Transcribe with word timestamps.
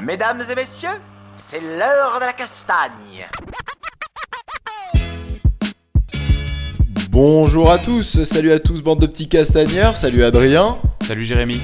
Mesdames 0.00 0.42
et 0.50 0.54
messieurs, 0.54 1.00
c'est 1.50 1.60
l'heure 1.60 2.20
de 2.20 2.26
la 2.26 2.32
castagne. 2.32 3.26
Bonjour 7.10 7.70
à 7.70 7.78
tous, 7.78 8.22
salut 8.24 8.52
à 8.52 8.58
tous 8.58 8.82
bande 8.82 9.00
de 9.00 9.06
petits 9.06 9.28
castagneurs, 9.28 9.96
salut 9.96 10.24
Adrien. 10.24 10.78
Salut 11.02 11.24
Jérémy. 11.24 11.60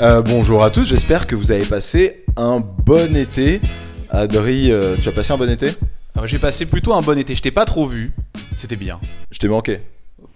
Euh, 0.00 0.22
bonjour 0.22 0.64
à 0.64 0.70
tous, 0.70 0.84
j'espère 0.84 1.26
que 1.26 1.36
vous 1.36 1.52
avez 1.52 1.64
passé 1.64 2.24
un 2.36 2.60
bon 2.60 3.16
été. 3.16 3.60
Adri, 4.10 4.72
euh, 4.72 4.96
tu 5.00 5.08
as 5.08 5.12
passé 5.12 5.32
un 5.32 5.36
bon 5.36 5.48
été? 5.48 5.70
Alors, 6.14 6.26
J'ai 6.26 6.38
passé 6.38 6.66
plutôt 6.66 6.94
un 6.94 7.00
bon 7.00 7.18
été, 7.18 7.34
je 7.36 7.42
t'ai 7.42 7.50
pas 7.50 7.64
trop 7.64 7.86
vu, 7.86 8.12
c'était 8.56 8.76
bien. 8.76 9.00
Je 9.30 9.38
t'ai 9.38 9.48
manqué, 9.48 9.82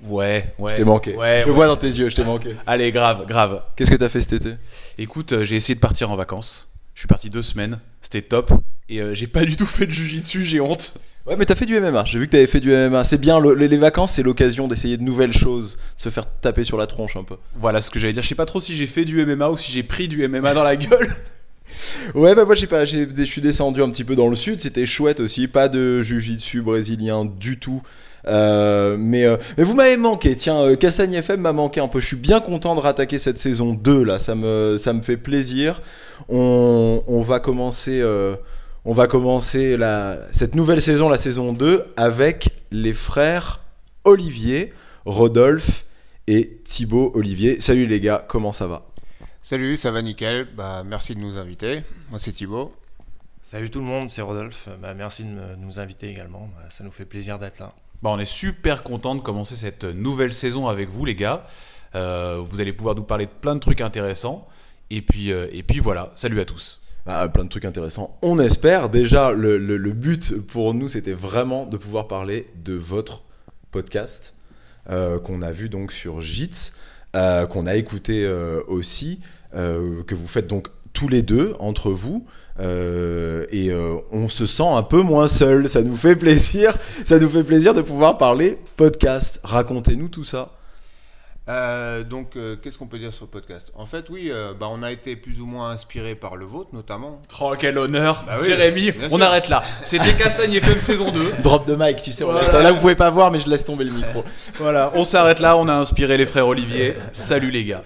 Ouais, 0.08 0.52
ouais. 0.58 0.72
je 0.72 0.76
t'ai 0.76 0.84
manqué. 0.84 1.14
Ouais, 1.16 1.42
je 1.42 1.48
ouais. 1.48 1.52
vois 1.54 1.66
dans 1.66 1.76
tes 1.76 1.86
yeux, 1.86 2.08
je 2.08 2.16
t'ai 2.16 2.24
manqué. 2.24 2.56
Allez, 2.66 2.90
grave, 2.92 3.26
grave. 3.26 3.62
Qu'est-ce 3.76 3.90
que 3.90 3.96
t'as 3.96 4.08
fait 4.08 4.20
cet 4.20 4.32
été? 4.44 4.54
Écoute, 4.98 5.32
euh, 5.32 5.44
j'ai 5.44 5.56
essayé 5.56 5.74
de 5.74 5.80
partir 5.80 6.10
en 6.10 6.16
vacances. 6.16 6.70
Je 6.94 7.00
suis 7.00 7.06
parti 7.08 7.30
deux 7.30 7.42
semaines, 7.42 7.78
c'était 8.02 8.22
top. 8.22 8.52
Et 8.88 9.00
euh, 9.00 9.14
j'ai 9.14 9.26
pas 9.26 9.44
du 9.44 9.56
tout 9.56 9.66
fait 9.66 9.86
de 9.86 9.90
jujitsu, 9.92 10.44
j'ai 10.44 10.60
honte. 10.60 10.94
Ouais 11.26 11.36
mais 11.36 11.44
t'as 11.44 11.54
fait 11.56 11.66
du 11.66 11.78
MMA, 11.78 12.04
j'ai 12.06 12.18
vu 12.18 12.24
que 12.26 12.32
t'avais 12.32 12.46
fait 12.46 12.58
du 12.60 12.70
MMA. 12.72 13.04
C'est 13.04 13.18
bien, 13.20 13.38
le- 13.38 13.52
les, 13.54 13.76
vacances 13.76 14.12
c'est 14.12 14.22
l'occasion 14.22 14.66
d'essayer 14.66 14.96
de 14.96 15.02
nouvelles 15.02 15.34
choses, 15.34 15.74
de 15.96 16.00
se 16.02 16.08
faire 16.08 16.24
taper 16.40 16.64
sur 16.64 16.78
la 16.78 16.86
tronche 16.86 17.16
un 17.16 17.22
peu. 17.22 17.36
Voilà 17.60 17.82
ce 17.82 17.90
que 17.90 17.98
j'allais 18.00 18.14
dire. 18.14 18.22
Je 18.22 18.28
sais 18.28 18.34
pas 18.34 18.46
trop 18.46 18.60
si 18.60 18.74
j'ai 18.74 18.86
fait 18.86 19.04
du 19.04 19.22
MMA 19.26 19.50
ou 19.50 19.58
si 19.58 19.70
j'ai 19.70 19.82
pris 19.82 20.08
du 20.08 20.26
MMA 20.26 20.54
dans 20.54 20.62
la 20.64 20.74
gueule. 20.76 21.14
Ouais 22.14 22.34
bah 22.34 22.46
moi 22.46 22.54
je 22.54 22.60
sais 22.60 22.66
pas, 22.66 22.86
j'ai- 22.86 23.06
je 23.14 23.24
suis 23.24 23.42
descendu 23.42 23.82
un 23.82 23.90
petit 23.90 24.04
peu 24.04 24.16
dans 24.16 24.28
le 24.28 24.36
sud, 24.36 24.58
c'était 24.58 24.86
chouette 24.86 25.20
aussi, 25.20 25.48
pas 25.48 25.68
de 25.68 26.00
jujitsu 26.00 26.62
brésilien 26.62 27.26
du 27.26 27.58
tout. 27.58 27.82
Euh, 28.26 28.96
mais, 28.98 29.24
euh, 29.24 29.36
mais 29.56 29.64
vous 29.64 29.74
m'avez 29.74 29.96
manqué, 29.96 30.34
tiens, 30.34 30.60
euh, 30.60 30.76
Cassagne 30.76 31.14
FM 31.14 31.40
m'a 31.40 31.52
manqué 31.52 31.80
un 31.80 31.88
peu. 31.88 32.00
Je 32.00 32.06
suis 32.06 32.16
bien 32.16 32.40
content 32.40 32.74
de 32.74 32.80
rattaquer 32.80 33.18
cette 33.18 33.38
saison 33.38 33.72
2 33.74 34.02
là, 34.02 34.18
ça 34.18 34.34
me, 34.34 34.76
ça 34.78 34.92
me 34.92 35.02
fait 35.02 35.16
plaisir. 35.16 35.80
On, 36.28 37.02
on 37.06 37.20
va 37.22 37.40
commencer, 37.40 38.00
euh, 38.00 38.36
on 38.84 38.92
va 38.92 39.06
commencer 39.06 39.76
la, 39.76 40.18
cette 40.32 40.54
nouvelle 40.54 40.82
saison, 40.82 41.08
la 41.08 41.18
saison 41.18 41.52
2, 41.52 41.84
avec 41.96 42.50
les 42.70 42.92
frères 42.92 43.60
Olivier, 44.04 44.72
Rodolphe 45.04 45.84
et 46.26 46.58
Thibaut 46.64 47.12
Olivier. 47.14 47.60
Salut 47.60 47.86
les 47.86 48.00
gars, 48.00 48.24
comment 48.28 48.52
ça 48.52 48.66
va? 48.66 48.82
Salut, 49.42 49.76
ça 49.78 49.90
va 49.90 50.02
nickel. 50.02 50.46
Bah, 50.56 50.82
merci 50.84 51.14
de 51.14 51.20
nous 51.20 51.38
inviter. 51.38 51.82
Moi, 52.10 52.18
c'est 52.18 52.32
Thibaut. 52.32 52.72
Salut 53.42 53.70
tout 53.70 53.78
le 53.78 53.86
monde, 53.86 54.10
c'est 54.10 54.20
Rodolphe. 54.20 54.68
Bah, 54.82 54.92
merci 54.94 55.22
de 55.24 55.28
me- 55.30 55.56
de 55.56 55.60
nous 55.64 55.78
inviter 55.80 56.10
également. 56.10 56.50
Bah, 56.54 56.66
ça 56.68 56.84
nous 56.84 56.90
fait 56.90 57.06
plaisir 57.06 57.38
d'être 57.38 57.58
là. 57.60 57.72
Bah, 58.02 58.10
on 58.12 58.18
est 58.20 58.24
super 58.24 58.84
content 58.84 59.16
de 59.16 59.20
commencer 59.20 59.56
cette 59.56 59.84
nouvelle 59.84 60.32
saison 60.32 60.68
avec 60.68 60.88
vous, 60.88 61.04
les 61.04 61.16
gars. 61.16 61.46
Euh, 61.96 62.40
vous 62.40 62.60
allez 62.60 62.72
pouvoir 62.72 62.94
nous 62.94 63.02
parler 63.02 63.26
de 63.26 63.30
plein 63.30 63.56
de 63.56 63.60
trucs 63.60 63.80
intéressants. 63.80 64.46
Et 64.90 65.02
puis, 65.02 65.32
euh, 65.32 65.48
et 65.52 65.64
puis 65.64 65.80
voilà, 65.80 66.12
salut 66.14 66.40
à 66.40 66.44
tous. 66.44 66.80
Bah, 67.06 67.28
plein 67.28 67.42
de 67.42 67.48
trucs 67.48 67.64
intéressants. 67.64 68.16
On 68.22 68.38
espère. 68.38 68.88
Déjà, 68.88 69.32
le, 69.32 69.58
but 69.92 70.40
pour 70.46 70.74
nous, 70.74 70.86
c'était 70.86 71.12
vraiment 71.12 71.66
de 71.66 71.76
pouvoir 71.76 72.06
parler 72.06 72.48
de 72.64 72.74
votre 72.74 73.24
podcast 73.72 74.34
euh, 74.90 75.18
qu'on 75.18 75.42
a 75.42 75.50
vu 75.50 75.68
donc 75.68 75.90
sur 75.90 76.20
JITS, 76.20 76.74
qu'on 77.14 77.66
a 77.66 77.74
écouté 77.74 78.28
aussi, 78.68 79.20
que 79.52 80.14
vous 80.14 80.28
faites 80.28 80.46
donc 80.46 80.68
tous 80.92 81.08
les 81.08 81.22
deux 81.22 81.56
entre 81.58 81.90
vous. 81.90 82.26
Euh, 82.60 83.44
et 83.50 83.70
euh, 83.70 83.94
on 84.10 84.28
se 84.28 84.46
sent 84.46 84.66
un 84.66 84.82
peu 84.82 85.00
moins 85.00 85.26
seul. 85.28 85.68
Ça 85.68 85.82
nous 85.82 85.96
fait 85.96 86.16
plaisir. 86.16 86.74
Ça 87.04 87.18
nous 87.18 87.28
fait 87.28 87.44
plaisir 87.44 87.74
de 87.74 87.82
pouvoir 87.82 88.18
parler 88.18 88.58
podcast. 88.76 89.40
Racontez-nous 89.44 90.08
tout 90.08 90.24
ça. 90.24 90.50
Euh, 91.48 92.04
donc, 92.04 92.36
euh, 92.36 92.56
qu'est-ce 92.62 92.76
qu'on 92.76 92.88
peut 92.88 92.98
dire 92.98 93.14
sur 93.14 93.24
le 93.24 93.30
podcast? 93.30 93.68
En 93.74 93.86
fait, 93.86 94.10
oui, 94.10 94.28
euh, 94.30 94.52
bah, 94.52 94.66
on 94.70 94.82
a 94.82 94.92
été 94.92 95.16
plus 95.16 95.40
ou 95.40 95.46
moins 95.46 95.70
inspiré 95.70 96.14
par 96.14 96.36
le 96.36 96.44
vôtre, 96.44 96.74
notamment. 96.74 97.22
Oh, 97.40 97.54
quel 97.58 97.78
honneur 97.78 98.22
Bah 98.26 98.34
oui, 98.42 98.48
Jérémy, 98.48 98.92
on 99.10 99.16
sûr. 99.16 99.22
arrête 99.22 99.48
là. 99.48 99.62
C'était 99.82 100.12
Castagne 100.12 100.52
FM 100.52 100.78
saison 100.82 101.10
2. 101.10 101.20
Drop 101.42 101.66
de 101.66 101.74
mic, 101.74 102.02
tu 102.02 102.12
sais. 102.12 102.22
on 102.22 102.32
Voilà. 102.32 102.40
reste- 102.48 102.52
Là, 102.52 102.70
vous 102.72 102.80
pouvez 102.80 102.96
pas 102.96 103.08
voir, 103.08 103.30
mais 103.30 103.38
je 103.38 103.48
laisse 103.48 103.64
tomber 103.64 103.84
le 103.84 103.92
micro. 103.92 104.24
Voilà, 104.56 104.92
on 104.94 105.04
s'arrête 105.04 105.40
là. 105.40 105.56
On 105.56 105.68
a 105.68 105.72
inspiré 105.72 106.18
les 106.18 106.26
frères 106.26 106.46
Olivier. 106.48 106.94
Salut 107.12 107.50
les 107.50 107.64
gars. 107.64 107.82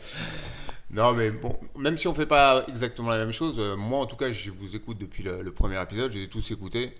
Non, 0.92 1.14
mais 1.14 1.30
bon, 1.30 1.58
même 1.74 1.96
si 1.96 2.06
on 2.06 2.12
fait 2.12 2.26
pas 2.26 2.64
exactement 2.68 3.08
la 3.08 3.18
même 3.18 3.32
chose, 3.32 3.58
euh, 3.58 3.76
moi, 3.76 4.00
en 4.00 4.06
tout 4.06 4.16
cas, 4.16 4.30
je 4.30 4.50
vous 4.50 4.76
écoute 4.76 4.98
depuis 4.98 5.22
le, 5.22 5.50
premier 5.50 5.80
épisode. 5.80 6.12
Je 6.12 6.18
les 6.18 6.24
ai 6.24 6.28
tous 6.28 6.50
écoutés. 6.50 6.94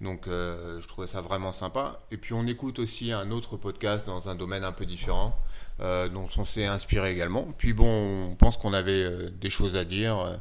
Donc, 0.00 0.26
euh, 0.26 0.80
je 0.80 0.88
trouvais 0.88 1.06
ça 1.06 1.20
vraiment 1.20 1.52
sympa. 1.52 2.00
Et 2.10 2.16
puis, 2.16 2.32
on 2.34 2.44
écoute 2.48 2.80
aussi 2.80 3.12
un 3.12 3.30
autre 3.30 3.56
podcast 3.56 4.04
dans 4.04 4.28
un 4.28 4.34
domaine 4.34 4.64
un 4.64 4.72
peu 4.72 4.84
différent, 4.84 5.36
euh, 5.78 6.08
dont 6.08 6.28
on 6.38 6.44
s'est 6.44 6.66
inspiré 6.66 7.12
également. 7.12 7.46
Puis, 7.56 7.72
bon, 7.72 8.30
on 8.32 8.34
pense 8.34 8.56
qu'on 8.56 8.72
avait 8.72 9.30
des 9.30 9.50
choses 9.50 9.76
à 9.76 9.84
dire. 9.84 10.40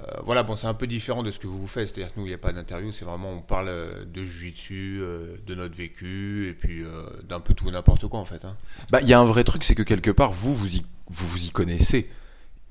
Euh, 0.00 0.20
voilà, 0.24 0.42
bon, 0.44 0.54
c'est 0.56 0.66
un 0.66 0.74
peu 0.74 0.86
différent 0.86 1.22
de 1.22 1.30
ce 1.30 1.38
que 1.38 1.46
vous 1.46 1.66
faites. 1.66 1.88
C'est-à-dire 1.88 2.14
que 2.14 2.20
nous, 2.20 2.26
il 2.26 2.28
n'y 2.28 2.34
a 2.34 2.38
pas 2.38 2.52
d'interview. 2.52 2.92
C'est 2.92 3.04
vraiment, 3.04 3.32
on 3.32 3.40
parle 3.40 3.68
euh, 3.68 4.04
de 4.04 4.22
jiu-jitsu, 4.22 4.98
euh, 5.00 5.36
de 5.46 5.54
notre 5.54 5.74
vécu, 5.76 6.48
et 6.48 6.52
puis 6.52 6.82
euh, 6.82 7.02
d'un 7.28 7.40
peu 7.40 7.54
tout 7.54 7.68
et 7.68 7.72
n'importe 7.72 8.06
quoi, 8.06 8.20
en 8.20 8.24
fait. 8.24 8.44
hein. 8.44 8.56
Bah, 8.90 9.00
il 9.02 9.08
y 9.08 9.12
a 9.14 9.18
un 9.18 9.24
vrai 9.24 9.44
truc, 9.44 9.64
c'est 9.64 9.74
que 9.74 9.82
quelque 9.82 10.10
part, 10.10 10.30
vous, 10.30 10.54
vous 10.54 10.76
y, 10.76 10.82
vous, 11.08 11.26
vous 11.26 11.44
y 11.46 11.50
connaissez. 11.50 12.10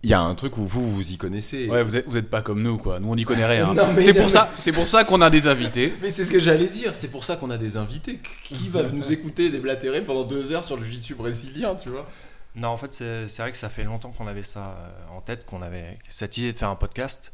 Il 0.04 0.12
y 0.12 0.14
a 0.14 0.22
un 0.22 0.36
truc 0.36 0.58
où 0.58 0.66
vous, 0.66 0.88
vous 0.90 1.12
y 1.12 1.18
connaissez. 1.18 1.68
Ouais, 1.68 1.84
vous 1.84 1.96
êtes, 1.96 2.08
vous 2.08 2.18
êtes 2.18 2.30
pas 2.30 2.44
comme 2.44 2.62
nous, 2.62 2.78
quoi. 2.78 3.00
Nous, 3.00 3.10
on 3.10 3.16
n'y 3.16 3.26
connaît 3.26 3.48
rien. 3.48 3.74
Mais 3.96 4.02
c'est 4.04 4.14
pour 4.14 4.30
ça, 4.30 4.52
c'est 4.58 4.72
pour 4.72 4.86
ça 4.86 5.04
qu'on 5.04 5.22
a 5.22 5.30
des 5.32 5.48
invités. 5.48 5.92
Mais 6.02 6.12
c'est 6.12 6.24
ce 6.24 6.32
que 6.32 6.40
j'allais 6.40 6.70
dire, 6.70 6.94
c'est 6.96 7.08
pour 7.10 7.24
ça 7.26 7.36
qu'on 7.36 7.50
a 7.50 7.58
des 7.58 7.78
invités. 7.78 8.20
Qui 8.44 8.70
va 8.70 8.84
nous 8.84 9.12
écouter 9.12 9.50
déblatérer 9.50 10.04
pendant 10.04 10.24
deux 10.24 10.54
heures 10.54 10.64
sur 10.64 10.78
le 10.78 10.84
jiu-jitsu 10.84 11.16
brésilien, 11.16 11.76
tu 11.76 11.90
vois? 11.90 12.08
Non, 12.58 12.70
en 12.70 12.78
fait, 12.78 12.94
c'est 12.94 13.38
vrai 13.38 13.52
que 13.52 13.58
ça 13.58 13.70
fait 13.70 13.84
longtemps 13.84 14.12
qu'on 14.12 14.28
avait 14.28 14.44
ça 14.44 14.76
euh, 14.78 15.16
en 15.16 15.22
tête, 15.22 15.46
qu'on 15.46 15.62
avait 15.62 15.98
cette 16.10 16.38
idée 16.38 16.52
de 16.52 16.58
faire 16.58 16.70
un 16.70 16.76
podcast. 16.76 17.32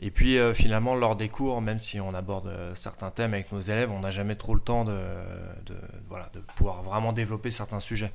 Et 0.00 0.10
puis 0.10 0.38
euh, 0.38 0.52
finalement, 0.52 0.96
lors 0.96 1.14
des 1.16 1.28
cours, 1.28 1.62
même 1.62 1.78
si 1.78 2.00
on 2.00 2.12
aborde 2.14 2.48
euh, 2.48 2.74
certains 2.74 3.10
thèmes 3.10 3.32
avec 3.32 3.52
nos 3.52 3.60
élèves, 3.60 3.90
on 3.92 4.00
n'a 4.00 4.10
jamais 4.10 4.34
trop 4.34 4.52
le 4.54 4.60
temps 4.60 4.84
de, 4.84 4.98
de- 5.66 5.80
voilà, 6.08 6.28
de 6.34 6.40
pouvoir 6.56 6.82
vraiment 6.82 7.12
développer 7.12 7.50
certains 7.52 7.78
sujets. 7.80 8.12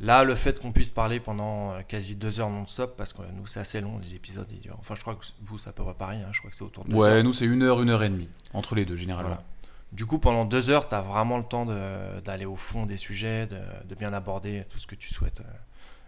Là, 0.00 0.24
le 0.24 0.34
fait 0.34 0.60
qu'on 0.60 0.72
puisse 0.72 0.90
parler 0.90 1.20
pendant 1.20 1.72
euh, 1.72 1.80
quasi 1.86 2.16
deux 2.16 2.40
heures 2.40 2.50
non-stop, 2.50 2.96
parce 2.96 3.12
que 3.12 3.22
nous, 3.36 3.46
c'est 3.46 3.60
assez 3.60 3.80
long, 3.80 3.98
les 4.02 4.14
épisodes, 4.16 4.48
ils 4.50 4.58
durent. 4.58 4.76
Enfin, 4.80 4.96
je 4.96 5.02
crois 5.02 5.14
que 5.14 5.24
vous, 5.42 5.56
ça 5.56 5.72
peut 5.72 5.84
pas 5.84 5.94
pareil, 5.94 6.20
hein, 6.20 6.30
je 6.32 6.40
crois 6.40 6.50
que 6.50 6.56
c'est 6.56 6.64
autour 6.64 6.84
de 6.84 6.90
deux 6.90 6.96
heures. 6.96 7.02
Ouais, 7.02 7.22
nous, 7.22 7.32
c'est 7.32 7.46
une 7.46 7.62
heure, 7.62 7.80
une 7.80 7.90
heure 7.90 8.02
et 8.02 8.10
demie. 8.10 8.28
Entre 8.52 8.74
les 8.74 8.84
deux, 8.84 8.96
généralement. 8.96 9.28
Voilà. 9.30 9.44
Du 9.92 10.06
coup, 10.06 10.18
pendant 10.18 10.44
deux 10.44 10.68
heures, 10.68 10.88
tu 10.88 10.94
as 10.96 11.00
vraiment 11.02 11.38
le 11.38 11.44
temps 11.44 11.64
d'aller 11.64 12.44
au 12.44 12.56
fond 12.56 12.86
des 12.86 12.96
sujets, 12.96 13.46
de 13.46 13.94
bien 13.94 14.12
aborder 14.12 14.64
tout 14.68 14.78
ce 14.78 14.86
que 14.86 14.94
tu 14.96 15.08
souhaites. 15.14 15.42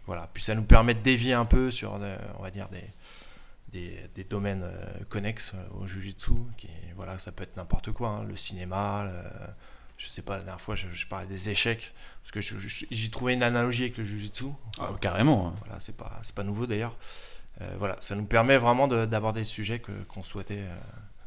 Voilà. 0.06 0.28
Puis 0.32 0.42
ça 0.42 0.54
nous 0.54 0.62
permet 0.64 0.94
de 0.94 1.00
dévier 1.00 1.32
un 1.32 1.44
peu 1.44 1.70
sur, 1.70 1.98
euh, 2.00 2.16
on 2.38 2.42
va 2.42 2.50
dire, 2.50 2.68
des, 2.68 2.84
des, 3.72 4.00
des 4.14 4.24
domaines 4.24 4.62
euh, 4.64 4.84
connexes 5.08 5.52
euh, 5.54 5.80
au 5.82 5.86
jujitsu. 5.86 6.32
Qui, 6.58 6.68
voilà, 6.96 7.18
ça 7.18 7.32
peut 7.32 7.42
être 7.44 7.56
n'importe 7.56 7.92
quoi. 7.92 8.08
hein, 8.08 8.24
le 8.24 8.36
cinéma, 8.36 9.04
le- 9.04 9.50
je 9.98 10.08
sais 10.08 10.22
pas, 10.22 10.38
la 10.38 10.44
dernière 10.44 10.60
fois, 10.60 10.74
je, 10.74 10.88
je 10.92 11.06
parlais 11.06 11.26
des 11.28 11.50
échecs. 11.50 11.92
Parce 12.22 12.32
que 12.32 12.40
j'y 12.40 13.10
trouvais 13.10 13.34
une 13.34 13.42
analogie 13.44 13.82
avec 13.84 13.98
le 13.98 14.04
jujitsu. 14.04 14.46
Ah, 14.80 14.90
carrément. 15.00 15.48
hein. 15.48 15.54
Voilà, 15.64 15.78
c'est 15.80 15.96
pas, 15.96 16.18
c'est 16.24 16.34
pas 16.34 16.42
nouveau 16.42 16.66
d'ailleurs. 16.66 16.96
Euh, 17.60 17.74
voilà, 17.78 17.96
ça 18.00 18.14
nous 18.16 18.24
permet 18.24 18.56
vraiment 18.58 18.88
de- 18.88 19.06
d'aborder 19.06 19.40
des 19.40 19.44
sujets 19.44 19.78
que- 19.78 19.92
qu'on 20.08 20.22
souhaitait. 20.22 20.58
euh, 20.62 20.76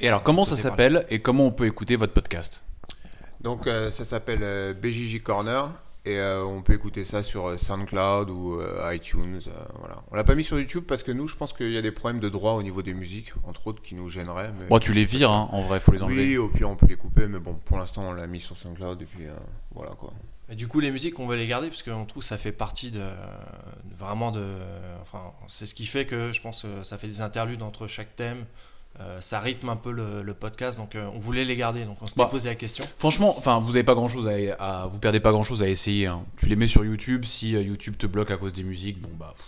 Et 0.00 0.08
alors, 0.08 0.22
comment 0.22 0.44
ça 0.44 0.56
s'appelle 0.56 1.06
et 1.08 1.22
comment 1.22 1.46
on 1.46 1.52
peut 1.52 1.66
écouter 1.66 1.96
votre 1.96 2.12
podcast? 2.12 2.62
Donc 3.40 3.66
euh, 3.66 3.90
ça 3.90 4.04
s'appelle 4.04 4.40
euh, 4.42 4.74
BJJ 4.74 5.22
Corner 5.22 5.70
et 6.06 6.18
euh, 6.18 6.44
on 6.44 6.62
peut 6.62 6.72
écouter 6.72 7.04
ça 7.04 7.22
sur 7.22 7.46
euh, 7.48 7.58
SoundCloud 7.58 8.30
ou 8.30 8.60
euh, 8.60 8.94
iTunes. 8.94 9.40
euh, 9.48 9.50
voilà. 9.80 9.96
On 10.10 10.14
l'a 10.14 10.24
pas 10.24 10.34
mis 10.36 10.44
sur 10.44 10.58
YouTube 10.58 10.84
parce 10.86 11.02
que 11.02 11.10
nous, 11.12 11.26
je 11.26 11.36
pense 11.36 11.52
qu'il 11.52 11.72
y 11.72 11.76
a 11.76 11.82
des 11.82 11.90
problèmes 11.90 12.20
de 12.20 12.28
droit 12.28 12.52
au 12.52 12.62
niveau 12.62 12.80
des 12.82 12.94
musiques, 12.94 13.32
entre 13.42 13.66
autres, 13.66 13.82
qui 13.82 13.94
nous 13.96 14.08
gêneraient. 14.08 14.52
Mais... 14.58 14.68
Bon, 14.68 14.78
tu 14.78 14.92
les 14.92 15.04
vires, 15.04 15.30
hein, 15.30 15.48
en 15.50 15.62
vrai, 15.62 15.80
faut 15.80 15.92
les 15.92 16.02
enlever. 16.02 16.22
Oui, 16.22 16.36
au 16.36 16.48
pire 16.48 16.70
on 16.70 16.76
peut 16.76 16.86
les 16.86 16.96
couper, 16.96 17.26
mais 17.26 17.40
bon, 17.40 17.54
pour 17.64 17.76
l'instant 17.78 18.02
on 18.08 18.12
l'a 18.12 18.26
mis 18.26 18.40
sur 18.40 18.56
SoundCloud 18.56 19.02
et 19.02 19.04
puis 19.04 19.26
euh, 19.26 19.34
voilà 19.74 19.90
quoi. 19.92 20.12
Et 20.48 20.54
du 20.54 20.68
coup, 20.68 20.78
les 20.78 20.92
musiques, 20.92 21.18
on 21.18 21.26
veut 21.26 21.34
les 21.36 21.48
garder 21.48 21.66
parce 21.66 21.82
qu'on 21.82 22.04
trouve 22.04 22.22
que 22.22 22.28
ça 22.28 22.38
fait 22.38 22.52
partie 22.52 22.92
de 22.92 23.04
vraiment 23.98 24.30
de. 24.30 24.46
Enfin, 25.02 25.32
c'est 25.48 25.66
ce 25.66 25.74
qui 25.74 25.86
fait 25.86 26.06
que 26.06 26.32
je 26.32 26.40
pense 26.40 26.62
que 26.62 26.84
ça 26.84 26.98
fait 26.98 27.08
des 27.08 27.20
interludes 27.20 27.62
entre 27.62 27.88
chaque 27.88 28.14
thème. 28.14 28.44
Euh, 29.00 29.20
ça 29.20 29.40
rythme 29.40 29.68
un 29.68 29.76
peu 29.76 29.90
le, 29.90 30.22
le 30.22 30.32
podcast, 30.34 30.78
donc 30.78 30.94
euh, 30.94 31.06
on 31.14 31.18
voulait 31.18 31.44
les 31.44 31.54
garder. 31.56 31.84
Donc 31.84 31.98
on 32.00 32.06
s'était 32.06 32.22
Bah. 32.22 32.28
posé 32.30 32.48
la 32.48 32.54
question. 32.54 32.84
Franchement, 32.98 33.34
enfin, 33.36 33.58
vous 33.60 33.70
avez 33.76 33.84
pas 33.84 33.94
grand 33.94 34.08
chose 34.08 34.26
à, 34.26 34.32
à- 34.58 34.86
vous 34.86 34.98
perdez 34.98 35.20
pas 35.20 35.32
grand 35.32 35.42
chose 35.44 35.62
à 35.62 35.68
essayer. 35.68 36.06
hein. 36.06 36.24
Tu 36.38 36.46
les 36.46 36.56
mets 36.56 36.66
sur 36.66 36.82
YouTube. 36.84 37.24
Si 37.26 37.54
euh, 37.56 37.60
YouTube 37.62 37.96
te 37.98 38.06
bloque 38.06 38.30
à 38.30 38.38
cause 38.38 38.54
des 38.54 38.62
musiques, 38.62 38.98
bon 39.00 39.10
bah, 39.18 39.34
pff, 39.36 39.44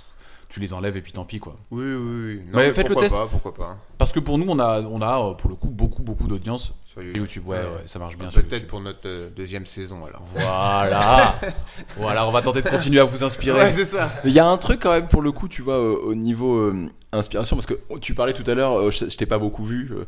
tu 0.48 0.60
les 0.60 0.72
enlèves 0.72 0.96
et 0.96 1.02
puis 1.02 1.12
tant 1.12 1.24
pis 1.24 1.38
quoi. 1.40 1.56
Oui, 1.70 1.84
oui, 1.84 1.96
oui. 1.96 2.36
Non, 2.46 2.58
Mais 2.58 2.66
mais 2.68 2.72
faites 2.72 2.88
le 2.88 2.94
pourquoi 2.94 3.08
test. 3.08 3.14
pas, 3.20 3.26
pourquoi 3.26 3.54
pas. 3.54 3.76
Parce 3.98 4.12
que 4.12 4.20
pour 4.20 4.38
nous, 4.38 4.46
on 4.48 4.58
a, 4.58 4.80
on 4.82 5.02
a 5.02 5.20
euh, 5.30 5.34
pour 5.34 5.50
le 5.50 5.56
coup 5.56 5.68
beaucoup, 5.68 6.02
beaucoup 6.02 6.26
d'audience 6.26 6.72
Sur 6.86 7.02
YouTube. 7.02 7.46
Ouais, 7.46 7.56
ouais, 7.58 7.82
ça 7.86 7.98
marche 7.98 8.16
bien. 8.16 8.30
sur 8.30 8.40
Peut-être 8.40 8.52
YouTube. 8.54 8.68
pour 8.68 8.80
notre 8.80 9.00
euh, 9.06 9.28
deuxième 9.36 9.66
saison 9.66 10.04
alors. 10.06 10.22
Voilà. 10.34 11.38
voilà, 11.96 12.26
on 12.26 12.30
va 12.30 12.40
tenter 12.42 12.62
de 12.62 12.68
continuer 12.68 13.00
à 13.00 13.04
vous 13.04 13.22
inspirer. 13.24 13.70
c'est 13.72 13.84
ça. 13.84 14.10
Il 14.24 14.32
y 14.32 14.38
a 14.38 14.46
un 14.46 14.56
truc 14.56 14.80
quand 14.80 14.92
même 14.92 15.08
pour 15.08 15.20
le 15.22 15.32
coup, 15.32 15.48
tu 15.48 15.62
vois, 15.62 15.78
au, 15.80 16.10
au 16.10 16.14
niveau 16.14 16.56
euh, 16.56 16.88
inspiration, 17.12 17.56
parce 17.56 17.66
que 17.66 17.74
tu 18.00 18.14
parlais 18.14 18.32
tout 18.32 18.48
à 18.50 18.54
l'heure, 18.54 18.78
euh, 18.78 18.90
je, 18.90 19.08
je 19.08 19.16
t'ai 19.16 19.26
pas 19.26 19.38
beaucoup 19.38 19.64
vu, 19.64 19.90
euh, 19.92 20.04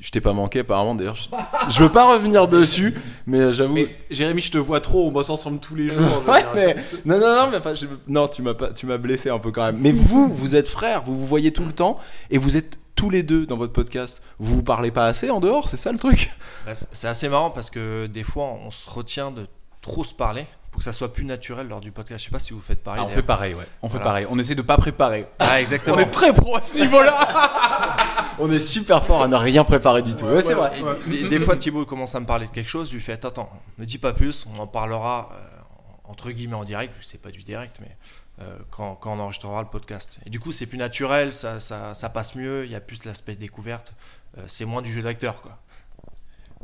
je 0.00 0.10
t'ai 0.10 0.20
pas 0.20 0.32
manqué 0.32 0.60
apparemment 0.60 0.94
d'ailleurs. 0.94 1.16
Je, 1.16 1.28
je 1.68 1.82
veux 1.82 1.92
pas 1.92 2.12
revenir 2.12 2.48
dessus, 2.48 2.94
mais 3.26 3.38
euh, 3.40 3.52
j'avoue. 3.52 3.74
Mais 3.74 3.94
Jérémy, 4.10 4.40
je 4.42 4.50
te 4.50 4.58
vois 4.58 4.80
trop, 4.80 5.06
on 5.06 5.10
bosse 5.10 5.30
ensemble 5.30 5.60
tous 5.60 5.74
les 5.74 5.88
jours. 5.94 6.22
Ouais, 6.28 6.44
mais 6.54 6.74
non, 7.04 7.18
non, 7.18 7.36
non, 7.36 7.50
mais 7.50 7.58
enfin, 7.58 7.74
je- 7.74 7.86
non, 8.08 8.26
tu 8.28 8.42
m'as 8.42 8.54
pas, 8.54 8.72
tu 8.72 8.86
m'as 8.86 8.98
blessé 8.98 9.30
un 9.30 9.38
peu 9.38 9.50
quand 9.52 9.64
même. 9.64 9.78
Mais 9.78 9.92
vous, 9.92 10.28
vous 10.32 10.56
êtes 10.56 10.68
frères, 10.68 11.02
vous 11.02 11.18
vous 11.18 11.26
voyez 11.26 11.52
tout 11.52 11.64
le 11.64 11.72
temps, 11.72 11.98
et 12.30 12.38
vous 12.38 12.56
êtes 12.56 12.78
tous 12.96 13.10
les 13.10 13.22
deux 13.22 13.46
dans 13.46 13.56
votre 13.56 13.72
podcast. 13.72 14.22
Vous 14.38 14.56
vous 14.56 14.62
parlez 14.62 14.90
pas 14.90 15.06
assez 15.06 15.30
en 15.30 15.40
dehors, 15.40 15.68
c'est 15.68 15.76
ça 15.78 15.92
le 15.92 15.98
truc? 15.98 16.30
Bah, 16.66 16.72
c'est 16.74 17.08
assez 17.08 17.28
marrant 17.28 17.50
parce 17.50 17.70
que 17.70 18.06
des 18.06 18.24
fois, 18.24 18.44
on 18.66 18.70
se 18.70 18.88
retient 18.90 19.30
de 19.30 19.46
trop 19.80 20.04
se 20.04 20.12
parler 20.14 20.46
que 20.80 20.84
ça 20.84 20.92
soit 20.92 21.12
plus 21.12 21.24
naturel 21.24 21.68
lors 21.68 21.80
du 21.80 21.92
podcast. 21.92 22.20
Je 22.20 22.24
sais 22.24 22.32
pas 22.32 22.38
si 22.38 22.52
vous 22.52 22.60
faites 22.60 22.82
pareil. 22.82 23.00
Ah, 23.02 23.06
on 23.06 23.08
fait 23.10 23.22
pareil, 23.22 23.54
ouais. 23.54 23.66
On 23.82 23.88
fait 23.88 24.00
pareil. 24.00 24.26
On 24.30 24.38
essaie 24.38 24.54
de 24.54 24.62
pas 24.62 24.76
préparer. 24.78 25.26
Ah, 25.38 25.60
exactement. 25.60 25.96
On 25.98 26.00
est 26.00 26.10
très 26.10 26.32
pro 26.32 26.56
à 26.56 26.62
ce 26.62 26.74
niveau-là. 26.74 27.96
On 28.38 28.50
est 28.50 28.58
super 28.58 29.04
fort 29.04 29.22
à 29.22 29.28
ne 29.28 29.36
rien 29.36 29.62
préparer 29.62 30.00
du 30.02 30.16
tout. 30.16 30.24
Ouais, 30.24 30.40
c'est 30.40 30.54
vrai. 30.54 30.72
Et, 31.10 31.26
et 31.26 31.28
des 31.28 31.38
fois, 31.38 31.56
Thibaut 31.56 31.84
commence 31.84 32.14
à 32.14 32.20
me 32.20 32.26
parler 32.26 32.46
de 32.46 32.50
quelque 32.50 32.70
chose. 32.70 32.88
Je 32.88 32.94
lui 32.94 33.02
fais 33.02 33.12
Attends, 33.12 33.28
attends, 33.28 33.50
ne 33.78 33.84
dis 33.84 33.98
pas 33.98 34.14
plus. 34.14 34.46
On 34.54 34.58
en 34.58 34.66
parlera 34.66 35.28
euh, 35.32 35.60
entre 36.04 36.30
guillemets 36.30 36.56
en 36.56 36.64
direct. 36.64 36.94
C'est 37.02 37.20
pas 37.20 37.30
du 37.30 37.42
direct, 37.42 37.76
mais 37.80 37.94
euh, 38.40 38.56
quand, 38.70 38.94
quand 38.94 39.12
on 39.12 39.20
enregistrera 39.20 39.60
le 39.60 39.68
podcast. 39.68 40.18
Et 40.24 40.30
du 40.30 40.40
coup, 40.40 40.50
c'est 40.52 40.66
plus 40.66 40.78
naturel. 40.78 41.34
Ça, 41.34 41.60
ça, 41.60 41.94
ça 41.94 42.08
passe 42.08 42.34
mieux. 42.34 42.64
Il 42.64 42.70
y 42.70 42.74
a 42.74 42.80
plus 42.80 43.04
l'aspect 43.04 43.34
découverte. 43.34 43.92
Euh, 44.38 44.42
c'est 44.46 44.64
moins 44.64 44.80
du 44.80 44.92
jeu 44.92 45.02
d'acteur, 45.02 45.42
quoi. 45.42 45.58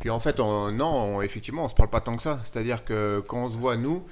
Puis 0.01 0.11
en 0.11 0.21
fait, 0.21 0.41
on- 0.41 0.71
non, 0.73 1.17
on- 1.17 1.23
effectivement, 1.23 1.65
on 1.65 1.69
se 1.69 1.75
parle 1.75 1.91
pas 1.91 2.01
tant 2.01 2.17
que 2.17 2.23
ça. 2.23 2.41
C'est-à-dire 2.45 2.85
que 2.85 3.21
quand 3.27 3.45
on 3.45 3.49
se 3.49 3.57
voit, 3.57 3.77
nous, 3.77 4.05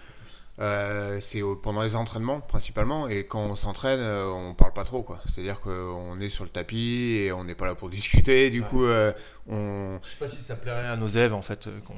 euh, 0.60 1.18
c'est 1.20 1.42
pendant 1.62 1.82
les 1.82 1.96
entraînements 1.96 2.40
principalement, 2.40 3.08
et 3.08 3.26
quand 3.26 3.40
on 3.40 3.56
s'entraîne, 3.56 4.00
euh, 4.00 4.26
on 4.30 4.54
parle 4.54 4.72
pas 4.72 4.84
trop, 4.84 5.02
quoi. 5.02 5.18
C'est-à-dire 5.26 5.60
qu'on 5.60 6.18
est 6.20 6.28
sur 6.28 6.44
le 6.44 6.50
tapis 6.50 7.18
et 7.24 7.32
on 7.32 7.44
n'est 7.44 7.54
pas 7.54 7.66
là 7.66 7.74
pour 7.74 7.90
discuter. 8.28 8.50
Du 8.50 8.60
Ouais. 8.62 8.66
coup, 8.68 8.84
euh, 8.84 9.12
on. 9.48 9.98
Je 10.02 10.08
sais 10.10 10.16
pas 10.16 10.26
si 10.28 10.40
ça 10.42 10.56
plairait 10.56 10.86
à 10.88 10.96
nos 10.96 11.08
élèves 11.08 11.34
en 11.34 11.42
fait 11.42 11.68
qu'on 11.86 11.94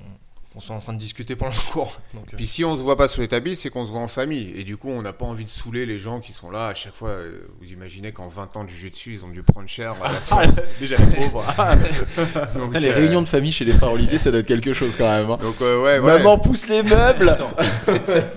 qu'on 0.57 0.61
soit 0.63 0.75
en 0.75 0.79
train 0.79 0.95
de 0.95 0.99
discuter 0.99 1.37
pendant 1.37 1.53
le 1.53 1.71
cours. 1.73 2.01
Donc, 2.15 2.25
euh, 2.33 2.37
Puis 2.39 2.47
si 2.47 2.65
on 2.65 2.77
se 2.77 2.81
voit 2.81 2.97
pas 2.97 3.09
sur 3.09 3.21
les 3.21 3.29
tapis, 3.29 3.57
c'est 3.57 3.69
qu'on 3.69 3.85
se 3.85 3.91
voit 3.91 4.01
en 4.01 4.09
famille. 4.09 4.55
Et 4.57 4.65
du 4.65 4.79
coup, 4.79 4.89
on 4.89 5.03
n'a 5.03 5.13
pas 5.13 5.27
envie 5.27 5.45
de 5.45 5.51
saouler 5.51 5.85
les 5.85 5.99
gens 5.99 6.19
qui 6.21 6.33
sont 6.33 6.51
là 6.51 6.69
à 6.69 6.75
chaque 6.75 6.95
fois. 6.95 7.11
euh, 7.11 7.47
Vous 7.61 7.71
imaginez 7.71 8.13
qu'en 8.13 8.29
20 8.29 8.57
ans 8.57 8.65
de 8.65 8.71
jiu-jitsu, 8.71 9.13
ils 9.13 9.25
ont 9.27 9.29
dû 9.29 9.43
prendre 9.43 9.69
cher. 9.69 9.93
voilà, 10.29 10.51
Déjà 10.81 10.97
les 10.97 11.05
pauvres. 11.15 11.45
Donc, 12.55 12.69
Putain, 12.69 12.79
les 12.81 12.89
euh, 12.89 12.95
réunions 12.95 13.21
de 13.21 13.29
famille 13.29 13.53
chez 13.53 13.67
les 13.67 13.75
frères 13.75 13.93
Olivier, 13.93 14.17
ça 14.17 14.31
doit 14.31 14.41
être 14.41 14.47
quelque 14.47 14.73
chose 14.73 14.97
quand 14.97 15.11
même. 15.11 15.31
hein. 15.31 15.39
Donc 15.43 15.57
euh, 15.61 15.77
ouais, 15.83 15.99
ouais. 15.99 16.19
Maman 16.19 16.39
pousse 16.39 16.67
les 16.69 16.83
meubles. 16.83 17.37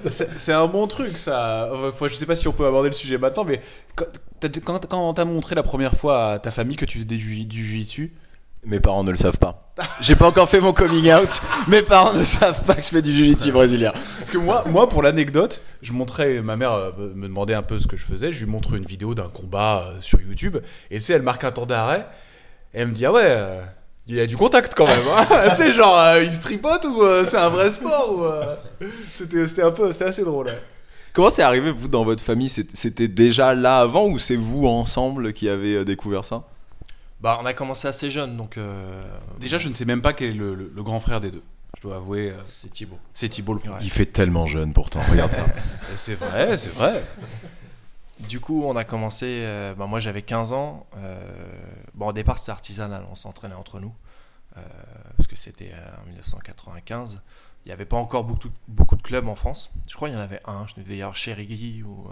C'est- 0.10 0.52
un 0.52 0.68
bon 0.68 0.88
truc 0.88 1.18
ça. 1.18 1.70
Enfin, 1.88 2.08
je 2.10 2.16
sais 2.16 2.26
pas 2.26 2.36
si 2.36 2.48
on 2.50 2.52
peut 2.54 2.66
aborder 2.66 2.90
le 2.90 2.96
sujet 2.96 3.18
maintenant, 3.18 3.46
mais 3.46 3.62
quand 3.96 4.06
t'as- 4.42 4.50
quand, 4.50 4.86
quand 4.88 5.08
on 5.10 5.14
t'a 5.14 5.24
montré 5.26 5.56
la 5.56 5.64
première 5.64 5.94
fois 5.96 6.34
à 6.34 6.40
ta 6.40 6.52
famille 6.52 6.76
que 6.76 6.86
tu 6.86 6.98
faisais 6.98 7.06
du, 7.06 7.20
ju- 7.20 7.46
du 7.46 7.64
jiu-jitsu, 7.64 8.12
Mes 8.66 8.80
parents 8.80 9.04
ne 9.04 9.12
le 9.12 9.18
savent 9.18 9.38
pas. 9.38 9.74
J'ai 10.02 10.16
pas 10.16 10.28
encore 10.28 10.50
fait 10.50 10.60
mon 10.60 10.74
coming 10.74 11.12
out. 11.14 11.42
Mes 11.68 11.82
parents 11.82 12.14
ne 12.14 12.24
savent 12.24 12.64
pas 12.64 12.76
que 12.76 12.84
je 12.84 12.90
fais 12.90 13.02
du 13.02 13.14
jiu-jitsu 13.14 13.52
brésilien. 13.52 13.94
Parce 14.18 14.30
que 14.30 14.38
moi, 14.38 14.66
moi 14.68 14.90
pour 14.90 15.02
l'anecdote, 15.02 15.62
je 15.82 15.94
montrais, 15.94 16.42
ma 16.42 16.58
mère 16.58 16.74
euh, 16.74 16.92
me 17.16 17.28
demandait 17.28 17.54
un 17.54 17.62
peu 17.62 17.80
ce 17.80 17.88
que 17.88 17.96
je 17.96 18.06
faisais, 18.06 18.34
je 18.34 18.44
lui 18.44 18.52
montre 18.52 18.74
une 18.74 18.86
vidéo 18.86 19.16
d'un 19.16 19.30
combat 19.30 19.86
euh, 19.88 20.02
sur 20.02 20.20
YouTube, 20.20 20.58
et 20.92 20.96
tu 20.96 21.02
sais, 21.02 21.14
elle 21.14 21.22
marque 21.22 21.46
un 21.46 21.52
temps 21.52 21.66
d'arrêt, 21.66 22.06
et 22.74 22.82
elle 22.82 22.90
me 22.90 22.94
dit, 22.94 23.06
ah 23.06 23.14
ouais, 23.14 23.22
euh, 23.24 23.62
il 24.10 24.16
y 24.16 24.20
a 24.20 24.26
du 24.26 24.38
contact 24.38 24.74
quand 24.76 24.88
même, 24.88 25.06
hein. 25.16 25.26
tu 25.52 25.56
sais, 25.56 25.72
genre, 25.72 25.98
euh, 25.98 26.24
il 26.24 26.34
se 26.34 26.40
tripote 26.40 26.84
ou 26.86 27.04
euh, 27.04 27.26
c'est 27.26 27.38
un 27.38 27.50
vrai 27.50 27.70
sport 27.70 28.16
ou, 28.18 28.24
euh, 28.24 28.56
C'était 29.06 29.48
c'était 29.48 29.62
un 29.62 29.70
peu, 29.70 29.94
c'était 29.94 30.06
assez 30.06 30.24
drôle. 30.24 30.48
Comment 31.14 31.30
c'est 31.30 31.44
arrivé, 31.44 31.72
vous, 31.72 31.88
dans 31.88 32.04
votre 32.04 32.24
famille? 32.24 32.50
C'était 32.50 33.08
déjà 33.08 33.54
là 33.54 33.80
avant 33.80 34.08
ou 34.08 34.18
c'est 34.18 34.36
vous 34.36 34.66
ensemble 34.66 35.34
qui 35.34 35.48
avez 35.48 35.86
découvert 35.86 36.26
ça? 36.26 36.44
Bah, 37.22 37.38
on 37.42 37.46
a 37.46 37.54
commencé 37.54 37.88
assez 37.88 38.10
jeune, 38.10 38.38
donc 38.38 38.58
euh, 38.58 39.04
Déjà, 39.40 39.58
je 39.58 39.70
ne 39.70 39.74
sais 39.74 39.86
même 39.86 40.02
pas 40.02 40.14
quel 40.14 40.30
est 40.32 40.34
le, 40.34 40.56
le- 40.56 40.72
le 40.74 40.84
grand 40.84 41.00
frère 41.00 41.20
des 41.22 41.32
deux. 41.32 41.44
Je 41.78 41.82
dois 41.84 41.98
avouer, 41.98 42.32
euh, 42.32 42.42
c'est 42.46 42.70
Thibaut. 42.72 42.98
c'est 43.14 43.30
Thibaut 43.30 43.54
le 43.54 43.60
Ouais. 43.70 43.78
Il 43.82 43.90
fait 43.92 44.06
tellement 44.08 44.48
jeune 44.48 44.74
pourtant, 44.74 45.02
regarde 45.10 45.32
ça. 45.32 45.42
Et 45.46 45.50
C'est 45.98 46.16
vrai, 46.16 46.58
c'est 46.58 46.74
vrai. 46.74 47.04
Du 48.28 48.40
coup, 48.40 48.64
on 48.66 48.76
a 48.76 48.84
commencé. 48.84 49.26
euh, 49.46 49.74
bah, 49.76 49.86
moi, 49.86 50.00
j'avais 50.00 50.22
15 50.24 50.52
ans. 50.52 50.86
euh, 50.98 51.48
bon, 51.94 52.08
au 52.08 52.14
départ, 52.14 52.38
c'était 52.40 52.52
artisanal. 52.52 53.06
On 53.12 53.16
s'entraînait 53.16 53.56
entre 53.56 53.80
nous. 53.80 53.94
euh, 54.58 54.62
parce 55.16 55.28
que 55.28 55.36
c'était 55.36 55.72
euh, 55.74 56.02
en 56.02 56.06
1995. 56.08 57.22
Il 57.66 57.70
n'y 57.70 57.72
avait 57.74 57.86
pas 57.86 57.98
encore 57.98 58.24
beaucoup, 58.24 58.50
beaucoup 58.68 58.96
de 58.96 59.02
clubs 59.04 59.28
en 59.28 59.36
France. 59.36 59.70
Je 59.88 59.96
crois 59.96 60.10
qu'il 60.10 60.18
y 60.18 60.20
en 60.20 60.24
avait 60.24 60.42
un. 60.46 60.66
Je 60.68 60.82
devais 60.82 60.98
y 60.98 61.02
avoir 61.02 61.16
Cherigui 61.16 61.84
ou. 61.84 62.08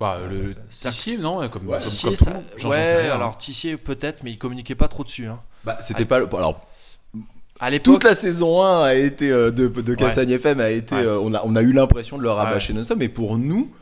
Euh, 0.00 0.04
Bah, 0.04 0.18
le 0.30 0.54
Ça- 0.70 0.90
Tissier, 0.90 1.18
non 1.18 1.36
Comme, 1.48 1.66
Ouais. 1.66 1.76
comme, 1.76 1.76
Tissier, 1.78 2.08
comme 2.10 2.16
ça- 2.16 2.42
le 2.62 2.68
ouais, 2.68 2.82
sais 2.84 2.96
rien, 3.02 3.12
hein. 3.12 3.14
alors 3.16 3.36
Tissier 3.38 3.76
peut-être, 3.76 4.22
mais 4.22 4.30
il 4.30 4.38
communiquait 4.38 4.74
pas 4.74 4.88
trop 4.88 5.04
dessus. 5.04 5.26
hein. 5.26 5.40
Bah, 5.64 5.78
c'était 5.80 6.04
pas 6.04 6.18
le. 6.18 6.28
Alors, 6.36 6.60
À 7.60 7.70
l'époque, 7.70 7.94
toute 7.94 8.04
la 8.04 8.14
saison 8.14 8.62
1 8.62 8.82
a 8.84 8.94
été 8.94 9.30
euh, 9.30 9.50
de, 9.50 9.66
de 9.66 9.94
Cassagne 9.94 10.30
FM 10.30 10.60
a 10.60 10.70
été. 10.70 10.94
Ouais. 10.94 11.02
euh, 11.02 11.18
on, 11.20 11.34
a, 11.34 11.42
on 11.44 11.56
a 11.56 11.62
eu 11.62 11.72
l'impression 11.72 12.16
de 12.16 12.22
le 12.22 12.28
Ouais. 12.28 12.34
rabâcher 12.36 12.72
non-stop, 12.72 12.98
mais 12.98 13.08
pour 13.08 13.36
nous, 13.36 13.72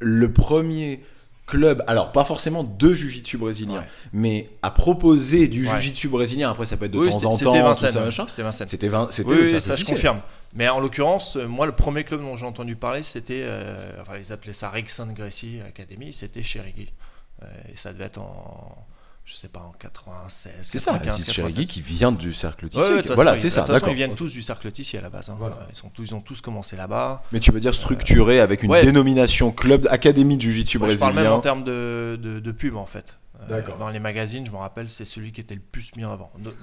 le 0.00 0.32
premier 0.32 1.04
club, 1.52 1.84
alors 1.86 2.12
pas 2.12 2.24
forcément 2.24 2.64
de 2.64 2.94
Jiu-Jitsu 2.94 3.36
brésilien, 3.36 3.80
Ouais. 3.80 3.88
mais 4.14 4.48
à 4.62 4.70
proposer 4.70 5.48
du 5.48 5.66
Ouais. 5.66 5.70
Jiu-Jitsu 5.72 6.08
brésilien, 6.08 6.50
après 6.50 6.64
ça 6.64 6.76
peut 6.78 6.86
être 6.86 6.92
de 6.92 6.98
oui, 6.98 7.10
temps 7.10 7.16
en 7.16 7.20
temps, 7.20 7.28
tout 7.30 7.74
ça, 7.90 8.00
machin. 8.00 8.24
C'était 8.26 8.42
Vincennes. 8.42 8.68
C'était 8.68 8.88
Vin- 8.88 9.08
Oui, 9.26 9.60
ça 9.60 9.74
je 9.74 9.84
confirme. 9.84 10.20
Mais 10.54 10.68
en 10.68 10.80
l'occurrence, 10.80 11.36
euh, 11.36 11.46
moi, 11.46 11.66
le 11.66 11.72
premier 11.72 12.04
club 12.04 12.20
dont 12.22 12.36
j'ai 12.36 12.46
entendu 12.46 12.74
parler, 12.76 13.02
c'était, 13.02 13.42
euh, 13.44 14.00
enfin, 14.00 14.14
ils 14.18 14.32
appelaient 14.32 14.52
ça 14.52 14.70
Rixon 14.70 15.08
Gracie 15.14 15.60
Academy, 15.66 16.12
c'était 16.12 16.42
chez. 16.42 16.60
Euh, 16.60 17.46
et 17.72 17.76
ça 17.76 17.92
devait 17.92 18.04
être 18.04 18.18
en, 18.20 18.86
je 19.24 19.34
sais 19.36 19.48
pas, 19.48 19.60
en 19.60 19.72
96. 19.78 20.52
C'est 20.62 20.78
ça, 20.78 20.92
95, 20.92 21.14
Aziz 21.14 21.32
Cherigui 21.32 21.66
96. 21.66 21.68
qui 21.68 21.80
vient 21.80 22.12
du 22.12 22.32
cercle 22.32 22.68
Tissier. 22.68 22.94
ouais, 22.94 23.02
voilà, 23.14 23.36
c'est 23.36 23.50
ça, 23.50 23.62
d'accord. 23.64 23.90
Ils 23.90 23.94
viennent 23.94 24.14
tous 24.14 24.32
du 24.32 24.42
cercle 24.42 24.70
Tissier 24.72 24.98
à 24.98 25.02
la 25.02 25.10
base. 25.10 25.30
hein. 25.30 25.36
Voilà. 25.38 25.58
Ils, 25.70 25.76
sont 25.76 25.88
tous, 25.88 26.02
ils 26.04 26.14
ont 26.14 26.20
tous 26.20 26.40
commencé 26.40 26.76
là-bas. 26.76 27.22
Mais 27.32 27.40
tu 27.40 27.52
veux 27.52 27.60
dire 27.60 27.74
structuré 27.74 28.40
avec 28.40 28.62
une 28.62 28.70
ouais. 28.70 28.84
dénomination 28.84 29.52
club 29.52 29.86
académie 29.90 30.36
de 30.36 30.42
Jiu-Jitsu 30.42 30.78
je 30.78 30.98
parle 30.98 31.14
même 31.14 31.26
en 31.26 31.38
brésilien. 31.38 31.40
termes 31.40 31.64
de, 31.64 32.18
de, 32.20 32.40
de 32.40 32.52
pub 32.52 32.76
en 32.76 32.86
fait. 32.86 33.16
Euh, 33.42 33.48
D'accord. 33.48 33.78
dans 33.78 33.90
les 33.90 33.98
magazines, 34.00 34.46
je 34.46 34.52
me 34.52 34.56
rappelle, 34.56 34.88
c'est 34.90 35.04
celui 35.04 35.32
qui 35.32 35.40
était 35.40 35.54
le 35.56 35.60
plus 35.60 35.96
mis 35.96 36.04
en 36.04 36.12
avant, 36.12 36.30
de, 36.38 36.54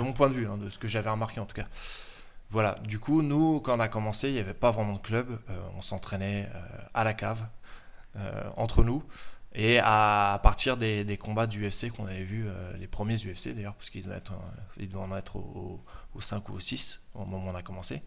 mon 0.00 0.12
point 0.12 0.28
de 0.28 0.34
vue, 0.34 0.46
hein, 0.46 0.56
de 0.56 0.70
ce 0.70 0.78
que 0.78 0.86
j'avais 0.86 1.10
remarqué 1.10 1.40
en 1.40 1.46
tout 1.46 1.56
cas. 1.56 1.66
Voilà, 2.50 2.78
du 2.84 2.98
coup, 2.98 3.22
nous, 3.22 3.60
quand 3.60 3.76
on 3.76 3.80
a 3.80 3.88
commencé, 3.88 4.28
il 4.28 4.34
n'y 4.34 4.38
avait 4.40 4.52
pas 4.54 4.70
vraiment 4.70 4.92
de 4.92 4.98
club. 4.98 5.26
euh, 5.50 5.54
on 5.76 5.82
s'entraînait 5.82 6.48
euh, 6.54 6.58
à 6.94 7.02
la 7.02 7.14
cave, 7.14 7.38
euh, 8.16 8.42
entre 8.56 8.84
nous, 8.84 9.02
et 9.54 9.78
à, 9.78 10.32
à 10.34 10.38
partir 10.38 10.76
des, 10.76 11.04
des 11.04 11.16
combats 11.16 11.46
du 11.46 11.66
UFC 11.66 11.90
qu'on 11.90 12.06
avait 12.06 12.24
vus, 12.24 12.44
euh, 12.46 12.76
les 12.78 12.86
premiers 12.86 13.16
UFC 13.16 13.48
d'ailleurs, 13.54 13.74
parce 13.74 13.90
qu'il 13.90 14.04
doit, 14.04 14.16
être, 14.16 14.32
euh, 14.32 14.36
il 14.78 14.88
doit 14.88 15.02
en 15.02 15.14
être 15.16 15.36
au, 15.36 15.80
au 16.14 16.20
5 16.20 16.48
ou 16.48 16.54
au 16.54 16.60
6 16.60 17.02
au 17.14 17.24
moment 17.24 17.46
où 17.50 17.52
on 17.52 17.54
a 17.54 17.62
commencé. 17.62 18.02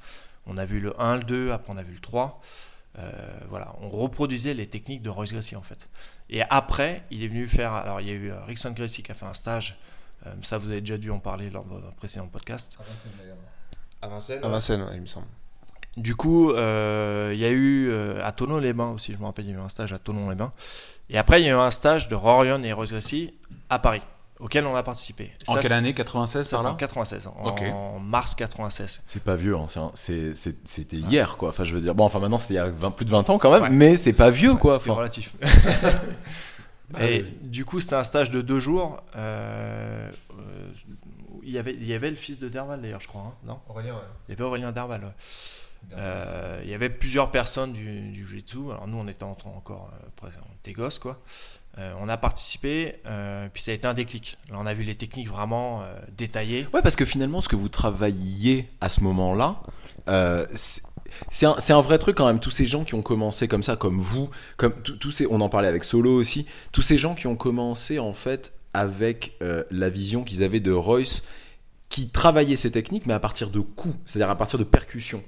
On 0.48 0.58
a 0.58 0.66
vu 0.66 0.80
le 0.80 1.00
1, 1.02 1.18
le 1.18 1.24
2, 1.24 1.52
après 1.52 1.72
on 1.74 1.78
a 1.78 1.84
vu 1.84 1.94
le 1.94 2.00
3. 2.00 2.42
Euh, 2.98 3.38
voilà, 3.50 3.76
on 3.82 3.90
reproduisait 3.90 4.54
les 4.54 4.68
techniques 4.68 5.02
de 5.02 5.10
Royce 5.10 5.34
Gracie 5.34 5.56
en 5.56 5.62
fait. 5.62 5.90
Et 6.30 6.42
après, 6.44 7.04
il 7.12 7.24
est 7.24 7.28
venu 7.28 7.46
faire. 7.48 7.74
Alors, 7.74 8.00
il 8.02 8.08
y 8.08 8.12
a 8.12 8.14
eu 8.14 8.32
euh, 8.32 8.44
Rickson 8.46 8.72
Gracie 8.72 9.04
qui 9.04 9.12
a 9.12 9.16
fait 9.16 9.26
un 9.26 9.34
stage. 9.34 9.78
euh, 10.26 10.34
ça, 10.44 10.58
vous 10.58 10.70
avez 10.72 10.80
déjà 10.80 10.98
dû 10.98 11.12
en 11.12 11.20
parler 11.20 11.50
lors 11.50 11.66
de 11.66 11.70
votre 11.70 11.92
précédent 11.96 12.28
podcast. 12.28 12.78
À 14.02 14.08
Vincennes. 14.08 14.44
À 14.44 14.48
Vincennes, 14.48 14.82
ouais, 14.84 14.96
il 14.96 15.02
me 15.02 15.06
semble. 15.08 15.28
Du 15.98 16.16
coup, 16.16 16.52
euh, 16.52 17.32
il 17.34 17.40
y 17.40 17.46
a 17.46 17.52
eu 17.52 17.90
euh, 17.90 18.24
à 18.26 18.32
Tonon-les-Bains 18.32 18.90
aussi, 18.92 19.14
je 19.14 19.18
me 19.18 19.26
rappelle, 19.26 19.46
il 19.46 19.52
y 19.52 19.54
a 19.54 19.58
eu 19.58 19.62
un 19.62 19.70
stage 19.70 19.94
à 19.94 20.00
Tonon-les-Bains. 20.00 20.52
Et 21.10 21.18
après, 21.18 21.42
il 21.42 21.46
y 21.46 21.50
a 21.50 21.54
eu 21.54 21.56
un 21.56 21.72
stage 21.72 22.08
de 22.10 22.16
Rorion 22.16 22.62
et 22.64 22.74
Royce 22.74 22.92
Gracie 22.92 23.34
à 23.70 23.78
Paris, 23.80 24.02
auquel 24.40 24.66
on 24.66 24.76
a 24.76 24.82
participé. 24.84 25.32
En 25.48 25.54
Ça, 25.56 25.62
quelle 25.62 25.74
année 25.74 25.94
96 25.94 26.46
ça, 26.48 26.56
par 26.58 26.64
c'est 26.64 26.68
en 26.68 26.72
là 26.72 26.78
96, 26.78 27.28
en, 27.28 28.00
mars 28.00 28.34
96. 28.36 29.02
C'est 29.06 29.22
pas 29.24 29.36
vieux, 29.36 29.56
hein, 29.56 29.68
c'était 29.94 30.98
hier 30.98 31.38
quoi. 31.38 31.50
Enfin, 31.50 31.64
je 31.64 31.74
veux 31.76 31.82
dire, 31.82 31.94
bon, 31.96 32.06
enfin 32.06 32.20
maintenant 32.20 32.38
c'était 32.40 32.56
il 32.56 32.58
y 32.58 32.60
a 32.60 32.70
20 32.70 32.92
plus 32.92 33.06
de 33.06 33.12
20 33.12 33.30
ans 33.30 33.38
quand 33.38 33.52
même, 33.52 33.62
Ouais. 33.64 33.70
mais 33.70 33.96
c'est 33.98 34.14
pas 34.14 34.30
vieux 34.32 34.56
quoi. 34.56 34.80
C'est 34.82 34.90
Enfin, 34.90 34.98
relatif. 35.00 35.34
Bah 36.92 37.04
et 37.04 37.24
oui. 37.24 37.38
du 37.42 37.66
coup, 37.66 37.80
c'était 37.80 37.96
un 37.96 38.04
stage 38.04 38.30
de 38.30 38.42
deux 38.42 38.60
jours. 38.60 39.02
euh, 39.16 40.12
euh, 40.40 40.70
il, 41.42 41.50
y 41.52 41.58
avait, 41.58 41.74
il 41.74 41.84
y 41.86 41.94
avait 41.94 42.12
le 42.12 42.16
fils 42.16 42.38
de 42.40 42.48
Derval 42.48 42.80
d'ailleurs, 42.82 43.02
je 43.02 43.08
crois, 43.08 43.24
hein, 43.24 43.34
non 43.44 43.60
Aurélien, 43.70 43.94
ouais. 43.96 44.00
Il 44.28 44.32
y 44.32 44.34
avait 44.36 44.44
Aurélien 44.44 44.72
Derval. 44.72 45.04
ouais. 45.04 45.96
Euh, 45.98 46.62
il 46.64 46.70
y 46.70 46.74
avait 46.76 46.90
plusieurs 46.92 47.30
personnes 47.32 47.74
du, 47.74 48.10
du 48.12 48.26
Jiu-Jitsu. 48.26 48.72
Alors 48.72 48.88
nous, 48.88 48.98
on 48.98 49.08
était 49.08 49.24
en- 49.24 49.38
encore 49.56 49.92
euh, 49.94 50.08
presque- 50.16 50.38
était 50.66 50.74
gosses, 50.74 51.00
quoi. 51.00 51.20
Euh, 51.78 51.94
on 52.00 52.08
a 52.08 52.16
participé, 52.16 52.96
euh, 53.06 53.50
puis 53.54 53.62
ça 53.62 53.72
a 53.72 53.74
été 53.74 53.86
un 53.86 53.94
déclic. 53.94 54.38
Là, 54.50 54.58
on 54.60 54.66
a 54.66 54.74
vu 54.74 54.84
les 54.84 54.96
techniques 54.96 55.28
vraiment 55.28 55.82
euh, 55.82 55.94
détaillées. 56.18 56.68
Ouais, 56.74 56.82
parce 56.82 56.96
que 56.96 57.04
finalement, 57.04 57.42
ce 57.42 57.50
que 57.50 57.58
vous 57.58 57.68
travailliez 57.68 58.70
à 58.80 58.88
ce 58.88 59.02
moment-là, 59.02 59.62
c'est 61.32 61.46
un, 61.46 61.56
un 61.70 61.82
vrai 61.82 61.98
truc 61.98 62.16
quand 62.16 62.28
même. 62.28 62.40
Tous 62.40 62.50
ces 62.50 62.66
gens 62.66 62.86
qui 62.86 62.96
ont 62.96 63.02
commencé 63.02 63.48
comme 63.50 63.64
ça, 63.64 63.76
comme 63.76 64.00
vous, 64.00 64.30
comme 64.56 64.74
tous 64.82 65.12
ces, 65.12 65.28
on 65.28 65.42
en 65.42 65.50
parlait 65.50 65.68
avec 65.68 65.84
Solo 65.84 66.12
aussi, 66.12 66.46
tous 66.72 66.82
ces 66.82 66.98
gens 66.98 67.14
qui 67.14 67.28
ont 67.28 67.36
commencé 67.36 68.00
en 68.00 68.14
fait 68.14 68.54
avec 68.74 69.38
la 69.42 69.90
vision 69.90 70.24
qu'ils 70.24 70.44
avaient 70.44 70.60
de 70.60 70.72
Royce, 70.72 71.24
qui 71.90 72.10
travaillait 72.10 72.56
ses 72.56 72.72
techniques, 72.72 73.06
mais 73.06 73.14
à 73.14 73.20
partir 73.20 73.50
de 73.50 73.60
coups, 73.60 73.96
c'est-à-dire 74.06 74.30
à 74.30 74.36
partir 74.38 74.60
de 74.60 74.64
percussions. 74.64 75.24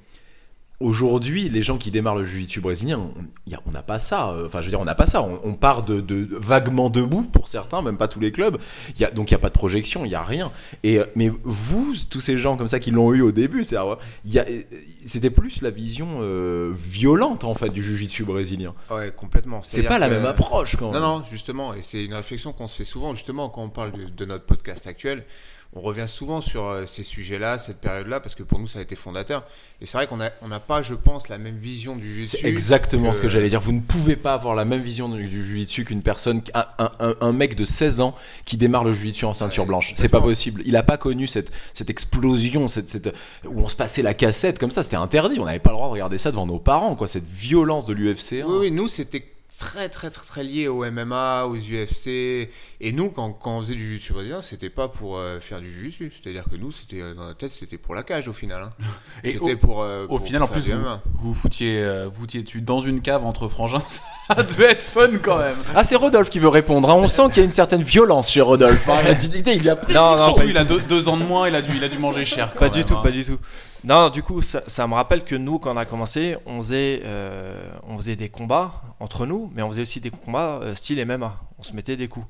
Aujourd'hui, 0.79 1.49
les 1.49 1.63
gens 1.63 1.79
qui 1.79 1.89
démarrent 1.89 2.17
le 2.17 2.23
jiu-jitsu 2.23 2.61
brésilien, 2.61 3.09
on 3.65 3.71
n'a 3.71 3.81
pas 3.81 3.97
ça. 3.97 4.29
euh, 4.29 4.45
Enfin, 4.45 4.61
je 4.61 4.67
veux 4.67 4.69
dire, 4.69 4.79
on 4.79 4.85
n'a 4.85 4.93
pas 4.93 5.07
ça. 5.07 5.23
On, 5.23 5.39
on 5.43 5.53
part 5.55 5.81
de, 5.81 6.01
de- 6.01 6.27
vaguement 6.37 6.91
debout 6.91 7.23
pour 7.23 7.47
certains, 7.47 7.81
même 7.81 7.97
pas 7.97 8.07
tous 8.07 8.19
les 8.19 8.31
clubs. 8.31 8.59
Il 8.93 9.01
y 9.01 9.05
a, 9.05 9.09
donc 9.09 9.31
il 9.31 9.33
n'y 9.33 9.37
a 9.37 9.39
pas 9.39 9.47
de 9.49 9.55
projection, 9.55 10.05
il 10.05 10.09
n'y 10.09 10.13
a 10.15 10.23
rien. 10.23 10.51
Et, 10.83 10.99
euh, 10.99 11.05
mais 11.15 11.31
vous, 11.43 11.95
tous 12.11 12.19
ces 12.21 12.37
gens 12.37 12.57
comme 12.57 12.67
ça 12.67 12.79
qui 12.79 12.91
l'ont 12.91 13.11
eu 13.15 13.21
au 13.21 13.31
début, 13.31 13.63
c'est- 13.63 13.75
il 14.23 14.31
y 14.31 14.37
a- 14.37 14.45
euh, 14.47 14.61
c'était 15.05 15.31
plus 15.31 15.61
la 15.61 15.71
vision 15.71 16.19
euh, 16.19 16.71
violente 16.75 17.43
en 17.43 17.55
fait 17.55 17.69
du 17.69 17.81
jiu-jitsu 17.81 18.23
brésilien. 18.23 18.75
Ouais, 18.91 19.11
complètement. 19.15 19.61
C'est 19.63 19.81
pas 19.81 19.97
la 19.97 20.09
même 20.09 20.25
approche 20.27 20.75
quand 20.75 20.87
Non, 20.87 20.91
même. 20.93 21.01
non, 21.01 21.23
justement, 21.31 21.73
et 21.73 21.81
c'est 21.81 22.05
une 22.05 22.13
réflexion 22.13 22.53
qu'on 22.53 22.67
se 22.67 22.75
fait 22.75 22.85
souvent, 22.85 23.15
justement, 23.15 23.49
quand 23.49 23.63
on 23.63 23.69
parle 23.69 23.93
de, 23.93 24.05
de 24.05 24.25
notre 24.25 24.45
podcast 24.45 24.85
actuel. 24.85 25.25
On 25.75 25.81
revient 25.81 26.05
souvent 26.07 26.41
sur 26.41 26.65
euh, 26.65 26.85
ces 26.87 27.03
sujets-là, 27.03 27.59
cette 27.59 27.77
période-là, 27.77 28.19
parce 28.19 28.33
que 28.35 28.41
pour 28.41 28.57
nous, 28.57 28.67
ça 28.67 28.79
a 28.79 28.81
été 28.81 28.95
fondateur. 28.95 29.43
Et 29.79 29.85
c'est 29.85 29.97
vrai 29.97 30.07
qu'on 30.07 30.17
n'a 30.17 30.31
on 30.41 30.47
n'a 30.47 30.59
pas, 30.59 30.81
je 30.81 30.95
pense, 30.95 31.27
la 31.27 31.37
même 31.37 31.57
vision 31.57 31.95
du 31.95 32.11
jiu-jitsu. 32.11 32.37
C'est 32.41 32.47
exactement 32.47 33.13
ce 33.13 33.21
que 33.21 33.27
j'allais 33.27 33.49
dire. 33.49 33.61
Vous 33.61 33.73
ne 33.73 33.81
pouvez 33.81 34.15
pas 34.15 34.33
avoir 34.33 34.55
la 34.55 34.65
même 34.65 34.81
vision 34.81 35.07
du, 35.09 35.29
jiu-jitsu 35.29 35.85
qu'une 35.85 36.01
personne, 36.01 36.41
un, 36.55 37.15
un- 37.21 37.33
mec 37.33 37.55
de 37.55 37.65
16 37.65 37.99
ans 38.01 38.15
qui 38.45 38.57
démarre 38.57 38.85
le 38.85 38.91
jiu-jitsu 38.91 39.25
en 39.25 39.33
ceinture 39.33 39.63
Ouais, 39.63 39.67
blanche. 39.67 39.93
C'est 39.97 40.09
pas 40.09 40.21
possible. 40.21 40.61
Il 40.65 40.75
a 40.77 40.83
pas 40.83 40.97
connu 40.97 41.27
cette, 41.27 41.51
cette 41.73 41.89
explosion, 41.89 42.67
cette, 42.67 42.89
cette- 42.89 43.13
où 43.45 43.59
on 43.61 43.67
se 43.69 43.75
passait 43.75 44.01
la 44.01 44.13
cassette 44.13 44.57
comme 44.57 44.71
ça. 44.71 44.81
C'était 44.81 44.95
interdit. 44.95 45.39
On 45.39 45.45
n'avait 45.45 45.59
pas 45.59 45.69
le 45.71 45.75
droit 45.75 45.87
de 45.87 45.93
regarder 45.93 46.17
ça 46.17 46.31
devant 46.31 46.47
nos 46.47 46.59
parents, 46.59 46.95
quoi. 46.95 47.07
Cette 47.07 47.27
violence 47.27 47.85
de 47.85 47.93
l'UFC. 47.93 48.43
Oui, 48.47 48.57
oui, 48.61 48.71
nous, 48.71 48.87
c'était 48.87 49.23
très, 49.59 49.89
très, 49.89 50.09
très, 50.09 50.25
très 50.25 50.43
lié 50.43 50.67
au 50.67 50.83
MMA, 50.89 51.45
aux 51.45 51.55
UFC. 51.55 52.07
Et 52.79 52.91
nous, 52.91 53.09
quand, 53.09 53.31
quand 53.33 53.57
on 53.57 53.61
faisait 53.61 53.75
du 53.75 53.85
jiu-jitsu 53.87 54.13
brésilien, 54.13 54.41
c'était 54.41 54.69
pas 54.69 54.87
pour 54.87 55.17
euh, 55.17 55.39
faire 55.39 55.59
du 55.61 55.71
jiu-jitsu. 55.71 56.11
C'est-à-dire 56.13 56.43
que 56.49 56.55
nous, 56.55 56.71
c'était 56.71 57.01
euh, 57.01 57.13
dans 57.15 57.23
notre 57.25 57.37
tête, 57.39 57.53
c'était 57.53 57.77
pour 57.77 57.95
la 57.95 58.03
cage 58.03 58.27
au 58.27 58.33
final. 58.33 58.61
hein. 58.63 58.71
Et 59.23 59.33
C'était 59.33 59.53
au, 59.53 59.57
pour, 59.57 59.81
euh, 59.81 60.05
au 60.05 60.17
pour 60.17 60.21
final, 60.25 60.43
en 60.43 60.47
plus, 60.47 60.61
vous, 60.69 60.79
vous 61.15 61.33
foutiez, 61.33 61.79
euh, 61.81 62.07
vous 62.07 62.21
foutiez 62.21 62.43
dessus 62.43 62.61
dans 62.61 62.79
une 62.79 63.01
cave 63.01 63.25
entre 63.25 63.47
frangins? 63.47 63.83
Ça 64.27 64.43
devait 64.43 64.71
être 64.71 64.83
fun 64.83 65.09
quand 65.21 65.37
même. 65.37 65.55
Ah, 65.73 65.83
c'est 65.85 65.95
Rodolphe 65.95 66.29
qui 66.29 66.39
veut 66.39 66.49
répondre. 66.49 66.89
hein. 66.89 66.95
On 66.95 67.07
sent 67.07 67.23
qu'il 67.29 67.37
y 67.37 67.41
a 67.41 67.45
une 67.45 67.51
certaine 67.53 67.81
violence 67.81 68.29
chez 68.29 68.41
Rodolphe. 68.41 68.87
hein. 68.89 68.99
Il 69.03 69.07
a 69.09 69.13
dit- 69.13 69.41
il 69.55 69.69
a 69.69 69.75
pris 69.77 69.93
Non, 69.93 70.17
non, 70.17 70.25
Surtout, 70.25 70.43
il 70.49 70.57
a 70.57 70.65
deux, 70.65 70.81
deux 70.81 71.07
ans 71.07 71.15
de 71.17 71.23
moins, 71.23 71.47
il 71.47 71.55
a 71.55 71.61
dû, 71.61 71.71
il 71.77 71.83
a 71.83 71.87
dû 71.87 71.97
manger 71.97 72.25
cher. 72.25 72.53
Quand 72.53 72.59
Pas 72.65 72.69
du 72.69 72.83
tout, 72.83 72.93
hein. 72.95 73.01
pas 73.01 73.11
du 73.11 73.23
tout. 73.23 73.37
Non, 73.83 74.09
du 74.09 74.23
coup, 74.23 74.41
ça, 74.41 74.63
ça 74.67 74.87
me 74.87 74.93
rappelle 74.95 75.23
que 75.23 75.35
nous, 75.35 75.59
quand 75.59 75.73
on 75.73 75.77
a 75.77 75.85
commencé, 75.85 76.35
on 76.45 76.57
faisait, 76.61 77.01
euh, 77.05 77.69
on 77.87 77.97
faisait 77.97 78.15
des 78.15 78.29
combats 78.29 78.81
entre 78.99 79.25
nous, 79.25 79.51
mais 79.53 79.61
on 79.61 79.69
faisait 79.69 79.83
aussi 79.83 79.99
des 80.01 80.09
combats 80.11 80.59
euh, 80.61 80.75
style 80.75 81.03
MMA. 81.05 81.39
On 81.59 81.63
se 81.63 81.73
mettait 81.73 81.95
des 81.95 82.07
coups. 82.07 82.25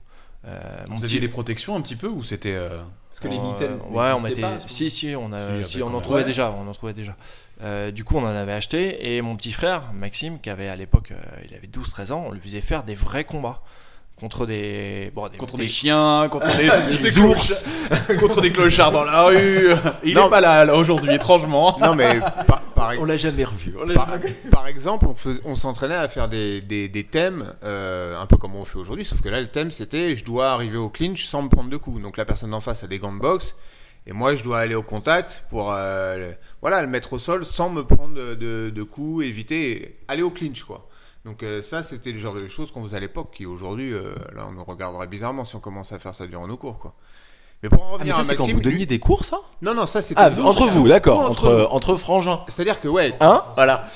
Euh, 0.46 0.60
mon 0.88 0.96
Vous 0.96 1.02
petit- 1.02 1.06
aviez 1.16 1.20
des 1.20 1.28
protections 1.28 1.76
un 1.76 1.82
petit 1.82 1.96
peu 1.96 2.08
ou 2.08 2.22
c'était. 2.24 2.54
euh, 2.56 2.82
Parce 3.10 3.20
que 3.22 3.28
les 3.28 3.38
Euh, 3.38 3.42
mitaines. 3.42 3.80
ouais, 3.90 4.12
on 4.16 4.20
mettait. 4.22 4.42
pas, 4.42 4.60
si, 4.68 4.90
si, 4.90 5.16
on, 5.18 5.34
a, 5.34 5.64
Si, 5.64 5.82
on 5.82 5.88
en 5.96 6.02
trouvait 6.02 6.20
Ouais. 6.20 6.26
déjà. 6.26 6.52
On 6.52 6.68
en 6.70 6.74
trouvait 6.74 6.94
déjà. 6.94 7.16
Euh, 7.64 7.90
du 7.92 8.04
coup, 8.04 8.18
on 8.18 8.24
en 8.24 8.28
avait 8.28 8.52
acheté 8.54 9.16
et 9.16 9.22
mon 9.24 9.36
petit 9.36 9.52
frère, 9.52 9.92
Maxime, 9.94 10.40
qui 10.40 10.50
avait 10.52 10.68
à 10.68 10.76
l'époque, 10.76 11.12
euh, 11.12 11.16
il 11.50 11.56
avait 11.56 11.66
12-13 11.68 12.12
ans, 12.12 12.24
on 12.28 12.32
lui 12.32 12.40
faisait 12.40 12.62
faire 12.62 12.84
des 12.84 12.94
vrais 12.94 13.24
combats 13.24 13.62
contre 14.20 14.46
des. 14.46 15.12
Bon, 15.14 15.28
des 15.28 15.38
Contre 15.38 15.58
des- 15.58 15.64
des 15.64 15.70
chiens, 15.70 16.28
contre 16.32 16.48
des, 16.58 16.70
Des 16.98 17.04
des 17.04 17.20
ours. 17.20 17.64
clochards- 17.64 18.18
contre 18.20 18.42
des 18.42 18.52
clochards 18.52 18.92
dans 18.92 19.04
la 19.04 19.24
rue. 19.26 19.68
Il 20.04 20.16
Non. 20.16 20.28
est 20.28 20.30
pas 20.30 20.42
là, 20.42 20.66
là, 20.66 20.76
aujourd'hui, 20.76 21.14
étrangement. 21.14 21.78
Non, 21.80 21.94
mais 21.96 22.20
par, 22.48 22.62
par, 22.76 22.94
On 23.00 23.06
l'a 23.06 23.18
jamais 23.18 23.44
revu. 23.44 23.76
On 23.80 23.88
par, 23.94 24.10
jamais- 24.10 24.34
par 24.52 24.66
exemple, 24.68 25.06
on, 25.08 25.16
fais- 25.16 25.40
on 25.46 25.56
s'entraînait 25.56 25.96
à 25.96 26.08
faire 26.08 26.28
des, 26.30 26.62
des, 26.62 26.90
des 26.90 27.04
thèmes, 27.04 27.54
euh, 27.64 28.20
un 28.20 28.26
peu 28.26 28.38
comme 28.38 28.56
on 28.56 28.66
fait 28.66 28.78
aujourd'hui, 28.78 29.06
sauf 29.06 29.22
que 29.22 29.30
là, 29.30 29.40
le 29.40 29.48
thème, 29.48 29.70
c'était 29.72 30.16
je 30.16 30.26
dois 30.26 30.52
arriver 30.52 30.78
au 30.78 30.90
clinch 30.90 31.26
sans 31.26 31.44
me 31.44 31.50
prendre 31.50 31.70
de 31.70 31.78
coups. 31.78 32.02
Donc 32.02 32.18
la 32.18 32.26
personne 32.26 32.52
d'en 32.52 32.62
face 32.62 32.84
a 32.84 32.88
des 32.88 32.98
gants 33.00 33.14
de 33.14 33.20
boxe, 33.20 33.56
et 34.08 34.14
moi, 34.14 34.36
je 34.36 34.44
dois 34.44 34.60
aller 34.60 34.74
au 34.76 34.84
contact 34.84 35.44
pour 35.50 35.72
euh, 35.74 36.18
le- 36.18 36.36
voilà, 36.62 36.82
le 36.82 36.88
mettre 36.88 37.14
au 37.14 37.20
sol 37.20 37.46
sans 37.46 37.70
me 37.70 37.84
prendre 37.84 38.16
de, 38.16 38.34
de- 38.36 38.72
de 38.74 38.84
coups, 38.84 39.26
éviter, 39.26 40.00
aller 40.08 40.24
au 40.24 40.32
clinch, 40.32 40.64
quoi. 40.64 40.87
Donc 41.28 41.44
euh, 41.44 41.62
ça, 41.62 41.84
c'était 41.84 42.12
le 42.14 42.18
genre 42.18 42.34
de 42.34 42.48
choses 42.48 42.72
qu'on 42.72 42.82
faisait 42.84 42.98
à 42.98 43.00
l'époque, 43.02 43.32
qui 43.36 43.46
aujourd'hui, 43.46 43.94
euh, 43.94 44.16
là, 44.34 44.48
on 44.48 44.54
nous 44.54 44.64
regarderait 44.64 45.08
bizarrement 45.08 45.44
si 45.46 45.56
on 45.56 45.60
commençait 45.60 45.94
à 45.96 46.00
faire 46.00 46.16
ça 46.16 46.26
durant 46.26 46.48
nos 46.48 46.56
cours, 46.58 46.80
quoi. 46.80 46.94
Mais 47.64 47.70
pour 47.70 47.82
en 47.84 47.86
Ah, 47.86 47.90
mais 47.90 47.94
revenir 47.98 48.14
ça, 48.16 48.20
à 48.22 48.24
c'est 48.24 48.36
quand 48.38 48.48
vous 48.48 48.62
donniez 48.62 48.78
lui- 48.78 48.88
des 48.88 49.00
cours, 49.00 49.26
ça? 49.26 49.40
Non, 49.62 49.74
non, 49.74 49.88
ça, 49.88 50.02
c'était 50.02 50.22
Ah, 50.22 50.30
entre 50.44 50.68
vous, 50.68 50.88
d'accord. 50.88 51.20
Entre, 51.20 51.68
entre 51.72 51.96
frangins. 51.96 52.42
C'est-à-dire 52.48 52.80
que, 52.80 52.88
ouais, 52.88 53.14
Hein? 53.20 53.44
Voilà. 53.56 53.90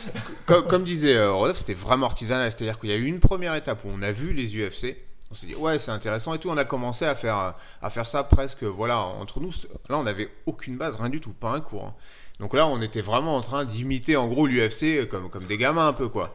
comme, 0.46 0.66
comme 0.68 0.84
disait 0.84 1.16
euh, 1.16 1.32
Rodolphe, 1.32 1.60
c'était 1.60 1.74
vraiment 1.76 2.08
artisanal. 2.08 2.52
C'est-à-dire 2.52 2.80
qu'il 2.80 2.90
y 2.90 2.94
a 2.94 2.96
eu 2.98 3.06
une 3.06 3.20
première 3.20 3.56
étape 3.56 3.86
où 3.86 3.90
on 3.96 4.02
a 4.02 4.12
vu 4.12 4.34
les 4.34 4.58
UFC. 4.58 4.98
On 5.30 5.36
s'est 5.36 5.46
dit, 5.48 5.56
ouais, 5.56 5.78
c'est 5.80 5.92
intéressant 5.92 6.34
et 6.34 6.40
tout. 6.40 6.50
On 6.50 6.58
a 6.58 6.66
commencé 6.66 7.06
à 7.06 7.14
faire, 7.16 7.54
à 7.82 7.90
faire 7.92 8.08
ça 8.08 8.24
presque, 8.24 8.64
voilà, 8.64 9.00
entre 9.00 9.40
nous. 9.40 9.52
Là, 9.90 9.98
on 10.00 10.04
n'avait 10.04 10.30
aucune 10.48 10.76
base, 10.78 10.96
rien 11.00 11.10
du 11.10 11.22
tout, 11.22 11.32
pas 11.32 11.52
un 11.52 11.62
cours. 11.62 11.86
hein. 11.86 11.94
Donc 12.42 12.56
là, 12.56 12.66
on 12.68 12.82
était 12.82 13.02
vraiment 13.02 13.38
en 13.38 13.42
train 13.42 13.64
d'imiter, 13.64 14.18
en 14.18 14.28
gros, 14.28 14.48
l'UFC 14.48 15.08
comme, 15.08 15.30
comme 15.30 15.44
des 15.46 15.58
gamins 15.58 15.88
un 15.88 15.94
peu, 15.94 16.10
quoi. 16.10 16.34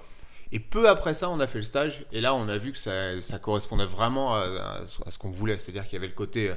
Et 0.53 0.61
peu 0.61 0.89
après 0.89 1.15
ça, 1.15 1.29
on 1.29 1.41
a 1.41 1.47
fait 1.47 1.59
le 1.59 1.65
stage. 1.65 2.05
Et 2.13 2.21
là, 2.21 2.35
on 2.35 2.49
a 2.49 2.59
vu 2.59 2.73
que 2.73 2.79
ça, 2.79 3.39
correspondait 3.39 3.87
vraiment 3.87 4.35
à 4.35 4.85
ce 4.87 5.19
qu'on 5.19 5.31
voulait. 5.31 5.59
C'est-à-dire 5.59 5.85
qu'il 5.85 5.95
y 5.95 5.97
avait 5.97 6.07
le 6.07 6.13
côté 6.13 6.51
euh, 6.51 6.55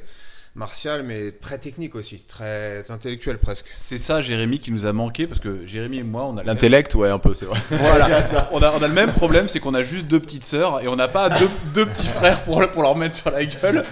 martial, 0.59 1.01
mais 1.03 1.31
très 1.31 1.57
technique 1.57 1.95
aussi, 1.95 2.19
très 2.27 2.83
intellectuel 2.91 3.39
presque. 3.39 3.65
C'est 3.67 3.97
ça, 3.97 4.21
Jérémy, 4.21 4.59
qui 4.59 4.71
nous 4.71 4.85
a 4.85 4.93
manqué 4.93 5.25
parce 5.25 5.39
que 5.39 5.65
Jérémy 5.65 5.97
et 5.99 6.03
moi, 6.03 6.25
on 6.25 6.29
a 6.29 6.31
le 6.31 6.35
même- 6.37 6.45
L'intellect, 6.47 6.93
ouais, 6.95 7.09
un 7.09 7.17
peu, 7.17 7.33
c'est 7.33 7.45
vrai. 7.45 7.59
Voilà, 7.71 8.23
on 8.51 8.61
a, 8.61 8.73
on 8.77 8.83
a 8.83 8.87
le 8.87 8.93
même 8.93 9.11
problème, 9.11 9.47
c'est 9.47 9.59
qu'on 9.59 9.73
a 9.73 9.81
juste 9.83 10.05
deux 10.07 10.19
petites 10.19 10.43
sœurs 10.45 10.83
et 10.83 10.87
on 10.87 10.95
n'a 10.95 11.07
pas 11.07 11.29
deux, 11.29 11.49
deux 11.73 11.85
petits 11.87 12.05
frères 12.05 12.43
pour, 12.43 12.59
pour 12.69 12.83
leur 12.83 12.95
mettre 12.95 13.15
sur 13.15 13.31
la 13.31 13.43
gueule. 13.45 13.83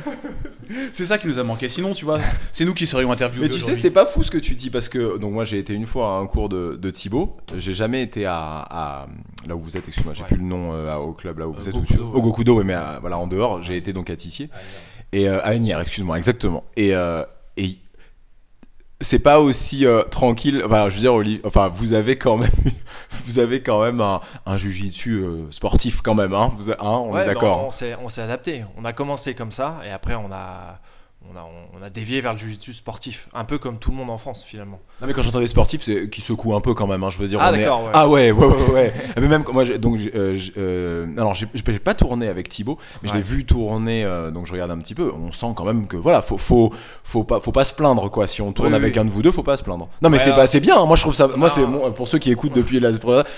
C'est 0.91 1.05
ça 1.05 1.17
qui 1.17 1.27
nous 1.27 1.39
a 1.39 1.43
manqué. 1.43 1.69
Sinon, 1.69 1.93
tu 1.93 2.03
vois, 2.03 2.19
c'est 2.51 2.65
nous 2.65 2.73
qui 2.73 2.85
serions 2.87 3.09
interviewés. 3.09 3.47
Mais 3.47 3.53
tu 3.53 3.61
sais, 3.61 3.73
c'est 3.73 3.89
pas 3.89 4.05
fou 4.05 4.21
ce 4.23 4.29
que 4.31 4.37
tu 4.37 4.53
dis 4.53 4.69
parce 4.69 4.89
que 4.89 5.17
donc 5.17 5.31
moi 5.31 5.45
j'ai 5.45 5.59
été 5.59 5.73
une 5.73 5.85
fois 5.85 6.15
à 6.17 6.19
un 6.19 6.27
cours 6.27 6.49
de, 6.49 6.75
de 6.75 6.91
Thibaut. 6.91 7.37
J'ai 7.55 7.73
jamais 7.73 8.01
été 8.01 8.25
à, 8.25 8.35
à- 8.69 9.05
là 9.47 9.55
où 9.55 9.61
vous 9.61 9.77
êtes. 9.77 9.87
Excuse-moi, 9.87 10.13
j'ai 10.13 10.23
Ouais. 10.23 10.27
plus 10.27 10.35
le 10.37 10.43
nom 10.43 10.73
euh, 10.73 10.93
au 10.95 11.13
club 11.13 11.39
là 11.39 11.47
où 11.47 11.53
vous 11.53 11.69
êtes. 11.69 11.73
Gokudo, 11.73 12.03
au, 12.13 12.17
au 12.17 12.21
Gokudo, 12.21 12.55
ouais, 12.57 12.65
mais 12.65 12.73
à- 12.73 12.97
voilà 12.99 13.17
en 13.17 13.27
dehors. 13.27 13.63
J'ai 13.63 13.77
été 13.77 13.93
donc 13.93 14.09
à 14.09 14.17
Tissier 14.17 14.49
et 15.11 15.27
euh, 15.29 15.39
à 15.41 15.47
Agnières, 15.49 15.79
excuse-moi, 15.81 16.17
exactement. 16.17 16.63
Et, 16.75 16.93
euh, 16.95 17.23
et 17.57 17.77
c'est 18.99 19.19
pas 19.19 19.39
aussi 19.39 19.85
euh, 19.85 20.01
tranquille. 20.03 20.63
Enfin, 20.65 20.89
je 20.89 20.95
veux 20.95 21.01
dire, 21.01 21.13
Oli- 21.13 21.41
enfin, 21.43 21.67
vous 21.67 21.93
avez 21.93 22.17
quand 22.17 22.37
même, 22.37 22.49
vous 23.25 23.39
avez 23.39 23.61
quand 23.61 23.81
même 23.81 24.01
un, 24.01 24.21
un 24.45 24.57
jujitsu 24.57 25.19
euh, 25.23 25.51
sportif 25.51 26.01
quand 26.01 26.15
même, 26.15 26.33
hein. 26.33 26.51
Vous, 26.57 26.71
hein, 26.71 26.75
on 26.79 27.11
Ouais, 27.13 27.21
est 27.21 27.25
bah, 27.25 27.33
d'accord. 27.35 27.65
on 27.67 27.71
s'est 27.71 27.95
on 28.01 28.09
s'est 28.09 28.21
adapté. 28.21 28.63
On 28.77 28.85
a 28.85 28.93
commencé 28.93 29.35
comme 29.35 29.51
ça 29.51 29.79
et 29.85 29.91
après 29.91 30.15
on 30.15 30.31
a 30.31 30.79
on 31.29 31.35
a, 31.37 31.45
on 31.77 31.81
a 31.83 31.89
dévié 31.89 32.21
vers 32.21 32.31
le 32.33 32.37
jiu-jitsu 32.39 32.73
sportif, 32.73 33.27
un 33.33 33.43
peu 33.43 33.57
comme 33.57 33.79
tout 33.79 33.91
le 33.91 33.97
monde 33.97 34.09
en 34.09 34.17
France 34.17 34.43
finalement. 34.43 34.79
Non 34.99 35.05
mais 35.05 35.13
quand 35.13 35.21
j'entends 35.21 35.39
des 35.41 35.47
sportifs, 35.47 35.83
c'est 35.83 36.09
qui 36.09 36.21
secouent 36.21 36.55
un 36.55 36.59
peu 36.61 36.73
quand 36.73 36.87
même. 36.87 37.03
hein, 37.03 37.09
je 37.11 37.19
veux 37.19 37.27
dire. 37.27 37.37
Ah, 37.39 37.49
on 37.51 37.53
est- 37.53 37.59
d'accord, 37.59 37.83
ouais. 37.83 37.91
Ah 37.93 38.09
ouais, 38.09 38.31
ouais, 38.31 38.45
ouais, 38.47 38.71
ouais. 38.73 38.93
mais 39.21 39.27
même 39.27 39.43
quand- 39.43 39.53
moi, 39.53 39.63
donc, 39.63 39.99
euh, 40.15 40.35
euh, 40.57 41.05
alors 41.17 41.35
j'ai 41.35 41.45
pas 41.79 41.93
tourné 41.93 42.27
avec 42.27 42.49
Thibaut, 42.49 42.79
mais 43.03 43.09
je 43.09 43.13
l'ai 43.13 43.21
vu 43.21 43.45
tourner. 43.45 44.03
euh, 44.03 44.31
donc 44.31 44.47
je 44.47 44.53
regarde 44.53 44.71
un 44.71 44.79
petit 44.79 44.95
peu. 44.95 45.11
On 45.13 45.31
sent 45.31 45.53
quand 45.55 45.65
même 45.65 45.85
que 45.85 45.97
voilà, 45.97 46.23
faut, 46.23 46.37
faut, 46.39 46.73
faut 47.03 47.23
pas, 47.23 47.39
faut 47.39 47.51
pas 47.51 47.63
se 47.63 47.73
plaindre 47.75 48.09
quoi. 48.09 48.25
Si 48.25 48.41
on 48.41 48.51
tourne 48.53 48.69
Oui, 48.69 48.75
avec 48.75 48.95
oui. 48.95 48.99
un 48.99 49.05
de 49.05 49.11
vous 49.11 49.21
deux, 49.21 49.29
faut 49.31 49.43
pas 49.43 49.55
se 49.55 49.63
plaindre. 49.63 49.87
Non 50.01 50.09
mais 50.09 50.17
Ouais, 50.17 50.23
c'est 50.23 50.31
pas, 50.33 50.47
c'est 50.47 50.59
bien. 50.61 50.79
hein, 50.79 50.85
Moi 50.87 50.95
je 50.95 51.03
trouve 51.03 51.13
ça. 51.13 51.27
Moi 51.27 51.49
c'est 51.49 51.65
mon- 51.65 51.91
pour 51.91 52.07
ceux 52.07 52.17
qui 52.17 52.31
écoutent 52.31 52.53
depuis 52.55 52.79
la. 52.79 52.89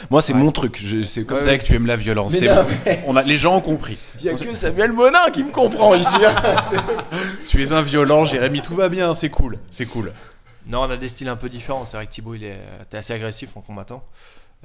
Moi 0.09 0.21
c'est 0.21 0.31
Ouais. 0.33 0.39
mon 0.39 0.51
truc. 0.53 0.79
je- 0.81 1.01
sais 1.01 1.25
que 1.25 1.63
tu 1.65 1.75
aimes 1.75 1.87
la 1.87 1.97
violence. 1.97 2.35
C'est 2.35 2.47
non, 2.47 2.63
bon. 2.63 2.91
On 3.07 3.15
a, 3.17 3.21
les 3.23 3.35
gens 3.35 3.57
ont 3.57 3.61
compris. 3.61 3.97
Il 4.21 4.25
y 4.25 4.29
a 4.29 4.33
que 4.33 4.55
Samuel 4.55 4.93
Monin 4.93 5.29
qui 5.33 5.43
me 5.43 5.51
comprend 5.51 5.93
ici. 5.95 6.15
hein. 6.25 6.35
Tu 7.47 7.61
es 7.63 7.71
un 7.73 7.81
violent, 7.81 8.23
Jérémy. 8.23 8.61
Tout 8.61 8.75
va 8.75 8.87
bien. 8.89 9.13
C'est 9.13 9.29
cool. 9.29 9.57
C'est 9.71 9.85
cool. 9.85 10.13
Non, 10.69 10.81
on 10.81 10.89
a 10.89 10.97
des 10.97 11.07
styles 11.09 11.27
un 11.27 11.35
peu 11.35 11.49
différents. 11.49 11.83
C'est 11.83 11.97
vrai 11.97 12.05
que 12.05 12.11
Thibaut 12.11 12.35
il 12.35 12.43
est 12.43 12.59
t'es 12.89 12.97
assez 12.97 13.13
agressif 13.13 13.57
en 13.57 13.61
combattant. 13.61 14.03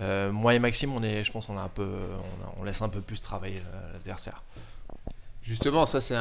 Euh, 0.01 0.31
moi 0.33 0.55
et 0.55 0.59
Maxime, 0.59 0.93
on 0.93 1.03
est, 1.03 1.25
je 1.25 1.33
pense, 1.33 1.49
on 1.49 2.65
laisse 2.65 2.83
un 2.83 2.89
peu 2.89 3.01
plus 3.01 3.21
travailler 3.21 3.61
le- 3.61 3.93
l'adversaire. 3.93 4.43
Justement, 5.43 5.87
ça 5.87 6.01
c'est 6.01 6.15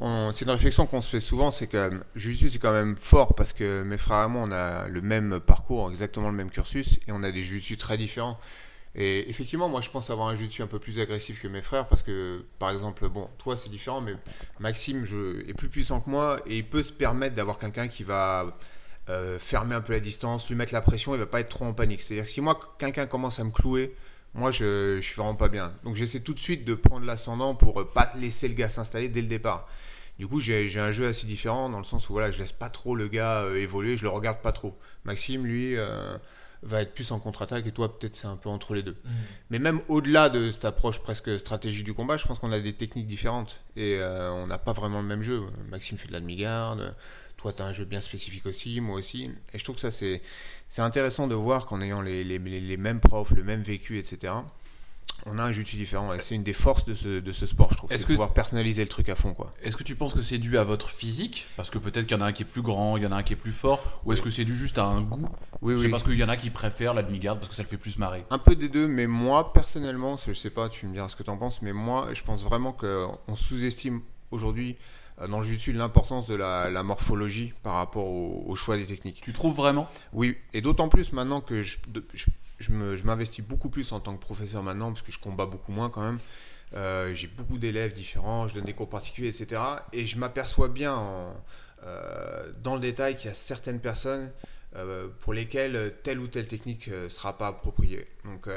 une 0.00 0.50
réflexion 0.50 0.86
qu'on 0.86 1.02
se 1.02 1.10
fait 1.10 1.20
souvent, 1.20 1.50
c'est 1.50 1.66
que 1.66 2.00
Jiu-Jitsu 2.14 2.50
c'est 2.50 2.58
quand 2.58 2.72
même 2.72 2.96
fort 2.96 3.34
parce 3.34 3.52
que 3.52 3.82
mes 3.82 3.98
frères 3.98 4.24
et 4.24 4.28
moi 4.28 4.42
on 4.46 4.52
a 4.52 4.86
le 4.88 5.00
même 5.02 5.40
parcours, 5.40 5.90
exactement 5.90 6.28
le 6.28 6.36
même 6.36 6.50
cursus 6.50 6.98
et 7.06 7.12
on 7.12 7.22
a 7.22 7.32
des 7.32 7.42
Jiu-Jitsu 7.42 7.76
très 7.78 7.96
différents. 7.98 8.38
Et 8.94 9.30
effectivement, 9.30 9.68
moi 9.68 9.80
je 9.80 9.88
pense 9.88 10.10
avoir 10.10 10.28
un 10.28 10.34
Jiu-Jitsu 10.34 10.62
un 10.62 10.66
peu 10.66 10.78
plus 10.78 10.98
agressif 10.98 11.40
que 11.40 11.48
mes 11.48 11.62
frères 11.62 11.86
parce 11.86 12.02
que 12.02 12.44
par 12.58 12.70
exemple, 12.70 13.08
bon, 13.08 13.28
toi 13.38 13.56
c'est 13.56 13.70
différent, 13.70 14.00
mais 14.02 14.14
Maxime 14.58 15.04
je, 15.04 15.40
est 15.48 15.54
plus 15.54 15.68
puissant 15.68 16.00
que 16.00 16.10
moi 16.10 16.40
et 16.46 16.58
il 16.58 16.66
peut 16.66 16.82
se 16.82 16.92
permettre 16.92 17.34
d'avoir 17.34 17.58
quelqu'un 17.58 17.88
qui 17.88 18.04
va 18.04 18.56
euh, 19.10 19.38
fermer 19.38 19.74
un 19.74 19.80
peu 19.80 19.92
la 19.92 20.00
distance, 20.00 20.48
lui 20.48 20.56
mettre 20.56 20.72
la 20.72 20.80
pression, 20.80 21.14
il 21.14 21.18
va 21.18 21.26
pas 21.26 21.40
être 21.40 21.48
trop 21.48 21.64
en 21.64 21.72
panique. 21.72 22.02
C'est-à-dire 22.02 22.24
que 22.24 22.30
si 22.30 22.40
moi 22.40 22.58
quelqu'un 22.78 23.06
commence 23.06 23.38
à 23.40 23.44
me 23.44 23.50
clouer, 23.50 23.94
moi 24.34 24.50
je, 24.50 24.96
je 25.00 25.06
suis 25.06 25.16
vraiment 25.16 25.34
pas 25.34 25.48
bien. 25.48 25.72
Donc 25.84 25.96
j'essaie 25.96 26.20
tout 26.20 26.34
de 26.34 26.40
suite 26.40 26.64
de 26.64 26.74
prendre 26.74 27.04
l'ascendant 27.04 27.54
pour 27.54 27.80
euh, 27.80 27.84
pas 27.84 28.12
laisser 28.16 28.48
le 28.48 28.54
gars 28.54 28.68
s'installer 28.68 29.08
dès 29.08 29.22
le 29.22 29.28
départ. 29.28 29.68
Du 30.20 30.26
coup, 30.26 30.38
j'ai 30.38 30.78
un 30.78 30.92
jeu 30.92 31.08
assez 31.08 31.26
différent 31.26 31.70
dans 31.70 31.78
le 31.78 31.84
sens 31.84 32.10
où 32.10 32.12
voilà, 32.12 32.30
je 32.30 32.38
laisse 32.38 32.52
pas 32.52 32.68
trop 32.68 32.94
le 32.94 33.08
gars 33.08 33.40
euh, 33.40 33.56
évoluer, 33.56 33.96
je 33.96 34.02
le 34.02 34.10
regarde 34.10 34.42
pas 34.42 34.52
trop. 34.52 34.78
Maxime, 35.04 35.46
lui, 35.46 35.78
euh, 35.78 36.18
va 36.62 36.82
être 36.82 36.92
plus 36.92 37.10
en 37.10 37.18
contre-attaque 37.18 37.66
et 37.66 37.72
toi 37.72 37.98
peut-être 37.98 38.16
c'est 38.16 38.26
un 38.26 38.36
peu 38.36 38.50
entre 38.50 38.74
les 38.74 38.82
deux. 38.82 38.96
Mais 39.48 39.58
même 39.58 39.80
au-delà 39.88 40.28
de 40.28 40.50
cette 40.50 40.66
approche 40.66 41.00
presque 41.00 41.38
stratégique 41.38 41.84
du 41.84 41.94
combat, 41.94 42.18
je 42.18 42.26
pense 42.26 42.38
qu'on 42.38 42.52
a 42.52 42.60
des 42.60 42.74
techniques 42.74 43.06
différentes 43.06 43.56
et 43.76 43.96
euh, 43.98 44.30
on 44.30 44.46
n'a 44.46 44.58
pas 44.58 44.74
vraiment 44.74 45.00
le 45.00 45.06
même 45.06 45.22
jeu. 45.22 45.40
Maxime 45.70 45.96
fait 45.96 46.08
de 46.08 46.12
la 46.12 46.20
demi-garde, 46.20 46.94
toi 47.40 47.52
tu 47.52 47.62
as 47.62 47.64
un 47.66 47.72
jeu 47.72 47.84
bien 47.84 48.00
spécifique 48.00 48.46
aussi, 48.46 48.80
moi 48.80 48.96
aussi. 48.98 49.30
Et 49.54 49.58
je 49.58 49.64
trouve 49.64 49.76
que 49.76 49.80
ça 49.80 49.90
c'est 49.90 50.20
c'est 50.68 50.82
intéressant 50.82 51.26
de 51.26 51.34
voir 51.34 51.66
qu'en 51.66 51.80
ayant 51.80 52.00
les, 52.00 52.22
les, 52.24 52.38
les 52.38 52.76
mêmes 52.76 53.00
profs, 53.00 53.30
le 53.32 53.42
même 53.42 53.62
vécu, 53.62 53.98
etc., 53.98 54.32
on 55.26 55.38
a 55.38 55.42
un 55.44 55.52
jiu 55.52 55.64
différent. 55.64 56.14
Et 56.14 56.20
c'est 56.20 56.34
une 56.34 56.44
des 56.44 56.54
forces 56.54 56.86
de 56.86 56.94
ce, 56.94 57.20
de 57.20 57.32
ce 57.32 57.44
sport, 57.44 57.70
je 57.72 57.76
trouve. 57.76 57.92
Est-ce 57.92 58.02
C'est 58.02 58.06
que- 58.06 58.12
de 58.12 58.16
pouvoir 58.16 58.32
personnaliser 58.32 58.82
le 58.82 58.88
truc 58.88 59.08
à 59.10 59.16
fond, 59.16 59.34
quoi. 59.34 59.52
Est-ce 59.62 59.76
que 59.76 59.82
tu 59.82 59.94
penses 59.96 60.14
que 60.14 60.22
c'est 60.22 60.38
dû 60.38 60.56
à 60.56 60.64
votre 60.64 60.88
physique? 60.88 61.46
Parce 61.56 61.68
que 61.68 61.76
peut-être 61.78 62.06
qu'il 62.06 62.16
y 62.16 62.20
en 62.20 62.22
a 62.22 62.26
un 62.28 62.32
qui 62.32 62.42
est 62.44 62.46
plus 62.46 62.62
grand, 62.62 62.96
il 62.96 63.02
y 63.02 63.06
en 63.06 63.12
a 63.12 63.16
un 63.16 63.22
qui 63.22 63.34
est 63.34 63.36
plus 63.36 63.52
fort, 63.52 64.00
ou 64.06 64.12
est-ce 64.14 64.22
que 64.22 64.30
c'est 64.30 64.46
dû 64.46 64.56
juste 64.56 64.78
à 64.78 64.84
un 64.84 65.02
goût? 65.02 65.28
Oui, 65.60 65.74
C'est 65.76 65.86
oui. 65.86 65.90
parce 65.90 66.04
qu'il 66.04 66.14
y 66.18 66.24
en 66.24 66.28
a 66.30 66.36
qui 66.38 66.48
préfèrent 66.48 66.94
la 66.94 67.02
demi-garde 67.02 67.38
parce 67.38 67.48
que 67.50 67.54
ça 67.54 67.62
le 67.62 67.68
fait 67.68 67.76
plus 67.76 67.98
marrer. 67.98 68.24
Un 68.30 68.38
peu 68.38 68.54
des 68.56 68.68
deux, 68.70 68.86
mais 68.88 69.06
moi, 69.06 69.52
personnellement, 69.52 70.16
je 70.16 70.32
sais 70.32 70.48
pas, 70.50 70.68
tu 70.70 70.86
me 70.86 70.92
diras 70.94 71.08
ce 71.10 71.16
que 71.16 71.22
tu 71.22 71.30
en 71.30 71.36
penses, 71.36 71.60
mais 71.60 71.72
moi, 71.74 72.08
je 72.14 72.22
pense 72.22 72.42
vraiment 72.42 72.72
qu'on 72.72 73.18
sous-estime 73.36 74.00
aujourd'hui 74.30 74.76
dans 75.28 75.40
le 75.40 75.44
jiu 75.44 75.72
l'importance 75.72 76.26
de 76.26 76.34
la, 76.34 76.70
la 76.70 76.82
morphologie 76.82 77.52
par 77.62 77.74
rapport 77.74 78.06
au, 78.06 78.44
au 78.46 78.54
choix 78.54 78.76
des 78.76 78.86
techniques. 78.86 79.20
Tu 79.20 79.32
trouves 79.32 79.54
vraiment? 79.56 79.88
Oui, 80.12 80.36
et 80.52 80.60
d'autant 80.60 80.88
plus 80.88 81.12
maintenant 81.12 81.40
que 81.40 81.62
je, 81.62 81.78
je, 82.14 82.26
je 82.58 83.04
m'investis 83.04 83.44
beaucoup 83.44 83.68
plus 83.70 83.92
en 83.92 84.00
tant 84.00 84.14
que 84.14 84.20
professeur 84.20 84.62
maintenant, 84.62 84.92
parce 84.92 85.02
que 85.02 85.12
je 85.12 85.18
combats 85.18 85.46
beaucoup 85.46 85.72
moins 85.72 85.90
quand 85.90 86.02
même. 86.02 86.18
Euh, 86.74 87.14
j'ai 87.14 87.26
beaucoup 87.26 87.58
d'élèves 87.58 87.92
différents, 87.94 88.46
je 88.46 88.54
donne 88.54 88.64
des 88.64 88.74
cours 88.74 88.88
particuliers, 88.88 89.28
etc. 89.28 89.60
Et 89.92 90.06
je 90.06 90.16
m'aperçois 90.18 90.68
bien 90.68 90.94
en- 90.94 91.34
euh, 91.84 92.52
dans 92.62 92.74
le 92.74 92.80
détail 92.80 93.16
qu'il 93.16 93.26
y 93.28 93.32
a 93.32 93.34
certaines 93.34 93.80
personnes 93.80 94.30
euh, 94.76 95.08
pour 95.22 95.32
lesquelles 95.34 95.94
telle 96.04 96.20
ou 96.20 96.28
telle 96.28 96.46
technique 96.46 96.88
ne 96.88 97.08
sera 97.08 97.36
pas 97.36 97.48
appropriée. 97.48 98.06
Donc, 98.24 98.48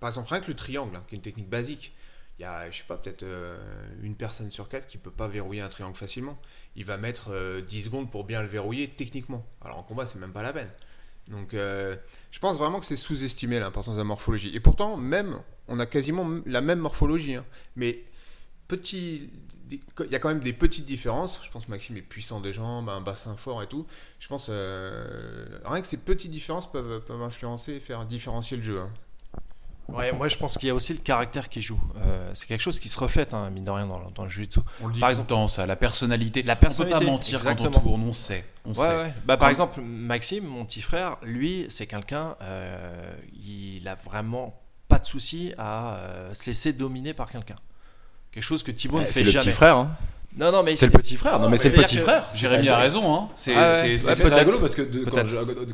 par 0.00 0.08
exemple, 0.08 0.28
rien 0.30 0.40
que 0.40 0.48
le 0.48 0.56
triangle, 0.56 0.96
hein, 0.96 1.02
qui 1.06 1.14
est 1.14 1.18
une 1.18 1.22
technique 1.22 1.48
basique, 1.48 1.92
il 2.38 2.42
y 2.42 2.44
a, 2.44 2.70
je 2.70 2.78
sais 2.78 2.84
pas, 2.86 2.96
peut-être 2.96 3.24
euh, 3.24 3.58
une 4.02 4.14
personne 4.14 4.50
sur 4.50 4.68
quatre 4.68 4.86
qui 4.86 4.96
peut 4.98 5.10
pas 5.10 5.26
verrouiller 5.28 5.60
un 5.60 5.68
triangle 5.68 5.96
facilement. 5.96 6.38
Il 6.76 6.84
va 6.84 6.96
mettre 6.96 7.30
euh, 7.32 7.60
10 7.60 7.84
secondes 7.84 8.10
pour 8.10 8.24
bien 8.24 8.42
le 8.42 8.48
verrouiller 8.48 8.88
techniquement. 8.88 9.44
Alors 9.60 9.78
en 9.78 9.82
combat, 9.82 10.06
c'est 10.06 10.18
même 10.18 10.32
pas 10.32 10.42
la 10.42 10.52
peine. 10.52 10.70
Donc, 11.28 11.52
euh, 11.52 11.96
je 12.30 12.38
pense 12.38 12.56
vraiment 12.56 12.80
que 12.80 12.86
c'est 12.86 12.96
sous-estimé 12.96 13.58
l'importance 13.58 13.94
de 13.94 14.00
la 14.00 14.04
morphologie. 14.04 14.50
Et 14.54 14.60
pourtant, 14.60 14.96
même, 14.96 15.40
on 15.66 15.78
a 15.80 15.86
quasiment 15.86 16.26
la 16.46 16.60
même 16.60 16.78
morphologie. 16.78 17.34
hein. 17.34 17.44
Mais 17.76 18.04
petit, 18.68 19.30
il 19.70 19.80
y 20.10 20.14
a 20.14 20.18
quand 20.20 20.28
même 20.28 20.40
des 20.40 20.52
petites 20.54 20.86
différences. 20.86 21.40
Je 21.44 21.50
pense 21.50 21.66
que 21.66 21.70
Maxime 21.70 21.96
est 21.98 22.02
puissant 22.02 22.40
des 22.40 22.52
jambes, 22.52 22.88
un 22.88 23.00
bassin 23.00 23.36
fort 23.36 23.62
et 23.62 23.66
tout. 23.66 23.86
Je 24.20 24.28
pense 24.28 24.46
euh, 24.48 25.58
rien 25.64 25.82
que 25.82 25.88
ces 25.88 25.96
petites 25.98 26.30
différences 26.30 26.70
peuvent, 26.70 27.04
peuvent 27.04 27.22
influencer 27.22 27.74
et 27.74 27.80
faire 27.80 28.06
différencier 28.06 28.56
le 28.56 28.62
jeu. 28.62 28.78
hein. 28.80 28.90
Ouais, 29.88 30.12
moi 30.12 30.28
je 30.28 30.36
pense 30.36 30.58
qu'il 30.58 30.68
y 30.68 30.70
a 30.70 30.74
aussi 30.74 30.92
le 30.92 30.98
caractère 30.98 31.48
qui 31.48 31.62
joue. 31.62 31.80
Euh, 31.96 32.30
c'est 32.34 32.46
quelque 32.46 32.60
chose 32.60 32.78
qui 32.78 32.88
se 32.90 32.98
reflète, 32.98 33.32
hein, 33.32 33.48
mine 33.50 33.64
de 33.64 33.70
rien, 33.70 33.86
dans, 33.86 33.98
le- 33.98 34.10
dans 34.14 34.24
le 34.24 34.28
jiu-jitsu. 34.28 34.60
On 34.82 34.88
le 34.88 34.92
dit 34.92 35.00
Par 35.00 35.08
tout 35.08 35.12
exemple- 35.12 35.30
le 35.30 35.34
temps, 35.36 35.48
ça, 35.48 35.64
la 35.66 35.76
personnalité. 35.76 36.42
La 36.42 36.52
On 36.52 36.56
peut 36.56 36.60
pas 36.60 36.66
personnalité, 36.66 37.06
mentir 37.06 37.42
quand 37.42 37.50
exactement. 37.52 37.78
on 37.78 37.88
tourne, 37.88 38.02
on 38.08 38.12
sait. 38.12 38.44
On 38.66 38.68
Ouais, 38.70 38.74
sait. 38.74 38.96
ouais. 38.96 39.14
Bah, 39.24 39.36
par 39.38 39.46
Comme- 39.46 39.50
exemple, 39.50 39.80
Maxime, 39.80 40.44
mon 40.44 40.64
petit 40.66 40.82
frère, 40.82 41.16
lui, 41.22 41.64
c'est 41.70 41.86
quelqu'un, 41.86 42.36
euh, 42.42 43.12
il 43.42 43.88
a 43.88 43.94
vraiment 43.94 44.60
pas 44.88 44.98
de 44.98 45.06
souci 45.06 45.52
à 45.56 45.94
euh, 45.96 46.34
se 46.34 46.46
laisser 46.50 46.72
dominer 46.74 47.14
par 47.14 47.30
quelqu'un. 47.30 47.56
Quelque 48.30 48.42
chose 48.44 48.62
que 48.62 48.70
Thibaut 48.70 49.00
ne 49.00 49.06
fait 49.06 49.12
C'est 49.12 49.24
le 49.24 49.30
jamais. 49.30 49.44
petit 49.46 49.52
frère. 49.52 49.76
hein. 49.78 49.90
Non, 50.36 50.52
non, 50.52 50.62
mais 50.62 50.76
C'est 50.76 50.86
le 50.86 50.92
petit 50.92 51.16
frère. 51.16 51.38
Non, 51.40 51.48
mais 51.48 51.56
c'est 51.56 51.70
le 51.70 51.82
petit 51.82 51.96
frère. 51.98 52.26
Jérémy 52.34 52.68
a 52.68 52.76
raison, 52.76 53.12
hein. 53.14 53.28
C'est 53.34 53.54
Ah 53.56 53.82
rigolo 53.82 54.58
parce 54.58 54.74
que 54.74 54.82
de- 54.82 55.04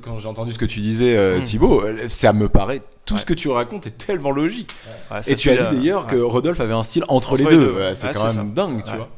quand 0.01 0.19
j'ai- 0.19 0.29
entendu 0.29 0.53
ce 0.53 0.59
que 0.59 0.65
tu 0.65 0.81
disais, 0.81 1.17
euh, 1.17 1.39
Mm. 1.39 1.43
Thibaut, 1.43 1.83
euh, 1.83 2.09
ça 2.09 2.33
me 2.33 2.49
paraît 2.49 2.81
tout 3.05 3.19
ce 3.19 3.25
que 3.27 3.35
tu 3.35 3.49
racontes 3.49 3.87
est 3.87 3.97
tellement 3.99 4.31
logique. 4.31 4.71
Et 5.27 5.35
tu 5.35 5.51
as 5.51 5.57
dit 5.71 5.77
d'ailleurs 5.77 6.07
ouais. 6.07 6.11
que 6.13 6.17
Rodolphe 6.17 6.61
avait 6.61 6.73
un 6.73 6.83
style 6.83 7.05
entre, 7.09 7.33
Entre 7.33 7.37
les 7.37 7.45
deux. 7.45 7.51
deux. 7.67 7.73
Ouais, 7.73 7.95
c'est 7.95 8.13
quand 8.15 8.33
même 8.35 8.53
dingue, 8.55 8.83
tu 8.85 8.91
Ouais. 8.91 8.97
vois. 8.97 9.09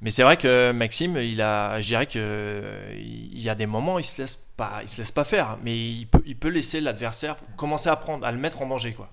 Mais 0.00 0.10
c'est 0.10 0.22
vrai 0.22 0.36
que 0.36 0.70
Maxime, 0.72 1.16
il 1.16 1.40
a, 1.40 1.80
je 1.80 1.86
dirais 1.88 2.06
que 2.06 2.12
euh, 2.18 2.92
il 2.94 3.40
y 3.40 3.48
a 3.48 3.54
des 3.54 3.64
moments, 3.66 3.98
il 3.98 4.04
se 4.04 4.20
laisse 4.20 4.38
pas, 4.56 4.80
il 4.82 4.88
se 4.88 4.98
laisse 4.98 5.10
pas 5.10 5.24
faire, 5.24 5.56
mais 5.64 5.74
il 5.76 6.06
peut, 6.06 6.20
il 6.26 6.36
peut 6.36 6.48
laisser 6.50 6.80
l'adversaire 6.80 7.36
commencer 7.56 7.88
à 7.88 7.96
prendre, 7.96 8.24
à 8.26 8.30
le 8.30 8.36
mettre 8.38 8.60
en 8.60 8.66
danger, 8.68 8.92
quoi. 8.92 9.08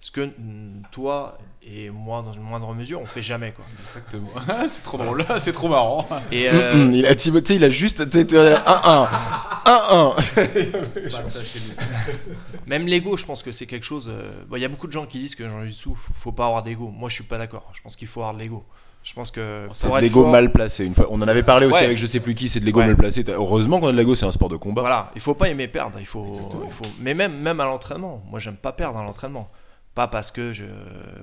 Ce 0.00 0.12
que 0.12 0.28
toi 0.92 1.38
et 1.62 1.90
moi, 1.90 2.22
dans 2.22 2.32
une 2.32 2.42
moindre 2.42 2.72
mesure, 2.72 3.00
on 3.00 3.04
fait 3.06 3.20
jamais, 3.20 3.50
quoi. 3.52 3.64
Exactement. 3.88 4.28
c'est 4.68 4.82
trop 4.84 4.96
drôle, 4.96 5.24
c'est 5.40 5.52
trop 5.52 5.68
marrant. 5.68 6.06
Et 6.30 6.48
Mm, 6.48 6.54
euh, 6.54 6.74
mm, 6.86 6.92
Il 6.92 7.04
a 7.06 7.14
Timothée, 7.16 7.56
il 7.56 7.64
a 7.64 7.68
juste 7.68 8.00
1-1. 8.06 9.08
1-1. 9.66 10.14
même 12.66 12.86
l'ego, 12.86 13.16
je 13.16 13.24
pense 13.24 13.42
que 13.42 13.52
c'est 13.52 13.66
quelque 13.66 13.84
chose. 13.84 14.08
euh, 14.08 14.44
bon, 14.48 14.56
Il 14.56 14.62
y 14.62 14.64
a 14.64 14.68
beaucoup 14.68 14.86
de 14.86 14.92
gens 14.92 15.06
qui 15.06 15.18
disent 15.18 15.34
que 15.34 15.42
le 15.42 15.50
jiu-jitsu, 15.66 15.90
faut, 16.14 16.32
pas 16.32 16.46
avoir 16.46 16.62
d'ego. 16.62 16.88
Moi, 16.88 17.08
je 17.08 17.14
suis 17.16 17.24
pas 17.24 17.38
d'accord. 17.38 17.70
Je 17.74 17.80
pense 17.82 17.96
qu'il 17.96 18.08
faut 18.08 18.20
avoir 18.20 18.34
de 18.34 18.38
l'ego. 18.40 18.64
Je 19.04 19.14
pense 19.14 19.30
que 19.30 19.68
C'est 19.72 19.86
pour 19.86 19.96
de 19.96 20.00
l'ego 20.02 20.22
fort- 20.22 20.30
mal 20.30 20.52
placé. 20.52 20.84
Une 20.84 20.94
fois, 20.94 21.06
on 21.10 21.20
en 21.22 21.28
avait 21.28 21.42
parlé 21.42 21.66
aussi 21.66 21.78
Ouais. 21.80 21.84
avec 21.86 21.98
je 21.98 22.06
sais 22.06 22.20
plus 22.20 22.34
qui, 22.34 22.48
c'est 22.48 22.60
de 22.60 22.64
l'ego 22.66 22.80
Ouais. 22.80 22.86
mal 22.86 22.96
placé. 22.96 23.24
Heureusement 23.28 23.80
qu'on 23.80 23.88
a 23.88 23.92
de 23.92 23.96
l'ego, 23.96 24.14
c'est 24.14 24.26
un 24.26 24.32
sport 24.32 24.48
de 24.48 24.56
combat. 24.56 24.82
Voilà, 24.82 25.10
il 25.14 25.20
faut 25.20 25.34
pas 25.34 25.48
aimer 25.48 25.68
perdre. 25.68 25.98
Il 26.00 26.06
faut, 26.06 26.32
il 26.66 26.72
faut... 26.72 26.84
Mais 27.00 27.14
même, 27.14 27.38
même 27.40 27.58
à 27.60 27.64
l'entraînement, 27.64 28.22
moi 28.28 28.38
j'aime 28.38 28.56
pas 28.56 28.72
perdre 28.72 28.98
à 28.98 29.02
l'entraînement. 29.02 29.48
Pas 29.98 30.06
parce 30.06 30.30
que 30.30 30.52
je, 30.52 30.64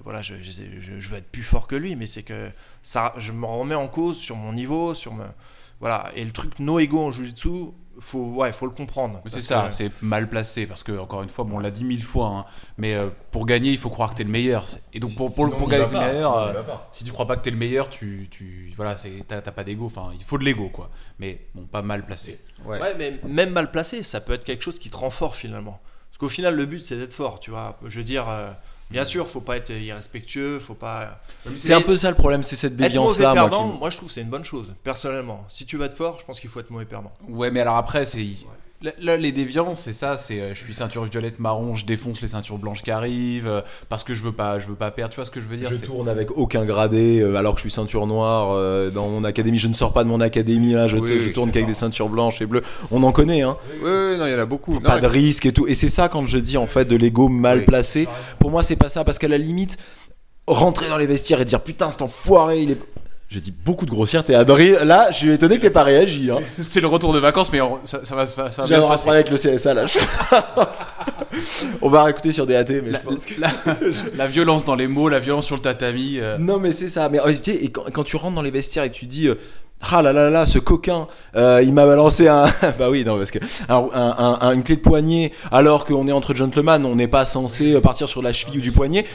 voilà, 0.03 0.21
je, 0.21 0.35
je, 0.41 0.51
je- 0.81 0.99
je 0.99 1.09
veux 1.09 1.15
être 1.15 1.31
plus 1.31 1.43
fort 1.43 1.65
que 1.65 1.77
lui, 1.77 1.95
mais 1.95 2.07
c'est 2.07 2.23
que 2.23 2.51
ça, 2.83 3.13
je 3.15 3.31
me 3.31 3.45
remets 3.45 3.73
en 3.75 3.87
cause 3.87 4.17
sur 4.17 4.35
mon 4.35 4.51
niveau, 4.51 4.93
sur 4.93 5.13
me, 5.13 5.23
voilà. 5.79 6.11
Et 6.13 6.25
le 6.25 6.31
truc 6.31 6.59
no 6.59 6.77
ego 6.79 6.99
en 6.99 7.09
jiu-jitsu, 7.11 7.67
faut, 8.01 8.25
ouais, 8.33 8.51
faut 8.51 8.65
le 8.65 8.73
comprendre. 8.73 9.21
C'est 9.27 9.39
ça, 9.39 9.67
que- 9.69 9.73
c'est 9.73 9.91
mal 10.01 10.27
placé 10.29 10.67
parce 10.67 10.83
que 10.83 10.91
encore 10.99 11.23
une 11.23 11.29
fois, 11.29 11.45
bon, 11.45 11.55
on 11.55 11.59
l'a 11.59 11.71
dit 11.71 11.85
mille 11.85 12.03
fois, 12.03 12.27
hein, 12.27 12.45
mais 12.77 12.95
euh, 12.95 13.07
pour 13.31 13.45
gagner, 13.45 13.71
il 13.71 13.77
faut 13.77 13.89
croire 13.89 14.09
que 14.09 14.15
t'es 14.15 14.25
le 14.25 14.29
meilleur. 14.29 14.65
Et 14.91 14.99
donc 14.99 15.15
pour, 15.15 15.33
pour, 15.33 15.55
pour 15.55 15.69
gagner, 15.69 15.85
t'es 15.85 15.93
le 15.93 15.99
meilleur, 16.13 16.37
euh, 16.37 16.53
si 16.91 17.05
tu 17.05 17.13
crois 17.13 17.27
pas 17.27 17.37
que 17.37 17.43
t'es 17.43 17.51
le 17.51 17.57
meilleur, 17.57 17.89
tu, 17.89 18.27
tu 18.29 18.73
voilà, 18.75 18.97
c'est 18.97 19.23
t'as 19.25 19.39
t'as 19.39 19.51
pas 19.53 19.63
d'ego. 19.63 19.85
Enfin, 19.85 20.09
il 20.19 20.21
faut 20.25 20.37
de 20.37 20.43
l'ego 20.43 20.67
quoi. 20.67 20.89
Mais 21.19 21.47
bon, 21.55 21.63
pas 21.63 21.81
mal 21.81 22.05
placé. 22.05 22.39
Ouais. 22.65 22.81
Ouais, 22.81 22.93
mais 22.99 23.21
même 23.25 23.51
mal 23.51 23.71
placé, 23.71 24.03
ça 24.03 24.19
peut 24.19 24.33
être 24.33 24.43
quelque 24.43 24.63
chose 24.63 24.79
qui 24.79 24.89
te 24.89 24.97
rend 24.97 25.11
fort 25.11 25.37
finalement. 25.37 25.79
Parce 26.09 26.17
qu'au 26.17 26.29
final, 26.29 26.55
le 26.55 26.65
but 26.65 26.83
c'est 26.83 26.97
d'être 26.97 27.13
fort, 27.13 27.39
tu 27.39 27.51
vois. 27.51 27.77
Je 27.85 27.97
veux 27.99 28.05
dire, 28.05 28.29
euh, 28.29 28.51
bien 28.89 29.03
sûr, 29.03 29.27
faut 29.27 29.41
pas 29.41 29.57
être 29.57 29.71
irrespectueux, 29.71 30.59
faut 30.59 30.73
pas. 30.73 31.21
C'est 31.55 31.73
un 31.73 31.81
peu 31.81 31.95
ça 31.95 32.09
le 32.09 32.15
problème, 32.15 32.43
c'est 32.43 32.55
cette 32.55 32.73
Être 32.73 32.79
mauvais 32.79 32.89
déviance-là. 32.89 33.33
moi, 33.79 33.89
qui 33.89 33.89
je 33.89 33.97
trouve 33.97 34.09
que 34.09 34.13
c'est 34.13 34.21
une 34.21 34.29
bonne 34.29 34.45
chose, 34.45 34.73
personnellement. 34.83 35.45
Si 35.49 35.65
tu 35.65 35.77
vas 35.77 35.85
être 35.85 35.97
fort, 35.97 36.17
je 36.19 36.25
pense 36.25 36.39
qu'il 36.39 36.49
faut 36.49 36.59
être 36.59 36.69
mauvais 36.71 36.85
perdant. 36.85 37.11
Ouais, 37.27 37.51
mais 37.51 37.61
alors 37.61 37.77
après, 37.77 38.05
c'est 38.05 38.19
là, 38.23 38.45
là, 39.01 39.17
les 39.17 39.31
déviances, 39.31 39.81
c'est 39.81 39.93
ça. 39.93 40.17
C'est 40.17 40.39
euh, 40.39 40.53
je 40.53 40.59
suis 40.61 40.73
ceinture 40.73 41.03
violette 41.05 41.39
marron, 41.39 41.75
je 41.75 41.85
défonce 41.85 42.21
les 42.21 42.27
ceintures 42.29 42.57
blanches 42.57 42.81
qui 42.83 42.91
arrivent 42.91 43.47
euh, 43.47 43.61
parce 43.89 44.03
que 44.03 44.13
je 44.13 44.23
veux 44.23 44.31
pas, 44.31 44.59
je 44.59 44.67
veux 44.67 44.75
pas 44.75 44.91
perdre. 44.91 45.11
Tu 45.13 45.17
vois 45.17 45.25
ce 45.25 45.31
que 45.31 45.41
je 45.41 45.47
veux 45.47 45.57
dire 45.57 45.69
Je 45.71 45.77
tourne 45.77 46.07
avec 46.09 46.31
aucun 46.37 46.65
gradé 46.65 47.19
euh, 47.21 47.35
alors 47.35 47.53
que 47.53 47.59
je 47.59 47.63
suis 47.63 47.71
ceinture 47.71 48.07
noire 48.07 48.91
dans 48.91 49.09
mon 49.09 49.23
académie. 49.23 49.57
Je 49.57 49.67
ne 49.67 49.73
sors 49.73 49.93
pas 49.93 50.03
de 50.03 50.09
mon 50.09 50.21
académie 50.21 50.73
là, 50.73 50.87
je, 50.87 50.97
Oui, 50.97 51.07
te- 51.07 51.13
oui, 51.13 51.19
je 51.19 51.29
je 51.29 51.33
tourne 51.33 51.51
qu'avec 51.51 51.67
des 51.67 51.73
ceintures 51.73 52.09
blanches 52.09 52.41
et 52.41 52.45
bleues. 52.45 52.61
On 52.91 53.01
en 53.03 53.11
connaît, 53.11 53.41
hein. 53.41 53.57
Oui, 53.81 53.89
oui, 53.89 54.17
non, 54.17 54.25
il 54.27 54.31
y 54.31 54.35
en 54.35 54.39
a 54.39 54.45
beaucoup. 54.45 54.79
Pas 54.79 54.99
de 54.99 55.07
risque 55.07 55.45
et 55.45 55.53
tout. 55.53 55.67
Et 55.67 55.73
c'est 55.73 55.89
ça 55.89 56.09
quand 56.09 56.25
je 56.27 56.37
dis 56.37 56.57
en 56.57 56.67
fait 56.67 56.85
de 56.85 56.95
l'ego 56.95 57.27
mal 57.29 57.59
Oui. 57.59 57.65
placé. 57.65 58.07
Pour 58.39 58.51
moi, 58.51 58.63
c'est 58.63 58.75
pas 58.75 58.89
ça 58.89 59.03
parce 59.03 59.19
qu'à 59.19 59.27
la 59.27 59.37
limite, 59.37 59.77
rentrer 60.47 60.87
dans 60.89 60.97
les 60.97 61.07
vestiaires 61.07 61.41
et 61.41 61.45
dire 61.45 61.61
putain, 61.61 61.91
cet 61.91 62.01
enfoiré, 62.01 62.61
il 62.61 62.71
est. 62.71 62.79
J'ai 63.27 63.41
dit 63.41 63.51
beaucoup 63.51 63.85
de 63.85 63.91
grossièreté. 63.91 64.35
Adrien, 64.35 64.85
là, 64.85 65.07
je 65.11 65.15
suis 65.17 65.31
étonné 65.31 65.55
que 65.57 65.61
t'aies 65.63 65.69
pas 65.71 65.83
réagi. 65.83 66.29
Hein. 66.31 66.37
C'est 66.61 66.79
le 66.79 66.87
retour 66.87 67.11
de 67.11 67.17
vacances, 67.19 67.51
mais 67.51 67.59
on- 67.59 67.79
ça, 67.83 68.01
ça 68.03 68.15
va, 68.15 68.27
ça 68.27 68.43
va 68.43 68.67
bien 68.67 68.81
se 68.81 68.87
passer. 68.87 69.09
avec 69.09 69.29
le 69.31 69.37
CSA 69.37 69.73
là. 69.73 69.85
On 71.81 71.89
va 71.89 72.03
réécouter 72.03 72.31
sur 72.31 72.45
DAT, 72.45 72.65
mais 72.69 72.91
La, 72.91 72.99
je 72.99 73.03
pense 73.03 73.25
que. 73.25 73.39
la- 73.41 73.49
la 74.15 74.27
violence 74.27 74.63
dans 74.63 74.75
les 74.75 74.87
mots, 74.87 75.09
la 75.09 75.19
violence 75.19 75.45
sur 75.47 75.55
le 75.55 75.61
tatami. 75.61 76.17
euh, 76.19 76.37
Non, 76.37 76.59
mais 76.59 76.71
c'est 76.71 76.87
ça. 76.87 77.09
Mais 77.09 77.19
tu 77.27 77.51
sais, 77.51 77.55
et 77.55 77.69
quand, 77.71 77.83
quand 77.91 78.03
tu 78.03 78.15
rentres 78.15 78.35
dans 78.35 78.41
les 78.41 78.51
vestiaires 78.51 78.83
et 78.83 78.89
que 78.91 78.95
tu 78.95 79.05
dis. 79.05 79.27
euh, 79.27 79.35
ah 79.91 80.01
là 80.01 80.13
là 80.13 80.29
là, 80.29 80.45
ce 80.45 80.57
coquin, 80.57 81.07
euh, 81.35 81.61
il 81.63 81.73
m'a 81.73 81.85
balancé 81.85 82.27
un. 82.27 82.45
bah 82.79 82.89
oui, 82.89 83.03
non, 83.03 83.17
parce 83.17 83.31
que. 83.31 83.39
un- 83.69 83.89
un- 83.93 84.37
un- 84.41 84.51
une 84.53 84.63
clé 84.63 84.75
de 84.77 84.81
poignet, 84.81 85.31
alors 85.51 85.83
qu'on 85.85 86.07
est 86.07 86.11
entre 86.13 86.33
gentlemen, 86.35 86.85
on 86.85 86.95
n'est 86.95 87.07
pas 87.09 87.25
censé 87.25 87.79
partir 87.81 88.07
sur 88.07 88.21
la 88.21 88.31
cheville 88.33 88.59
ou 88.59 88.61
du 88.61 88.71
poignet. 88.71 89.05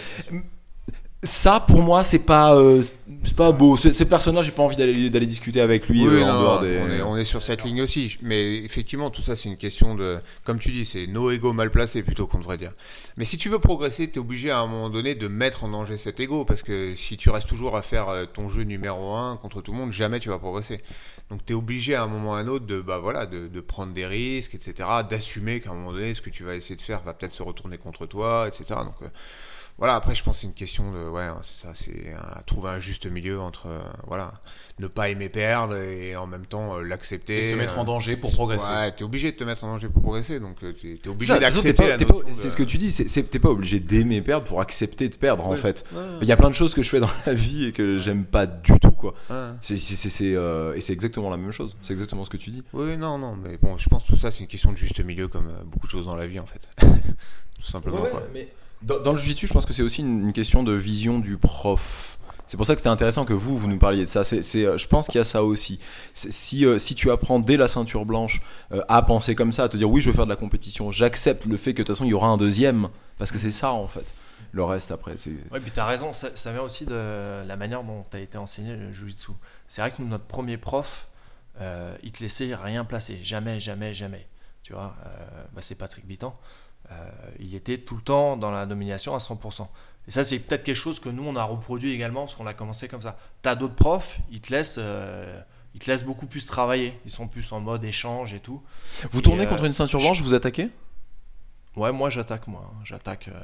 Ça, 1.22 1.60
pour 1.60 1.82
moi, 1.82 2.02
c'est 2.02 2.24
pas, 2.24 2.54
euh, 2.56 2.80
c'est 2.80 3.36
pas 3.36 3.52
beau. 3.52 3.76
Ce, 3.76 4.04
personnage, 4.04 4.46
j'ai 4.46 4.52
pas 4.52 4.62
envie 4.62 4.76
d'aller 4.76 5.10
d'aller 5.10 5.26
discuter 5.26 5.60
avec 5.60 5.86
lui 5.86 6.08
Oui, 6.08 6.14
euh, 6.14 6.22
en 6.24 6.32
non, 6.32 6.40
dehors 6.40 6.60
des. 6.60 6.78
on, 6.78 6.88
est, 6.90 7.02
on 7.02 7.16
est 7.18 7.26
sur 7.26 7.42
cette 7.42 7.62
ligne 7.62 7.82
aussi. 7.82 8.16
Mais 8.22 8.56
effectivement, 8.64 9.10
tout 9.10 9.20
ça, 9.20 9.36
c'est 9.36 9.50
une 9.50 9.58
question 9.58 9.94
de. 9.94 10.18
Comme 10.44 10.58
tu 10.58 10.70
dis, 10.70 10.86
c'est 10.86 11.06
nos 11.06 11.30
égos 11.30 11.52
mal 11.52 11.70
placés 11.70 12.02
plutôt 12.02 12.26
qu'on 12.26 12.38
devrait 12.38 12.56
dire. 12.56 12.72
Mais 13.18 13.26
si 13.26 13.36
tu 13.36 13.50
veux 13.50 13.58
progresser, 13.58 14.08
tu 14.10 14.14
es 14.14 14.18
obligé 14.18 14.50
à 14.50 14.60
un 14.60 14.66
moment 14.66 14.88
donné 14.88 15.14
de 15.14 15.28
mettre 15.28 15.62
en 15.64 15.68
danger 15.68 15.98
cet 15.98 16.20
ego. 16.20 16.46
Parce 16.46 16.62
que 16.62 16.94
si 16.96 17.18
tu 17.18 17.28
restes 17.28 17.48
toujours 17.48 17.76
à 17.76 17.82
faire 17.82 18.08
euh, 18.08 18.24
ton 18.24 18.48
jeu 18.48 18.62
numéro 18.62 19.14
1 19.14 19.36
contre 19.36 19.60
tout 19.60 19.72
le 19.72 19.76
monde, 19.78 19.92
jamais 19.92 20.20
tu 20.20 20.30
vas 20.30 20.38
progresser. 20.38 20.80
Donc 21.28 21.44
tu 21.44 21.52
es 21.52 21.54
obligé 21.54 21.94
à 21.94 22.02
un 22.02 22.06
moment 22.06 22.30
ou 22.30 22.34
à 22.34 22.38
un 22.38 22.48
autre 22.48 22.64
de, 22.64 22.80
bah, 22.80 22.96
voilà, 22.96 23.26
de, 23.26 23.46
de 23.46 23.60
prendre 23.60 23.92
des 23.92 24.06
risques, 24.06 24.54
etc. 24.54 24.88
D'assumer 25.08 25.60
qu'à 25.60 25.68
un 25.70 25.74
moment 25.74 25.92
donné, 25.92 26.14
ce 26.14 26.22
que 26.22 26.30
tu 26.30 26.44
vas 26.44 26.54
essayer 26.54 26.76
de 26.76 26.80
faire 26.82 27.02
va 27.02 27.12
peut-être 27.12 27.34
se 27.34 27.42
retourner 27.42 27.76
contre 27.76 28.06
toi, 28.06 28.48
etc. 28.48 28.64
Donc. 28.86 28.94
euh, 29.02 29.08
voilà, 29.80 29.96
après, 29.96 30.14
je 30.14 30.22
pense 30.22 30.36
que 30.36 30.40
c'est 30.42 30.46
une 30.46 30.54
question 30.54 30.92
de. 30.92 31.08
Ouais, 31.08 31.26
c'est 31.42 31.66
ça, 31.66 31.72
c'est 31.74 32.12
un- 32.14 32.42
trouver 32.42 32.70
un 32.70 32.78
juste 32.78 33.06
milieu 33.06 33.40
entre. 33.40 33.66
euh, 33.66 33.80
voilà, 34.06 34.34
ne 34.78 34.86
pas 34.86 35.08
aimer 35.08 35.28
perdre 35.28 35.76
et 35.76 36.14
en 36.16 36.26
même 36.28 36.46
temps 36.46 36.76
euh, 36.76 36.82
l'accepter. 36.82 37.40
Et 37.48 37.50
se 37.50 37.56
mettre 37.56 37.76
euh, 37.76 37.80
en 37.80 37.84
danger 37.84 38.16
pour 38.16 38.30
progresser. 38.32 38.70
Ouais, 38.70 38.92
t'es 38.92 39.02
obligé 39.04 39.32
de 39.32 39.36
te 39.36 39.44
mettre 39.44 39.64
en 39.64 39.68
danger 39.72 39.88
pour 39.88 40.02
progresser, 40.02 40.38
donc 40.38 40.62
euh, 40.62 40.72
t'es 40.72 40.98
t'es 41.02 41.08
obligé 41.08 41.32
Ça, 41.32 41.38
t'es 41.38 41.44
d'accepter 41.46 41.72
pas- 41.72 41.88
la 41.88 41.96
notion 41.96 42.22
C'est 42.30 42.44
de- 42.44 42.50
ce 42.50 42.56
que 42.56 42.62
tu 42.62 42.78
dis, 42.78 42.90
c'est- 42.90 43.08
c'est- 43.08 43.22
t'es 43.24 43.38
pas 43.38 43.48
obligé 43.50 43.80
d'aimer 43.80 44.22
perdre 44.22 44.46
pour 44.46 44.60
accepter 44.60 45.08
de 45.08 45.16
perdre 45.16 45.46
en 45.46 45.56
fait. 45.56 45.84
Ouais. 45.92 46.00
Il 46.22 46.28
y 46.28 46.32
a 46.32 46.36
plein 46.36 46.48
de 46.50 46.54
choses 46.54 46.74
que 46.74 46.82
je 46.82 46.88
fais 46.90 47.00
dans 47.00 47.10
la 47.26 47.34
vie 47.34 47.66
et 47.66 47.72
que 47.72 47.96
j'aime 47.98 48.24
pas 48.24 48.46
du 48.46 48.78
tout 48.80 48.90
quoi. 48.92 49.14
C'est, 49.60 49.76
c'est- 49.78 50.34
euh, 50.36 50.74
et 50.74 50.80
c'est 50.80 50.92
exactement 50.92 51.30
la 51.30 51.36
même 51.36 51.52
chose. 51.52 51.76
C'est 51.82 51.92
exactement 51.92 52.24
ce 52.24 52.30
que 52.30 52.36
tu 52.36 52.50
dis. 52.50 52.62
Oui, 52.72 52.96
non, 52.96 53.16
non, 53.18 53.34
mais 53.36 53.56
bon, 53.56 53.76
je 53.78 53.88
pense 53.88 54.02
que 54.04 54.08
tout 54.08 54.16
ça, 54.16 54.30
c'est 54.30 54.40
une 54.40 54.46
question 54.46 54.72
de 54.72 54.76
juste 54.76 55.00
milieu, 55.04 55.28
comme 55.28 55.48
euh, 55.48 55.62
beaucoup 55.64 55.86
de 55.86 55.90
choses 55.92 56.04
dans 56.06 56.16
la 56.16 56.26
vie, 56.26 56.38
en 56.38 56.46
fait. 56.46 56.60
tout 57.60 57.62
simplement, 57.66 58.04
quoi. 58.10 58.22
Dans, 58.82 59.12
le 59.12 59.18
jiu-jitsu, 59.18 59.46
je 59.46 59.52
pense 59.52 59.66
que 59.66 59.72
c'est 59.72 59.82
aussi 59.82 60.00
une, 60.00 60.32
question 60.32 60.62
de 60.62 60.72
vision 60.72 61.18
du 61.18 61.36
prof. 61.36 62.18
C'est 62.46 62.56
pour 62.56 62.66
ça 62.66 62.74
que 62.74 62.80
c'était 62.80 62.90
intéressant 62.90 63.24
que 63.24 63.34
vous, 63.34 63.56
vous 63.58 63.68
nous 63.68 63.78
parliez 63.78 64.04
de 64.04 64.10
ça. 64.10 64.24
C'est, 64.24 64.64
euh, 64.64 64.76
je 64.76 64.88
pense 64.88 65.06
qu'il 65.06 65.18
y 65.18 65.20
a 65.20 65.24
ça 65.24 65.44
aussi. 65.44 65.78
Si, 66.14 66.64
euh, 66.64 66.78
si 66.78 66.94
tu 66.94 67.10
apprends 67.10 67.38
dès 67.38 67.56
la 67.56 67.68
ceinture 67.68 68.04
blanche 68.06 68.40
euh, 68.72 68.82
à 68.88 69.02
penser 69.02 69.34
comme 69.34 69.52
ça, 69.52 69.64
à 69.64 69.68
te 69.68 69.76
dire 69.76 69.88
oui, 69.88 70.00
je 70.00 70.10
veux 70.10 70.16
faire 70.16 70.24
de 70.24 70.30
la 70.30 70.36
compétition, 70.36 70.90
j'accepte 70.90 71.44
le 71.44 71.56
fait 71.56 71.74
que 71.74 71.82
de 71.82 71.86
toute 71.86 71.94
façon 71.94 72.04
il 72.04 72.10
y 72.10 72.14
aura 72.14 72.28
un 72.28 72.38
deuxième, 72.38 72.88
parce 73.18 73.30
que 73.30 73.38
c'est 73.38 73.52
ça 73.52 73.72
en 73.72 73.86
fait. 73.86 74.14
Le 74.52 74.64
reste 74.64 74.90
après, 74.90 75.12
c'est. 75.16 75.30
Ouais, 75.52 75.60
puis 75.60 75.70
t'as 75.70 75.86
raison, 75.86 76.12
ça, 76.12 76.52
vient 76.52 76.62
aussi 76.62 76.86
de 76.86 77.44
la 77.46 77.56
manière 77.56 77.84
dont 77.84 78.04
t'as 78.10 78.18
été 78.18 78.36
enseigné 78.36 78.74
le 78.74 78.90
Jiu-Jitsu. 78.90 79.32
C'est 79.68 79.80
vrai 79.82 79.92
que 79.92 80.02
notre 80.02 80.24
premier 80.24 80.56
prof, 80.56 81.06
euh, 81.60 81.94
il 82.02 82.10
te 82.10 82.20
laissait 82.20 82.52
rien 82.54 82.84
placer. 82.84 83.20
Jamais, 83.22 83.60
jamais, 83.60 83.94
jamais. 83.94 84.26
Tu 84.64 84.72
vois, 84.72 84.96
bah, 85.54 85.62
c'est 85.62 85.76
Patrick 85.76 86.06
Bitan. 86.06 86.36
Euh, 86.90 87.10
il 87.38 87.54
était 87.54 87.78
tout 87.78 87.96
le 87.96 88.02
temps 88.02 88.36
dans 88.36 88.50
la 88.50 88.66
domination 88.66 89.14
à 89.14 89.18
100%. 89.18 89.66
Et 90.08 90.10
ça, 90.10 90.24
c'est 90.24 90.38
peut-être 90.38 90.64
quelque 90.64 90.76
chose 90.76 90.98
que 90.98 91.08
nous, 91.08 91.24
on 91.24 91.36
a 91.36 91.44
reproduit 91.44 91.92
également, 91.92 92.22
parce 92.22 92.34
qu'on 92.34 92.46
a 92.46 92.54
commencé 92.54 92.88
comme 92.88 93.02
ça. 93.02 93.16
T'as 93.42 93.54
d'autres 93.54 93.74
profs, 93.74 94.18
ils 94.30 94.40
te 94.40 94.52
laissent... 94.52 94.78
euh, 94.78 95.40
ils 95.74 95.80
te 95.80 95.88
laissent 95.88 96.02
beaucoup 96.04 96.26
plus 96.26 96.46
travailler. 96.46 96.98
Ils 97.04 97.12
sont 97.12 97.28
plus 97.28 97.52
en 97.52 97.60
mode 97.60 97.84
échange 97.84 98.34
et 98.34 98.40
tout. 98.40 98.60
Vous 99.12 99.20
Et, 99.20 99.22
tournez 99.22 99.44
euh, 99.44 99.46
contre 99.46 99.64
une 99.64 99.72
ceinture 99.72 100.00
blanche, 100.00 100.20
vous 100.20 100.34
attaquez? 100.34 100.68
Ouais, 101.76 101.92
moi 101.92 102.10
j'attaque, 102.10 102.48
moi. 102.48 102.62
hein. 102.66 102.74
J'attaque. 102.84 103.28
euh, 103.28 103.38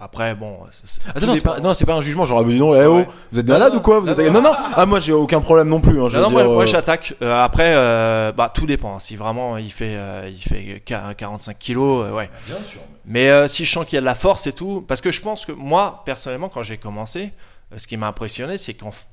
Après, 0.00 0.34
bon. 0.34 0.58
c'est- 0.72 1.00
Attends, 1.08 1.26
non, 1.28 1.34
c'est 1.36 1.42
pas, 1.44 1.60
non, 1.60 1.74
c'est 1.74 1.86
pas 1.86 1.94
un 1.94 2.00
jugement. 2.00 2.26
Genre, 2.26 2.40
ah, 2.40 2.42
mais 2.44 2.54
dis 2.54 2.58
donc, 2.58 2.74
eh 2.76 2.84
oh, 2.84 2.96
Ouais. 2.96 3.08
vous 3.30 3.38
êtes 3.38 3.46
Non, 3.46 3.52
malade 3.54 3.72
non, 3.72 3.78
ou 3.78 3.82
quoi 3.82 4.00
vous 4.00 4.06
non, 4.06 4.12
attaquez... 4.12 4.30
non. 4.30 4.42
non, 4.42 4.50
non, 4.50 4.56
ah, 4.74 4.84
moi 4.84 4.98
j'ai 4.98 5.12
aucun 5.12 5.40
problème 5.40 5.68
non 5.68 5.80
plus. 5.80 6.02
hein, 6.02 6.08
je 6.08 6.18
Non, 6.18 6.24
veux 6.24 6.28
non, 6.28 6.30
moi, 6.30 6.42
dire, 6.42 6.52
moi, 6.52 6.62
euh, 6.64 6.66
j'attaque. 6.66 7.14
Euh, 7.22 7.40
après, 7.40 7.72
euh, 7.76 8.32
bah, 8.32 8.50
tout 8.52 8.66
dépend. 8.66 8.98
Si 8.98 9.14
vraiment 9.14 9.56
il 9.58 9.72
fait, 9.72 9.94
euh, 9.96 10.28
il 10.28 10.42
fait 10.42 10.82
qua- 10.84 11.14
45 11.14 11.56
kilos, 11.58 12.04
euh, 12.04 12.12
ouais. 12.14 12.28
Bien 12.46 12.56
sûr. 12.68 12.80
Mais 13.04 13.30
euh, 13.30 13.46
si 13.46 13.64
je 13.64 13.72
sens 13.72 13.84
qu'il 13.86 13.94
y 13.94 13.98
a 13.98 14.00
de 14.00 14.06
la 14.06 14.16
force 14.16 14.46
et 14.48 14.52
tout, 14.52 14.84
parce 14.86 15.00
que 15.00 15.12
je 15.12 15.20
pense 15.20 15.46
que 15.46 15.52
moi, 15.52 16.02
personnellement, 16.04 16.48
quand 16.48 16.64
j'ai 16.64 16.78
commencé, 16.78 17.32
euh, 17.72 17.78
ce 17.78 17.86
qui 17.86 17.96
m'a 17.96 18.08
impressionné, 18.08 18.58
c'est 18.58 18.74
qu'en 18.74 18.90
f- 18.90 19.04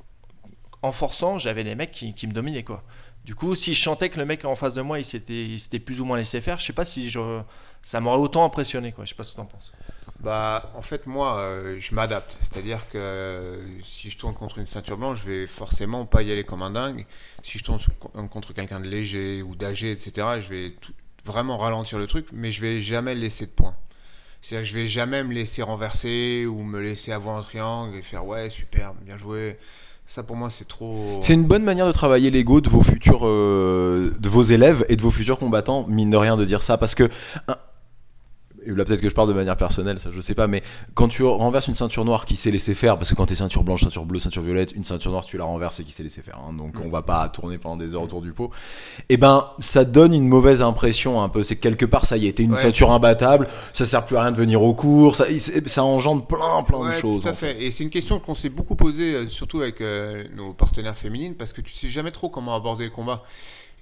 en 0.81 0.91
forçant, 0.91 1.37
j'avais 1.39 1.63
des 1.63 1.75
mecs 1.75 1.91
qui, 1.91 2.13
qui 2.15 2.25
me 2.25 2.31
dominaient, 2.33 2.63
quoi. 2.63 2.81
Du 3.25 3.33
coup, 3.35 3.55
si 3.55 3.73
je 3.73 3.81
sentais 3.81 4.09
que 4.09 4.19
le 4.19 4.25
mec 4.25 4.43
en 4.45 4.55
face 4.55 4.73
de 4.73 4.81
moi, 4.81 4.99
il 4.99 5.05
s'était, 5.05 5.43
il 5.45 5.59
s'était 5.59 5.79
plus 5.79 5.99
ou 6.01 6.05
moins 6.05 6.17
laissé 6.17 6.41
faire, 6.41 6.59
je 6.59 6.65
sais 6.65 6.73
pas 6.73 6.85
si 6.85 7.09
je, 7.09 7.19
ça 7.85 8.01
m'aurait 8.01 8.17
autant 8.17 8.43
impressionné, 8.43 8.91
quoi. 8.91 9.05
Je 9.05 9.09
sais 9.11 9.15
pas 9.15 9.23
ce 9.23 9.31
que 9.31 9.37
t'en 9.37 9.45
penses. 9.45 9.71
Bah, 10.21 10.71
en 10.75 10.81
fait, 10.81 11.05
moi, 11.07 11.37
euh, 11.37 11.77
je 11.79 11.93
m'adapte. 11.93 12.35
C'est-à-dire 12.41 12.89
que 12.89 12.97
euh, 12.97 13.63
si 13.83 14.09
je 14.09 14.17
tourne 14.17 14.33
contre 14.33 14.57
une 14.57 14.65
ceinture 14.65 14.97
blanche, 14.97 15.21
je 15.23 15.29
vais 15.29 15.47
forcément 15.47 16.05
pas 16.05 16.23
y 16.23 16.31
aller 16.31 16.43
comme 16.43 16.63
un 16.63 16.71
dingue. 16.71 17.05
Si 17.43 17.59
je 17.59 17.63
tourne 17.63 17.79
contre 18.31 18.53
quelqu'un 18.53 18.79
de 18.79 18.87
léger 18.89 19.41
ou 19.43 19.55
d'âgé, 19.55 19.91
etc., 19.91 20.27
je 20.39 20.49
vais 20.49 20.73
tout- 20.81 20.93
vraiment 21.25 21.57
ralentir 21.57 21.97
le 21.99 22.07
truc, 22.07 22.27
mais 22.33 22.49
je 22.51 22.61
vais 22.61 22.81
jamais 22.81 23.13
laisser 23.15 23.45
de 23.45 23.51
points. 23.51 23.75
C'est-à-dire 24.41 24.63
que 24.67 24.69
je 24.69 24.75
vais 24.75 24.87
jamais 24.87 25.23
me 25.23 25.33
laisser 25.33 25.61
renverser 25.63 26.45
ou 26.47 26.63
me 26.63 26.79
laisser 26.81 27.11
avoir 27.11 27.37
un 27.37 27.41
triangle 27.41 27.95
et 27.97 28.01
faire 28.01 28.25
ouais, 28.25 28.49
superbe, 28.49 28.95
bien 29.03 29.17
joué. 29.17 29.57
Ça, 30.07 30.21
pour 30.23 30.35
moi, 30.35 30.49
c'est 30.51 30.67
trop. 30.67 31.19
C'est 31.21 31.33
une 31.33 31.45
bonne 31.45 31.63
manière 31.63 31.87
de 31.87 31.91
travailler 31.91 32.29
l'ego 32.31 32.61
de 32.61 32.69
vos 32.69 32.81
futurs, 32.83 33.25
euh, 33.27 34.15
de 34.19 34.29
vos 34.29 34.43
élèves 34.43 34.85
et 34.87 34.95
de 34.95 35.01
vos 35.01 35.09
futurs 35.11 35.39
combattants, 35.39 35.85
mine 35.87 36.11
de 36.11 36.17
rien 36.17 36.37
de 36.37 36.45
dire 36.45 36.61
ça, 36.61 36.77
parce 36.77 36.93
que 36.95 37.09
un- 37.47 37.57
et 38.65 38.71
là 38.71 38.85
peut-être 38.85 39.01
que 39.01 39.09
je 39.09 39.13
parle 39.15 39.27
de 39.29 39.33
manière 39.33 39.57
personnelle, 39.57 39.99
ça 39.99 40.09
je 40.11 40.21
sais 40.21 40.35
pas, 40.35 40.47
mais 40.47 40.63
quand 40.93 41.07
tu 41.07 41.23
renverses 41.23 41.67
une 41.67 41.73
ceinture 41.75 42.05
noire 42.05 42.25
qui 42.25 42.35
s'est 42.35 42.51
laissé 42.51 42.73
faire, 42.75 42.97
parce 42.97 43.09
que 43.09 43.15
quand 43.15 43.25
t'es 43.25 43.35
ceinture 43.35 43.63
blanche, 43.63 43.81
ceinture 43.83 44.05
bleue, 44.05 44.19
ceinture 44.19 44.41
violette, 44.41 44.71
une 44.73 44.83
ceinture 44.83 45.11
noire 45.11 45.25
tu 45.25 45.37
la 45.37 45.43
renverses 45.45 45.79
et 45.79 45.83
qui 45.83 45.91
s'est 45.91 46.03
laissé 46.03 46.21
faire, 46.21 46.37
hein, 46.37 46.53
donc 46.53 46.75
on 46.83 46.89
va 46.89 47.01
pas 47.01 47.27
tourner 47.29 47.57
pendant 47.57 47.77
des 47.77 47.95
heures 47.95 48.01
autour 48.03 48.21
du 48.21 48.33
pot. 48.33 48.51
Et 49.09 49.17
ben 49.17 49.47
ça 49.59 49.85
donne 49.85 50.13
une 50.13 50.27
mauvaise 50.27 50.61
impression 50.61 51.21
un 51.21 51.29
peu, 51.29 51.43
c'est 51.43 51.55
que 51.55 51.61
quelque 51.61 51.85
part 51.85 52.05
ça 52.05 52.17
y 52.17 52.27
est, 52.27 52.33
t'es 52.33 52.43
une 52.43 52.53
Ouais. 52.53 52.61
ceinture 52.61 52.91
imbattable, 52.91 53.47
ça 53.73 53.85
sert 53.85 54.05
plus 54.05 54.17
à 54.17 54.21
rien 54.21 54.31
de 54.31 54.37
venir 54.37 54.61
au 54.61 54.73
cours, 54.73 55.15
ça, 55.15 55.25
ça 55.65 55.83
engendre 55.83 56.25
plein 56.25 56.63
plein 56.63 56.85
de 56.87 56.91
choses. 56.91 57.23
Tout 57.23 57.29
à 57.29 57.33
fait. 57.33 57.61
Et 57.61 57.71
c'est 57.71 57.83
une 57.83 57.89
question 57.89 58.19
qu'on 58.19 58.35
s'est 58.35 58.49
beaucoup 58.49 58.75
posée, 58.75 59.13
euh, 59.15 59.27
surtout 59.27 59.61
avec 59.61 59.81
euh, 59.81 60.23
nos 60.35 60.53
partenaires 60.53 60.97
féminines, 60.97 61.35
parce 61.35 61.53
que 61.53 61.61
tu 61.61 61.73
sais 61.73 61.89
jamais 61.89 62.11
trop 62.11 62.29
comment 62.29 62.55
aborder 62.55 62.85
le 62.85 62.91
combat. 62.91 63.23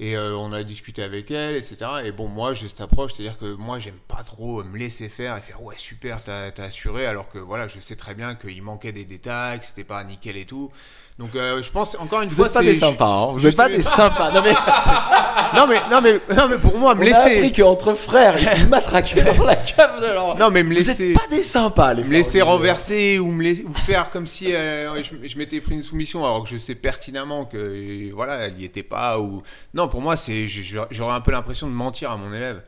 Et 0.03 0.17
euh, 0.17 0.35
on 0.35 0.51
a 0.51 0.63
discuté 0.63 1.01
avec 1.01 1.31
elles, 1.31 1.55
etc. 1.55 1.77
Et 2.03 2.11
bon, 2.11 2.27
moi, 2.27 2.53
j'ai 2.53 2.67
cette 2.67 2.81
approche, 2.81 3.13
c'est-à-dire 3.13 3.37
que 3.37 3.53
moi, 3.53 3.79
j'aime 3.79 3.99
pas 4.09 4.21
trop 4.21 4.61
me 4.61 4.77
laisser 4.77 5.07
faire 5.07 5.37
et 5.37 5.41
faire 5.41 5.63
ouais, 5.63 5.75
super, 5.77 6.21
t'as 6.25 6.51
t'as 6.51 6.65
assuré, 6.65 7.05
alors 7.05 7.29
que 7.29 7.39
voilà, 7.39 7.69
je 7.69 7.79
sais 7.79 7.95
très 7.95 8.13
bien 8.13 8.35
qu'il 8.35 8.61
manquait 8.63 8.91
des 8.91 9.05
détails, 9.05 9.61
que 9.61 9.65
c'était 9.65 9.85
pas 9.85 10.03
nickel 10.03 10.35
et 10.35 10.45
tout. 10.45 10.73
Donc, 11.19 11.35
euh, 11.35 11.61
je 11.61 11.69
pense, 11.69 11.95
encore 11.99 12.21
une 12.23 12.29
Vous 12.29 12.35
fois, 12.35 12.47
êtes 12.47 12.53
pas 12.53 12.63
des 12.63 12.73
sympas, 12.73 13.05
hein. 13.05 13.27
vous 13.33 13.39
je 13.39 13.47
êtes 13.47 13.55
pas 13.55 13.69
des 13.69 13.81
sympas. 13.81 14.31
Non 14.31 14.41
mais 14.41 14.53
Non, 15.55 15.67
mais, 15.67 15.79
non, 15.91 16.01
mais, 16.01 16.13
non, 16.35 16.47
mais 16.49 16.57
pour 16.57 16.75
moi, 16.79 16.95
me 16.95 17.03
on 17.07 17.13
a 17.13 17.17
appris 17.19 17.41
laisser. 17.41 17.51
qu'entre 17.51 17.93
frères 17.93 18.35
ils 18.39 18.47
se 18.47 18.65
matraquaient 18.69 19.21
dans 19.21 19.43
la 19.43 19.55
cave 19.55 20.01
de 20.01 20.07
leur. 20.07 20.35
Non, 20.35 20.49
mais 20.49 20.63
me 20.63 20.69
Vous 20.69 20.75
laisser. 20.75 21.11
êtes 21.11 21.13
pas 21.19 21.27
des 21.29 21.43
sympas, 21.43 21.93
les 21.93 22.03
me 22.03 22.09
laisser 22.09 22.41
renverser 22.41 23.19
ou 23.19 23.27
me 23.31 23.43
laisser, 23.43 23.63
ou 23.63 23.73
faire 23.75 24.09
comme 24.09 24.25
si 24.25 24.55
euh, 24.55 25.03
je, 25.03 25.27
je 25.27 25.37
m'étais 25.37 25.61
pris 25.61 25.75
une 25.75 25.83
soumission 25.83 26.25
alors 26.25 26.43
que 26.43 26.49
je 26.49 26.57
sais 26.57 26.73
pertinemment 26.73 27.45
que 27.45 28.11
voilà 28.13 28.47
elle 28.47 28.59
y 28.59 28.65
était 28.65 28.81
pas 28.81 29.19
ou 29.19 29.43
non 29.75 29.87
pour 29.87 30.01
moi 30.01 30.15
c'est 30.15 30.47
j'aurais 30.47 31.13
un 31.13 31.21
peu 31.21 31.31
l'impression 31.31 31.67
de 31.67 31.73
mentir 31.73 32.09
à 32.09 32.17
mon 32.17 32.33
élève 32.33 32.61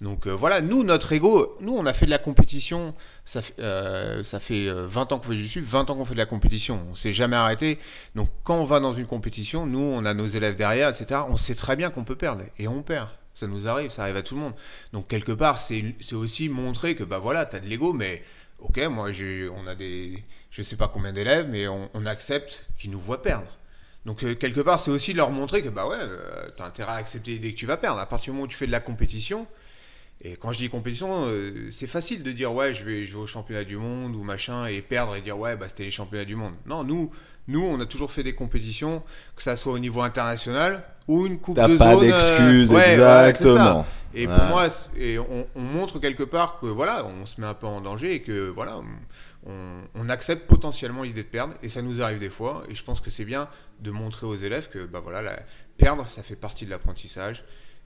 donc 0.00 0.26
euh, 0.26 0.32
voilà 0.32 0.60
nous 0.60 0.84
notre 0.84 1.12
ego 1.12 1.56
nous 1.60 1.76
on 1.76 1.84
a 1.84 1.92
fait 1.92 2.06
de 2.06 2.10
la 2.10 2.18
compétition 2.18 2.94
ça 3.24 3.40
euh, 3.58 4.22
ça 4.22 4.38
fait 4.38 4.68
euh, 4.68 4.86
20 4.86 5.12
ans 5.12 5.18
qu'on 5.18 5.28
fait 5.28 5.34
du 5.34 5.48
sud 5.48 5.64
20 5.64 5.90
ans 5.90 5.96
qu'on 5.96 6.04
fait 6.04 6.14
de 6.14 6.18
la 6.18 6.26
compétition 6.26 6.86
on 6.90 6.94
s'est 6.94 7.12
jamais 7.12 7.36
arrêté 7.36 7.78
donc 8.14 8.28
quand 8.44 8.60
on 8.60 8.64
va 8.64 8.78
dans 8.78 8.92
une 8.92 9.06
compétition 9.06 9.66
nous 9.66 9.80
on 9.80 10.04
a 10.04 10.14
nos 10.14 10.26
élèves 10.26 10.56
derrière 10.56 10.88
etc 10.88 11.22
on 11.28 11.36
sait 11.36 11.56
très 11.56 11.74
bien 11.74 11.90
qu'on 11.90 12.04
peut 12.04 12.16
perdre 12.16 12.42
et 12.58 12.68
on 12.68 12.82
perd 12.82 13.08
ça 13.38 13.46
nous 13.46 13.68
arrive, 13.68 13.92
ça 13.92 14.02
arrive 14.02 14.16
à 14.16 14.22
tout 14.22 14.34
le 14.34 14.40
monde. 14.40 14.54
Donc 14.92 15.06
quelque 15.06 15.30
part, 15.30 15.60
c'est 15.60 15.94
aussi 16.12 16.48
montrer 16.48 16.96
que 16.96 17.04
bah 17.04 17.18
voilà, 17.18 17.46
t'as 17.46 17.60
de 17.60 17.66
l'ego, 17.66 17.92
mais 17.92 18.24
ok, 18.58 18.78
moi 18.88 19.10
on 19.54 19.66
a 19.68 19.74
des, 19.76 20.24
je 20.50 20.62
sais 20.62 20.76
pas 20.76 20.88
combien 20.88 21.12
d'élèves, 21.12 21.46
mais 21.48 21.68
on, 21.68 22.06
accepte 22.06 22.66
qu'ils 22.78 22.90
nous 22.90 22.98
voient 22.98 23.22
perdre. 23.22 23.56
Donc 24.06 24.24
euh, 24.24 24.34
quelque 24.34 24.60
part, 24.60 24.80
c'est 24.80 24.90
aussi 24.90 25.12
leur 25.12 25.30
montrer 25.30 25.62
que 25.62 25.68
bah 25.68 25.86
ouais, 25.86 25.98
euh, 26.00 26.48
t'as 26.56 26.66
intérêt 26.66 26.92
à 26.92 26.96
accepter 26.96 27.38
dès 27.38 27.52
que 27.52 27.56
tu 27.58 27.66
vas 27.66 27.76
perdre. 27.76 28.00
À 28.00 28.06
partir 28.06 28.32
du 28.32 28.36
moment 28.36 28.44
où 28.44 28.48
tu 28.48 28.56
fais 28.56 28.66
de 28.66 28.72
la 28.72 28.80
compétition, 28.80 29.46
et 30.20 30.36
quand 30.36 30.52
je 30.52 30.58
dis 30.58 30.68
compétition, 30.68 31.26
euh, 31.26 31.70
c'est 31.70 31.86
facile 31.86 32.22
de 32.22 32.32
dire 32.32 32.52
ouais, 32.52 32.74
je 32.74 32.84
vais 32.84 33.04
jouer 33.04 33.22
au 33.22 33.26
championnat 33.26 33.64
du 33.64 33.76
monde 33.76 34.16
ou 34.16 34.22
machin 34.24 34.66
et 34.66 34.82
perdre 34.82 35.14
et 35.16 35.20
dire 35.20 35.38
ouais, 35.38 35.56
bah 35.56 35.66
c'était 35.68 35.84
les 35.84 35.90
championnats 35.90 36.24
du 36.24 36.34
monde. 36.36 36.54
Non, 36.66 36.82
nous, 36.84 37.10
nous, 37.46 37.62
on 37.64 37.80
a 37.80 37.86
toujours 37.86 38.10
fait 38.12 38.22
des 38.24 38.34
compétitions, 38.34 39.02
que 39.36 39.42
ça 39.42 39.56
soit 39.56 39.72
au 39.72 39.78
niveau 39.78 40.02
international 40.02 40.82
ou 41.06 41.26
une 41.26 41.38
coupe 41.38 41.56
de 41.68 41.76
pas 41.78 41.94
zone, 41.94 42.04
euh, 42.04 42.18
d'excuses, 42.18 42.72
ouais, 42.72 42.76
ouais, 43.22 43.30
exactement. 43.30 43.86
Et 44.14 44.26
pour 44.26 44.44
moi, 44.46 44.68
et 44.96 45.18
on, 45.18 45.46
on 45.54 45.60
montre 45.62 45.98
quelque 46.00 46.22
part 46.24 46.58
que 46.60 46.66
voilà, 46.66 47.06
on 47.06 47.24
se 47.26 47.40
met 47.40 47.46
un 47.46 47.54
peu 47.54 47.66
en 47.66 47.80
danger 47.80 48.14
et 48.14 48.22
que 48.22 48.48
voilà, 48.48 48.78
on, 48.78 49.50
on- 49.50 49.82
on 49.94 50.08
accepte 50.08 50.46
potentiellement 50.48 51.02
l'idée 51.04 51.22
de 51.22 51.28
perdre 51.28 51.54
et 51.62 51.68
ça 51.68 51.80
nous 51.82 52.02
arrive 52.02 52.18
des 52.18 52.28
fois. 52.30 52.64
Et 52.68 52.74
je 52.74 52.82
pense 52.82 53.00
que 53.00 53.10
c'est 53.10 53.24
bien 53.24 53.48
de 53.80 53.90
montrer 53.90 54.26
aux 54.26 54.34
élèves 54.34 54.68
que 54.68 54.84
bah 54.86 55.00
voilà, 55.02 55.22
la- 55.22 55.38
perdre, 55.76 56.06
ça 56.08 56.22
fait 56.22 56.36
partie 56.36 56.64
de 56.64 56.70
l'apprentissage. 56.70 57.44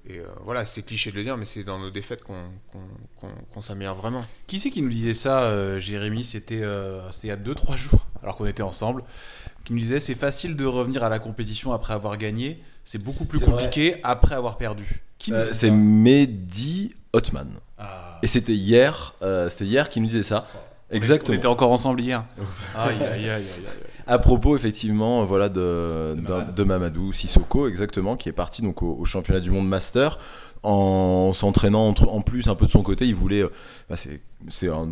Et 0.08 0.18
euh, 0.18 0.24
voilà, 0.44 0.66
c'est 0.66 0.82
cliché 0.82 1.12
de 1.12 1.16
le 1.16 1.22
dire, 1.22 1.36
mais 1.36 1.44
c'est 1.44 1.62
dans 1.62 1.78
nos 1.78 1.90
défaites 1.90 2.22
qu'on 2.24 2.42
qu'on- 2.72 2.80
qu'on- 3.20 3.34
qu'on 3.54 3.60
s'améliore 3.60 3.94
vraiment. 3.96 4.24
Qui 4.48 4.58
c'est 4.58 4.70
qui 4.70 4.82
nous 4.82 4.88
disait 4.88 5.14
ça, 5.14 5.44
euh, 5.44 5.78
Jérémy? 5.78 6.24
C'était 6.24 6.62
euh, 6.62 7.10
c'était 7.12 7.28
il 7.28 7.30
y 7.30 7.32
a 7.32 7.36
2-3 7.36 7.76
jours, 7.76 8.06
alors 8.22 8.36
qu'on 8.36 8.46
était 8.46 8.64
ensemble. 8.64 9.04
Qui 9.64 9.74
nous 9.74 9.78
disait 9.78 10.00
c'est 10.00 10.16
facile 10.16 10.56
de 10.56 10.64
revenir 10.64 11.04
à 11.04 11.08
la 11.08 11.20
compétition 11.20 11.72
après 11.72 11.94
avoir 11.94 12.16
gagné, 12.16 12.60
c'est 12.84 12.98
beaucoup 13.00 13.24
plus 13.26 13.38
compliqué 13.38 13.96
après 14.02 14.34
avoir 14.34 14.58
perdu. 14.58 15.02
Euh, 15.28 15.50
c'est 15.52 15.70
Mehdi 15.70 16.94
Hotman. 17.12 17.52
Ah. 17.78 18.18
Et 18.22 18.26
c'était 18.26 18.54
hier, 18.54 19.14
euh, 19.22 19.48
c'était 19.50 19.66
hier 19.66 19.88
qui 19.88 20.00
nous 20.00 20.08
disait 20.08 20.22
ça. 20.24 20.46
On 20.92 20.96
Exactement. 20.96 21.36
était 21.36 21.46
encore 21.46 21.72
ensemble 21.72 22.00
hier. 22.02 22.24
Aïe, 22.76 22.96
aïe, 23.00 23.04
aïe, 23.04 23.28
aïe, 23.30 23.30
aïe. 23.30 23.44
À 24.06 24.18
propos 24.18 24.56
effectivement, 24.56 25.24
voilà 25.24 25.48
de, 25.48 26.14
Mamadou. 26.16 26.52
de 26.52 26.64
Mamadou 26.64 27.12
Sissoko, 27.12 27.68
exactement, 27.68 28.16
qui 28.16 28.28
est 28.28 28.32
parti 28.32 28.60
donc 28.62 28.82
au, 28.82 28.96
au 28.98 29.04
championnat 29.04 29.40
du 29.40 29.50
monde 29.50 29.68
master 29.68 30.18
en 30.64 31.32
s'entraînant 31.32 31.88
entre- 31.88 32.08
en 32.08 32.20
plus 32.20 32.48
un 32.48 32.54
peu 32.56 32.66
de 32.66 32.70
son 32.70 32.82
côté. 32.82 33.06
Il 33.06 33.14
voulait, 33.14 33.42
euh, 33.42 33.48
bah, 33.88 33.96
c'est, 33.96 34.20
c'est 34.48 34.68
un- 34.68 34.88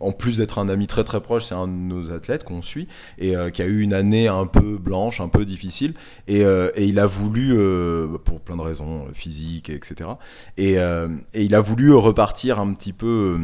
en 0.00 0.12
plus 0.12 0.36
d'être 0.38 0.58
un 0.58 0.68
ami 0.68 0.86
très 0.88 1.04
très 1.04 1.20
proche, 1.20 1.44
c'est 1.44 1.54
un 1.54 1.68
de 1.68 1.72
nos 1.72 2.10
athlètes 2.12 2.42
qu'on 2.44 2.60
suit 2.60 2.86
et 3.18 3.36
euh, 3.36 3.50
qui 3.50 3.62
a 3.62 3.66
eu 3.66 3.80
une 3.80 3.94
année 3.94 4.26
un 4.28 4.46
peu 4.46 4.78
blanche, 4.78 5.20
un 5.20 5.28
peu 5.28 5.44
difficile. 5.44 5.94
Et, 6.28 6.44
euh, 6.44 6.70
et 6.74 6.84
il 6.86 6.98
a 6.98 7.06
voulu, 7.06 7.52
euh, 7.56 8.08
pour 8.24 8.40
plein 8.40 8.56
de 8.56 8.62
raisons 8.62 9.04
euh, 9.06 9.10
physiques, 9.14 9.70
etc. 9.70 10.10
Et, 10.58 10.78
euh, 10.78 11.08
et 11.34 11.44
il 11.44 11.54
a 11.54 11.60
voulu 11.60 11.92
repartir 11.94 12.60
un 12.60 12.72
petit 12.74 12.92
peu. 12.92 13.38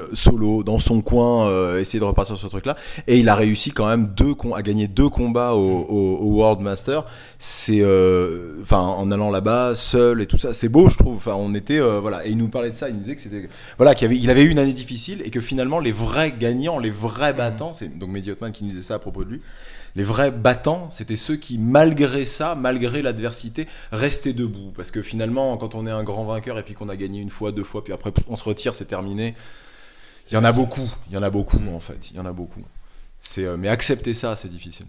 Euh, 0.00 0.06
solo 0.14 0.62
dans 0.62 0.78
son 0.78 1.02
coin 1.02 1.46
euh, 1.48 1.78
essayer 1.78 2.00
de 2.00 2.04
repartir 2.04 2.36
sur 2.36 2.46
ce 2.46 2.50
truc 2.50 2.64
là 2.64 2.74
et 3.06 3.18
il 3.18 3.28
a 3.28 3.34
réussi 3.34 3.70
quand 3.70 3.86
même 3.86 4.06
deux 4.08 4.34
à 4.54 4.62
gagner 4.62 4.88
deux 4.88 5.10
combats 5.10 5.52
au, 5.52 5.58
au- 5.60 6.16
au 6.20 6.26
World 6.36 6.60
Master. 6.60 7.04
C'est 7.38 7.80
euh, 7.82 8.56
enfin 8.62 8.78
en 8.78 9.10
allant 9.10 9.30
là-bas 9.30 9.74
seul 9.74 10.22
et 10.22 10.26
tout 10.26 10.38
ça. 10.38 10.54
C'est 10.54 10.68
beau 10.70 10.88
je 10.88 10.96
trouve. 10.96 11.16
Enfin 11.16 11.34
on 11.36 11.54
était 11.54 11.78
euh, 11.78 12.00
voilà. 12.00 12.26
Et 12.26 12.30
il 12.30 12.38
nous 12.38 12.48
parlait 12.48 12.70
de 12.70 12.76
ça 12.76 12.88
il 12.88 12.94
nous 12.94 13.00
disait 13.00 13.16
que 13.16 13.22
c'était 13.22 13.48
voilà 13.76 13.94
qu'il 13.94 14.06
avait 14.06 14.16
il 14.16 14.30
avait 14.30 14.42
eu 14.42 14.48
une 14.48 14.58
année 14.58 14.72
difficile 14.72 15.20
et 15.24 15.30
que 15.30 15.40
finalement 15.40 15.80
les 15.80 15.92
vrais 15.92 16.32
gagnants 16.32 16.78
les 16.78 16.90
vrais 16.90 17.34
battants 17.34 17.72
c'est 17.74 17.98
donc 17.98 18.08
Mehdi 18.10 18.30
Othman 18.30 18.52
qui 18.52 18.64
nous 18.64 18.70
disait 18.70 18.82
ça 18.82 18.94
à 18.94 18.98
propos 18.98 19.24
de 19.24 19.30
lui 19.30 19.40
les 19.96 20.02
vrais 20.02 20.32
battants, 20.32 20.88
c'était 20.90 21.14
ceux 21.14 21.36
qui, 21.36 21.56
malgré 21.56 22.24
ça, 22.24 22.56
malgré 22.56 23.00
l'adversité, 23.00 23.68
restaient 23.92 24.32
debout. 24.32 24.72
Parce 24.76 24.90
que 24.90 25.02
finalement, 25.02 25.56
quand 25.56 25.76
on 25.76 25.86
est 25.86 25.90
un 25.92 26.02
grand 26.02 26.24
vainqueur 26.24 26.58
et 26.58 26.64
puis 26.64 26.74
qu'on 26.74 26.88
a 26.88 26.96
gagné 26.96 27.20
une 27.20 27.30
fois, 27.30 27.52
deux 27.52 27.62
fois, 27.62 27.84
puis 27.84 27.92
après 27.92 28.12
on 28.26 28.34
se 28.34 28.42
retire, 28.42 28.74
c'est 28.74 28.86
terminé. 28.86 29.36
Il 30.30 30.34
y 30.34 30.36
en 30.36 30.44
a 30.44 30.52
beaucoup. 30.52 30.88
Il 31.08 31.14
y 31.14 31.16
en 31.16 31.22
a 31.22 31.30
beaucoup 31.30 31.58
en 31.72 31.80
fait. 31.80 32.10
Il 32.10 32.16
y 32.16 32.20
en 32.20 32.26
a 32.26 32.32
beaucoup. 32.32 32.64
C'est, 33.20 33.44
euh, 33.44 33.56
mais 33.56 33.68
accepter 33.68 34.14
ça, 34.14 34.36
c'est 34.36 34.48
difficile. 34.48 34.86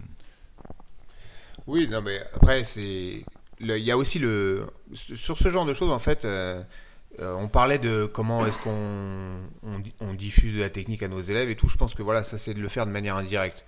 Oui, 1.66 1.88
non, 1.88 2.02
mais 2.02 2.20
après, 2.34 2.64
c'est. 2.64 3.24
Il 3.58 3.76
y 3.78 3.90
a 3.90 3.96
aussi 3.96 4.18
le. 4.18 4.66
Sur 4.94 5.38
ce 5.38 5.50
genre 5.50 5.66
de 5.66 5.74
choses, 5.74 5.90
en 5.90 5.98
fait, 5.98 6.24
euh, 6.24 6.62
euh, 7.20 7.34
on 7.34 7.48
parlait 7.48 7.78
de 7.78 8.08
comment 8.12 8.46
est-ce 8.46 8.58
qu'on 8.58 9.40
on, 9.62 9.82
on 10.00 10.14
diffuse 10.14 10.54
de 10.54 10.60
la 10.60 10.70
technique 10.70 11.02
à 11.02 11.08
nos 11.08 11.20
élèves 11.20 11.48
et 11.48 11.56
tout. 11.56 11.68
Je 11.68 11.76
pense 11.76 11.94
que 11.94 12.02
voilà, 12.02 12.22
ça, 12.22 12.38
c'est 12.38 12.54
de 12.54 12.60
le 12.60 12.68
faire 12.68 12.86
de 12.86 12.90
manière 12.92 13.16
indirecte. 13.16 13.64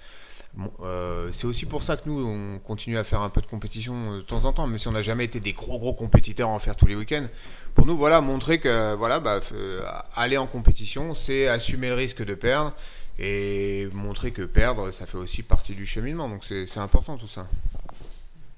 Euh, 0.80 1.30
c'est 1.32 1.46
aussi 1.46 1.66
pour 1.66 1.82
ça 1.82 1.96
que 1.96 2.08
nous, 2.08 2.26
on 2.26 2.58
continue 2.58 2.98
à 2.98 3.04
faire 3.04 3.20
un 3.20 3.30
peu 3.30 3.40
de 3.40 3.46
compétition 3.46 4.12
euh, 4.12 4.16
de 4.18 4.22
temps 4.22 4.44
en 4.44 4.52
temps, 4.52 4.66
même 4.66 4.78
si 4.78 4.88
on 4.88 4.92
n'a 4.92 5.02
jamais 5.02 5.24
été 5.24 5.40
des 5.40 5.52
gros 5.52 5.78
gros 5.78 5.92
compétiteurs 5.92 6.48
à 6.48 6.52
en 6.52 6.58
faire 6.58 6.76
tous 6.76 6.86
les 6.86 6.96
week-ends. 6.96 7.26
Pour 7.74 7.86
nous, 7.86 7.96
voilà, 7.96 8.20
montrer 8.20 8.58
que 8.58 8.94
voilà, 8.94 9.20
bah, 9.20 9.40
euh, 9.52 9.84
aller 10.14 10.36
en 10.36 10.46
compétition, 10.46 11.14
c'est 11.14 11.46
assumer 11.48 11.88
le 11.88 11.94
risque 11.94 12.24
de 12.24 12.34
perdre 12.34 12.74
et 13.20 13.88
montrer 13.92 14.30
que 14.32 14.42
perdre, 14.42 14.90
ça 14.90 15.06
fait 15.06 15.18
aussi 15.18 15.42
partie 15.42 15.74
du 15.74 15.86
cheminement. 15.86 16.28
Donc 16.28 16.44
c'est 16.44 16.78
important 16.78 17.16
tout 17.16 17.28
ça. 17.28 17.48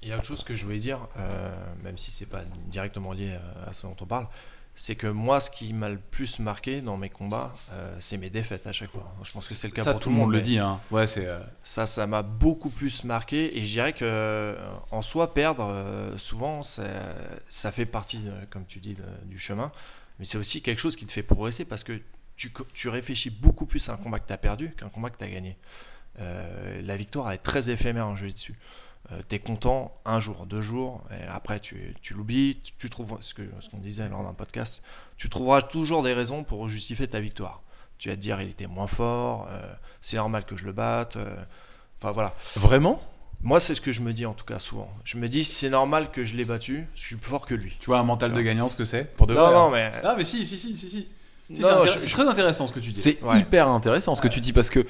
Il 0.03 0.09
y 0.09 0.11
a 0.11 0.17
autre 0.17 0.25
chose 0.25 0.43
que 0.43 0.55
je 0.55 0.65
voulais 0.65 0.77
dire, 0.77 0.99
même 1.83 1.97
si 1.97 2.11
c'est 2.11 2.27
pas 2.27 2.43
directement 2.67 3.11
lié 3.13 3.35
à 3.65 3.73
ce 3.73 3.83
dont 3.83 3.95
on 3.99 4.05
parle, 4.05 4.27
c'est 4.81 4.95
que 4.95 5.05
moi, 5.05 5.39
ce 5.39 5.51
qui 5.51 5.73
m'a 5.73 5.89
le 5.89 5.99
plus 5.99 6.39
marqué 6.39 6.81
dans 6.81 6.97
mes 6.97 7.11
combats, 7.11 7.53
euh, 7.71 7.95
c'est 7.99 8.17
mes 8.17 8.31
défaites 8.31 8.65
à 8.65 8.71
chaque 8.71 8.89
fois. 8.89 9.13
Je 9.21 9.31
pense 9.31 9.47
que 9.47 9.53
c'est 9.53 9.67
le 9.67 9.73
cas 9.73 9.83
Ça, 9.83 9.91
pour 9.91 9.99
tout 9.99 10.09
le 10.09 10.15
monde 10.15 10.31
le 10.31 10.41
dit. 10.41 10.57
Hein. 10.57 10.79
Ouais, 10.89 11.05
c'est. 11.05 11.27
euh, 11.27 11.39
Ça, 11.61 11.85
ça 11.85 12.07
m'a 12.07 12.23
beaucoup 12.23 12.71
plus 12.71 13.03
marqué 13.03 13.55
et 13.55 13.63
je 13.63 13.71
dirais 13.73 13.93
que 13.93 13.99
euh, 14.03 14.55
en 14.89 15.03
soi, 15.03 15.35
perdre, 15.35 15.65
euh, 15.65 16.17
souvent, 16.17 16.63
ça, 16.63 16.83
ça 17.47 17.71
fait 17.71 17.85
partie, 17.85 18.25
comme 18.49 18.65
tu 18.65 18.79
dis, 18.79 18.97
du 19.25 19.37
chemin, 19.37 19.71
mais 20.17 20.25
c'est 20.25 20.39
aussi 20.39 20.63
quelque 20.63 20.79
chose 20.79 20.95
qui 20.95 21.05
te 21.05 21.11
fait 21.11 21.21
progresser 21.21 21.63
parce 21.63 21.83
que 21.83 22.01
tu, 22.35 22.51
tu 22.73 22.89
réfléchis 22.89 23.29
beaucoup 23.29 23.67
plus 23.67 23.87
à 23.87 23.93
un 23.93 23.97
combat 23.97 24.17
que 24.17 24.25
tu 24.25 24.33
as 24.33 24.37
perdu 24.39 24.71
qu'un 24.71 24.89
combat 24.89 25.11
que 25.11 25.17
tu 25.19 25.23
as 25.25 25.29
gagné. 25.29 25.57
La 26.17 26.97
victoire, 26.97 27.29
elle 27.29 27.35
est 27.35 27.43
très 27.43 27.69
éphémère 27.69 28.07
en 28.07 28.15
jeu 28.15 28.31
dessus. 28.31 28.57
Tu 29.29 29.35
es 29.35 29.39
content 29.39 29.93
un 30.05 30.19
jour, 30.19 30.45
deux 30.45 30.61
jours, 30.61 31.03
et 31.11 31.27
après 31.27 31.59
tu, 31.59 31.95
tu 32.01 32.13
l'oublies, 32.13 32.59
tu, 32.63 32.73
tu 32.77 32.89
trouves 32.89 33.17
ce 33.21 33.33
que 33.33 33.41
ce 33.59 33.69
qu'on 33.69 33.77
disait 33.79 34.07
lors 34.09 34.23
d'un 34.23 34.33
podcast, 34.33 34.81
tu 35.17 35.27
trouveras 35.29 35.61
toujours 35.61 36.01
des 36.03 36.13
raisons 36.13 36.43
pour 36.43 36.69
justifier 36.69 37.07
ta 37.07 37.19
victoire. 37.19 37.61
Tu 37.97 38.09
vas 38.09 38.15
te 38.15 38.21
dire 38.21 38.41
il 38.41 38.49
était 38.49 38.67
moins 38.67 38.87
fort, 38.87 39.47
euh, 39.51 39.73
c'est 40.01 40.17
normal 40.17 40.45
que 40.45 40.55
je 40.55 40.65
le 40.65 40.71
batte. 40.71 41.17
euh, 41.17 41.35
Enfin 42.01 42.11
voilà. 42.13 42.33
Vraiment? 42.55 43.01
Moi, 43.43 43.59
c'est 43.59 43.73
ce 43.75 43.81
que 43.81 43.91
je 43.91 44.01
me 44.01 44.13
dis 44.13 44.25
en 44.25 44.33
tout 44.33 44.45
cas 44.45 44.59
souvent. 44.59 44.89
Je 45.03 45.17
me 45.17 45.27
dis 45.27 45.43
c'est 45.43 45.69
normal 45.69 46.11
que 46.11 46.23
je 46.23 46.35
l'ai 46.35 46.45
battu, 46.45 46.87
je 46.95 47.01
suis 47.01 47.15
plus 47.15 47.29
fort 47.29 47.45
que 47.45 47.53
lui. 47.55 47.75
Tu 47.79 47.87
vois 47.87 47.99
un 47.99 48.03
mental 48.03 48.33
de 48.33 48.41
gagnant, 48.41 48.69
ce 48.69 48.75
que 48.75 48.85
c'est 48.85 49.03
Pour 49.15 49.27
de 49.27 49.33
non, 49.33 49.41
vrai, 49.41 49.53
non, 49.53 49.65
hein? 49.67 49.69
mais. 49.71 49.91
Ah, 50.03 50.15
mais 50.17 50.23
si, 50.23 50.45
si, 50.45 50.57
si, 50.57 50.75
si. 50.77 50.89
si. 50.89 51.07
C'est 51.53 51.63
intér- 51.63 52.09
très 52.11 52.27
intéressant 52.27 52.65
ce 52.65 52.71
que 52.71 52.79
tu 52.79 52.91
dis. 52.93 53.01
C'est 53.01 53.21
Ouais. 53.21 53.39
hyper 53.39 53.67
intéressant 53.67 54.15
ce 54.15 54.21
que 54.21 54.27
tu 54.29 54.39
dis 54.39 54.53
parce 54.53 54.69
que 54.69 54.85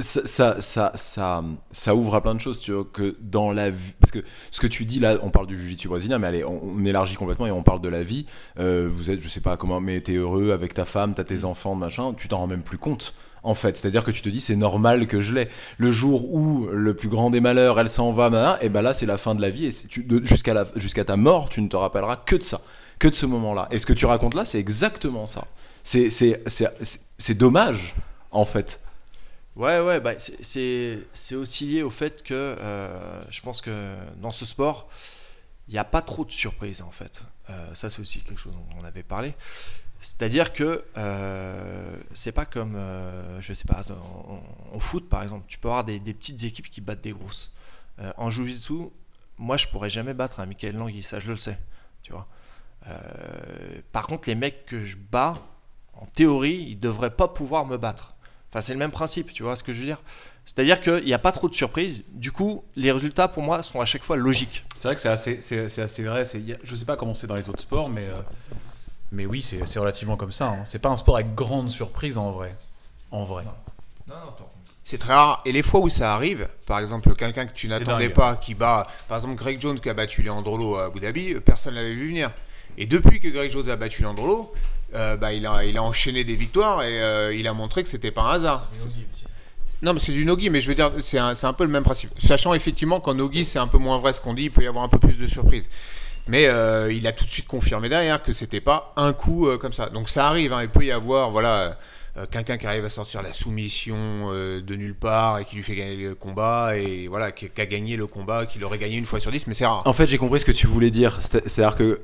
ça, 0.00 0.26
ça, 0.26 0.92
ça, 0.94 1.42
ça, 1.70 1.94
ouvre 1.94 2.14
à 2.14 2.22
plein 2.22 2.34
de 2.34 2.40
choses. 2.40 2.60
Tu 2.60 2.72
vois, 2.72 2.84
que 2.90 3.16
dans 3.20 3.52
la 3.52 3.70
vie, 3.70 3.92
parce 4.00 4.10
que 4.10 4.20
ce 4.50 4.60
que 4.60 4.66
tu 4.66 4.84
dis 4.84 5.00
là, 5.00 5.18
on 5.22 5.30
parle 5.30 5.46
du 5.46 5.58
jiu-jitsu 5.58 5.88
brésilien, 5.88 6.18
mais 6.18 6.28
allez, 6.28 6.44
on, 6.44 6.82
élargit 6.84 7.16
complètement 7.16 7.46
et 7.46 7.50
on 7.50 7.62
parle 7.62 7.80
de 7.80 7.88
la 7.88 8.02
vie. 8.02 8.26
Euh, 8.58 8.88
vous 8.90 9.10
êtes, 9.10 9.20
je 9.20 9.28
sais 9.28 9.40
pas 9.40 9.56
comment, 9.56 9.80
mais 9.80 10.00
t'es 10.00 10.14
heureux 10.14 10.52
avec 10.52 10.72
ta 10.74 10.84
femme, 10.84 11.14
t'as 11.14 11.24
tes 11.24 11.44
enfants, 11.44 11.74
machin, 11.74 12.14
tu 12.14 12.28
t'en 12.28 12.38
rends 12.38 12.46
même 12.46 12.62
plus 12.62 12.78
compte. 12.78 13.14
En 13.44 13.54
fait, 13.54 13.76
c'est-à-dire 13.76 14.04
que 14.04 14.12
tu 14.12 14.22
te 14.22 14.28
dis 14.28 14.40
c'est 14.40 14.56
normal 14.56 15.06
que 15.06 15.20
je 15.20 15.34
l'ai. 15.34 15.48
Le 15.76 15.90
jour 15.90 16.32
où 16.32 16.68
le 16.68 16.94
plus 16.94 17.08
grand 17.08 17.30
des 17.30 17.40
malheurs, 17.40 17.78
elle 17.80 17.88
s'en 17.88 18.12
va, 18.12 18.58
et 18.62 18.68
ben 18.68 18.82
là 18.82 18.94
c'est 18.94 19.06
la 19.06 19.18
fin 19.18 19.34
de 19.34 19.40
la 19.40 19.50
vie 19.50 19.66
et 19.66 19.72
jusqu'à 20.24 21.04
ta 21.04 21.16
mort, 21.16 21.48
tu 21.48 21.60
ne 21.60 21.68
te 21.68 21.76
rappelleras 21.76 22.16
que 22.16 22.36
de 22.36 22.42
ça, 22.42 22.60
que 23.00 23.08
de 23.08 23.14
ce 23.14 23.26
moment-là. 23.26 23.68
Et 23.72 23.78
ce 23.78 23.86
que 23.86 23.92
tu 23.92 24.06
racontes 24.06 24.34
là, 24.34 24.44
c'est 24.44 24.60
exactement 24.60 25.26
ça. 25.26 25.48
C'est 25.82 27.34
dommage 27.34 27.96
en 28.30 28.44
fait. 28.44 28.80
Ouais, 29.54 29.80
ouais, 29.80 30.00
bah, 30.00 30.14
c'est- 30.18 31.04
aussi 31.34 31.66
lié 31.66 31.82
au 31.82 31.90
fait 31.90 32.22
que 32.22 32.34
euh, 32.34 33.30
je 33.30 33.40
pense 33.42 33.60
que 33.60 33.96
dans 34.16 34.32
ce 34.32 34.46
sport, 34.46 34.88
il 35.68 35.72
n'y 35.72 35.78
a 35.78 35.84
pas 35.84 36.02
trop 36.02 36.24
de 36.24 36.32
surprises 36.32 36.82
en 36.82 36.90
fait. 36.90 37.22
Euh, 37.50 37.74
ça, 37.74 37.90
c'est 37.90 38.00
aussi 38.00 38.20
quelque 38.20 38.40
chose 38.40 38.54
dont 38.54 38.66
on 38.80 38.84
avait 38.84 39.02
parlé. 39.02 39.34
C'est-à-dire 40.00 40.52
que 40.52 40.84
euh, 40.96 41.96
c'est 42.14 42.32
pas 42.32 42.46
comme, 42.46 42.76
je 43.40 43.52
sais 43.54 43.64
pas, 43.64 43.84
en, 44.72 44.78
foot 44.80 45.08
par 45.08 45.22
exemple, 45.22 45.44
tu 45.48 45.58
peux 45.58 45.68
avoir 45.68 45.84
des, 45.84 46.00
petites 46.00 46.42
équipes 46.44 46.70
qui 46.70 46.80
battent 46.80 47.02
des 47.02 47.12
grosses. 47.12 47.52
En 48.16 48.30
jiu-jitsu, 48.30 48.90
moi 49.38 49.56
je 49.56 49.68
pourrais 49.68 49.90
jamais 49.90 50.14
battre 50.14 50.40
un 50.40 50.46
Michael 50.46 50.76
Langui, 50.76 51.02
ça 51.02 51.20
je 51.20 51.30
le 51.30 51.36
sais, 51.36 51.58
tu 52.02 52.12
vois. 52.12 52.26
Par 53.92 54.06
contre, 54.06 54.28
les 54.28 54.34
mecs 54.34 54.66
que 54.66 54.82
je 54.82 54.96
bats, 54.96 55.40
en 55.94 56.06
théorie, 56.06 56.66
ils 56.70 56.80
devraient 56.80 57.14
pas 57.14 57.28
pouvoir 57.28 57.66
me 57.66 57.76
battre. 57.76 58.11
Enfin, 58.52 58.60
c'est 58.60 58.74
le 58.74 58.78
même 58.78 58.90
principe, 58.90 59.32
tu 59.32 59.42
vois 59.42 59.56
ce 59.56 59.62
que 59.62 59.72
je 59.72 59.78
veux 59.80 59.86
dire 59.86 60.00
C'est-à-dire 60.44 60.82
qu'il 60.82 61.04
n'y 61.04 61.14
a 61.14 61.18
pas 61.18 61.32
trop 61.32 61.48
de 61.48 61.54
surprises. 61.54 62.04
Du 62.10 62.32
coup, 62.32 62.62
les 62.76 62.92
résultats, 62.92 63.26
pour 63.28 63.42
moi, 63.42 63.62
sont 63.62 63.80
à 63.80 63.86
chaque 63.86 64.02
fois 64.04 64.16
logiques. 64.16 64.64
C'est 64.76 64.88
vrai 64.88 64.94
que 64.94 65.00
c'est 65.00 65.08
assez, 65.08 65.40
c'est, 65.40 65.68
c'est 65.70 65.82
assez 65.82 66.02
vrai. 66.02 66.24
Je 66.62 66.76
sais 66.76 66.84
pas 66.84 66.96
comment 66.96 67.14
c'est 67.14 67.26
dans 67.26 67.36
les 67.36 67.48
autres 67.48 67.62
sports, 67.62 67.88
mais, 67.88 68.06
euh, 68.06 68.20
mais 69.10 69.24
oui, 69.24 69.40
c'est, 69.40 69.66
c'est 69.66 69.78
relativement 69.78 70.16
comme 70.16 70.32
ça. 70.32 70.48
hein. 70.48 70.64
C'est 70.66 70.78
pas 70.80 70.90
un 70.90 70.96
sport 70.98 71.16
avec 71.16 71.34
grande 71.34 71.70
surprise 71.70 72.18
en 72.18 72.30
vrai. 72.32 72.54
En 73.10 73.24
vrai. 73.24 73.44
C'est 74.84 74.98
très 74.98 75.14
rare. 75.14 75.40
Et 75.46 75.52
les 75.52 75.62
fois 75.62 75.80
où 75.80 75.88
ça 75.88 76.12
arrive, 76.14 76.48
par 76.66 76.78
exemple, 76.80 77.14
quelqu'un 77.14 77.46
que 77.46 77.54
tu 77.54 77.68
n'attendais 77.68 78.08
dingue. 78.08 78.14
pas, 78.14 78.36
qui 78.36 78.54
bat, 78.54 78.86
par 79.08 79.16
exemple, 79.16 79.36
Greg 79.36 79.58
Jones 79.60 79.80
qui 79.80 79.88
a 79.88 79.94
battu 79.94 80.22
Leandrolo 80.22 80.76
à 80.76 80.86
Abu 80.86 81.00
Dhabi, 81.00 81.34
euh, 81.34 81.40
personne 81.40 81.74
l'avait 81.74 81.94
vu 81.94 82.08
venir. 82.08 82.30
Et 82.76 82.86
depuis 82.86 83.20
que 83.20 83.28
Greg 83.28 83.50
Jones 83.50 83.68
a 83.70 83.76
battu 83.76 84.02
Leandrolo, 84.02 84.52
euh, 84.94 85.16
bah, 85.16 85.32
il, 85.32 85.46
a, 85.46 85.64
il 85.64 85.76
a 85.76 85.82
enchaîné 85.82 86.24
des 86.24 86.36
victoires 86.36 86.82
et 86.82 87.00
euh, 87.02 87.34
il 87.34 87.46
a 87.48 87.52
montré 87.52 87.82
que 87.82 87.88
c'était 87.88 88.10
pas 88.10 88.22
un 88.22 88.30
hasard. 88.32 88.68
Non, 89.82 89.94
mais 89.94 90.00
c'est 90.00 90.12
du 90.12 90.24
Nogi, 90.24 90.48
mais 90.48 90.60
je 90.60 90.68
veux 90.68 90.74
dire, 90.76 90.92
c'est 91.00 91.18
un, 91.18 91.34
c'est 91.34 91.46
un 91.46 91.52
peu 91.52 91.64
le 91.64 91.70
même 91.70 91.82
principe. 91.82 92.10
Sachant 92.16 92.54
effectivement 92.54 93.00
qu'en 93.00 93.14
Nogi, 93.14 93.44
c'est 93.44 93.58
un 93.58 93.66
peu 93.66 93.78
moins 93.78 93.98
vrai 93.98 94.12
ce 94.12 94.20
qu'on 94.20 94.34
dit, 94.34 94.44
il 94.44 94.50
peut 94.52 94.62
y 94.62 94.66
avoir 94.68 94.84
un 94.84 94.88
peu 94.88 94.98
plus 94.98 95.16
de 95.16 95.26
surprises. 95.26 95.68
Mais 96.28 96.46
euh, 96.46 96.92
il 96.92 97.04
a 97.08 97.12
tout 97.12 97.24
de 97.24 97.30
suite 97.30 97.48
confirmé 97.48 97.88
derrière 97.88 98.22
que 98.22 98.32
c'était 98.32 98.60
pas 98.60 98.92
un 98.96 99.12
coup 99.12 99.48
euh, 99.48 99.58
comme 99.58 99.72
ça. 99.72 99.88
Donc 99.88 100.08
ça 100.08 100.28
arrive, 100.28 100.52
hein, 100.52 100.62
il 100.62 100.68
peut 100.68 100.84
y 100.84 100.92
avoir, 100.92 101.32
voilà, 101.32 101.76
euh, 102.16 102.26
quelqu'un 102.30 102.58
qui 102.58 102.66
arrive 102.68 102.84
à 102.84 102.90
sortir 102.90 103.22
la 103.22 103.32
soumission 103.32 103.96
euh, 104.30 104.60
de 104.60 104.76
nulle 104.76 104.94
part 104.94 105.40
et 105.40 105.44
qui 105.44 105.56
lui 105.56 105.64
fait 105.64 105.74
gagner 105.74 105.96
le 105.96 106.14
combat, 106.14 106.76
et 106.76 107.08
voilà, 107.08 107.32
qui, 107.32 107.48
qui 107.48 107.60
a 107.60 107.66
gagné 107.66 107.96
le 107.96 108.06
combat, 108.06 108.46
qui 108.46 108.60
l'aurait 108.60 108.78
gagné 108.78 108.96
une 108.98 109.06
fois 109.06 109.18
sur 109.18 109.32
dix, 109.32 109.44
mais 109.48 109.54
c'est 109.54 109.66
rare. 109.66 109.82
En 109.84 109.92
fait, 109.92 110.06
j'ai 110.06 110.18
compris 110.18 110.38
ce 110.38 110.44
que 110.44 110.52
tu 110.52 110.68
voulais 110.68 110.90
dire. 110.92 111.18
C'est- 111.20 111.48
C'est-à-dire 111.48 111.74
que 111.76 111.94
tu- 111.94 112.02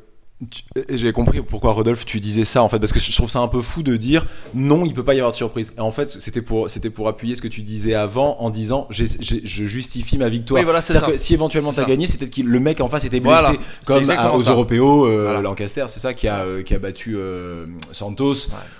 j'ai 0.89 1.13
compris 1.13 1.43
pourquoi 1.43 1.73
Rodolphe 1.73 2.07
tu 2.07 2.21
disais 2.21 2.45
ça 2.45 2.63
en 2.63 2.69
fait 2.69 2.79
parce 2.79 2.93
que 2.93 3.01
je 3.01 3.13
trouve 3.13 3.29
ça 3.29 3.41
un 3.41 3.49
peu 3.49 3.61
fou 3.61 3.83
de 3.83 3.97
dire 3.97 4.25
non 4.55 4.85
il 4.85 4.95
peut 4.95 5.03
pas 5.03 5.15
y 5.15 5.19
avoir 5.19 5.33
de 5.33 5.37
surprise. 5.37 5.73
Et 5.77 5.81
en 5.81 5.91
fait 5.91 6.09
c'était 6.21 6.43
pour 6.43 6.71
c'était 6.71 6.91
pour 6.91 7.09
appuyer 7.09 7.35
ce 7.35 7.43
que 7.43 7.49
tu 7.49 7.63
disais 7.63 7.95
avant 7.95 8.37
en 8.39 8.49
disant 8.51 8.87
je 8.91 9.05
justifie 9.45 10.17
ma 10.17 10.29
victoire. 10.29 10.61
Oui, 10.61 10.65
voilà, 10.65 10.81
c'est 10.81 11.03
que 11.05 11.17
si 11.17 11.35
éventuellement 11.35 11.73
C'est 11.73 11.77
t'as 11.77 11.83
ça. 11.83 11.89
gagné 11.89 12.07
c'était 12.07 12.29
que 12.29 12.41
le 12.47 12.61
mec 12.61 12.81
en 12.81 12.89
face 12.89 13.05
était 13.05 13.19
blessé 13.19 13.43
Voilà, 13.43 13.59
comme 13.85 14.11
à- 14.11 14.33
aux 14.33 14.41
ça. 14.41 14.53
Européos 14.53 15.07
euh, 15.07 15.25
Voilà. 15.25 15.41
Lancaster 15.43 15.87
c'est 15.89 16.01
ça 16.01 16.15
qui 16.15 16.29
a 16.29 16.45
euh, 16.45 16.63
qui 16.63 16.73
a 16.75 16.79
battu 16.79 17.17
euh, 17.17 17.67
Santos 17.91 18.35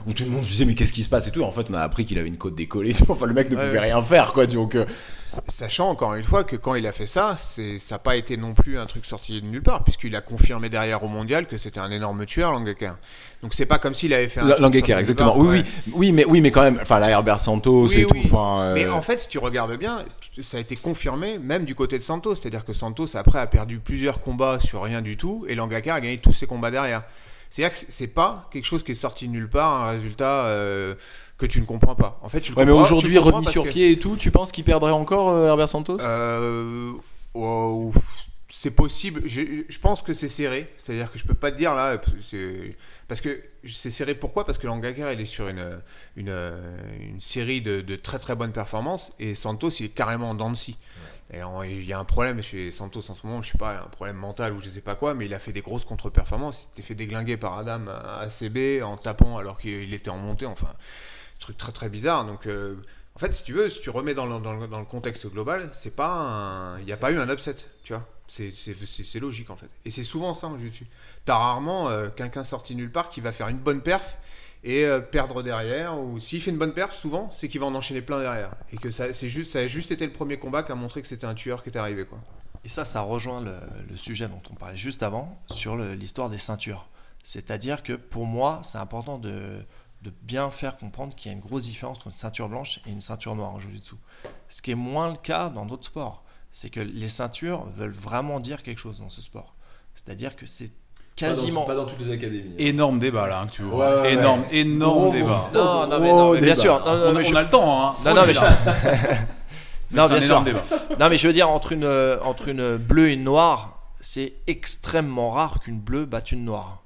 où 0.07 0.13
tout 0.13 0.23
le 0.25 0.31
monde 0.31 0.45
se 0.45 0.51
disait 0.51 0.65
mais 0.65 0.75
qu'est-ce 0.75 0.93
qui 0.93 1.03
se 1.03 1.09
passe 1.09 1.27
et 1.27 1.33
tout. 1.33 1.43
En 1.43 1.51
fait 1.53 1.67
on 1.71 1.75
a 1.75 1.81
appris 1.81 2.05
qu'il 2.05 2.19
avait 2.21 2.29
une 2.29 2.37
côte 2.39 2.55
décollée 2.55 2.95
enfin 3.09 3.27
le 3.27 3.35
mec 3.35 3.51
ne 3.51 3.57
Ouais, 3.57 3.67
pouvait 3.67 3.81
rien 3.81 4.01
faire 4.03 4.33
quoi 4.33 4.47
donc 4.47 4.77
euh, 4.77 4.85
Sachant 5.49 5.89
encore 5.91 6.15
une 6.15 6.25
fois 6.25 6.45
que 6.45 6.57
quand 6.57 6.75
il 6.75 6.87
a 6.87 6.93
fait 6.93 7.07
ça, 7.07 7.37
c'est 7.39 7.79
ça 7.79 7.95
n'a 7.95 7.99
pas 7.99 8.17
été 8.17 8.37
non 8.37 8.55
plus 8.55 8.79
un 8.79 8.87
truc 8.87 9.07
sorti 9.07 9.41
de 9.41 9.47
nulle 9.47 9.63
part, 9.63 9.85
puisqu'il 9.85 10.15
a 10.17 10.21
confirmé 10.21 10.69
derrière 10.69 11.03
au 11.03 11.09
mondial 11.09 11.47
que 11.47 11.57
c'était 11.57 11.81
un 11.81 11.91
énorme 11.91 12.27
tueur, 12.27 12.53
Langecker. 12.53 12.93
Donc 13.43 13.55
c'est 13.55 13.67
pas 13.67 13.79
comme 13.79 13.95
s'il 13.95 14.13
avait 14.13 14.29
fait 14.29 14.41
un. 14.41 14.59
Langecker 14.59 14.99
exactement 14.99 15.37
oui 15.39 15.49
ouais. 15.49 15.63
oui 15.87 15.93
oui 15.95 16.13
mais 16.13 16.25
oui 16.27 16.41
mais 16.41 16.51
quand 16.51 16.63
même 16.63 16.79
enfin 16.83 16.99
la 16.99 17.11
Herbert 17.11 17.41
Santos 17.41 17.89
Oui, 17.89 18.01
et 18.01 18.07
tout 18.07 18.15
oui. 18.15 18.31
euh, 18.35 18.75
Mais 18.75 18.89
en 18.89 19.03
fait, 19.03 19.23
si 19.23 19.29
tu 19.29 19.39
regardes 19.39 19.77
bien, 19.77 20.05
ça 20.41 20.57
a 20.57 20.61
été 20.61 20.77
confirmé 20.77 21.39
même 21.39 21.65
du 21.65 21.75
côté 21.75 21.99
de 21.99 22.05
Santos. 22.05 22.35
C'est-à-dire 22.37 22.65
que 22.65 22.73
Santos, 22.73 23.17
après, 23.17 23.39
a 23.39 23.47
perdu 23.47 23.79
plusieurs 23.79 24.21
combats 24.21 24.59
sur 24.61 24.83
rien 24.83 25.03
du 25.03 25.17
tout, 25.17 25.45
et 25.49 25.55
Langacar 25.55 25.97
a 25.97 26.01
gagné 26.01 26.19
tous 26.19 26.33
ses 26.33 26.47
combats 26.47 26.71
derrière. 26.71 27.03
C'est-à-dire 27.51 27.79
que 27.79 27.87
c'est 27.89 28.09
pas 28.09 28.49
quelque 28.53 28.67
chose 28.67 28.83
qui 28.83 28.93
est 28.93 28.97
sorti 28.97 29.27
de 29.27 29.33
nulle 29.33 29.49
part, 29.49 29.85
un 29.85 29.91
résultat 29.93 30.45
euh, 30.45 30.95
que 31.39 31.47
tu 31.47 31.61
ne 31.61 31.67
comprends 31.67 31.95
pas. 31.95 32.19
En 32.23 32.29
fait, 32.29 32.41
tu 32.41 32.53
le 32.53 32.59
Ouais, 32.59 32.65
mais 32.67 32.73
aujourd'hui, 32.73 33.17
remis 33.19 33.47
sur 33.47 33.65
que- 33.65 33.69
pied 33.71 33.91
et 33.93 33.99
tout, 33.99 34.17
tu 34.17 34.31
penses 34.31 34.51
qu'il 34.53 34.65
perdrait 34.65 34.91
encore 34.93 35.31
euh, 35.31 35.47
Herbert 35.49 35.69
Santos? 35.69 35.99
Euh, 36.01 36.93
oh, 37.35 37.93
c'est 38.51 38.71
possible. 38.73 39.23
Je, 39.27 39.43
je 39.69 39.79
pense 39.79 40.03
que 40.03 40.15
c'est 40.15 40.29
serré. 40.29 40.73
C'est-à-dire 40.79 41.13
que 41.13 41.19
je 41.19 41.25
peux 41.25 41.35
pas 41.35 41.53
te 41.53 41.57
dire 41.59 41.75
là. 41.75 41.99
Parce 43.07 43.21
que 43.21 43.41
c'est 43.65 43.91
serré. 43.91 44.15
Pourquoi? 44.15 44.45
Parce 44.45 44.59
que 44.59 44.67
Langaker, 44.67 45.13
il 45.13 45.21
est 45.21 45.25
sur 45.27 45.49
une, 45.49 45.79
une, 46.17 46.31
une 47.01 47.21
série 47.21 47.61
de, 47.63 47.81
de 47.83 47.97
très 47.97 48.19
très 48.19 48.35
bonnes 48.35 48.53
performances 48.53 49.13
et 49.21 49.35
Santos, 49.35 49.71
il 49.81 49.87
est 49.87 49.89
carrément 49.91 50.31
en 50.31 50.35
dents 50.35 50.51
de 50.51 50.57
scie. 50.57 50.77
Et 51.33 51.41
il 51.71 51.85
y 51.85 51.93
a 51.93 51.99
un 51.99 52.05
problème 52.05 52.41
chez 52.43 52.71
Santos 52.71 53.03
en 53.11 53.15
ce 53.15 53.27
moment, 53.27 53.43
je 53.43 53.53
sais 53.53 53.59
pas, 53.59 53.83
un 53.85 53.89
problème 53.91 54.17
mental 54.17 54.55
ou 54.55 54.61
je 54.61 54.71
sais 54.71 54.81
pas 54.81 54.95
quoi, 54.95 55.13
mais 55.13 55.27
il 55.27 55.35
a 55.35 55.39
fait 55.39 55.53
des 55.53 55.61
grosses 55.61 55.85
contre-performances. 55.85 56.63
Il 56.63 56.77
s'était 56.77 56.83
fait 56.89 56.95
déglinguer 56.95 57.37
par 57.37 57.59
Adam 57.59 57.83
à 57.89 58.21
ACB 58.23 58.83
en 58.83 58.97
tapant 58.97 59.37
alors 59.37 59.59
qu'il 59.59 59.93
était 59.93 60.09
en 60.09 60.17
montée. 60.17 60.47
Enfin, 60.47 60.73
truc 61.39 61.57
très 61.57 61.73
très 61.73 61.89
bizarre. 61.89 62.25
Donc, 62.25 62.47
euh, 62.47 62.77
en 63.15 63.19
fait, 63.19 63.35
si 63.35 63.43
tu 63.43 63.53
veux, 63.53 63.69
si 63.69 63.81
tu 63.81 63.91
remets 63.91 64.15
dans 64.15 64.27
le, 64.27 64.39
dans 64.39 64.55
le, 64.55 64.67
dans 64.69 64.79
le 64.79 64.85
contexte 64.85 65.27
global, 65.27 65.71
c'est 65.73 65.95
pas 65.95 66.77
il 66.79 66.85
n'y 66.85 66.93
a 66.93 66.97
pas 66.97 67.11
eu 67.11 67.19
un 67.19 67.29
upset, 67.29 67.57
tu 67.83 67.93
vois. 67.93 68.07
C'est- 68.29 68.53
logique 69.19 69.49
en 69.51 69.57
fait. 69.57 69.71
Et 69.87 69.91
c'est 69.91 70.05
souvent 70.05 70.35
ça 70.35 70.47
en 70.49 70.59
jiu-jitsu. 70.59 70.87
T'as 71.25 71.37
rarement 71.39 71.89
euh, 71.89 72.11
quelqu'un 72.11 72.45
sorti 72.45 72.75
nulle 72.75 72.93
part 72.93 73.09
qui 73.09 73.21
va 73.21 73.33
faire 73.33 73.49
une 73.49 73.57
bonne 73.59 73.81
perf 73.81 74.19
et 74.65 74.85
euh, 74.85 75.01
perdre 75.01 75.43
derrière. 75.43 75.99
Ou 75.99 76.21
s'il 76.21 76.41
fait 76.43 76.51
une 76.51 76.59
bonne 76.59 76.75
perf, 76.75 76.95
souvent, 76.95 77.31
c'est 77.35 77.49
qu'il 77.49 77.59
va 77.61 77.67
en 77.67 77.75
enchaîner 77.75 78.03
plein 78.03 78.21
derrière. 78.21 78.51
Et 78.73 78.77
que 78.77 78.91
ça, 78.91 79.11
juste, 79.13 79.53
ça 79.53 79.61
a 79.61 79.67
juste 79.67 79.91
été 79.91 80.07
le 80.07 80.13
premier 80.13 80.39
combat 80.39 80.63
qui 80.63 80.73
a 80.73 80.75
montré 80.75 81.01
que 81.01 81.09
c'était 81.09 81.27
un 81.27 81.35
tueur 81.35 81.63
qui 81.63 81.71
était 81.71 81.79
arrivé 81.79 82.05
quoi. 82.05 82.19
Et 82.65 82.69
ça, 82.69 82.85
ça 82.85 83.01
rejoint 83.01 83.41
le, 83.41 83.57
le 83.89 83.97
sujet 83.97 84.29
dont 84.29 84.43
on 84.51 84.55
parlait 84.55 84.77
juste 84.77 85.03
avant 85.03 85.41
sur 85.51 85.77
l'histoire 85.77 86.29
des 86.29 86.39
ceintures. 86.39 86.87
C'est-à-dire 87.25 87.83
que 87.83 87.95
pour 87.95 88.27
moi, 88.27 88.61
c'est 88.63 88.79
important 88.79 89.19
de, 89.19 89.65
de 90.03 90.13
bien 90.23 90.51
faire 90.51 90.77
comprendre 90.77 91.15
qu'il 91.15 91.31
y 91.31 91.35
a 91.35 91.37
une 91.37 91.43
grosse 91.43 91.65
différence 91.65 91.97
entre 91.97 92.09
une 92.09 92.15
ceinture 92.15 92.49
blanche 92.49 92.81
et 92.87 92.91
une 92.91 93.01
ceinture 93.01 93.35
noire 93.35 93.51
en 93.51 93.61
jiu-jitsu. 93.61 93.95
Ce 94.49 94.63
qui 94.63 94.71
est 94.71 94.77
moins 94.77 95.09
le 95.11 95.17
cas 95.17 95.49
dans 95.49 95.67
d'autres 95.67 95.87
sports. 95.87 96.23
C'est 96.51 96.71
que 96.71 96.81
les 96.81 97.09
ceintures 97.09 97.65
veulent 97.77 97.91
vraiment 97.91 98.41
dire 98.41 98.63
quelque 98.63 98.79
chose 98.79 98.99
dans 99.01 99.09
ce 99.11 99.21
sport. 99.21 99.55
C'est-à-dire 99.95 100.37
que 100.37 100.47
c'est 100.47 100.71
quasiment. 101.17 101.65
Pas 101.65 101.75
dans, 101.75 101.85
toutes 101.85 101.99
les 101.99 102.11
académies. 102.11 102.55
Énorme 102.59 102.99
débat 102.99 103.27
là, 103.27 103.41
hein, 103.41 103.47
que 103.47 103.53
tu 103.53 103.63
vois. 103.63 104.03
ouais, 104.03 104.15
énorme, 104.15 104.41
ouais. 104.43 104.57
énorme 104.57 105.11
débat. 105.13 105.51
Non, 105.53 105.87
non, 105.87 106.01
mais, 106.01 106.09
Gros 106.09 106.19
non, 106.19 106.33
mais 106.33 106.39
bien 106.41 106.55
débat. 106.55 106.61
sûr. 106.63 106.85
Non, 106.85 106.97
non, 106.97 107.07
on, 107.09 107.13
mais 107.15 107.25
je- 107.25 107.33
on 107.33 107.37
a 107.37 107.43
le 107.43 107.51
temps, 107.51 107.87
hein. 107.87 107.95
Non, 108.05 108.15
non, 108.15 108.23
mais 108.27 108.33
dire. 108.33 108.43
Non, 109.91 110.07
bien 110.07 110.21
sûr. 110.21 110.43
débat. 110.43 110.63
Non, 111.01 111.09
mais 111.09 111.17
je 111.17 111.27
veux 111.27 111.33
dire, 111.33 111.49
entre 111.49 111.73
une, 111.73 111.85
euh, 111.85 112.19
entre 112.23 112.49
une 112.49 112.77
bleue 112.77 113.09
et 113.09 113.13
une 113.15 113.25
noire, 113.25 113.79
c'est 114.01 114.35
extrêmement 114.47 115.31
rare 115.31 115.61
qu'une 115.61 115.81
bleue 115.81 116.05
batte 116.05 116.31
une 116.31 116.45
noire. 116.45 116.83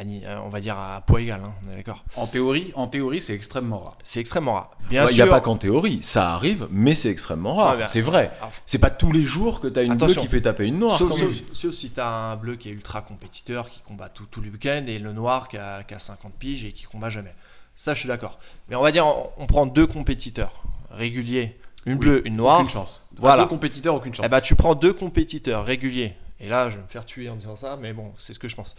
Euh, 0.00 0.38
On 0.44 0.48
va 0.48 0.60
dire 0.60 0.76
à 0.78 1.00
poids 1.06 1.20
égal, 1.20 1.40
hein, 1.44 1.54
on 1.66 1.72
est 1.72 1.76
d'accord. 1.76 2.04
En 2.16 2.26
théorie, 2.26 2.72
en 2.76 2.86
théorie, 2.86 3.20
c'est 3.20 3.34
extrêmement 3.34 3.80
rare. 3.80 3.98
C'est 4.04 4.20
extrêmement 4.20 4.54
rare. 4.54 4.70
Bien 4.88 5.06
Il 5.10 5.14
n'y 5.14 5.20
a 5.22 5.26
pas 5.26 5.40
qu'en 5.40 5.56
théorie, 5.56 5.98
ça 6.02 6.32
arrive, 6.34 6.68
mais 6.70 6.94
c'est 6.94 7.10
extrêmement 7.10 7.56
rare. 7.56 7.78
Ouais, 7.78 7.86
c'est 7.86 8.00
vrai. 8.00 8.30
C'est 8.66 8.78
pas 8.78 8.90
tous 8.90 9.10
les 9.12 9.24
jours 9.24 9.60
que 9.60 9.66
t'as 9.66 9.82
une 9.84 9.92
Attention. 9.92 10.20
bleue 10.22 10.28
qui 10.28 10.34
fait 10.36 10.40
taper 10.42 10.66
une 10.66 10.78
noire. 10.78 10.98
Sauf, 10.98 11.12
sauf- 11.52 11.72
si 11.74 11.90
tu 11.90 12.00
as 12.00 12.08
un 12.08 12.36
bleu 12.36 12.56
qui 12.56 12.68
est 12.68 12.72
ultra 12.72 13.02
compétiteur, 13.02 13.70
qui 13.70 13.80
combat 13.80 14.08
tout, 14.08 14.26
tout 14.30 14.40
le 14.40 14.50
week-end, 14.50 14.84
et 14.86 14.98
le 14.98 15.12
noir 15.12 15.48
qui 15.48 15.56
a, 15.58 15.82
qui 15.82 15.94
a 15.94 15.98
50 15.98 16.32
piges 16.34 16.64
et 16.64 16.72
qui 16.72 16.84
combat 16.84 17.10
jamais. 17.10 17.34
Ça, 17.74 17.94
je 17.94 18.00
suis 18.00 18.08
d'accord. 18.08 18.38
Mais 18.68 18.76
on 18.76 18.82
va 18.82 18.92
dire, 18.92 19.06
on, 19.06 19.30
on 19.38 19.46
prend 19.46 19.66
deux 19.66 19.86
compétiteurs 19.86 20.62
réguliers, 20.90 21.56
une 21.86 21.94
Oui, 21.94 21.98
bleue, 21.98 22.26
une 22.26 22.36
noire. 22.36 22.58
Aucune 22.60 22.70
chance. 22.70 23.02
Voilà. 23.16 23.42
Deux 23.44 23.48
compétiteurs, 23.48 23.94
aucune 23.94 24.14
chance. 24.14 24.26
Eh 24.26 24.28
ben, 24.28 24.40
tu 24.40 24.54
prends 24.54 24.74
deux 24.74 24.92
compétiteurs 24.92 25.64
réguliers. 25.64 26.14
Et 26.40 26.48
là, 26.48 26.70
je 26.70 26.76
vais 26.76 26.82
me 26.82 26.86
faire 26.88 27.04
tuer 27.04 27.28
en 27.28 27.34
disant 27.36 27.56
ça, 27.56 27.76
mais 27.80 27.92
bon, 27.92 28.12
c'est 28.16 28.32
ce 28.32 28.38
que 28.38 28.46
je 28.48 28.54
pense. 28.54 28.76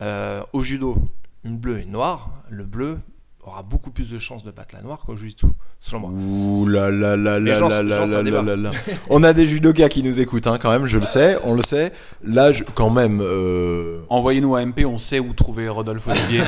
Euh, 0.00 0.42
au 0.52 0.62
judo, 0.62 0.96
une 1.44 1.56
bleue 1.58 1.80
et 1.80 1.82
une 1.82 1.92
noire. 1.92 2.30
Le 2.50 2.64
bleu 2.64 2.98
aura 3.44 3.64
beaucoup 3.64 3.90
plus 3.90 4.08
de 4.08 4.18
chances 4.18 4.44
de 4.44 4.52
battre 4.52 4.72
la 4.76 4.82
noire 4.82 5.00
qu'au 5.04 5.16
jiu-jitsu, 5.16 5.46
selon 5.80 6.00
moi. 6.00 6.10
Ouh 6.10 6.64
là 6.68 6.90
là 6.92 7.16
là 7.16 7.40
là 7.40 7.58
là 7.58 7.82
là 7.82 8.06
là 8.22 8.42
là 8.42 8.56
là. 8.56 8.70
On 9.10 9.24
a 9.24 9.32
des 9.32 9.46
judokas 9.46 9.88
qui 9.88 10.04
nous 10.04 10.20
écoutent 10.20 10.46
hein, 10.46 10.58
quand 10.62 10.70
même, 10.70 10.86
je 10.86 10.96
le 10.96 11.06
sais, 11.06 11.38
on 11.42 11.54
le 11.54 11.62
sait. 11.62 11.92
Là, 12.22 12.52
je- 12.52 12.62
quand 12.62 12.88
même, 12.90 13.20
euh, 13.20 14.02
Envoyez-nous 14.10 14.54
à 14.54 14.62
MP, 14.64 14.84
on 14.86 14.96
sait 14.96 15.18
où 15.18 15.32
trouver 15.32 15.68
Rodolphe 15.68 16.06
Olivier. 16.06 16.42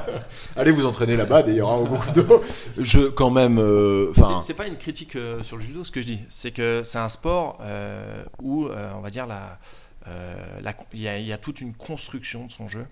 allez 0.56 0.70
vous 0.70 0.84
entraîner 0.84 1.16
là-bas 1.16 1.42
d'ailleurs, 1.42 1.70
hein, 1.72 1.76
au 1.76 1.86
beaucoup 1.86 2.10
d'eau. 2.10 2.42
Je 2.78 3.08
quand 3.08 3.30
même, 3.30 3.58
euh, 3.58 4.10
enfin, 4.10 4.40
C'est- 4.42 4.52
pas 4.54 4.66
une 4.66 4.76
critique 4.76 5.16
euh, 5.16 5.42
sur 5.42 5.56
le 5.56 5.62
judo 5.62 5.82
ce 5.82 5.90
que 5.90 6.02
je 6.02 6.06
dis, 6.06 6.20
c'est 6.28 6.50
que 6.52 6.82
c'est 6.84 6.98
un 6.98 7.08
sport 7.08 7.58
euh, 7.62 8.22
où 8.42 8.66
euh, 8.66 8.90
on 8.96 9.00
va 9.00 9.08
dire 9.10 9.26
la, 9.26 9.34
la- 9.34 9.58
il 10.06 11.00
y, 11.00 11.08
a- 11.08 11.18
il 11.18 11.26
y 11.26 11.32
a 11.32 11.38
toute 11.38 11.60
une 11.60 11.74
construction 11.74 12.46
de 12.46 12.50
son 12.52 12.68
jeu. 12.68 12.86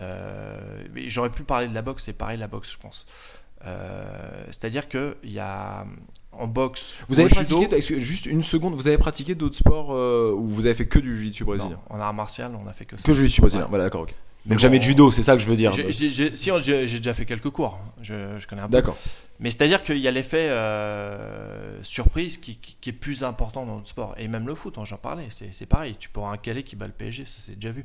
Euh, 0.00 0.82
J'aurais 1.06 1.30
pu 1.30 1.42
parler 1.44 1.68
de 1.68 1.74
la 1.74 1.82
boxe, 1.82 2.04
c'est 2.04 2.12
pareil 2.12 2.38
la 2.38 2.48
boxe, 2.48 2.72
je 2.72 2.78
pense. 2.78 3.06
Euh, 3.64 4.44
C'est-à-dire 4.46 4.88
que 4.88 5.16
il 5.22 5.32
y 5.32 5.38
a 5.38 5.84
en 6.32 6.46
boxe. 6.46 6.94
vous 7.08 7.20
avez 7.20 7.28
judo- 7.28 7.66
pratiqué, 7.68 8.00
juste 8.00 8.26
une 8.26 8.42
seconde, 8.42 8.74
vous 8.74 8.88
avez 8.88 8.98
pratiqué 8.98 9.34
d'autres 9.34 9.56
sports 9.56 9.92
euh, 9.94 10.32
où 10.34 10.46
vous 10.48 10.66
avez 10.66 10.74
fait 10.74 10.86
que 10.86 10.98
du 10.98 11.16
jiu-jitsu 11.16 11.44
brésilien, 11.44 11.78
en 11.90 12.00
art 12.00 12.14
martial, 12.14 12.56
on 12.60 12.66
a 12.66 12.72
fait 12.72 12.86
que 12.86 12.96
ça. 12.96 13.02
que 13.04 13.12
du 13.12 13.18
jiu-jitsu 13.18 13.40
brésilien. 13.42 13.64
Ouais. 13.64 13.68
Voilà, 13.68 13.84
d'accord, 13.84 14.02
ok. 14.02 14.14
Mais 14.44 14.50
Donc 14.54 14.58
jamais 14.58 14.78
de 14.78 14.82
judo, 14.84 15.12
c'est 15.12 15.22
ça 15.22 15.34
que 15.36 15.40
je 15.42 15.46
veux 15.46 15.54
dire. 15.56 15.72
J'ai- 15.72 15.92
j'ai- 15.92 16.10
j'ai- 16.10 16.34
si, 16.36 16.50
j'ai 16.62 16.86
déjà 16.98 17.14
fait 17.14 17.24
quelques 17.26 17.50
cours, 17.50 17.78
je, 18.02 18.38
je 18.38 18.46
connais 18.48 18.62
un 18.62 18.66
peu. 18.66 18.72
D'accord. 18.72 18.96
Mais 19.38 19.50
c'est-à-dire 19.50 19.84
qu'il 19.84 19.98
y 19.98 20.08
a 20.08 20.10
l'effet 20.10 20.48
euh, 20.50 21.82
surprise 21.82 22.38
qui, 22.38 22.56
qui- 22.56 22.76
qui 22.80 22.90
est 22.90 22.92
plus 22.94 23.22
important 23.24 23.64
dans 23.66 23.76
notre 23.76 23.88
sport. 23.88 24.14
Et 24.18 24.28
même 24.28 24.46
le 24.46 24.54
foot, 24.54 24.78
hein, 24.78 24.84
j'en 24.84 24.96
parlais, 24.96 25.26
c'est 25.30 25.50
c'est 25.52 25.66
pareil. 25.66 25.96
Tu 25.98 26.08
peux 26.08 26.20
avoir 26.20 26.32
un 26.32 26.36
Calais 26.38 26.62
qui 26.62 26.76
bat 26.76 26.86
le 26.86 26.92
PSG, 26.92 27.24
ça 27.26 27.40
c'est 27.44 27.54
déjà 27.58 27.72
vu. 27.72 27.84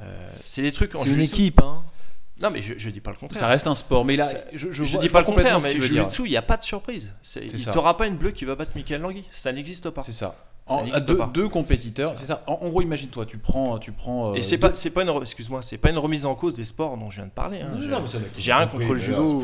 Euh, 0.00 0.30
c'est 0.44 0.62
des 0.62 0.72
trucs 0.72 0.94
en 0.94 0.98
C'est 1.00 1.10
une 1.10 1.20
équipe, 1.20 1.60
hein. 1.60 1.82
Non, 2.40 2.50
mais 2.50 2.62
je, 2.62 2.74
je 2.78 2.90
dis 2.90 3.00
pas 3.00 3.10
le 3.10 3.16
contraire. 3.16 3.40
Ça 3.40 3.48
reste 3.48 3.66
un 3.66 3.74
sport, 3.74 4.04
mais 4.04 4.14
là, 4.14 4.22
Ça- 4.24 4.38
je, 4.52 4.70
je, 4.70 4.84
vois- 4.84 5.00
dis 5.02 5.08
pas 5.08 5.18
le 5.20 5.24
contraire, 5.26 5.60
mais 5.60 5.72
jiu-jitsu, 6.04 6.22
il 6.26 6.30
n'y 6.30 6.36
a 6.36 6.42
pas 6.42 6.56
de 6.56 6.62
surprise. 6.62 7.10
C'est- 7.20 7.48
C'est 7.50 7.56
Il 7.56 7.64
t'aura 7.72 7.96
pas 7.96 8.06
une 8.06 8.16
bleue 8.16 8.30
qui 8.30 8.44
va 8.44 8.54
battre 8.54 8.70
Michael 8.76 9.00
Langui. 9.00 9.24
Ça 9.32 9.52
n'existe 9.52 9.90
pas. 9.90 10.02
C'est 10.02 10.12
ça. 10.12 10.36
En- 10.68 10.84
deux, 11.00 11.16
pas. 11.16 11.30
deux 11.32 11.48
compétiteurs, 11.48 12.12
c'est 12.16 12.26
ça. 12.26 12.42
En, 12.46 12.54
en 12.62 12.68
gros, 12.68 12.82
imagine-toi, 12.82 13.26
tu 13.26 13.38
prends, 13.38 13.78
tu 13.78 13.92
prends. 13.92 14.32
euh, 14.32 14.34
Et 14.34 14.42
c'est 14.42 14.56
deux- 14.56 14.68
pas, 14.68 14.74
c'est 14.74 14.90
pas 14.90 15.02
une, 15.02 15.10
excuse-moi, 15.22 15.62
c'est 15.62 15.78
pas 15.78 15.90
une 15.90 15.98
remise 15.98 16.26
en 16.26 16.34
cause 16.34 16.54
des 16.54 16.64
sports 16.64 16.96
dont 16.96 17.10
je 17.10 17.16
viens 17.16 17.26
de 17.26 17.30
parler. 17.30 17.60
hein. 17.62 17.70
J'ai 18.36 18.52
rien 18.52 18.66
contre 18.66 18.92
le 18.92 18.98
judo. 18.98 19.42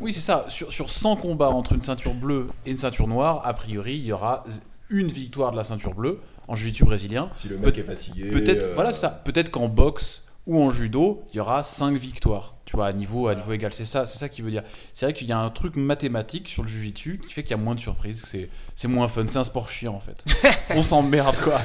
Oui, 0.00 0.12
c'est 0.12 0.20
ça. 0.20 0.44
Sur, 0.48 0.72
sur 0.72 0.90
100 0.90 1.16
combats 1.16 1.50
entre 1.50 1.72
une 1.72 1.82
ceinture 1.82 2.14
bleue 2.14 2.48
et 2.66 2.70
une 2.70 2.76
ceinture 2.76 3.08
noire, 3.08 3.42
a 3.44 3.54
priori, 3.54 3.94
il 3.96 4.04
y 4.06 4.12
aura 4.12 4.44
une 4.90 5.08
victoire 5.08 5.50
de 5.52 5.56
la 5.56 5.62
ceinture 5.64 5.94
bleue 5.94 6.20
en 6.46 6.54
jiu-jitsu 6.54 6.84
brésilien. 6.84 7.28
Si 7.32 7.48
le 7.48 7.56
mec 7.56 7.78
est 7.78 7.82
fatigué. 7.84 8.30
Peut-être, 8.30 8.64
euh, 8.64 8.72
voilà 8.74 8.92
ça. 8.92 9.08
Peut-être 9.08 9.50
qu'en 9.50 9.68
boxe 9.68 10.22
ou 10.46 10.62
en 10.62 10.70
judo, 10.70 11.24
il 11.32 11.36
y 11.36 11.40
aura 11.40 11.62
5 11.62 11.96
victoires. 11.96 12.54
Tu 12.64 12.76
vois, 12.76 12.86
à 12.86 12.92
niveau, 12.92 13.28
à 13.28 13.34
niveau 13.34 13.52
égal. 13.52 13.72
C'est 13.74 13.84
ça, 13.84 14.06
c'est 14.06 14.18
ça 14.18 14.28
qui 14.28 14.40
veut 14.40 14.50
dire. 14.50 14.62
C'est 14.94 15.06
vrai 15.06 15.12
qu'il 15.12 15.28
y 15.28 15.32
a 15.32 15.38
un 15.38 15.50
truc 15.50 15.76
mathématique 15.76 16.48
sur 16.48 16.62
le 16.62 16.68
jujitsu 16.68 17.18
qui 17.18 17.32
fait 17.32 17.42
qu'il 17.42 17.50
y 17.50 17.60
a 17.60 17.62
moins 17.62 17.74
de 17.74 17.80
surprises. 17.80 18.24
C'est, 18.26 18.48
c'est 18.74 18.88
moins 18.88 19.08
fun. 19.08 19.24
C'est 19.26 19.38
un 19.38 19.44
sport 19.44 19.68
chiant 19.70 19.94
en 19.94 20.00
fait. 20.00 20.24
On 20.70 20.82
s'emmerde 20.82 21.36
quoi. 21.36 21.60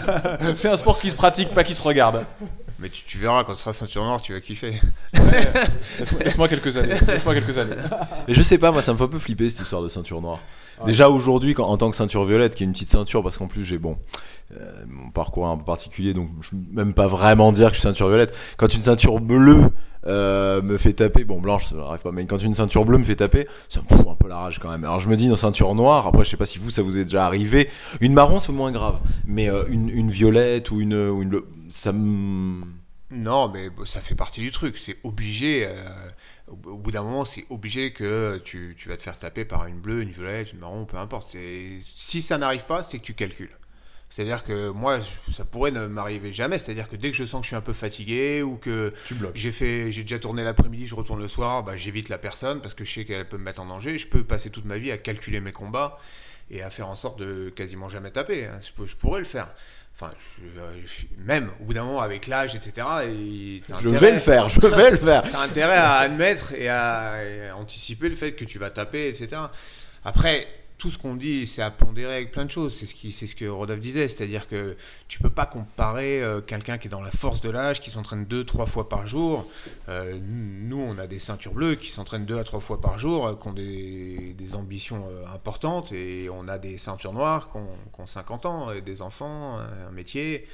c'est 0.56 0.68
un 0.68 0.76
sport 0.76 0.98
qui 0.98 1.10
se 1.10 1.14
pratique, 1.14 1.50
pas 1.50 1.62
qui 1.62 1.74
se 1.74 1.82
regarde. 1.82 2.24
Mais 2.80 2.88
tu, 2.88 3.02
tu 3.04 3.18
verras 3.18 3.44
quand 3.44 3.52
tu 3.52 3.58
seras 3.60 3.72
ceinture 3.74 4.02
noire, 4.04 4.22
tu 4.22 4.32
vas 4.32 4.40
kiffer. 4.40 4.80
Laisse-moi, 5.98 6.22
laisse-moi 6.24 6.48
quelques 6.48 6.76
années. 6.76 6.94
Laisse-moi 7.08 7.34
quelques 7.34 7.58
années. 7.58 7.76
Et 8.28 8.34
je 8.34 8.42
sais 8.42 8.58
pas, 8.58 8.72
moi 8.72 8.80
ça 8.82 8.92
me 8.92 8.98
fait 8.98 9.04
un 9.04 9.08
peu 9.08 9.18
flipper 9.18 9.50
cette 9.50 9.60
histoire 9.60 9.82
de 9.82 9.88
ceinture 9.88 10.20
noire. 10.20 10.38
Déjà 10.86 11.10
aujourd'hui, 11.10 11.52
quand- 11.52 11.66
en 11.66 11.76
tant 11.76 11.90
que 11.90 11.96
ceinture 11.96 12.24
violette, 12.24 12.54
qui 12.54 12.62
est 12.62 12.66
une 12.66 12.72
petite 12.72 12.88
ceinture, 12.88 13.22
parce 13.22 13.36
qu'en 13.36 13.48
plus 13.48 13.64
j'ai 13.64 13.76
bon 13.78 13.98
euh, 14.56 14.82
mon 14.88 15.10
parcours 15.10 15.46
est 15.46 15.50
un 15.50 15.58
peu 15.58 15.64
particulier, 15.64 16.14
donc 16.14 16.30
je 16.40 16.50
peux 16.50 16.56
même 16.72 16.94
pas 16.94 17.06
vraiment 17.06 17.52
dire 17.52 17.68
que 17.68 17.74
je 17.74 17.80
suis 17.80 17.86
ceinture 17.88 18.08
violette. 18.08 18.34
Quand 18.56 18.72
une 18.74 18.80
ceinture 18.82 19.20
bleue 19.20 19.70
euh, 20.06 20.62
me 20.62 20.78
fait 20.78 20.94
taper, 20.94 21.24
bon 21.24 21.38
blanche 21.40 21.66
ça 21.66 21.76
n'arrive 21.76 22.00
pas, 22.00 22.12
mais 22.12 22.24
quand 22.24 22.42
une 22.42 22.54
ceinture 22.54 22.86
bleue 22.86 22.96
me 22.96 23.04
fait 23.04 23.16
taper, 23.16 23.46
ça 23.68 23.80
me 23.82 23.94
fout 23.94 24.08
un 24.08 24.14
peu 24.14 24.26
la 24.28 24.38
rage 24.38 24.58
quand 24.58 24.70
même. 24.70 24.82
Alors 24.84 25.00
je 25.00 25.08
me 25.10 25.16
dis 25.16 25.28
dans 25.28 25.36
ceinture 25.36 25.74
noire, 25.74 26.06
après 26.06 26.24
je 26.24 26.30
sais 26.30 26.38
pas 26.38 26.46
si 26.46 26.58
vous 26.58 26.70
ça 26.70 26.80
vous 26.80 26.96
est 26.98 27.04
déjà 27.04 27.26
arrivé, 27.26 27.68
une 28.00 28.14
marron 28.14 28.38
c'est 28.38 28.50
moins 28.52 28.72
grave, 28.72 28.96
mais 29.26 29.50
euh, 29.50 29.64
une, 29.68 29.90
une 29.90 30.10
violette 30.10 30.70
ou 30.70 30.80
une, 30.80 30.94
ou 30.94 31.20
une 31.22 31.28
bleue, 31.28 31.44
ça 31.70 31.92
me 31.92 32.64
Non, 33.10 33.48
mais 33.48 33.68
ça 33.86 34.00
fait 34.00 34.14
partie 34.14 34.40
du 34.40 34.50
truc. 34.52 34.78
C'est 34.78 34.98
obligé. 35.04 35.64
euh, 35.66 35.88
au, 36.48 36.76
bout 36.76 36.90
d'un 36.90 37.02
moment, 37.02 37.24
c'est 37.24 37.46
obligé 37.50 37.92
que 37.92 38.40
tu, 38.44 38.74
tu 38.78 38.88
vas 38.88 38.96
te 38.96 39.02
faire 39.02 39.18
taper 39.18 39.44
par 39.44 39.66
une 39.66 39.80
bleue, 39.80 40.02
une 40.02 40.10
violette, 40.10 40.52
une 40.52 40.58
marron, 40.60 40.84
peu 40.84 40.96
importe. 40.98 41.34
Et 41.34 41.78
si 41.82 42.22
ça 42.22 42.38
n'arrive 42.38 42.64
pas, 42.66 42.82
c'est 42.82 42.98
que 42.98 43.04
tu 43.04 43.14
calcules. 43.14 43.56
C'est-à-dire 44.10 44.42
que 44.42 44.70
moi, 44.70 44.98
je- 45.00 45.32
ça 45.32 45.44
pourrait 45.44 45.70
ne 45.70 45.86
m'arriver 45.86 46.32
jamais. 46.32 46.58
C'est-à-dire 46.58 46.88
que 46.88 46.96
dès 46.96 47.10
que 47.12 47.16
je 47.16 47.24
sens 47.24 47.40
que 47.42 47.44
je 47.44 47.48
suis 47.50 47.56
un 47.56 47.60
peu 47.60 47.72
fatigué 47.72 48.42
ou 48.42 48.56
que 48.56 48.92
j'ai 49.36 49.52
fait, 49.52 49.92
j'ai 49.92 50.02
déjà 50.02 50.18
tourné 50.18 50.42
l'après-midi, 50.42 50.86
je 50.86 50.96
retourne 50.96 51.20
le 51.20 51.28
soir, 51.28 51.62
bah, 51.62 51.76
j'évite 51.76 52.08
la 52.08 52.18
personne 52.18 52.60
parce 52.60 52.74
que 52.74 52.84
je 52.84 52.92
sais 52.92 53.04
qu'elle 53.04 53.28
peut 53.28 53.38
me 53.38 53.44
mettre 53.44 53.60
en 53.62 53.66
danger. 53.66 53.98
Je 53.98 54.08
peux 54.08 54.24
passer 54.24 54.50
toute 54.50 54.64
ma 54.64 54.78
vie 54.78 54.90
à 54.90 54.98
calculer 54.98 55.40
mes 55.40 55.52
combats 55.52 56.00
et 56.50 56.62
à 56.62 56.70
faire 56.70 56.88
en 56.88 56.96
sorte 56.96 57.20
de 57.20 57.50
quasiment 57.50 57.88
jamais 57.88 58.10
taper. 58.10 58.46
hein. 58.46 58.58
Je, 58.60 58.72
peux- 58.72 58.86
je 58.86 58.96
pourrais 58.96 59.20
le 59.20 59.26
faire. 59.26 59.54
Enfin, 60.00 60.12
je- 60.38 60.60
euh, 60.60 60.70
je- 60.86 61.06
même 61.24 61.50
au 61.60 61.64
bout 61.64 61.74
d'un 61.74 61.84
moment 61.84 62.00
avec 62.00 62.26
l'âge, 62.26 62.54
etc. 62.54 62.86
et 63.04 63.62
je 63.80 63.88
vais 63.90 64.12
le 64.12 64.18
faire, 64.18 64.48
je 64.48 64.60
vais 64.60 64.90
le 64.92 64.96
faire. 64.96 65.22
T'as 65.30 65.42
intérêt 65.42 65.76
à 65.76 65.96
admettre 65.98 66.52
et 66.54 66.68
à, 66.70 67.22
et 67.22 67.48
à 67.48 67.56
anticiper 67.56 68.08
le 68.08 68.16
fait 68.16 68.32
que 68.32 68.44
tu 68.46 68.58
vas 68.58 68.70
taper, 68.70 69.08
etc. 69.08 69.28
Après, 70.04 70.48
tout 70.80 70.90
ce 70.90 70.96
qu'on 70.96 71.14
dit, 71.14 71.46
c'est 71.46 71.60
à 71.60 71.70
pondérer 71.70 72.14
avec 72.14 72.32
plein 72.32 72.46
de 72.46 72.50
choses. 72.50 72.74
C'est 72.74 72.86
ce, 72.86 72.94
qui, 72.94 73.12
c'est 73.12 73.26
ce 73.26 73.36
que 73.36 73.44
Rodolphe 73.44 73.82
disait. 73.82 74.08
C'est-à-dire 74.08 74.48
que 74.48 74.76
tu 75.08 75.18
peux 75.18 75.28
pas 75.28 75.44
comparer 75.44 76.22
euh, 76.22 76.40
quelqu'un 76.40 76.78
qui 76.78 76.88
est 76.88 76.90
dans 76.90 77.02
la 77.02 77.10
force 77.10 77.42
de 77.42 77.50
l'âge, 77.50 77.80
qui 77.80 77.90
s'entraîne 77.90 78.24
deux, 78.24 78.44
trois 78.44 78.64
fois 78.64 78.88
par 78.88 79.06
jour. 79.06 79.46
Euh, 79.90 80.18
nous, 80.22 80.80
on 80.80 80.96
a 80.96 81.06
des 81.06 81.18
ceintures 81.18 81.52
bleues 81.52 81.74
qui 81.74 81.90
s'entraînent 81.90 82.24
deux 82.24 82.38
à 82.38 82.44
trois 82.44 82.60
fois 82.60 82.80
par 82.80 82.98
jour, 82.98 83.26
euh, 83.26 83.34
qui 83.34 83.48
ont 83.48 83.52
des, 83.52 84.54
ambitions 84.54 85.06
importantes. 85.32 85.92
Et 85.92 86.28
on 86.30 86.48
a 86.48 86.58
des 86.58 86.78
ceintures 86.78 87.12
noires 87.12 87.50
qui 87.52 87.58
ont, 87.58 87.76
qui 87.94 88.00
ont 88.00 88.06
50 88.06 88.46
ans, 88.46 88.68
des 88.84 89.02
enfants, 89.02 89.58
un 89.58 89.92
métier. 89.92 90.48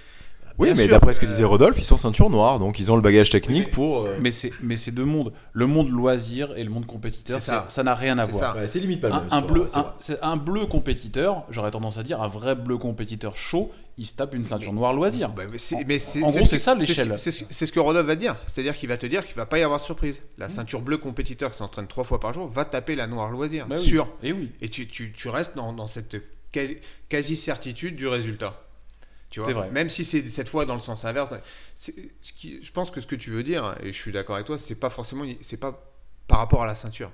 Oui, 0.58 0.68
Bien 0.68 0.74
mais 0.76 0.84
sûr, 0.84 0.92
d'après 0.92 1.12
ce 1.12 1.20
que 1.20 1.26
euh, 1.26 1.28
disait 1.28 1.44
Rodolphe, 1.44 1.76
ils 1.78 1.84
sont 1.84 1.98
ceinture 1.98 2.30
noire, 2.30 2.58
donc 2.58 2.78
ils 2.78 2.90
ont 2.90 2.96
le 2.96 3.02
bagage 3.02 3.28
technique 3.28 3.64
mais- 3.66 3.70
pour. 3.70 4.00
euh, 4.06 4.16
Mais 4.20 4.30
c'est 4.30 4.52
mais 4.62 4.76
c'est 4.76 4.90
deux 4.90 5.04
mondes. 5.04 5.32
Le 5.52 5.66
monde 5.66 5.90
loisir 5.90 6.54
et 6.56 6.64
le 6.64 6.70
monde 6.70 6.86
compétiteur, 6.86 7.42
C'est 7.42 7.52
ça. 7.68 7.82
n'a 7.82 7.94
rien 7.94 8.18
à 8.18 8.24
C'est 8.26 8.32
voir. 8.32 8.54
ça. 8.54 8.60
ouais, 8.60 8.68
c'est 8.68 8.80
limite 8.80 9.00
pas 9.02 9.08
le 9.08 9.14
Un, 9.14 9.20
même. 9.20 9.26
un 9.32 9.38
sport, 9.40 9.50
bleu, 9.52 9.62
ouais, 9.62 9.68
c'est 9.68 9.76
un, 9.78 9.82
vrai. 9.82 9.90
c'est 9.98 10.22
un 10.22 10.36
bleu 10.36 10.66
compétiteur, 10.66 11.44
j'aurais 11.50 11.70
tendance 11.70 11.98
à 11.98 12.02
dire 12.02 12.22
un 12.22 12.28
vrai 12.28 12.54
bleu 12.54 12.78
compétiteur 12.78 13.36
chaud, 13.36 13.70
il 13.98 14.06
se 14.06 14.14
tape 14.14 14.34
une 14.34 14.44
ceinture 14.44 14.72
noire 14.72 14.94
loisir. 14.94 15.28
Bah, 15.30 15.42
mais 15.50 15.58
c'est- 15.58 15.84
mais 15.86 15.98
c'est- 15.98 16.22
en 16.22 16.30
gros, 16.30 16.40
ce 16.40 16.48
c'est 16.48 16.58
ça, 16.58 16.74
l'échelle. 16.74 17.14
C'est 17.18 17.30
ce, 17.32 17.40
que- 17.40 17.44
c'est 17.50 17.66
ce 17.66 17.72
que 17.72 17.80
Rodolphe 17.80 18.06
va 18.06 18.14
te 18.16 18.20
dire. 18.20 18.36
C'est-à-dire 18.46 18.74
qu'il 18.76 18.88
va 18.88 18.96
te 18.96 19.06
dire 19.06 19.26
qu'il 19.26 19.36
va 19.36 19.44
pas 19.46 19.58
y 19.58 19.62
avoir 19.62 19.80
de 19.80 19.84
surprise. 19.84 20.20
La 20.38 20.48
ceinture 20.48 20.80
bleue 20.80 20.96
compétiteur 20.98 21.50
qui 21.50 21.58
s'entraîne 21.58 21.86
trois 21.86 22.04
fois 22.04 22.18
par 22.20 22.32
jour 22.32 22.48
va 22.48 22.64
taper 22.64 22.94
la 22.94 23.06
noire 23.06 23.30
loisir. 23.30 23.66
Bah 23.66 23.76
oui. 23.78 23.84
Sûr. 23.84 24.08
Et 24.22 24.32
oui. 24.32 24.52
Et 24.62 24.68
tu, 24.70 24.88
tu, 24.88 25.12
tu 25.12 25.28
restes 25.28 25.54
dans, 25.56 25.72
dans 25.74 25.86
cette 25.86 26.16
quasi- 26.52 26.78
quasi-certitude 27.10 27.96
du 27.96 28.06
résultat. 28.06 28.60
Tu 29.30 29.40
vois 29.40 29.48
C'est 29.48 29.54
vrai. 29.54 29.70
Même 29.70 29.88
si 29.88 30.04
c'est 30.04 30.28
cette 30.28 30.48
fois 30.48 30.66
dans 30.66 30.74
le 30.74 30.80
sens 30.80 31.04
inverse. 31.04 31.30
Ce 31.78 31.90
qui, 32.32 32.62
je 32.62 32.72
pense 32.72 32.90
que 32.90 33.00
ce 33.00 33.06
que 33.06 33.16
tu 33.16 33.30
veux 33.30 33.42
dire, 33.42 33.76
et 33.80 33.92
je 33.92 34.00
suis 34.00 34.12
d'accord 34.12 34.36
avec 34.36 34.46
toi, 34.46 34.58
c'est 34.58 34.74
pas 34.74 34.90
forcément, 34.90 35.24
c'est 35.40 35.56
pas 35.56 35.82
par 36.26 36.38
rapport 36.38 36.62
à 36.62 36.66
la 36.66 36.74
ceinture. 36.74 37.10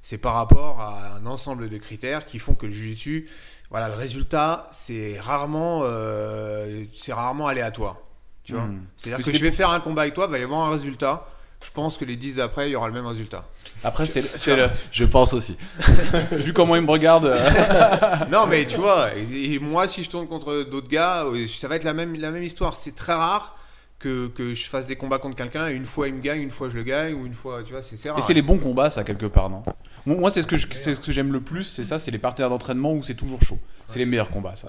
C'est 0.00 0.18
par 0.18 0.34
rapport 0.34 0.80
à 0.80 1.16
un 1.16 1.26
ensemble 1.26 1.68
de 1.68 1.76
critères 1.78 2.24
qui 2.24 2.38
font 2.38 2.54
que 2.54 2.66
le 2.66 2.72
jiu-jitsu, 2.72 3.28
voilà, 3.70 3.88
le 3.88 3.94
résultat, 3.94 4.68
c'est 4.72 5.18
rarement, 5.18 5.80
euh, 5.82 6.84
c'est 6.96 7.12
rarement 7.12 7.48
aléatoire. 7.48 7.98
Tu 8.44 8.52
vois 8.52 8.62
Hmm. 8.62 8.86
C'est-à-dire 8.96 9.26
que 9.26 9.32
je 9.32 9.42
vais 9.42 9.52
faire 9.52 9.70
un 9.70 9.80
combat 9.80 10.02
avec 10.02 10.14
toi, 10.14 10.26
il 10.26 10.30
va 10.30 10.38
y 10.38 10.42
avoir 10.42 10.60
un 10.60 10.70
résultat. 10.70 11.26
Je 11.60 11.70
pense 11.72 11.96
que 11.98 12.04
les 12.04 12.16
10 12.16 12.36
d'après, 12.36 12.68
il 12.68 12.72
y 12.72 12.76
aura 12.76 12.86
le 12.86 12.92
même 12.94 13.06
résultat. 13.06 13.44
Après, 13.82 14.06
c'est 14.06 14.22
c'est 14.22 14.54
le- 14.56 14.68
Je 14.92 15.04
pense 15.04 15.32
aussi. 15.32 15.56
vu 16.32 16.52
comment 16.52 16.76
il 16.76 16.82
me 16.82 16.90
regarde. 16.90 17.26
euh, 17.26 18.16
non, 18.30 18.46
mais 18.46 18.64
tu 18.66 18.76
vois, 18.76 19.10
et, 19.16 19.54
et 19.54 19.58
moi, 19.58 19.88
si 19.88 20.04
je 20.04 20.10
tourne 20.10 20.28
contre 20.28 20.62
d'autres 20.62 20.88
gars, 20.88 21.24
euh, 21.24 21.46
ça 21.48 21.66
va 21.68 21.76
être 21.76 21.84
la 21.84 21.94
même, 21.94 22.14
la 22.14 22.30
même 22.30 22.42
histoire. 22.44 22.76
C'est 22.80 22.94
très 22.94 23.12
rare 23.14 23.56
que, 23.98 24.28
que 24.28 24.54
je 24.54 24.66
fasse 24.68 24.86
des 24.86 24.94
combats 24.94 25.18
contre 25.18 25.34
quelqu'un 25.36 25.66
et 25.68 25.72
une 25.74 25.84
fois 25.84 26.06
il 26.06 26.14
me 26.14 26.20
gagne, 26.20 26.40
une 26.42 26.52
fois 26.52 26.68
je 26.70 26.76
le 26.76 26.84
gagne, 26.84 27.14
ou 27.14 27.26
une 27.26 27.34
fois, 27.34 27.62
tu 27.64 27.72
vois, 27.72 27.82
c'est 27.82 27.96
c'est 27.96 28.10
rare. 28.10 28.18
Et 28.20 28.22
c'est 28.22 28.34
les 28.34 28.42
bons 28.42 28.58
combats, 28.58 28.90
ça, 28.90 29.02
quelque 29.02 29.26
part, 29.26 29.50
non? 29.50 29.64
Moi, 30.06 30.16
moi, 30.16 30.30
c'est 30.30 30.42
ce 30.42 30.46
que 30.46 30.56
je- 30.56 30.68
c'est 30.70 30.94
ce 30.94 31.00
que 31.00 31.10
j'aime 31.10 31.32
le 31.32 31.40
plus, 31.40 31.64
c'est 31.64 31.82
ça, 31.84 31.98
c'est 31.98 32.12
les 32.12 32.18
partenaires 32.18 32.50
d'entraînement 32.50 32.92
où 32.92 33.02
c'est 33.02 33.14
toujours 33.16 33.42
chaud. 33.42 33.58
C'est 33.88 33.98
les 33.98 34.06
meilleurs 34.06 34.30
combats, 34.30 34.54
ça. 34.54 34.68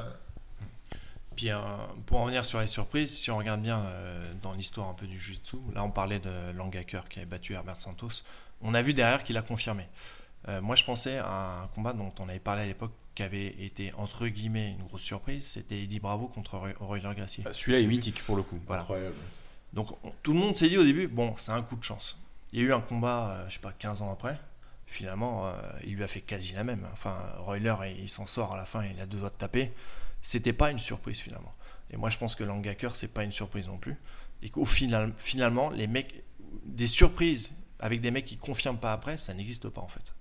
Puis 1.40 1.52
euh, 1.52 1.58
pour 2.06 2.20
en 2.20 2.24
revenir 2.24 2.44
sur 2.44 2.60
les 2.60 2.68
surprises, 2.68 3.18
si 3.18 3.32
on 3.32 3.38
regarde 3.38 3.62
bien 3.62 3.80
euh, 3.80 4.34
dans 4.44 4.52
l'histoire 4.52 4.90
un 4.90 4.94
peu 4.94 5.08
du 5.08 5.18
jiu-jitsu, 5.18 5.56
là 5.74 5.86
on 5.86 5.90
parlait 5.90 6.20
de 6.20 6.52
Langaker 6.52 7.08
qui 7.08 7.20
avait 7.20 7.26
battu 7.26 7.54
Herbert 7.54 7.80
Santos, 7.80 8.24
on 8.62 8.74
a 8.74 8.82
vu 8.82 8.94
derrière 8.94 9.24
qu'il 9.24 9.38
a 9.38 9.42
confirmé. 9.42 9.88
Euh, 10.50 10.60
moi 10.60 10.76
je 10.76 10.84
pensais 10.84 11.18
à 11.18 11.62
un 11.64 11.68
combat 11.68 11.94
dont 11.94 12.12
on 12.20 12.28
avait 12.28 12.40
parlé 12.40 12.64
à 12.64 12.66
l'époque 12.66 12.92
qui 13.16 13.24
avait 13.24 13.56
été 13.64 13.94
entre 13.94 14.28
guillemets 14.28 14.72
une 14.72 14.84
grosse 14.86 15.02
surprise, 15.04 15.48
c'était 15.48 15.82
Eddie 15.82 16.02
Bravo 16.02 16.28
contre 16.28 16.58
Roy- 16.58 16.74
Royler 16.78 17.16
Gracie. 17.16 17.44
Euh, 17.46 17.54
Celui-là 17.54 17.80
est 17.80 17.88
mythique 17.88 18.22
pour 18.26 18.36
le 18.36 18.44
coup. 18.44 18.60
Voilà. 18.68 18.82
Incroyable. 18.82 19.16
Donc 19.72 19.94
on- 20.04 20.12
tout 20.22 20.34
le 20.34 20.40
monde 20.40 20.58
s'est 20.58 20.68
dit 20.68 20.78
au 20.78 20.84
début, 20.84 21.08
bon 21.08 21.36
c'est 21.38 21.54
un 21.54 21.62
coup 21.62 21.78
de 21.78 21.84
chance. 21.86 22.18
Il 22.52 22.60
y 22.60 22.64
a 22.64 22.66
eu 22.66 22.74
un 22.74 22.82
combat, 22.82 23.30
euh, 23.30 23.46
je 23.48 23.54
sais 23.54 23.60
pas, 23.62 23.72
15 23.72 24.02
ans 24.02 24.12
après. 24.12 24.38
Finalement, 24.88 25.46
euh, 25.48 25.52
il 25.86 25.96
lui 25.96 26.04
a 26.04 26.08
fait 26.10 26.20
quasi 26.20 26.52
la 26.54 26.66
même. 26.66 26.86
Enfin, 26.92 27.16
Royler, 27.38 27.76
il, 27.96 28.04
il 28.04 28.10
s'en 28.10 28.28
sort 28.28 28.56
à 28.56 28.58
la 28.58 28.66
fin, 28.66 28.84
il 28.84 29.00
a 29.00 29.06
deux 29.06 29.20
doigts 29.20 29.30
de 29.30 29.36
taper. 29.36 29.72
C'était 30.22 30.54
pas 30.54 30.72
une 30.72 30.80
surprise 30.80 31.20
finalement. 31.20 31.54
Et 31.92 31.98
moi, 31.98 32.10
je 32.10 32.18
pense 32.18 32.36
que 32.36 32.44
Langaker, 32.44 32.96
c'est 32.96 33.08
pas 33.08 33.24
une 33.24 33.32
surprise 33.32 33.68
non 33.68 33.78
plus. 33.78 33.96
Et 34.42 34.50
qu'au 34.50 34.66
final, 34.66 35.14
finalement, 35.18 35.70
les 35.70 35.88
mecs, 35.88 36.24
des 36.66 36.88
surprises 36.88 37.52
avec 37.80 38.02
des 38.02 38.12
mecs 38.12 38.26
qui 38.26 38.38
confirment 38.38 38.78
pas 38.78 38.94
après, 38.94 39.18
ça 39.18 39.34
n'existe 39.34 39.70
pas 39.70 39.82
en 39.82 39.88
fait. 39.88 40.14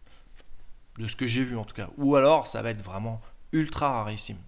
De 0.99 1.07
ce 1.09 1.16
que 1.16 1.26
j'ai 1.26 1.44
vu 1.44 1.57
en 1.57 1.64
tout 1.64 1.74
cas. 1.74 1.90
Ou 1.99 2.16
alors, 2.16 2.46
ça 2.46 2.62
va 2.62 2.70
être 2.70 2.82
vraiment 2.82 3.20
ultra 3.53 3.90
rarissime. 3.90 4.38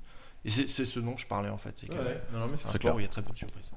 Et 0.44 0.50
c'est 0.50 0.86
ce 0.86 1.00
dont 1.00 1.16
je 1.18 1.26
parlais 1.26 1.50
en 1.50 1.58
fait. 1.58 1.78
C'est 1.78 1.86
très 1.88 2.56
sport 2.56 2.72
clair. 2.80 2.94
où 2.94 3.00
il 3.00 3.02
y 3.02 3.06
a 3.06 3.08
très 3.08 3.22
peu 3.22 3.32
de 3.32 3.38
surprises. 3.38 3.70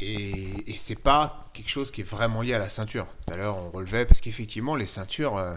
Et, 0.00 0.72
et 0.72 0.76
c'est 0.76 0.96
pas 0.96 1.48
quelque 1.52 1.70
chose 1.70 1.92
qui 1.92 2.00
est 2.00 2.04
vraiment 2.04 2.42
lié 2.42 2.54
à 2.54 2.58
la 2.58 2.68
ceinture. 2.68 3.06
Tout 3.26 3.34
à 3.34 3.36
l'heure, 3.36 3.56
on 3.56 3.70
relevait, 3.70 4.04
parce 4.04 4.20
qu'effectivement, 4.20 4.74
les 4.74 4.86
ceintures, 4.86 5.36
euh, 5.36 5.54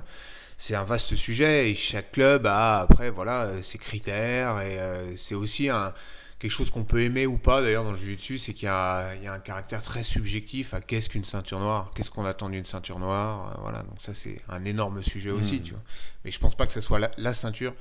c'est 0.64 0.76
un 0.76 0.84
vaste 0.84 1.16
sujet, 1.16 1.72
et 1.72 1.76
chaque 1.76 2.12
club 2.12 2.46
a, 2.46 2.82
après, 2.82 3.10
voilà, 3.10 3.50
ses 3.64 3.80
critères, 3.80 4.62
et 4.62 4.78
euh, 4.80 5.16
c'est 5.18 5.34
aussi 5.34 5.70
un, 5.70 5.92
quelque 6.38 6.52
chose 6.52 6.70
qu'on 6.70 6.84
peut 6.84 7.02
aimer 7.02 7.26
ou 7.26 7.38
pas, 7.38 7.62
d'ailleurs, 7.62 7.84
dans 7.84 7.94
le 7.94 7.98
jiu-jitsu, 7.98 8.38
c'est 8.38 8.54
qu'il 8.54 8.66
y 8.66 8.70
a, 8.70 9.16
il 9.16 9.24
y 9.24 9.28
a 9.28 9.34
un 9.34 9.40
caractère 9.40 9.82
très 9.82 10.04
subjectif 10.04 10.76
à 10.76 10.80
qu'est-ce 10.80 11.10
qu'une 11.10 11.26
ceinture 11.26 11.60
noire, 11.60 11.92
qu'est-ce 11.96 12.12
qu'on 12.12 12.26
attend 12.26 12.50
d'une 12.50 12.66
ceinture 12.66 13.00
noire, 13.00 13.54
euh, 13.56 13.62
voilà, 13.64 13.80
donc 13.80 14.00
ça, 14.02 14.14
c'est 14.14 14.40
un 14.50 14.64
énorme 14.66 15.02
sujet 15.02 15.32
aussi, 15.32 15.62
tu 15.64 15.72
vois. 15.72 15.82
Mais 16.26 16.30
je 16.32 16.38
pense 16.38 16.54
pas 16.54 16.68
que 16.68 16.74
ce 16.74 16.82
soit 16.82 17.00
la, 17.00 17.10
la 17.18 17.34
ceinture 17.34 17.74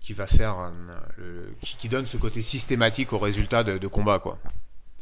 qui 0.00 0.12
va 0.12 0.26
faire, 0.26 0.58
euh, 0.58 0.70
le- 1.18 1.54
qui, 1.62 1.76
qui 1.76 1.88
donne 1.88 2.06
ce 2.06 2.16
côté 2.16 2.42
systématique 2.42 3.12
au 3.12 3.18
résultat 3.20 3.62
de, 3.62 3.78
de 3.78 3.86
combat, 3.86 4.18
quoi. 4.18 4.38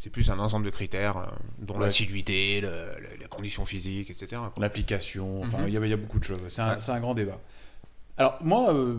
C'est 0.03 0.11
plus 0.11 0.31
un 0.31 0.39
ensemble 0.41 0.65
de 0.67 0.71
critères, 0.71 1.17
euh, 1.17 1.27
dont 1.61 1.75
Ouais. 1.75 1.83
l'assiduité, 1.85 2.61
le- 2.61 2.69
le- 3.01 3.21
la 3.21 3.29
condition 3.29 3.65
physique, 3.65 4.11
etc. 4.11 4.43
L'application, 4.59 5.43
enfin, 5.43 5.59
Mhm. 5.59 5.69
il 5.69 5.75
y 5.75 5.77
a- 5.77 5.81
il 5.87 5.91
y, 5.91 5.93
a 5.93 5.97
beaucoup 5.97 6.19
de 6.19 6.25
choses. 6.25 6.41
C'est 6.49 6.61
un, 6.61 6.71
Ouais. 6.71 6.81
c'est 6.81 6.91
un 6.91 6.99
grand 6.99 7.15
débat. 7.15 7.39
Alors, 8.19 8.37
moi, 8.43 8.75
euh, 8.75 8.97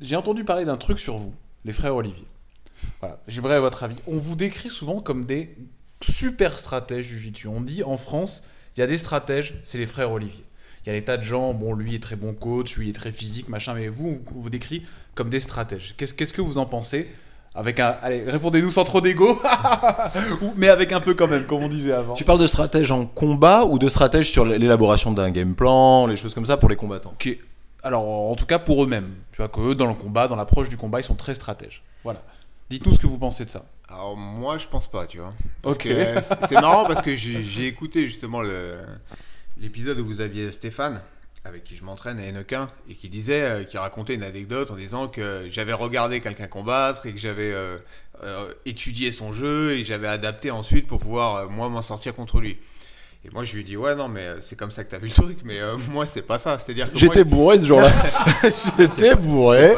j'ai 0.00 0.16
entendu 0.16 0.42
parler 0.44 0.64
d'un 0.64 0.78
truc 0.78 0.98
sur 0.98 1.18
vous, 1.18 1.34
les 1.66 1.72
frères 1.72 1.94
Olivier. 1.94 2.24
Voilà, 3.00 3.20
j'aimerais 3.28 3.60
votre 3.60 3.82
avis. 3.82 3.96
On 4.06 4.16
vous 4.16 4.34
décrit 4.34 4.70
souvent 4.70 5.00
comme 5.00 5.26
des 5.26 5.54
super 6.00 6.58
stratèges 6.58 7.08
du 7.08 7.18
jiu 7.18 7.48
On 7.48 7.60
dit 7.60 7.82
en 7.82 7.98
France, 7.98 8.46
il 8.76 8.80
y 8.80 8.82
a 8.82 8.86
des 8.86 8.96
stratèges, 8.96 9.54
c'est 9.62 9.76
les 9.76 9.86
frères 9.86 10.10
Olivier. 10.10 10.44
Il 10.86 10.88
y 10.88 10.96
a 10.96 10.98
des 10.98 11.04
tas 11.04 11.18
de 11.18 11.22
gens, 11.22 11.52
bon, 11.52 11.74
lui 11.74 11.94
est 11.94 12.02
très 12.02 12.16
bon 12.16 12.32
coach, 12.32 12.78
lui 12.78 12.88
est 12.88 12.94
très 12.94 13.12
physique, 13.12 13.50
machin, 13.50 13.74
mais 13.74 13.88
vous, 13.88 14.22
on 14.34 14.40
vous 14.40 14.50
décrit 14.50 14.86
comme 15.14 15.28
des 15.28 15.40
stratèges. 15.40 15.94
Qu'est-ce 15.98 16.14
qu'est-ce 16.14 16.32
que 16.32 16.40
vous 16.42 16.56
en 16.56 16.64
pensez 16.64 17.10
avec 17.54 17.78
un, 17.80 17.96
allez, 18.02 18.22
répondez-nous 18.28 18.70
sans 18.70 18.84
trop 18.84 19.00
d'ego, 19.00 19.40
mais 20.56 20.68
avec 20.68 20.92
un 20.92 21.00
peu 21.00 21.14
quand 21.14 21.28
même, 21.28 21.44
comme 21.46 21.62
on 21.62 21.68
disait 21.68 21.92
avant. 21.92 22.14
Tu 22.14 22.24
parles 22.24 22.40
de 22.40 22.46
stratège 22.46 22.90
en 22.90 23.06
combat 23.06 23.64
ou 23.64 23.78
de 23.78 23.88
stratège 23.88 24.30
sur 24.30 24.44
l'élaboration 24.44 25.12
d'un 25.12 25.30
game 25.30 25.54
plan, 25.54 26.06
les 26.06 26.16
choses 26.16 26.34
comme 26.34 26.46
ça 26.46 26.56
pour 26.56 26.68
les 26.68 26.76
combattants? 26.76 27.14
Qui 27.18 27.30
est- 27.30 27.40
alors 27.82 28.02
en 28.30 28.34
tout 28.34 28.46
cas 28.46 28.58
pour 28.58 28.82
eux-mêmes, 28.82 29.10
tu 29.32 29.38
vois 29.38 29.48
que 29.48 29.60
eux 29.60 29.74
dans 29.74 29.86
le 29.86 29.94
combat, 29.94 30.26
dans 30.26 30.36
l'approche 30.36 30.68
du 30.68 30.76
combat, 30.76 31.00
ils 31.00 31.04
sont 31.04 31.14
très 31.14 31.34
stratèges. 31.34 31.82
Voilà. 32.02 32.22
Dites-nous 32.70 32.94
ce 32.94 32.98
que 32.98 33.06
vous 33.06 33.18
pensez 33.18 33.44
de 33.44 33.50
ça. 33.50 33.64
Alors 33.88 34.16
moi 34.16 34.56
je 34.58 34.66
pense 34.66 34.90
pas, 34.90 35.06
tu 35.06 35.18
vois. 35.18 35.34
Parce 35.62 35.76
Ok. 35.76 35.86
euh, 35.86 36.20
c'est- 36.48 36.54
marrant 36.60 36.84
parce 36.86 37.02
que 37.02 37.14
j'ai 37.14 37.42
j'ai 37.42 37.66
écouté 37.66 38.06
justement 38.06 38.40
le- 38.40 38.78
l'épisode 39.60 39.98
où 40.00 40.06
vous 40.06 40.20
aviez 40.22 40.50
Stéphane, 40.50 41.00
avec 41.44 41.64
qui 41.64 41.76
je 41.76 41.84
m'entraîne 41.84 42.18
à 42.18 42.22
Hennequin, 42.22 42.68
et 42.88 42.94
qui 42.94 43.08
disait, 43.08 43.42
euh, 43.42 43.64
qui 43.64 43.76
racontait 43.76 44.14
une 44.14 44.22
anecdote 44.22 44.70
en 44.70 44.76
disant 44.76 45.08
que 45.08 45.46
j'avais 45.50 45.74
regardé 45.74 46.20
quelqu'un 46.20 46.46
combattre 46.46 47.06
et 47.06 47.12
que 47.12 47.18
j'avais 47.18 47.52
euh, 47.52 47.76
euh, 48.22 48.52
étudié 48.64 49.12
son 49.12 49.32
jeu 49.32 49.72
et 49.72 49.84
j'avais 49.84 50.06
adapté 50.06 50.50
ensuite 50.50 50.86
pour 50.86 51.00
pouvoir 51.00 51.36
euh, 51.36 51.48
moi 51.48 51.68
m'en 51.68 51.82
sortir 51.82 52.14
contre 52.14 52.40
lui. 52.40 52.58
Et 53.24 53.30
moi 53.32 53.42
je 53.42 53.56
lui 53.56 53.64
dis 53.64 53.76
ouais 53.76 53.94
non 53.94 54.08
mais 54.08 54.20
euh, 54.20 54.40
c'est 54.40 54.56
comme 54.56 54.70
ça 54.70 54.84
que 54.84 54.90
t'as 54.90 54.98
vu 54.98 55.08
le 55.08 55.12
truc, 55.12 55.38
mais 55.44 55.58
euh, 55.58 55.76
moi 55.90 56.06
c'est 56.06 56.22
pas 56.22 56.38
ça. 56.38 56.58
C'est-à-dire 56.58 56.92
que 56.92 56.98
J'étais 56.98 57.24
bourré 57.24 57.58
ce 57.58 57.64
jour-là. 57.66 57.90
J'étais 58.78 59.14
bourré. 59.14 59.74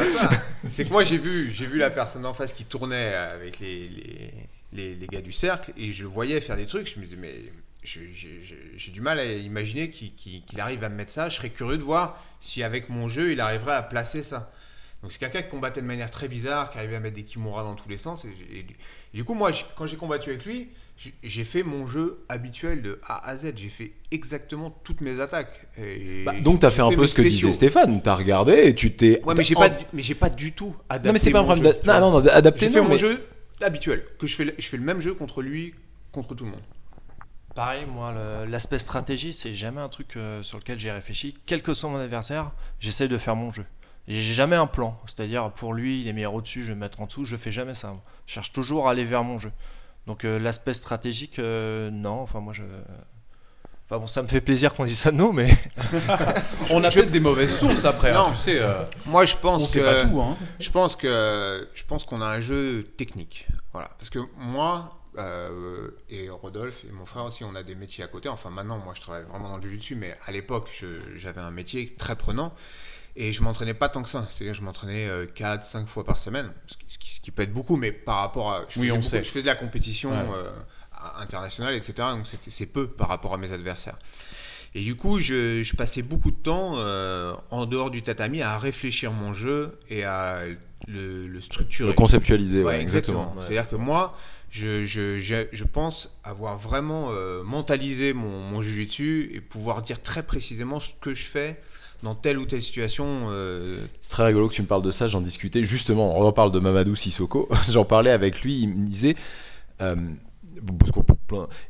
C'est 0.70 0.84
que 0.84 0.90
moi 0.90 1.04
j'ai 1.04 1.18
vu, 1.18 1.52
j'ai 1.52 1.66
vu 1.66 1.78
la 1.78 1.90
personne 1.90 2.26
en 2.26 2.34
face 2.34 2.52
qui 2.52 2.64
tournait 2.64 3.14
avec 3.14 3.58
les, 3.58 3.88
les, 3.88 4.32
les, 4.72 4.94
les 4.94 5.06
gars 5.06 5.22
du 5.22 5.32
cercle 5.32 5.72
et 5.76 5.92
je 5.92 6.04
voyais 6.04 6.40
faire 6.40 6.56
des 6.56 6.66
trucs. 6.66 6.92
Je 6.92 7.00
me 7.00 7.04
disais 7.04 7.16
mais 7.18 7.40
j'ai 7.86 8.90
du 8.92 9.00
mal 9.00 9.18
à 9.18 9.24
imaginer 9.32 9.90
qu'il 9.90 10.42
arrive 10.60 10.82
à 10.84 10.88
me 10.88 10.96
mettre 10.96 11.12
ça. 11.12 11.28
Je 11.28 11.36
serais 11.36 11.50
curieux 11.50 11.78
de 11.78 11.82
voir 11.82 12.22
si 12.40 12.62
avec 12.62 12.88
mon 12.88 13.08
jeu 13.08 13.32
il 13.32 13.40
arriverait 13.40 13.74
à 13.76 13.82
placer 13.82 14.22
ça. 14.22 14.50
Donc 15.02 15.12
c'est 15.12 15.18
quelqu'un 15.18 15.42
qui 15.42 15.50
combattait 15.50 15.82
de 15.82 15.86
manière 15.86 16.10
très 16.10 16.26
bizarre, 16.26 16.70
qui 16.70 16.78
arrivait 16.78 16.96
à 16.96 17.00
mettre 17.00 17.14
des 17.16 17.22
kimuras 17.22 17.62
dans 17.62 17.74
tous 17.74 17.88
les 17.88 17.98
sens. 17.98 18.24
Et, 18.24 18.28
j'ai- 18.36 18.58
et- 18.58 18.66
et 19.14 19.16
du 19.16 19.24
coup 19.24 19.34
moi 19.34 19.52
quand 19.76 19.86
j'ai 19.86 19.96
combattu 19.96 20.30
avec 20.30 20.44
lui, 20.44 20.68
j'ai- 21.22 21.44
fait 21.44 21.62
mon 21.62 21.86
jeu 21.86 22.24
habituel 22.28 22.82
de 22.82 22.98
A 23.06 23.28
à 23.28 23.36
Z. 23.36 23.52
J'ai 23.56 23.68
fait 23.68 23.92
exactement 24.10 24.70
toutes 24.82 25.02
mes 25.02 25.20
attaques. 25.20 25.66
Et 25.78 26.24
Bah, 26.24 26.32
donc 26.40 26.60
t'as 26.60 26.70
j'ai 26.70 26.76
fait 26.76 26.82
un 26.82 26.90
peu 26.90 27.06
ce 27.06 27.14
que 27.14 27.22
disait 27.22 27.52
Stéphane. 27.52 28.02
T'as 28.02 28.14
regardé 28.14 28.54
et 28.64 28.74
tu 28.74 28.92
t'es. 28.94 29.22
Ouais, 29.24 29.34
mais 29.36 29.44
j'ai 29.44 29.54
en- 29.54 29.60
pas, 29.60 29.68
du- 29.68 29.84
mais 29.92 30.02
j'ai 30.02 30.14
pas 30.14 30.30
du 30.30 30.52
tout 30.52 30.74
adapté. 30.88 31.06
Non 31.08 31.12
mais 31.12 31.18
c'est 31.18 31.30
pas 31.30 31.40
un 31.40 31.44
problème. 31.44 31.64
jeu, 31.66 31.72
d'a- 31.72 31.78
tu 31.80 32.00
Non 32.00 32.10
non, 32.20 32.26
adapté. 32.26 32.66
J'ai 32.66 32.72
fait 32.72 32.80
mon 32.80 32.96
jeu 32.96 33.26
habituel, 33.60 34.04
que 34.18 34.26
je 34.26 34.34
fais, 34.34 34.54
je 34.58 34.66
fais 34.66 34.76
le 34.76 34.82
même 34.82 35.00
jeu 35.00 35.14
contre 35.14 35.40
lui, 35.42 35.74
contre 36.10 36.34
tout 36.34 36.44
le 36.44 36.50
monde. 36.52 36.62
Pareil, 37.56 37.86
moi, 37.86 38.12
l'aspect 38.46 38.78
stratégie, 38.78 39.32
c'est 39.32 39.54
jamais 39.54 39.80
un 39.80 39.88
truc 39.88 40.16
euh, 40.16 40.42
sur 40.42 40.58
lequel 40.58 40.78
j'ai 40.78 40.92
réfléchi. 40.92 41.36
Quel 41.46 41.62
que 41.62 41.72
soit 41.74 41.88
mon 41.90 41.96
adversaire, 41.98 42.52
j'essaye 42.78 43.08
de 43.08 43.16
faire 43.18 43.34
mon 43.34 43.50
jeu. 43.52 43.64
J'ai 44.08 44.20
jamais 44.34 44.56
un 44.56 44.66
plan. 44.68 45.00
C'est-à-dire, 45.06 45.50
pour 45.52 45.72
lui, 45.74 46.00
il 46.02 46.06
est 46.06 46.12
meilleur 46.12 46.34
au-dessus, 46.34 46.62
je 46.62 46.68
vais 46.68 46.74
me 46.74 46.80
mettre 46.80 47.00
en 47.00 47.06
dessous. 47.06 47.24
Je 47.24 47.34
fais 47.36 47.50
jamais 47.50 47.74
ça. 47.74 47.94
Je 48.26 48.34
cherche 48.34 48.52
toujours 48.52 48.86
à 48.88 48.92
aller 48.92 49.04
vers 49.04 49.24
mon 49.24 49.38
jeu. 49.38 49.50
Donc, 50.06 50.24
euh, 50.24 50.38
l'aspect 50.38 50.74
stratégique, 50.74 51.38
euh, 51.38 51.90
non. 51.90 52.20
Enfin, 52.20 52.40
moi, 52.40 52.52
je. 52.52 52.62
Enfin 53.88 53.98
bon, 54.00 54.06
ça 54.08 54.20
me 54.22 54.26
fait 54.28 54.40
plaisir 54.40 54.74
qu'on 54.74 54.84
dise 54.84 54.98
ça 54.98 55.12
de 55.12 55.16
nous, 55.16 55.32
mais 55.32 55.56
On 56.70 56.82
a 56.84 56.90
peut-être 56.90 57.10
des 57.12 57.20
mauvaises 57.20 57.56
sources 57.56 57.84
après, 57.84 58.10
hein, 58.10 58.24
Non. 58.26 58.30
tu 58.32 58.36
sais. 58.38 58.58
euh, 58.60 58.82
Moi, 59.06 59.24
je 59.26 59.36
pense 59.36 59.62
on 59.62 59.64
que 59.64 59.70
sait 59.70 59.80
pas 59.82 60.04
tout, 60.06 60.20
hein. 60.20 60.36
je 60.58 60.70
pense 60.70 60.96
que 60.96 61.68
je 61.72 61.84
pense 61.84 62.04
qu'on 62.04 62.20
a 62.20 62.26
un 62.26 62.40
jeu 62.40 62.82
technique. 62.96 63.46
Voilà, 63.72 63.88
parce 63.96 64.10
que 64.10 64.18
moi 64.36 64.98
euh, 65.18 65.90
et 66.10 66.28
Rodolphe 66.30 66.84
et 66.88 66.92
mon 66.92 67.06
frère 67.06 67.24
aussi, 67.24 67.44
on 67.44 67.54
a 67.54 67.62
des 67.62 67.74
métiers 67.74 68.04
à 68.04 68.08
côté. 68.08 68.28
Enfin, 68.28 68.50
maintenant, 68.50 68.78
moi, 68.78 68.92
je 68.94 69.00
travaille 69.00 69.24
vraiment 69.24 69.48
dans 69.50 69.56
le 69.56 69.62
jiu-jitsu, 69.62 69.94
mais 69.96 70.16
à 70.26 70.32
l'époque, 70.32 70.70
j'avais 71.16 71.40
un 71.40 71.50
métier 71.50 71.94
très 71.96 72.16
prenant. 72.16 72.54
Et 73.18 73.32
je 73.32 73.42
m'entraînais 73.42 73.72
pas 73.72 73.88
tant 73.88 74.02
que 74.02 74.10
ça. 74.10 74.26
C'est-à-dire 74.30 74.52
que 74.52 74.58
je 74.58 74.62
m'entraînais 74.62 75.08
4, 75.34 75.64
5 75.64 75.86
fois 75.88 76.04
par 76.04 76.18
semaine. 76.18 76.50
Ce 76.66 76.76
qui, 76.76 76.84
ce 76.88 76.98
qui- 76.98 77.14
ce 77.14 77.20
qui 77.20 77.30
peut 77.30 77.42
être 77.42 77.52
beaucoup, 77.54 77.76
mais 77.76 77.90
par 77.90 78.16
rapport 78.16 78.52
à. 78.52 78.64
Je 78.68 78.78
Oui, 78.78 78.90
on 78.92 78.96
beaucoup- 78.96 79.06
sait. 79.08 79.24
Je 79.24 79.28
faisais 79.30 79.40
de 79.42 79.46
la 79.46 79.54
compétition 79.54 80.10
Ouais. 80.10 80.36
euh, 80.36 80.50
internationale, 81.18 81.74
etc. 81.74 81.94
Donc 82.10 82.26
c'est 82.26 82.66
peu 82.66 82.88
par 82.88 83.08
rapport 83.08 83.32
à 83.34 83.38
mes 83.38 83.52
adversaires. 83.52 83.98
Et 84.74 84.82
du 84.82 84.94
coup, 84.96 85.20
je, 85.20 85.62
je 85.62 85.76
passais 85.76 86.02
beaucoup 86.02 86.30
de 86.30 86.36
temps 86.36 86.74
euh, 86.76 87.34
en 87.50 87.64
dehors 87.64 87.90
du 87.90 88.02
tatami 88.02 88.42
à 88.42 88.58
réfléchir 88.58 89.12
mon 89.12 89.32
jeu 89.32 89.78
et 89.88 90.04
à 90.04 90.42
le, 90.86 91.26
le 91.26 91.40
structurer. 91.40 91.88
Le 91.88 91.94
conceptualiser, 91.94 92.58
ouais, 92.58 92.74
Ouais, 92.74 92.80
exactement. 92.82 93.32
Ouais. 93.34 93.40
C'est-à-dire 93.42 93.70
que 93.70 93.76
moi, 93.76 94.14
je, 94.50 95.64
pense 95.64 96.16
avoir 96.24 96.58
vraiment 96.58 97.08
euh, 97.10 97.42
mentalisé 97.42 98.12
mon, 98.12 98.40
mon 98.40 98.62
jujitsu 98.62 99.30
et 99.34 99.40
pouvoir 99.40 99.82
dire 99.82 100.02
très 100.02 100.22
précisément 100.22 100.80
ce 100.80 100.90
que 101.00 101.14
je 101.14 101.24
fais 101.24 101.60
dans 102.02 102.14
telle 102.14 102.38
ou 102.38 102.46
telle 102.46 102.62
situation. 102.62 103.28
euh, 103.30 103.84
C'est 104.00 104.10
très 104.10 104.26
rigolo 104.26 104.48
que 104.48 104.54
tu 104.54 104.62
me 104.62 104.66
parles 104.66 104.82
de 104.82 104.90
ça, 104.90 105.08
j'en 105.08 105.20
discutais. 105.20 105.64
Justement, 105.64 106.18
on 106.18 106.24
reparle 106.24 106.52
de 106.52 106.60
Mamadou 106.60 106.94
Sissoko, 106.94 107.48
j'en 107.70 107.84
parlais 107.84 108.10
avec 108.10 108.42
lui, 108.42 108.60
il 108.62 108.68
me 108.68 108.86
disait, 108.86 109.16
euh, 109.80 109.96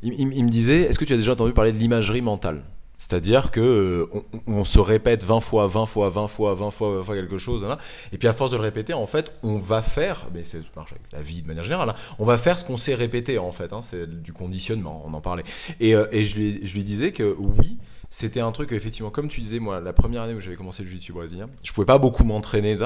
il 0.01 0.45
me 0.45 0.49
disait, 0.49 0.81
est-ce 0.81 0.99
que 0.99 1.05
tu 1.05 1.13
as 1.13 1.17
déjà 1.17 1.33
entendu 1.33 1.53
parler 1.53 1.71
de 1.71 1.77
l'imagerie 1.77 2.21
mentale? 2.21 2.63
C'est-à-dire 2.97 3.51
que 3.51 3.59
euh, 3.59 4.07
on, 4.47 4.65
se 4.65 4.79
répète 4.79 5.23
20 5.23 5.39
fois, 5.41 5.67
20 5.67 5.85
fois, 5.85 6.09
20 6.09 6.27
fois, 6.27 6.55
20 6.55 6.71
fois, 6.71 6.97
20 6.97 7.03
fois 7.03 7.15
quelque 7.15 7.37
chose, 7.37 7.63
hein, 7.63 7.77
et 8.11 8.17
puis 8.17 8.27
à 8.27 8.33
force 8.33 8.51
de 8.51 8.57
le 8.57 8.63
répéter, 8.63 8.93
en 8.93 9.07
fait, 9.07 9.31
on 9.43 9.57
va 9.57 9.81
faire, 9.81 10.27
mais 10.33 10.43
ça 10.43 10.57
marche 10.75 10.91
avec 10.91 11.03
la 11.11 11.21
vie 11.21 11.41
de 11.43 11.47
manière 11.47 11.63
générale, 11.63 11.89
hein, 11.89 11.95
on 12.17 12.25
va 12.25 12.37
faire 12.37 12.57
ce 12.57 12.65
qu'on 12.65 12.77
sait 12.77 12.95
répéter 12.95 13.37
en 13.37 13.51
fait, 13.51 13.71
hein, 13.71 13.81
c'est 13.81 14.07
du 14.07 14.33
conditionnement, 14.33 15.03
on 15.05 15.13
en 15.13 15.21
parlait. 15.21 15.43
Et, 15.79 15.95
euh, 15.95 16.05
je, 16.11 16.35
lui, 16.35 16.83
disais 16.83 17.11
que 17.11 17.35
oui, 17.37 17.77
c'était 18.09 18.39
un 18.39 18.51
truc 18.51 18.71
effectivement, 18.71 19.11
comme 19.11 19.27
tu 19.27 19.41
disais, 19.41 19.59
moi, 19.59 19.79
la 19.79 19.93
première 19.93 20.23
année 20.23 20.33
où 20.33 20.39
j'avais 20.39 20.55
commencé 20.55 20.81
le 20.81 20.89
jiu-jitsu 20.89 21.13
brésilien, 21.13 21.49
je 21.63 21.71
pouvais 21.73 21.85
pas 21.85 21.99
beaucoup 21.99 22.23
m'entraîner, 22.23 22.77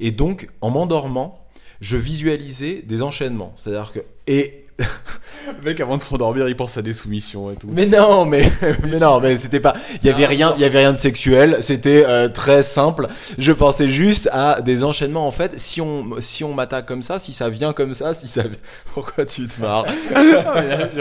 et 0.00 0.10
donc 0.12 0.48
en 0.62 0.70
m'endormant, 0.70 1.46
je 1.80 1.96
visualisais 1.96 2.82
des 2.82 3.02
enchaînements, 3.02 3.52
c'est-à-dire 3.56 3.92
que 3.92 4.00
et 4.26 4.67
Le 4.78 5.64
mec, 5.64 5.80
avant 5.80 5.96
de 5.96 6.02
s'endormir, 6.04 6.46
il 6.48 6.54
pense 6.54 6.76
à 6.76 6.82
des 6.82 6.92
soumissions 6.92 7.50
et 7.50 7.56
tout. 7.56 7.68
mais 7.72 7.86
non, 7.86 8.26
mais, 8.26 8.42
mais 8.86 8.98
non, 8.98 9.18
mais 9.18 9.36
c'était 9.38 9.60
pas. 9.60 9.74
Il 10.02 10.06
y 10.06 10.10
avait 10.10 10.26
rien, 10.26 10.52
il 10.56 10.60
y 10.60 10.64
avait 10.64 10.78
rien 10.80 10.92
de 10.92 10.98
sexuel. 10.98 11.56
C'était 11.62 12.04
euh, 12.06 12.28
très 12.28 12.62
simple. 12.62 13.08
Je 13.38 13.52
pensais 13.52 13.88
juste 13.88 14.28
à 14.30 14.60
des 14.60 14.84
enchaînements. 14.84 15.26
En 15.26 15.30
fait, 15.32 15.58
si 15.58 15.80
on, 15.80 16.20
si 16.20 16.44
on 16.44 16.52
m'attaque 16.52 16.86
comme 16.86 17.02
ça, 17.02 17.18
si 17.18 17.32
ça 17.32 17.48
vient 17.48 17.72
comme 17.72 17.94
ça, 17.94 18.12
si 18.14 18.28
ça. 18.28 18.42
Pourquoi 18.94 19.24
tu 19.24 19.48
te 19.48 19.60
marres? 19.60 19.86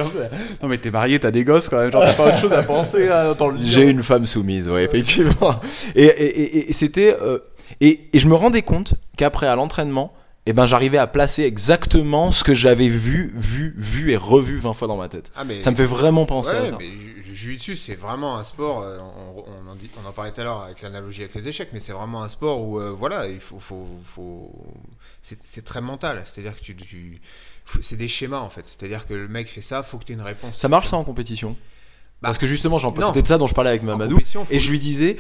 Non, 0.64 0.70
mais 0.70 0.78
t'es 0.78 0.92
marié, 0.92 1.20
t'as 1.20 1.32
des 1.32 1.44
gosses 1.44 1.70
quand 1.70 1.80
même. 1.80 1.92
Genre, 1.92 2.04
t'as 2.04 2.14
pas 2.14 2.28
autre 2.28 2.38
chose 2.38 2.54
à 2.54 2.64
penser 2.64 3.08
le 3.08 3.36
J'ai 3.64 3.90
une 3.90 4.02
femme 4.04 4.26
soumise, 4.26 4.70
ouais, 4.70 4.84
effectivement. 4.86 5.60
Et, 5.96 6.06
et, 6.06 6.42
et- 6.42 6.70
et 6.70 6.74
c'était. 6.74 7.16
euh, 7.22 7.40
et, 7.82 8.08
et 8.14 8.20
je 8.20 8.28
me 8.28 8.36
rendais 8.36 8.62
compte 8.62 8.94
qu'après, 9.18 9.48
à 9.48 9.56
l'entraînement, 9.56 10.14
eh 10.50 10.54
ben, 10.54 10.66
j'arrivais 10.66 10.98
à 10.98 11.08
placer 11.08 11.44
exactement 11.44 12.32
ce 12.32 12.44
que 12.44 12.54
j'avais 12.54 12.88
vu, 12.88 13.32
vu, 13.36 13.74
vu 13.78 14.12
et 14.12 14.18
revu 14.18 14.58
20 14.58 14.74
fois 14.74 14.88
dans 14.88 14.98
ma 14.98 15.10
tête. 15.10 15.32
Ah, 15.36 15.44
mais, 15.44 15.62
Ça 15.62 15.72
me 15.72 15.76
fait 15.76 15.86
vraiment 15.86 16.26
penser 16.26 16.52
Ouais, 16.56 16.58
à 16.62 16.66
ça. 16.68 16.78
mais 16.80 16.90
jiu-jitsu, 17.34 17.76
c'est 17.76 17.96
vraiment 17.96 18.38
un 18.38 18.44
sport. 18.44 18.82
euh, 18.82 18.98
on, 19.00 19.44
on 19.68 19.72
en 19.72 19.76
dit- 19.76 19.90
on 20.04 20.08
en 20.08 20.12
parlait 20.12 20.32
tout 20.32 20.42
à 20.42 20.44
l'heure 20.46 20.62
avec 20.64 20.82
l'analogie 20.82 21.22
avec 21.24 21.36
les 21.36 21.48
échecs, 21.48 21.70
mais 21.74 21.80
c'est 21.80 21.92
vraiment 21.92 22.24
un 22.24 22.30
sport 22.30 22.62
où, 22.62 22.80
euh, 22.80 22.92
voilà, 22.92 23.28
il 23.28 23.40
faut. 23.40 23.60
faut, 23.60 23.88
faut- 24.06 24.52
c'est 25.22 25.66
très 25.66 25.82
mental. 25.82 26.24
C'est-à-dire 26.26 26.56
que 26.56 26.62
tu. 26.64 26.76
tu- 26.76 27.22
c'est 27.82 27.98
des 27.98 28.08
schémas 28.08 28.40
en 28.40 28.50
fait. 28.50 28.66
C'est-à-dire 28.66 29.06
que 29.06 29.14
le 29.14 29.28
mec 29.28 29.50
fait 29.50 29.62
ça, 29.62 29.84
faut 29.84 29.98
que 29.98 30.06
tu 30.06 30.14
aies 30.14 30.16
une 30.16 30.22
réponse. 30.22 30.58
Ça 30.58 30.70
marche 30.70 30.88
ça 30.88 30.96
en 30.98 31.04
compétition? 31.04 31.58
Parce 32.22 32.38
que 32.38 32.48
justement, 32.48 32.80
c'était 32.80 33.22
de 33.22 33.28
ça 33.28 33.38
dont 33.38 33.48
je 33.48 33.54
parlais 33.54 33.70
avec 33.70 33.84
Mamadou. 33.84 34.18
Et 34.50 34.60
je 34.60 34.72
lui 34.72 34.80
disais, 34.80 35.18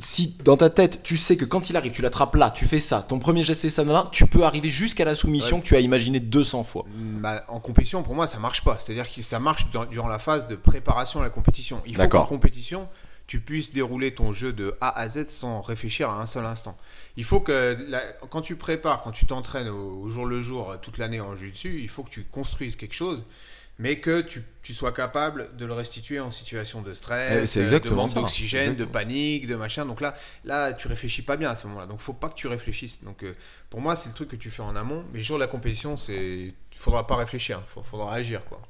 si 0.00 0.34
dans 0.44 0.56
ta 0.56 0.70
tête, 0.70 1.02
tu 1.02 1.16
sais 1.16 1.36
que 1.36 1.44
quand 1.44 1.70
il 1.70 1.76
arrive, 1.76 1.92
tu 1.92 2.02
l'attrapes 2.02 2.34
là, 2.36 2.50
tu 2.50 2.66
fais 2.66 2.80
ça, 2.80 3.02
ton 3.02 3.18
premier 3.18 3.42
geste 3.42 3.60
c'est 3.62 3.70
ça, 3.70 3.84
tu 4.12 4.26
peux 4.26 4.42
arriver 4.44 4.70
jusqu'à 4.70 5.04
la 5.04 5.14
soumission 5.14 5.56
Ouais. 5.56 5.62
que 5.62 5.66
tu 5.68 5.76
as 5.76 5.80
imaginé 5.80 6.20
200 6.20 6.64
fois. 6.64 6.84
Bah, 6.96 7.44
en 7.48 7.60
compétition, 7.60 8.02
pour 8.02 8.14
moi, 8.14 8.26
ça 8.26 8.38
marche 8.38 8.62
pas. 8.64 8.78
C'est-à-dire 8.78 9.10
que 9.10 9.22
ça 9.22 9.38
marche 9.40 9.66
dans- 9.72 9.84
durant 9.86 10.08
la 10.08 10.18
phase 10.18 10.46
de 10.48 10.56
préparation 10.56 11.20
à 11.20 11.24
la 11.24 11.30
compétition. 11.30 11.80
Il 11.86 11.96
faut 11.96 12.08
qu'en 12.08 12.26
compétition, 12.26 12.88
tu 13.26 13.40
puisses 13.40 13.72
dérouler 13.72 14.14
ton 14.14 14.32
jeu 14.32 14.52
de 14.52 14.76
A 14.80 14.96
à 14.98 15.08
Z 15.08 15.26
sans 15.28 15.62
réfléchir 15.62 16.10
à 16.10 16.20
un 16.20 16.26
seul 16.26 16.44
instant. 16.44 16.76
Il 17.16 17.24
faut 17.24 17.40
que, 17.40 17.76
la- 17.88 18.02
quand 18.30 18.42
tu 18.42 18.56
prépares, 18.56 19.02
quand 19.02 19.12
tu 19.12 19.24
t'entraînes 19.26 19.68
au, 19.68 20.02
au 20.02 20.08
jour 20.10 20.26
le 20.26 20.42
jour 20.42 20.74
toute 20.82 20.98
l'année 20.98 21.20
en 21.20 21.34
jiu-jitsu, 21.34 21.80
il 21.82 21.88
faut 21.88 22.02
que 22.02 22.10
tu 22.10 22.24
construises 22.30 22.76
quelque 22.76 22.94
chose, 22.94 23.22
mais 23.78 23.98
que 23.98 24.20
tu, 24.20 24.42
tu 24.62 24.72
sois 24.74 24.92
capable 24.92 25.56
de 25.56 25.64
le 25.66 25.72
restituer 25.72 26.20
en 26.20 26.30
situation 26.30 26.80
de 26.82 26.90
Eh, 26.90 26.94
stress, 26.94 27.50
c'est 27.50 27.60
euh, 27.72 27.78
de 27.80 27.90
manque 27.90 28.14
d'oxygène, 28.22 28.76
de 28.76 28.84
panique, 28.84 29.46
de 29.46 29.56
machin. 29.56 29.84
Donc 29.84 30.00
là, 30.00 30.14
là, 30.44 30.72
tu 30.72 30.86
réfléchis 30.88 31.22
pas 31.22 31.36
bien 31.36 31.50
à 31.50 31.56
ce 31.56 31.66
moment-là. 31.66 31.86
Donc 31.86 32.00
faut 32.00 32.12
pas 32.12 32.28
que 32.28 32.34
tu 32.36 32.46
réfléchisses. 32.46 32.98
Donc 33.02 33.22
euh, 33.24 33.32
pour 33.70 33.80
moi, 33.80 33.96
c'est 33.96 34.08
le 34.08 34.14
truc 34.14 34.28
que 34.28 34.36
tu 34.36 34.50
fais 34.50 34.62
en 34.62 34.76
amont, 34.76 35.04
mais 35.12 35.18
le 35.18 35.24
jour 35.24 35.38
de 35.38 35.42
la 35.42 35.48
compétition, 35.48 35.96
c'est, 35.96 36.52
il 36.72 36.78
faudra 36.78 37.06
pas 37.06 37.16
réfléchir, 37.16 37.60
il 37.76 37.82
faudra 37.84 38.14
agir 38.14 38.44
quoi. 38.44 38.60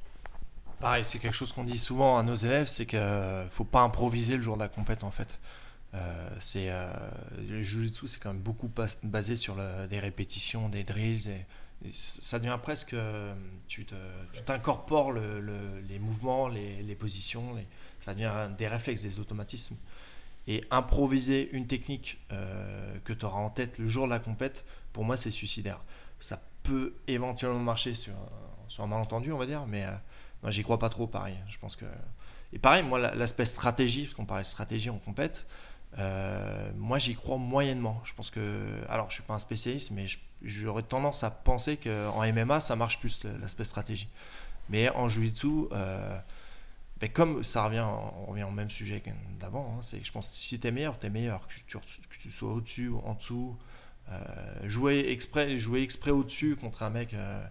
Pareil, 0.81 1.05
c'est 1.05 1.19
quelque 1.19 1.37
chose 1.37 1.53
qu'on 1.53 1.65
dit 1.65 1.79
souvent 1.79 2.19
à 2.19 2.23
nos 2.23 2.35
élèves, 2.35 2.67
c'est 2.67 2.85
qu'il 2.87 3.47
faut 3.51 3.65
pas 3.65 3.81
improviser 3.83 4.37
le 4.37 4.43
jour 4.43 4.57
de 4.57 4.63
la 4.63 4.69
compète 4.69 5.05
en 5.05 5.11
fait. 5.11 5.39
Euh, 5.95 6.29
c'est 6.41 6.67
euh, 6.71 6.93
le 7.49 7.63
jiu-jitsu, 7.63 8.09
c'est 8.09 8.19
quand 8.21 8.31
même 8.33 8.43
beaucoup 8.43 8.67
bas- 8.69 8.87
basé 9.05 9.37
sur 9.37 9.55
le- 9.55 9.87
des 9.87 10.01
répétitions, 10.01 10.69
des 10.69 10.83
drills. 10.83 11.29
Et, 11.29 11.47
ça 11.91 12.39
devient 12.39 12.59
presque, 12.63 12.95
euh, 12.95 13.35
tu 13.69 13.85
t'incorpores 14.47 15.13
le- 15.13 15.41
le- 15.41 15.81
les 15.89 15.99
mouvements, 15.99 16.49
les, 16.49 16.83
positions, 16.95 17.55
ça 18.01 18.15
devient 18.15 18.49
des 18.57 18.69
réflexes, 18.69 19.03
des 19.03 19.19
automatismes. 19.21 19.77
Et 20.47 20.63
improviser 20.71 21.51
une 21.53 21.67
technique 21.67 22.19
euh, 22.31 22.99
que 23.05 23.13
tu 23.15 23.25
auras 23.25 23.39
en 23.41 23.49
tête 23.51 23.79
le 23.79 23.87
jour 23.89 24.05
de 24.05 24.11
la 24.11 24.19
compète, 24.19 24.65
pour 24.93 25.05
moi, 25.05 25.17
c'est 25.17 25.31
suicidaire. 25.31 25.81
Ça 26.21 26.39
peut 26.63 26.95
éventuellement 27.09 27.59
marcher 27.61 27.95
sur, 27.95 28.13
un- 28.13 28.87
malentendu, 28.87 29.33
on 29.33 29.39
va 29.39 29.47
dire, 29.47 29.65
mais 29.67 29.85
euh, 29.85 30.51
j'y 30.51 30.63
crois 30.63 30.79
pas 30.79 30.91
trop, 30.91 31.07
pareil. 31.07 31.37
Je 31.49 31.59
pense 31.59 31.77
que. 31.77 31.87
Et 32.53 32.59
pareil, 32.59 32.83
moi, 32.83 32.99
la- 32.99 33.15
l'aspect 33.15 33.47
stratégie, 33.47 34.03
parce 34.03 34.15
qu'on 34.15 34.27
parlait 34.27 34.43
de 34.45 34.49
stratégie 34.49 34.91
en 34.91 34.99
compète, 34.99 35.47
euh, 35.99 36.71
moi, 36.77 36.99
j'y 36.99 37.15
crois 37.15 37.39
moyennement. 37.39 38.01
Je 38.05 38.13
pense 38.15 38.31
que. 38.31 38.83
Alors, 38.91 39.09
je 39.09 39.15
suis 39.15 39.23
pas 39.23 39.35
un 39.35 39.39
spécialiste, 39.39 39.93
mais 39.93 40.07
je- 40.07 40.19
j'aurais 40.45 40.83
tendance 40.83 41.25
à 41.25 41.31
penser 41.31 41.77
qu'en 41.77 42.23
MMA, 42.33 42.61
ça 42.61 42.77
marche 42.77 42.99
plus 43.01 43.25
l'aspect 43.41 43.65
stratégie. 43.65 44.09
Mais 44.69 44.89
en 44.91 45.09
jiu-jitsu, 45.09 45.49
euh, 45.73 46.19
ben, 47.01 47.11
comme 47.11 47.45
ça 47.45 47.65
revient, 47.67 47.85
on 47.87 48.27
revient 48.27 48.45
au 48.45 48.51
même 48.51 48.71
sujet 48.71 49.03
d'avant, 49.41 49.75
hein, 49.77 49.83
c'est 49.83 49.99
que 49.99 50.07
je 50.07 50.13
pense 50.13 50.29
que 50.31 50.37
si 50.37 50.59
tu 50.59 50.67
es 50.67 50.71
meilleur, 50.71 50.99
tu 50.99 51.07
es 51.07 51.11
meilleur. 51.11 51.47
Que 51.47 51.55
tu, 51.67 51.79
que 51.79 52.19
tu 52.19 52.31
sois 52.31 52.53
au-dessus 52.53 52.89
ou 52.89 53.01
en 53.05 53.15
dessous. 53.15 53.57
Euh, 54.11 54.25
jouer 54.69 55.07
exprès, 55.11 55.59
jouer 55.59 55.83
exprès 55.83 56.11
au-dessus 56.11 56.57
contre 56.57 56.83
un 56.83 56.91
mec 56.91 57.15
euh, 57.15 57.43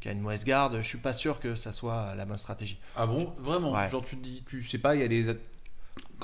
qui 0.00 0.08
a 0.08 0.12
une 0.12 0.20
mauvaise 0.20 0.44
garde, 0.44 0.76
je 0.78 0.86
suis 0.86 0.98
pas 0.98 1.12
sûr 1.12 1.38
que 1.40 1.54
ça 1.54 1.72
soit 1.72 2.14
la 2.16 2.24
bonne 2.24 2.36
stratégie. 2.36 2.78
Ah 2.96 3.06
bon? 3.06 3.32
Vraiment? 3.38 3.72
Ouais. 3.72 3.88
Genre, 3.90 4.04
tu 4.04 4.16
dis, 4.16 4.42
tu 4.48 4.64
sais 4.64 4.78
pas, 4.78 4.94
il 4.96 5.02
y 5.02 5.04
a 5.04 5.08
des. 5.08 5.36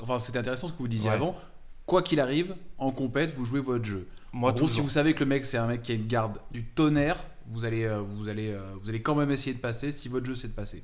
Enfin, 0.01 0.19
c'était 0.19 0.39
intéressant 0.39 0.67
ce 0.67 0.73
que 0.73 0.77
vous 0.79 0.87
disiez 0.87 1.09
Ouais. 1.09 1.15
avant. 1.15 1.35
Quoi 1.85 2.03
qu'il 2.03 2.19
arrive, 2.19 2.55
en 2.77 2.91
compète, 2.91 3.33
vous 3.33 3.45
jouez 3.45 3.61
votre 3.61 3.85
jeu. 3.85 4.07
Moi, 4.33 4.51
en 4.51 4.53
gros, 4.55 4.67
si 4.67 4.81
vous 4.81 4.89
savez 4.89 5.13
que 5.13 5.19
le 5.21 5.25
mec, 5.29 5.45
c'est 5.45 5.57
un 5.57 5.67
mec 5.67 5.81
qui 5.81 5.91
a 5.91 5.95
une 5.95 6.07
garde 6.07 6.39
du 6.51 6.63
tonnerre, 6.63 7.17
vous 7.49 7.65
allez, 7.65 7.85
euh, 7.85 8.01
vous 8.01 8.27
allez, 8.29 8.51
euh, 8.51 8.59
vous 8.81 8.89
allez 8.89 9.01
quand 9.01 9.15
même 9.15 9.31
essayer 9.31 9.53
de 9.53 9.59
passer 9.59 9.91
si 9.91 10.09
votre 10.09 10.25
jeu 10.25 10.35
c'est 10.35 10.49
de 10.49 10.53
passer. 10.53 10.83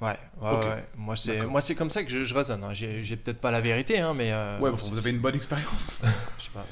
Ouais, 0.00 0.18
ouais, 0.40 0.48
Ok. 0.50 0.64
ouais. 0.64 0.88
Moi, 0.96 1.14
c'est, 1.14 1.44
moi, 1.44 1.60
c'est 1.60 1.74
comme 1.74 1.90
ça 1.90 2.02
que 2.02 2.08
je, 2.10 2.24
je 2.24 2.34
raisonne. 2.34 2.64
hein. 2.64 2.72
J'ai, 2.72 3.02
j'ai 3.02 3.16
peut-être 3.18 3.38
pas 3.38 3.50
la 3.50 3.60
vérité, 3.60 4.00
hein, 4.00 4.14
mais. 4.14 4.32
euh, 4.32 4.58
ouais, 4.58 4.70
vous 4.70 4.96
avez 4.96 5.10
une 5.10 5.18
bonne 5.18 5.34
expérience. 5.34 5.98
Je 6.38 6.44
sais 6.44 6.50
pas. 6.54 6.64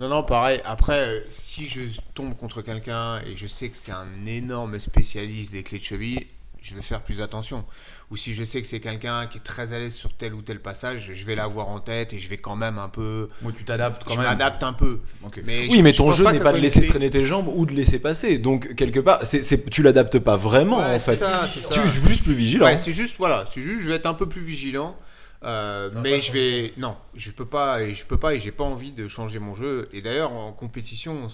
Non, 0.00 0.08
non, 0.08 0.22
pareil. 0.22 0.60
Après, 0.64 1.24
si 1.28 1.66
je 1.66 1.80
tombe 2.14 2.36
contre 2.36 2.62
quelqu'un 2.62 3.20
et 3.26 3.34
je 3.34 3.48
sais 3.48 3.68
que 3.68 3.76
c'est 3.76 3.90
un 3.90 4.26
énorme 4.26 4.78
spécialiste 4.78 5.50
des 5.50 5.64
clés 5.64 5.80
de 5.80 5.84
cheville, 5.84 6.28
je 6.62 6.74
vais 6.74 6.82
faire 6.82 7.02
plus 7.02 7.20
attention. 7.20 7.64
Ou 8.10 8.16
si 8.16 8.32
je 8.34 8.42
sais 8.44 8.62
que 8.62 8.68
c'est 8.68 8.80
quelqu'un 8.80 9.26
qui 9.26 9.38
est 9.38 9.42
très 9.42 9.72
à 9.74 9.78
l'aise 9.78 9.94
sur 9.94 10.12
tel 10.14 10.32
ou 10.34 10.40
tel 10.42 10.60
passage, 10.60 11.10
je 11.12 11.24
vais 11.26 11.34
l'avoir 11.34 11.68
en 11.68 11.78
tête 11.80 12.12
et 12.14 12.18
je 12.18 12.28
vais 12.28 12.38
quand 12.38 12.56
même 12.56 12.78
un 12.78 12.88
peu. 12.88 13.28
Moi, 13.42 13.52
tu 13.56 13.64
t'adaptes 13.64 14.02
quand 14.04 14.14
je 14.14 14.18
même. 14.18 14.26
m'adapte 14.28 14.62
un 14.62 14.72
peu. 14.72 15.00
Mais 15.44 15.68
Oui, 15.68 15.76
je- 15.78 15.82
mais 15.82 15.92
ton 15.92 16.10
jeu 16.10 16.24
n'est 16.30 16.40
pas 16.40 16.52
de 16.52 16.58
laisser 16.58 16.80
clé. 16.80 16.88
traîner 16.88 17.10
tes 17.10 17.24
jambes 17.24 17.48
ou 17.48 17.66
de 17.66 17.72
laisser 17.72 17.98
passer. 17.98 18.38
Donc, 18.38 18.74
quelque 18.74 19.00
part, 19.00 19.24
c'est, 19.26 19.42
c'est- 19.42 19.68
tu 19.68 19.82
l'adaptes 19.82 20.18
pas 20.18 20.36
vraiment 20.36 20.78
Ouais, 20.78 20.84
en 20.84 20.98
c'est 20.98 21.12
fait. 21.12 21.16
ça, 21.18 21.46
c'est 21.48 21.60
ça. 21.60 21.68
Tu 21.70 21.80
es 21.80 21.88
juste 22.06 22.22
plus 22.24 22.34
vigilant. 22.34 22.64
Ouais, 22.66 22.78
c'est 22.78 22.92
juste 22.92 23.14
voilà, 23.18 23.44
c'est 23.52 23.60
juste 23.62 23.82
je 23.82 23.88
vais 23.90 23.96
être 23.96 24.06
un 24.06 24.14
peu 24.14 24.26
plus 24.28 24.42
vigilant. 24.42 24.96
euh, 25.44 25.88
mais 26.02 26.18
je 26.18 26.32
vais 26.32 26.72
non, 26.78 26.96
je 27.14 27.30
peux 27.30 27.44
pas 27.46 27.82
et 27.82 27.94
je 27.94 28.04
peux 28.04 28.16
pas 28.18 28.34
et 28.34 28.40
j'ai 28.40 28.50
pas 28.50 28.64
envie 28.64 28.90
de 28.90 29.06
changer 29.06 29.38
mon 29.38 29.54
jeu. 29.54 29.88
Et 29.92 30.02
d'ailleurs 30.02 30.32
en 30.32 30.52
compétition, 30.52 31.28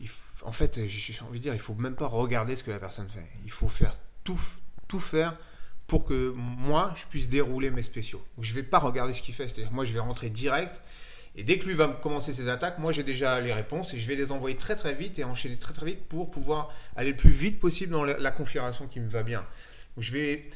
il 0.00 0.08
f- 0.08 0.10
en 0.44 0.52
fait, 0.52 0.80
j'ai 0.86 1.12
j'ai 1.14 1.20
envie 1.22 1.38
de 1.38 1.44
dire, 1.44 1.54
il 1.54 1.60
faut 1.60 1.72
même 1.74 1.94
pas 1.94 2.06
regarder 2.06 2.54
ce 2.56 2.62
que 2.64 2.70
la 2.70 2.78
personne 2.78 3.08
fait. 3.08 3.24
Il 3.46 3.50
faut 3.50 3.68
faire 3.68 3.96
tout, 4.88 5.00
faire 5.00 5.34
pour 5.86 6.04
que 6.04 6.32
moi, 6.36 6.92
je 6.96 7.04
puisse 7.06 7.28
dérouler 7.28 7.70
mes 7.70 7.82
spéciaux. 7.82 8.22
Donc, 8.36 8.44
je 8.44 8.54
vais 8.54 8.62
pas 8.62 8.78
regarder 8.78 9.12
ce 9.14 9.22
qu'il 9.22 9.34
fait. 9.34 9.48
C'est-à-dire, 9.48 9.72
moi, 9.72 9.84
je 9.84 9.92
vais 9.92 9.98
rentrer 10.00 10.30
direct. 10.30 10.80
Et 11.36 11.42
dès 11.44 11.58
que 11.58 11.66
lui 11.66 11.74
va 11.74 11.86
me 11.88 11.94
commencer 11.94 12.32
ses 12.32 12.48
attaques, 12.48 12.78
moi, 12.78 12.92
j'ai 12.92 13.04
déjà 13.04 13.40
les 13.40 13.52
réponses 13.52 13.94
et 13.94 13.98
je 14.00 14.06
vais 14.08 14.16
les 14.16 14.32
envoyer 14.32 14.56
très 14.56 14.74
très 14.76 14.94
vite 14.94 15.18
et 15.18 15.24
enchaîner 15.24 15.56
très 15.56 15.74
très 15.74 15.86
vite 15.86 16.04
pour 16.08 16.30
pouvoir 16.30 16.72
aller 16.96 17.10
le 17.10 17.16
plus 17.16 17.30
vite 17.30 17.60
possible 17.60 17.92
dans 17.92 18.04
la, 18.04 18.30
configuration 18.30 18.86
qui 18.88 19.00
me 19.00 19.08
va 19.08 19.22
bien. 19.22 19.44
Donc, 19.96 20.04
je 20.04 20.12
vais. 20.12 20.50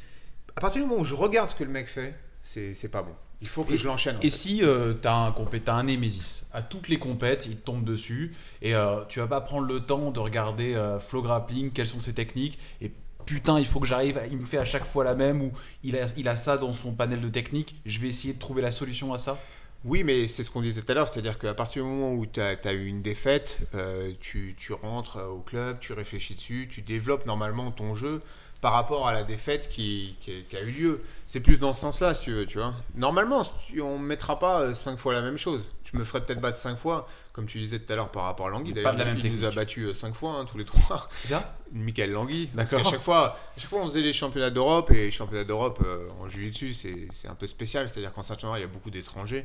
À 0.56 0.60
partir 0.60 0.82
du 0.82 0.88
moment 0.88 1.00
où 1.00 1.04
je 1.04 1.14
regarde 1.14 1.48
ce 1.50 1.54
que 1.54 1.64
le 1.64 1.70
mec 1.70 1.88
fait, 1.88 2.14
c'est 2.42 2.90
pas 2.90 3.02
bon. 3.02 3.14
Il 3.40 3.48
faut 3.48 3.64
que 3.64 3.74
Et- 3.74 3.76
je 3.76 3.86
l'enchaîne. 3.86 4.16
en 4.16 4.20
Et 4.20 4.30
fait. 4.30 4.36
si 4.36 4.62
euh, 4.64 4.94
t'as 4.94 5.14
un, 5.14 5.30
compé- 5.32 5.60
t'as 5.60 5.74
un 5.74 5.82
Némésis, 5.84 6.46
à 6.52 6.62
toutes 6.62 6.88
les 6.88 6.98
compètes, 6.98 7.46
il 7.46 7.56
tombe 7.56 7.84
dessus, 7.84 8.32
et 8.62 8.74
euh, 8.74 9.04
tu 9.08 9.18
vas 9.18 9.26
pas 9.26 9.40
prendre 9.40 9.66
le 9.66 9.80
temps 9.80 10.10
de 10.12 10.20
regarder 10.20 10.74
euh, 10.74 10.98
Flow 11.00 11.22
Grappling, 11.22 11.70
quelles 11.72 11.86
sont 11.88 12.00
ses 12.00 12.14
techniques, 12.14 12.58
et 12.80 12.90
putain, 13.26 13.58
il 13.58 13.66
faut 13.66 13.80
que 13.80 13.86
j'arrive, 13.86 14.20
il 14.30 14.38
me 14.38 14.44
fait 14.44 14.58
à 14.58 14.64
chaque 14.64 14.86
fois 14.86 15.04
la 15.04 15.14
même, 15.14 15.42
ou 15.42 15.52
il 15.82 15.96
a, 15.96 16.06
il 16.16 16.28
a 16.28 16.36
ça 16.36 16.58
dans 16.58 16.72
son 16.72 16.92
panel 16.92 17.20
de 17.20 17.28
techniques, 17.28 17.80
je 17.86 18.00
vais 18.00 18.08
essayer 18.08 18.34
de 18.34 18.38
trouver 18.38 18.62
la 18.62 18.70
solution 18.70 19.12
à 19.12 19.18
ça. 19.18 19.38
Oui, 19.84 20.02
mais 20.02 20.26
c'est 20.26 20.44
ce 20.44 20.50
qu'on 20.50 20.62
disait 20.62 20.80
tout 20.80 20.90
à 20.92 20.94
l'heure, 20.94 21.12
c'est-à-dire 21.12 21.38
qu'à 21.38 21.52
partir 21.52 21.84
du 21.84 21.90
moment 21.90 22.14
où 22.14 22.24
tu 22.24 22.40
as, 22.40 22.72
eu 22.72 22.86
une 22.86 23.02
défaite, 23.02 23.58
euh, 23.74 24.12
tu, 24.18 24.54
tu 24.56 24.72
rentres 24.72 25.18
euh, 25.18 25.26
au 25.26 25.40
club, 25.40 25.78
tu 25.78 25.92
réfléchis 25.92 26.34
dessus, 26.34 26.68
tu 26.70 26.80
développes 26.80 27.26
normalement 27.26 27.70
ton 27.70 27.94
jeu 27.94 28.22
par 28.64 28.72
rapport 28.72 29.06
à 29.06 29.12
la 29.12 29.24
défaite 29.24 29.68
qui, 29.68 30.16
qui- 30.22 30.42
qui 30.48 30.56
a 30.56 30.62
eu 30.62 30.70
lieu. 30.70 31.02
C'est 31.26 31.40
plus 31.40 31.58
dans 31.58 31.74
ce 31.74 31.82
sens-là, 31.82 32.14
si 32.14 32.22
tu 32.22 32.32
veux, 32.32 32.46
tu 32.46 32.56
vois. 32.56 32.72
Normalement, 32.94 33.42
tu- 33.68 33.82
on 33.82 33.98
ne 33.98 34.04
mettra 34.06 34.38
pas 34.38 34.60
euh, 34.62 34.74
cinq 34.74 34.98
fois 34.98 35.12
la 35.12 35.20
même 35.20 35.36
chose. 35.36 35.60
Je 35.84 35.98
me 35.98 36.02
ferais 36.04 36.24
peut-être 36.24 36.40
battre 36.40 36.56
cinq 36.56 36.78
fois, 36.78 37.06
comme 37.34 37.44
tu 37.44 37.58
disais 37.58 37.78
tout 37.78 37.92
à 37.92 37.96
l'heure 37.96 38.08
par 38.10 38.22
rapport 38.24 38.46
à 38.46 38.50
Langui. 38.50 38.70
Pas 38.72 38.76
D'ailleurs, 38.76 38.94
de 38.94 38.98
la 39.00 39.04
même 39.04 39.18
il 39.18 39.30
nous 39.32 39.44
a 39.44 39.48
technique. 39.48 39.54
battu 39.54 39.84
euh, 39.84 39.92
cinq 39.92 40.14
fois, 40.14 40.32
hein, 40.38 40.46
tous 40.50 40.56
les 40.56 40.64
trois. 40.64 41.10
C'est 41.20 41.28
ça? 41.28 41.54
Michael 41.72 42.12
Langui. 42.12 42.48
D'accord. 42.54 42.82
qu'à 42.82 42.90
chaque 42.90 43.02
fois, 43.02 43.36
à 43.54 43.60
chaque 43.60 43.68
fois, 43.68 43.80
on 43.82 43.86
faisait 43.86 44.00
les 44.00 44.14
championnats 44.14 44.48
d'Europe 44.50 44.90
et 44.92 44.94
les 45.04 45.10
championnats 45.10 45.44
d'Europe 45.44 45.82
euh, 45.84 46.08
en 46.22 46.28
jiu-jitsu, 46.30 46.72
c'est 46.72 47.08
c'est 47.12 47.28
un 47.28 47.34
peu 47.34 47.46
spécial. 47.46 47.90
C'est-à-dire 47.90 48.14
qu'en 48.14 48.22
Saint-Ouen, 48.22 48.56
il 48.56 48.60
y 48.62 48.64
a 48.64 48.68
beaucoup 48.68 48.90
d'étrangers. 48.90 49.44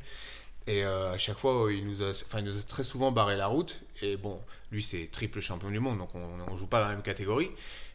Et 0.68 0.84
euh, 0.86 1.12
à 1.14 1.18
chaque 1.18 1.38
fois, 1.38 1.68
il 1.74 1.86
nous, 1.86 2.02
a, 2.04 2.12
enfin, 2.12 2.40
il 2.40 2.46
nous 2.46 2.58
a 2.58 2.62
très 2.62 2.84
souvent 2.86 3.12
barré 3.12 3.36
la 3.36 3.48
route. 3.48 3.80
Et 4.02 4.16
bon, 4.18 4.40
lui, 4.72 4.82
c'est 4.84 5.10
triple 5.12 5.40
champion 5.42 5.70
du 5.72 5.80
monde, 5.82 5.98
donc 5.98 6.10
on 6.16 6.52
ne 6.54 6.58
joue 6.58 6.68
pas 6.68 6.82
dans 6.82 6.88
la 6.90 6.94
même 6.94 7.02
catégorie. 7.04 7.50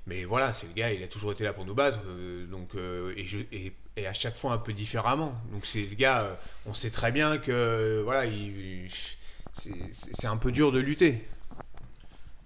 Mais 0.07 0.25
voilà, 0.25 0.53
c'est 0.53 0.67
le 0.67 0.73
gars, 0.75 0.93
il 0.93 1.03
a 1.03 1.09
toujours 1.09 1.33
été 1.33 1.45
là 1.45 1.53
pour 1.55 1.65
nous 1.65 1.75
battre. 1.75 1.99
euh, 2.07 2.47
donc, 2.47 2.75
euh, 2.75 3.15
et, 3.17 3.27
je, 3.27 3.39
et, 3.53 3.73
et 3.97 4.07
à 4.07 4.13
chaque 4.13 4.37
fois 4.37 4.53
un 4.53 4.59
peu 4.59 4.73
différemment. 4.75 5.35
Donc 5.53 5.65
c'est 5.65 5.87
le 5.87 5.95
gars, 5.95 6.23
euh, 6.23 6.35
on 6.67 6.75
sait 6.75 6.91
très 6.91 7.11
bien 7.11 7.39
que 7.39 8.03
voilà, 8.05 8.27
il, 8.27 8.89
c'est- 9.59 10.27
un 10.27 10.37
peu 10.37 10.53
dur 10.53 10.73
de 10.73 10.79
lutter. 10.79 11.25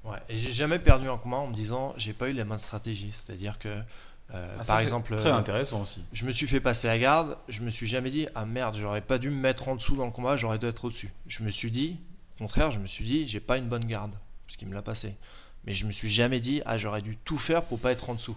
Ouais, 0.04 0.18
et 0.28 0.38
j'ai 0.38 0.52
jamais 0.52 0.78
perdu 0.78 1.08
un 1.08 1.16
combat 1.18 1.38
en 1.38 1.48
me 1.48 1.54
disant 1.54 1.94
j'ai 1.96 2.12
pas 2.12 2.28
eu 2.28 2.32
la 2.32 2.44
bonne 2.44 2.58
stratégie. 2.58 3.10
C'est-à-dire 3.12 3.58
que, 3.58 3.68
euh, 3.68 4.56
Ah, 4.58 4.64
par 4.64 4.76
c'est 4.78 4.84
exemple, 4.84 5.16
Très 5.16 5.30
intéressant 5.30 5.82
aussi. 5.82 6.02
je 6.12 6.24
me 6.24 6.30
suis 6.30 6.46
fait 6.46 6.60
passer 6.60 6.86
la 6.86 6.98
garde, 6.98 7.36
je 7.48 7.62
me 7.62 7.70
suis 7.70 7.86
jamais 7.86 8.10
dit 8.10 8.28
ah 8.34 8.46
merde, 8.46 8.76
j'aurais 8.76 9.00
pas 9.00 9.18
dû 9.18 9.30
me 9.30 9.36
mettre 9.40 9.68
en 9.68 9.74
dessous 9.76 9.96
dans 9.96 10.06
le 10.06 10.12
combat, 10.12 10.36
j'aurais 10.36 10.58
dû 10.58 10.66
être 10.66 10.84
au-dessus. 10.84 11.10
Je 11.26 11.42
me 11.42 11.50
suis 11.50 11.70
dit, 11.70 11.98
au 12.36 12.44
contraire, 12.44 12.70
je 12.70 12.78
me 12.78 12.86
suis 12.86 13.04
dit 13.04 13.26
j'ai 13.26 13.40
pas 13.40 13.58
une 13.58 13.68
bonne 13.68 13.84
garde, 13.84 14.12
parce 14.46 14.56
qu'il 14.56 14.68
me 14.68 14.74
l'a 14.74 14.82
passé. 14.82 15.14
Mais 15.68 15.74
je 15.74 15.84
me 15.84 15.92
suis 15.92 16.08
jamais 16.08 16.40
dit 16.40 16.62
ah 16.64 16.78
j'aurais 16.78 17.02
dû 17.02 17.18
tout 17.26 17.36
faire 17.36 17.62
pour 17.62 17.78
pas 17.78 17.92
être 17.92 18.08
en 18.08 18.14
dessous. 18.14 18.36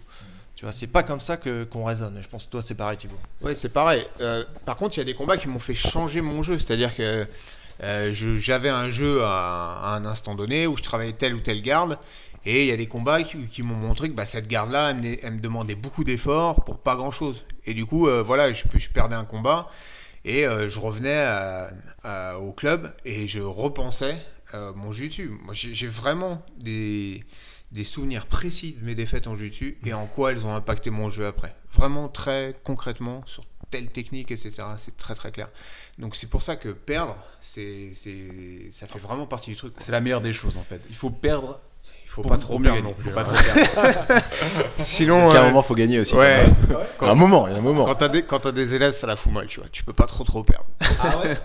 Tu 0.57 0.65
vois, 0.65 0.73
c'est 0.73 0.87
pas 0.87 1.01
comme 1.01 1.21
ça 1.21 1.37
que 1.37 1.63
qu'on 1.63 1.85
raisonne. 1.85 2.19
Je 2.21 2.27
pense 2.27 2.43
que 2.43 2.49
toi 2.49 2.61
c'est 2.61 2.75
pareil 2.75 2.97
Thibaut. 2.97 3.15
Ouais, 3.39 3.55
c'est 3.55 3.69
pareil. 3.69 4.05
Euh, 4.19 4.43
par 4.65 4.75
contre, 4.75 4.97
il 4.97 4.99
y 4.99 5.01
a 5.01 5.05
des 5.05 5.13
combats 5.13 5.37
qui 5.37 5.47
m'ont 5.47 5.57
fait 5.57 5.73
changer 5.73 6.19
mon 6.19 6.43
jeu. 6.43 6.59
C'est-à-dire 6.59 6.93
que 6.93 7.25
euh, 7.83 8.11
j'avais 8.13 8.67
un 8.67 8.89
jeu 8.89 9.21
à, 9.23 9.93
un 9.93 10.03
instant 10.03 10.35
donné 10.35 10.67
où 10.67 10.75
je 10.75 10.83
travaillais 10.83 11.13
telle 11.13 11.33
ou 11.33 11.39
telle 11.39 11.61
garde. 11.61 11.97
Et 12.45 12.63
il 12.63 12.67
y 12.67 12.71
a 12.73 12.77
des 12.77 12.87
combats 12.87 13.23
qui, 13.23 13.63
m'ont 13.63 13.75
montré 13.75 14.09
que 14.09 14.13
bah, 14.13 14.25
cette 14.25 14.49
garde-là, 14.49 14.89
elle, 14.89 14.97
me- 15.33 15.39
demandait 15.39 15.75
beaucoup 15.75 16.03
d'efforts 16.03 16.65
pour 16.65 16.79
pas 16.79 16.97
grand-chose. 16.97 17.45
Et 17.65 17.73
du 17.73 17.85
coup, 17.85 18.09
euh, 18.09 18.21
voilà, 18.21 18.51
je, 18.51 18.63
perdais 18.93 19.15
un 19.15 19.25
combat. 19.25 19.69
Et 20.25 20.43
je 20.43 20.79
revenais 20.79 21.25
au 22.39 22.51
club 22.51 22.93
et 23.05 23.25
je 23.25 23.39
repensais 23.39 24.17
euh, 24.53 24.73
mon 24.73 24.91
jiu-jitsu. 24.91 25.29
Moi, 25.43 25.53
j'ai 25.53 25.87
vraiment 25.87 26.45
des, 26.57 27.23
des 27.71 27.83
souvenirs 27.83 28.25
précis 28.25 28.75
de 28.79 28.85
mes 28.85 28.95
défaites 28.95 29.27
en 29.27 29.35
jiu-jitsu 29.35 29.77
et 29.85 29.93
en 29.93 30.07
quoi 30.07 30.31
elles 30.31 30.45
ont 30.45 30.55
impacté 30.55 30.89
mon 30.89 31.09
jeu 31.09 31.25
après. 31.25 31.55
Vraiment 31.73 32.09
très 32.09 32.55
concrètement 32.63 33.23
sur 33.25 33.43
telle 33.69 33.89
technique, 33.89 34.31
etc. 34.31 34.53
C'est 34.77 34.97
très 34.97 35.15
très 35.15 35.31
clair. 35.31 35.49
Donc 35.97 36.15
c'est 36.15 36.27
pour 36.29 36.43
ça 36.43 36.55
que 36.57 36.69
perdre, 36.69 37.17
c'est, 37.41 37.93
ça 38.71 38.87
fait 38.87 38.99
vraiment 38.99 39.25
partie 39.25 39.49
du 39.49 39.55
truc. 39.55 39.73
C'est 39.77 39.91
la 39.91 40.01
meilleure 40.01 40.21
des 40.21 40.33
choses 40.33 40.57
en 40.57 40.63
fait. 40.63 40.81
Il 40.89 40.95
faut 40.95 41.09
perdre. 41.09 41.61
Il 42.11 42.15
faut 42.15 42.21
pour- 42.23 42.31
pas 42.31 42.37
trop 42.37 42.59
perdre 42.59 42.83
non 42.83 42.91
plus. 42.93 43.09
Faut 43.09 43.15
pas 43.15 43.21
hein. 43.21 43.33
trop 43.33 43.41
perdre. 43.41 44.21
Sinon, 44.79 45.21
Parce 45.21 45.33
qu'à 45.33 45.39
un 45.39 45.43
euh, 45.43 45.47
moment, 45.47 45.61
faut 45.61 45.75
gagner 45.75 45.99
aussi. 46.01 46.13
ouais, 46.13 46.43
Il 47.01 47.05
y 47.05 47.07
a 47.07 47.11
un 47.11 47.15
moment, 47.15 47.47
il 47.47 47.53
y 47.53 47.55
a 47.55 47.59
un 47.59 47.61
moment. 47.61 47.85
quand 47.85 47.95
t'as 47.95 48.09
des, 48.09 48.23
quand 48.23 48.39
t'as 48.39 48.51
des 48.51 48.75
élèves, 48.75 48.91
ça 48.91 49.07
la 49.07 49.15
fout 49.15 49.31
mal, 49.31 49.47
tu 49.47 49.61
vois. 49.61 49.69
Tu 49.71 49.83
peux 49.85 49.93
pas 49.93 50.07
trop 50.07 50.25
trop 50.25 50.43
perdre. 50.43 50.65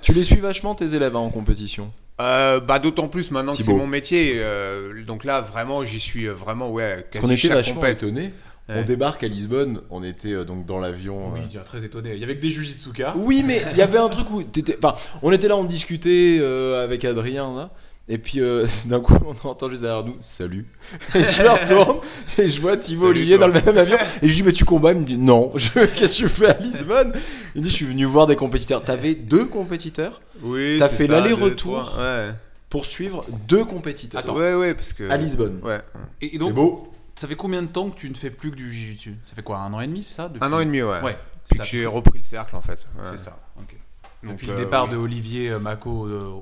Tu 0.02 0.12
les 0.12 0.24
suis 0.24 0.40
vachement 0.40 0.74
tes 0.74 0.94
élèves 0.94 1.14
hein, 1.14 1.20
en 1.20 1.30
compétition? 1.30 1.90
Euh, 2.20 2.58
bah 2.60 2.78
d'autant 2.80 3.06
plus 3.08 3.30
maintenant 3.30 3.52
que 3.52 3.58
c'est 3.62 3.68
mon 3.70 3.86
métier. 3.86 4.34
euh, 4.38 5.04
donc 5.04 5.22
là, 5.24 5.40
vraiment, 5.40 5.84
j'y 5.84 6.00
suis 6.00 6.26
vraiment, 6.26 6.68
ouais. 6.70 7.06
Parce 7.12 7.24
qu'on 7.24 7.30
était 7.30 7.48
vachement 7.48 7.76
compète. 7.76 7.98
étonnés. 8.02 8.32
On 8.68 8.78
Ouais. 8.78 8.84
débarque 8.84 9.22
à 9.22 9.28
Lisbonne, 9.28 9.82
on 9.90 10.02
était 10.02 10.32
euh, 10.32 10.44
donc 10.44 10.66
dans 10.66 10.80
l'avion. 10.80 11.30
Oui, 11.32 11.40
euh, 11.54 11.62
très 11.64 11.84
étonné. 11.84 12.14
Il 12.14 12.18
y 12.20 12.24
avait 12.24 12.34
que 12.36 12.42
des 12.42 12.50
Jujitsuka. 12.50 13.14
Oui, 13.16 13.44
mais 13.46 13.62
il 13.70 13.76
y 13.78 13.82
avait 13.82 13.98
un 13.98 14.08
truc 14.08 14.28
où 14.32 14.42
t'étais. 14.42 14.76
Enfin, 14.82 14.96
on 15.22 15.30
était 15.30 15.46
là, 15.46 15.56
on 15.56 15.62
discutait 15.62 16.38
euh, 16.40 16.82
avec 16.82 17.04
Adrien 17.04 17.54
là. 17.54 17.70
Et 18.09 18.18
puis 18.18 18.40
euh, 18.40 18.66
d'un 18.86 19.00
coup, 19.00 19.14
on 19.26 19.48
entend 19.48 19.68
juste 19.68 19.82
derrière 19.82 20.04
nous 20.04 20.16
Salut. 20.20 20.66
Et 21.14 21.22
je 21.24 21.42
me 21.42 21.48
retourne 21.48 21.98
et 22.38 22.48
je 22.48 22.61
vois 22.61 22.76
Thibaut 22.76 23.07
Salut, 23.07 23.18
Olivier 23.18 23.36
toi. 23.36 23.48
dans 23.48 23.54
le 23.54 23.61
même 23.64 23.78
avion. 23.78 23.96
Et 23.96 24.00
je 24.22 24.26
lui 24.28 24.34
dis 24.36 24.42
Mais 24.44 24.52
tu 24.52 24.64
combats? 24.64 24.92
Il 24.92 24.98
me 25.00 25.04
dit 25.04 25.18
Non. 25.18 25.50
Je- 25.57 25.86
Qu'est-ce 25.86 26.18
que 26.22 26.22
tu 26.22 26.28
fais 26.28 26.46
à 26.50 26.59
Lisbonne? 26.59 27.12
Il 27.57 27.62
dit 27.62 27.68
Je 27.70 27.74
suis 27.74 27.86
venu 27.86 28.04
voir 28.04 28.26
des 28.28 28.36
compétiteurs. 28.36 28.82
T'avais 28.84 29.14
deux 29.14 29.46
compétiteurs? 29.46 30.20
Oui, 30.42 30.76
T'as 30.78 30.88
fait 30.88 31.07
l'aller-retour. 31.09 31.96
Ouais. 31.98 32.30
pour 32.70 32.84
suivre 32.86 33.24
deux 33.48 33.64
compétiteurs. 33.64 34.24
Ouais, 34.34 34.54
ouais, 34.54 34.74
parce 34.74 34.92
que. 34.92 35.09
À 35.11 35.16
Lisbonne. 35.16 35.59
Ouais. 35.64 35.80
Et, 36.20 36.26
et 36.26 36.30
C'est 36.32 36.38
donc, 36.38 36.52
beau. 36.54 36.92
ça 37.16 37.26
fait 37.26 37.34
combien 37.36 37.62
de 37.62 37.68
temps 37.68 37.90
que 37.90 37.98
tu 37.98 38.09
ne 38.09 38.14
fais 38.14 38.30
plus 38.30 38.50
que 38.52 38.57
du 38.57 38.70
Jiu-Jitsu? 38.70 39.14
Ça 39.24 39.34
fait 39.34 39.42
quoi 39.42 39.59
Un 39.59 39.72
an 39.72 39.80
et 39.80 39.86
demi, 39.88 40.02
c'est 40.04 40.14
ça 40.14 40.28
depuis- 40.28 40.44
Un 40.46 40.52
an 40.52 40.61
et 40.61 40.64
demi, 40.66 40.80
ouais. 40.82 41.00
Ouais. 41.02 41.16
Puis 41.48 41.59
que 41.59 41.64
j'ai 41.64 41.86
repris 41.86 42.18
le 42.18 42.24
cercle 42.24 42.54
en 42.57 42.61
fait. 42.61 42.78
Ouais. 42.98 43.04
C'est 43.12 43.18
ça. 43.24 43.38
ok. 43.59 43.76
Donc, 44.22 44.32
Depuis 44.34 44.50
euh, 44.50 44.52
le 44.52 44.59
départ 44.64 44.84
oui. 44.84 44.90
de 44.90 44.96
Olivier 44.96 45.50
euh, 45.50 45.59
Mako, 45.61 46.07
euh, 46.07 46.32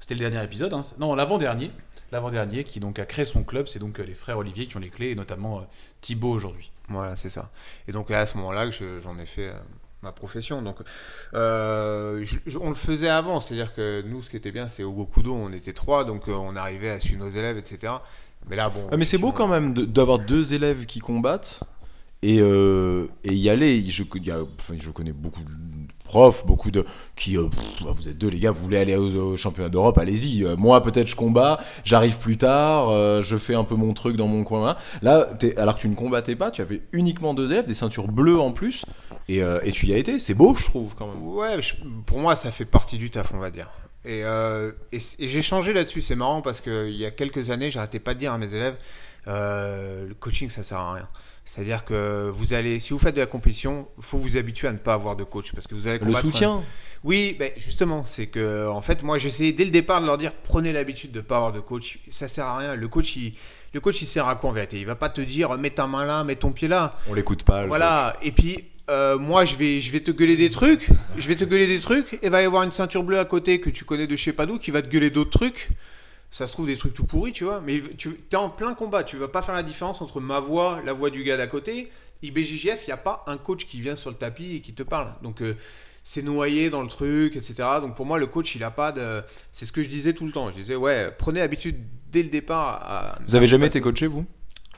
c'était 0.00 0.14
le 0.14 0.20
dernier 0.20 0.42
épisode. 0.44 0.72
hein. 0.74 0.80
Non, 0.98 1.14
l'avant-dernier. 1.14 1.70
L'avant-dernier 2.10 2.64
qui 2.64 2.80
donc 2.80 2.98
a 2.98 3.04
créé 3.04 3.24
son 3.26 3.42
club, 3.42 3.66
c'est 3.68 3.78
donc 3.78 4.00
euh, 4.00 4.04
les 4.04 4.14
frères 4.14 4.38
Olivier 4.38 4.66
qui 4.66 4.76
ont 4.78 4.80
les 4.80 4.88
clés, 4.88 5.10
et 5.10 5.14
notamment 5.14 5.58
euh, 5.58 5.62
Thibaut 6.00 6.30
aujourd'hui. 6.30 6.70
Voilà, 6.88 7.16
c'est 7.16 7.28
ça. 7.28 7.50
Et 7.86 7.92
donc 7.92 8.10
à 8.10 8.24
ce 8.24 8.36
moment-là 8.38 8.64
que 8.66 8.72
je- 8.72 8.98
j'en 9.00 9.18
ai 9.18 9.26
fait 9.26 9.48
euh, 9.48 9.52
ma 10.02 10.10
profession. 10.12 10.62
Donc 10.62 10.76
euh, 11.34 12.24
je- 12.24 12.38
je- 12.46 12.58
on 12.58 12.70
le 12.70 12.74
faisait 12.74 13.08
avant, 13.10 13.40
c'est-à-dire 13.40 13.74
que 13.74 14.02
nous, 14.06 14.22
ce 14.22 14.30
qui 14.30 14.36
était 14.36 14.52
bien, 14.52 14.68
c'est 14.68 14.82
au 14.84 14.92
Gokudo, 14.92 15.34
on 15.34 15.52
était 15.52 15.72
trois, 15.74 16.04
donc 16.04 16.28
euh, 16.28 16.32
on 16.32 16.56
arrivait 16.56 16.90
à 16.90 17.00
suivre 17.00 17.22
nos 17.24 17.30
élèves, 17.30 17.58
etc. 17.58 17.92
Mais 18.48 18.56
là, 18.56 18.70
bon. 18.70 18.88
Ouais, 18.88 18.96
mais 18.96 19.04
c'est 19.04 19.18
beau 19.18 19.32
quand 19.32 19.48
même 19.48 19.74
de- 19.74 19.84
d'avoir 19.84 20.18
deux 20.18 20.54
élèves 20.54 20.86
qui 20.86 21.00
combattent 21.00 21.60
et, 22.22 22.38
euh, 22.40 23.06
et 23.24 23.34
y 23.34 23.50
aller. 23.50 23.84
Je, 23.86 24.02
il 24.14 24.24
y 24.24 24.30
a- 24.30 24.42
enfin, 24.42 24.74
je 24.78 24.90
connais 24.90 25.12
beaucoup 25.12 25.42
de 25.42 25.50
profs, 26.08 26.44
beaucoup 26.44 26.70
de 26.72 26.84
qui. 27.14 27.36
euh, 27.36 27.44
bah, 27.84 27.94
vous 27.96 28.08
êtes 28.08 28.18
deux 28.18 28.28
les 28.28 28.40
gars, 28.40 28.50
vous 28.50 28.62
voulez 28.62 28.78
aller 28.78 28.96
au, 28.96 29.32
au 29.32 29.36
championnat 29.36 29.68
d'Europe, 29.68 29.96
allez-y. 29.98 30.44
Euh, 30.44 30.56
moi 30.56 30.82
peut-être 30.82 31.06
je 31.06 31.14
combats, 31.14 31.60
j'arrive 31.84 32.16
plus 32.18 32.36
tard, 32.38 32.88
euh, 32.90 33.22
je 33.22 33.36
fais 33.36 33.54
un 33.54 33.64
peu 33.64 33.76
mon 33.76 33.94
truc 33.94 34.16
dans 34.16 34.26
mon 34.26 34.42
coin. 34.42 34.76
Là, 35.02 35.26
t'es- 35.38 35.56
alors 35.56 35.76
que 35.76 35.80
tu 35.82 35.88
ne 35.88 35.94
combattais 35.94 36.34
pas, 36.34 36.50
tu 36.50 36.62
avais 36.62 36.82
uniquement 36.92 37.34
deux 37.34 37.52
élèves, 37.52 37.66
des 37.66 37.74
ceintures 37.74 38.08
bleues 38.08 38.40
en 38.40 38.50
plus, 38.50 38.84
et, 39.28 39.40
tu 39.72 39.86
y 39.86 39.92
as 39.92 39.98
été. 39.98 40.18
C'est 40.18 40.34
beau, 40.34 40.54
je 40.56 40.64
trouve 40.64 40.94
quand 40.96 41.06
même. 41.06 41.22
Ouais, 41.22 41.60
pour 42.06 42.18
moi, 42.18 42.34
ça 42.34 42.50
fait 42.50 42.64
partie 42.64 42.98
du 42.98 43.10
taf, 43.10 43.32
on 43.34 43.38
va 43.38 43.50
dire. 43.50 43.68
Et, 44.04 44.22
et, 44.92 44.98
j'ai 45.28 45.42
changé 45.42 45.72
là-dessus, 45.72 46.00
c'est 46.00 46.16
marrant 46.16 46.40
parce 46.40 46.60
qu'il 46.60 46.96
y 46.96 47.04
a 47.04 47.10
quelques 47.10 47.50
années, 47.50 47.70
j'arrêtais 47.70 48.00
pas 48.00 48.14
de 48.14 48.18
dire 48.20 48.32
à 48.32 48.38
mes 48.38 48.54
élèves, 48.54 48.76
le 49.26 50.12
coaching, 50.18 50.50
ça 50.50 50.62
sert 50.62 50.78
à 50.78 50.94
rien. 50.94 51.08
C'est-à-dire 51.50 51.84
que 51.84 52.30
vous 52.32 52.52
allez, 52.52 52.78
si 52.78 52.92
vous 52.92 52.98
faites 52.98 53.14
de 53.14 53.20
la 53.20 53.26
compétition, 53.26 53.88
faut 54.00 54.18
vous 54.18 54.36
habituer 54.36 54.68
à 54.68 54.72
ne 54.72 54.78
pas 54.78 54.94
avoir 54.94 55.16
de 55.16 55.24
coach 55.24 55.52
parce 55.52 55.66
que 55.66 55.74
vous 55.74 55.88
allez 55.88 55.98
Le 55.98 56.14
soutien. 56.14 56.62
Oui, 57.04 57.36
ben 57.38 57.52
justement, 57.56 58.04
c'est 58.04 58.26
que 58.26 58.68
en 58.68 58.80
fait, 58.80 59.02
moi, 59.02 59.18
j'essayais 59.18 59.52
dès 59.52 59.64
le 59.64 59.70
départ 59.70 60.00
de 60.00 60.06
leur 60.06 60.18
dire 60.18 60.32
prenez 60.44 60.72
l'habitude 60.72 61.12
de 61.12 61.20
pas 61.20 61.36
avoir 61.36 61.52
de 61.52 61.60
coach. 61.60 62.00
Ça 62.10 62.28
sert 62.28 62.44
à 62.44 62.58
rien. 62.58 62.74
Le 62.74 62.88
coach, 62.88 63.16
il, 63.16 63.34
le 63.72 63.80
coach, 63.80 64.02
il 64.02 64.06
sert 64.06 64.28
à 64.28 64.36
quoi 64.36 64.50
en 64.50 64.52
vérité? 64.52 64.78
Il 64.78 64.86
va 64.86 64.94
pas 64.94 65.08
te 65.08 65.20
dire 65.20 65.56
mets 65.58 65.70
ta 65.70 65.86
main 65.86 66.04
là, 66.04 66.22
mets 66.24 66.36
ton 66.36 66.52
pied 66.52 66.68
là. 66.68 66.98
On 67.08 67.14
l'écoute 67.14 67.44
pas. 67.44 67.62
le 67.62 67.68
Voilà. 67.68 68.16
Et 68.22 68.32
puis 68.32 68.64
euh, 68.90 69.18
moi, 69.18 69.44
je 69.44 69.56
vais, 69.56 69.80
je 69.80 69.92
vais 69.92 70.00
te 70.00 70.10
gueuler 70.10 70.36
des 70.36 70.50
trucs. 70.50 70.88
Je 71.16 71.28
vais 71.28 71.36
te 71.36 71.44
gueuler 71.44 71.66
des 71.66 71.80
trucs. 71.80 72.18
Et 72.22 72.28
va 72.28 72.42
y 72.42 72.44
avoir 72.44 72.62
une 72.62 72.72
ceinture 72.72 73.02
bleue 73.02 73.18
à 73.18 73.24
côté 73.24 73.60
que 73.60 73.70
tu 73.70 73.84
connais 73.84 74.06
de 74.06 74.16
je 74.16 74.24
sais 74.24 74.32
pas 74.32 74.46
d'où 74.46 74.58
qui 74.58 74.70
va 74.70 74.82
te 74.82 74.88
gueuler 74.88 75.10
d'autres 75.10 75.30
trucs. 75.30 75.70
Ça 76.30 76.46
se 76.46 76.52
trouve 76.52 76.66
des 76.66 76.76
trucs 76.76 76.94
tout 76.94 77.04
pourris, 77.04 77.32
tu 77.32 77.44
vois. 77.44 77.60
Mais 77.60 77.80
tu 77.96 78.20
es 78.30 78.36
en 78.36 78.50
plein 78.50 78.74
combat. 78.74 79.02
Tu 79.04 79.16
vas 79.16 79.28
pas 79.28 79.42
faire 79.42 79.54
la 79.54 79.62
différence 79.62 80.02
entre 80.02 80.20
ma 80.20 80.40
voix, 80.40 80.80
la 80.84 80.92
voix 80.92 81.10
du 81.10 81.24
gars 81.24 81.36
d'à 81.36 81.46
côté. 81.46 81.90
IBJJF, 82.22 82.82
il 82.82 82.88
n'y 82.88 82.92
a 82.92 82.98
pas 82.98 83.24
un 83.26 83.36
coach 83.36 83.64
qui 83.66 83.80
vient 83.80 83.96
sur 83.96 84.10
le 84.10 84.16
tapis 84.16 84.56
et 84.56 84.60
qui 84.60 84.74
te 84.74 84.82
parle. 84.82 85.12
Donc 85.22 85.40
euh, 85.40 85.56
c'est 86.04 86.22
noyé 86.22 86.68
dans 86.68 86.82
le 86.82 86.88
truc, 86.88 87.36
etc. 87.36 87.54
Donc 87.80 87.94
pour 87.96 88.06
moi, 88.06 88.18
le 88.18 88.26
coach, 88.26 88.54
il 88.56 88.64
a 88.64 88.70
pas 88.70 88.92
de. 88.92 89.22
C'est 89.52 89.66
ce 89.66 89.72
que 89.72 89.82
je 89.82 89.88
disais 89.88 90.12
tout 90.12 90.26
le 90.26 90.32
temps. 90.32 90.50
Je 90.50 90.56
disais, 90.56 90.74
ouais, 90.74 91.12
prenez 91.16 91.40
habitude 91.40 91.76
dès 92.10 92.22
le 92.22 92.28
départ 92.28 92.82
à. 92.82 93.18
Vous 93.26 93.36
avez 93.36 93.46
jamais 93.46 93.66
été 93.66 93.80
coaché 93.80 94.06
vous? 94.06 94.26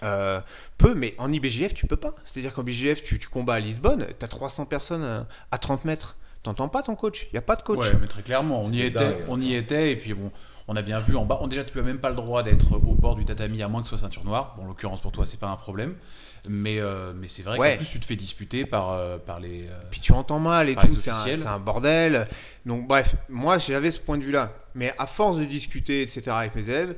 Euh, 0.02 0.40
peut, 0.78 0.94
mais 0.94 1.14
en 1.18 1.30
IBGF, 1.32 1.74
tu 1.74 1.86
peux 1.86 1.96
pas. 1.96 2.14
C'est-à-dire 2.24 2.54
qu'en 2.54 2.62
IBGF, 2.62 3.02
tu, 3.02 3.18
tu 3.18 3.28
combats 3.28 3.54
à 3.54 3.60
Lisbonne, 3.60 4.06
tu 4.18 4.24
as 4.24 4.28
300 4.28 4.66
personnes 4.66 5.02
euh, 5.02 5.22
à 5.50 5.58
30 5.58 5.84
mètres. 5.84 6.16
T'entends 6.42 6.68
pas 6.68 6.82
ton 6.82 6.96
coach, 6.96 7.24
il 7.24 7.34
n'y 7.34 7.38
a 7.38 7.42
pas 7.42 7.54
de 7.54 7.60
coach. 7.62 7.80
Ouais, 7.80 7.98
mais 8.00 8.06
très 8.06 8.22
clairement, 8.22 8.60
on 8.62 8.72
y 8.72 8.80
était, 8.80 8.98
dingue, 8.98 9.24
on 9.28 9.36
ça. 9.36 9.42
y 9.42 9.54
était, 9.54 9.92
et 9.92 9.96
puis 9.96 10.14
bon, 10.14 10.32
on 10.68 10.76
a 10.76 10.82
bien 10.82 11.00
vu 11.00 11.16
en 11.16 11.24
bas. 11.24 11.38
On, 11.40 11.46
déjà, 11.46 11.64
tu 11.64 11.78
as 11.78 11.82
même 11.82 11.98
pas 11.98 12.10
le 12.10 12.16
droit 12.16 12.42
d'être 12.42 12.72
au 12.72 12.94
bord 12.94 13.16
du 13.16 13.24
tatami 13.24 13.62
à 13.62 13.68
moins 13.68 13.82
que 13.82 13.88
ce 13.88 13.96
soit 13.96 14.06
ceinture 14.06 14.24
noire. 14.24 14.54
Bon, 14.56 14.64
en 14.64 14.66
l'occurrence 14.66 15.00
pour 15.00 15.12
toi, 15.12 15.26
c'est 15.26 15.40
pas 15.40 15.48
un 15.48 15.56
problème, 15.56 15.94
mais 16.48 16.78
euh, 16.80 17.12
mais 17.14 17.28
c'est 17.28 17.42
vrai 17.42 17.58
Ouais. 17.58 17.72
qu'en 17.72 17.76
plus 17.78 17.90
tu 17.90 18.00
te 18.00 18.06
fais 18.06 18.16
disputer 18.16 18.64
par 18.64 18.90
euh, 18.92 19.18
par 19.18 19.40
les. 19.40 19.66
euh, 19.68 19.80
Puis 19.90 20.00
tu 20.00 20.12
entends 20.12 20.38
mal 20.40 20.68
et 20.68 20.76
tout, 20.76 20.96
c'est 20.96 21.10
un, 21.46 21.58
bordel. 21.58 22.26
Donc 22.66 22.86
bref, 22.86 23.14
moi 23.28 23.58
j'avais 23.58 23.90
ce 23.90 23.98
point 23.98 24.18
de 24.18 24.24
vue-là. 24.24 24.52
Mais 24.74 24.94
à 24.98 25.06
force 25.08 25.36
de 25.38 25.44
discuter, 25.44 26.02
etc. 26.02 26.22
avec 26.28 26.54
mes 26.54 26.68
élèves, 26.68 26.94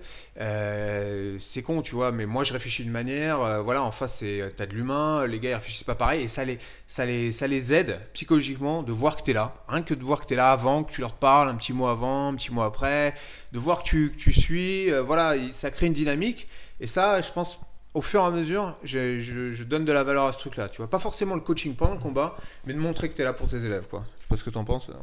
c'est 1.40 1.62
con, 1.62 1.80
tu 1.82 1.94
vois, 1.94 2.12
mais 2.12 2.26
moi 2.26 2.44
je 2.44 2.52
réfléchis 2.52 2.82
d'une 2.82 2.92
manière, 2.92 3.62
voilà, 3.62 3.82
en 3.82 3.92
face 3.92 4.16
c'est 4.18 4.52
t'as 4.56 4.66
de 4.66 4.74
l'humain, 4.74 5.26
les 5.26 5.38
gars 5.40 5.50
ils 5.50 5.54
réfléchissent 5.54 5.84
pas 5.84 5.94
pareil, 5.94 6.22
et 6.24 6.28
ça 6.28 6.44
les, 6.44 6.58
ça 6.86 7.06
les, 7.06 7.32
ça 7.32 7.46
les 7.46 7.72
aide 7.72 7.98
psychologiquement 8.12 8.82
de 8.82 8.92
voir 8.92 9.16
que 9.16 9.22
t'es 9.22 9.32
là. 9.32 9.54
Rien 9.68 9.82
que 9.82 9.94
de 9.94 10.02
voir 10.04 10.20
que 10.20 10.26
t'es 10.26 10.34
là 10.36 10.52
avant, 10.52 10.84
que 10.84 10.92
tu 10.92 11.00
leur 11.00 11.14
parles 11.14 11.48
un 11.48 11.54
petit 11.54 11.72
mot 11.72 11.86
avant, 11.86 12.28
un 12.28 12.34
petit 12.34 12.52
mot 12.52 12.62
après, 12.62 13.14
de 13.52 13.58
voir 13.58 13.82
que 13.82 13.88
tu, 13.88 14.10
que 14.12 14.16
tu 14.18 14.32
suis, 14.32 14.90
voilà, 15.00 15.36
il- 15.36 15.52
ça 15.54 15.70
crée 15.70 15.86
une 15.86 15.92
dynamique. 15.94 16.48
Et 16.80 16.86
ça, 16.86 17.22
je 17.22 17.30
pense, 17.30 17.58
au 17.94 18.00
fur 18.00 18.22
et 18.22 18.24
à 18.24 18.30
mesure, 18.30 18.74
je, 18.84 19.62
donne 19.64 19.84
de 19.84 19.92
la 19.92 20.02
valeur 20.02 20.24
à 20.24 20.32
ce 20.32 20.38
truc-là. 20.38 20.68
Tu 20.68 20.78
vois, 20.78 20.88
pas 20.88 20.98
forcément 20.98 21.34
le 21.34 21.40
coaching 21.42 21.74
pendant 21.74 21.94
le 21.94 22.00
combat, 22.00 22.36
mais 22.64 22.72
de 22.72 22.78
montrer 22.78 23.10
que 23.10 23.14
tu 23.14 23.22
es 23.22 23.24
là 23.24 23.32
pour 23.32 23.48
tes 23.48 23.64
élèves, 23.64 23.86
quoi. 23.88 24.04
Je 24.16 24.22
sais 24.22 24.28
pas 24.28 24.36
ce 24.36 24.44
que 24.44 24.50
t'en 24.50 24.64
penses. 24.64 24.88
euh, 24.88 24.94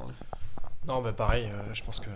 Non, 0.87 1.01
mais 1.01 1.13
pareil, 1.13 1.49
euh, 1.53 1.73
je 1.73 1.83
pense 1.83 1.99
que 1.99 2.09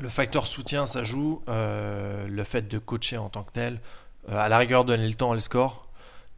le 0.00 0.08
facteur 0.10 0.46
soutien, 0.46 0.86
ça 0.86 1.04
joue. 1.04 1.42
euh, 1.48 2.26
le 2.28 2.44
fait 2.44 2.68
de 2.68 2.78
coacher 2.78 3.16
en 3.16 3.30
tant 3.30 3.42
que 3.44 3.52
tel, 3.52 3.80
à 4.28 4.48
la 4.48 4.58
rigueur, 4.58 4.84
donner 4.84 5.08
le 5.08 5.14
temps 5.14 5.32
et 5.32 5.36
le 5.36 5.40
score. 5.40 5.88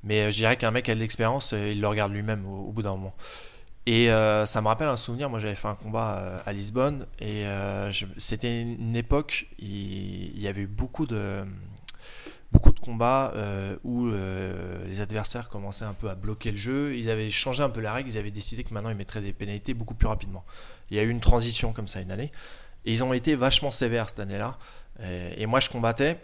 Mais 0.05 0.31
je 0.31 0.37
dirais 0.37 0.57
qu'un 0.57 0.71
mec 0.71 0.89
a 0.89 0.95
de 0.95 1.01
l'expérience, 1.01 1.53
il 1.53 1.81
le 1.81 1.89
regarde 1.89 2.13
lui-même 2.13 2.47
au, 2.47 2.71
bout 2.73 2.83
d'un 2.83 2.93
moment. 2.93 3.15
Et 3.87 4.09
ça 4.09 4.61
me 4.61 4.69
rappelle 4.69 4.89
un 4.89 4.97
souvenir, 4.97 5.31
moi 5.31 5.39
j'avais 5.39 5.55
fait 5.55 5.69
un 5.69 5.75
combat 5.75 6.43
à 6.45 6.53
Lisbonne, 6.53 7.07
et 7.21 7.47
c'était 8.19 8.61
une 8.63 8.97
époque, 8.97 9.47
il, 9.59 10.37
il 10.37 10.41
y 10.41 10.47
avait 10.49 10.63
eu 10.63 10.67
beaucoup 10.67 11.07
de, 11.07 11.43
beaucoup 12.55 12.73
de 12.73 12.81
combats 12.81 13.33
euh, 13.37 13.77
où 13.85 14.07
euh, 14.09 14.87
les 14.87 15.01
adversaires 15.01 15.49
commençaient 15.51 15.85
un 15.85 15.93
peu 15.93 16.09
à 16.09 16.15
bloquer 16.15 16.51
le 16.53 16.57
jeu. 16.57 16.97
Ils 16.97 17.11
avaient 17.11 17.29
changé 17.29 17.63
un 17.63 17.69
peu 17.69 17.81
la 17.81 17.93
règle, 17.93 18.09
ils 18.09 18.17
avaient 18.19 18.31
décidé 18.31 18.65
que 18.65 18.73
maintenant 18.73 18.91
ils 18.91 18.97
mettraient 18.97 19.21
des 19.21 19.33
pénalités 19.35 19.75
beaucoup 19.75 19.95
plus 19.95 20.07
rapidement. 20.09 20.45
Il 20.91 20.97
y 20.97 21.01
a 21.01 21.03
eu 21.03 21.11
une 21.11 21.21
transition 21.21 21.73
comme 21.73 21.89
ça 21.89 22.01
une 22.01 22.11
année. 22.11 22.33
Et 22.87 22.93
ils 22.93 23.03
ont 23.05 23.13
été 23.13 23.35
vachement 23.35 23.71
sévères 23.71 24.09
cette 24.09 24.21
année-là. 24.21 24.57
Et, 25.03 25.43
et 25.43 25.47
moi, 25.47 25.61
je 25.61 25.69
combattais. 25.71 26.19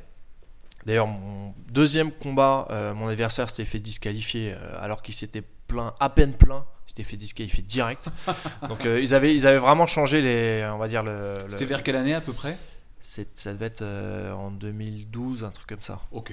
D'ailleurs, 0.86 1.06
mon 1.08 1.54
deuxième 1.68 2.10
combat, 2.12 2.66
euh, 2.70 2.94
mon 2.94 3.08
adversaire 3.08 3.50
s'était 3.50 3.64
fait 3.66 3.80
disqualifier 3.80 4.54
euh, 4.54 4.78
alors 4.80 5.02
qu'il 5.02 5.14
s'était 5.14 5.42
plein, 5.66 5.92
à 6.00 6.08
peine 6.10 6.32
plein. 6.32 6.64
Il 6.86 6.90
s'était 6.90 7.02
fait 7.04 7.16
disqualifier 7.16 7.62
direct. 7.62 8.08
Donc, 8.68 8.84
euh, 8.86 9.00
ils, 9.00 9.14
avaient, 9.14 9.34
ils 9.34 9.46
avaient 9.46 9.58
vraiment 9.58 9.86
changé 9.86 10.20
les, 10.22 10.68
on 10.72 10.78
va 10.78 10.88
dire 10.88 11.02
le. 11.02 11.42
le- 11.44 11.50
C'était 11.50 11.64
vers 11.66 11.82
quelle 11.82 11.96
année 11.96 12.14
à 12.14 12.20
peu 12.20 12.32
près? 12.32 12.56
Ça 13.00 13.52
devait 13.52 13.66
être 13.66 13.82
euh, 13.82 14.32
en 14.32 14.50
2012, 14.50 15.44
un 15.44 15.50
truc 15.50 15.66
comme 15.68 15.82
ça. 15.82 16.00
Ok. 16.12 16.32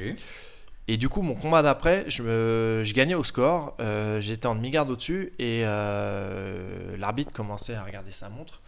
Et 0.90 0.96
du 0.98 1.10
coup, 1.10 1.22
mon 1.22 1.36
combat 1.36 1.62
d'après, 1.62 2.06
je, 2.08 2.24
me, 2.24 2.82
je 2.86 2.94
gagnais 2.94 3.16
au 3.16 3.24
score. 3.24 3.76
euh, 3.82 4.22
J'étais 4.22 4.46
en 4.48 4.56
demi-garde 4.56 4.90
au-dessus 4.90 5.34
et 5.38 5.64
euh, 5.66 6.96
l'arbitre 6.98 7.34
commençait 7.34 7.76
à 7.76 7.84
regarder 7.84 8.12
sa 8.12 8.30
montre. 8.30 8.62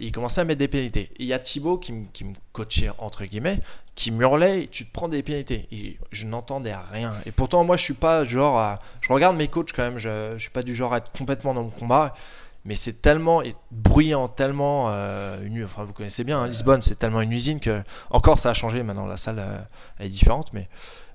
il 0.00 0.10
commençait 0.12 0.40
à 0.40 0.44
mettre 0.44 0.58
des 0.58 0.68
pénalités. 0.68 1.10
Il 1.18 1.26
y 1.26 1.32
a 1.32 1.38
Thibaut 1.38 1.78
qui, 1.78 1.92
me- 1.92 2.06
qui 2.12 2.24
coachait, 2.52 2.90
entre 2.98 3.24
guillemets, 3.24 3.60
qui 3.94 4.10
me 4.10 4.22
hurlait 4.22 4.68
Tu 4.70 4.86
te 4.86 4.92
prends 4.92 5.08
des 5.08 5.22
pénalités. 5.22 5.68
Et 5.72 5.98
je 6.10 6.26
n'entendais 6.26 6.74
rien. 6.74 7.12
Et 7.26 7.30
pourtant, 7.32 7.62
moi, 7.64 7.76
je 7.76 7.82
suis 7.84 7.94
pas 7.94 8.24
genre. 8.24 8.58
à- 8.58 8.80
je 9.00 9.12
regarde 9.12 9.36
mes 9.36 9.48
coachs 9.48 9.72
quand 9.72 9.82
même. 9.84 9.98
Je, 9.98 10.34
je 10.36 10.40
suis 10.40 10.50
pas 10.50 10.62
du 10.64 10.74
genre 10.74 10.94
à 10.94 10.98
être 10.98 11.10
complètement 11.12 11.54
dans 11.54 11.62
mon 11.64 11.70
combat. 11.70 12.14
Mais 12.66 12.74
c'est 12.74 13.00
tellement 13.00 13.42
bruyant, 13.70 14.28
tellement 14.28 14.90
euh, 14.90 15.40
une, 15.44 15.64
enfin 15.64 15.84
vous 15.84 15.92
connaissez 15.92 16.24
bien 16.24 16.40
hein, 16.42 16.46
Lisbonne, 16.48 16.82
c'est 16.82 16.98
tellement 16.98 17.20
une 17.20 17.32
usine 17.32 17.60
que 17.60 17.82
encore 18.10 18.38
ça 18.38 18.50
a 18.50 18.54
changé. 18.54 18.82
Maintenant 18.82 19.06
la 19.06 19.16
salle 19.16 19.38
euh, 19.38 19.58
elle 19.98 20.06
est 20.06 20.10
différente, 20.10 20.52
mais 20.52 20.68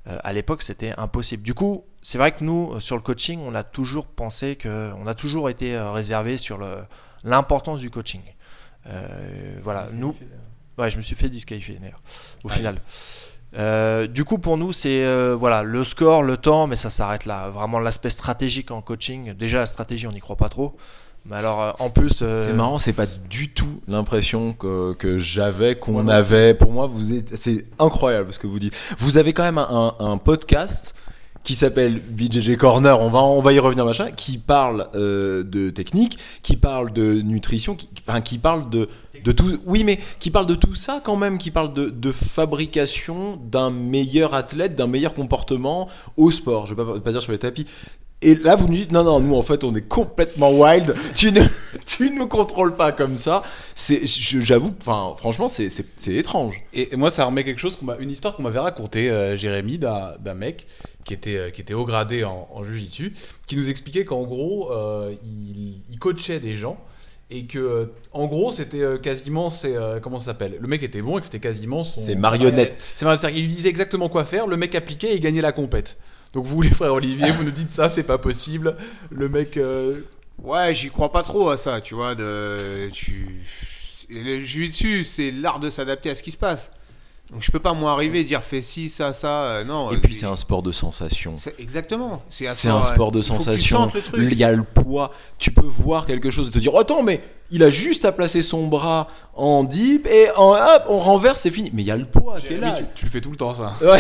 euh, 0.08 0.18
à 0.24 0.34
l'époque, 0.34 0.64
c'était 0.64 0.94
impossible. 0.98 1.44
Du 1.44 1.54
coup, 1.54 1.84
c'est 2.02 2.18
vrai 2.18 2.32
que 2.32 2.44
nous, 2.44 2.80
sur 2.80 2.96
le 2.96 3.04
coaching, 3.04 3.40
on 3.46 3.54
a 3.54 3.64
toujours 3.64 4.08
pensé 4.08 4.56
que, 4.56 4.92
on 4.98 5.06
a 5.06 5.14
toujours 5.14 5.50
été 5.50 5.78
réservé 5.78 6.38
sur 6.38 6.58
l'importance 7.24 7.80
du 7.82 7.92
coaching. 7.92 8.22
Voilà, 9.62 9.90
nous, 9.94 10.16
ouais, 10.80 10.90
je 10.90 10.98
me 10.98 11.04
suis 11.04 11.16
fait 11.16 11.30
disqualifier 11.30 11.76
d'ailleurs, 11.80 12.02
au 12.44 12.50
Ouais. 12.50 12.56
final. 12.56 12.82
Euh, 13.58 14.08
du 14.08 14.24
coup, 14.24 14.38
pour 14.38 14.58
nous, 14.58 14.72
c'est 14.72 15.04
euh, 15.04 15.36
voilà 15.36 15.64
le 15.64 15.84
score, 15.84 16.24
le 16.24 16.38
temps, 16.38 16.68
mais 16.68 16.76
ça 16.76 16.90
s'arrête 16.90 17.26
là. 17.26 17.50
Vraiment, 17.50 17.80
l'aspect 17.80 18.10
stratégique 18.10 18.72
en 18.72 18.82
coaching. 18.82 19.34
Déjà, 19.34 19.60
la 19.60 19.66
stratégie, 19.66 20.08
on 20.08 20.12
n'y 20.12 20.22
croit 20.22 20.38
pas 20.38 20.50
trop. 20.50 20.78
Mais 21.26 21.36
alors, 21.36 21.62
euh, 21.62 21.72
en 21.80 21.90
plus, 21.92 22.20
euh, 22.22 22.40
C'est 22.46 22.54
marrant, 22.54 22.80
c'est 22.80 22.94
pas 22.94 23.06
du 23.30 23.50
tout 23.50 23.82
l'impression 23.88 24.54
que, 24.54 24.94
que 24.94 25.20
j'avais, 25.20 25.76
qu'on 25.76 26.08
avait. 26.08 26.54
Pour 26.56 26.72
moi, 26.72 26.88
vous 26.88 27.14
êtes, 27.14 27.36
c'est 27.38 27.66
incroyable 27.80 28.34
ce 28.34 28.40
que 28.40 28.48
vous 28.48 28.58
dites. 28.60 28.74
Vous 28.98 29.18
avez 29.18 29.32
quand 29.34 29.44
même 29.44 29.60
un, 29.60 29.94
un- 30.00 30.06
un 30.12 30.18
podcast 30.18 30.96
qui 31.44 31.54
s'appelle 31.56 32.00
BJJ 32.00 32.56
Corner. 32.58 33.00
On 33.00 33.10
va, 33.10 33.20
on 33.20 33.40
va 33.42 33.54
y 33.54 33.60
revenir 33.60 33.86
machin, 33.86 34.12
qui 34.12 34.38
parle 34.40 34.88
euh, 34.96 35.44
de 35.44 35.70
technique, 35.70 36.18
qui 36.44 36.56
parle 36.56 36.92
de 36.94 37.22
nutrition, 37.22 37.76
qui, 37.76 37.88
enfin, 38.08 38.22
qui 38.22 38.38
parle 38.40 38.70
de 38.70 38.90
de 39.24 39.32
tout. 39.32 39.60
Oui, 39.68 39.84
mais 39.84 40.00
qui 40.20 40.32
parle 40.32 40.48
de 40.48 40.56
tout 40.56 40.74
ça 40.74 41.02
quand 41.04 41.16
même, 41.16 41.38
qui 41.38 41.52
parle 41.52 41.74
de, 41.74 41.90
de 41.90 42.12
fabrication 42.12 43.38
d'un 43.38 43.70
meilleur 43.70 44.34
athlète, 44.34 44.76
d'un 44.76 44.88
meilleur 44.88 45.14
comportement 45.14 45.88
au 46.18 46.32
sport. 46.32 46.66
Je 46.66 46.74
vais 46.74 46.84
pas, 46.84 47.00
pas 47.00 47.12
dire 47.12 47.22
sur 47.22 47.32
les 47.32 47.38
tapis. 47.40 47.66
Et 48.24 48.36
là, 48.36 48.56
vous 48.56 48.68
nous 48.68 48.76
dites, 48.76 48.92
non, 48.92 49.04
non, 49.04 49.20
nous, 49.20 49.36
en 49.36 49.42
fait, 49.42 49.64
on 49.64 49.74
est 49.76 49.88
complètement 49.88 50.52
wild. 50.52 50.94
Tu 51.16 51.32
ne, 51.32 51.42
tu 51.88 52.12
nous 52.12 52.28
contrôles 52.28 52.76
pas 52.76 52.92
comme 52.92 53.16
ça. 53.18 53.42
C'est, 53.74 54.02
j'avoue, 54.06 54.74
enfin, 54.80 55.16
franchement, 55.18 55.48
c'est, 55.48 55.72
c'est, 55.72 55.86
c'est 55.98 56.14
étrange. 56.14 56.62
Et, 56.74 56.94
et 56.94 56.96
moi, 56.98 57.10
ça 57.10 57.26
remet 57.26 57.44
quelque 57.44 57.58
chose, 57.60 57.76
qu'on 57.76 57.86
m'a- 57.86 57.98
une 57.98 58.12
histoire 58.12 58.36
qu'on 58.36 58.44
m'avait 58.44 58.60
racontée, 58.60 59.10
euh, 59.10 59.38
Jérémy, 59.38 59.80
d'un 59.80 60.14
d'un 60.20 60.36
mec 60.36 60.68
qui 61.04 61.16
était, 61.16 61.36
euh, 61.38 61.50
qui 61.50 61.62
était 61.62 61.74
haut 61.74 61.86
gradé 61.86 62.24
en, 62.24 62.48
en 62.54 62.64
jiu-jitsu, 62.64 63.14
qui 63.48 63.56
nous 63.56 63.70
expliquait 63.72 64.06
qu'en 64.06 64.22
gros, 64.22 64.72
euh, 64.72 65.16
il, 65.24 65.82
il 65.90 65.98
coachait 65.98 66.40
des 66.40 66.58
gens 66.58 66.78
et 67.32 67.46
que, 67.46 67.58
euh, 67.58 67.86
en 68.14 68.28
gros, 68.28 68.52
c'était 68.52 68.84
quasiment, 69.02 69.50
c'est, 69.50 69.76
euh, 69.76 70.00
comment 70.00 70.20
ça 70.20 70.26
s'appelle? 70.26 70.58
Le 70.60 70.68
mec 70.68 70.84
était 70.84 71.02
bon 71.02 71.18
et 71.18 71.22
que 71.22 71.26
c'était 71.26 71.40
quasiment 71.40 71.84
son. 71.84 72.00
C'est 72.00 72.14
marionnette. 72.14 72.76
C'est 72.96 73.04
marionnette. 73.06 73.22
C'est-à-dire 73.22 73.36
qu'il 73.40 73.48
lui 73.48 73.56
disait 73.56 73.70
exactement 73.70 74.10
quoi 74.10 74.26
faire, 74.26 74.46
le 74.46 74.58
mec 74.58 74.76
appliquait 74.76 75.14
et 75.14 75.16
il 75.16 75.22
gagnait 75.22 75.42
la 75.42 75.54
compète. 75.54 75.98
Donc 76.34 76.46
vous, 76.46 76.62
les 76.62 76.70
frères 76.70 76.94
Olivier, 76.94 77.32
vous 77.32 77.44
nous 77.44 77.52
dites 77.52 77.72
ça, 77.72 77.90
c'est 77.90 78.04
pas 78.04 78.18
possible. 78.18 78.76
Le 79.10 79.30
mec. 79.30 79.58
euh, 79.58 80.02
Ouais, 80.44 80.74
j'y 80.74 80.90
crois 80.90 81.12
pas 81.12 81.22
trop 81.22 81.50
à 81.50 81.58
ça, 81.58 81.82
tu 81.82 81.94
vois. 81.94 82.16
De, 82.16 82.90
tu, 82.92 83.44
le 84.10 84.44
jiu-jitsu, 84.44 85.04
c'est 85.04 85.30
l'art 85.30 85.60
de 85.60 85.70
s'adapter 85.70 86.10
à 86.10 86.16
ce 86.16 86.24
qui 86.24 86.32
se 86.32 86.38
passe. 86.38 86.72
Donc 87.32 87.44
je 87.44 87.52
peux 87.52 87.60
pas 87.60 87.74
moi 87.74 87.92
arriver 87.92 88.22
et 88.22 88.24
dire 88.24 88.42
fais 88.44 88.62
ci, 88.64 88.90
ça, 88.90 89.14
ça. 89.14 89.44
euh, 89.44 89.64
non. 89.64 89.92
Et 89.92 89.98
puis, 90.00 90.16
c'est 90.16 90.26
un 90.26 90.36
sport 90.36 90.64
de 90.64 90.72
sensation. 90.72 91.38
c'est- 91.38 91.54
Exactement. 91.60 92.24
C'est 92.30 92.48
un 92.48 92.82
sport 92.82 93.12
de 93.12 93.22
sensation. 93.22 93.92
Il 94.18 94.34
y 94.34 94.44
a 94.44 94.52
le 94.52 94.64
poids. 94.64 95.12
Tu 95.38 95.52
peux 95.52 95.62
voir 95.66 96.08
quelque 96.08 96.32
chose 96.32 96.48
et 96.48 96.52
te 96.52 96.60
dire 96.60 96.76
Attends, 96.76 97.04
mais 97.04 97.22
il 97.52 97.64
a 97.64 97.70
juste 97.70 98.06
à 98.06 98.12
placer 98.12 98.42
son 98.42 98.68
bras 98.68 99.08
en 99.34 99.64
dip 99.64 100.08
et 100.08 100.30
en, 100.38 100.52
hop, 100.54 100.84
on 100.90 101.00
renverse, 101.00 101.42
c'est 101.42 101.52
fini. 101.52 101.70
Mais 101.74 101.82
il 101.84 101.86
y 101.86 101.92
a 101.92 101.98
le 101.98 102.06
poids 102.06 102.40
qui 102.40 102.54
est 102.54 102.58
là. 102.58 102.72
tu, 102.72 102.84
tu 102.96 103.06
le 103.06 103.12
fais 103.12 103.22
tout 103.22 103.32
le 103.32 103.38
temps, 103.38 103.54
ça. 103.54 103.74
Ouais, 103.82 104.00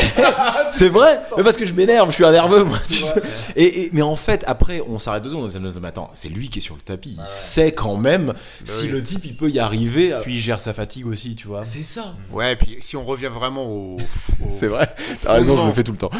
c'est 0.71 0.89
vrai. 0.89 1.21
Mais 1.37 1.43
parce 1.43 1.57
que 1.57 1.65
je 1.65 1.73
m'énerve, 1.73 2.09
je 2.09 2.15
suis 2.15 2.25
un 2.25 2.31
nerveux, 2.31 2.63
moi. 2.63 2.77
tu 2.87 2.95
sais. 2.95 3.21
Et, 3.55 3.83
et- 3.83 3.89
mais 3.93 4.01
en 4.01 4.15
fait, 4.15 4.43
après, 4.47 4.81
on 4.87 4.99
s'arrête 4.99 5.23
deux 5.23 5.29
secondes. 5.29 5.51
Mais 5.81 5.87
attends, 5.87 6.09
c'est 6.13 6.29
lui 6.29 6.49
qui 6.49 6.59
est 6.59 6.61
sur 6.61 6.75
le 6.75 6.81
tapis. 6.81 7.15
Il 7.19 7.25
sait 7.25 7.71
quand 7.71 7.97
même 7.97 8.33
si 8.63 8.85
oui. 8.85 8.91
le 8.91 9.03
type 9.03 9.25
il 9.25 9.35
peut 9.35 9.49
y 9.49 9.59
arriver. 9.59 10.15
Puis 10.23 10.35
il 10.35 10.39
gère 10.39 10.61
sa 10.61 10.73
fatigue 10.73 11.07
aussi, 11.07 11.35
tu 11.35 11.47
vois. 11.47 11.63
C'est 11.63 11.83
ça. 11.83 12.13
Ouais, 12.31 12.53
et 12.53 12.55
puis 12.55 12.77
si 12.81 12.95
on 12.95 13.05
revient 13.05 13.31
vraiment 13.33 13.65
au, 13.65 13.97
au- 13.97 13.97
C'est 14.49 14.67
vrai. 14.67 14.93
T'as 15.21 15.33
raison, 15.33 15.53
je 15.53 15.57
fondement. 15.57 15.67
le 15.67 15.73
fais 15.73 15.83
tout 15.83 15.91
le 15.91 15.97
temps. 15.97 16.11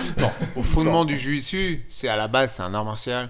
au 0.56 0.64
fondement 0.64 1.06
du 1.06 1.18
jiu-jitsu, 1.18 1.86
c'est 1.90 2.08
à 2.08 2.16
la 2.16 2.28
base, 2.28 2.54
c'est 2.58 2.64
un 2.64 2.74
art 2.74 2.86
martial, 2.86 3.30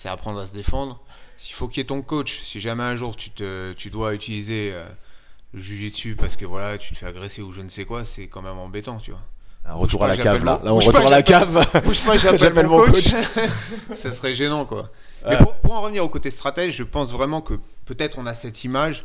c'est 0.00 0.08
apprendre 0.08 0.40
à 0.40 0.46
se 0.46 0.52
défendre. 0.52 1.00
S'il 1.42 1.56
faut 1.56 1.66
qu'il 1.66 1.78
y 1.78 1.80
ait 1.80 1.86
ton 1.86 2.02
coach, 2.02 2.40
si 2.44 2.60
jamais 2.60 2.84
un 2.84 2.94
jour 2.94 3.16
tu, 3.16 3.30
te, 3.30 3.72
tu 3.72 3.90
dois 3.90 4.14
utiliser 4.14 4.70
euh, 4.72 4.84
le 5.52 5.60
jiu-jitsu 5.60 6.14
parce 6.14 6.36
que 6.36 6.44
voilà, 6.44 6.78
tu 6.78 6.94
te 6.94 6.98
fais 7.00 7.06
agresser 7.06 7.42
ou 7.42 7.50
je 7.50 7.60
ne 7.62 7.68
sais 7.68 7.84
quoi, 7.84 8.04
c'est 8.04 8.28
quand 8.28 8.42
même 8.42 8.58
embêtant, 8.58 8.98
tu 8.98 9.10
vois. 9.10 9.20
Un 9.64 9.74
retour 9.74 10.04
à 10.04 10.08
la 10.08 10.16
cave 10.16 10.44
là. 10.44 10.58
mon- 10.60 10.64
Là, 10.64 10.72
on 10.72 10.78
retourne 10.78 11.06
à 11.08 11.10
la 11.10 11.22
cave. 11.24 11.66
J'appelle 12.38 12.66
mon 12.68 12.82
coach. 12.84 13.06
ça 13.96 14.12
serait 14.12 14.36
gênant, 14.36 14.64
quoi. 14.66 14.90
Mais 15.28 15.36
pour, 15.36 15.54
pour 15.54 15.72
en 15.74 15.82
revenir 15.82 16.04
au 16.04 16.08
côté 16.08 16.30
stratège, 16.30 16.76
je 16.76 16.84
pense 16.84 17.10
vraiment 17.10 17.40
que 17.40 17.54
peut-être 17.86 18.18
on 18.18 18.26
a 18.26 18.34
cette 18.34 18.62
image, 18.62 19.04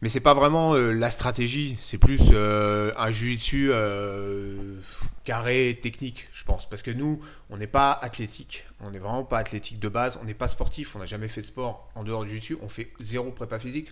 mais 0.00 0.08
c'est 0.08 0.20
pas 0.20 0.34
vraiment 0.34 0.74
euh, 0.74 0.92
la 0.92 1.10
stratégie, 1.10 1.76
c'est 1.80 1.98
plus 1.98 2.20
euh, 2.32 2.92
un 2.96 3.10
jiu-jitsu 3.10 3.70
euh, 3.70 4.76
carré, 5.24 5.78
technique, 5.82 6.28
je 6.32 6.44
pense. 6.44 6.68
Parce 6.68 6.82
que 6.82 6.90
nous, 6.90 7.20
on 7.50 7.56
n'est 7.56 7.66
pas 7.66 7.92
athlétique, 7.92 8.64
on 8.80 8.90
n'est 8.90 9.00
vraiment 9.00 9.24
pas 9.24 9.38
athlétique 9.38 9.80
de 9.80 9.88
base, 9.88 10.18
on 10.22 10.24
n'est 10.24 10.34
pas 10.34 10.48
sportif, 10.48 10.94
on 10.94 11.00
n'a 11.00 11.06
jamais 11.06 11.28
fait 11.28 11.40
de 11.40 11.46
sport 11.46 11.90
en 11.96 12.04
dehors 12.04 12.24
du 12.24 12.30
jiu-jitsu, 12.30 12.58
on 12.62 12.68
fait 12.68 12.92
zéro 13.00 13.30
prépa 13.30 13.58
physique. 13.58 13.88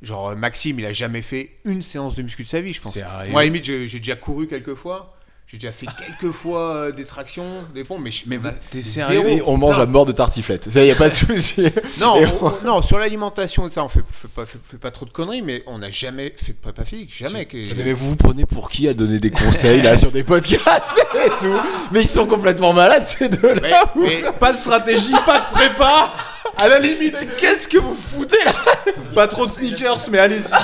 Genre 0.00 0.34
Maxime, 0.34 0.80
il 0.80 0.86
a 0.86 0.92
jamais 0.92 1.22
fait 1.22 1.58
une 1.64 1.82
séance 1.82 2.16
de 2.16 2.22
muscu 2.22 2.42
de 2.42 2.48
sa 2.48 2.60
vie, 2.60 2.72
je 2.72 2.80
pense. 2.80 2.96
Moi, 2.96 3.06
à 3.06 3.26
la 3.26 3.44
limite, 3.44 3.64
j'ai 3.64 3.86
j'ai 3.86 3.98
déjà 3.98 4.16
couru 4.16 4.48
quelques 4.48 4.74
fois. 4.74 5.16
J'ai 5.52 5.58
déjà 5.58 5.72
fait 5.72 5.84
quelques 6.18 6.32
fois 6.34 6.74
euh, 6.76 6.92
des 6.92 7.04
tractions, 7.04 7.66
des 7.74 7.84
pompes, 7.84 8.00
mais 8.02 8.10
je, 8.10 8.22
Mais 8.26 8.38
t'es 8.70 8.80
sérieux 8.80 9.42
on 9.46 9.58
mange 9.58 9.76
Non. 9.76 9.82
à 9.82 9.86
mort 9.86 10.06
de 10.06 10.12
tartiflette. 10.12 10.70
Ça, 10.70 10.82
y 10.82 10.90
a 10.90 10.94
pas 10.94 11.10
de 11.10 11.14
souci. 11.14 11.64
Non, 12.00 12.16
Et 12.16 12.24
on- 12.24 12.46
on- 12.46 12.64
non, 12.64 12.80
sur 12.80 12.98
l'alimentation 12.98 13.68
et 13.68 13.70
ça, 13.70 13.84
on 13.84 13.88
fait, 13.90 14.00
fait 14.12 14.28
pas, 14.28 14.46
fait, 14.46 14.56
fait 14.70 14.78
pas 14.78 14.90
trop 14.90 15.04
de 15.04 15.10
conneries, 15.10 15.42
mais 15.42 15.62
on 15.66 15.76
n'a 15.76 15.90
jamais 15.90 16.34
fait 16.38 16.52
de 16.52 16.56
prépa 16.56 16.86
physique, 16.86 17.10
jamais. 17.14 17.44
que- 17.44 17.58
Mais 17.84 17.92
vous 17.92 18.08
vous 18.10 18.16
prenez 18.16 18.46
pour 18.46 18.70
qui 18.70 18.88
à 18.88 18.94
donner 18.94 19.18
des 19.18 19.30
conseils 19.30 19.82
là 19.82 19.94
sur 19.98 20.10
des 20.10 20.24
podcasts 20.24 20.98
et 21.22 21.28
tout? 21.38 21.60
Mais 21.90 22.00
ils 22.00 22.08
sont 22.08 22.24
complètement 22.26 22.72
malades 22.72 23.04
ces 23.04 23.28
Mais, 23.28 23.36
deux-là. 23.36 23.92
mais 23.94 24.22
Pas 24.40 24.54
de 24.54 24.56
stratégie, 24.56 25.12
pas 25.26 25.40
de 25.40 25.50
prépa. 25.54 26.12
À 26.56 26.66
la 26.68 26.78
limite, 26.78 27.26
Qu'est-ce 27.38 27.68
que 27.68 27.76
vous 27.76 27.94
foutez 27.94 28.42
là? 28.44 28.52
Pas 29.14 29.28
trop 29.28 29.44
de 29.44 29.50
sneakers, 29.50 29.98
mais 30.10 30.18
allez-y. 30.18 30.48
quoi. 30.48 30.60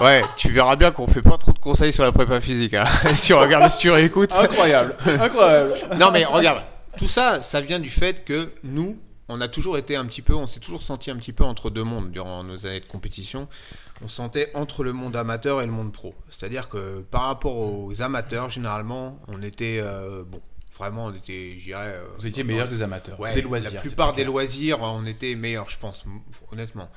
Ouais, 0.00 0.22
tu 0.36 0.50
verras 0.50 0.76
bien 0.76 0.90
qu'on 0.90 1.06
fait 1.06 1.22
pas 1.22 1.36
trop 1.36 1.52
de 1.52 1.58
conseils 1.58 1.92
sur 1.92 2.02
la 2.02 2.12
prépa 2.12 2.40
physique. 2.40 2.74
Hein. 2.74 2.86
si 3.14 3.26
tu 3.26 3.34
regardes, 3.34 3.70
si 3.70 3.78
tu 3.78 3.90
réécoutes. 3.90 4.32
Incroyable, 4.32 4.94
incroyable. 5.06 5.74
non, 5.98 6.10
mais 6.10 6.24
regarde, 6.24 6.62
tout 6.96 7.08
ça, 7.08 7.42
ça 7.42 7.60
vient 7.60 7.78
du 7.78 7.90
fait 7.90 8.24
que 8.24 8.52
nous, 8.64 8.98
on 9.28 9.40
a 9.40 9.48
toujours 9.48 9.78
été 9.78 9.94
un 9.96 10.04
petit 10.06 10.22
peu, 10.22 10.34
on 10.34 10.46
s'est 10.46 10.60
toujours 10.60 10.82
senti 10.82 11.10
un 11.10 11.16
petit 11.16 11.32
peu 11.32 11.44
entre 11.44 11.70
deux 11.70 11.84
mondes 11.84 12.10
durant 12.10 12.42
nos 12.42 12.66
années 12.66 12.80
de 12.80 12.86
compétition. 12.86 13.48
On 14.04 14.08
se 14.08 14.16
sentait 14.16 14.50
entre 14.54 14.82
le 14.82 14.92
monde 14.92 15.14
amateur 15.14 15.62
et 15.62 15.66
le 15.66 15.72
monde 15.72 15.92
pro. 15.92 16.14
C'est-à-dire 16.30 16.68
que 16.68 17.02
par 17.02 17.22
rapport 17.22 17.56
aux 17.56 18.02
amateurs, 18.02 18.50
généralement, 18.50 19.20
on 19.28 19.40
était, 19.42 19.78
euh, 19.80 20.24
bon, 20.26 20.40
vraiment, 20.76 21.06
on 21.06 21.14
était, 21.14 21.54
je 21.58 21.64
dirais. 21.64 21.94
euh, 21.94 22.04
Vous 22.18 22.26
étiez 22.26 22.42
meilleur 22.42 22.66
que 22.68 22.72
les 22.74 22.82
amateurs. 22.82 23.20
Ouais, 23.20 23.32
des 23.34 23.42
loisirs. 23.42 23.72
La 23.74 23.80
plupart 23.82 24.12
des 24.14 24.24
loisirs, 24.24 24.78
on 24.80 25.06
était 25.06 25.36
meilleurs, 25.36 25.70
je 25.70 25.78
pense, 25.78 26.02
honnêtement. 26.50 26.88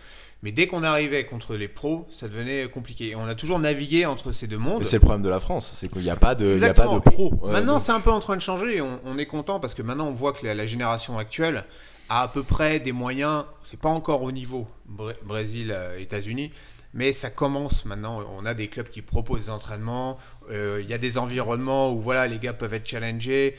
Mais 0.46 0.52
dès 0.52 0.68
qu'on 0.68 0.84
arrivait 0.84 1.26
contre 1.26 1.56
les 1.56 1.68
pros, 1.68 2.06
ça 2.12 2.28
devenait 2.28 2.70
compliqué. 2.70 3.10
Et 3.10 3.16
on 3.16 3.26
a 3.26 3.34
toujours 3.34 3.58
navigué 3.58 4.06
entre 4.06 4.32
ces 4.32 4.46
deux 4.46 4.60
mondes. 4.60 4.78
Mais 4.78 4.86
c'est 4.86 4.98
le 4.98 5.02
problème 5.02 5.24
de 5.24 5.30
la 5.30 5.40
France, 5.40 5.72
c'est 5.76 5.90
qu'il 5.92 6.04
n'y 6.04 6.10
a 6.12 6.16
pas 6.16 6.36
de, 6.36 6.46
il 6.46 6.60
y 6.62 6.64
a 6.66 6.74
pas 6.76 6.84
de 6.86 6.90
Exactement. 6.98 7.00
pro. 7.02 7.34
Ouais, 7.48 7.52
maintenant, 7.52 7.74
donc- 7.74 7.82
c'est 7.82 7.92
un 7.92 8.00
peu 8.00 8.12
en 8.12 8.20
train 8.20 8.36
de 8.38 8.42
changer. 8.44 8.80
On, 8.80 9.00
on 9.06 9.18
est 9.18 9.26
content 9.26 9.60
parce 9.60 9.74
que 9.74 9.82
maintenant, 9.82 10.08
on 10.08 10.14
voit 10.14 10.34
que 10.34 10.46
la, 10.46 10.54
la 10.54 10.68
génération 10.68 11.18
actuelle 11.18 11.66
a 12.10 12.22
à 12.22 12.28
peu 12.28 12.44
près 12.44 12.80
des 12.80 12.92
moyens. 12.92 13.46
C'est 13.64 13.80
pas 13.80 13.90
encore 13.90 14.22
au 14.22 14.32
niveau 14.32 14.68
Br- 14.88 15.16
Brésil, 15.24 15.72
euh, 15.76 15.98
États-Unis, 15.98 16.52
mais 16.94 17.12
ça 17.12 17.32
commence 17.32 17.84
maintenant. 17.84 18.22
On 18.38 18.46
a 18.46 18.54
des 18.54 18.68
clubs 18.68 18.88
qui 18.88 19.02
proposent 19.02 19.46
des 19.46 19.50
entraînements. 19.50 20.20
euh, 20.52 20.80
Il 20.84 20.88
y 20.88 20.94
a 20.94 21.00
des 21.00 21.18
environnements 21.18 21.92
où 21.92 22.00
voilà, 22.02 22.28
les 22.28 22.38
gars 22.38 22.54
peuvent 22.54 22.76
être 22.76 22.88
challengés. 22.88 23.56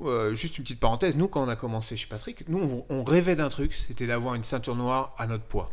Euh, 0.00 0.34
juste 0.34 0.58
une 0.58 0.64
petite 0.64 0.80
parenthèse. 0.80 1.16
Nous, 1.16 1.26
quand 1.28 1.42
on 1.42 1.48
a 1.48 1.56
commencé 1.56 1.96
chez 1.96 2.06
Patrick, 2.06 2.48
nous, 2.48 2.84
on, 2.88 3.00
on 3.00 3.04
rêvait 3.04 3.34
d'un 3.34 3.48
truc, 3.48 3.74
c'était 3.88 4.06
d'avoir 4.06 4.34
une 4.34 4.44
ceinture 4.44 4.76
noire 4.76 5.14
à 5.18 5.26
notre 5.26 5.44
poids. 5.44 5.72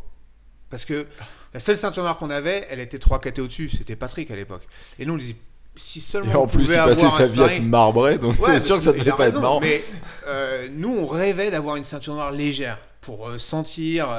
Parce 0.70 0.84
que 0.84 1.06
la 1.54 1.60
seule 1.60 1.78
ceinture 1.78 2.04
noire 2.04 2.18
qu'on 2.18 2.32
avait, 2.32 2.68
elle 2.70 2.80
était 2.80 2.98
3 3.00 3.20
KT 3.20 3.40
au-dessus. 3.40 3.70
C'était 3.70 3.96
Patrick 3.96 4.32
à 4.32 4.36
l'époque. 4.36 4.68
Et 4.98 5.06
nous, 5.06 5.14
on 5.14 5.18
disait, 5.18 5.36
si 5.76 6.02
seulement 6.02 6.32
Et 6.32 6.36
en 6.36 6.44
on 6.44 6.48
plus, 6.48 6.64
il 6.64 6.76
passait 6.76 7.10
sa 7.10 7.28
vie 7.28 7.44
à 7.44 7.54
être 7.54 7.64
marbré, 7.64 8.18
donc 8.18 8.40
Ouais, 8.40 8.58
c'est 8.58 8.66
sûr 8.66 8.78
que 8.78 8.84
ça 8.84 8.92
il 8.96 9.00
devait 9.00 9.12
pas 9.12 9.28
être 9.28 9.40
marrant. 9.40 9.60
Mais 9.60 9.82
euh, 10.28 10.68
nous, 10.72 10.90
on 10.90 11.06
rêvait 11.06 11.52
d'avoir 11.52 11.76
une 11.76 11.84
ceinture 11.84 12.16
noire 12.16 12.32
légère 12.32 12.80
pour 13.02 13.30
euh, 13.30 13.38
sentir. 13.38 14.10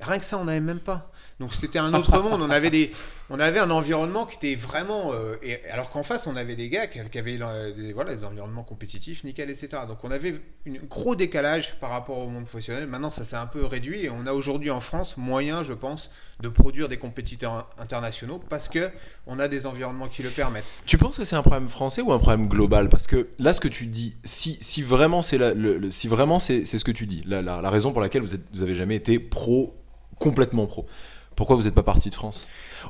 rien 0.00 0.18
que 0.18 0.24
ça, 0.24 0.36
on 0.36 0.44
n'avait 0.44 0.60
même 0.60 0.80
pas. 0.80 1.10
Donc 1.44 1.52
c'était 1.52 1.78
un 1.78 1.92
autre 1.92 2.18
monde. 2.22 2.40
On 2.40 2.48
avait 2.48 2.70
des, 2.70 2.90
on 3.28 3.38
avait 3.38 3.58
un 3.58 3.70
environnement 3.70 4.24
qui 4.24 4.36
était 4.36 4.54
vraiment. 4.54 5.12
euh, 5.12 5.36
et, 5.42 5.58
alors 5.70 5.90
qu'en 5.90 6.02
face, 6.02 6.26
on 6.26 6.36
avait 6.36 6.56
des 6.56 6.70
gars 6.70 6.86
qui, 6.86 6.98
avaient 7.18 7.38
euh, 7.38 7.70
des, 7.74 7.92
voilà, 7.92 8.14
des 8.14 8.24
environnements 8.24 8.62
compétitifs, 8.62 9.24
nickel, 9.24 9.50
etc. 9.50 9.82
Donc 9.86 9.98
on 10.04 10.10
avait 10.10 10.40
un 10.66 10.72
gros 10.88 11.14
décalage 11.14 11.74
par 11.80 11.90
rapport 11.90 12.16
au 12.16 12.28
monde 12.30 12.46
professionnel. 12.46 12.86
Maintenant, 12.86 13.10
ça 13.10 13.24
s'est 13.26 13.36
un 13.36 13.44
peu 13.44 13.66
réduit 13.66 14.04
et 14.06 14.08
on 14.10 14.26
a 14.26 14.32
aujourd'hui 14.32 14.70
en 14.70 14.80
France 14.80 15.18
moyen, 15.18 15.64
je 15.64 15.74
pense, 15.74 16.08
de 16.40 16.48
produire 16.48 16.88
des 16.88 16.96
compétiteurs 16.96 17.68
internationaux 17.78 18.40
parce 18.48 18.70
que 18.70 18.88
on 19.26 19.38
a 19.38 19.46
des 19.46 19.66
environnements 19.66 20.08
qui 20.08 20.22
le 20.22 20.30
permettent. 20.30 20.64
Tu 20.86 20.96
penses 20.96 21.18
que 21.18 21.24
c'est 21.24 21.36
un 21.36 21.42
problème 21.42 21.68
français 21.68 22.00
ou 22.00 22.10
un 22.10 22.18
problème 22.18 22.48
global? 22.48 22.88
Parce 22.88 23.06
que 23.06 23.28
là, 23.38 23.52
ce 23.52 23.60
que 23.60 23.68
tu 23.68 23.84
dis, 23.84 24.16
si, 24.24 24.56
si 24.62 24.80
vraiment 24.80 25.20
c'est 25.20 25.38
si 25.90 26.08
vraiment 26.08 26.38
c'est 26.38 26.64
ce 26.64 26.82
que 26.84 26.90
tu 26.90 27.04
dis, 27.04 27.22
la, 27.26 27.42
la- 27.42 27.60
la 27.60 27.68
raison 27.68 27.92
pour 27.92 28.00
laquelle 28.00 28.22
vous, 28.22 28.34
êtes, 28.34 28.46
vous 28.54 28.62
avez 28.62 28.74
jamais 28.74 28.96
été 28.96 29.18
pro, 29.18 29.74
complètement 30.18 30.66
pro, 30.66 30.86
pourquoi 31.36 31.56
vous 31.56 31.62
n'êtes 31.62 31.74
pas 31.74 31.82
parti 31.82 32.10
de 32.10 32.14
France? 32.14 32.46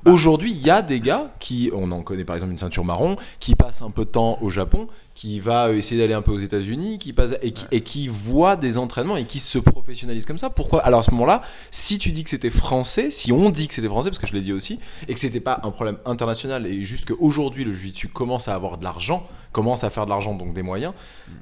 Aujourd'hui, 0.06 0.50
il 0.52 0.58
y 0.66 0.70
a 0.70 0.82
des 0.82 1.00
gars 1.00 1.30
qui, 1.40 1.70
on 1.74 1.90
en 1.92 2.02
connaît 2.02 2.24
par 2.24 2.36
exemple 2.36 2.52
une 2.52 2.58
ceinture 2.58 2.84
marron, 2.84 3.16
qui 3.40 3.54
passe 3.54 3.82
un 3.82 3.90
peu 3.90 4.04
de 4.04 4.10
temps 4.10 4.38
au 4.40 4.50
Japon, 4.50 4.88
qui 5.14 5.38
va 5.40 5.66
euh, 5.68 5.76
essayer 5.76 6.00
d'aller 6.00 6.14
un 6.14 6.22
peu 6.22 6.32
aux 6.32 6.38
États-Unis, 6.38 6.98
qui 6.98 7.12
passe 7.12 7.32
et 7.42 7.52
qui, 7.52 7.64
et 7.70 7.82
qui 7.82 8.08
voit 8.08 8.56
des 8.56 8.78
entraînements 8.78 9.16
et 9.16 9.26
qui 9.26 9.38
se 9.38 9.58
professionnalise 9.58 10.26
comme 10.26 10.38
ça. 10.38 10.50
Pourquoi? 10.50 10.80
Alors 10.84 11.00
à 11.00 11.02
ce 11.04 11.10
moment-là, 11.12 11.42
si 11.70 11.98
tu 11.98 12.10
dis 12.10 12.24
que 12.24 12.30
c'était 12.30 12.50
français, 12.50 13.10
si 13.10 13.30
on 13.32 13.50
dit 13.50 13.68
que 13.68 13.74
c'était 13.74 13.88
français, 13.88 14.10
parce 14.10 14.18
que 14.18 14.26
je 14.26 14.32
l'ai 14.32 14.40
dit 14.40 14.52
aussi, 14.52 14.80
et 15.08 15.14
que 15.14 15.20
c'était 15.20 15.40
pas 15.40 15.60
un 15.62 15.70
problème 15.70 15.98
international 16.04 16.66
et 16.66 16.84
juste 16.84 17.06
qu'aujourd'hui 17.06 17.64
le 17.64 17.72
jiu-jitsu 17.72 18.08
commence 18.08 18.48
à 18.48 18.54
avoir 18.54 18.76
de 18.78 18.84
l'argent, 18.84 19.26
commence 19.52 19.84
à 19.84 19.90
faire 19.90 20.04
de 20.04 20.10
l'argent 20.10 20.34
donc 20.34 20.52
des 20.52 20.62
moyens, 20.62 20.92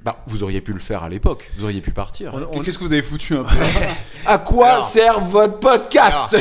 bah 0.05 0.23
vous 0.27 0.43
auriez 0.43 0.61
pu 0.61 0.73
le 0.75 0.81
faire 0.81 1.03
à 1.03 1.09
l'époque, 1.09 1.51
vous 1.57 1.65
auriez 1.65 1.81
pu 1.81 1.93
partir. 1.93 2.35
On- 2.35 2.59
on- 2.59 2.63
Qu'est-ce 2.63 2.79
que 2.79 2.85
vous 2.85 2.93
avez 2.93 3.01
foutu 3.03 3.35
un 3.37 3.45
peu? 3.45 3.57
À 4.27 4.37
quoi 4.39 4.69
Alors- 4.69 4.85
sert 4.85 5.21
votre 5.21 5.59
podcast? 5.59 6.37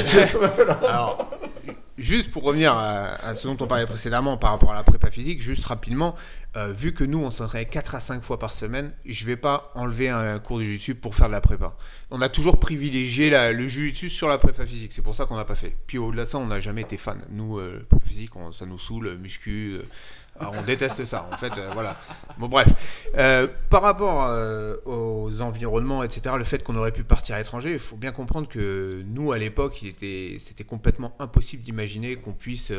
Alors, 0.83 1.29
juste 2.01 2.31
pour 2.31 2.43
revenir 2.43 2.73
à, 2.75 3.33
ce 3.35 3.47
dont 3.47 3.57
on 3.59 3.67
parlait 3.67 3.85
précédemment 3.85 4.37
par 4.37 4.51
rapport 4.51 4.71
à 4.71 4.75
la 4.75 4.83
prépa 4.83 5.09
physique, 5.09 5.41
juste 5.41 5.65
rapidement, 5.65 6.15
euh, 6.57 6.73
vu 6.73 6.93
que 6.93 7.03
nous 7.03 7.19
on 7.19 7.31
s'entraîne 7.31 7.65
4 7.65 7.95
à 7.95 7.99
5 7.99 8.23
fois 8.23 8.39
par 8.39 8.53
semaine, 8.53 8.91
je 9.05 9.25
vais 9.25 9.37
pas 9.37 9.71
enlever 9.75 10.09
un 10.09 10.39
cours 10.39 10.59
de 10.59 10.63
jiu-jitsu 10.63 10.95
pour 10.95 11.15
faire 11.15 11.27
de 11.27 11.31
la 11.31 11.41
prépa. 11.41 11.75
On 12.09 12.21
a 12.21 12.29
toujours 12.29 12.59
privilégié 12.59 13.29
le 13.29 13.67
jiu-jitsu 13.67 14.09
sur 14.09 14.27
la 14.27 14.37
prépa 14.37 14.65
physique, 14.65 14.91
c'est 14.93 15.01
pour 15.01 15.15
ça 15.15 15.25
qu'on 15.25 15.37
n'a 15.37 15.45
pas 15.45 15.55
fait. 15.55 15.75
Puis 15.87 15.97
au-delà 15.97 16.25
de 16.25 16.29
ça, 16.29 16.37
on 16.37 16.47
n'a 16.47 16.59
jamais 16.59 16.81
été 16.81 16.97
fan. 16.97 17.21
Nous, 17.29 17.57
euh, 17.59 17.85
prépa 17.89 18.05
physique, 18.05 18.31
ça 18.51 18.65
nous 18.65 18.79
saoule, 18.79 19.17
muscu. 19.17 19.77
euh, 19.79 19.83
alors, 20.39 20.55
on 20.57 20.63
déteste 20.63 21.05
ça, 21.05 21.27
en 21.31 21.37
fait, 21.37 21.51
euh, 21.57 21.69
voilà. 21.73 21.95
Bon, 22.37 22.47
bref. 22.47 22.67
Euh, 23.17 23.47
par 23.69 23.81
rapport 23.83 24.25
euh, 24.25 24.75
aux 24.85 25.41
environnements, 25.41 26.03
etc., 26.03 26.35
le 26.37 26.45
fait 26.45 26.63
qu'on 26.63 26.75
aurait 26.75 26.91
pu 26.91 27.03
partir 27.03 27.35
à 27.35 27.37
l'étranger, 27.37 27.73
il 27.73 27.79
faut 27.79 27.95
bien 27.95 28.11
comprendre 28.11 28.47
que 28.47 29.03
nous, 29.05 29.33
à 29.33 29.37
l'époque, 29.37 29.81
il 29.83 29.89
était, 29.89 30.37
c'était 30.39 30.63
complètement 30.63 31.13
impossible 31.19 31.61
d'imaginer 31.61 32.15
qu'on 32.15 32.33
puisse 32.33 32.71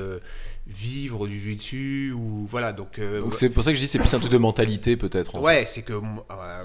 vivre 0.67 1.27
du 1.27 1.39
jiu-jitsu 1.41 2.13
ou 2.13 2.47
voilà. 2.49 2.73
Donc, 2.73 2.99
euh, 2.99 3.21
Donc 3.21 3.35
c'est 3.35 3.51
pour 3.51 3.63
ça 3.63 3.71
que 3.71 3.77
je 3.77 3.81
dis 3.81 3.89
c'est 3.89 3.99
plus 3.99 4.13
un 4.15 4.19
truc 4.19 4.33
de 4.33 4.39
mentalité 4.39 4.97
peut-être. 4.97 5.41
Ouais, 5.41 5.67
c'est 5.69 5.83
que 5.83 5.93
euh, 5.93 6.01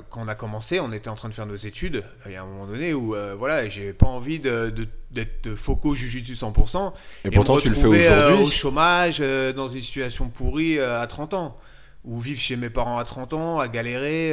quand 0.10 0.22
on 0.22 0.28
a 0.28 0.36
commencé, 0.36 0.80
on 0.80 0.92
était 0.92 1.10
en 1.10 1.16
train 1.16 1.30
de 1.30 1.34
faire 1.34 1.46
nos 1.46 1.56
études. 1.56 2.04
Il 2.26 2.32
y 2.32 2.36
a 2.36 2.44
un 2.44 2.46
moment 2.46 2.68
donné 2.68 2.94
où, 2.94 3.16
euh, 3.16 3.36
voilà, 3.38 3.68
j'avais 3.70 3.94
pas 3.94 4.08
envie 4.08 4.40
de, 4.40 4.74
d'être 5.12 5.56
foco 5.56 5.96
jujutsu 5.96 6.34
100%. 6.34 6.94
Et 7.26 7.32
pourtant 7.32 7.56
me 7.56 7.62
tu 7.62 7.70
le 7.70 7.76
fais 7.76 7.88
aujourd'hui. 7.88 8.44
au 8.44 8.50
chômage, 8.50 9.20
dans 9.20 9.70
une 9.70 9.82
situation 9.82 10.30
pourrie 10.30 10.80
à 10.80 11.06
30 11.08 11.34
ans. 11.34 11.58
Ou 12.06 12.22
vivre 12.22 12.40
chez 12.40 12.56
mes 12.56 12.70
parents 12.70 13.00
à 13.00 13.04
30 13.04 13.34
ans, 13.34 13.60
à 13.60 13.68
galérer. 13.68 14.30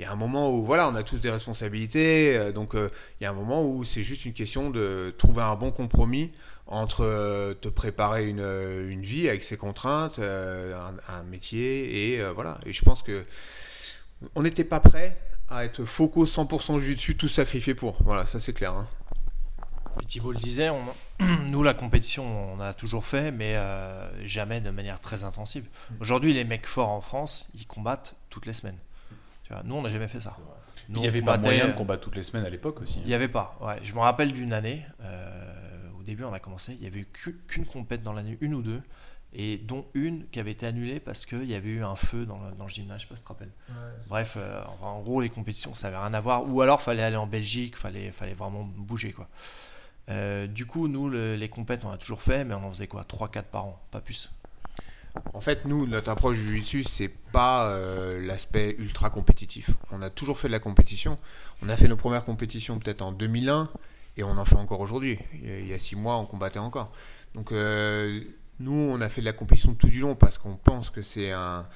Il 0.00 0.02
y 0.02 0.04
a 0.04 0.12
un 0.12 0.16
moment 0.16 0.50
où, 0.52 0.64
voilà, 0.64 0.88
on 0.88 0.94
a 0.94 1.02
tous 1.02 1.18
des 1.18 1.30
responsabilités. 1.30 2.52
donc, 2.54 2.72
il 2.74 3.24
y 3.24 3.26
a 3.26 3.30
un 3.30 3.34
moment 3.34 3.64
où 3.64 3.84
c'est 3.84 4.02
juste 4.02 4.24
une 4.24 4.32
question 4.32 4.70
de 4.70 5.14
trouver 5.18 5.42
un 5.42 5.54
bon 5.54 5.70
compromis 5.70 6.32
entre 6.68 7.04
euh, 7.04 7.54
te 7.54 7.68
préparer 7.68 8.28
une, 8.28 8.40
euh, 8.40 8.90
une 8.90 9.02
vie 9.02 9.28
avec 9.28 9.42
ses 9.42 9.56
contraintes, 9.56 10.18
euh, 10.18 10.78
un, 10.78 11.14
un 11.14 11.22
métier, 11.22 12.12
et 12.14 12.20
euh, 12.20 12.30
voilà. 12.32 12.58
Et 12.66 12.72
je 12.72 12.84
pense 12.84 13.02
que 13.02 13.24
on 14.34 14.42
n'était 14.42 14.64
pas 14.64 14.80
prêt 14.80 15.16
à 15.50 15.64
être 15.64 15.84
foco 15.84 16.26
100% 16.26 16.78
jus 16.78 16.94
dessus, 16.94 17.16
tout 17.16 17.28
sacrifier 17.28 17.74
pour. 17.74 17.96
Voilà, 18.02 18.26
ça 18.26 18.38
c'est 18.38 18.52
clair. 18.52 18.72
hein. 18.72 18.86
Et 20.02 20.04
Thibault 20.04 20.32
le 20.32 20.38
disait, 20.38 20.68
on- 20.70 20.84
nous 21.46 21.62
la 21.62 21.74
compétition 21.74 22.52
on 22.54 22.60
a 22.60 22.72
toujours 22.74 23.04
fait, 23.06 23.32
mais 23.32 23.56
euh, 23.56 24.26
jamais 24.26 24.60
de 24.60 24.70
manière 24.70 25.00
très 25.00 25.24
intensive. 25.24 25.64
Aujourd'hui, 26.00 26.34
les 26.34 26.44
mecs 26.44 26.66
forts 26.66 26.90
en 26.90 27.00
France, 27.00 27.48
ils 27.54 27.66
combattent 27.66 28.14
toutes 28.30 28.46
les 28.46 28.52
semaines. 28.52 28.78
Tu 29.44 29.52
vois, 29.54 29.62
nous, 29.64 29.74
on 29.74 29.82
n'a 29.82 29.88
jamais 29.88 30.06
fait 30.08 30.20
ça. 30.20 30.36
Nous, 30.90 30.96
Il 30.98 31.02
n'y 31.02 31.08
avait 31.08 31.22
pas 31.22 31.38
moyen 31.38 31.68
de 31.68 31.72
combattre 31.72 32.02
toutes 32.02 32.16
les 32.16 32.22
semaines 32.22 32.44
à 32.46 32.50
l'époque 32.50 32.80
aussi. 32.82 32.98
hein. 32.98 33.02
Il 33.04 33.08
n'y 33.08 33.14
avait 33.14 33.28
pas. 33.28 33.58
Ouais. 33.60 33.78
Je 33.82 33.92
me 33.94 33.98
rappelle 34.00 34.32
d'une 34.32 34.52
année, 34.52 34.84
euh, 35.02 35.57
début 36.08 36.24
on 36.24 36.32
a 36.32 36.40
commencé, 36.40 36.72
il 36.74 36.80
n'y 36.80 36.86
avait 36.86 37.00
eu 37.00 37.06
qu'u- 37.06 37.38
qu'une 37.46 37.64
compète 37.66 38.02
dans 38.02 38.12
l'année, 38.12 38.36
une 38.40 38.54
ou 38.54 38.62
deux, 38.62 38.82
et 39.32 39.58
dont 39.58 39.84
une 39.94 40.26
qui 40.30 40.40
avait 40.40 40.52
été 40.52 40.66
annulée 40.66 41.00
parce 41.00 41.26
qu'il 41.26 41.44
y 41.44 41.54
avait 41.54 41.68
eu 41.68 41.84
un 41.84 41.96
feu 41.96 42.24
dans 42.26 42.38
le, 42.42 42.52
dans 42.52 42.64
le 42.64 42.70
gymnase, 42.70 43.00
je 43.00 43.02
sais 43.04 43.08
pas 43.08 43.14
si 43.16 43.20
tu 43.20 43.24
te 43.26 43.28
rappelles. 43.32 43.52
Bref, 44.08 44.34
euh, 44.36 44.62
en 44.80 45.00
gros 45.00 45.20
les 45.20 45.28
compétitions 45.30 45.74
ça 45.74 45.88
n'avait 45.90 46.02
rien 46.02 46.14
à 46.14 46.20
voir, 46.20 46.48
ou 46.48 46.60
alors 46.62 46.80
fallait 46.80 47.02
aller 47.02 47.16
en 47.16 47.26
Belgique, 47.26 47.76
fallait, 47.76 48.10
fallait 48.10 48.34
vraiment 48.34 48.64
bouger 48.64 49.12
quoi. 49.12 49.28
Euh, 50.08 50.46
du 50.46 50.64
coup, 50.64 50.88
nous, 50.88 51.10
le- 51.10 51.36
les 51.36 51.50
compètes, 51.50 51.84
on 51.84 51.90
a 51.90 51.98
toujours 51.98 52.22
fait, 52.22 52.42
mais 52.44 52.54
on 52.54 52.64
en 52.64 52.70
faisait 52.70 52.86
quoi? 52.86 53.02
3-4 53.04 53.42
par 53.50 53.66
an, 53.66 53.78
pas 53.90 54.00
plus. 54.00 54.30
En 55.34 55.40
fait, 55.42 55.66
nous, 55.66 55.86
notre 55.86 56.08
approche 56.08 56.38
du 56.38 56.44
jiu-jitsu, 56.44 56.84
c'est 56.84 57.08
pas 57.08 57.66
euh, 57.68 58.24
l'aspect 58.26 58.74
ultra 58.78 59.10
compétitif. 59.10 59.68
On 59.90 60.00
a 60.00 60.08
toujours 60.08 60.38
fait 60.38 60.48
de 60.48 60.52
la 60.52 60.60
compétition. 60.60 61.18
On 61.60 61.68
a 61.68 61.76
fait 61.76 61.88
nos 61.88 61.96
premières 61.96 62.24
compétitions 62.24 62.78
peut-être 62.78 63.02
en 63.02 63.12
2001 63.12 63.68
et 64.18 64.22
on 64.24 64.36
en 64.36 64.44
fait 64.44 64.56
encore 64.56 64.80
aujourd'hui. 64.80 65.18
Il 65.42 65.66
y 65.66 65.72
a- 65.72 65.78
six 65.78 65.96
mois, 65.96 66.16
on 66.18 66.26
combattait 66.26 66.58
encore. 66.58 66.92
Donc, 67.34 67.52
euh, 67.52 68.20
nous, 68.60 68.72
on 68.72 69.00
a 69.00 69.08
fait 69.08 69.20
de 69.22 69.26
la 69.26 69.32
compétition 69.32 69.74
tout 69.74 69.88
du 69.88 70.00
long 70.00 70.14
parce 70.16 70.36
qu'on 70.36 70.56
pense 70.56 70.90
que 70.90 71.00
c'est 71.02 71.30
un- 71.32 71.66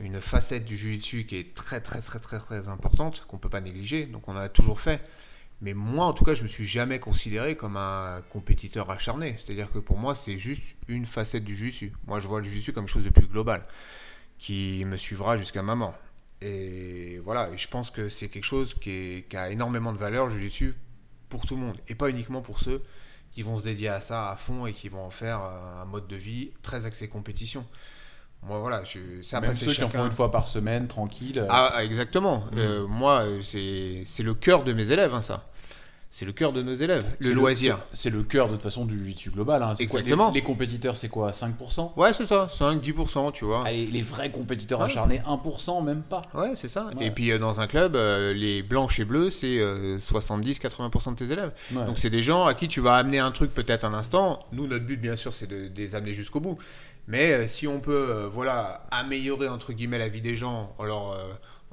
une 0.00 0.20
facette 0.20 0.64
du 0.64 0.76
jiu-jitsu 0.76 1.26
qui 1.26 1.36
est 1.36 1.54
très, 1.54 1.80
très, 1.80 2.00
très, 2.00 2.20
très, 2.20 2.38
très 2.38 2.68
importante, 2.68 3.24
qu'on 3.26 3.38
peut 3.38 3.48
pas 3.48 3.60
négliger. 3.60 4.06
Donc, 4.06 4.28
on 4.28 4.36
a 4.36 4.48
toujours 4.48 4.80
fait. 4.80 5.00
Mais 5.60 5.74
moi, 5.74 6.06
en 6.06 6.12
tout 6.12 6.24
cas, 6.24 6.34
je 6.34 6.44
me 6.44 6.48
suis 6.48 6.64
jamais 6.66 7.00
considéré 7.00 7.56
comme 7.56 7.76
un 7.76 8.22
compétiteur 8.30 8.88
acharné. 8.92 9.36
C'est-à-dire 9.38 9.72
que 9.72 9.80
pour 9.80 9.98
moi, 9.98 10.14
c'est 10.14 10.38
juste 10.38 10.62
une 10.86 11.04
facette 11.04 11.42
du 11.42 11.56
jiu-jitsu. 11.56 11.92
Moi, 12.06 12.20
je 12.20 12.28
vois 12.28 12.38
le 12.38 12.44
jiu-jitsu 12.44 12.72
comme 12.72 12.86
chose 12.86 13.04
de 13.04 13.10
plus 13.10 13.26
global. 13.26 13.64
qui 14.38 14.84
me 14.86 14.96
suivra 14.96 15.36
jusqu'à 15.36 15.62
ma 15.64 15.74
mort. 15.74 15.94
Et 16.40 17.18
voilà, 17.24 17.50
je 17.56 17.66
pense 17.66 17.90
que 17.90 18.08
c'est 18.08 18.28
quelque 18.28 18.44
chose 18.44 18.74
qui, 18.74 19.24
qui 19.28 19.36
a 19.36 19.50
énormément 19.50 19.92
de 19.92 19.98
valeur, 19.98 20.26
le 20.28 20.32
jiu-jitsu, 20.38 20.74
pour 21.28 21.46
tout 21.46 21.56
le 21.56 21.62
monde. 21.62 21.76
Et 21.88 21.94
pas 21.94 22.10
uniquement 22.10 22.40
pour 22.40 22.60
ceux 22.60 22.82
qui 23.32 23.42
vont 23.42 23.58
se 23.58 23.64
dédier 23.64 23.88
à 23.88 24.00
ça 24.00 24.30
à 24.30 24.36
fond 24.36 24.66
et 24.66 24.72
qui 24.72 24.88
vont 24.88 25.04
en 25.04 25.10
faire 25.10 25.40
euh, 25.42 25.82
un 25.82 25.84
mode 25.84 26.06
de 26.06 26.16
vie 26.16 26.50
très 26.62 26.86
axé 26.86 27.08
compétition. 27.08 27.64
Moi, 28.42 28.58
voilà, 28.60 28.84
je, 28.84 28.98
c'est 29.22 29.36
après, 29.36 29.48
Même 29.48 29.56
ceux 29.56 29.72
qui 29.72 29.82
en 29.82 29.88
font 29.88 30.06
une 30.06 30.12
fois 30.12 30.30
par 30.30 30.46
semaine, 30.46 30.86
tranquille. 30.86 31.44
ah, 31.48 31.72
ah, 31.74 31.84
exactement. 31.84 32.44
Mm. 32.52 32.58
Euh, 32.58 32.86
moi, 32.86 33.22
euh, 33.22 33.40
c'est 33.40 34.04
c'est 34.06 34.22
le 34.22 34.34
cœur 34.34 34.64
de 34.64 34.72
mes 34.72 34.90
élèves, 34.90 35.12
hein, 35.12 35.22
ça. 35.22 35.44
C'est 36.10 36.24
le 36.24 36.32
cœur 36.32 36.54
de 36.54 36.62
nos 36.62 36.74
élèves, 36.74 37.04
le 37.20 37.32
loisir. 37.32 37.78
c'est- 37.92 38.08
le 38.08 38.22
cœur 38.22 38.46
de 38.48 38.54
toute 38.54 38.62
façon 38.62 38.86
du 38.86 38.96
jiu-jitsu 38.96 39.30
global. 39.30 39.62
hein. 39.62 39.74
Quoi, 39.74 39.82
Exactement. 39.84 40.28
les, 40.30 40.40
les 40.40 40.42
compétiteurs, 40.42 40.96
c'est 40.96 41.10
quoi 41.10 41.32
5% 41.32 41.92
Ouais, 41.96 42.14
c'est 42.14 42.24
ça, 42.24 42.48
5-10%, 42.50 43.30
tu 43.30 43.44
vois. 43.44 43.66
Allez, 43.66 43.84
les 43.86 44.00
vrais 44.02 44.30
compétiteurs 44.30 44.80
Ouais. 44.80 44.86
acharnés, 44.86 45.20
1%, 45.26 45.82
même 45.82 46.00
pas. 46.02 46.22
Ouais, 46.32 46.52
c'est 46.54 46.68
ça. 46.68 46.86
Ouais. 46.96 47.06
Et 47.06 47.10
puis 47.10 47.30
euh, 47.30 47.38
dans 47.38 47.60
un 47.60 47.66
club, 47.66 47.94
euh, 47.94 48.32
les 48.32 48.62
blancs 48.62 48.98
et 48.98 49.04
bleus, 49.04 49.28
c'est 49.30 49.58
euh, 49.58 49.98
70-80% 49.98 51.12
de 51.12 51.16
tes 51.16 51.30
élèves. 51.30 51.52
Ouais. 51.72 51.84
Donc 51.84 51.98
c'est 51.98 52.10
des 52.10 52.22
gens 52.22 52.46
à 52.46 52.54
qui 52.54 52.68
tu 52.68 52.80
vas 52.80 52.94
amener 52.94 53.18
un 53.18 53.30
truc 53.30 53.52
peut-être 53.52 53.84
un 53.84 53.92
instant. 53.94 54.46
Nous, 54.52 54.66
notre 54.66 54.86
but, 54.86 54.96
bien 55.00 55.14
sûr, 55.16 55.34
c'est 55.34 55.46
de, 55.46 55.68
de 55.68 55.76
les 55.76 55.94
amener 55.94 56.14
jusqu'au 56.14 56.40
bout. 56.40 56.56
Mais 57.06 57.32
euh, 57.32 57.46
si 57.46 57.66
on 57.66 57.80
peut, 57.80 57.92
euh, 58.10 58.28
voilà, 58.32 58.86
améliorer 58.90 59.48
entre 59.48 59.72
guillemets 59.72 59.98
la 59.98 60.08
vie 60.08 60.20
des 60.20 60.36
gens 60.36 60.74
en 60.78 60.84
leur, 60.84 61.12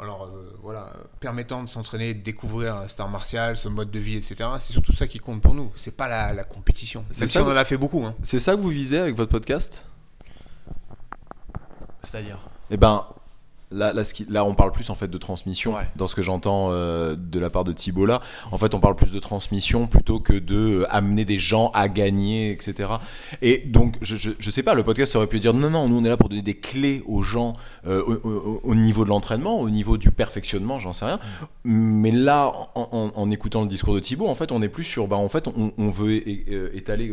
leur, 0.03 0.25
euh, 0.25 0.57
voilà, 0.61 0.91
permettant 1.21 1.63
de 1.63 1.69
s'entraîner, 1.69 2.13
de 2.13 2.21
découvrir 2.21 2.75
un 2.75 2.87
star 2.89 3.07
martial, 3.07 3.55
ce 3.55 3.69
mode 3.69 3.91
de 3.91 3.99
vie, 3.99 4.15
etc. 4.17 4.35
C'est 4.59 4.73
surtout 4.73 4.91
ça 4.93 5.07
qui 5.07 5.19
compte 5.19 5.41
pour 5.41 5.53
nous. 5.53 5.71
C'est 5.77 5.95
pas 5.95 6.07
la, 6.09 6.33
la 6.33 6.43
compétition. 6.43 7.05
C'est 7.11 7.21
Même 7.21 7.27
si 7.29 7.33
ça 7.33 7.41
on 7.43 7.45
que- 7.45 7.51
en 7.51 7.55
a 7.55 7.63
fait 7.65 7.77
beaucoup. 7.77 8.03
Hein. 8.05 8.13
C'est 8.21 8.39
ça 8.39 8.55
que 8.55 8.61
vous 8.61 8.69
visez 8.69 8.97
avec 8.99 9.15
votre 9.15 9.31
podcast? 9.31 9.85
C'est-à-dire? 12.03 12.39
Eh 12.69 12.77
ben, 12.77 13.05
là, 13.75 14.45
on 14.45 14.53
parle 14.55 14.71
plus 14.71 14.89
en 14.89 14.95
fait 14.95 15.07
de 15.07 15.17
transmission. 15.17 15.75
Ouais. 15.75 15.81
Dans 15.95 16.07
ce 16.07 16.15
que 16.15 16.21
j'entends 16.21 16.69
euh, 16.71 17.15
de 17.17 17.39
la 17.39 17.49
part 17.49 17.63
de 17.63 17.71
Thibault 17.71 18.05
là, 18.05 18.21
en 18.51 18.57
fait, 18.57 18.73
on 18.73 18.79
parle 18.79 18.95
plus 18.95 19.11
de 19.11 19.19
transmission 19.19 19.87
plutôt 19.87 20.19
que 20.19 20.33
de 20.33 20.55
euh, 20.81 20.85
amener 20.89 21.25
des 21.25 21.39
gens 21.39 21.71
à 21.73 21.87
gagner, 21.89 22.51
etc. 22.51 22.89
Et 23.41 23.59
donc, 23.65 23.95
je, 24.01 24.15
je, 24.15 24.31
je 24.37 24.49
sais 24.49 24.63
pas, 24.63 24.73
le 24.73 24.83
podcast 24.83 25.15
aurait 25.15 25.27
pu 25.27 25.39
dire 25.39 25.53
non, 25.53 25.69
non, 25.69 25.87
nous 25.89 25.97
on 25.97 26.03
est 26.05 26.09
là 26.09 26.17
pour 26.17 26.29
donner 26.29 26.41
des 26.41 26.55
clés 26.57 27.03
aux 27.07 27.21
gens 27.23 27.53
euh, 27.87 28.01
au, 28.05 28.27
au- 28.29 28.61
au 28.63 28.75
niveau 28.75 29.03
de 29.03 29.09
l'entraînement, 29.09 29.59
au 29.59 29.69
niveau 29.69 29.97
du 29.97 30.11
perfectionnement, 30.11 30.79
j'en 30.79 30.93
sais 30.93 31.05
rien. 31.05 31.19
Mais 31.63 32.11
là, 32.11 32.51
en, 32.75 32.87
en- 32.91 33.11
en 33.15 33.31
écoutant 33.31 33.61
le 33.61 33.67
discours 33.67 33.93
de 33.95 33.99
Thibault, 33.99 34.27
en 34.27 34.35
fait, 34.35 34.51
on 34.51 34.61
est 34.61 34.69
plus 34.69 34.83
sur, 34.83 35.07
bah, 35.07 35.15
en 35.17 35.29
fait, 35.29 35.47
on, 35.47 35.71
on 35.77 35.89
veut 35.89 36.11
étaler, 36.75 37.11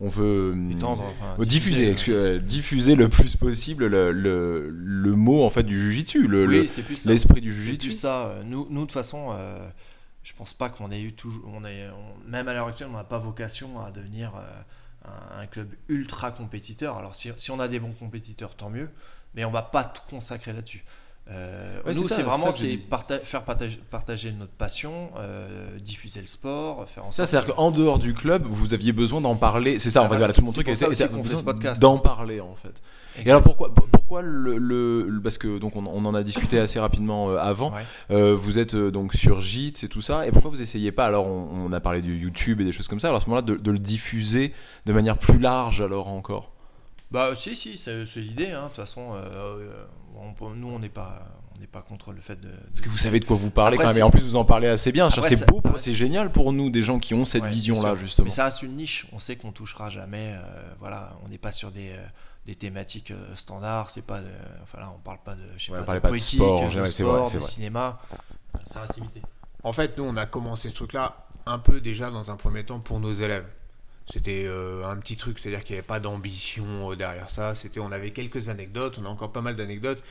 on 0.00 0.08
veut 0.08 0.54
Étendre, 0.70 1.04
enfin, 1.20 1.44
diffuser, 1.44 1.94
diffuser, 2.40 2.94
le 2.94 3.08
plus 3.08 3.36
possible 3.36 3.86
le, 3.86 4.12
le, 4.12 4.68
le 4.70 5.12
mot 5.14 5.44
en 5.44 5.50
fait 5.50 5.62
du 5.62 5.83
jujitsu, 5.90 6.26
le, 6.26 6.46
Oui, 6.46 6.68
c'est 6.68 6.82
ça. 6.96 7.10
l'esprit 7.10 7.40
du 7.40 7.50
C'est 7.50 7.54
plus 7.56 7.64
jujitsu. 7.64 7.92
ça. 7.92 8.26
Euh, 8.26 8.42
Nous, 8.44 8.66
nous 8.70 8.80
de 8.82 8.86
toute 8.86 8.92
façon, 8.92 9.28
euh, 9.32 9.68
je 10.22 10.32
pense 10.34 10.54
pas 10.54 10.68
qu'on 10.70 10.90
ait 10.90 11.02
eu 11.02 11.12
toujours. 11.12 11.44
On 11.54 11.64
est, 11.64 11.88
on- 11.90 12.28
même 12.30 12.48
à 12.48 12.52
l'heure 12.54 12.68
actuelle, 12.68 12.88
on 12.90 12.96
n'a 12.96 13.04
pas 13.04 13.18
vocation 13.18 13.84
à 13.84 13.90
devenir 13.90 14.32
euh, 14.36 15.08
un, 15.38 15.42
un 15.42 15.46
club 15.46 15.68
ultra 15.88 16.30
compétiteur. 16.30 16.96
Alors, 16.96 17.14
si, 17.14 17.30
si 17.36 17.50
on 17.50 17.60
a 17.60 17.68
des 17.68 17.78
bons 17.80 17.92
compétiteurs, 17.92 18.54
tant 18.54 18.70
mieux. 18.70 18.88
Mais 19.34 19.44
on 19.44 19.50
va 19.50 19.62
pas 19.62 19.84
tout 19.84 20.02
consacrer 20.08 20.52
là-dessus. 20.52 20.84
Euh, 21.30 21.80
Ouais, 21.84 21.94
nous, 21.94 22.02
c'est 22.02 22.08
ça, 22.08 22.08
c'est 22.08 22.14
c'est 22.16 22.22
vraiment 22.22 22.52
ça 22.52 22.58
c'est 22.58 22.76
parta- 22.76 23.18
faire 23.20 23.42
partager, 23.44 23.80
partager 23.90 24.30
notre 24.30 24.52
passion, 24.52 25.10
euh, 25.16 25.78
diffuser 25.78 26.20
le 26.20 26.26
sport, 26.26 26.86
faire 26.88 27.04
en 27.06 27.12
Ça, 27.12 27.24
sorte 27.24 27.30
c'est-à-dire 27.30 27.50
que- 27.54 27.56
qu'en 27.56 27.70
dehors 27.70 27.98
du 27.98 28.12
club, 28.12 28.44
vous 28.46 28.74
aviez 28.74 28.92
besoin 28.92 29.20
d'en 29.22 29.34
parler. 29.34 29.78
C'est 29.78 29.88
ça, 29.90 30.02
en 30.02 30.04
Ah 30.04 30.08
fait, 30.08 30.10
bah, 30.10 30.18
voilà, 30.18 30.32
c'est- 30.34 30.40
tout 30.40 30.44
mon 30.46 30.52
c'est 30.52 30.62
truc. 30.62 30.76
ça 30.76 30.86
c'est- 30.86 30.94
c'est- 30.94 31.08
fait. 31.08 31.80
D'en 31.80 31.98
parler, 31.98 32.40
en 32.40 32.54
fait. 32.56 32.82
Et 33.24 33.30
alors 33.30 33.42
pourquoi, 33.42 33.72
pourquoi 34.22 34.58
le, 34.58 35.20
parce 35.22 35.38
que 35.38 35.58
donc 35.58 35.76
on, 35.76 35.86
on 35.86 36.04
en 36.04 36.14
a 36.14 36.22
discuté 36.22 36.58
assez 36.58 36.78
rapidement 36.78 37.30
euh, 37.30 37.36
avant. 37.38 37.72
Ouais. 37.72 37.82
Euh, 38.10 38.34
vous 38.34 38.58
êtes 38.58 38.74
euh, 38.74 38.90
donc 38.90 39.14
sur 39.14 39.40
Jits 39.40 39.72
et 39.82 39.88
tout 39.88 40.02
ça. 40.02 40.26
Et 40.26 40.32
pourquoi 40.32 40.50
vous 40.50 40.62
essayez 40.62 40.92
pas 40.92 41.06
Alors 41.06 41.26
on, 41.26 41.66
on 41.66 41.72
a 41.72 41.80
parlé 41.80 42.02
du 42.02 42.16
YouTube 42.16 42.60
et 42.60 42.64
des 42.64 42.72
choses 42.72 42.88
comme 42.88 43.00
ça. 43.00 43.08
Alors 43.08 43.18
à 43.20 43.20
ce 43.24 43.26
moment-là, 43.26 43.42
de, 43.42 43.56
de 43.56 43.70
le 43.70 43.78
diffuser 43.78 44.52
de 44.86 44.92
manière 44.92 45.18
plus 45.18 45.38
large 45.38 45.80
alors 45.80 46.08
encore? 46.08 46.50
Bah 47.10 47.30
si 47.36 47.54
si 47.54 47.76
c'est 47.76 48.04
l'idée 48.16 48.50
hein. 48.50 48.62
de 48.64 48.66
toute 48.68 48.76
façon 48.76 49.02
on 50.16 50.54
nous 50.54 50.68
on 50.68 50.78
n'est 50.78 50.88
pas 50.88 51.26
on 51.56 51.60
n'est 51.60 51.66
pas 51.68 51.82
contre 51.82 52.10
le 52.12 52.20
fait 52.20 52.34
de, 52.40 52.48
de- 52.48 52.52
Parce 52.72 52.80
que 52.80 52.88
vous 52.88 52.98
savez 52.98 53.20
de 53.20 53.24
quoi 53.24 53.36
vous 53.36 53.50
parlez 53.50 53.76
Après, 53.76 53.86
quand 53.86 53.92
même. 53.92 54.00
Et 54.00 54.02
en 54.02 54.10
plus, 54.10 54.24
vous 54.24 54.34
en 54.34 54.44
parlez 54.44 54.66
assez 54.66 54.90
bien. 54.90 55.08
C'est 55.08 55.46
beau, 55.46 55.60
reste- 55.64 55.78
c'est 55.78 55.94
génial 55.94 56.32
pour 56.32 56.52
nous, 56.52 56.68
des 56.68 56.82
gens 56.82 56.98
qui 56.98 57.14
ont 57.14 57.24
cette 57.24 57.44
Ouais, 57.44 57.50
vision-là, 57.50 57.94
justement. 57.94 58.24
mais 58.24 58.30
ça 58.30 58.44
reste 58.46 58.62
une 58.62 58.74
niche 58.74 59.06
on 59.12 59.20
sait 59.20 59.36
qu'on 59.36 59.52
touchera 59.52 59.88
jamais 59.88 60.34
euh, 60.36 60.62
voilà 60.80 61.12
on 61.24 61.28
n'est 61.28 61.38
pas 61.38 61.52
sur 61.52 61.70
des 61.70 61.90
euh, 61.90 62.04
des 62.46 62.54
thématiques 62.56 63.10
euh, 63.10 63.34
standards 63.36 63.90
c'est 63.90 64.02
pas 64.02 64.20
de, 64.20 64.30
enfin 64.62 64.80
là 64.80 64.92
on 64.94 64.98
parle 65.00 65.18
pas 65.24 65.34
de 65.34 65.42
je 65.56 65.66
sais 65.66 65.72
Ouais, 65.72 65.78
on 65.80 65.84
pas, 65.84 65.84
parlait 65.84 66.00
de 66.00 66.02
pas 66.02 66.12
de 66.12 66.12
politique 66.12 66.18
sport, 66.18 66.60
de 66.60 66.68
général, 66.70 66.92
vrai, 67.00 67.24
sport, 67.24 67.26
c'est 67.26 67.38
de 67.38 67.42
vrai. 67.42 67.50
cinéma 67.50 68.00
ça 68.66 68.80
reste 68.82 68.96
limité 68.96 69.22
En 69.62 69.72
fait, 69.72 69.96
nous, 69.98 70.04
on 70.04 70.16
a 70.16 70.26
commencé 70.26 70.68
ce 70.70 70.74
truc-là 70.74 71.26
un 71.46 71.58
peu 71.58 71.80
déjà 71.80 72.10
dans 72.10 72.30
un 72.30 72.36
premier 72.36 72.64
temps 72.64 72.80
pour 72.80 73.00
nos 73.00 73.12
élèves. 73.12 73.46
C'était 74.06 74.44
euh, 74.46 74.84
un 74.86 74.96
petit 74.98 75.16
truc, 75.16 75.38
c'est-à-dire 75.38 75.64
qu'il 75.64 75.74
n'y 75.74 75.78
avait 75.78 75.86
pas 75.86 76.00
d'ambition 76.00 76.92
euh, 76.92 76.96
derrière 76.96 77.30
ça. 77.30 77.54
C'était, 77.54 77.80
on 77.80 77.90
avait 77.92 78.12
quelques 78.12 78.48
anecdotes, 78.50 78.98
on 79.00 79.06
a 79.06 79.08
encore 79.08 79.32
pas 79.32 79.40
mal 79.40 79.56
d'anecdotes 79.56 80.02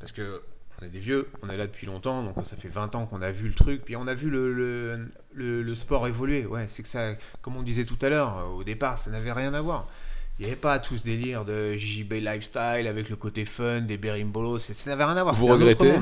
parce 0.00 0.12
que 0.12 0.42
on 0.82 0.86
est 0.86 0.90
des 0.90 0.98
vieux, 1.00 1.30
on 1.42 1.50
est 1.50 1.56
là 1.56 1.66
depuis 1.66 1.86
longtemps, 1.86 2.22
donc 2.24 2.34
ça 2.46 2.56
fait 2.56 2.68
20 2.68 2.94
ans 2.96 3.06
qu'on 3.06 3.22
a 3.22 3.30
vu 3.30 3.48
le 3.48 3.54
truc, 3.54 3.84
puis 3.84 3.96
on 3.96 4.06
a 4.08 4.14
vu 4.14 4.30
le, 4.30 4.52
le, 4.54 5.02
le- 5.34 5.62
le 5.62 5.74
sport 5.76 6.06
évoluer. 6.08 6.46
Ouais, 6.46 6.66
c'est 6.68 6.82
que 6.82 6.88
ça, 6.88 7.14
comme 7.42 7.56
on 7.56 7.62
disait 7.62 7.84
tout 7.86 7.98
à 8.02 8.08
l'heure, 8.10 8.38
euh, 8.38 8.44
au 8.46 8.64
départ, 8.64 8.98
ça 8.98 9.10
n'avait 9.10 9.32
rien 9.32 9.54
à 9.54 9.60
voir. 9.62 9.88
Il 10.38 10.46
n'y 10.46 10.50
avait 10.50 10.60
pas 10.60 10.78
tout 10.80 10.96
ce 10.96 11.04
délire 11.04 11.44
de 11.44 11.74
JJB 11.76 12.14
lifestyle 12.14 12.86
avec 12.88 13.08
le 13.08 13.16
côté 13.16 13.44
fun, 13.44 13.82
des 13.82 13.96
berimbolos, 13.96 14.58
ça 14.58 14.72
n'avait 14.86 15.04
rien 15.04 15.16
à 15.16 15.22
voir. 15.22 15.34
Vous 15.34 15.46
regrettez. 15.46 15.92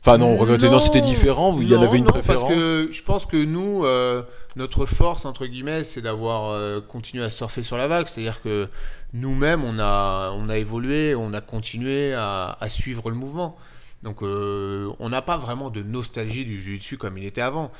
Enfin, 0.00 0.18
non, 0.18 0.36
regrettez, 0.36 0.68
non, 0.70 0.80
c'était 0.80 1.00
différent. 1.00 1.50
Vous, 1.50 1.62
il 1.62 1.68
y 1.68 1.74
en 1.74 1.80
Non, 1.80 1.86
avait 1.86 1.98
une 1.98 2.04
non, 2.04 2.12
préférence. 2.12 2.42
Parce 2.42 2.54
que 2.54 2.88
je 2.90 3.02
pense 3.02 3.26
que 3.26 3.36
nous, 3.36 3.84
euh, 3.84 4.22
notre 4.56 4.86
force, 4.86 5.24
entre 5.24 5.46
guillemets, 5.46 5.84
c'est 5.84 6.00
d'avoir 6.00 6.50
euh, 6.50 6.80
continué 6.80 7.24
à 7.24 7.30
surfer 7.30 7.62
sur 7.62 7.76
la 7.76 7.88
vague. 7.88 8.06
C'est-à-dire 8.08 8.40
que 8.40 8.68
nous-mêmes, 9.12 9.64
on 9.64 9.78
a, 9.78 10.30
on 10.32 10.48
a 10.48 10.56
évolué, 10.56 11.14
on 11.14 11.32
a 11.32 11.40
continué 11.40 12.14
à, 12.14 12.56
à 12.60 12.68
suivre 12.68 13.10
le 13.10 13.16
mouvement. 13.16 13.56
Donc, 14.04 14.22
euh, 14.22 14.86
on 15.00 15.08
n'a 15.08 15.22
pas 15.22 15.36
vraiment 15.38 15.70
de 15.70 15.82
nostalgie 15.82 16.44
du 16.44 16.60
jiu-jitsu 16.62 16.98
comme 16.98 17.18
il 17.18 17.24
était 17.26 17.40
avant. 17.40 17.72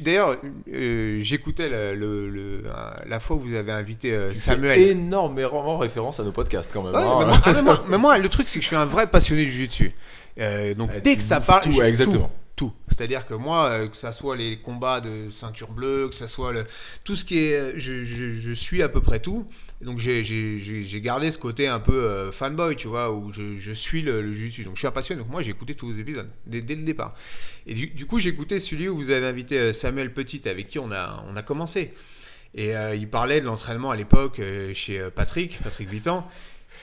D'ailleurs, 0.00 0.36
euh, 0.72 1.18
j'écoutais 1.20 1.68
le- 1.68 1.94
le- 1.94 2.30
le- 2.30 2.62
la 3.06 3.20
fois 3.20 3.36
où 3.36 3.40
vous 3.40 3.54
avez 3.54 3.70
invité 3.72 4.12
euh, 4.12 4.30
Tu 4.30 4.36
fais 4.36 4.52
Samuel. 4.52 4.78
énormément 4.80 5.76
référence 5.76 6.18
à 6.18 6.22
nos 6.24 6.32
podcasts 6.32 6.70
quand 6.72 6.82
même. 6.82 6.94
Ouais, 6.94 7.00
hein. 7.02 7.16
mais, 7.20 7.26
moi, 7.26 7.38
ah, 7.44 7.52
mais 7.54 7.62
moi- 7.62 7.84
mais 7.90 7.98
moi, 7.98 8.18
le 8.18 8.28
truc, 8.30 8.48
c'est 8.48 8.58
que 8.58 8.62
je 8.62 8.68
suis 8.68 8.76
un 8.76 8.86
vrai 8.86 9.06
passionné 9.06 9.44
du 9.44 9.50
jiu-jitsu. 9.50 9.92
Donc, 10.78 10.90
Ouais, 10.90 11.00
dès 11.02 11.16
que 11.16 11.22
ça 11.22 11.40
parle, 11.40 11.62
tout, 11.64 11.76
ouais, 11.76 11.88
exactement. 11.88 12.28
tout. 12.28 12.34
C'est-à-dire 12.88 13.26
que 13.26 13.34
moi, 13.34 13.66
euh, 13.66 13.88
que 13.88 13.96
ça 13.96 14.12
soit 14.12 14.36
les 14.36 14.58
combats 14.58 15.00
de 15.00 15.30
ceinture 15.30 15.70
bleue, 15.70 16.08
que 16.08 16.14
ça 16.14 16.26
soit 16.26 16.52
le, 16.52 16.66
tout 17.04 17.16
ce 17.16 17.24
qui 17.24 17.38
est, 17.38 17.54
euh, 17.54 17.72
je, 17.76 18.52
suis 18.52 18.82
à 18.82 18.88
peu 18.88 19.00
près 19.00 19.20
tout. 19.20 19.46
Donc 19.80 19.98
j'ai- 19.98 21.00
gardé 21.02 21.30
ce 21.30 21.38
côté 21.38 21.66
un 21.66 21.80
peu 21.80 22.04
euh, 22.04 22.32
fanboy, 22.32 22.76
tu 22.76 22.88
vois, 22.88 23.12
où 23.12 23.32
je, 23.32 23.72
suis 23.72 24.02
le, 24.02 24.22
le 24.22 24.32
jiu-jitsu. 24.32 24.64
Donc 24.64 24.74
je 24.74 24.80
suis 24.80 24.88
un 24.88 24.92
passionné. 24.92 25.22
Donc 25.22 25.30
moi 25.30 25.42
j'ai 25.42 25.50
écouté 25.50 25.74
tous 25.74 25.92
vos 25.92 25.98
épisodes 25.98 26.28
dès, 26.46 26.60
le 26.60 26.82
départ. 26.82 27.14
Et 27.66 27.74
du, 27.74 28.06
coup 28.06 28.18
j'ai 28.18 28.30
écouté 28.30 28.60
celui 28.60 28.88
où 28.88 28.96
vous 28.96 29.10
avez 29.10 29.26
invité 29.26 29.72
Samuel 29.72 30.12
Petit, 30.12 30.48
avec 30.48 30.66
qui 30.66 30.78
on 30.78 30.92
a, 30.92 31.42
commencé. 31.46 31.94
Et 32.54 32.72
il 32.96 33.08
parlait 33.08 33.40
de 33.40 33.46
l'entraînement 33.46 33.90
à 33.90 33.96
l'époque 33.96 34.40
chez 34.74 35.08
Patrick, 35.14 35.58
Patrick 35.62 35.88
Vitan. 35.88 36.28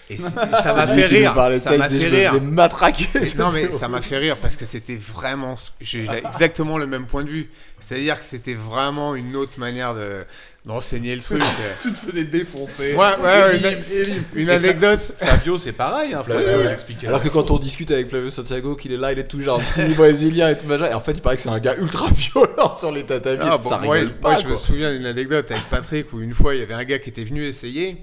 Et 0.10 0.18
ça 0.18 0.30
m'a 0.76 0.88
fait 0.88 1.06
rire. 1.06 1.34
Ça 1.60 1.78
m'a 1.78 1.90
fait 1.90 2.00
je 2.00 2.08
me 2.08 2.16
rire. 2.16 2.32
faisais 2.32 2.42
matraquer. 2.42 3.08
Non 3.38 3.52
mais 3.52 3.70
ça 3.72 3.88
m'a 3.88 4.02
fait 4.02 4.18
rire 4.18 4.38
parce 4.38 4.56
que 4.56 4.66
c'était 4.66 4.96
vraiment, 4.96 5.56
j'ai 5.82 6.08
exactement 6.26 6.78
le 6.78 6.88
même 6.88 7.06
point 7.08 7.24
de 7.24 7.30
vue. 7.30 7.50
C'est-à-dire 7.88 8.20
que 8.20 8.26
c'était 8.26 8.54
vraiment 8.56 9.16
une 9.16 9.36
autre 9.36 9.54
manière 9.58 9.94
de 9.96 10.24
d'enseigner 10.66 11.16
le 11.16 11.22
truc. 11.22 11.42
Tu 11.82 11.94
te 11.94 11.98
faisais 11.98 12.26
défoncer. 12.26 12.94
Ouais, 12.94 12.98
ouais, 12.98 13.24
ouais, 13.24 13.56
Élim, 13.56 13.80
élim. 13.94 14.24
une 14.36 14.50
anecdote. 14.50 15.00
Fabio, 15.18 15.58
c'est 15.58 15.72
pareil. 15.72 16.14
Hein, 16.14 16.24
Flavio, 16.24 16.44
Flavio, 16.46 16.68
ouais. 16.68 17.08
Alors 17.08 17.22
que 17.24 17.30
quand 17.30 17.52
on 17.52 17.58
discute 17.58 17.90
avec 17.92 18.10
Flavio 18.10 18.30
Santiago, 18.30 18.76
qu'il 18.76 18.92
est 18.92 18.98
là, 18.98 19.14
il 19.14 19.20
est 19.20 19.28
tout 19.30 19.42
gentil, 19.42 19.94
brésilien 19.96 20.50
et 20.50 20.58
tout 20.58 20.68
machin. 20.68 20.90
Et 20.90 20.94
en 20.94 21.00
fait, 21.00 21.14
il 21.14 21.22
paraît 21.22 21.38
que 21.38 21.42
c'est 21.42 21.48
un 21.50 21.60
gars 21.60 21.76
ultra 21.78 22.08
violent 22.14 22.74
sur 22.76 22.92
les 22.92 23.04
tatamis. 23.06 23.44
Ah, 23.44 23.56
bon, 23.56 23.70
ça 23.70 23.78
moi, 23.78 23.96
rigole 23.96 24.10
je- 24.10 24.14
pas. 24.22 24.32
moi, 24.32 24.42
je 24.44 24.48
me 24.50 24.56
souviens 24.58 24.92
d'une 24.92 25.06
anecdote 25.06 25.50
avec 25.52 25.64
Patrick 25.70 26.12
où 26.12 26.20
une 26.20 26.34
fois 26.34 26.54
il 26.54 26.60
y 26.60 26.64
avait 26.64 26.74
un 26.74 26.84
gars 26.84 27.00
qui 27.00 27.10
était 27.12 27.24
venu 27.24 27.46
essayer 27.46 27.98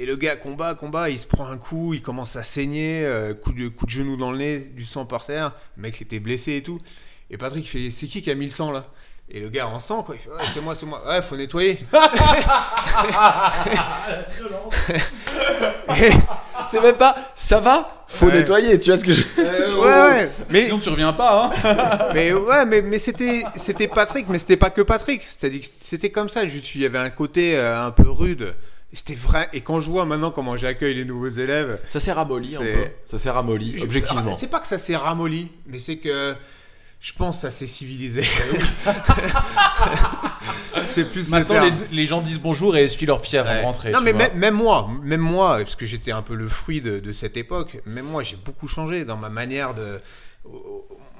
et 0.00 0.06
le 0.06 0.14
gars 0.16 0.36
combat, 0.36 0.74
combat, 0.76 1.10
il 1.10 1.18
se 1.18 1.26
prend 1.26 1.46
un 1.48 1.56
coup, 1.58 1.92
il 1.92 2.02
commence 2.02 2.36
à 2.36 2.44
saigner, 2.44 3.04
euh, 3.04 3.34
coup, 3.34 3.52
de, 3.52 3.66
coup 3.68 3.84
de 3.84 3.90
genou 3.90 4.16
dans 4.16 4.30
le 4.30 4.38
nez, 4.38 4.58
du 4.60 4.84
sang 4.84 5.04
par 5.04 5.26
terre, 5.26 5.52
le 5.76 5.82
mec 5.82 6.00
était 6.00 6.20
blessé 6.20 6.56
et 6.56 6.62
tout. 6.62 6.78
Et 7.30 7.36
Patrick 7.36 7.64
il 7.64 7.68
fait 7.68 7.90
C'est 7.90 8.06
qui 8.06 8.22
qui 8.22 8.30
a 8.30 8.34
mis 8.34 8.44
le 8.46 8.50
sang 8.52 8.70
là? 8.70 8.86
Et 9.28 9.40
le 9.40 9.50
gars 9.50 9.66
en 9.66 9.78
sang 9.80 10.02
quoi, 10.04 10.14
il 10.14 10.20
fait 10.22 10.30
Ouais, 10.30 10.36
c'est 10.54 10.60
moi, 10.62 10.74
c'est 10.74 10.86
moi, 10.86 11.06
ouais, 11.06 11.20
faut 11.20 11.36
nettoyer. 11.36 11.80
Et- 16.00 16.10
C'est 16.68 16.80
même 16.82 16.96
pas, 16.96 17.14
ça 17.34 17.60
va? 17.60 18.04
Faut 18.06 18.26
Ouais. 18.26 18.34
nettoyer, 18.34 18.78
tu 18.78 18.90
vois 18.90 18.98
ce 18.98 19.04
que 19.04 19.12
je. 19.12 19.22
ouais, 19.76 19.84
ouais, 19.84 20.30
mais, 20.50 20.64
Sinon, 20.64 20.78
tu 20.78 20.88
reviens 20.90 21.12
pas. 21.12 21.52
Hein. 21.64 22.08
mais 22.14 22.32
ouais, 22.32 22.64
mais, 22.66 22.82
mais 22.82 22.98
c'était 22.98 23.42
c'était 23.56 23.88
Patrick, 23.88 24.26
mais 24.28 24.38
c'était 24.38 24.56
pas 24.56 24.70
que 24.70 24.82
Patrick. 24.82 25.22
C'est-à-dire 25.30 25.62
que 25.62 25.66
c'était 25.80 26.10
comme 26.10 26.28
ça. 26.28 26.46
Juste, 26.46 26.74
il 26.74 26.82
y 26.82 26.86
avait 26.86 26.98
un 26.98 27.10
côté 27.10 27.56
euh, 27.56 27.86
un 27.86 27.90
peu 27.90 28.08
rude 28.10 28.54
C'était 28.92 29.14
vrai. 29.14 29.48
Et 29.52 29.60
quand 29.60 29.80
je 29.80 29.88
vois 29.90 30.06
maintenant 30.06 30.30
comment 30.30 30.56
j'accueille 30.56 30.94
les 30.94 31.04
nouveaux 31.04 31.28
élèves, 31.28 31.78
Ça 31.88 32.00
s'est 32.00 32.12
ramolli 32.12 32.56
un 32.56 32.60
peu. 32.60 32.86
Ça 33.04 33.18
s'est 33.18 33.30
ramolli, 33.30 33.74
je- 33.78 33.84
objectivement. 33.84 34.30
Ah, 34.32 34.36
c'est 34.38 34.48
pas 34.50 34.60
que 34.60 34.68
ça 34.68 34.78
s'est 34.78 34.96
ramolli, 34.96 35.50
mais 35.66 35.78
c'est 35.78 35.98
que 35.98 36.34
je 37.00 37.12
pense 37.12 37.36
que 37.36 37.42
ça 37.42 37.50
s'est 37.50 37.66
civilisé. 37.66 38.22
c'est 40.86 41.10
plus 41.10 41.26
le 41.26 41.30
Maintenant, 41.30 41.62
les, 41.62 41.96
les 41.96 42.06
gens 42.06 42.20
disent 42.20 42.40
bonjour 42.40 42.76
et 42.76 42.84
essuient 42.84 43.06
leurs 43.06 43.20
pieds 43.20 43.38
avant 43.38 43.50
Ouais. 43.50 43.60
de 43.60 43.64
rentrer. 43.64 43.90
Non, 43.92 43.98
tu 43.98 44.04
mais 44.12 44.30
même 44.34 44.54
moi, 44.54 44.88
même 45.02 45.20
moi, 45.20 45.58
parce 45.58 45.76
que 45.76 45.86
j'étais 45.86 46.12
un 46.12 46.22
peu 46.22 46.34
le 46.34 46.48
fruit 46.48 46.80
de, 46.80 46.98
de 46.98 47.12
cette 47.12 47.36
époque, 47.36 47.78
même 47.86 48.06
moi, 48.06 48.22
j'ai 48.22 48.36
beaucoup 48.36 48.68
changé 48.68 49.04
dans 49.04 49.16
ma 49.16 49.28
manière 49.28 49.74
de. 49.74 50.00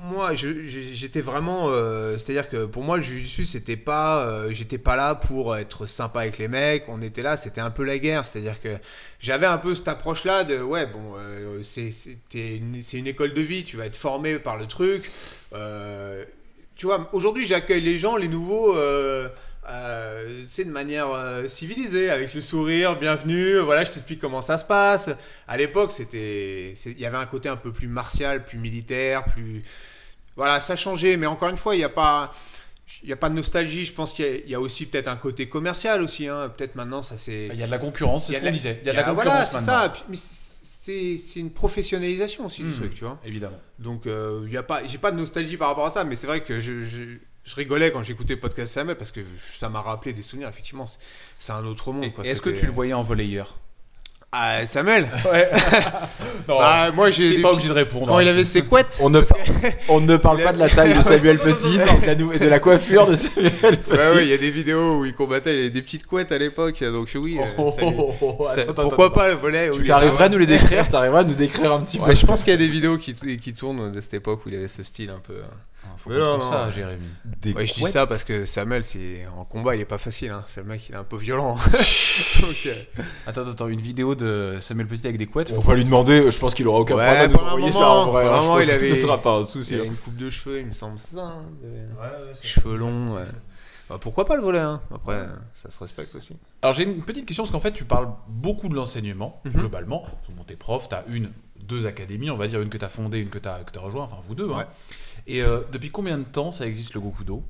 Moi, 0.01 0.35
j'étais 0.35 1.20
vraiment. 1.20 1.66
euh, 1.70 2.18
C'est-à-dire 2.18 2.49
que 2.49 2.66
pour 2.66 2.85
moi, 2.85 2.99
le 2.99 3.03
jiu-jitsu, 3.03 3.47
c'était 3.47 3.76
pas. 3.76 4.24
euh, 4.29 4.53
j'étais 4.53 4.79
pas 4.79 4.95
là 4.97 5.14
pour 5.16 5.57
être 5.57 5.87
sympa 5.87 6.20
avec 6.20 6.39
les 6.39 6.47
mecs. 6.47 6.85
On 6.89 7.03
était 7.03 7.22
là, 7.22 7.37
c'était 7.37 7.61
un 7.61 7.70
peu 7.70 7.83
la 7.85 7.99
guerre. 7.99 8.26
C'est-à-dire 8.26 8.61
que 8.61 8.76
j'avais 9.18 9.47
un 9.47 9.59
peu 9.59 9.74
cette 9.74 9.89
approche-là 9.89 10.45
de. 10.45 10.62
Ouais, 10.62 10.87
bon, 10.87 11.14
euh, 11.18 11.62
c'est 11.64 11.91
une, 12.35 12.81
une 12.93 13.07
école 13.09 13.35
de 13.35 13.43
vie. 13.43 13.64
Tu 13.64 13.76
vas 13.76 13.87
être 13.87 13.97
formé 13.97 14.39
par 14.39 14.57
le 14.57 14.66
truc. 14.66 15.11
Tu 16.76 16.87
vois, 16.87 17.09
aujourd'hui, 17.12 17.45
j'accueille 17.45 17.81
les 17.83 17.99
gens, 17.99 18.16
les 18.16 18.29
nouveaux. 18.29 18.76
Euh, 19.71 20.45
euh, 20.59 20.64
de 20.64 20.71
manière 20.71 21.11
euh, 21.11 21.49
civilisée, 21.49 22.11
avec 22.11 22.35
le 22.35 22.41
sourire, 22.41 22.99
bienvenue, 22.99 23.59
voilà, 23.59 23.85
je 23.85 23.91
t'explique 23.91 24.21
comment 24.21 24.41
ça 24.43 24.57
se 24.59 24.64
passe. 24.64 25.11
À 25.47 25.57
l'époque, 25.57 25.93
c'était, 25.93 26.73
c'est- 26.77 26.93
il 26.93 27.01
y 27.01 27.07
avait 27.07 27.16
un 27.19 27.27
côté 27.27 27.49
un 27.49 27.57
peu 27.57 27.73
plus 27.73 27.87
martial, 27.89 28.45
plus 28.45 28.59
militaire, 28.59 29.25
plus, 29.25 29.62
voilà, 30.37 30.61
ça 30.61 30.75
changeait. 30.77 31.16
Mais 31.16 31.27
encore 31.27 31.49
une 31.51 31.57
fois, 31.59 31.75
il 31.75 31.79
n'y 31.79 31.85
a 31.85 31.89
pas, 31.91 32.33
il 33.03 33.09
y 33.09 33.12
a 33.12 33.16
pas 33.16 33.29
de 33.29 33.35
nostalgie. 33.35 33.85
Je 33.85 33.93
pense 33.93 34.12
qu'il 34.12 34.25
y 34.25 34.29
a- 34.29 34.37
il 34.37 34.49
y, 34.51 34.55
a 34.55 34.61
aussi 34.61 34.87
peut-être 34.87 35.09
un 35.09 35.16
côté 35.16 35.49
commercial 35.49 36.01
aussi. 36.03 36.27
Hein. 36.29 36.53
Peut-être 36.57 36.75
maintenant, 36.75 37.03
ça 37.03 37.16
c'est. 37.19 37.49
Il 37.53 37.59
y 37.59 37.62
a 37.62 37.66
de 37.66 37.71
la 37.71 37.79
concurrence, 37.79 38.27
c'est 38.29 38.35
ce 38.35 38.41
qu'on 38.41 38.51
disait. 38.51 38.79
Il 38.83 38.87
y 38.87 38.91
a 38.91 38.93
de 38.93 38.97
la 38.99 39.12
voilà, 39.12 39.31
concurrence 39.31 39.49
c'est 39.51 39.71
maintenant. 39.71 39.93
c'est, 40.83 41.19
c'est 41.19 41.41
une 41.41 41.51
professionnalisation 41.51 42.47
aussi 42.47 42.62
du 42.62 42.71
Hmm. 42.71 42.75
truc, 42.75 42.95
tu 42.95 43.05
vois. 43.05 43.19
Évidemment. 43.25 43.61
Donc, 43.79 44.07
euh, 44.07 44.43
il 44.47 44.53
y 44.53 44.57
a 44.57 44.62
pas, 44.62 44.87
j'ai 44.87 44.97
pas 44.99 45.11
de 45.11 45.19
nostalgie 45.19 45.59
par 45.59 45.69
rapport 45.69 45.85
à 45.87 45.91
ça, 45.91 46.05
mais 46.05 46.16
c'est 46.16 46.27
vrai 46.27 46.43
que 46.43 46.59
je, 46.61 46.85
je, 46.85 47.03
je 47.49 47.55
rigolais 47.55 47.90
quand 47.90 48.03
j'écoutais 48.03 48.34
le 48.34 48.40
podcast 48.40 48.74
Samuel 48.74 48.96
parce 48.96 49.11
que 49.11 49.20
ça 49.59 49.68
m'a 49.68 49.80
rappelé 49.80 50.12
des 50.12 50.22
souvenirs. 50.22 50.49
Effectivement, 50.49 50.86
c'est, 51.38 51.53
un 51.53 51.64
autre 51.64 51.92
monde. 51.92 52.11
Est-ce 52.24 52.42
que 52.42 52.51
tu 52.51 52.66
le 52.66 52.72
voyais 52.72 52.92
en 52.92 53.03
volleyeur? 53.03 53.57
Ah, 54.30 54.66
Samuel 54.66 55.09
Ouais. 55.32 55.49
non, 56.49 56.92
moi 56.92 57.11
j'ai. 57.11 57.36
t'es 57.36 57.40
pas 57.40 57.53
obligé 57.53 57.68
de 57.68 57.72
répondre. 57.72 58.09
Quand 58.09 58.18
hein, 58.18 58.22
il 58.22 58.28
avait 58.28 58.44
ses 58.44 58.61
couettes. 58.61 58.99
On 59.01 59.09
ne, 59.09 59.22
par- 59.22 59.38
on 59.88 60.03
ne 60.03 60.18
parle 60.18 60.42
pas 60.42 60.53
de 60.53 60.59
la 60.59 60.68
taille 60.68 60.94
de 60.94 61.01
Samuel 61.01 61.38
Petit 61.38 61.76
et 61.76 62.38
de 62.38 62.46
la, 62.46 62.61
coiffure 62.61 63.07
de 63.07 63.14
Samuel 63.14 63.51
Petit. 63.53 63.90
Ouais, 63.90 64.12
ouais, 64.12 64.22
il 64.24 64.28
y 64.28 64.34
a 64.34 64.36
des 64.36 64.51
vidéos 64.51 65.01
où 65.01 65.07
il 65.07 65.14
combattait, 65.14 65.55
il 65.55 65.57
y 65.57 65.61
avait 65.61 65.70
des 65.70 65.80
petites 65.80 66.07
couettes 66.07 66.30
à 66.30 66.36
l'époque, 66.36 66.84
donc 66.84 67.11
oui. 67.14 67.38
euh, 67.40 67.44
Oh, 67.57 67.74
ça 67.78 67.86
oh, 67.86 68.14
oh, 68.20 68.44
ça- 68.44 68.61
attends, 68.61 68.72
attends, 68.72 68.82
pourquoi 68.82 69.07
attends. 69.07 69.14
pas 69.14 69.28
le 69.30 69.36
volet 69.36 69.70
Tu 69.82 69.90
arriverais 69.90 70.24
à 70.24 70.28
nous 70.28 70.38
les 70.38 70.46
décrire? 70.46 70.84
À 70.94 71.24
nous 71.24 71.34
décrire 71.34 71.72
un 71.72 71.80
petit 71.80 71.96
peu? 71.96 72.05
Ouais, 72.05 72.14
je 72.14 72.26
pense 72.26 72.44
qu'il 72.44 72.51
y 72.53 72.57
a 72.57 72.59
des 72.59 72.68
vidéos 72.68 72.99
qui, 72.99 73.14
qui 73.14 73.55
tournent 73.55 73.90
de 73.90 74.01
cette 74.03 74.12
époque 74.12 74.44
où 74.44 74.51
il 74.51 74.57
avait 74.57 74.68
ce 74.68 74.82
style 74.82 75.09
un 75.09 75.20
peu. 75.20 75.36
hein. 75.42 75.57
Ah, 75.85 75.89
Faut 75.97 76.11
Mais 76.11 76.18
non, 76.18 76.39
non. 76.39 76.51
ça, 76.51 76.70
Jérémy. 76.70 77.07
Des 77.24 77.53
Ouais, 77.55 77.66
je 77.66 77.74
dis 77.74 77.83
ça 77.91 78.07
parce 78.07 78.24
que 78.24 78.45
Samuel, 78.47 78.85
c'est 78.85 79.26
en 79.37 79.45
combat, 79.45 79.74
il 79.76 79.81
est 79.81 79.85
pas 79.87 79.99
facile. 79.99 80.31
Hein. 80.33 80.45
C'est 80.49 80.61
le 80.61 80.66
mec, 80.66 80.89
il 80.89 80.95
est 80.95 80.99
un 80.99 81.05
peu 81.05 81.16
violent. 81.16 81.57
euh, 82.66 82.72
Attends, 83.26 83.47
attends, 83.49 83.68
une 83.68 83.81
vidéo 83.81 84.14
de 84.14 84.59
Samuel 84.61 84.87
Petit 84.89 85.07
avec 85.07 85.18
des 85.18 85.26
couettes. 85.26 85.53
On 85.57 85.61
faut- 85.61 85.70
va 85.70 85.76
lui 85.76 85.85
demander, 85.85 86.31
je 86.31 86.39
pense 86.39 86.55
qu'il 86.55 86.66
aura 86.66 86.81
aucun 86.81 86.97
Ouais, 86.97 87.05
problème 87.07 87.31
à 87.31 87.43
nous 87.43 87.49
envoyer 87.49 87.72
ça 87.72 87.89
en 87.91 88.11
vrai. 88.11 88.26
hein. 88.26 88.29
pendant 88.29 88.39
un 88.39 88.43
Je 88.43 88.47
pense 88.49 88.62
il 88.64 88.66
que 88.68 88.72
avait- 88.72 88.89
ce 88.95 89.01
sera 89.01 89.22
pas 89.22 89.31
un 89.31 89.41
il 89.41 89.47
souci. 89.47 89.74
a 89.74 89.79
hein. 89.79 89.85
une 89.85 89.97
coupe 89.97 90.16
de 90.16 90.31
cheveux, 90.31 90.61
il 90.61 90.66
me 90.66 90.72
semble. 90.72 90.99
c'est 91.11 91.16
ça, 91.16 91.22
hein, 91.22 91.45
de- 91.62 92.47
Cheveux 92.47 92.76
longs. 92.76 93.14
ouais. 93.16 93.24
Bah, 93.89 93.97
pourquoi 94.01 94.26
pas 94.26 94.37
le 94.37 94.43
volet 94.43 94.59
hein 94.59 94.83
Après, 94.95 95.26
ça 95.55 95.70
se 95.70 95.79
respecte 95.79 96.14
aussi. 96.14 96.37
Alors 96.61 96.74
j'ai 96.74 96.83
une 96.83 97.01
petite 97.03 97.24
question 97.24 97.45
parce 97.45 97.53
qu'en 97.53 97.61
fait 97.61 97.72
tu 97.72 97.85
parles 97.85 98.09
beaucoup 98.29 98.68
de 98.68 98.74
l'enseignement 98.74 99.41
Mhm. 99.47 99.53
globalement. 99.53 100.05
Bon, 100.37 100.45
t'es 100.45 100.57
prof, 100.57 100.89
t'as 100.91 101.05
une, 101.09 101.31
deux 101.62 101.87
académies, 101.87 102.29
on 102.31 102.37
va 102.37 102.49
dire 102.49 102.61
une 102.61 102.68
que 102.68 102.76
t'as 102.76 102.91
fondée, 102.91 103.18
une 103.18 103.31
que 103.31 103.39
t'as 103.39 103.61
que 103.61 103.72
t'as 103.72 103.81
rejoint, 103.81 104.03
enfin 104.05 104.18
vous 104.22 104.35
deux. 104.35 104.51
hein. 104.53 104.66
Ouais. 105.29 105.35
Et 105.35 105.43
euh, 105.43 105.61
depuis 105.72 105.91
combien 105.91 106.18
de 106.18 106.24
temps 106.24 106.53
ça 106.53 106.66
existe 106.66 106.95
le 106.95 107.01
Gokudo? 107.01 107.43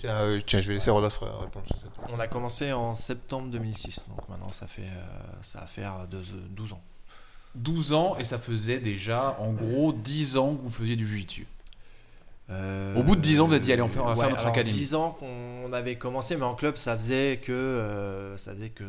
Tiens, 0.00 0.16
euh, 0.16 0.40
tiens, 0.46 0.60
je 0.60 0.68
vais 0.68 0.74
laisser 0.74 0.90
Rodolphe 0.90 1.20
euh, 1.22 1.26
répondre 1.40 1.66
sur 1.66 1.76
cette 1.78 1.90
On 2.12 2.20
a 2.20 2.28
commencé 2.28 2.72
en 2.72 2.94
septembre 2.94 3.48
2006, 3.48 4.06
donc 4.08 4.28
maintenant 4.28 4.52
ça 4.52 4.66
fait 4.66 4.82
euh, 4.82 5.02
ça 5.42 5.60
va 5.60 5.66
faire 5.66 6.06
deux- 6.08 6.22
12 6.50 6.72
ans. 6.72 6.80
12 7.56 7.92
ans 7.92 8.16
et 8.18 8.24
ça 8.24 8.38
faisait 8.38 8.78
déjà 8.78 9.36
en 9.40 9.52
gros 9.52 9.92
10 9.92 10.36
ans 10.36 10.54
que 10.54 10.62
vous 10.62 10.70
faisiez 10.70 10.94
du 10.96 11.06
jiu-jitsu. 11.06 11.46
Euh, 12.50 12.96
Au 12.96 13.02
bout 13.02 13.14
de 13.16 13.20
10 13.20 13.40
ans, 13.40 13.46
vous 13.48 13.54
êtes 13.54 13.62
dit, 13.62 13.72
allez, 13.72 13.82
on 13.82 13.88
fait- 13.88 13.98
on 13.98 14.06
va 14.06 14.14
faire 14.16 14.30
notre 14.30 14.40
alors, 14.40 14.52
académie. 14.52 14.74
10 14.76 14.94
ans 14.94 15.10
qu'on 15.18 15.70
avait 15.72 15.96
commencé, 15.96 16.34
mais 16.36 16.44
en 16.44 16.54
club, 16.54 16.76
ça 16.76 16.96
faisait 16.96 17.40
que 17.44 17.52
euh, 17.52 18.38
ça 18.38 18.54
faisait 18.54 18.70
que 18.70 18.84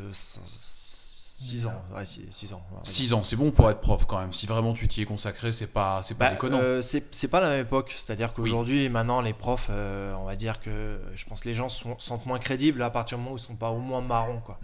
6 1.46 1.66
ans. 1.66 1.74
Ouais, 1.96 2.06
6 2.06 2.54
ans. 2.54 2.62
on 2.72 2.76
va 2.76 2.82
dire. 2.82 2.92
6 2.94 3.14
ans, 3.14 3.24
c'est 3.24 3.36
bon 3.36 3.52
pour 3.52 3.70
être 3.70 3.82
prof 3.82 4.06
quand 4.06 4.20
même. 4.20 4.34
Si 4.34 4.46
vraiment 4.46 4.74
tu 4.74 4.88
t'y 4.88 5.02
es 5.02 5.06
consacré, 5.06 5.52
c'est 5.52 5.68
pas 5.68 6.02
c'est 6.04 6.16
pas 6.16 6.26
Bah, 6.30 6.32
déconnant. 6.32 6.60
euh, 6.62 6.82
c'est 6.82 7.14
c'est 7.16 7.28
pas 7.28 7.40
la 7.42 7.50
même 7.50 7.62
époque, 7.62 7.94
c'est-à-dire 7.98 8.34
qu'aujourd'hui, 8.34 8.90
maintenant, 8.90 9.22
les 9.22 9.34
profs, 9.34 9.68
euh, 9.70 10.14
on 10.16 10.26
va 10.26 10.36
dire 10.36 10.60
que 10.60 11.00
je 11.16 11.26
pense 11.26 11.42
que 11.42 11.48
les 11.50 11.54
gens 11.54 11.70
sont, 11.70 11.98
sentent 12.00 12.26
moins 12.26 12.40
crédibles 12.40 12.82
à 12.82 12.90
partir 12.90 13.18
du 13.18 13.24
moment 13.24 13.34
où 13.36 13.38
ils 13.38 13.42
sont 13.42 13.56
pas 13.56 13.70
au 13.72 13.80
moins 13.80 14.02
marrons. 14.02 14.42
Quoi. 14.42 14.60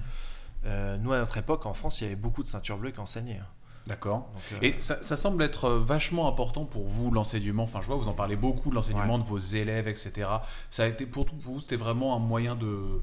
Euh, 0.65 0.97
nous, 0.97 1.13
à 1.13 1.17
notre 1.19 1.37
époque, 1.37 1.65
en 1.65 1.73
France, 1.73 2.01
il 2.01 2.05
y 2.05 2.07
avait 2.07 2.15
beaucoup 2.15 2.41
de 2.43 2.47
ceintures 2.47 2.77
bleues 2.77 2.91
qui 2.91 2.99
enseignaient. 2.99 3.37
hein. 3.39 3.47
D'accord. 3.87 4.27
Euh, 4.53 4.57
Et 4.63 4.75
ça, 4.79 4.97
ça 5.03 5.15
semble 5.15 5.43
être 5.43 5.69
vachement 5.69 6.27
important 6.27 6.65
pour 6.65 6.87
vous, 6.87 7.11
l'enseignement. 7.11 7.61
Enfin, 7.63 7.81
je 7.81 7.85
vois, 7.87 7.97
vous 7.97 8.07
en 8.07 8.13
parlez 8.13 8.35
beaucoup 8.35 8.71
de 8.71 8.75
l'enseignement 8.75 9.19
de 9.19 9.23
vos 9.23 9.37
élèves, 9.37 9.87
etc. 9.87 10.27
Ça 10.71 10.85
a 10.85 10.87
été, 10.87 11.05
pour 11.05 11.27
vous, 11.37 11.61
c'était 11.61 11.75
vraiment 11.75 12.15
un 12.15 12.19
moyen 12.19 12.55
de, 12.55 12.99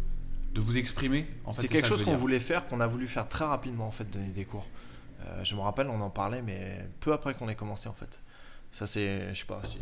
de 0.55 0.61
vous 0.61 0.79
exprimer 0.79 1.27
en 1.45 1.53
fait, 1.53 1.63
c'est 1.63 1.67
ça 1.69 1.73
quelque 1.75 1.83
que 1.83 1.89
chose 1.89 2.05
qu'on 2.05 2.17
voulait 2.17 2.41
faire, 2.41 2.67
qu'on 2.69 2.81
a 2.81 2.87
voulu 2.87 3.07
faire 3.07 3.29
très 3.29 3.45
rapidement, 3.45 3.87
en 3.87 3.91
fait, 3.91 4.11
donner 4.11 4.29
des 4.29 4.45
cours. 4.45 4.67
Euh, 5.25 5.45
je 5.45 5.55
me 5.55 5.61
rappelle, 5.61 5.89
on 5.89 6.01
en 6.01 6.11
parlait, 6.11 6.43
mais 6.43 6.85
peu 7.01 7.13
après 7.13 7.35
qu'on 7.35 7.49
ait 7.49 7.55
commencé, 7.55 7.89
en 7.89 7.95
fait. 7.95 8.19
Ça, 8.73 8.87
c'est. 8.87 9.35
Je 9.35 9.41
sais 9.41 9.45
pas 9.47 9.61
si. 9.65 9.79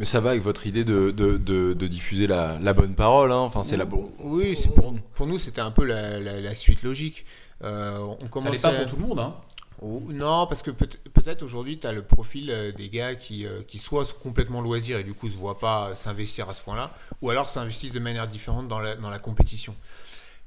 Mais 0.00 0.04
ça 0.04 0.20
va 0.20 0.30
avec 0.30 0.42
votre 0.42 0.66
idée 0.66 0.84
de, 0.84 1.12
de, 1.12 1.36
de, 1.36 1.72
de 1.74 1.86
diffuser 1.86 2.26
la, 2.26 2.58
la 2.58 2.72
bonne 2.72 2.94
parole. 2.96 3.30
hein. 3.30 3.38
Enfin, 3.38 3.62
c'est 3.62 3.76
la 3.76 3.84
bonne. 3.84 4.10
Oui, 4.18 4.56
c'est 4.56 4.74
pour, 4.74 4.92
pour 5.14 5.26
nous, 5.28 5.38
c'était 5.38 5.60
un 5.60 5.70
peu 5.70 5.84
la, 5.84 6.18
la- 6.18 6.40
la 6.40 6.54
suite 6.56 6.82
logique. 6.82 7.24
Euh, 7.62 7.98
on 8.00 8.16
Ça 8.16 8.22
l'est 8.22 8.28
commençait... 8.28 8.60
pas 8.62 8.72
pour 8.72 8.86
tout 8.86 8.96
le 8.96 9.06
monde, 9.06 9.20
hein. 9.20 9.36
Oh, 9.82 10.02
non, 10.08 10.46
parce 10.46 10.62
que 10.62 10.70
peut- 10.70 10.88
peut-être 11.12 11.42
aujourd'hui, 11.42 11.78
tu 11.78 11.86
as 11.86 11.92
le 11.92 12.02
profil 12.02 12.50
euh, 12.50 12.72
des 12.72 12.88
gars 12.88 13.14
qui, 13.14 13.44
euh, 13.46 13.62
qui 13.66 13.78
soit 13.78 14.04
sont 14.04 14.14
complètement 14.16 14.60
loisirs 14.62 14.98
et 14.98 15.04
du 15.04 15.12
coup 15.14 15.28
se 15.28 15.36
voient 15.36 15.58
pas 15.58 15.90
euh, 15.90 15.94
s'investir 15.94 16.48
à 16.48 16.54
ce 16.54 16.62
point-là, 16.62 16.96
ou 17.20 17.30
alors 17.30 17.50
s'investissent 17.50 17.92
de 17.92 17.98
manière 18.00 18.26
différente 18.28 18.68
dans 18.68 18.78
la, 18.78 18.94
dans 18.96 19.10
la 19.10 19.18
compétition. 19.18 19.74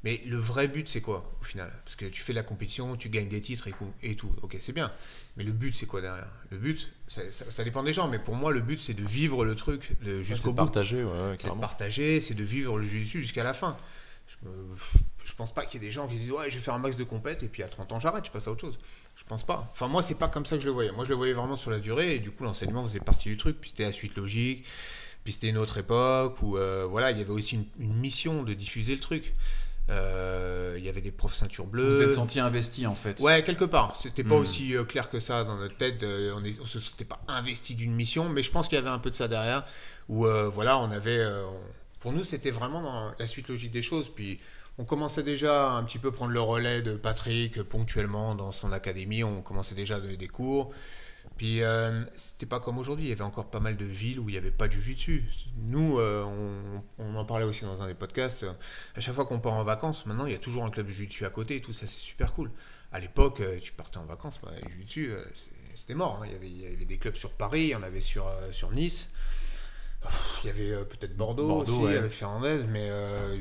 Mais 0.05 0.21
le 0.25 0.37
vrai 0.37 0.69
but, 0.69 0.87
c'est 0.87 1.01
quoi 1.01 1.29
au 1.41 1.43
final? 1.43 1.71
Parce 1.83 1.97
que 1.97 2.05
tu 2.05 2.21
fais 2.21 2.31
de 2.31 2.37
la 2.37 2.43
compétition, 2.43 2.95
tu 2.95 3.09
gagnes 3.09 3.27
des 3.27 3.41
titres 3.41 3.67
et, 4.01 4.15
tout. 4.15 4.31
Ok, 4.41 4.55
c'est 4.61 4.71
bien. 4.71 4.91
Mais 5.35 5.43
le 5.43 5.51
but, 5.51 5.75
c'est 5.75 5.85
quoi 5.85 5.99
derrière? 5.99 6.29
Le 6.51 6.57
but, 6.57 6.89
ça, 7.09 7.21
ça- 7.31 7.51
ça 7.51 7.63
dépend 7.65 7.83
des 7.83 7.91
gens, 7.91 8.07
mais 8.07 8.17
pour 8.17 8.35
moi, 8.35 8.51
le 8.53 8.61
but, 8.61 8.79
c'est 8.79 8.93
de 8.93 9.03
vivre 9.05 9.43
le 9.43 9.55
truc 9.55 9.91
jusqu'au 10.21 10.51
bout. 10.51 10.55
partager, 10.55 11.03
ouais, 11.03 11.35
C'est 11.37 11.49
de 11.49 11.59
partager, 11.59 12.21
c'est 12.21 12.33
de 12.33 12.43
vivre 12.45 12.77
le 12.79 12.85
jiu-jitsu 12.87 13.21
jusqu'à 13.21 13.43
la 13.43 13.53
fin. 13.53 13.75
Je, 14.27 14.47
me- 14.47 14.75
je 15.25 15.33
pense 15.33 15.53
pas 15.53 15.65
qu'il 15.65 15.81
y 15.81 15.83
ait 15.83 15.87
des 15.87 15.91
gens 15.91 16.07
qui 16.07 16.15
disent 16.17 16.31
ouais 16.31 16.49
je 16.51 16.55
vais 16.55 16.61
faire 16.61 16.75
un 16.75 16.79
max 16.79 16.95
de 16.95 17.03
compète 17.03 17.41
et 17.41 17.47
puis 17.47 17.63
à 17.63 17.67
30 17.67 17.91
ans 17.91 17.99
j'arrête, 17.99 18.25
je 18.25 18.29
passe 18.31 18.47
à 18.47 18.51
autre 18.51 18.61
chose. 18.61 18.79
Je 19.19 19.25
pense 19.25 19.43
pas. 19.45 19.67
Enfin 19.73 19.87
moi 19.87 20.01
c'est 20.01 20.15
pas 20.17 20.27
comme 20.29 20.45
ça 20.45 20.55
que 20.55 20.61
je 20.61 20.67
le 20.67 20.71
voyais. 20.71 20.91
Moi 20.91 21.03
je 21.03 21.09
le 21.09 21.15
voyais 21.15 21.33
vraiment 21.33 21.55
sur 21.57 21.69
la 21.71 21.79
durée 21.79 22.15
et 22.15 22.19
du 22.19 22.31
coup 22.31 22.43
l'enseignement 22.45 22.81
faisait 22.83 22.99
partie 23.01 23.27
du 23.29 23.37
truc. 23.37 23.57
Puis 23.59 23.71
c'était 23.71 23.83
la 23.83 23.91
suite 23.91 24.15
logique. 24.15 24.65
Puis 25.23 25.33
c'était 25.33 25.49
une 25.49 25.57
autre 25.57 25.77
époque 25.77 26.41
où 26.41 26.57
euh, 26.57 26.85
voilà 26.89 27.11
il 27.11 27.17
y 27.17 27.21
avait 27.21 27.29
aussi 27.31 27.55
une, 27.55 27.65
une 27.79 27.93
mission 27.95 28.43
de 28.43 28.53
diffuser 28.53 28.93
le 28.95 29.01
truc. 29.01 29.33
Euh, 29.89 30.75
Il 30.77 30.85
y 30.85 30.89
avait 30.89 31.01
des 31.01 31.11
profs 31.11 31.33
ceinture 31.35 31.65
bleue. 31.65 31.89
Vous 31.89 31.95
vous 31.97 32.01
êtes 32.03 32.11
senti 32.13 32.39
investi 32.39 32.85
en 32.87 32.95
fait. 32.95 33.19
Ouais, 33.19 33.43
quelque 33.43 33.65
part. 33.65 33.97
C'était 34.01 34.23
pas 34.23 34.35
Hmm. 34.35 34.41
aussi 34.41 34.75
euh, 34.75 34.83
clair 34.85 35.09
que 35.09 35.19
ça 35.19 35.43
dans 35.43 35.57
notre 35.57 35.75
tête. 35.77 36.03
on, 36.03 36.43
est, 36.45 36.59
on 36.61 36.65
se 36.65 36.79
sentait 36.79 37.05
pas 37.05 37.19
investi 37.27 37.75
d'une 37.75 37.93
mission, 37.93 38.29
mais 38.29 38.43
je 38.43 38.51
pense 38.51 38.67
qu'il 38.67 38.75
y 38.77 38.79
avait 38.81 38.89
un 38.89 38.99
peu 38.99 39.09
de 39.09 39.15
ça 39.15 39.27
derrière. 39.27 39.65
Où 40.07 40.25
euh, 40.25 40.47
voilà, 40.47 40.77
on 40.79 40.91
avait. 40.91 41.25
on- 41.25 41.59
pour 41.99 42.13
nous, 42.13 42.23
c'était 42.23 42.51
vraiment 42.51 42.81
dans 42.81 43.11
la 43.19 43.27
suite 43.27 43.49
logique 43.49 43.71
des 43.71 43.81
choses. 43.81 44.07
Puis 44.09 44.39
on 44.79 44.85
commençait 44.85 45.23
déjà 45.23 45.71
un 45.71 45.83
petit 45.83 45.99
peu 45.99 46.09
prendre 46.09 46.31
le 46.31 46.39
relais 46.39 46.81
de 46.81 46.95
Patrick 46.95 47.61
ponctuellement 47.63 48.33
dans 48.33 48.53
son 48.53 48.71
académie. 48.71 49.25
On 49.25 49.41
commençait 49.41 49.75
déjà 49.75 49.97
à 49.97 49.99
donner 49.99 50.15
des 50.15 50.29
cours. 50.29 50.71
Puis 51.35 51.61
euh, 51.61 52.05
c'était 52.15 52.45
pas 52.45 52.61
comme 52.61 52.77
aujourd'hui. 52.77 53.05
Il 53.05 53.09
y 53.09 53.11
avait 53.11 53.21
encore 53.21 53.51
pas 53.51 53.59
mal 53.59 53.75
de 53.75 53.83
villes 53.83 54.21
où 54.21 54.29
il 54.29 54.31
n'y 54.31 54.37
avait 54.37 54.51
pas 54.51 54.69
du 54.69 54.81
jiu-jitsu. 54.81 55.25
Nous, 55.57 55.99
euh, 55.99 56.23
on, 56.97 57.15
en 57.15 57.25
parlait 57.25 57.43
aussi 57.43 57.65
dans 57.65 57.81
un 57.81 57.87
des 57.87 57.93
podcasts. 57.93 58.45
À 58.95 59.01
chaque 59.01 59.15
fois 59.15 59.25
qu'on 59.25 59.39
part 59.39 59.53
en 59.53 59.65
vacances, 59.65 60.05
maintenant 60.05 60.25
il 60.25 60.31
y 60.31 60.35
a 60.35 60.39
toujours 60.39 60.63
un 60.63 60.69
club 60.69 60.87
de 60.87 60.91
jiu-jitsu 60.93 61.25
à 61.25 61.29
côté 61.29 61.57
et 61.57 61.61
tout 61.61 61.73
ça, 61.73 61.85
c'est 61.85 61.99
super 61.99 62.33
cool. 62.33 62.49
À 62.93 63.01
l'époque, 63.01 63.41
euh, 63.41 63.59
tu 63.61 63.73
partais 63.73 63.97
en 63.97 64.05
vacances, 64.05 64.39
bah, 64.41 64.51
le 64.63 64.69
jiu-jitsu, 64.69 65.11
euh, 65.11 65.25
c'était 65.75 65.93
mort. 65.93 66.21
hein. 66.23 66.27
Il, 66.41 66.57
y 66.57 66.65
avait, 66.65 66.85
des 66.85 66.97
clubs 66.97 67.15
sur 67.15 67.31
Paris, 67.31 67.63
il 67.63 67.69
y 67.69 67.75
en 67.75 67.83
avait 67.83 68.01
sur, 68.01 68.31
sur 68.53 68.71
Nice. 68.71 69.09
Il 70.43 70.47
y 70.47 70.49
avait 70.49 70.71
euh, 70.71 70.83
peut-être 70.85 71.15
Bordeaux, 71.17 71.47
Bordeaux, 71.47 71.73
aussi 71.73 71.81
ouais. 71.85 71.97
avec 71.97 72.13
Fernandez, 72.13 72.59
mais 72.69 72.87
euh, 72.89 73.35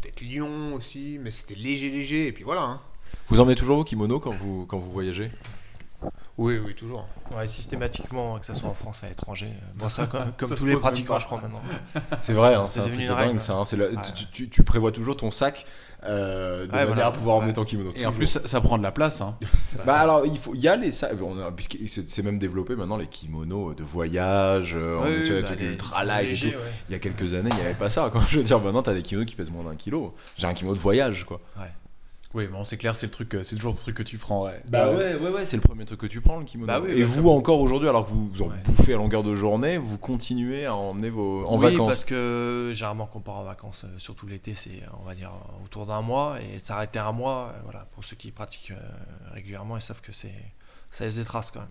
peut-être 0.00 0.20
Lyon 0.20 0.74
aussi, 0.74 1.18
mais 1.20 1.30
c'était 1.30 1.54
léger, 1.54 1.90
léger. 1.90 2.26
Et 2.26 2.32
puis 2.32 2.42
voilà. 2.44 2.62
hein. 2.62 2.80
Vous 3.28 3.40
emmenez 3.40 3.54
toujours 3.54 3.76
vos 3.78 3.84
kimonos 3.84 4.20
quand 4.20 4.34
vous, 4.34 4.66
quand 4.66 4.78
vous 4.78 4.90
voyagez? 4.90 5.30
Oui, 6.38 6.58
oui, 6.58 6.74
toujours. 6.74 7.06
Ouais, 7.36 7.46
systématiquement, 7.46 8.38
que 8.38 8.46
ce 8.46 8.54
soit 8.54 8.68
en 8.70 8.74
France, 8.74 9.04
à 9.04 9.08
l'étranger. 9.08 9.50
Bon, 9.74 9.88
ça, 9.90 10.06
comme, 10.10 10.32
comme 10.36 10.48
Ça 10.48 10.56
se 10.56 10.60
tous 10.60 10.66
les 10.66 10.76
pratiquants, 10.76 11.18
je 11.18 11.26
crois 11.26 11.40
maintenant. 11.40 11.60
C'est 12.18 12.32
vrai, 12.32 12.54
hein, 12.54 12.66
C'est 12.66 12.80
un 12.80 12.88
truc 12.88 13.00
de 13.02 13.06
dingue. 13.06 13.38
ça, 13.38 13.54
hein, 13.56 13.64
c'est 13.64 13.76
le- 13.76 13.90
Ouais. 13.94 14.02
tu, 14.16 14.26
tu- 14.30 14.48
tu 14.48 14.64
prévois 14.64 14.90
toujours 14.92 15.16
ton 15.16 15.30
sac 15.30 15.66
euh, 16.04 16.66
de 16.66 16.70
Ouais, 16.72 16.78
manière 16.78 16.86
voilà. 16.86 17.06
à 17.06 17.10
pouvoir 17.12 17.36
emmener 17.36 17.48
Ouais. 17.48 17.54
ton 17.54 17.64
kimono. 17.64 17.92
Et 17.96 18.06
en 18.06 18.12
plus, 18.12 18.26
ça, 18.26 18.40
ça 18.44 18.60
prend 18.60 18.78
de 18.78 18.82
la 18.82 18.92
place. 18.92 19.20
Hein. 19.20 19.36
Bah 19.86 19.96
alors 19.98 20.26
il 20.26 20.36
faut, 20.38 20.54
y 20.54 20.66
a 20.68 20.76
les 20.76 20.92
sacs, 20.92 21.12
on 21.22 21.38
a- 21.40 21.52
puisque 21.52 21.78
c'est 21.86 22.22
même 22.22 22.38
développé 22.38 22.74
maintenant 22.76 22.96
les 22.96 23.06
kimonos 23.06 23.74
de 23.74 23.82
voyage, 23.84 24.74
euh, 24.76 24.98
on 25.00 25.04
Ouais, 25.04 25.12
est 25.14 25.22
sur 25.22 25.34
des 25.36 25.42
bah, 25.42 25.46
trucs 25.48 25.60
les- 25.60 25.66
ultra 25.66 26.04
light 26.04 26.24
et 26.24 26.28
légers, 26.28 26.50
tout. 26.52 26.58
ouais. 26.58 26.64
Il 26.88 26.92
y 26.92 26.94
a 26.96 26.98
quelques 26.98 27.34
années 27.34 27.50
il 27.50 27.56
n'y 27.56 27.62
avait 27.62 27.74
pas 27.74 27.88
ça. 27.90 28.08
Quoi. 28.10 28.22
Je 28.30 28.38
veux 28.38 28.44
dire 28.44 28.60
maintenant 28.60 28.82
t'as 28.82 28.94
des 28.94 29.02
kimonos 29.02 29.26
qui 29.26 29.36
pèsent 29.36 29.50
moins 29.50 29.64
d'un 29.64 29.76
kilo. 29.76 30.14
J'ai 30.36 30.46
un 30.46 30.54
kimono 30.54 30.74
de 30.76 30.80
voyage 30.80 31.24
quoi. 31.24 31.40
Oui, 32.32 32.46
bon, 32.46 32.62
c'est 32.62 32.76
clair, 32.76 32.94
c'est 32.94 33.06
le 33.06 33.10
truc, 33.10 33.34
euh, 33.34 33.42
c'est 33.42 33.56
toujours 33.56 33.72
le 33.72 33.76
truc 33.78 33.96
que 33.96 34.02
tu 34.04 34.16
prends. 34.16 34.44
Ouais. 34.44 34.62
Bah 34.68 34.92
ouais 34.92 35.16
ouais 35.16 35.30
ouais 35.30 35.44
c'est 35.44 35.56
le 35.56 35.62
premier 35.62 35.84
truc 35.84 35.98
que 36.00 36.06
tu 36.06 36.20
prends 36.20 36.38
le 36.38 36.44
kimono. 36.44 36.68
Bah 36.68 36.80
oui, 36.80 36.92
et 36.92 37.02
vous 37.02 37.28
encore 37.28 37.60
aujourd'hui 37.60 37.88
alors 37.88 38.04
que 38.06 38.10
vous, 38.10 38.28
vous 38.28 38.42
en 38.42 38.48
Ouais. 38.50 38.62
bouffez 38.64 38.94
à 38.94 38.98
longueur 38.98 39.24
de 39.24 39.34
journée, 39.34 39.78
vous 39.78 39.98
continuez 39.98 40.64
à 40.64 40.76
emmener 40.76 41.10
vos 41.10 41.44
en 41.46 41.56
oui, 41.58 41.72
vacances. 41.72 41.88
parce 41.88 42.04
que 42.04 42.70
généralement, 42.72 43.06
quand 43.12 43.18
on 43.18 43.22
part 43.22 43.38
en 43.38 43.44
vacances, 43.44 43.82
euh, 43.84 43.98
surtout 43.98 44.28
l'été, 44.28 44.54
c'est 44.54 44.80
on 45.00 45.04
va 45.04 45.16
dire 45.16 45.32
autour 45.64 45.86
d'un 45.86 46.02
mois. 46.02 46.38
Et 46.40 46.60
s'arrêter 46.60 47.00
un 47.00 47.10
mois, 47.12 47.52
euh, 47.52 47.60
voilà, 47.64 47.88
pour 47.94 48.04
ceux 48.04 48.14
qui 48.14 48.30
pratiquent 48.30 48.70
euh, 48.70 49.32
régulièrement, 49.32 49.76
ils 49.76 49.82
savent 49.82 50.00
que 50.00 50.12
c'est 50.12 50.34
ça 50.92 51.04
laisse 51.04 51.16
des 51.16 51.24
traces 51.24 51.50
quand 51.50 51.60
même. 51.60 51.68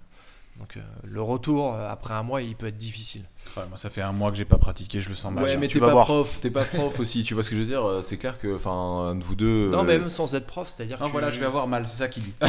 Donc 0.59 0.75
euh, 0.77 0.81
le 1.03 1.21
retour 1.21 1.73
euh, 1.73 1.89
après 1.89 2.13
un 2.13 2.21
mois, 2.23 2.41
il 2.41 2.55
peut 2.55 2.67
être 2.67 2.77
difficile. 2.77 3.23
Ouais, 3.57 3.63
moi, 3.69 3.77
ça 3.77 3.89
fait 3.89 4.01
un 4.01 4.11
mois 4.11 4.29
que 4.29 4.37
j'ai 4.37 4.45
pas 4.45 4.57
pratiqué, 4.57 4.99
je 5.01 5.09
le 5.09 5.15
sens 5.15 5.31
mal. 5.33 5.43
Ouais, 5.45 5.57
mais 5.57 5.67
tu 5.67 5.79
t'es 5.79 5.85
pas 5.85 5.91
voir. 5.91 6.05
prof, 6.05 6.39
t'es 6.41 6.49
pas 6.51 6.65
prof 6.65 6.99
aussi, 6.99 7.23
tu 7.23 7.33
vois 7.33 7.41
ce 7.43 7.49
que 7.49 7.55
je 7.55 7.61
veux 7.61 7.65
dire 7.67 7.83
euh, 7.87 8.01
C'est 8.01 8.17
clair 8.17 8.37
que, 8.37 8.55
enfin, 8.55 9.15
de 9.15 9.23
vous 9.23 9.35
deux. 9.35 9.69
Non, 9.71 9.79
euh, 9.79 9.83
mais 9.83 9.97
même 9.97 10.09
sans 10.09 10.35
être 10.35 10.45
prof, 10.45 10.67
c'est-à-dire 10.67 10.99
que 10.99 11.05
tu- 11.05 11.11
voilà, 11.11 11.31
je 11.31 11.39
vais 11.39 11.45
avoir 11.45 11.65
mal, 11.67 11.87
c'est 11.87 11.97
ça 11.97 12.07
qu'il 12.09 12.23
dit. 12.23 12.33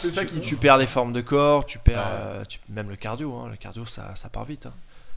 c'est 0.00 0.10
ça 0.10 0.24
qu'il 0.24 0.40
tu 0.40 0.56
perds 0.56 0.78
des 0.78 0.86
formes 0.86 1.12
de 1.12 1.20
corps, 1.20 1.64
tu 1.66 1.78
perds 1.78 1.98
Ouais. 1.98 2.04
euh, 2.12 2.44
tu- 2.44 2.58
même 2.68 2.88
le 2.90 2.96
cardio. 2.96 3.34
hein. 3.36 3.48
Le 3.50 3.56
cardio, 3.56 3.86
ça, 3.86 4.14
ça 4.16 4.28
part 4.28 4.44
vite. 4.44 4.66
hein. 4.66 4.72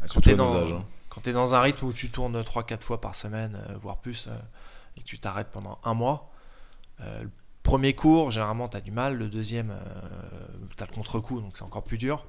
surtout 0.06 0.22
t'es 0.30 0.34
à 0.34 0.38
nos 0.38 0.50
dans- 0.52 0.78
hein. 0.78 0.84
Quand 1.10 1.22
tu 1.22 1.30
es 1.30 1.34
dans 1.34 1.54
un 1.56 1.62
rythme 1.62 1.86
où 1.88 1.94
tu 1.94 2.10
tournes 2.10 2.42
3-4 2.44 2.82
fois 2.84 3.02
par 3.02 3.16
semaine, 3.16 3.58
euh, 3.70 3.74
voire 3.82 3.98
plus, 3.98 4.28
euh, 4.28 4.36
et 4.98 5.02
que 5.02 5.06
tu 5.06 5.20
t'arrêtes 5.20 5.50
pendant 5.52 5.78
un 5.84 5.94
mois, 5.94 6.30
euh, 7.02 7.24
premier 7.64 7.94
cours, 7.94 8.32
généralement, 8.32 8.68
tu 8.68 8.78
as 8.78 8.82
du 8.82 8.92
mal. 8.92 9.18
Le 9.18 9.28
deuxième, 9.30 9.74
tu 10.78 10.84
as 10.84 10.88
le 10.88 10.94
contre-coup, 10.94 11.42
donc 11.42 11.54
c'est 11.56 11.64
encore 11.64 11.84
plus 11.84 11.98
dur. 11.98 12.26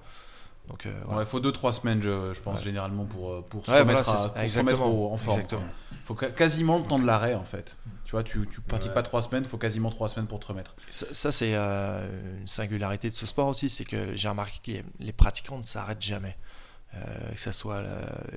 Donc, 0.69 0.87
euh, 0.87 0.93
voilà. 1.05 1.19
Ouais, 1.19 1.25
il 1.25 1.29
faut 1.29 1.41
2-3 1.41 1.73
semaines, 1.75 2.01
je, 2.01 2.33
je 2.33 2.41
pense, 2.41 2.57
Ouais. 2.59 2.65
généralement, 2.65 3.05
pour, 3.05 3.31
euh, 3.33 3.43
pour 3.47 3.67
se 3.67 3.71
Ouais, 3.71 3.81
remettre, 3.81 4.03
voilà, 4.03 4.15
à- 4.15 4.17
c'est 4.17 4.23
ça. 4.23 4.29
pour 4.31 4.39
se 4.39 4.45
Exactement. 4.45 4.85
remettre 4.87 4.99
au- 4.99 5.13
en 5.13 5.17
forme. 5.19 5.41
Exactement. 5.41 5.69
Il 5.93 5.99
faut 6.07 6.15
quasiment 6.15 6.79
le 6.79 6.85
temps 6.85 6.99
de 6.99 7.05
l'arrêt, 7.07 7.35
en 7.35 7.45
fait. 7.45 7.77
Tu 8.07 8.13
vois, 8.13 8.23
tu, 8.23 8.49
tu 8.51 8.63
pratiques 8.63 8.95
pas 8.95 9.03
3 9.03 9.21
semaines, 9.21 9.43
il 9.45 9.49
faut 9.49 9.59
quasiment 9.59 9.91
3 9.91 10.09
semaines 10.09 10.27
pour 10.27 10.41
te 10.41 10.47
remettre. 10.47 10.75
Ça, 10.91 11.05
ça, 11.13 11.33
c'est 11.33 11.55
euh, 11.55 12.39
une 12.41 12.49
singularité 12.49 13.11
de 13.11 13.15
ce 13.15 13.27
sport 13.27 13.49
aussi, 13.49 13.69
c'est 13.69 13.85
que 13.85 14.17
j'ai 14.17 14.29
remarqué 14.29 14.83
que 14.83 14.89
les 15.05 15.13
pratiquants 15.13 15.59
ne 15.59 15.65
s'arrêtent 15.65 16.01
jamais. 16.03 16.37
Euh, 16.97 17.33
que 17.35 17.41
ça 17.41 17.53
soit 17.53 17.83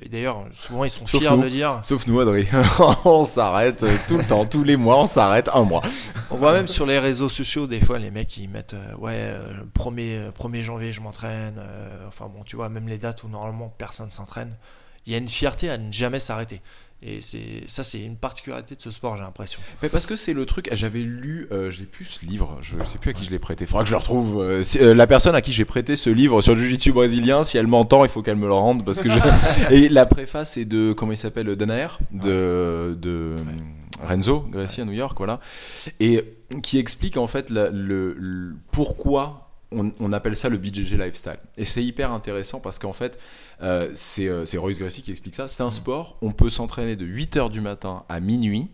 et 0.01 0.09
d'ailleurs 0.09 0.45
souvent 0.53 0.83
ils 0.83 0.89
sont 0.89 1.05
Sauf 1.05 1.21
fiers 1.21 1.29
nous. 1.35 1.43
de 1.43 1.49
dire 1.49 1.79
Sauf 1.83 2.07
nous, 2.07 2.19
Adrien. 2.19 2.45
on 3.05 3.23
s'arrête 3.23 3.83
euh, 3.83 3.95
tout 4.07 4.17
le 4.17 4.25
temps, 4.25 4.45
tous 4.45 4.63
les 4.63 4.75
mois, 4.77 4.97
on 4.97 5.07
s'arrête 5.07 5.49
un 5.53 5.63
mois. 5.63 5.81
On 6.31 6.37
voit 6.37 6.53
même 6.53 6.67
sur 6.67 6.85
les 6.85 6.97
réseaux 6.99 7.29
sociaux, 7.29 7.67
des 7.67 7.79
fois, 7.81 7.99
les 7.99 8.09
mecs, 8.11 8.35
ils 8.37 8.49
mettent 8.49 8.73
euh, 8.73 8.95
Ouais, 8.97 9.13
euh, 9.15 9.53
le 9.53 9.63
1er, 9.65 10.17
euh, 10.17 10.31
1er 10.31 10.61
janvier, 10.61 10.91
je 10.91 11.01
m'entraîne. 11.01 11.55
euh, 11.59 12.07
enfin, 12.07 12.25
bon, 12.35 12.43
tu 12.43 12.55
vois, 12.55 12.69
même 12.69 12.87
les 12.87 12.97
dates 12.97 13.23
où 13.23 13.27
normalement 13.29 13.71
personne 13.77 14.09
s'entraîne. 14.11 14.55
Il 15.05 15.13
y 15.13 15.15
a 15.15 15.19
une 15.19 15.27
fierté 15.29 15.69
à 15.69 15.77
ne 15.77 15.91
jamais 15.91 16.19
s'arrêter. 16.19 16.61
Et 17.03 17.21
c'est 17.21 17.61
ça, 17.67 17.83
c'est 17.83 18.01
une 18.01 18.15
particularité 18.17 18.75
de 18.75 18.81
ce 18.81 18.89
sport, 18.89 19.17
j'ai 19.17 19.21
l'impression. 19.23 19.59
Mais 19.83 19.89
parce 19.89 20.07
que 20.07 20.15
c'est 20.15 20.33
le 20.33 20.47
truc, 20.47 20.67
j'avais 20.71 21.01
lu, 21.01 21.47
euh, 21.51 21.69
je 21.69 21.81
l'ai 21.81 21.85
plus 21.85 22.05
ce 22.05 22.25
livre, 22.25 22.57
je 22.61 22.75
sais 22.85 22.97
plus 22.97 23.11
à 23.11 23.13
qui 23.13 23.23
je 23.23 23.29
l'ai 23.29 23.37
prêté. 23.37 23.67
Faudra 23.67 23.83
que 23.83 23.89
je 23.89 23.93
le 23.93 23.99
retrouve. 23.99 24.41
euh, 24.41 24.63
euh, 24.81 24.95
la 24.95 25.05
personne 25.05 25.35
à 25.35 25.41
qui 25.41 25.51
j'ai 25.51 25.63
prêté 25.65 25.95
ce 25.95 26.09
livre 26.09 26.41
sur 26.41 26.55
le 26.55 26.61
jiu-jitsu 26.61 26.91
brésilien, 26.93 27.43
si 27.43 27.57
elle 27.59 27.67
m'entend, 27.67 28.03
il 28.03 28.09
faut 28.09 28.23
qu'elle 28.23 28.37
me 28.37 28.47
le 28.47 28.53
rende 28.53 28.83
parce 28.83 28.99
que 29.01 29.09
je... 29.09 29.19
Et 29.69 29.89
la 29.89 30.07
préface 30.07 30.57
est 30.57 30.65
de 30.65 30.91
comment 30.93 31.11
il 31.11 31.17
s'appelle, 31.17 31.55
Danaher, 31.55 31.99
de, 32.11 32.97
de 32.99 33.35
Renzo 34.03 34.39
Gracie 34.51 34.81
à 34.81 34.85
New 34.85 34.91
York, 34.93 35.15
voilà, 35.17 35.39
et 35.99 36.23
qui 36.63 36.79
explique 36.79 37.17
en 37.17 37.27
fait 37.27 37.51
la- 37.51 37.69
le, 37.69 38.15
le- 38.17 38.55
pourquoi. 38.71 39.46
On, 39.71 39.91
on 39.99 40.13
appelle 40.13 40.37
ça 40.37 40.49
le 40.49 40.57
BJJ 40.57 40.93
lifestyle. 40.93 41.39
Et 41.57 41.65
c'est 41.65 41.83
hyper 41.83 42.11
intéressant 42.11 42.59
parce 42.59 42.79
qu'en 42.79 42.93
fait, 42.93 43.19
euh, 43.61 43.91
c'est 43.93 44.27
euh, 44.27 44.45
c'est 44.45 44.57
Royce 44.57 44.79
Gracie 44.79 45.01
qui 45.01 45.11
explique 45.11 45.35
ça. 45.35 45.47
C'est 45.47 45.63
un 45.63 45.69
sport, 45.69 46.17
on 46.21 46.31
peut 46.31 46.49
s'entraîner 46.49 46.95
de 46.95 47.05
8h 47.05 47.49
du 47.49 47.61
matin 47.61 48.05
à 48.07 48.19
minuit. 48.19 48.69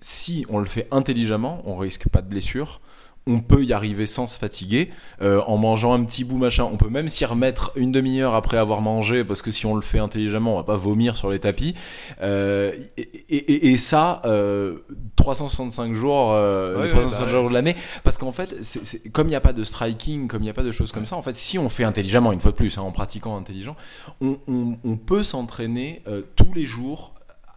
Si 0.00 0.44
on 0.48 0.58
le 0.58 0.66
fait 0.66 0.88
intelligemment, 0.90 1.62
on 1.64 1.76
risque 1.76 2.08
pas 2.08 2.22
de 2.22 2.28
blessure. 2.28 2.80
On 3.26 3.40
peut 3.40 3.64
y 3.64 3.72
arriver 3.72 4.04
sans 4.04 4.26
se 4.26 4.38
fatiguer, 4.38 4.90
euh, 5.22 5.40
en 5.46 5.56
mangeant 5.56 5.94
un 5.94 6.04
petit 6.04 6.24
bout 6.24 6.36
machin. 6.36 6.68
On 6.70 6.76
peut 6.76 6.90
même 6.90 7.08
s'y 7.08 7.24
remettre 7.24 7.72
une 7.74 7.90
demi-heure 7.90 8.34
après 8.34 8.58
avoir 8.58 8.82
mangé, 8.82 9.24
parce 9.24 9.40
que 9.40 9.50
si 9.50 9.64
on 9.64 9.74
le 9.74 9.80
fait 9.80 9.98
intelligemment, 9.98 10.54
on 10.54 10.56
va 10.58 10.62
pas 10.64 10.76
vomir 10.76 11.16
sur 11.16 11.30
les 11.30 11.38
tapis. 11.38 11.74
Euh, 12.20 12.72
et, 12.98 13.02
et- 13.30 13.68
et- 13.72 13.78
ça, 13.78 14.20
euh, 14.26 14.80
365 15.16 15.94
jours, 15.94 16.32
euh, 16.32 16.72
Ouais, 16.76 16.78
les 16.80 16.82
ouais, 16.84 16.88
365 16.90 17.24
bah, 17.24 17.30
jours 17.30 17.48
de 17.48 17.54
l'année, 17.54 17.76
parce 18.02 18.18
qu'en 18.18 18.32
fait, 18.32 18.56
c'est- 18.62 18.84
c'est- 18.84 19.08
comme 19.10 19.28
il 19.28 19.30
n'y 19.30 19.36
a 19.36 19.40
pas 19.40 19.54
de 19.54 19.64
striking, 19.64 20.28
comme 20.28 20.42
il 20.42 20.44
n'y 20.44 20.50
a 20.50 20.54
pas 20.54 20.62
de 20.62 20.70
choses 20.70 20.92
comme 20.92 21.06
ça, 21.06 21.16
en 21.16 21.22
fait, 21.22 21.34
si 21.36 21.58
on 21.58 21.70
fait 21.70 21.84
intelligemment, 21.84 22.30
une 22.30 22.40
fois 22.40 22.50
de 22.50 22.56
plus, 22.56 22.76
hein, 22.76 22.82
en 22.82 22.92
pratiquant 22.92 23.38
intelligent, 23.38 23.74
on, 24.20 24.36
on- 24.48 24.76
on 24.84 24.96
peut 24.98 25.22
s'entraîner 25.22 26.02
euh, 26.08 26.20
tous 26.36 26.52
les 26.52 26.66
jours 26.66 27.13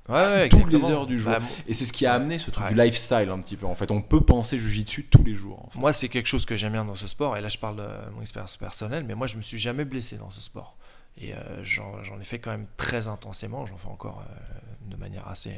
Ouais, 0.10 0.48
toutes 0.50 0.72
les 0.72 0.90
heures 0.90 1.06
du 1.06 1.18
jour. 1.18 1.34
Bah, 1.34 1.40
et 1.68 1.74
c'est 1.74 1.86
ce 1.86 1.92
qui 1.94 2.06
a 2.06 2.14
amené 2.14 2.38
ce 2.40 2.50
truc 2.52 2.66
Ouais. 2.66 2.74
du 2.74 2.80
lifestyle 2.80 3.30
un 3.30 3.40
petit 3.42 3.58
peu. 3.58 3.66
En 3.66 3.76
fait, 3.76 3.92
on 3.92 4.02
peut 4.02 4.22
penser 4.22 4.58
jujitsu 4.58 5.06
tous 5.06 5.24
les 5.24 5.34
jours. 5.36 5.66
en 5.66 5.70
fait. 5.70 5.80
Moi, 5.80 5.92
c'est 5.94 6.08
quelque 6.10 6.28
chose 6.28 6.46
que 6.46 6.56
j'aime 6.56 6.72
bien 6.74 6.86
dans 6.86 6.96
ce 6.96 7.08
sport, 7.08 7.36
et 7.38 7.42
là 7.42 7.50
je 7.50 7.58
parle 7.58 7.78
de 7.78 7.88
mon 8.16 8.22
expérience 8.22 8.56
personnelle, 8.58 9.04
mais 9.06 9.16
moi 9.16 9.28
je 9.28 9.38
me 9.38 9.42
suis 9.42 9.58
jamais 9.58 9.84
blessé 9.86 10.18
dans 10.18 10.32
ce 10.32 10.42
sport. 10.42 10.78
Et 11.20 11.34
euh, 11.34 11.64
j'en 11.64 12.20
ai 12.22 12.24
fait 12.24 12.40
quand 12.40 12.52
même 12.52 12.68
très 12.78 13.08
intensément, 13.08 13.66
j'en 13.66 13.78
fais 13.78 13.88
encore 13.90 14.24
euh, 14.30 14.90
de 14.92 14.96
manière 14.98 15.28
assez, 15.28 15.56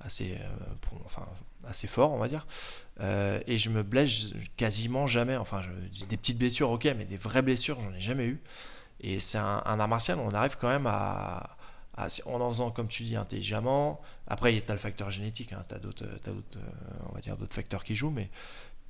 assez, 0.00 0.32
euh, 0.40 0.48
pour- 0.80 1.00
enfin, 1.04 1.26
assez 1.68 1.86
fort, 1.86 2.12
on 2.12 2.18
va 2.18 2.28
dire. 2.28 2.46
Et 3.46 3.58
je 3.58 3.68
me 3.70 3.82
blesse 3.84 4.30
quasiment 4.56 5.06
jamais, 5.06 5.36
enfin 5.36 5.60
des 6.08 6.16
petites 6.16 6.38
blessures, 6.38 6.70
ok, 6.70 6.86
mais 6.96 7.04
des 7.04 7.16
vraies 7.16 7.42
blessures, 7.42 7.78
j'en 7.80 7.92
ai 7.94 8.00
jamais 8.00 8.24
eu. 8.26 8.40
Et 9.00 9.20
c'est 9.20 9.38
un, 9.38 9.62
un 9.64 9.78
art 9.78 9.86
martial, 9.88 10.18
on 10.18 10.34
arrive 10.34 10.56
quand 10.60 10.68
même 10.68 10.86
à- 10.88 11.56
en 12.26 12.40
en 12.40 12.50
faisant, 12.50 12.70
comme 12.70 12.88
tu 12.88 13.02
dis, 13.02 13.16
intelligemment. 13.16 14.00
Après, 14.26 14.52
tu 14.64 14.70
as 14.70 14.74
le 14.74 14.78
facteur 14.80 15.10
génétique, 15.10 15.48
tu 15.68 15.74
as 15.74 15.78
d'autres, 15.78 16.04
d'autres, 16.24 16.42
euh, 16.58 17.06
on 17.10 17.14
va 17.14 17.20
dire, 17.20 17.36
d'autres 17.36 17.54
facteurs 17.54 17.82
qui 17.84 17.94
jouent, 17.94 18.10
mais 18.10 18.28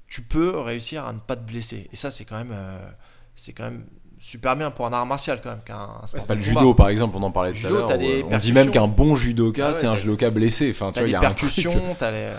tu 0.08 0.22
peux 0.22 0.58
réussir 0.58 1.06
à 1.06 1.12
ne 1.12 1.18
pas 1.18 1.36
te 1.36 1.42
blesser. 1.42 1.88
Et 1.92 1.96
ça, 1.96 2.10
c'est 2.10 2.24
quand 2.24 2.36
même, 2.36 2.52
euh, 2.52 2.86
c'est 3.36 3.52
quand 3.52 3.64
même 3.64 3.84
super 4.20 4.56
bien 4.56 4.70
pour 4.70 4.86
un 4.86 4.92
art 4.92 5.06
martial 5.06 5.40
quand 5.42 5.50
même. 5.50 5.62
qu'un 5.64 5.90
C'est 6.06 6.26
pas 6.26 6.34
le 6.34 6.40
combat. 6.44 6.60
judo 6.60 6.74
par 6.74 6.88
exemple, 6.88 7.16
on 7.16 7.22
en 7.22 7.30
parlait 7.30 7.52
tout 7.52 7.58
Judo, 7.58 7.68
à 7.68 7.78
l'heure. 7.78 7.90
euh, 7.92 7.94
on 7.94 8.24
dit 8.24 8.28
percussions. 8.30 8.54
même 8.54 8.70
qu'un 8.70 8.88
bon 8.88 9.14
judoka, 9.14 9.66
Ah 9.66 9.68
ouais, 9.68 9.74
c'est 9.74 9.86
un 9.86 9.96
judoka 9.96 10.30
blessé. 10.30 10.70
Enfin, 10.70 10.90
tu 10.92 10.98
vois, 10.98 11.08
il 11.08 11.12
y 11.12 11.14
a 11.14 11.20
un 11.20 11.22
truc- 11.34 11.38
percussions, 11.54 11.94
t'as 11.98 12.10
les 12.10 12.32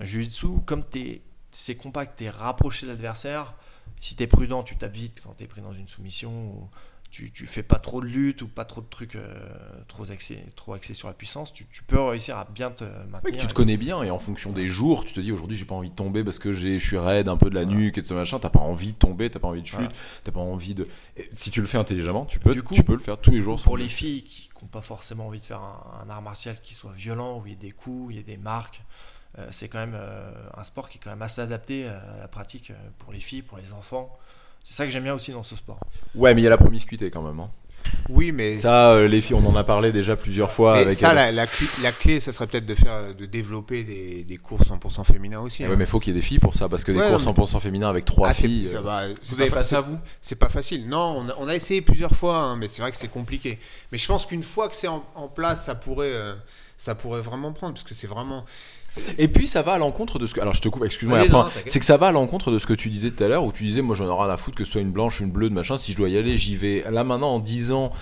un 0.00 0.04
jiu-jitsu, 0.04 0.46
comme 0.64 0.82
t'es, 0.84 1.20
c'est 1.52 1.74
compact, 1.76 2.18
t'es 2.18 2.30
rapproché 2.30 2.86
de 2.86 2.90
l'adversaire. 2.92 3.52
Si 4.00 4.16
t'es 4.16 4.26
prudent, 4.26 4.62
tu 4.62 4.76
tapes 4.76 4.94
vite 4.94 5.20
quand 5.22 5.34
t'es 5.36 5.46
pris 5.46 5.60
dans 5.60 5.74
une 5.74 5.86
soumission. 5.86 6.30
Ou 6.30 6.68
tu, 7.12 7.30
tu 7.30 7.46
fais 7.46 7.62
pas 7.62 7.78
trop 7.78 8.00
de 8.00 8.06
lutte 8.06 8.42
ou 8.42 8.48
pas 8.48 8.64
trop 8.64 8.80
de 8.80 8.86
trucs 8.88 9.14
euh, 9.14 9.48
trop 9.86 10.10
axés, 10.10 10.42
trop 10.56 10.72
axés 10.72 10.94
sur 10.94 11.06
la 11.08 11.14
puissance. 11.14 11.52
Tu, 11.52 11.66
tu 11.66 11.82
peux 11.84 12.00
réussir 12.00 12.36
à 12.38 12.46
bien 12.46 12.70
te 12.72 12.82
maintenir. 12.82 13.20
Oui, 13.22 13.36
tu 13.38 13.46
te 13.46 13.52
connais 13.54 13.76
bien 13.76 14.02
et 14.02 14.10
en 14.10 14.18
fonction 14.18 14.50
des 14.50 14.68
jours, 14.68 15.04
tu 15.04 15.12
te 15.12 15.20
dis 15.20 15.30
aujourd'hui 15.30 15.56
j'ai 15.56 15.64
pas 15.66 15.74
envie 15.74 15.90
de 15.90 15.94
tomber 15.94 16.24
parce 16.24 16.38
que 16.40 16.52
je 16.54 16.78
suis 16.78 16.96
raide 16.98 17.28
un 17.28 17.36
peu 17.36 17.50
de 17.50 17.54
la 17.54 17.62
Voilà. 17.64 17.76
nuque 17.78 17.98
et 17.98 18.02
de 18.02 18.06
ce 18.06 18.14
machin. 18.14 18.38
T'as 18.40 18.48
pas 18.50 18.58
envie 18.60 18.94
de 18.94 18.98
tomber, 18.98 19.30
t'as 19.30 19.38
pas 19.38 19.48
envie 19.48 19.62
de 19.62 19.66
chute, 19.66 19.78
Voilà. 19.78 19.92
t'as 20.24 20.32
pas 20.32 20.40
envie 20.40 20.74
de. 20.74 20.88
et 21.16 21.28
si 21.32 21.50
tu 21.50 21.60
le 21.60 21.66
fais 21.66 21.78
intelligemment, 21.78 22.24
tu 22.26 22.40
peux, 22.40 22.54
Du 22.54 22.62
coup, 22.62 22.74
tu 22.74 22.82
peux 22.82 22.94
le 22.94 22.98
faire 22.98 23.18
tous 23.18 23.30
les 23.30 23.42
jours. 23.42 23.62
Pour 23.62 23.76
les 23.76 23.88
filles 23.90 24.24
qui 24.24 24.50
n'ont 24.62 24.68
pas 24.68 24.80
forcément 24.82 25.26
envie 25.26 25.40
de 25.40 25.44
faire 25.44 25.60
un, 25.60 26.02
un 26.04 26.10
art 26.10 26.22
martial 26.22 26.58
qui 26.62 26.74
soit 26.74 26.92
violent, 26.92 27.38
où 27.40 27.46
il 27.46 27.50
y 27.50 27.52
ait 27.52 27.56
des 27.56 27.72
coups, 27.72 28.06
où 28.06 28.10
il 28.10 28.16
y 28.16 28.20
ait 28.20 28.22
des 28.22 28.36
marques, 28.38 28.82
euh, 29.38 29.46
c'est 29.50 29.68
quand 29.68 29.78
même 29.78 29.94
euh, 29.94 30.32
un 30.56 30.64
sport 30.64 30.88
qui 30.88 30.98
est 30.98 31.00
quand 31.02 31.10
même 31.10 31.22
assez 31.22 31.40
adapté 31.42 31.86
à 31.88 32.18
la 32.20 32.28
pratique 32.28 32.72
pour 32.98 33.12
les 33.12 33.20
filles, 33.20 33.42
pour 33.42 33.58
les 33.58 33.72
enfants. 33.72 34.18
C'est 34.64 34.74
ça 34.74 34.84
que 34.86 34.90
j'aime 34.92 35.04
bien 35.04 35.14
aussi 35.14 35.32
dans 35.32 35.42
ce 35.42 35.56
sport. 35.56 35.78
Ouais, 36.14 36.34
mais 36.34 36.40
il 36.40 36.44
y 36.44 36.46
a 36.46 36.50
la 36.50 36.58
promiscuité 36.58 37.10
quand 37.10 37.22
même. 37.22 37.40
hein. 37.40 37.50
Oui, 38.08 38.30
mais 38.32 38.54
Ça, 38.54 38.92
euh, 38.92 39.08
les 39.08 39.20
filles, 39.20 39.34
on 39.36 39.44
en 39.44 39.56
a 39.56 39.64
parlé 39.64 39.90
déjà 39.92 40.16
plusieurs 40.16 40.50
fois 40.52 40.74
mais 40.76 40.82
avec. 40.82 40.98
ça, 40.98 41.12
la, 41.12 41.32
la 41.32 41.46
clé, 41.46 41.66
la 41.82 41.90
clé, 41.92 42.20
ça 42.20 42.32
serait 42.32 42.46
peut-être 42.46 42.64
de 42.64 42.74
faire, 42.76 43.14
de 43.14 43.26
développer 43.26 43.82
des, 43.82 44.24
des 44.24 44.36
cours 44.38 44.60
100% 44.62 45.04
féminins 45.04 45.40
aussi. 45.40 45.62
Eh 45.62 45.66
hein. 45.66 45.70
ouais, 45.70 45.76
mais 45.76 45.84
faut 45.84 45.98
qu'il 45.98 46.14
y 46.14 46.16
ait 46.16 46.20
des 46.20 46.24
filles 46.26 46.38
pour 46.38 46.54
ça 46.54 46.68
parce 46.68 46.84
que 46.84 46.92
des 46.92 46.98
Ouais, 46.98 47.08
cours 47.08 47.18
mais- 47.18 47.24
100% 47.24 47.58
féminins 47.60 47.88
avec 47.90 48.04
trois 48.04 48.28
Ah, 48.30 48.34
filles. 48.34 48.68
ça 48.68 48.76
euh, 48.76 48.80
va- 48.80 49.08
Vous 49.08 49.36
pas 49.36 49.42
avez 49.42 49.50
pas 49.50 49.62
ça, 49.64 49.80
vous 49.80 49.98
C'est 50.22 50.36
pas 50.36 50.48
facile. 50.48 50.88
Non, 50.88 51.16
on 51.18 51.28
a, 51.28 51.34
on 51.38 51.48
a 51.48 51.54
essayé 51.56 51.82
plusieurs 51.82 52.12
fois, 52.14 52.36
hein, 52.36 52.56
mais 52.56 52.68
c'est 52.68 52.80
vrai 52.82 52.92
que 52.92 52.96
c'est 52.96 53.08
compliqué. 53.08 53.58
Mais 53.90 53.98
je 53.98 54.06
pense 54.06 54.26
qu'une 54.26 54.44
fois 54.44 54.68
que 54.68 54.76
c'est 54.76 54.88
en, 54.88 55.04
en 55.16 55.28
place, 55.28 55.64
ça 55.64 55.74
pourrait, 55.74 56.12
euh, 56.12 56.34
ça 56.82 56.96
pourrait 56.96 57.20
vraiment 57.20 57.52
prendre, 57.52 57.74
parce 57.74 57.84
que 57.84 57.94
c'est 57.94 58.08
vraiment. 58.08 58.44
Et 59.16 59.28
puis 59.28 59.46
ça 59.46 59.62
va 59.62 59.74
à 59.74 59.78
l'encontre 59.78 60.18
de 60.18 60.26
ce 60.26 60.34
que. 60.34 60.40
Alors 60.40 60.52
je 60.52 60.60
te 60.60 60.68
coupe, 60.68 60.84
excuse-moi. 60.84 61.46
C'est 61.64 61.78
que 61.78 61.84
ça 61.84 61.96
va 61.96 62.08
à 62.08 62.12
l'encontre 62.12 62.50
de 62.50 62.58
ce 62.58 62.66
que 62.66 62.72
tu 62.72 62.90
disais 62.90 63.12
tout 63.12 63.22
à 63.22 63.28
l'heure 63.28 63.44
où 63.44 63.52
tu 63.52 63.62
disais 63.62 63.82
moi 63.82 63.94
j'en 63.94 64.06
ai 64.06 64.20
rien 64.20 64.28
à 64.28 64.36
foutre 64.36 64.56
que 64.58 64.64
ce 64.64 64.72
soit 64.72 64.80
une 64.80 64.90
blanche, 64.90 65.20
une 65.20 65.30
bleue, 65.30 65.48
de 65.48 65.54
machin. 65.54 65.78
Si 65.78 65.92
je 65.92 65.96
dois 65.96 66.08
y 66.08 66.18
aller, 66.18 66.36
j'y 66.36 66.56
vais. 66.56 66.84
Là 66.90 67.04
maintenant 67.04 67.34
en 67.34 67.38
10 67.38 67.70
ans, 67.70 67.92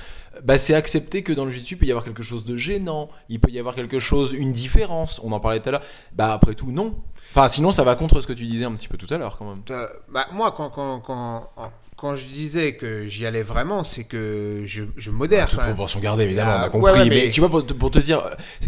bah, 0.43 0.57
c'est 0.57 0.73
accepté 0.73 1.23
que 1.23 1.35
dans 1.35 1.44
le 1.44 1.51
jiu-jitsu 1.51 1.74
il 1.74 1.77
peut 1.77 1.86
y 1.86 1.90
avoir 1.90 2.05
quelque 2.05 2.23
chose 2.23 2.47
de 2.47 2.57
gênant. 2.57 3.11
Il 3.28 3.39
peut 3.39 3.51
y 3.51 3.59
avoir 3.59 3.74
quelque 3.74 3.98
chose, 3.98 4.32
une 4.32 4.55
différence. 4.55 5.20
On 5.23 5.32
en 5.32 5.40
parlait 5.40 5.61
tout 5.61 5.69
à 5.69 5.73
l'heure. 5.73 5.85
Bah 6.15 6.32
après 6.32 6.55
tout, 6.55 6.73
non. 6.73 6.94
Enfin 7.32 7.51
sinon 7.51 7.73
ça 7.73 7.85
va 7.85 7.97
contre 7.97 8.23
ce 8.23 8.27
que 8.27 8.32
tu 8.32 8.47
disais 8.47 8.65
un 8.65 8.73
petit 8.73 8.89
peu 8.89 8.97
tout 8.97 9.12
à 9.12 9.19
l'heure 9.19 9.36
quand 9.36 9.44
même. 9.44 9.62
Euh, 9.70 9.86
bah, 10.11 10.27
moi, 10.32 10.52
quand, 10.52 10.70
quand, 10.70 11.51
quand 12.01 12.14
je 12.14 12.24
disais 12.24 12.77
que 12.77 13.06
j'y 13.06 13.27
allais 13.27 13.43
vraiment, 13.43 13.85
c'est 13.85 14.05
que 14.05 14.62
je, 14.64 14.85
je 14.97 15.10
modère. 15.10 15.48
Toute 15.51 15.60
proportion 15.60 16.01
gardée, 16.01 16.24
évidemment, 16.24 16.52
on 16.52 16.55
Ah, 16.55 16.62
a 16.64 16.68
compris. 16.70 16.93
ouais, 16.93 16.98
ouais, 17.01 17.09
mais... 17.10 17.24
mais- 17.27 17.31
tu 17.31 17.40
vois, 17.40 17.51
pour 17.51 17.66
te, 17.66 17.74
pour 17.74 17.90
te 17.90 17.98
dire, 17.98 18.22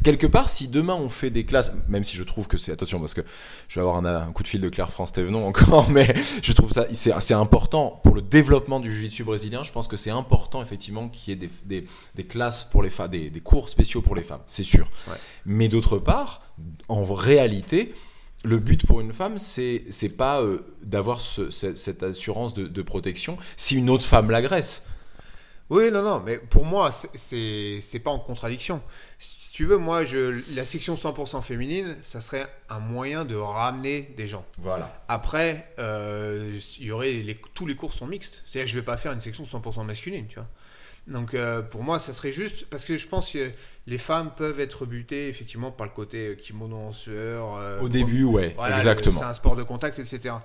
quelque 0.04 0.26
part, 0.26 0.50
si 0.50 0.68
demain 0.68 0.94
on 0.94 1.08
fait 1.08 1.30
des 1.30 1.42
classes, 1.42 1.72
même 1.88 2.04
si 2.04 2.14
je 2.16 2.22
trouve 2.24 2.46
que 2.46 2.58
c'est. 2.58 2.72
Attention, 2.72 3.00
parce 3.00 3.14
que 3.14 3.22
je 3.68 3.76
vais 3.76 3.80
avoir 3.80 3.96
un, 3.96 4.04
un 4.04 4.32
coup 4.32 4.42
de 4.42 4.48
fil 4.48 4.60
de 4.60 4.68
Claire 4.68 4.92
France 4.92 5.12
Thévenon 5.12 5.46
encore, 5.46 5.88
mais 5.90 6.14
je 6.42 6.52
trouve 6.52 6.72
ça. 6.72 6.86
C'est 6.92 7.12
c'est 7.20 7.32
important 7.34 8.00
pour 8.04 8.14
le 8.14 8.20
développement 8.20 8.80
du 8.80 8.94
jiu-jitsu 8.94 9.24
brésilien. 9.24 9.62
Je 9.62 9.72
pense 9.72 9.88
que 9.88 9.96
c'est 9.96 10.10
important, 10.10 10.60
effectivement, 10.60 11.08
qu'il 11.08 11.30
y 11.30 11.32
ait 11.32 11.48
des, 11.48 11.50
des, 11.64 11.86
des 12.14 12.24
classes 12.24 12.64
pour 12.64 12.82
les 12.82 12.90
femmes, 12.90 13.10
des, 13.10 13.30
des 13.30 13.40
cours 13.40 13.70
spéciaux 13.70 14.02
pour 14.02 14.14
les 14.14 14.22
femmes, 14.22 14.42
c'est 14.46 14.62
sûr. 14.62 14.86
Ouais. 15.08 15.14
Mais 15.46 15.68
d'autre 15.68 15.96
part, 15.96 16.42
en 16.88 17.04
réalité. 17.04 17.94
Le 18.44 18.58
but 18.58 18.86
pour 18.86 19.00
une 19.00 19.12
femme, 19.12 19.38
c'est 19.38 19.84
c'est 19.90 20.16
pas 20.16 20.40
euh, 20.42 20.58
d'avoir 20.82 21.20
ce- 21.20 21.50
ce- 21.50 21.76
cette 21.76 22.02
assurance 22.02 22.54
de, 22.54 22.66
de 22.66 22.82
protection 22.82 23.38
si 23.56 23.76
une 23.76 23.88
autre 23.88 24.04
femme 24.04 24.30
l'agresse. 24.30 24.86
Oui, 25.70 25.90
non, 25.92 26.02
non, 26.02 26.20
mais 26.24 26.38
pour 26.38 26.64
moi, 26.64 26.90
c'est- 26.92 27.10
c'est 27.14 27.78
c'est 27.80 27.98
pas 28.00 28.10
en 28.10 28.18
contradiction. 28.18 28.82
Si 29.20 29.52
tu 29.52 29.64
veux, 29.66 29.76
moi, 29.76 30.04
je, 30.04 30.42
la 30.56 30.64
section 30.64 30.96
100% 30.96 31.40
féminine, 31.42 31.96
ça 32.02 32.20
serait 32.20 32.46
un 32.68 32.78
moyen 32.80 33.24
de 33.24 33.36
ramener 33.36 34.12
des 34.16 34.26
gens. 34.26 34.44
Voilà. 34.58 35.02
Après, 35.08 35.68
euh, 35.78 36.58
il 36.80 36.86
y 36.86 36.90
aurait 36.90 37.12
les- 37.12 37.38
tous 37.54 37.66
les 37.66 37.76
cours 37.76 37.92
sont 37.94 38.06
mixtes. 38.06 38.42
C'est-à-dire 38.46 38.64
que 38.66 38.70
je 38.72 38.78
vais 38.78 38.84
pas 38.84 38.96
faire 38.96 39.12
une 39.12 39.20
section 39.20 39.44
100% 39.44 39.84
masculine, 39.84 40.26
tu 40.26 40.34
vois. 40.36 40.48
Donc 41.08 41.34
euh, 41.34 41.62
pour 41.62 41.82
moi, 41.82 41.98
ça 41.98 42.12
serait 42.12 42.30
juste 42.32 42.66
parce 42.70 42.84
que 42.84 42.96
je 42.96 43.08
pense 43.08 43.30
que 43.30 43.50
les 43.88 43.98
femmes 43.98 44.30
peuvent 44.36 44.60
être 44.60 44.86
butées 44.86 45.28
effectivement 45.28 45.72
par 45.72 45.86
le 45.86 45.92
côté 45.92 46.28
euh, 46.28 46.34
kimono 46.36 46.76
en 46.76 46.92
sueur. 46.92 47.56
euh, 47.56 47.80
Au 47.80 47.88
début, 47.88 48.24
ouais, 48.24 48.52
voilà, 48.56 48.76
exactement. 48.78 49.18
C'est 49.20 49.24
un 49.30 49.34
sport 49.34 49.56
de 49.56 49.62
contact, 49.64 49.98
etc. 49.98 50.36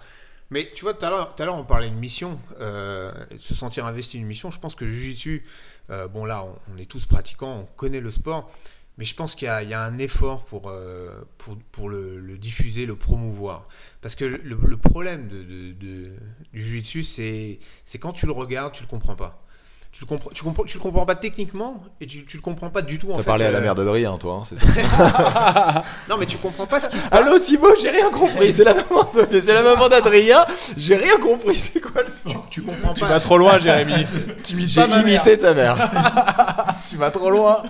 Mais 0.49 0.71
tu 0.75 0.83
vois, 0.83 0.93
tout 0.93 1.05
à 1.05 1.09
l'heure, 1.45 1.55
on 1.57 1.63
parlait 1.65 1.89
de 1.89 1.95
mission, 1.95 2.39
euh, 2.59 3.11
de 3.31 3.37
se 3.37 3.53
sentir 3.53 3.85
investi 3.85 4.17
une 4.17 4.25
mission. 4.25 4.49
Je 4.49 4.59
pense 4.59 4.75
que 4.75 4.85
le 4.85 4.91
Jiu-Jitsu, 4.91 5.43
bon 6.11 6.25
là, 6.25 6.43
on, 6.43 6.55
on 6.73 6.77
est 6.77 6.85
tous 6.89 7.05
pratiquants, 7.05 7.63
on 7.67 7.73
connaît 7.75 7.99
le 7.99 8.09
sport, 8.11 8.49
mais 8.97 9.05
je 9.05 9.13
pense 9.13 9.35
qu'il 9.35 9.45
y, 9.45 9.49
a- 9.49 9.61
il 9.61 9.69
y 9.69 9.73
a 9.75 9.83
un 9.83 9.97
effort 9.99 10.43
pour, 10.47 10.71
pour, 11.37 11.57
pour 11.71 11.89
le, 11.89 12.17
le 12.19 12.37
diffuser, 12.37 12.85
le 12.85 12.95
promouvoir. 12.95 13.67
Parce 14.01 14.15
que 14.15 14.25
le, 14.25 14.39
le 14.55 14.77
problème 14.77 15.27
de, 15.27 15.43
de- 15.43 15.71
de- 15.73 16.11
du 16.53 16.61
Jiu-Jitsu, 16.63 17.03
c'est 17.03 17.59
quand 17.99 18.13
tu 18.13 18.25
le 18.25 18.31
regardes, 18.31 18.73
tu 18.73 18.81
le 18.83 18.89
comprends 18.89 19.15
pas. 19.17 19.43
Tu 19.91 20.01
le 20.03 20.07
comprends, 20.09 20.29
tu 20.31 20.43
comprends, 20.43 20.63
tu 20.63 20.77
le 20.77 20.83
comprends 20.83 21.05
pas 21.07 21.15
techniquement 21.15 21.81
et 21.99 22.05
tu, 22.05 22.23
tu 22.25 22.37
le 22.37 22.43
comprends 22.43 22.69
pas 22.69 22.83
du 22.83 22.99
tout. 22.99 23.11
en 23.11 23.15
T'as 23.15 23.23
parlé 23.23 23.45
à 23.45 23.51
la 23.51 23.57
euh, 23.57 23.61
mère 23.61 23.73
d'Adrien, 23.73 24.15
toi, 24.19 24.35
hein, 24.35 24.43
c'est 24.45 24.57
ça 24.59 25.83
Non, 26.09 26.17
mais 26.17 26.27
tu 26.27 26.37
comprends 26.37 26.67
pas 26.67 26.79
ce 26.79 26.87
qui 26.89 26.99
se 26.99 27.09
passe. 27.09 27.19
Allô 27.19 27.39
Thibaut, 27.39 27.73
j'ai 27.81 27.89
rien 27.89 28.11
compris. 28.11 28.51
C'est 28.53 28.63
la 28.63 28.75
maman, 28.75 29.09
de- 29.31 29.41
c'est 29.41 29.53
la 29.53 29.63
maman 29.63 29.89
d'Adrien. 29.89 30.45
J'ai 30.77 30.95
rien 30.95 31.17
compris. 31.17 31.55
C'est 31.59 31.79
quoi 31.81 32.03
le 32.03 32.09
sport 32.09 32.45
tu 32.51 32.61
comprends 32.61 32.93
Tu 32.93 33.01
pas. 33.01 33.07
vas 33.07 33.19
trop 33.19 33.39
loin, 33.39 33.57
Jérémy. 33.57 34.05
Tu 34.43 34.59
J'ai 34.69 34.81
imité 34.83 35.37
ta 35.37 35.53
mère. 35.55 35.77
Tu 36.89 36.95
vas 36.97 37.09
trop 37.11 37.29
loin. 37.31 37.63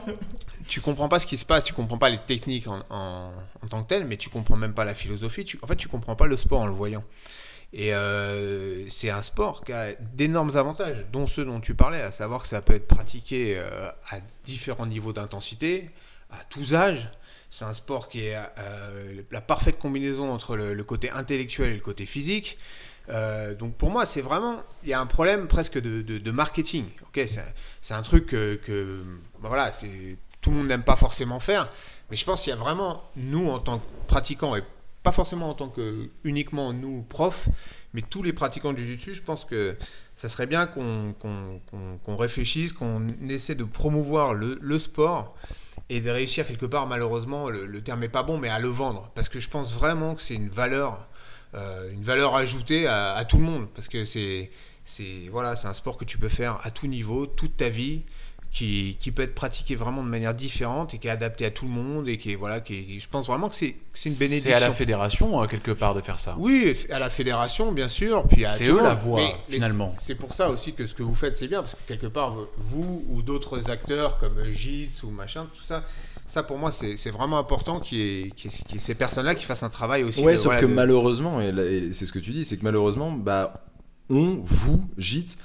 tu 0.68 0.82
comprends 0.82 1.08
pas 1.08 1.20
ce 1.20 1.26
qui 1.26 1.38
se 1.38 1.46
passe, 1.46 1.64
tu 1.64 1.74
comprends 1.74 1.98
pas 1.98 2.10
les 2.10 2.18
techniques 2.20 2.68
en, 2.68 2.80
en- 2.90 3.32
en 3.64 3.68
tant 3.70 3.82
que 3.84 3.88
telles, 3.88 4.06
mais 4.06 4.18
tu 4.18 4.30
comprends 4.30 4.58
même 4.58 4.74
pas 4.74 4.84
la 4.86 4.94
philosophie. 4.96 5.46
Tu, 5.46 5.58
en 5.62 5.68
fait, 5.68 5.76
tu 5.78 5.88
comprends 5.88 6.16
pas 6.16 6.28
le 6.28 6.36
sport 6.36 6.60
en 6.62 6.66
le 6.66 6.74
voyant. 6.74 7.04
Et 7.74 7.94
euh, 7.94 8.88
c'est 8.90 9.10
un 9.10 9.22
sport 9.22 9.64
qui 9.64 9.74
a 9.74 9.94
d'énormes 10.14 10.56
avantages, 10.56 11.06
dont 11.12 11.28
ceux 11.28 11.44
dont 11.44 11.60
tu 11.60 11.76
parlais, 11.76 12.02
à 12.02 12.12
savoir 12.12 12.42
que 12.42 12.48
ça 12.48 12.62
peut 12.62 12.74
être 12.74 12.88
pratiqué 12.88 13.56
euh, 13.58 13.90
à 14.10 14.20
différents 14.46 14.86
niveaux 14.86 15.14
d'intensité, 15.14 15.90
à 16.32 16.44
tous 16.50 16.74
âges. 16.74 17.10
C'est 17.52 17.66
un 17.66 17.74
sport 17.74 18.10
qui 18.10 18.26
est 18.26 18.36
euh, 18.36 19.22
la 19.32 19.42
parfaite 19.42 19.80
combinaison 19.80 20.32
entre 20.32 20.56
le, 20.56 20.84
côté 20.84 21.10
intellectuel 21.10 21.72
et 21.72 21.76
le 21.76 21.82
côté 21.82 22.06
physique. 22.06 22.58
Donc 23.08 23.76
pour 23.76 23.90
moi, 23.90 24.06
c'est 24.06 24.22
vraiment, 24.22 24.64
il 24.84 24.90
y 24.90 24.94
a 24.94 25.00
un 25.00 25.06
problème 25.06 25.48
presque 25.48 25.80
de, 25.80 26.32
marketing. 26.32 26.86
Ok, 27.04 27.26
c'est 27.82 27.94
un 27.94 28.02
truc 28.02 28.28
que, 28.28 28.56
que 28.56 29.02
ben 29.42 29.72
tout 30.42 30.52
le 30.52 30.58
monde 30.58 30.68
n'aime 30.68 30.84
pas 30.84 30.98
forcément 30.98 31.40
faire, 31.40 31.70
mais 32.10 32.18
je 32.18 32.26
pense 32.26 32.42
qu'il 32.42 32.52
y 32.52 32.54
a 32.54 32.58
vraiment 32.58 33.10
nous 33.16 33.50
en 33.50 33.60
tant 33.60 33.80
que 33.80 33.86
pratiquants 34.08 34.56
et 34.56 34.64
pas 35.08 35.14
forcément 35.14 35.50
en 35.50 35.54
tant 35.54 35.70
que 35.70 36.10
uniquement 36.26 36.74
nous 36.74 37.02
profs, 37.02 37.48
mais 37.94 38.02
tous 38.02 38.24
les 38.24 38.34
pratiquants 38.34 38.74
du 38.74 38.86
jiu-jitsu, 38.86 39.14
je 39.14 39.22
pense 39.22 39.46
que 39.46 39.78
ça 40.18 40.28
serait 40.28 40.48
bien 40.48 40.68
qu'on 40.68 42.18
réfléchisse, 42.18 42.74
qu'on 42.74 43.08
essaie 43.30 43.56
de 43.56 43.64
promouvoir 43.64 44.34
le, 44.34 44.80
sport 44.80 45.34
et 45.88 46.02
de 46.02 46.10
réussir 46.10 46.46
quelque 46.46 46.66
part, 46.66 46.88
malheureusement, 46.88 47.50
le, 47.50 47.82
terme 47.82 48.04
est 48.04 48.10
pas 48.10 48.24
bon, 48.24 48.38
mais 48.38 48.50
à 48.50 48.60
le 48.60 48.68
vendre, 48.68 49.10
parce 49.16 49.30
que 49.30 49.40
je 49.40 49.48
pense 49.48 49.74
vraiment 49.74 50.14
que 50.14 50.22
c'est 50.22 50.36
une 50.36 50.50
valeur, 50.50 51.08
euh, 51.54 51.90
une 51.94 52.04
valeur 52.04 52.36
ajoutée 52.36 52.86
à, 52.86 53.14
à 53.14 53.24
tout 53.24 53.38
le 53.38 53.44
monde, 53.44 53.70
parce 53.74 53.88
que 53.88 54.04
c'est 54.04 54.52
voilà, 55.32 55.56
c'est 55.56 55.70
un 55.70 55.74
sport 55.74 55.98
que 55.98 56.06
tu 56.06 56.18
peux 56.18 56.28
faire 56.28 56.60
à 56.64 56.72
tout 56.72 56.88
niveau, 56.88 57.28
toute 57.28 57.56
ta 57.56 57.70
vie, 57.70 58.04
qui, 58.52 58.98
qui 59.00 59.12
peut 59.12 59.22
être 59.24 59.36
pratiqué 59.36 59.76
vraiment 59.76 60.04
de 60.04 60.08
manière 60.10 60.34
différente 60.34 60.94
et 60.94 60.98
qui 61.00 61.08
est 61.08 61.12
adapté 61.12 61.46
à 61.46 61.52
tout 61.52 61.66
le 61.66 61.72
monde 61.72 62.08
et 62.08 62.18
qui 62.18 62.32
est 62.32 62.36
voilà, 62.36 62.60
qui 62.62 62.74
est- 62.76 63.00
je 63.00 63.08
pense 63.10 63.28
vraiment 63.28 63.50
que 63.50 63.56
c'est 63.56 63.76
une 64.06 64.14
bénédiction. 64.16 64.50
C'est 64.50 64.54
à 64.56 64.60
la 64.60 64.72
fédération, 64.72 65.42
hein, 65.42 65.48
quelque 65.48 65.72
part, 65.72 65.94
de 65.94 66.02
faire 66.02 66.20
ça. 66.20 66.36
Oui, 66.40 66.76
à 66.90 66.98
la 67.00 67.10
fédération, 67.10 67.72
bien 67.72 67.90
sûr. 67.90 68.24
Puis 68.28 68.46
à 68.46 68.50
C'est 68.50 68.68
eux 68.68 68.82
la 68.82 68.94
voix, 68.96 69.20
Mais- 69.20 69.36
finalement. 69.56 69.94
C'est 70.00 70.16
pour 70.16 70.34
ça 70.34 70.50
aussi 70.50 70.74
que 70.74 70.88
ce 70.88 70.94
que 70.96 71.04
vous 71.04 71.14
faites, 71.16 71.38
c'est 71.38 71.48
bien, 71.48 71.62
parce 71.62 71.74
que 71.74 71.80
quelque 71.88 72.08
part, 72.08 72.36
vous 72.58 73.04
ou 73.10 73.22
d'autres 73.22 73.70
acteurs 73.70 74.18
comme 74.18 74.50
Gitz 74.50 75.04
ou 75.04 75.10
machin, 75.10 75.46
tout 75.54 75.64
ça, 75.64 75.84
ça 76.26 76.42
pour 76.42 76.58
moi, 76.58 76.72
c'est 76.72 76.98
c'est 76.98 77.12
vraiment 77.12 77.38
important 77.38 77.80
qu'il 77.80 77.98
y, 78.00 78.28
ait- 78.28 78.32
ces 78.80 78.96
personnes-là 78.96 79.36
qui 79.36 79.46
fassent 79.46 79.64
un 79.64 79.70
travail 79.70 80.04
aussi. 80.04 80.22
Ouais, 80.22 80.32
de- 80.34 80.38
sauf 80.38 80.46
voilà, 80.46 80.62
que 80.62 80.66
de- 80.68 80.74
malheureusement, 80.74 81.42
et, 81.42 81.92
c'est 81.94 82.06
ce 82.06 82.12
que 82.14 82.20
tu 82.20 82.32
dis, 82.32 82.46
c'est 82.46 82.58
que 82.58 82.64
malheureusement, 82.64 83.12
bah, 83.12 83.66
on, 84.10 84.38
vous, 84.44 84.84
écou- 84.98 85.38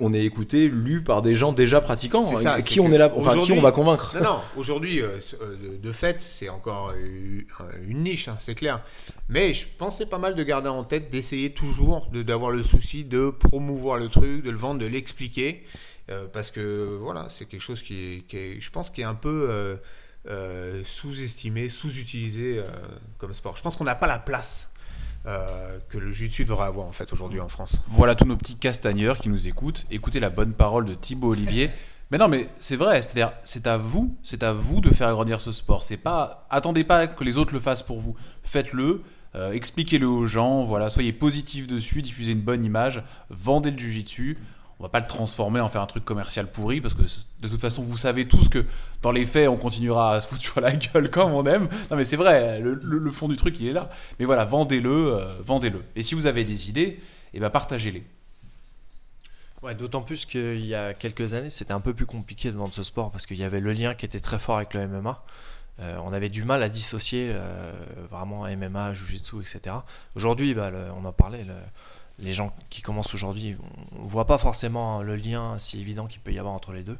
on 0.00 0.12
est 0.12 0.24
écouté, 0.24 0.68
lu 0.68 1.02
par 1.02 1.22
des 1.22 1.34
gens 1.34 1.52
déjà 1.52 1.80
pratiquants. 1.80 2.26
Ça, 2.36 2.56
c'est 2.56 2.62
qui 2.64 2.80
on 2.80 2.90
est 2.92 2.98
là, 2.98 3.12
enfin, 3.16 3.38
qui 3.42 3.52
on 3.52 3.60
va 3.60 3.72
convaincre 3.72 4.14
Non, 4.16 4.22
non, 4.22 4.38
aujourd'hui, 4.56 5.00
euh, 5.00 5.18
euh, 5.42 5.56
de, 5.82 5.92
fait, 5.92 6.18
c'est 6.30 6.48
encore 6.48 6.92
euh, 6.96 7.40
une 7.88 8.02
niche, 8.04 8.28
hein, 8.28 8.36
c'est 8.40 8.54
clair. 8.54 8.82
Mais 9.28 9.52
je 9.52 9.66
pense 9.78 9.94
que 9.98 10.04
c'est 10.04 10.10
pas 10.10 10.18
mal 10.18 10.34
de 10.34 10.42
garder 10.42 10.68
en 10.68 10.84
tête, 10.84 11.10
d'essayer 11.10 11.52
toujours 11.52 12.08
de- 12.12 12.22
d'avoir 12.22 12.50
le 12.50 12.62
souci 12.62 13.04
de 13.04 13.30
promouvoir 13.30 13.98
le 13.98 14.08
truc, 14.08 14.44
de 14.44 14.50
le 14.50 14.56
vendre, 14.58 14.80
de 14.80 14.86
l'expliquer. 14.86 15.64
euh, 16.10 16.26
parce 16.32 16.50
que 16.50 16.98
voilà, 17.00 17.28
c'est 17.30 17.46
quelque 17.46 17.62
chose 17.62 17.82
qui 17.82 17.94
est, 18.16 18.26
qui 18.28 18.36
est- 18.36 18.60
je 18.60 18.70
pense, 18.70 18.90
qui 18.90 19.00
est 19.00 19.04
un 19.04 19.14
peu 19.14 19.46
euh, 19.50 19.76
euh, 20.28 20.82
sous-estimé, 20.84 21.68
sous-utilisé 21.70 22.58
euh, 22.58 22.64
comme 23.18 23.32
sport. 23.34 23.56
Je 23.56 23.62
pense 23.62 23.76
qu'on 23.76 23.84
n'a 23.84 23.94
pas 23.94 24.06
la 24.06 24.18
place 24.18 24.68
euh, 25.26 25.78
que 25.88 25.98
le 25.98 26.12
jiu-jitsu 26.12 26.44
devrait 26.44 26.66
avoir 26.66 26.86
en 26.86 26.92
fait 26.92 27.12
aujourd'hui 27.12 27.40
en 27.40 27.48
France. 27.48 27.76
Voilà 27.88 28.14
tous 28.14 28.26
nos 28.26 28.36
petits 28.36 28.56
castagneurs 28.56 29.18
qui 29.18 29.28
nous 29.28 29.48
écoutent. 29.48 29.86
Écoutez 29.90 30.20
la 30.20 30.30
bonne 30.30 30.52
parole 30.52 30.84
de 30.84 30.94
Thibaut 30.94 31.32
Olivier. 31.32 31.70
Mais 32.10 32.18
non, 32.18 32.28
mais 32.28 32.48
c'est 32.60 32.76
vrai, 32.76 33.00
c'est-à-dire, 33.00 33.32
c'est 33.44 33.66
à 33.66 33.78
vous, 33.78 34.14
c'est 34.22 34.42
à 34.42 34.52
vous 34.52 34.80
de 34.80 34.90
faire 34.90 35.10
grandir 35.12 35.40
ce 35.40 35.52
sport. 35.52 35.82
C'est 35.82 35.96
pas, 35.96 36.46
attendez 36.50 36.84
pas 36.84 37.06
que 37.06 37.24
les 37.24 37.38
autres 37.38 37.54
le 37.54 37.60
fassent 37.60 37.82
pour 37.82 37.98
vous. 37.98 38.14
Faites-le, 38.42 39.02
euh, 39.34 39.52
expliquez-le 39.52 40.06
aux 40.06 40.26
gens, 40.26 40.62
voilà, 40.62 40.90
soyez 40.90 41.12
positifs 41.12 41.66
dessus, 41.66 42.02
diffusez 42.02 42.32
une 42.32 42.42
bonne 42.42 42.62
image, 42.62 43.02
vendez 43.30 43.70
le 43.70 43.78
jujitsu. 43.78 44.38
Va 44.84 44.90
pas 44.90 45.00
le 45.00 45.06
transformer 45.06 45.60
en 45.60 45.70
faire 45.70 45.80
un 45.80 45.86
truc 45.86 46.04
commercial 46.04 46.46
pourri 46.46 46.82
parce 46.82 46.92
que 46.92 47.04
de 47.40 47.48
toute 47.48 47.60
façon, 47.60 47.82
vous 47.82 47.96
savez 47.96 48.28
tous 48.28 48.50
que 48.50 48.66
dans 49.00 49.12
les 49.12 49.24
faits, 49.24 49.48
on 49.48 49.56
continuera 49.56 50.16
à 50.16 50.20
se 50.20 50.26
foutre 50.26 50.42
sur 50.42 50.60
la 50.60 50.72
gueule 50.72 51.08
comme 51.08 51.32
on 51.32 51.42
aime. 51.46 51.70
Non, 51.90 51.96
mais 51.96 52.04
c'est 52.04 52.16
vrai, 52.16 52.60
le, 52.60 53.10
fond 53.10 53.26
du 53.26 53.36
truc, 53.38 53.58
il 53.60 53.68
est 53.68 53.72
là. 53.72 53.88
Mais 54.18 54.26
voilà, 54.26 54.44
vendez-le, 54.44 55.14
euh, 55.14 55.24
vendez-le. 55.42 55.82
Et 55.96 56.02
si 56.02 56.14
vous 56.14 56.26
avez 56.26 56.44
des 56.44 56.68
idées, 56.68 57.00
eh 57.32 57.40
ben 57.40 57.48
partagez-les. 57.48 58.04
Ouais, 59.62 59.74
d'autant 59.74 60.02
plus 60.02 60.26
qu'il 60.26 60.66
y 60.66 60.74
a 60.74 60.92
quelques 60.92 61.32
années, 61.32 61.48
c'était 61.48 61.72
un 61.72 61.80
peu 61.80 61.94
plus 61.94 62.04
compliqué 62.04 62.52
de 62.52 62.56
vendre 62.58 62.74
ce 62.74 62.82
sport 62.82 63.10
parce 63.10 63.24
qu'il 63.24 63.38
y 63.38 63.44
avait 63.44 63.60
le 63.60 63.72
lien 63.72 63.94
qui 63.94 64.04
était 64.04 64.20
très 64.20 64.38
fort 64.38 64.58
avec 64.58 64.74
le 64.74 64.86
MMA. 64.86 65.24
Euh, 65.80 65.96
on 66.04 66.12
avait 66.12 66.28
du 66.28 66.44
mal 66.44 66.62
à 66.62 66.68
dissocier 66.68 67.30
euh, 67.32 67.72
vraiment 68.10 68.46
MMA, 68.46 68.92
Jiu-Jitsu, 68.92 69.40
etc. 69.40 69.76
Aujourd'hui, 70.14 70.52
bah, 70.52 70.70
on 70.94 71.06
en 71.06 71.12
parlait, 71.14 71.46
les 72.18 72.32
gens 72.32 72.54
qui 72.70 72.80
commencent 72.82 73.14
aujourd'hui, 73.14 73.56
on 73.98 74.04
ne 74.04 74.08
voit 74.08 74.26
pas 74.26 74.38
forcément 74.38 75.02
le 75.02 75.16
lien 75.16 75.58
si 75.58 75.80
évident 75.80 76.06
qu'il 76.06 76.20
peut 76.20 76.32
y 76.32 76.38
avoir 76.38 76.54
entre 76.54 76.72
les 76.72 76.82
deux. 76.82 76.98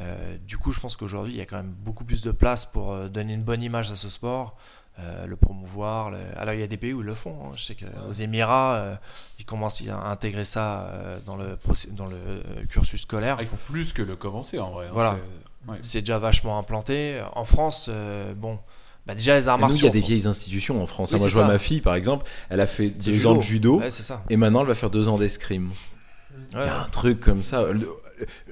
Euh, 0.00 0.36
du 0.46 0.56
coup, 0.58 0.72
je 0.72 0.80
pense 0.80 0.96
qu'aujourd'hui, 0.96 1.34
il 1.34 1.38
y 1.38 1.40
a 1.42 1.46
quand 1.46 1.56
même 1.56 1.74
beaucoup 1.78 2.04
plus 2.04 2.22
de 2.22 2.30
place 2.30 2.64
pour 2.64 2.92
euh, 2.92 3.08
donner 3.08 3.34
une 3.34 3.42
bonne 3.42 3.62
image 3.62 3.90
à 3.92 3.96
ce 3.96 4.08
sport, 4.08 4.56
euh, 4.98 5.26
le 5.26 5.36
promouvoir. 5.36 6.10
le- 6.10 6.18
Alors, 6.36 6.54
il 6.54 6.60
y 6.60 6.62
a 6.62 6.66
des 6.66 6.76
pays 6.78 6.92
où 6.94 7.00
ils 7.00 7.06
le 7.06 7.14
font. 7.14 7.36
hein. 7.46 7.52
Je 7.56 7.62
sais 7.62 7.74
qu'aux 7.74 8.12
Émirats, 8.12 8.74
euh, 8.76 8.96
ils 9.38 9.44
commencent 9.44 9.82
à 9.88 10.10
intégrer 10.10 10.44
ça 10.46 10.86
euh, 10.88 11.18
dans, 11.26 11.36
le, 11.36 11.56
procé- 11.56 11.90
dans 11.92 12.06
le 12.06 12.42
cursus 12.68 13.02
scolaire. 13.02 13.36
Ah, 13.38 13.42
ils 13.42 13.48
font 13.48 13.58
plus 13.66 13.92
que 13.92 14.02
le 14.02 14.16
commencer 14.16 14.58
en 14.58 14.70
vrai. 14.70 14.86
hein, 14.86 14.90
Voilà. 14.94 15.18
c'est- 15.66 15.70
ouais. 15.96 16.00
Déjà 16.00 16.18
vachement 16.18 16.58
implanté. 16.58 17.22
En 17.34 17.44
France, 17.44 17.90
bon, 18.36 18.58
bah 19.06 19.14
déjà 19.14 19.36
les 19.36 19.48
arts 19.48 19.58
nous, 19.58 19.64
il 19.64 19.68
y 19.68 19.72
martiaux. 19.72 19.88
a 19.88 19.90
des 19.90 20.00
vieilles 20.00 20.26
institutions 20.26 20.82
en 20.82 20.86
France. 20.86 21.12
Oui, 21.12 21.18
Moi, 21.18 21.28
je 21.28 21.34
vois 21.34 21.44
ça. 21.44 21.48
ma 21.52 21.58
fille, 21.58 21.80
par 21.80 21.94
exemple, 21.94 22.24
elle 22.50 22.60
a 22.60 22.66
fait 22.66 22.88
deux 22.88 23.12
judo. 23.12 23.30
ans 23.30 23.34
de 23.36 23.42
judo 23.42 23.78
Ouais, 23.80 23.90
c'est 23.90 24.02
ça. 24.04 24.22
et 24.30 24.36
maintenant 24.36 24.60
elle 24.60 24.68
va 24.68 24.74
faire 24.74 24.90
deux 24.90 25.08
ans 25.08 25.18
d'escrime. 25.18 25.70
Ouais. 25.70 26.36
Il 26.54 26.58
y 26.58 26.62
a 26.62 26.82
un 26.82 26.88
truc 26.88 27.20
comme 27.20 27.42
ça. 27.44 27.72
Le- 27.72 27.88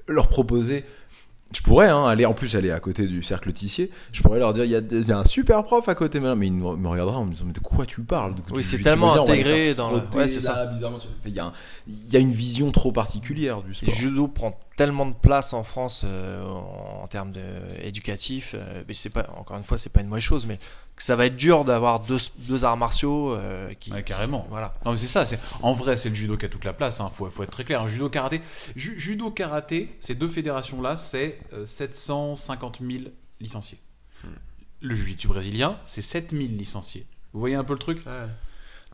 Leur 0.09 0.28
proposer 0.28 0.85
Je 1.52 1.62
pourrais 1.62 1.89
hein, 1.89 2.05
aller, 2.05 2.27
en 2.27 2.32
plus 2.32 2.55
aller 2.55 2.70
à 2.70 2.78
côté 2.78 3.06
du 3.09 3.24
cercle 3.24 3.52
Tissier, 3.52 3.90
je 4.12 4.22
pourrais 4.22 4.39
leur 4.39 4.52
dire 4.52 4.64
il 4.64 4.70
y, 4.70 4.77
a 4.77 4.81
des- 4.81 5.01
il 5.01 5.09
y 5.09 5.12
a 5.12 5.18
un 5.18 5.24
super 5.24 5.64
prof 5.64 5.89
à 5.89 5.97
côté, 5.97 6.20
mais 6.20 6.47
ils 6.47 6.52
me 6.52 6.89
regarderaient 6.89 7.16
en 7.16 7.24
me 7.24 7.32
disant 7.32 7.47
mais 7.47 7.52
de 7.52 7.59
quoi 7.59 7.86
tu 7.86 8.02
parles? 8.02 8.36
De- 8.36 8.43
Oui, 8.52 8.62
c'est 8.62 8.78
tellement 8.78 9.12
dire, 9.14 9.22
intégré 9.22 9.74
dans 9.74 9.90
le- 9.90 10.02
ouais, 10.14 10.28
c'est 10.28 10.40
ça. 10.40 10.66
bizarrement. 10.66 10.98
Il 11.27 11.32
y, 11.32 11.40
a 11.40 11.47
un- 11.47 11.52
il 11.89 12.12
y 12.12 12.16
a 12.16 12.20
une 12.20 12.32
vision 12.32 12.70
trop 12.70 12.93
particulière 12.93 13.62
du 13.62 13.68
Le 13.70 13.74
sport. 13.74 13.93
judo 13.94 14.28
prend 14.28 14.56
tellement 14.77 15.06
de 15.06 15.12
place 15.14 15.52
en 15.52 15.64
France 15.64 16.02
euh, 16.05 16.44
en, 16.44 17.01
en 17.02 17.06
termes 17.09 17.32
de, 17.32 17.43
éducatifs, 17.82 18.55
euh, 18.56 18.82
mais 18.86 18.94
c'est 18.94 19.10
pas, 19.10 19.28
encore 19.36 19.56
une 19.56 19.64
fois, 19.64 19.77
c'est 19.77 19.93
pas 19.93 20.02
une 20.02 20.06
mauvaise 20.09 20.22
chose, 20.22 20.47
mais 20.47 20.59
que 21.01 21.06
ça 21.06 21.16
va 21.16 21.24
être 21.27 21.36
dur 21.36 21.64
d'avoir 21.64 22.01
deux, 22.01 22.18
deux 22.40 22.64
arts 22.66 22.77
martiaux 22.77 23.32
euh, 23.35 23.72
qui. 23.81 23.90
Ouais, 23.90 24.02
carrément. 24.02 24.47
Voilà. 24.51 24.74
Non 24.85 24.90
mais 24.90 24.98
c'est 24.98 25.06
ça, 25.06 25.24
c'est 25.24 25.39
en 25.62 25.72
vrai 25.72 25.97
c'est 25.97 26.10
le 26.10 26.14
judo 26.14 26.36
qui 26.36 26.44
a 26.44 26.48
toute 26.51 26.64
la 26.66 26.74
place, 26.74 27.01
hein. 27.01 27.10
faut, 27.14 27.28
faut 27.31 27.43
être 27.43 27.51
très 27.51 27.64
clair. 27.64 27.81
Un 27.82 27.89
judo 27.89 28.10
karaté, 28.10 28.43
Ju- 28.77 28.98
judo 29.01 29.31
karaté, 29.31 29.97
ces 30.01 30.14
deux 30.14 30.28
fédérations 30.28 30.82
là, 30.82 30.97
c'est 30.98 31.39
euh, 31.55 31.64
750 31.64 32.81
000 32.86 33.05
licenciés. 33.40 33.78
Le 34.82 34.94
jiu-jitsu 34.94 35.28
brésilien, 35.28 35.78
c'est 35.86 36.02
7000 36.02 36.56
licenciés. 36.56 37.06
Vous 37.32 37.40
voyez 37.40 37.55
un 37.55 37.64
peu 37.64 37.72
le 37.72 37.78
truc? 37.78 38.05
Ouais. 38.06 38.27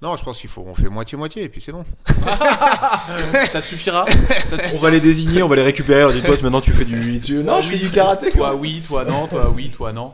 Non, 0.02 0.14
je 0.16 0.22
pense 0.22 0.38
qu'il 0.38 0.50
faut. 0.50 0.64
On 0.68 0.74
fait 0.74 0.88
moitié-moitié 0.88 1.42
et 1.44 1.48
puis 1.48 1.60
c'est 1.60 1.72
bon. 1.72 1.84
Ça 3.46 3.62
te 3.62 3.66
suffira? 3.66 4.04
Ça 4.46 4.58
te 4.58 4.74
On 4.74 4.78
va 4.78 4.90
les 4.90 5.00
désigner, 5.00 5.42
on 5.42 5.48
va 5.48 5.56
les 5.56 5.62
récupérer. 5.62 6.04
On 6.04 6.10
dit 6.12 6.22
toi, 6.22 6.36
maintenant 6.42 6.60
tu 6.60 6.72
fais 6.72 6.84
du 6.84 7.02
jiu-jitsu. 7.02 7.42
Non, 7.42 7.62
je 7.62 7.70
oui, 7.70 7.78
fais 7.78 7.84
du 7.86 7.90
karaté. 7.90 8.30
Toi 8.30 8.54
oui, 8.54 8.82
toi 8.86 9.04
non, 9.04 9.26
toi 9.26 9.50
oui, 9.50 9.70
toi 9.70 9.92
non. 9.92 10.12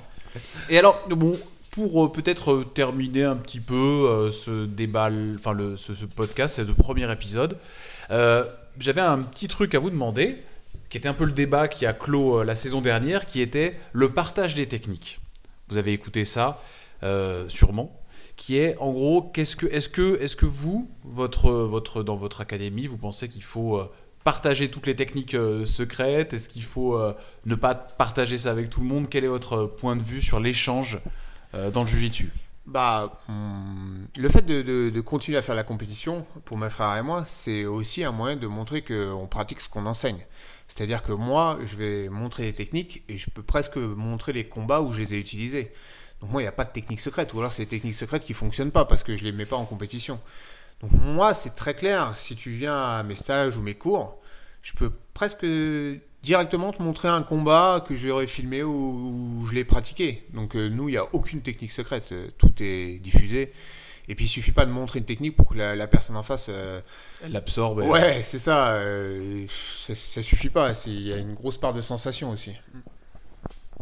Et 0.70 0.78
alors, 0.78 1.02
bon, 1.10 1.32
pour 1.73 2.05
euh, 2.05 2.12
peut-être 2.12 2.53
euh, 2.53 2.65
terminer 2.65 3.24
un 3.24 3.35
petit 3.35 3.59
peu 3.59 3.74
euh, 3.74 4.31
ce 4.31 4.66
débat, 4.66 5.11
enfin 5.35 5.53
le, 5.53 5.77
ce, 5.77 6.05
podcast, 6.05 6.57
c'est 6.57 6.65
le 6.65 6.74
premier 6.74 7.11
épisode, 7.11 7.59
j'avais 8.78 9.01
un 9.01 9.19
petit 9.19 9.49
truc 9.49 9.74
à 9.74 9.78
vous 9.78 9.90
demander, 9.90 10.39
qui 10.89 10.97
était 10.99 11.09
un 11.09 11.15
peu 11.15 11.24
le 11.24 11.32
débat 11.32 11.66
qui 11.69 11.85
a 11.86 11.93
clos 11.93 12.43
la 12.43 12.55
saison 12.55 12.81
dernière, 12.81 13.27
qui 13.27 13.40
était 13.40 13.77
le 13.93 14.11
partage 14.11 14.55
des 14.55 14.66
techniques. 14.66 15.20
Vous 15.69 15.77
avez 15.77 15.93
écouté 15.93 16.24
ça, 16.24 16.62
sûrement. 17.49 18.01
Qui 18.36 18.57
est 18.57 18.77
en 18.78 18.93
gros, 18.93 19.23
qu'est-ce 19.23 19.57
que, 19.57 19.66
est-ce 19.66 19.90
que, 19.90 20.19
est-ce 20.23 20.36
que 20.36 20.47
vous, 20.47 20.90
votre, 21.05 21.51
votre, 21.51 22.03
dans 22.03 22.16
votre 22.16 22.40
académie, 22.40 22.86
vous 22.86 22.97
pensez 22.97 23.28
qu'il 23.28 23.43
faut 23.43 23.82
partager 24.24 24.70
toutes 24.70 24.86
les 24.86 24.97
techniques 24.97 25.36
secrètes? 25.65 26.32
Est-ce 26.32 26.49
qu'il 26.49 26.65
faut 26.65 26.99
ne 27.44 27.55
pas 27.55 27.74
partager 27.74 28.39
ça 28.39 28.51
avec 28.51 28.70
tout 28.70 28.81
le 28.81 28.86
monde? 28.86 29.09
Quel 29.11 29.24
est 29.24 29.28
votre 29.28 29.66
point 29.66 29.97
de 29.97 30.03
vue 30.03 30.23
sur 30.23 30.40
l'échange 30.40 30.99
dans 31.53 31.83
le 31.83 31.87
jujitsu 31.89 32.31
Bah, 32.66 33.20
hum, 33.29 34.07
le 34.16 34.29
fait 34.29 34.43
de, 34.43 34.62
de- 34.62 34.91
de 34.91 35.01
continuer 35.01 35.37
à 35.39 35.43
faire 35.43 35.55
la 35.57 35.65
compétition, 35.65 36.24
pour 36.45 36.57
mes 36.59 36.70
frères 36.70 36.97
et 36.97 37.03
moi, 37.03 37.24
c'est 37.27 37.65
aussi 37.65 38.05
un 38.05 38.12
moyen 38.12 38.37
de 38.37 38.47
montrer 38.47 38.83
qu'on 38.83 39.27
pratique 39.29 39.61
ce 39.61 39.69
qu'on 39.69 39.85
enseigne. 39.87 40.24
C'est-à-dire 40.69 41.03
que 41.03 41.12
moi, 41.12 41.59
je 41.65 41.77
vais 41.77 42.09
montrer 42.09 42.45
les 42.45 42.55
techniques 42.55 43.03
et 43.09 43.19
je 43.19 43.29
peux 43.31 43.43
presque 43.43 43.77
montrer 43.77 44.33
les 44.33 44.45
combats 44.49 44.81
où 44.81 44.93
je 44.93 45.01
les 45.01 45.15
ai 45.15 45.19
utilisés. 45.19 45.73
Donc 46.20 46.31
moi, 46.31 46.41
il 46.41 46.45
n'y 46.45 46.49
a 46.49 46.53
pas 46.53 46.65
de 46.65 46.70
technique 46.70 47.01
secrète, 47.01 47.35
ou 47.35 47.41
alors 47.41 47.53
c'est 47.53 47.65
des 47.65 47.69
techniques 47.69 47.97
secrètes 47.97 48.23
qui 48.24 48.33
ne 48.33 48.37
fonctionnent 48.37 48.70
pas 48.70 48.85
parce 48.85 49.03
que 49.03 49.16
je 49.16 49.24
ne 49.24 49.31
les 49.31 49.37
mets 49.37 49.45
pas 49.47 49.57
en 49.57 49.65
compétition. 49.66 50.20
Donc 50.81 50.93
moi, 50.93 51.35
c'est 51.35 51.55
très 51.57 51.74
clair, 51.74 52.16
si 52.16 52.37
tu 52.37 52.51
viens 52.53 52.81
à 52.81 53.03
mes 53.03 53.16
stages 53.16 53.57
ou 53.57 53.62
mes 53.62 53.74
cours, 53.74 54.19
je 54.62 54.73
peux 54.74 54.93
presque 55.15 55.45
directement 56.23 56.73
te 56.73 56.82
montrer 56.82 57.09
un 57.09 57.23
combat 57.23 57.85
que 57.86 57.94
j'aurais 57.97 58.27
filmé 58.27 58.62
ou, 58.62 59.40
ou 59.40 59.47
je 59.47 59.55
l'ai 59.55 59.65
pratiqué. 59.65 60.24
Donc 60.35 60.55
euh, 60.57 60.69
nous, 60.69 60.89
il 60.89 60.93
n'y 60.93 60.99
a 60.99 61.07
aucune 61.15 61.43
technique 61.43 61.73
secrète, 61.73 62.12
euh, 62.12 62.28
tout 62.39 62.53
est 62.61 62.99
diffusé. 62.99 63.53
Et 64.09 64.15
puis 64.16 64.24
il 64.24 64.28
suffit 64.28 64.51
pas 64.53 64.66
de 64.66 64.70
montrer 64.70 64.99
une 64.99 65.05
technique 65.05 65.36
pour 65.36 65.49
que 65.49 65.55
la, 65.55 65.77
la 65.77 65.86
personne 65.86 66.16
en 66.16 66.23
face... 66.24 66.47
euh, 66.49 66.81
Elle 67.23 67.36
absorbe. 67.36 67.81
elle- 67.82 67.89
Ouais, 67.90 68.23
c'est 68.24 68.39
ça, 68.40 68.73
euh, 68.74 69.47
ça. 69.49 69.94
Ça 69.94 70.23
suffit 70.23 70.51
pas, 70.51 70.74
c'est- 70.74 70.90
il 70.90 71.03
y 71.03 71.12
a 71.12 71.16
une 71.19 71.35
grosse 71.35 71.57
part 71.59 71.73
de 71.73 71.81
sensation 71.81 72.31
aussi. 72.31 72.53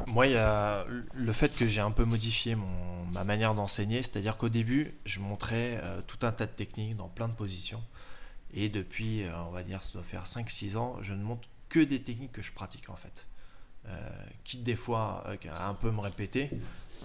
Moi, 0.07 0.27
il 0.29 0.33
y 0.33 0.37
a 0.37 0.87
le 1.15 1.33
fait 1.33 1.55
que 1.55 1.67
j'ai 1.67 1.81
un 1.81 1.91
peu 1.91 2.05
modifié 2.05 2.55
mon, 2.55 3.05
ma 3.13 3.25
manière 3.25 3.55
d'enseigner, 3.55 4.03
c'est-à-dire 4.03 4.37
qu'au 4.39 4.49
début, 4.49 4.95
je 5.05 5.21
montrais 5.21 5.79
euh, 5.83 6.01
tout 6.07 6.19
un 6.27 6.33
tas 6.33 6.47
de 6.47 6.53
techniques 6.53 6.97
dans 6.97 7.09
plein 7.09 7.29
de 7.29 7.35
positions. 7.35 7.83
Et 8.55 8.69
depuis, 8.69 9.25
euh, 9.25 9.31
on 9.49 9.51
va 9.51 9.63
dire, 9.63 9.83
ça 9.83 9.93
doit 9.95 10.03
faire 10.03 10.25
5-6 10.27 10.77
ans, 10.77 10.97
je 11.03 11.13
ne 11.13 11.23
montre 11.23 11.49
que 11.71 11.81
des 11.81 12.03
techniques 12.03 12.33
que 12.33 12.43
je 12.43 12.53
pratique 12.53 12.91
en 12.91 12.97
fait. 12.97 13.27
Euh, 13.89 14.11
quitte 14.45 14.63
des 14.63 14.77
fois 14.77 15.25
euh, 15.27 15.37
à 15.51 15.69
un 15.69 15.75
peu 15.75 15.91
me 15.91 16.01
répéter. 16.01 16.51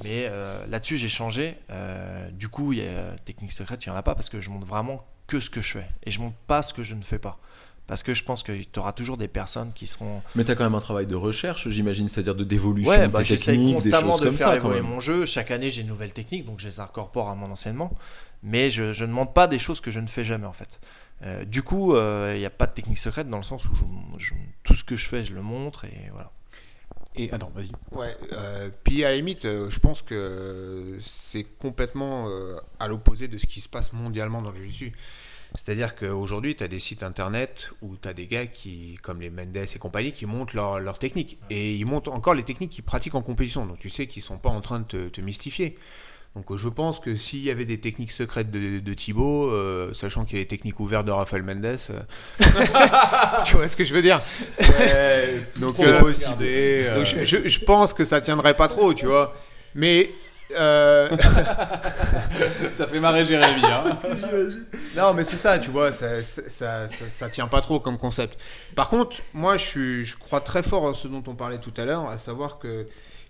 Mais 0.03 0.27
euh, 0.29 0.67
là-dessus, 0.67 0.97
j'ai 0.97 1.07
changé. 1.07 1.55
Euh, 1.69 2.29
du 2.31 2.49
coup, 2.49 2.73
il 2.73 2.79
y 2.79 2.85
a 2.85 3.15
technique 3.23 3.53
secrète, 3.53 3.85
il 3.85 3.89
n'y 3.89 3.95
en 3.95 3.97
a 3.97 4.03
pas 4.03 4.13
parce 4.13 4.27
que 4.27 4.41
je 4.41 4.49
montre 4.49 4.67
vraiment 4.67 5.05
que 5.27 5.39
ce 5.39 5.49
que 5.49 5.61
je 5.61 5.71
fais. 5.71 5.87
Et 6.03 6.11
je 6.11 6.19
montre 6.19 6.35
pas 6.47 6.61
ce 6.63 6.73
que 6.73 6.83
je 6.83 6.95
ne 6.95 7.01
fais 7.01 7.19
pas. 7.19 7.39
Parce 7.87 8.01
que 8.03 8.13
je 8.15 8.23
pense 8.23 8.41
que 8.41 8.51
tu 8.51 8.79
auras 8.79 8.93
toujours 8.93 9.15
des 9.15 9.27
personnes 9.27 9.71
qui 9.73 9.85
seront 9.85 10.21
Mais 10.33 10.43
t'as 10.43 10.55
quand 10.55 10.63
même 10.63 10.73
un 10.75 10.79
travail 10.79 11.05
de 11.05 11.15
recherche, 11.15 11.69
j'imagine, 11.69 12.07
c'est-à-dire 12.07 12.33
de 12.33 12.43
d'évolution 12.43 12.89
Ouais, 12.91 13.07
de 13.07 13.11
bah, 13.11 13.23
techniques, 13.23 13.83
des 13.83 13.91
choses 13.91 14.19
de 14.19 14.25
comme 14.25 14.37
faire 14.37 14.47
ça. 14.53 14.57
Quand 14.57 14.69
même. 14.69 14.83
mon 14.83 14.99
jeu. 14.99 15.25
Chaque 15.25 15.51
année, 15.51 15.69
j'ai 15.69 15.83
de 15.83 15.87
nouvelles 15.87 16.11
techniques, 16.13 16.45
donc 16.45 16.59
je 16.59 16.65
les 16.65 16.79
incorpore 16.79 17.29
à 17.29 17.35
mon 17.35 17.51
enseignement. 17.51 17.91
Mais 18.41 18.69
je, 18.71 18.91
je 18.91 19.05
ne 19.05 19.13
montre 19.13 19.33
pas 19.33 19.47
des 19.47 19.59
choses 19.59 19.81
que 19.81 19.91
je 19.91 19.99
ne 19.99 20.07
fais 20.07 20.25
jamais 20.25 20.47
en 20.47 20.53
fait. 20.53 20.79
Euh, 21.25 21.43
du 21.45 21.63
coup, 21.63 21.95
euh, 21.95 22.33
il 22.35 22.39
n'y 22.39 22.45
a 22.45 22.49
pas 22.51 22.67
de 22.67 22.73
technique 22.73 22.97
secrète 22.99 23.29
dans 23.29 23.37
le 23.37 23.43
sens 23.43 23.65
où 23.65 23.71
je- 24.19 24.25
je- 24.27 24.33
tout 24.63 24.75
ce 24.75 24.83
que 24.83 24.95
je 24.95 25.07
fais, 25.07 25.23
je 25.23 25.33
le 25.33 25.41
montre 25.41 25.85
et 25.85 26.09
voilà. 26.11 26.31
Et 27.15 27.31
attends, 27.31 27.51
vas-y. 27.55 27.71
Ouais, 27.91 28.15
euh, 28.33 28.69
puis 28.83 29.03
à 29.05 29.09
la 29.09 29.15
limite, 29.15 29.45
euh, 29.45 29.69
je 29.69 29.79
pense 29.79 30.01
que 30.01 30.97
c'est 31.01 31.45
complètement 31.59 32.27
euh, 32.27 32.57
à 32.79 32.87
l'opposé 32.87 33.27
de 33.27 33.37
ce 33.37 33.45
qui 33.45 33.61
se 33.61 33.69
passe 33.69 33.93
mondialement 33.93 34.41
dans 34.41 34.51
le 34.51 34.57
jiu-jitsu. 34.57 34.91
C'est-à-dire 35.57 35.95
qu'aujourd'hui, 35.95 36.55
tu 36.57 36.63
as 36.63 36.67
des 36.67 36.79
sites 36.79 37.01
internet 37.03 37.71
où 37.81 37.95
tu 37.95 38.07
as 38.09 38.13
des 38.13 38.27
gars 38.27 38.45
qui, 38.45 38.99
comme 39.01 39.21
les 39.21 39.29
Mendes 39.29 39.55
et 39.55 39.79
compagnie, 39.79 40.11
qui 40.11 40.25
montrent 40.25 40.53
leurs 40.55 40.79
leurs 40.81 40.99
techniques. 40.99 41.37
Et 41.49 41.75
ils 41.77 41.85
montrent 41.85 42.11
encore 42.11 42.33
les 42.33 42.43
techniques 42.43 42.71
qu'ils 42.71 42.83
pratiquent 42.83 43.15
en 43.15 43.21
compétition. 43.21 43.65
Donc 43.65 43.79
tu 43.79 43.89
sais 43.89 44.05
qu'ils 44.07 44.21
sont 44.23 44.37
pas 44.37 44.49
en 44.49 44.59
train 44.59 44.81
de 44.81 44.85
te, 44.85 45.07
te 45.07 45.21
mystifier. 45.21 45.77
Donc 46.35 46.51
euh, 46.51 46.57
je 46.57 46.67
pense 46.67 46.99
que 46.99 47.15
s'il 47.15 47.39
y 47.43 47.49
avait 47.49 47.63
des 47.65 47.79
techniques 47.79 48.11
secrètes 48.11 48.51
de, 48.51 48.79
de 48.79 48.93
Thibaut, 48.93 49.49
euh, 49.49 49.93
sachant 49.93 50.25
qu'il 50.25 50.37
y 50.37 50.41
a 50.41 50.43
des 50.43 50.47
techniques 50.49 50.79
ouvertes 50.81 51.05
de 51.05 51.11
Rafael 51.11 51.43
Mendes, 51.43 51.65
euh, 51.89 51.99
tu 53.45 53.55
vois 53.55 53.67
ce 53.69 53.75
que 53.77 53.85
je 53.85 53.93
veux 53.93 54.01
dire? 54.01 54.21
Donc, 55.57 55.75
C'est 55.77 55.87
euh, 55.87 55.99
possible. 56.01 56.35
euh, 56.41 56.95
donc, 56.97 57.05
je, 57.05 57.23
je- 57.23 57.47
je 57.47 57.59
pense 57.61 57.93
que 57.93 58.03
ça 58.03 58.19
tiendrait 58.19 58.53
pas 58.55 58.67
trop, 58.67 58.93
tu 58.93 59.05
vois. 59.05 59.33
Mais 59.75 60.09
euh, 60.57 61.09
ça 62.71 62.87
fait 62.87 62.99
marrer 62.99 63.25
Jérémy. 63.25 63.61
Hein. 63.63 63.83
non, 64.97 65.13
mais 65.13 65.23
c'est 65.23 65.37
ça, 65.37 65.57
tu 65.59 65.69
vois, 65.69 65.91
ça, 65.91 66.21
ça, 66.23 66.41
ça, 66.49 66.87
ça- 66.87 67.09
ça 67.09 67.29
tient 67.29 67.47
pas 67.47 67.61
trop 67.61 67.79
comme 67.79 67.97
concept. 67.97 68.37
Par 68.75 68.89
contre, 68.89 69.17
moi, 69.33 69.57
je, 69.57 69.65
suis, 69.65 70.05
je 70.05 70.17
crois 70.17 70.41
très 70.41 70.63
fort 70.63 70.89
à 70.89 70.93
ce 70.93 71.07
dont 71.07 71.23
on 71.27 71.35
parlait 71.35 71.59
tout 71.59 71.73
à 71.77 71.85
l'heure, 71.85 72.09
à 72.09 72.17
savoir 72.17 72.59
que 72.59 72.85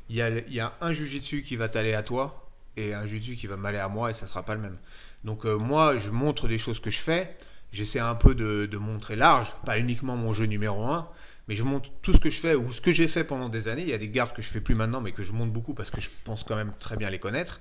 il 0.10 0.16
y 0.16 0.22
a, 0.22 0.30
le- 0.30 0.44
il 0.48 0.54
y 0.56 0.60
a 0.60 0.74
un 0.82 0.92
jujitsu 0.92 1.42
qui 1.44 1.56
va 1.56 1.68
t'aller 1.68 1.94
à 1.94 2.04
toi 2.04 2.45
et 2.78 2.94
un 2.94 3.06
jujitsu 3.06 3.36
qui 3.36 3.48
va 3.48 3.58
m'aller 3.58 3.78
à 3.78 3.88
moi 3.88 4.12
et 4.12 4.14
ça 4.14 4.28
sera 4.28 4.44
pas 4.44 4.56
le 4.56 4.62
même. 4.62 4.78
Donc 5.24 5.46
euh, 5.46 5.58
moi, 5.58 5.98
je 5.98 6.10
montre 6.12 6.48
des 6.48 6.58
choses 6.58 6.80
que 6.80 6.90
je 6.90 7.00
fais. 7.00 7.38
J'essaie 7.72 8.00
un 8.00 8.16
peu 8.16 8.36
de, 8.36 8.68
de 8.68 8.78
montrer 8.78 9.16
large, 9.16 9.54
pas 9.66 9.78
uniquement 9.78 10.16
mon 10.16 10.34
jeu 10.34 10.46
numéro 10.46 10.86
1, 10.86 11.10
mais 11.48 11.56
je 11.56 11.64
montre 11.64 11.90
tout 12.02 12.14
ce 12.14 12.20
que 12.20 12.30
je 12.30 12.40
fais 12.40 12.56
ou 12.56 12.72
ce 12.72 12.82
que 12.82 12.92
j'ai 12.92 13.08
fait 13.08 13.24
pendant 13.24 13.50
des 13.50 13.68
années. 13.68 13.82
Il 13.82 13.90
y 13.90 13.94
a 13.94 13.98
des 13.98 14.10
gardes 14.10 14.34
que 14.34 14.42
je 14.42 14.50
fais 14.50 14.62
plus 14.62 14.76
maintenant, 14.76 15.02
mais 15.02 15.12
que 15.12 15.24
je 15.24 15.32
montre 15.32 15.52
beaucoup 15.52 15.74
parce 15.74 15.90
que 15.90 16.00
je 16.00 16.10
pense 16.24 16.44
quand 16.44 16.56
même 16.56 16.74
très 16.80 16.96
bien 16.96 17.10
les 17.10 17.20
connaître. 17.20 17.60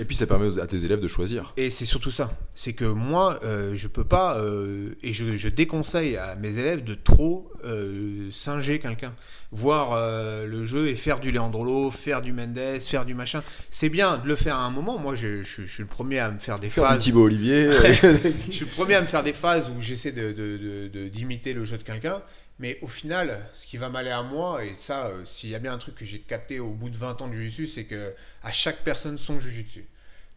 Et 0.00 0.04
puis 0.04 0.16
ça 0.16 0.26
permet 0.26 0.46
aux- 0.46 0.58
à 0.58 0.66
tes 0.66 0.84
élèves 0.84 1.00
de 1.00 1.08
choisir. 1.08 1.52
Et 1.56 1.70
c'est 1.70 1.84
surtout 1.84 2.10
ça. 2.10 2.30
C'est 2.54 2.72
que 2.72 2.84
moi, 2.86 3.38
euh, 3.44 3.72
je 3.74 3.86
peux 3.86 4.04
pas, 4.04 4.38
euh, 4.38 4.94
et 5.02 5.12
je, 5.12 5.36
je 5.36 5.48
déconseille 5.48 6.16
à 6.16 6.34
mes 6.36 6.56
élèves 6.58 6.82
de 6.82 6.94
trop 6.94 7.52
euh, 7.64 8.30
singer 8.32 8.78
quelqu'un. 8.78 9.12
Voir 9.52 9.92
euh, 9.92 10.46
le 10.46 10.64
jeu 10.64 10.88
et 10.88 10.96
faire 10.96 11.20
du 11.20 11.30
Leandrolo, 11.32 11.90
faire 11.90 12.22
du 12.22 12.32
Mendes, 12.32 12.80
faire 12.80 13.04
du 13.04 13.14
machin. 13.14 13.42
C'est 13.70 13.88
bien 13.88 14.18
de 14.18 14.26
le 14.26 14.36
faire 14.36 14.56
à 14.56 14.64
un 14.64 14.70
moment. 14.70 14.98
Moi, 14.98 15.14
je, 15.14 15.42
je- 15.42 15.62
je 15.64 15.70
suis 15.72 15.82
le 15.82 15.88
premier 15.88 16.18
à 16.20 16.30
me 16.30 16.38
faire 16.38 16.58
des 16.58 16.68
Faire 16.68 16.84
du 16.84 16.90
phases. 16.94 17.02
Thibaut 17.04 17.24
Olivier. 17.24 17.68
Je 17.92 18.52
suis 18.52 18.64
le 18.64 18.70
premier 18.74 18.94
à 18.94 19.00
me 19.02 19.06
faire 19.06 19.22
des 19.22 19.32
phases 19.32 19.68
où 19.76 19.80
j'essaie 19.80 20.12
de, 20.12 20.32
de- 20.32 20.56
de- 20.56 20.88
de- 20.88 21.08
d'imiter 21.08 21.52
le 21.52 21.64
jeu 21.64 21.76
de 21.78 21.82
quelqu'un. 21.82 22.22
Mais 22.60 22.78
au 22.82 22.88
final, 22.88 23.40
ce 23.54 23.66
qui 23.66 23.78
va 23.78 23.88
m'aller 23.88 24.10
à 24.10 24.22
moi, 24.22 24.62
et 24.66 24.74
ça, 24.74 25.06
euh, 25.06 25.24
s'il 25.24 25.48
y 25.48 25.54
a 25.54 25.58
bien 25.58 25.72
un 25.72 25.78
truc 25.78 25.94
que 25.94 26.04
j'ai 26.04 26.18
capté 26.18 26.60
au 26.60 26.68
bout 26.68 26.90
de 26.90 26.96
20 26.98 27.22
ans 27.22 27.28
de 27.28 27.32
Jujutsu, 27.32 27.66
c'est 27.66 27.84
que 27.84 28.14
à 28.42 28.52
chaque 28.52 28.84
personne 28.84 29.16
son 29.16 29.40
Jujutsu. 29.40 29.86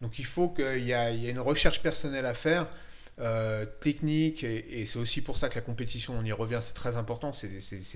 Donc 0.00 0.18
il 0.18 0.24
faut 0.24 0.48
qu'il 0.48 0.84
y, 0.86 0.94
a 0.94 1.10
il 1.10 1.22
y 1.22 1.26
a 1.26 1.30
une 1.30 1.38
recherche 1.38 1.82
personnelle 1.82 2.24
à 2.24 2.32
faire, 2.32 2.66
euh, 3.20 3.64
technique, 3.80 4.42
et, 4.42 4.80
et 4.80 4.86
c'est 4.86 4.98
aussi 4.98 5.20
pour 5.20 5.38
ça 5.38 5.48
que 5.48 5.54
la 5.54 5.60
compétition, 5.60 6.14
on 6.18 6.24
y 6.24 6.32
revient, 6.32 6.58
c'est 6.60 6.74
très 6.74 6.96
important. 6.96 7.32
C'est, 7.32 7.48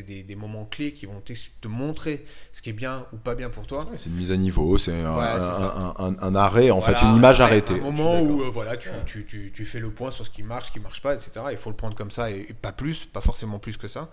des- 0.07 0.23
des, 0.23 0.35
moments 0.36 0.65
clés 0.65 0.93
qui 0.93 1.07
vont 1.07 1.20
te 1.61 1.66
montrer 1.69 2.24
ce 2.53 2.62
qui 2.62 2.70
est 2.70 2.74
bien 2.74 3.05
ou 3.12 3.16
pas 3.16 3.35
bien 3.35 3.51
pour 3.51 3.66
toi. 3.66 3.81
c'est 3.97 4.11
une 4.11 4.15
mise 4.16 4.31
à 4.31 4.36
niveau, 4.36 4.78
c'est 4.78 4.93
un, 5.03 5.16
Ouais, 5.16 5.24
c'est 5.35 5.40
un- 5.40 5.59
ça. 5.59 5.95
un- 5.99 6.05
un- 6.07 6.16
un 6.20 6.35
arrêt, 6.36 6.70
en 6.70 6.78
Voilà, 6.78 6.99
fait, 6.99 7.05
une 7.07 7.16
image 7.16 7.40
arrêtée. 7.40 7.74
Un 7.81 7.90
moment 7.90 8.20
où 8.20 8.43
euh, 8.43 8.51
voilà, 8.51 8.77
tu, 8.77 8.90
tu, 9.07 9.27
tu, 9.27 9.51
tu 9.53 9.65
fais 9.65 9.81
le 9.81 9.90
point 9.90 10.11
sur 10.12 10.24
ce 10.24 10.31
qui 10.31 10.43
marche, 10.45 10.69
ce 10.69 10.73
qui 10.73 10.81
marche 10.81 11.03
pas, 11.03 11.15
etc. 11.15 11.31
Il 11.51 11.57
faut 11.59 11.70
le 11.70 11.77
prendre 11.77 11.97
comme 11.97 12.12
ça 12.12 12.31
et, 12.31 12.47
et 12.51 12.55
pas 12.55 12.73
plus, 12.73 13.05
pas 13.07 13.20
forcément 13.20 13.59
plus 13.59 13.77
que 13.77 13.89
ça. 13.89 14.11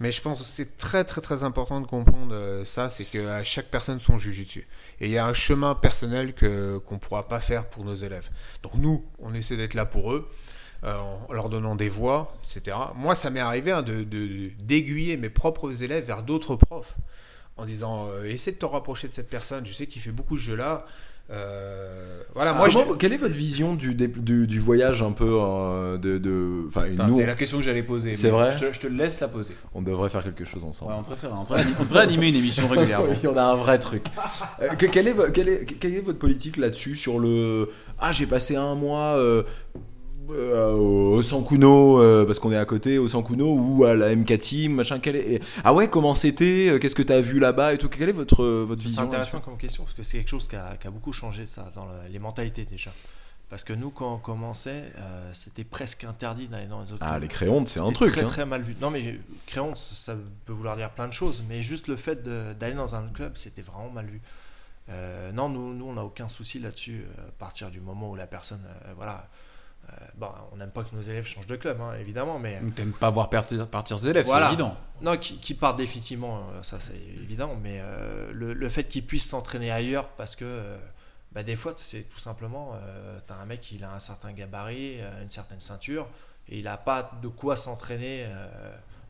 Mais 0.00 0.12
je 0.12 0.22
pense 0.22 0.38
que 0.40 0.46
c'est 0.46 0.78
très 0.78 1.04
très 1.04 1.20
très 1.20 1.42
important 1.42 1.80
de 1.80 1.86
comprendre 1.86 2.32
euh, 2.34 2.64
ça, 2.64 2.88
c'est 2.88 3.04
qu'à 3.04 3.42
chaque 3.44 3.66
personne 3.66 4.00
son 4.00 4.16
jujitsu. 4.16 4.66
Et 5.00 5.06
il 5.06 5.10
y 5.10 5.18
a 5.18 5.26
un 5.26 5.32
chemin 5.32 5.74
personnel 5.74 6.32
que 6.34 6.78
qu'on 6.78 6.98
pourra 6.98 7.28
pas 7.28 7.40
faire 7.40 7.66
pour 7.68 7.84
nos 7.84 7.96
élèves. 7.96 8.28
Donc 8.62 8.74
nous, 8.74 9.04
on 9.18 9.34
essaie 9.34 9.56
d'être 9.56 9.74
là 9.74 9.84
pour 9.86 10.12
eux. 10.12 10.28
Euh, 10.84 10.96
en 11.28 11.32
leur 11.32 11.48
donnant 11.48 11.74
des 11.74 11.88
voix, 11.88 12.34
etc. 12.54 12.76
Moi, 12.96 13.14
ça 13.14 13.30
m'est 13.30 13.40
arrivé 13.40 13.72
hein, 13.72 13.82
de- 13.82 14.04
de- 14.04 14.50
d'aiguiller 14.62 15.16
mes 15.16 15.30
propres 15.30 15.82
élèves 15.82 16.04
vers 16.04 16.22
d'autres 16.22 16.54
profs 16.56 16.94
en 17.56 17.64
disant 17.64 18.08
euh, 18.10 18.24
essaie 18.30 18.52
de 18.52 18.56
te 18.58 18.66
rapprocher 18.66 19.08
de 19.08 19.12
cette 19.12 19.28
personne. 19.30 19.66
Je 19.66 19.72
sais 19.72 19.86
qu'il 19.86 20.00
fait 20.02 20.12
beaucoup 20.12 20.36
de 20.36 20.40
jeux 20.40 20.54
là. 20.56 20.84
Euh, 21.30 22.22
voilà, 22.34 22.54
moi, 22.54 22.68
Comment- 22.72 22.92
je- 22.92 22.96
quelle 22.96 23.12
est 23.12 23.18
votre 23.18 23.34
vision 23.34 23.74
du, 23.74 23.94
du, 23.94 24.46
du 24.46 24.60
voyage 24.60 25.02
un 25.02 25.12
peu 25.12 25.28
euh, 25.40 25.98
de, 25.98 26.16
de- 26.16 26.68
C'est 27.12 27.26
la 27.26 27.34
question 27.34 27.58
que 27.58 27.64
j'allais 27.64 27.82
poser. 27.82 28.14
C'est 28.14 28.30
vrai? 28.30 28.56
je 28.56 28.64
te, 28.66 28.72
je 28.72 28.80
te 28.80 28.86
laisse 28.86 29.20
la 29.20 29.28
poser. 29.28 29.54
on 29.74 29.82
devrait 29.82 30.08
faire 30.08 30.22
quelque 30.24 30.46
chose 30.46 30.64
ensemble. 30.64 30.92
Ouais, 30.92 30.96
on, 30.98 31.02
devrait 31.02 31.16
faire, 31.16 31.32
on, 31.38 31.42
devrait, 31.42 31.64
on 31.78 31.82
devrait 31.82 32.02
animer 32.02 32.28
une 32.30 32.36
émission 32.36 32.66
régulièrement. 32.68 33.06
Oui, 33.10 33.18
on 33.30 33.36
a 33.36 33.42
un 33.42 33.54
vrai 33.56 33.78
truc. 33.78 34.06
Euh, 34.62 34.68
que- 34.68 34.86
quelle, 34.86 35.08
est, 35.08 35.32
quelle, 35.32 35.48
est, 35.50 35.64
quelle 35.78 35.94
est 35.96 36.00
votre 36.00 36.18
politique 36.18 36.56
là-dessus 36.56 36.96
sur 36.96 37.18
le 37.18 37.70
ah 37.98 38.10
j'ai 38.12 38.26
passé 38.26 38.56
un 38.56 38.74
mois 38.74 39.16
euh, 40.30 40.72
au 40.72 41.22
Sankuno 41.22 42.00
euh, 42.02 42.24
parce 42.26 42.38
qu'on 42.38 42.52
est 42.52 42.56
à 42.56 42.64
côté 42.64 42.98
au 42.98 43.08
Sankuno 43.08 43.54
ou 43.54 43.84
à 43.84 43.94
la 43.94 44.14
MK 44.14 44.38
Team 44.38 44.74
machin 44.74 44.98
quel 44.98 45.16
est... 45.16 45.40
ah 45.64 45.72
ouais 45.74 45.88
comment 45.88 46.14
c'était 46.14 46.68
Euh, 46.70 46.78
qu'est-ce 46.78 46.94
que 46.94 47.02
t'as 47.02 47.20
vu 47.20 47.38
là-bas 47.38 47.74
et 47.74 47.78
tout 47.78 47.88
quelle 47.88 48.08
est 48.08 48.12
votre 48.12 48.44
votre 48.44 48.80
C'est 48.82 48.88
vision 48.88 49.02
intéressant 49.04 49.40
comme 49.40 49.56
question 49.56 49.84
parce 49.84 49.94
que 49.94 50.02
c'est 50.02 50.18
quelque 50.18 50.28
chose 50.28 50.48
qui 50.48 50.56
a, 50.56 50.76
qui 50.76 50.86
a 50.86 50.90
beaucoup 50.90 51.12
changé 51.12 51.46
ça 51.46 51.70
dans 51.74 51.86
le- 51.86 52.08
les 52.10 52.18
mentalités 52.18 52.64
déjà. 52.64 52.90
Parce 53.50 53.64
que 53.64 53.72
nous, 53.72 53.88
quand 53.88 54.12
on 54.12 54.18
commençait, 54.18 54.92
euh, 54.98 55.30
c'était 55.32 55.64
presque 55.64 56.04
interdit 56.04 56.48
d'aller 56.48 56.66
dans 56.66 56.82
les 56.82 56.92
autres. 56.92 57.02
ah 57.02 57.12
clubs. 57.12 57.22
les 57.22 57.28
créontes 57.28 57.68
c'est 57.68 57.80
un 57.80 57.90
truc 57.92 58.12
Très 58.12 58.22
hein. 58.22 58.26
très 58.26 58.44
mal 58.44 58.60
vu. 58.60 58.76
Non 58.82 58.90
mais 58.90 59.18
créon, 59.46 59.74
ça, 59.74 60.14
peut 60.44 60.52
vouloir 60.52 60.76
dire 60.76 60.90
plein 60.90 61.08
de 61.08 61.14
choses, 61.14 61.42
mais 61.48 61.62
juste 61.62 61.88
le 61.88 61.96
fait 61.96 62.22
d'aller 62.58 62.74
dans 62.74 62.94
un 62.94 63.08
club, 63.08 63.38
c'était 63.38 63.62
vraiment 63.62 63.88
mal 63.90 64.04
vu. 64.06 64.20
Euh, 64.90 65.32
non, 65.32 65.48
nous, 65.48 65.72
nous 65.74 65.86
on 65.86 65.94
n'a 65.94 66.04
aucun 66.04 66.28
souci 66.28 66.58
là-dessus. 66.58 67.04
à 67.26 67.30
partir 67.38 67.70
du 67.70 67.80
moment 67.80 68.10
où 68.10 68.16
la 68.16 68.26
personne, 68.26 68.60
euh, 68.86 68.92
voilà, 68.96 69.28
bon, 70.16 70.28
on 70.52 70.56
n'aime 70.56 70.70
pas 70.70 70.82
que 70.84 70.94
nos 70.94 71.00
élèves 71.02 71.26
changent 71.26 71.46
de 71.46 71.56
club, 71.56 71.80
hein, 71.80 71.94
évidemment, 72.00 72.38
mais 72.38 72.60
Donc 72.60 72.74
t'aimes 72.74 72.92
pas 72.92 73.10
voir 73.10 73.30
partir, 73.30 73.66
partir 73.68 73.98
ses 73.98 74.08
élèves, 74.08 74.26
Voilà. 74.26 74.46
c'est 74.46 74.52
évident. 74.52 74.76
non, 75.00 75.16
qui, 75.16 75.38
qui 75.38 75.54
partent 75.54 75.76
définitivement, 75.78 76.48
euh, 76.54 76.62
ça 76.62 76.80
c'est 76.80 76.96
évident, 76.96 77.56
mais 77.62 77.78
euh, 77.82 78.30
le, 78.32 78.52
le 78.52 78.68
fait 78.68 78.84
qu'ils 78.84 79.04
puissent 79.06 79.28
s'entraîner 79.30 79.70
ailleurs, 79.70 80.08
parce 80.10 80.36
que 80.36 80.44
euh, 80.44 80.78
bah, 81.32 81.42
des 81.42 81.56
fois, 81.56 81.74
c'est 81.76 82.02
tout 82.04 82.18
simplement, 82.18 82.72
euh, 82.74 83.18
t'as 83.26 83.34
un 83.36 83.44
mec, 83.44 83.70
il 83.72 83.84
a 83.84 83.92
un 83.92 84.00
certain 84.00 84.32
gabarit, 84.32 85.00
euh, 85.00 85.22
une 85.22 85.30
certaine 85.30 85.60
ceinture, 85.60 86.06
et 86.48 86.58
il 86.58 86.64
n'a 86.64 86.76
pas 86.78 87.10
de 87.22 87.28
quoi 87.28 87.56
s'entraîner 87.56 88.24
euh, 88.26 88.46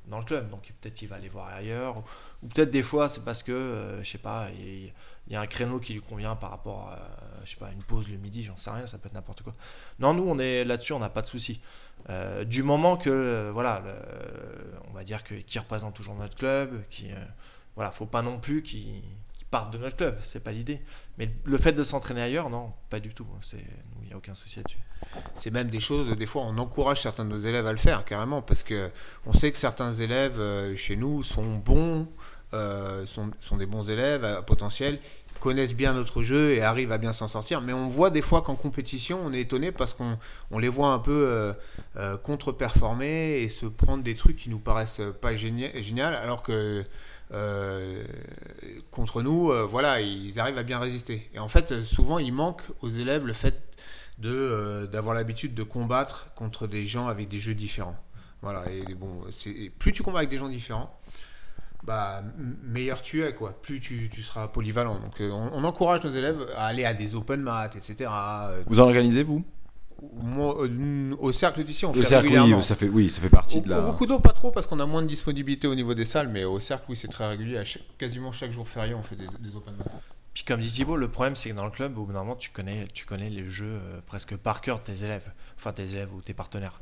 dans 0.09 0.19
le 0.19 0.25
club, 0.25 0.51
donc 0.51 0.73
peut-être 0.81 1.01
il 1.03 1.07
va 1.09 1.17
aller 1.17 1.29
voir 1.29 1.49
ailleurs, 1.49 1.99
ou, 1.99 2.03
ou 2.43 2.49
peut-être 2.49 2.71
des 2.71 2.83
fois 2.83 3.09
c'est 3.09 3.25
parce 3.25 3.43
que, 3.43 3.53
euh, 3.53 4.03
je 4.03 4.11
sais 4.11 4.19
pas, 4.19 4.49
il, 4.59 4.93
il 5.29 5.35
y 5.35 5.37
a 5.37 5.41
un 5.43 5.47
créneau 5.47 5.79
qui 5.79 5.93
lui 5.93 6.01
convient 6.01 6.35
par 6.37 6.51
rapport 6.51 6.89
à, 6.89 7.38
je 7.49 7.55
sais 7.55 7.61
pas, 7.61 7.71
une 7.73 7.83
pause 7.83 8.09
le 8.09 8.19
midi, 8.19 8.45
j'en 8.45 8.57
sais 8.57 8.71
rien, 8.71 8.87
ça 8.87 8.99
peut 8.99 9.07
être 9.07 9.15
n'importe 9.15 9.43
quoi. 9.43 9.55
Non, 9.99 10.13
nous 10.13 10.25
on 10.27 10.39
est 10.39 10.65
là-dessus, 10.65 10.93
on 10.93 10.99
n'a 10.99 11.09
pas 11.09 11.23
de 11.23 11.27
souci. 11.27 11.61
Euh, 12.11 12.45
du 12.45 12.63
moment 12.63 12.97
que, 12.97 13.11
euh, 13.11 13.51
voilà, 13.53 13.83
on 14.91 14.93
va 14.93 15.05
dire 15.05 15.25
que 15.25 15.35
qui 15.35 15.59
représente 15.59 15.95
toujours 15.95 16.15
notre 16.15 16.37
club, 16.37 16.83
qui, 16.91 17.11
euh, 17.11 17.25
voilà, 17.75 17.91
faut 17.91 18.07
pas 18.07 18.23
non 18.23 18.39
plus 18.39 18.63
qu'ils 18.63 19.03
qu'ils 19.35 19.47
partent 19.47 19.73
de 19.73 19.79
notre 19.79 19.97
club, 19.97 20.19
c'est 20.21 20.43
pas 20.43 20.53
l'idée. 20.53 20.81
Mais 21.17 21.31
le 21.45 21.59
fait 21.59 21.73
de 21.73 21.83
s'entraîner 21.83 22.23
ailleurs, 22.23 22.51
non, 22.51 22.73
pas 22.91 23.01
du 23.01 23.15
tout. 23.15 23.27
C'est, 23.41 23.65
il 24.03 24.11
y 24.11 24.13
a 24.13 24.17
aucun 24.17 24.35
souci 24.35 24.59
là-dessus. 24.59 24.79
c'est 25.35 25.51
même 25.51 25.71
des 25.71 25.81
choses, 25.81 26.11
des 26.11 26.27
fois, 26.27 26.43
on 26.43 26.59
encourage 26.59 27.01
certains 27.03 27.25
de 27.25 27.31
nos 27.31 27.39
élèves 27.39 27.67
à 27.67 27.73
le 27.73 27.79
faire, 27.79 28.05
carrément, 28.05 28.43
parce 28.43 28.63
que 28.63 28.91
on 29.27 29.33
sait 29.33 29.53
que 29.53 29.59
certains 29.59 29.93
élèves 29.93 30.39
euh, 30.39 30.77
chez 30.77 30.97
nous 30.97 31.23
sont 31.23 31.57
bons, 31.57 32.09
sont, 33.07 33.31
sont 33.41 33.57
des 33.57 33.67
bons 33.67 33.89
élèves 33.91 34.25
à 34.25 34.43
potentiel, 34.43 34.99
connaissent 35.41 35.75
bien 35.75 35.93
notre 35.95 36.23
jeu 36.23 36.53
et 36.53 36.63
arrivent 36.63 36.93
à 36.93 36.99
bien 36.99 37.13
s'en 37.13 37.29
sortir. 37.29 37.61
Mais 37.61 37.73
on 37.73 37.89
voit 37.89 38.11
des 38.11 38.23
fois 38.23 38.43
qu'en 38.43 38.55
compétition, 38.55 39.21
on 39.25 39.33
est 39.33 39.41
étonné 39.41 39.73
parce 39.73 39.95
qu'on 39.95 40.19
on 40.51 40.59
les 40.59 40.69
voit 40.69 40.89
un 40.89 40.99
peu 40.99 41.13
euh, 41.27 41.53
euh, 41.97 42.17
contre-performer 42.17 43.41
et 43.43 43.49
se 43.49 43.67
prendre 43.67 44.03
des 44.03 44.15
trucs 44.15 44.37
qui 44.37 44.51
nous 44.51 44.59
paraissent 44.59 45.01
pas 45.21 45.35
génial, 45.35 46.15
alors 46.15 46.43
que 46.43 46.85
euh, 47.33 48.05
contre 48.91 49.23
nous, 49.23 49.51
euh, 49.51 49.67
voilà, 49.67 50.01
ils 50.01 50.39
arrivent 50.41 50.59
à 50.59 50.63
bien 50.63 50.79
résister. 50.79 51.29
Et 51.35 51.39
en 51.39 51.49
fait, 51.49 51.83
souvent, 51.83 52.19
il 52.19 52.33
manque 52.33 52.63
aux 52.81 52.91
élèves 52.91 53.27
le 53.27 53.33
fait 53.33 53.63
de 54.19 54.89
d'avoir 54.91 55.15
l'habitude 55.15 55.55
de 55.55 55.63
combattre 55.63 56.31
contre 56.35 56.67
des 56.67 56.87
gens 56.87 57.07
avec 57.07 57.29
des 57.29 57.39
jeux 57.39 57.55
différents. 57.55 57.97
Voilà, 58.43 58.65
et 58.71 58.95
bon, 58.95 59.21
plus 59.79 59.93
tu 59.93 60.03
combats 60.03 60.21
avec 60.21 60.31
des 60.31 60.39
gens 60.39 60.49
différents, 60.49 60.97
bah 61.89 62.23
meilleur 62.63 63.03
tu 63.03 63.25
es 63.25 63.33
quoi. 63.35 63.61
Plus 63.61 63.81
tu, 63.81 64.09
tu 64.13 64.23
seras 64.23 64.47
polyvalent. 64.49 64.99
Donc 65.01 65.21
euh, 65.21 65.31
on, 65.31 65.51
on 65.55 65.65
encourage 65.65 66.05
nos 66.05 66.11
élèves 66.13 66.47
à 66.57 66.67
aller 66.67 66.85
à 66.85 66.95
des 66.95 67.15
open 67.17 67.41
mat, 67.41 67.75
etc. 67.75 68.11
Euh, 68.13 68.63
vous 68.67 68.79
en 68.81 68.85
organisez 68.85 69.23
vous? 69.25 69.43
moi, 70.23 70.55
euh, 70.63 71.17
au 71.19 71.33
cercle 71.33 71.65
d'ici, 71.65 71.85
on 71.85 71.91
au 71.91 71.95
fait 71.95 72.05
cercle 72.05 72.27
régulièrement. 72.27 72.57
oui 72.59 72.63
ça 72.63 72.77
fait 72.77 72.89
oui 72.89 73.11
ça 73.11 73.21
fait 73.21 73.29
partie 73.31 73.59
Au, 73.59 73.61
de 73.63 73.69
la 73.69 73.81
au 73.81 73.87
beaucoup 73.87 74.07
d'eau, 74.07 74.21
pas 74.21 74.33
trop, 74.33 74.53
parce 74.53 74.67
qu'on 74.69 74.79
a 74.79 74.87
moins 74.87 75.03
de 75.03 75.09
disponibilité 75.09 75.67
au 75.67 75.75
niveau 75.75 75.93
des 75.95 76.05
salles, 76.05 76.29
mais 76.29 76.45
au 76.45 76.61
cercle, 76.61 76.85
oui, 76.91 76.97
c'est 76.97 77.09
très 77.09 77.27
régulier. 77.27 77.59
À 77.59 77.65
chaque- 77.65 77.83
quasiment 77.99 78.31
chaque 78.31 78.53
jour 78.53 78.69
férié, 78.69 78.95
on 78.95 79.03
fait 79.03 79.17
des, 79.17 79.27
des 79.41 79.57
open 79.57 79.75
mat. 79.77 79.87
Puis 80.35 80.45
comme 80.45 80.61
dit 80.61 80.71
Thibaut, 80.71 80.97
le 80.97 81.09
problème 81.09 81.35
c'est 81.35 81.51
que 81.51 81.55
dans 81.57 81.65
le 81.65 81.73
club, 81.73 81.99
au 81.99 82.05
bout 82.05 82.13
d'un 82.13 82.21
moment, 82.21 82.37
tu 82.37 82.51
connais, 82.51 82.87
tu 82.95 83.07
connais 83.07 83.29
les 83.29 83.45
jeux 83.51 83.81
presque 84.07 84.37
par 84.37 84.61
cœur 84.61 84.79
de 84.79 84.85
tes 84.85 85.03
élèves, 85.05 85.33
enfin 85.57 85.73
tes 85.73 85.91
élèves 85.91 86.15
ou 86.15 86.21
tes 86.21 86.35
partenaires. 86.35 86.81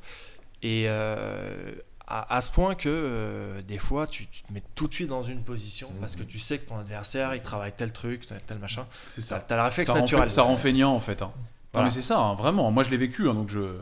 Et 0.62 0.84
euh, 0.88 1.72
à, 2.06 2.36
à 2.36 2.40
ce 2.40 2.48
point 2.50 2.74
que 2.74 2.88
euh, 2.88 3.62
des 3.62 3.78
fois, 3.78 4.06
tu, 4.06 4.26
tu 4.26 4.42
te 4.42 4.52
mets 4.52 4.62
tout 4.74 4.86
de 4.88 4.94
suite 4.94 5.08
dans 5.08 5.22
une 5.22 5.42
position 5.42 5.90
parce 6.00 6.14
que 6.16 6.22
tu 6.22 6.38
sais 6.38 6.58
que 6.58 6.68
ton 6.68 6.78
adversaire, 6.78 7.34
il 7.34 7.42
travaille 7.42 7.72
tel 7.76 7.92
truc, 7.92 8.26
tel, 8.26 8.40
tel 8.46 8.58
machin. 8.58 8.86
C'est 9.08 9.20
T'as 9.22 9.26
ça. 9.26 9.40
t'as 9.40 9.56
le 9.56 9.62
réflexe 9.62 9.86
Ça 9.88 9.94
rend, 9.94 10.00
naturel. 10.00 10.24
fait- 10.28 10.34
ça 10.34 10.42
rend 10.42 10.56
feignant 10.56 10.92
en 10.94 11.00
fait. 11.00 11.22
hein. 11.22 11.32
Non, 11.74 11.82
mais 11.82 11.90
c'est 11.90 12.02
ça, 12.02 12.18
hein, 12.18 12.34
vraiment. 12.34 12.70
Moi 12.70 12.84
je 12.84 12.90
l'ai 12.90 12.96
vécu, 12.96 13.28
hein, 13.28 13.34
donc 13.34 13.48
je. 13.50 13.80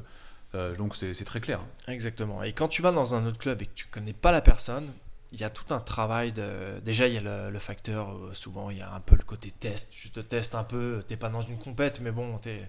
euh, 0.55 0.75
donc 0.77 0.97
c'est 0.97 1.13
très 1.25 1.41
clair. 1.41 1.61
Exactement. 1.87 2.43
Et 2.43 2.53
quand 2.53 2.69
tu 2.69 2.83
vas 2.83 2.93
dans 2.93 3.15
un 3.15 3.25
autre 3.27 3.39
club 3.39 3.63
et 3.63 3.67
que 3.67 3.75
tu 3.75 3.87
connais 3.87 4.13
pas 4.15 4.33
la 4.33 4.41
personne, 4.41 4.91
il 5.33 5.41
y 5.41 5.45
a 5.45 5.51
tout 5.51 5.73
un 5.75 5.79
travail 5.81 6.33
de. 6.33 6.81
Déjà, 6.85 7.07
il 7.09 7.15
y 7.15 7.19
a 7.19 7.21
le, 7.21 7.51
le 7.51 7.59
facteur, 7.59 8.11
euh, 8.17 8.31
souvent, 8.35 8.71
il 8.71 8.79
y 8.79 8.83
a 8.83 8.93
un 8.95 9.01
peu 9.01 9.17
le 9.17 9.23
côté 9.25 9.51
test. 9.53 9.91
Tu 9.93 10.11
te 10.11 10.21
testes 10.21 10.55
un 10.55 10.65
peu, 10.65 11.05
t'es 11.07 11.17
pas 11.17 11.29
dans 11.29 11.43
une 11.43 11.59
compète, 11.59 12.01
mais 12.01 12.11
bon, 12.13 12.39
t'es. 12.39 12.69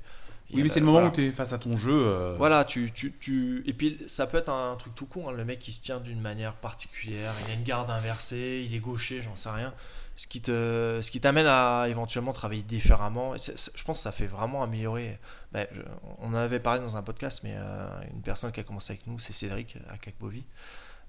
Oui, 0.53 0.61
mais 0.63 0.69
c'est 0.69 0.79
le 0.79 0.85
moment 0.85 0.99
voilà. 0.99 1.09
où 1.09 1.15
tu 1.15 1.25
es 1.25 1.31
face 1.31 1.53
à 1.53 1.57
ton 1.57 1.75
jeu. 1.75 1.91
euh, 1.91 2.35
Voilà, 2.37 2.63
tu, 2.65 2.91
tu, 2.91 3.13
tu... 3.19 3.63
Et 3.65 3.73
puis, 3.73 3.97
ça 4.07 4.27
peut 4.27 4.37
être 4.37 4.49
un 4.49 4.75
truc 4.75 4.93
tout 4.95 5.05
con. 5.07 5.27
hein, 5.27 5.31
Le 5.33 5.43
mec, 5.43 5.67
il 5.67 5.71
se 5.71 5.81
tient 5.81 5.99
d'une 5.99 6.21
manière 6.21 6.53
particulière. 6.55 7.33
Il 7.47 7.51
a 7.51 7.55
une 7.55 7.63
garde 7.63 7.89
inversée, 7.89 8.63
il 8.67 8.75
est 8.75 8.79
gaucher, 8.79 9.21
j'en 9.21 9.35
sais 9.35 9.49
rien. 9.49 9.73
Ce 10.17 10.27
qui 10.27 10.39
te, 10.39 10.99
ce 11.03 11.11
qui 11.11 11.19
t'amène 11.19 11.47
à 11.47 11.87
éventuellement 11.89 12.31
travailler 12.31 12.61
différemment. 12.61 13.35
Et 13.35 13.37
je 13.39 13.83
pense 13.83 13.97
que 13.97 14.03
ça 14.03 14.11
fait 14.13 14.27
vraiment 14.27 14.63
améliorer. 14.63 15.19
Ben, 15.51 15.67
je- 15.73 15.81
on 16.19 16.27
en 16.29 16.35
avait 16.35 16.59
parlé 16.59 16.79
dans 16.79 16.95
un 16.95 17.01
podcast, 17.03 17.41
mais 17.43 17.55
euh, 17.57 17.87
une 18.13 18.21
personne 18.21 18.51
qui 18.53 18.59
a 18.61 18.63
commencé 18.63 18.93
avec 18.93 19.07
nous, 19.07 19.19
c'est 19.19 19.33
Cédric 19.33 19.77
à 19.89 19.97
Cacbovi. 19.97 20.45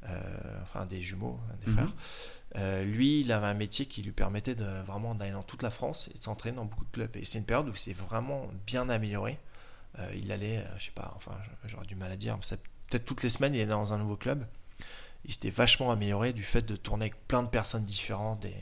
Euh, 0.08 0.18
enfin, 0.62 0.86
des 0.86 1.00
jumeaux, 1.00 1.38
des 1.64 1.70
Mhm. 1.70 1.76
frères. 1.76 1.92
Euh, 2.56 2.84
lui, 2.84 3.20
il 3.20 3.32
avait 3.32 3.46
un 3.46 3.54
métier 3.54 3.86
qui 3.86 4.02
lui 4.02 4.12
permettait 4.12 4.54
de 4.54 4.82
vraiment 4.86 5.14
d'aller 5.14 5.32
dans 5.32 5.42
toute 5.42 5.62
la 5.62 5.70
France 5.70 6.08
et 6.14 6.18
de 6.18 6.22
s'entraîner 6.22 6.56
dans 6.56 6.64
beaucoup 6.64 6.84
de 6.84 6.90
clubs. 6.90 7.14
Et 7.16 7.24
c'est 7.24 7.38
une 7.38 7.44
période 7.44 7.68
où 7.68 7.72
il 7.72 7.78
s'est 7.78 7.92
vraiment 7.92 8.48
bien 8.66 8.88
amélioré. 8.88 9.38
Euh, 9.98 10.10
il 10.14 10.32
allait, 10.32 10.58
euh, 10.58 10.78
je 10.78 10.86
sais 10.86 10.90
pas, 10.94 11.12
enfin, 11.16 11.32
j'aurais 11.66 11.86
du 11.86 11.96
mal 11.96 12.10
à 12.10 12.16
dire, 12.16 12.38
peut-être 12.38 13.04
toutes 13.04 13.22
les 13.22 13.28
semaines, 13.28 13.54
il 13.54 13.60
est 13.60 13.66
dans 13.66 13.92
un 13.92 13.98
nouveau 13.98 14.16
club. 14.16 14.46
Il 15.24 15.34
s'était 15.34 15.50
vachement 15.50 15.90
amélioré 15.90 16.32
du 16.32 16.44
fait 16.44 16.62
de 16.62 16.76
tourner 16.76 17.06
avec 17.06 17.26
plein 17.26 17.42
de 17.42 17.48
personnes 17.48 17.84
différentes, 17.84 18.44
et 18.44 18.54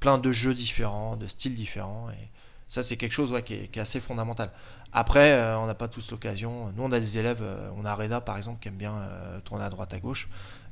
plein 0.00 0.18
de 0.18 0.32
jeux 0.32 0.54
différents, 0.54 1.16
de 1.16 1.26
styles 1.26 1.54
différents. 1.54 2.10
Et 2.10 2.28
ça, 2.68 2.82
c'est 2.82 2.96
quelque 2.96 3.12
chose 3.12 3.34
qui, 3.44 3.54
est, 3.54 3.68
qui 3.68 3.78
est 3.78 3.82
assez 3.82 4.00
fondamental. 4.00 4.50
Après, 4.92 5.32
euh, 5.32 5.58
on 5.58 5.66
n'a 5.66 5.74
pas 5.74 5.88
tous 5.88 6.10
l'occasion. 6.10 6.72
Nous, 6.72 6.82
on 6.82 6.92
a 6.92 7.00
des 7.00 7.18
élèves, 7.18 7.42
on 7.76 7.84
a 7.84 7.94
Reda 7.94 8.20
par 8.20 8.36
exemple, 8.36 8.60
qui 8.60 8.68
aime 8.68 8.76
bien 8.76 9.08
tourner 9.44 9.64
à 9.64 9.70
droite 9.70 9.94
à 9.94 10.00
gauche. 10.00 10.28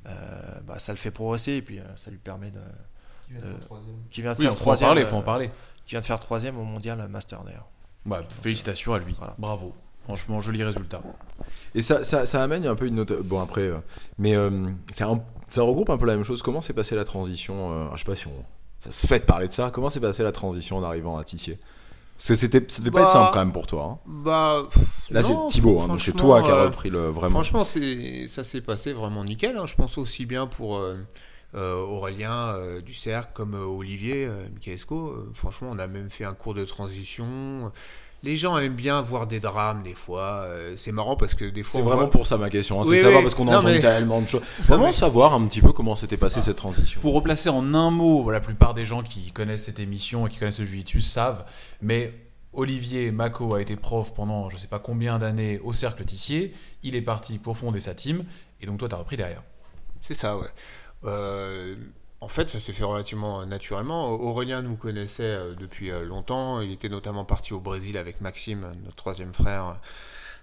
Euh, 0.06 0.60
bah, 0.66 0.78
ça 0.78 0.92
le 0.92 0.98
fait 0.98 1.10
progresser 1.10 1.52
et 1.52 1.62
puis 1.62 1.78
euh, 1.78 1.82
ça 1.96 2.10
lui 2.10 2.18
permet 2.18 2.50
de. 2.50 2.58
Euh, 3.42 3.54
Qui 4.10 4.22
vient 4.22 4.32
de 4.34 4.38
Oui, 4.38 4.44
faire 4.46 4.56
troisième. 4.56 4.88
parler, 4.88 5.04
faut 5.06 5.16
euh, 5.16 5.18
en 5.20 5.22
parler. 5.22 5.50
Qui 5.86 5.92
vient 5.92 6.00
de 6.00 6.04
faire 6.04 6.20
troisième 6.20 6.58
au 6.58 6.64
mondial 6.64 7.06
master 7.08 7.44
d'ailleurs. 7.44 7.68
Bah, 8.06 8.22
félicitations 8.28 8.94
à 8.94 8.98
lui. 8.98 9.14
Voilà. 9.18 9.34
Bravo. 9.38 9.74
Franchement, 10.04 10.40
joli 10.40 10.64
résultat. 10.64 11.02
Et 11.74 11.82
ça, 11.82 12.02
ça, 12.02 12.24
ça 12.26 12.42
amène 12.42 12.66
un 12.66 12.74
peu 12.74 12.86
une 12.86 12.98
autre. 13.00 13.16
Bon, 13.22 13.40
après, 13.40 13.60
euh, 13.62 13.76
mais 14.18 14.34
euh, 14.34 14.68
un- 15.00 15.20
ça 15.46 15.62
regroupe 15.62 15.90
un 15.90 15.98
peu 15.98 16.06
la 16.06 16.14
même 16.16 16.24
chose. 16.24 16.42
Comment 16.42 16.60
s'est 16.62 16.72
passée 16.72 16.96
la 16.96 17.04
transition 17.04 17.72
euh, 17.72 17.88
Je 17.92 17.98
sais 17.98 18.04
pas 18.04 18.16
si 18.16 18.26
on. 18.26 18.44
Ça 18.78 18.90
se 18.90 19.06
fait 19.06 19.18
de 19.20 19.24
parler 19.24 19.46
de 19.46 19.52
ça. 19.52 19.70
Comment 19.70 19.90
s'est 19.90 20.00
passée 20.00 20.22
la 20.22 20.32
transition 20.32 20.78
en 20.78 20.82
arrivant 20.82 21.18
à 21.18 21.24
Tissier 21.24 21.58
Parce 22.20 22.28
que 22.28 22.34
c'était, 22.34 22.62
ça 22.68 22.80
devait 22.80 22.90
pas 22.90 22.98
Bah, 22.98 23.02
être 23.04 23.08
simple 23.12 23.30
quand 23.32 23.38
même 23.38 23.52
pour 23.52 23.66
toi. 23.66 23.84
hein. 23.84 23.98
Bah, 24.06 24.62
Là, 25.10 25.22
c'est 25.22 25.34
Thibaut, 25.48 25.80
hein, 25.80 25.88
donc 25.88 26.02
c'est 26.02 26.12
toi 26.12 26.42
qui 26.42 26.50
as 26.50 26.54
euh, 26.54 26.64
repris 26.66 26.90
le 26.90 27.08
vraiment. 27.08 27.42
Franchement, 27.42 27.64
ça 27.64 28.44
s'est 28.44 28.60
passé 28.60 28.92
vraiment 28.92 29.24
nickel. 29.24 29.56
hein. 29.56 29.64
Je 29.66 29.74
pense 29.74 29.96
aussi 29.96 30.26
bien 30.26 30.46
pour 30.46 30.76
euh, 30.76 30.96
euh, 31.54 31.74
Aurélien 31.76 32.48
euh, 32.48 32.82
du 32.82 32.92
Cercle 32.92 33.30
comme 33.32 33.54
euh, 33.54 33.64
Olivier 33.64 34.28
Michaesco. 34.54 35.16
Franchement, 35.34 35.68
on 35.72 35.78
a 35.78 35.86
même 35.86 36.10
fait 36.10 36.24
un 36.24 36.34
cours 36.34 36.52
de 36.54 36.64
transition. 36.66 37.72
Les 38.22 38.36
gens 38.36 38.58
aiment 38.58 38.74
bien 38.74 39.00
voir 39.00 39.26
des 39.26 39.40
drames 39.40 39.82
des 39.82 39.94
fois. 39.94 40.42
Euh, 40.44 40.74
c'est 40.76 40.92
marrant 40.92 41.16
parce 41.16 41.34
que 41.34 41.46
des 41.46 41.62
fois, 41.62 41.80
C'est 41.80 41.84
vraiment 41.84 42.02
voit- 42.02 42.10
pour 42.10 42.26
ça 42.26 42.36
ma 42.36 42.50
question. 42.50 42.78
hein. 42.80 42.84
Oui, 42.86 42.96
c'est 42.96 43.02
savoir 43.02 43.18
oui. 43.20 43.24
parce 43.24 43.34
qu'on 43.34 43.48
entend 43.48 43.62
mais- 43.66 43.78
tellement 43.78 44.20
de 44.20 44.26
choses. 44.28 44.42
Vraiment 44.66 44.86
mais- 44.88 44.92
savoir 44.92 45.32
un 45.32 45.46
petit 45.46 45.62
peu 45.62 45.72
comment 45.72 45.96
s'était 45.96 46.18
passée 46.18 46.42
cette 46.42 46.56
transition? 46.56 47.00
Pour 47.00 47.14
replacer 47.14 47.48
en 47.48 47.72
un 47.74 47.90
mot, 47.90 48.30
la 48.30 48.40
plupart 48.40 48.74
des 48.74 48.84
gens 48.84 49.02
qui 49.02 49.32
connaissent 49.32 49.64
cette 49.64 49.80
émission 49.80 50.26
et 50.26 50.30
qui 50.30 50.36
connaissent 50.38 50.58
le 50.58 50.66
Jiu-Jitsu 50.66 51.00
savent, 51.00 51.44
mais 51.80 52.12
Olivier 52.52 53.10
Mako 53.10 53.54
a 53.54 53.62
été 53.62 53.76
prof 53.76 54.12
pendant 54.12 54.48
je 54.50 54.56
sais 54.58 54.66
pas 54.66 54.80
combien 54.80 55.18
d'années 55.18 55.58
au 55.64 55.72
Cercle 55.72 56.04
Tissier. 56.04 56.52
Il 56.82 56.96
est 56.96 57.02
parti 57.02 57.38
pour 57.38 57.56
fonder 57.56 57.80
sa 57.80 57.94
team. 57.94 58.24
Et 58.60 58.66
donc 58.66 58.78
toi, 58.78 58.88
tu 58.88 58.94
as 58.94 58.98
repris 58.98 59.16
derrière. 59.16 59.42
C'est 60.02 60.14
ça, 60.14 60.36
ouais. 60.36 60.46
Euh, 61.04 61.76
en 62.20 62.28
fait, 62.28 62.50
ça 62.50 62.60
s'est 62.60 62.72
fait 62.72 62.84
relativement 62.84 63.46
naturellement. 63.46 64.10
Aurélien 64.10 64.60
nous 64.62 64.76
connaissait 64.76 65.22
euh, 65.22 65.54
depuis 65.58 65.90
euh, 65.90 66.04
longtemps. 66.04 66.60
Il 66.60 66.70
était 66.70 66.88
notamment 66.90 67.24
parti 67.24 67.54
au 67.54 67.60
Brésil 67.60 67.96
avec 67.96 68.20
Maxime, 68.20 68.66
notre 68.84 68.96
troisième 68.96 69.32
frère, 69.32 69.76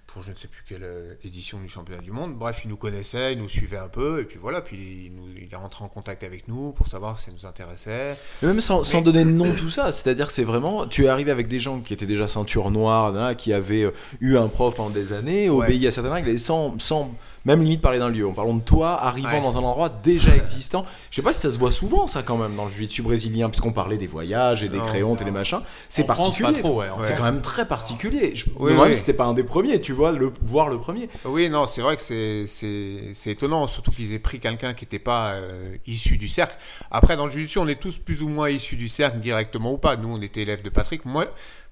pour 0.08 0.24
je 0.24 0.32
ne 0.32 0.36
sais 0.38 0.48
plus 0.48 0.64
quelle 0.68 0.84
euh, 0.84 1.14
édition 1.24 1.60
du 1.60 1.70
championnat 1.70 2.02
du 2.02 2.12
monde. 2.12 2.34
Bref, 2.34 2.62
il 2.64 2.70
nous 2.70 2.78
connaissait, 2.78 3.34
il 3.34 3.40
nous 3.40 3.50
suivait 3.50 3.78
un 3.78 3.90
peu, 3.90 4.22
et 4.22 4.24
puis 4.24 4.40
voilà, 4.42 4.62
puis 4.62 5.06
il, 5.08 5.14
nous- 5.16 5.28
il 5.38 5.54
est 5.54 5.56
rentré 5.56 5.84
en 5.84 5.88
contact 5.90 6.24
avec 6.24 6.48
nous 6.48 6.72
pour 6.72 6.88
savoir 6.88 7.20
si 7.20 7.26
ça 7.26 7.32
nous 7.32 7.46
intéressait. 7.46 8.18
Mais 8.42 8.48
même 8.48 8.60
sans, 8.60 8.82
donner 9.02 9.24
de 9.26 9.30
nom, 9.30 9.54
tout 9.54 9.70
ça, 9.70 9.92
c'est-à-dire 9.92 10.28
que 10.28 10.34
c'est 10.34 10.46
vraiment, 10.46 10.88
tu 10.88 11.06
es 11.06 11.08
arrivé 11.10 11.30
avec 11.30 11.48
des 11.48 11.60
gens 11.60 11.82
qui 11.82 11.94
étaient 11.94 12.06
déjà 12.08 12.28
ceinture 12.28 12.72
noire, 12.72 13.12
là, 13.12 13.36
qui 13.36 13.54
avaient 13.54 13.84
euh, 13.84 13.92
eu 14.20 14.38
un 14.38 14.48
prof 14.48 14.76
pendant 14.76 14.90
des 14.90 15.14
années, 15.14 15.48
Ouais. 15.50 15.66
obéi 15.68 15.86
à 15.86 15.92
certaines 15.92 16.14
règles, 16.14 16.30
et 16.30 16.38
sans, 16.40 16.80
sans 16.80 17.14
même 17.48 17.64
limite 17.64 17.82
parler 17.82 17.98
d'un 17.98 18.10
lieu. 18.10 18.28
En 18.28 18.34
parlant 18.34 18.54
de 18.54 18.62
toi, 18.62 19.02
arrivant 19.04 19.30
Ouais. 19.30 19.42
dans 19.42 19.58
un 19.58 19.64
endroit 19.64 19.90
déjà 19.90 20.36
existant. 20.36 20.86
Je 21.10 21.16
sais 21.16 21.22
pas 21.24 21.34
si 21.34 21.40
ça 21.40 21.50
se 21.50 21.58
voit 21.58 21.72
souvent, 21.72 22.06
ça, 22.06 22.22
quand 22.22 22.38
même, 22.38 22.56
dans 22.56 22.66
le 22.66 22.70
jiu-jitsu 22.70 23.02
brésilien, 23.02 23.50
puisqu'on 23.50 23.72
parlait 23.74 23.98
des 23.98 24.06
voyages 24.08 24.64
et 24.64 24.70
des 24.70 24.78
Non, 24.78 25.16
et 25.16 25.24
des 25.24 25.32
machins. 25.32 25.62
C'est 25.90 26.04
France, 26.04 26.18
particulier. 26.38 26.52
pas 26.54 26.60
trop, 26.60 26.80
ouais. 26.82 26.88
C'est 27.02 27.16
quand 27.16 27.24
même 27.24 27.42
très 27.42 27.66
particulier. 27.66 28.36
Je 28.36 28.46
Oui, 28.58 28.66
me 28.66 28.70
demande 28.72 28.88
oui. 28.90 28.94
si 28.94 29.00
c'était 29.00 29.14
pas 29.14 29.26
un 29.26 29.34
des 29.34 29.44
premiers, 29.44 29.82
tu 29.82 29.94
vois, 29.94 30.12
le, 30.12 30.32
voir 30.44 30.70
le 30.70 30.78
premier. 30.78 31.10
Oui, 31.26 31.50
non, 31.50 31.66
c'est 31.68 31.82
vrai 31.82 31.98
que 31.98 32.04
c'est 32.04 33.32
étonnant, 33.32 33.66
surtout 33.68 33.92
qu'ils 33.92 34.14
aient 34.14 34.20
pris 34.20 34.40
quelqu'un 34.40 34.74
qui 34.74 34.86
n'était 34.86 35.00
pas 35.00 35.32
euh, 35.32 35.76
issu 35.88 36.18
du 36.18 36.28
cercle. 36.28 36.58
Après, 36.92 37.16
dans 37.18 37.26
le 37.26 37.32
jiu-jitsu, 37.32 37.60
on 37.60 37.68
est 37.68 37.80
tous 37.80 37.98
plus 37.98 38.22
ou 38.22 38.28
moins 38.28 38.50
issus 38.50 38.76
du 38.76 38.90
cercle, 38.90 39.20
directement 39.20 39.72
ou 39.74 39.78
pas. 39.78 39.96
Nous, 39.96 40.10
on 40.10 40.22
était 40.22 40.42
élèves 40.42 40.62
de 40.64 40.70
Patrick. 40.70 41.06
Moi, 41.06 41.28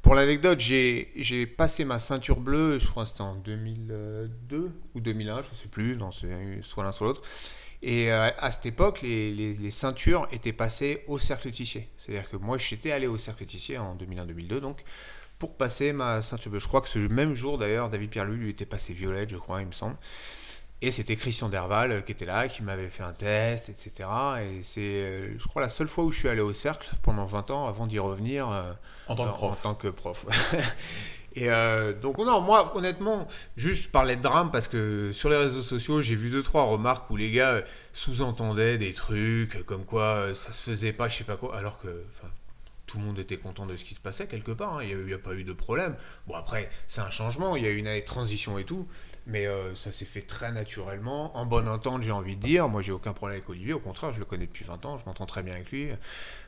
pour 0.05 0.13
l'anecdote, 0.13 0.59
j'ai 0.59 1.47
passé 1.47 1.83
ma 1.83 1.97
ceinture 1.97 2.39
bleue, 2.39 2.77
je 2.77 2.87
crois 2.87 3.05
que 3.05 3.09
c'était 3.09 3.21
en 3.21 3.33
2002 3.33 4.71
ou 4.93 4.99
2001, 4.99 5.41
je 5.41 5.47
sais 5.55 5.67
plus, 5.67 5.97
soit 6.61 6.83
l'un 6.83 6.91
soit 6.91 7.07
l'autre. 7.07 7.23
Et 7.81 8.11
euh, 8.11 8.29
à 8.37 8.51
cette 8.51 8.67
époque, 8.67 9.01
les 9.01 9.69
ceintures 9.71 10.27
étaient 10.31 10.53
passées 10.53 11.03
au 11.07 11.17
cercle 11.17 11.49
tissier. 11.49 11.89
C'est-à-dire 11.97 12.29
que 12.29 12.37
moi, 12.37 12.59
j'étais 12.59 12.91
allé 12.91 13.07
au 13.07 13.17
cercle 13.17 13.47
tissier 13.47 13.79
en 13.79 13.95
2001-2002, 13.95 14.59
donc 14.59 14.83
pour 15.39 15.57
passer 15.57 15.91
ma 15.91 16.21
ceinture 16.21 16.51
bleue. 16.51 16.59
Je 16.59 16.67
crois 16.67 16.81
que 16.81 16.87
ce 16.87 16.99
même 16.99 17.33
jour, 17.33 17.57
d'ailleurs, 17.57 17.89
David 17.89 18.11
Pierre-Louis 18.11 18.37
lui 18.37 18.49
était 18.51 18.67
passé 18.67 18.93
violette, 18.93 19.29
je 19.31 19.37
crois, 19.37 19.61
il 19.61 19.67
me 19.67 19.71
semble. 19.71 19.97
Et 20.81 20.91
c'était 20.91 21.15
Christian 21.15 21.49
Derval 21.49 21.91
euh, 21.91 22.01
qui 22.01 22.11
était 22.11 22.25
là, 22.25 22.47
qui 22.47 22.61
m'avait 22.61 22.89
fait 22.89 23.01
un 23.03 23.13
test, 23.13 23.69
etc. 23.69 24.09
Et 24.43 24.61
c'est, 24.61 24.81
euh, 24.81 25.35
je 25.39 25.47
crois, 25.47 25.61
la 25.61 25.69
seule 25.69 25.87
fois 25.87 26.03
où 26.03 26.11
je 26.11 26.19
suis 26.19 26.27
allé 26.29 26.41
au 26.41 26.53
cercle 26.53 26.87
pendant 27.01 27.25
20 27.25 27.49
ans 27.51 27.67
avant 27.67 27.87
d'y 27.87 27.97
revenir. 27.97 28.49
euh, 28.51 28.71
En 29.07 29.15
tant 29.15 29.25
que 29.31 29.33
prof. 29.37 29.51
En 29.51 29.55
tant 29.69 29.75
que 29.75 29.87
prof. 29.87 30.25
Et 31.37 31.49
euh, 31.49 31.91
donc 31.93 32.17
non, 32.19 32.39
moi 32.39 32.77
honnêtement, 32.77 33.27
juste 33.57 33.83
je 33.83 33.89
parlais 33.89 34.15
de 34.15 34.21
drame 34.21 34.51
parce 34.51 34.69
que 34.69 35.11
sur 35.11 35.29
les 35.29 35.35
réseaux 35.35 35.63
sociaux, 35.63 36.01
j'ai 36.01 36.15
vu 36.15 36.29
deux 36.29 36.43
trois 36.43 36.63
remarques 36.63 37.09
où 37.09 37.17
les 37.17 37.29
gars 37.29 37.61
sous-entendaient 37.91 38.77
des 38.77 38.93
trucs 38.93 39.65
comme 39.65 39.83
quoi 39.83 40.33
ça 40.33 40.53
se 40.53 40.61
faisait 40.61 40.93
pas, 40.93 41.09
je 41.09 41.17
sais 41.17 41.23
pas 41.25 41.35
quoi, 41.35 41.57
alors 41.57 41.77
que 41.79 42.05
tout 42.85 42.99
le 42.99 43.03
monde 43.03 43.19
était 43.19 43.35
content 43.35 43.65
de 43.65 43.75
ce 43.75 43.83
qui 43.83 43.95
se 43.95 43.99
passait 43.99 44.27
quelque 44.27 44.51
part. 44.51 44.77
hein. 44.77 44.83
Il 44.83 44.97
n'y 45.05 45.13
a, 45.13 45.17
pas 45.17 45.33
eu 45.33 45.43
de 45.43 45.51
problème. 45.51 45.97
Bon 46.27 46.35
après, 46.35 46.69
c'est 46.87 47.01
un 47.01 47.09
changement, 47.09 47.57
il 47.57 47.63
y 47.63 47.67
a 47.67 47.69
eu 47.71 47.75
une 47.77 47.87
année 47.87 48.01
de 48.01 48.05
transition 48.05 48.57
et 48.57 48.63
tout, 48.63 48.87
mais 49.27 49.47
euh, 49.47 49.73
ça 49.75 49.91
s'est 49.91 50.05
fait 50.05 50.21
très 50.21 50.51
naturellement, 50.51 51.35
en 51.35 51.45
bonne 51.45 51.67
entente, 51.67 52.03
j'ai 52.03 52.11
envie 52.11 52.35
de 52.35 52.41
dire. 52.41 52.69
Moi, 52.69 52.81
j'ai 52.81 52.91
aucun 52.91 53.13
problème 53.13 53.37
avec 53.37 53.49
Olivier, 53.49 53.73
au 53.73 53.79
contraire, 53.79 54.13
je 54.13 54.19
le 54.19 54.25
connais 54.25 54.45
depuis 54.45 54.65
20 54.65 54.85
ans, 54.85 54.97
je 54.97 55.05
m'entends 55.05 55.25
très 55.25 55.41
bien 55.41 55.53
avec 55.53 55.71
lui. 55.71 55.89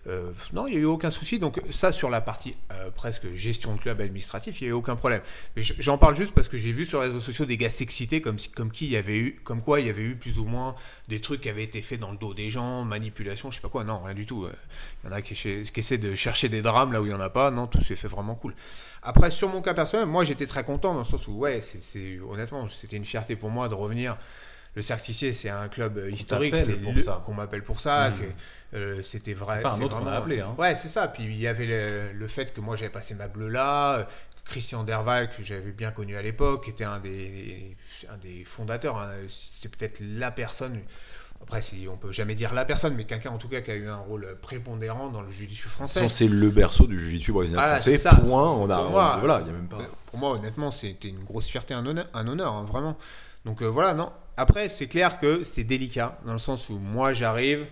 Euh, 0.07 0.31
non, 0.53 0.67
il 0.67 0.71
n'y 0.71 0.77
a 0.77 0.79
eu 0.81 0.85
aucun 0.85 1.09
souci. 1.09 1.39
Donc 1.39 1.59
ça, 1.69 1.91
sur 1.91 2.09
la 2.09 2.21
partie 2.21 2.55
euh, 2.71 2.89
presque 2.91 3.33
gestion 3.33 3.75
de 3.75 3.81
club 3.81 3.99
administratif, 3.99 4.61
il 4.61 4.65
n'y 4.65 4.69
a 4.69 4.71
eu 4.71 4.73
aucun 4.73 4.95
problème. 4.95 5.21
Mais 5.55 5.63
j'en 5.63 5.97
parle 5.97 6.15
juste 6.15 6.33
parce 6.33 6.47
que 6.47 6.57
j'ai 6.57 6.71
vu 6.71 6.85
sur 6.85 7.01
les 7.01 7.07
réseaux 7.07 7.19
sociaux 7.19 7.45
des 7.45 7.57
gars 7.57 7.69
s'exciter 7.69 8.21
comme, 8.21 8.37
comme 8.55 8.71
qui 8.71 8.87
y 8.87 8.95
avait 8.95 9.17
eu, 9.17 9.41
comme 9.43 9.61
quoi 9.61 9.79
il 9.79 9.87
y 9.87 9.89
avait 9.89 10.03
eu 10.03 10.15
plus 10.15 10.39
ou 10.39 10.45
moins 10.45 10.75
des 11.07 11.19
trucs 11.19 11.41
qui 11.41 11.49
avaient 11.49 11.63
été 11.63 11.81
faits 11.81 11.99
dans 11.99 12.11
le 12.11 12.17
dos 12.17 12.33
des 12.33 12.49
gens, 12.51 12.83
manipulation, 12.83 13.51
je 13.51 13.55
sais 13.57 13.61
pas 13.61 13.69
quoi. 13.69 13.83
Non, 13.83 14.01
rien 14.03 14.13
du 14.15 14.25
tout. 14.25 14.47
Il 15.03 15.09
y 15.09 15.11
en 15.11 15.15
a 15.15 15.21
qui, 15.21 15.33
qui 15.35 15.79
essaient 15.79 15.97
de 15.97 16.15
chercher 16.15 16.47
des 16.47 16.61
drames 16.61 16.93
là 16.93 17.01
où 17.01 17.05
il 17.05 17.09
n'y 17.09 17.15
en 17.15 17.19
a 17.19 17.29
pas. 17.29 17.51
Non, 17.51 17.67
tout 17.67 17.81
s'est 17.81 17.95
fait 17.95 18.07
vraiment 18.07 18.35
cool. 18.35 18.53
Après, 19.07 19.31
sur 19.31 19.47
mon 19.47 19.61
cas 19.61 19.73
personnel, 19.73 20.05
moi 20.05 20.23
j'étais 20.25 20.45
très 20.45 20.63
content 20.63 20.93
dans 20.93 20.99
le 20.99 21.05
sens 21.05 21.27
où, 21.27 21.33
ouais, 21.37 21.61
c'est, 21.61 22.19
honnêtement, 22.19 22.67
c'était 22.69 22.97
une 22.97 23.05
fierté 23.05 23.35
pour 23.37 23.49
moi 23.49 23.69
de 23.69 23.73
revenir. 23.73 24.17
Le 24.75 24.81
Certicier, 24.83 25.31
c'est 25.33 25.49
un 25.49 25.69
club 25.69 25.97
euh, 25.97 26.11
historique, 26.11 26.51
t'appelle 26.51 26.67
c'est 26.67 26.81
pour 26.81 26.93
le- 26.93 27.01
ça. 27.01 27.23
qu'on 27.25 27.33
m'appelle 27.33 27.63
pour 27.63 27.79
ça, 27.79 28.11
Mm. 28.11 28.13
que 28.19 28.77
euh, 28.77 29.01
c'était 29.01 29.33
vrai. 29.33 29.55
C'est 29.57 29.61
pas 29.63 29.73
un 29.73 29.81
autre 29.81 29.95
qu'on 29.95 30.01
a 30.01 30.09
vraiment- 30.11 30.17
appelé, 30.17 30.39
hein. 30.41 30.53
Ouais, 30.59 30.75
c'est 30.75 30.89
ça. 30.89 31.07
Puis 31.07 31.23
il 31.23 31.37
y 31.37 31.47
avait 31.47 31.65
le, 31.65 32.11
le 32.13 32.27
fait 32.27 32.53
que 32.53 32.61
moi 32.61 32.75
j'avais 32.75 32.91
passé 32.91 33.15
ma 33.15 33.27
bleue 33.27 33.47
là, 33.47 33.95
euh, 33.99 34.03
Christian 34.45 34.83
Derval 34.83 35.29
que 35.35 35.41
j'avais 35.43 35.71
bien 35.71 35.91
connu 35.91 36.15
à 36.15 36.21
l'époque, 36.21 36.67
était 36.69 36.83
un 36.83 36.99
des, 36.99 37.75
un 38.09 38.17
des 38.17 38.43
fondateurs. 38.45 38.97
hein. 38.97 39.09
C'est 39.29 39.69
peut-être 39.69 39.97
la 40.01 40.29
personne. 40.31 40.81
Après, 41.41 41.61
si 41.61 41.87
on 41.89 41.95
peut 41.95 42.11
jamais 42.11 42.35
dire 42.35 42.53
la 42.53 42.65
personne, 42.65 42.93
mais 42.95 43.05
quelqu'un 43.05 43.29
en 43.31 43.37
tout 43.37 43.47
cas 43.47 43.61
qui 43.61 43.71
a 43.71 43.75
eu 43.75 43.87
un 43.87 43.97
rôle 43.97 44.37
prépondérant 44.41 45.09
dans 45.09 45.21
le 45.21 45.29
judiciaire 45.29 45.69
français. 45.69 46.09
c'est 46.09 46.27
le 46.27 46.49
berceau 46.49 46.87
du 46.87 46.99
jiu-jitsu 46.99 47.31
brésilien 47.31 47.61
français. 47.61 47.97
ça. 47.97 48.15
Point. 48.15 48.51
On 48.51 48.69
a, 48.69 48.77
Pour 48.77 48.89
moi, 48.91 49.13
on- 49.15 49.19
voilà, 49.19 49.41
il 49.41 49.47
y 49.47 49.49
a 49.49 49.53
même 49.53 49.67
pas. 49.67 49.77
Euh, 49.77 49.85
Pour 50.07 50.19
moi, 50.19 50.31
honnêtement, 50.31 50.71
c'était 50.71 51.07
une 51.07 51.23
grosse 51.23 51.47
fierté, 51.47 51.73
un 51.73 51.85
honneur, 51.85 52.07
un 52.13 52.27
honneur 52.27 52.53
hein, 52.53 52.65
vraiment. 52.67 52.97
Donc 53.45 53.61
euh, 53.61 53.67
voilà, 53.67 53.93
non. 53.93 54.11
Après, 54.35 54.67
c'est 54.69 54.87
clair 54.87 55.19
que 55.19 55.43
c'est 55.45 55.63
délicat, 55.63 56.19
dans 56.25 56.33
le 56.33 56.39
sens 56.39 56.69
où 56.69 56.77
moi, 56.77 57.13
j'arrive. 57.13 57.65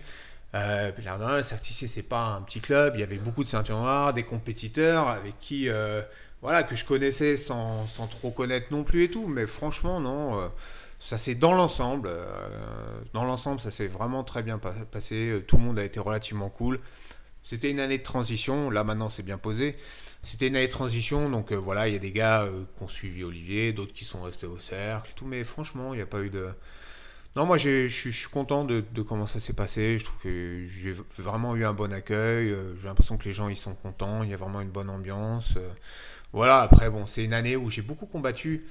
Euh, 0.54 0.90
le 1.36 1.42
Certicier, 1.42 1.86
c'est 1.86 2.02
pas 2.02 2.36
un 2.38 2.40
petit 2.42 2.60
club. 2.60 2.94
Il 2.96 3.00
y 3.00 3.02
avait 3.02 3.18
beaucoup 3.18 3.44
de 3.44 3.48
ceintures 3.48 3.76
noires, 3.78 4.14
des 4.14 4.22
compétiteurs 4.22 5.08
avec 5.08 5.38
qui, 5.38 5.68
euh, 5.68 6.00
voilà, 6.40 6.62
que 6.62 6.74
je 6.76 6.84
connaissais 6.84 7.36
sans, 7.36 7.86
sans 7.88 8.06
trop 8.06 8.30
connaître 8.30 8.68
non 8.70 8.84
plus 8.84 9.04
et 9.04 9.10
tout. 9.10 9.26
Mais 9.26 9.46
franchement, 9.46 10.00
non. 10.00 10.40
euh, 10.40 10.46
ça 11.06 11.18
s'est 11.18 11.34
dans 11.36 11.54
l'ensemble, 11.54 12.08
euh, 12.10 13.00
dans 13.14 13.24
l'ensemble, 13.24 13.60
ça 13.60 13.70
s'est 13.70 13.86
vraiment 13.86 14.24
très 14.24 14.42
bien 14.42 14.58
pa- 14.58 14.72
passé. 14.90 15.42
Tout 15.46 15.56
le 15.56 15.62
monde 15.62 15.78
a 15.78 15.84
été 15.84 16.00
relativement 16.00 16.50
cool. 16.50 16.80
C'était 17.44 17.70
une 17.70 17.80
année 17.80 17.98
de 17.98 18.02
transition. 18.02 18.70
Là, 18.70 18.84
maintenant, 18.84 19.10
c'est 19.10 19.22
bien 19.22 19.38
posé. 19.38 19.76
C'était 20.24 20.48
une 20.48 20.56
année 20.56 20.66
de 20.66 20.72
transition, 20.72 21.30
donc 21.30 21.52
euh, 21.52 21.56
voilà, 21.56 21.88
il 21.88 21.92
y 21.92 21.96
a 21.96 22.00
des 22.00 22.10
gars 22.12 22.42
euh, 22.42 22.64
qui 22.76 22.82
ont 22.82 22.88
suivi 22.88 23.22
Olivier, 23.24 23.72
d'autres 23.72 23.92
qui 23.94 24.04
sont 24.04 24.22
restés 24.22 24.46
au 24.46 24.58
cercle, 24.58 25.12
tout, 25.14 25.24
mais 25.26 25.44
franchement, 25.44 25.94
il 25.94 25.98
n'y 25.98 26.02
a 26.02 26.06
pas 26.06 26.20
eu 26.22 26.30
de. 26.30 26.48
Non, 27.36 27.44
moi, 27.46 27.58
je 27.58 27.86
suis 27.88 28.14
content 28.32 28.64
de, 28.64 28.82
de 28.92 29.02
comment 29.02 29.26
ça 29.26 29.40
s'est 29.40 29.52
passé. 29.52 29.98
Je 29.98 30.04
trouve 30.04 30.18
que 30.22 30.66
j'ai 30.68 30.94
vraiment 31.18 31.54
eu 31.54 31.64
un 31.66 31.74
bon 31.74 31.92
accueil. 31.92 32.50
euh, 32.50 32.74
J'ai 32.80 32.88
l'impression 32.88 33.18
que 33.18 33.24
les 33.26 33.32
gens 33.32 33.48
ils 33.48 33.56
sont 33.56 33.74
contents. 33.74 34.22
Il 34.24 34.30
y 34.30 34.34
a 34.34 34.38
vraiment 34.38 34.60
une 34.62 34.70
bonne 34.70 34.90
ambiance. 34.90 35.54
euh. 35.58 35.68
Voilà. 36.32 36.62
Après, 36.62 36.90
bon, 36.90 37.06
c'est 37.06 37.24
une 37.24 37.34
année 37.34 37.56
où 37.56 37.70
j'ai 37.70 37.82
beaucoup 37.82 38.06
combattu. 38.06 38.64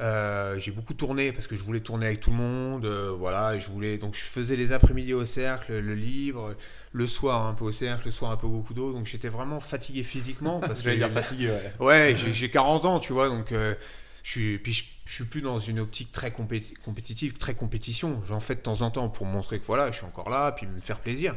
Euh, 0.00 0.58
j'ai 0.58 0.70
beaucoup 0.72 0.94
tourné 0.94 1.30
parce 1.30 1.46
que 1.46 1.56
je 1.56 1.62
voulais 1.62 1.80
tourner 1.80 2.06
avec 2.06 2.20
tout 2.20 2.30
le 2.30 2.36
monde. 2.36 2.86
euh, 2.86 3.10
voilà, 3.16 3.54
et 3.56 3.60
je 3.60 3.68
voulais 3.70 3.98
donc 3.98 4.14
je 4.14 4.22
faisais 4.24 4.56
les 4.56 4.72
après-midi 4.72 5.12
au 5.12 5.24
cercle, 5.26 5.78
le 5.78 5.94
libre, 5.94 6.54
le 6.92 7.06
soir 7.06 7.46
un 7.46 7.52
peu 7.54 7.64
au 7.66 7.72
cercle, 7.72 8.06
le 8.06 8.10
soir 8.10 8.30
un 8.30 8.36
peu 8.36 8.46
au 8.46 8.50
Gokudo. 8.50 8.92
Donc 8.92 9.06
j'étais 9.06 9.28
vraiment 9.28 9.60
fatigué 9.60 10.02
physiquement 10.02 10.60
parce 10.66 10.80
que 10.80 10.84
J'allais 10.86 10.96
dire 10.96 11.10
fatigué, 11.10 11.48
ouais. 11.50 11.72
Ouais, 11.86 12.14
j'ai 12.16 12.32
j'ai 12.32 12.50
40 12.50 12.84
ans, 12.86 12.98
tu 13.00 13.12
vois, 13.12 13.28
donc 13.28 13.52
euh, 13.52 13.74
je 14.22 14.30
suis, 14.30 14.58
puis 14.58 14.72
je, 14.72 14.84
je 15.06 15.12
suis 15.14 15.24
plus 15.24 15.42
dans 15.42 15.58
une 15.58 15.80
optique 15.80 16.12
très 16.12 16.30
compé- 16.30 16.74
compétitive, 16.84 17.34
très 17.38 17.54
compétition. 17.54 18.22
J'en 18.26 18.40
fais 18.40 18.54
de 18.54 18.60
temps 18.60 18.80
en 18.82 18.90
temps 18.90 19.08
pour 19.10 19.26
montrer 19.26 19.58
que 19.60 19.66
voilà, 19.66 19.90
je 19.90 19.96
suis 19.98 20.06
encore 20.06 20.30
là, 20.30 20.52
puis 20.52 20.66
me 20.66 20.78
faire 20.80 21.00
plaisir. 21.00 21.36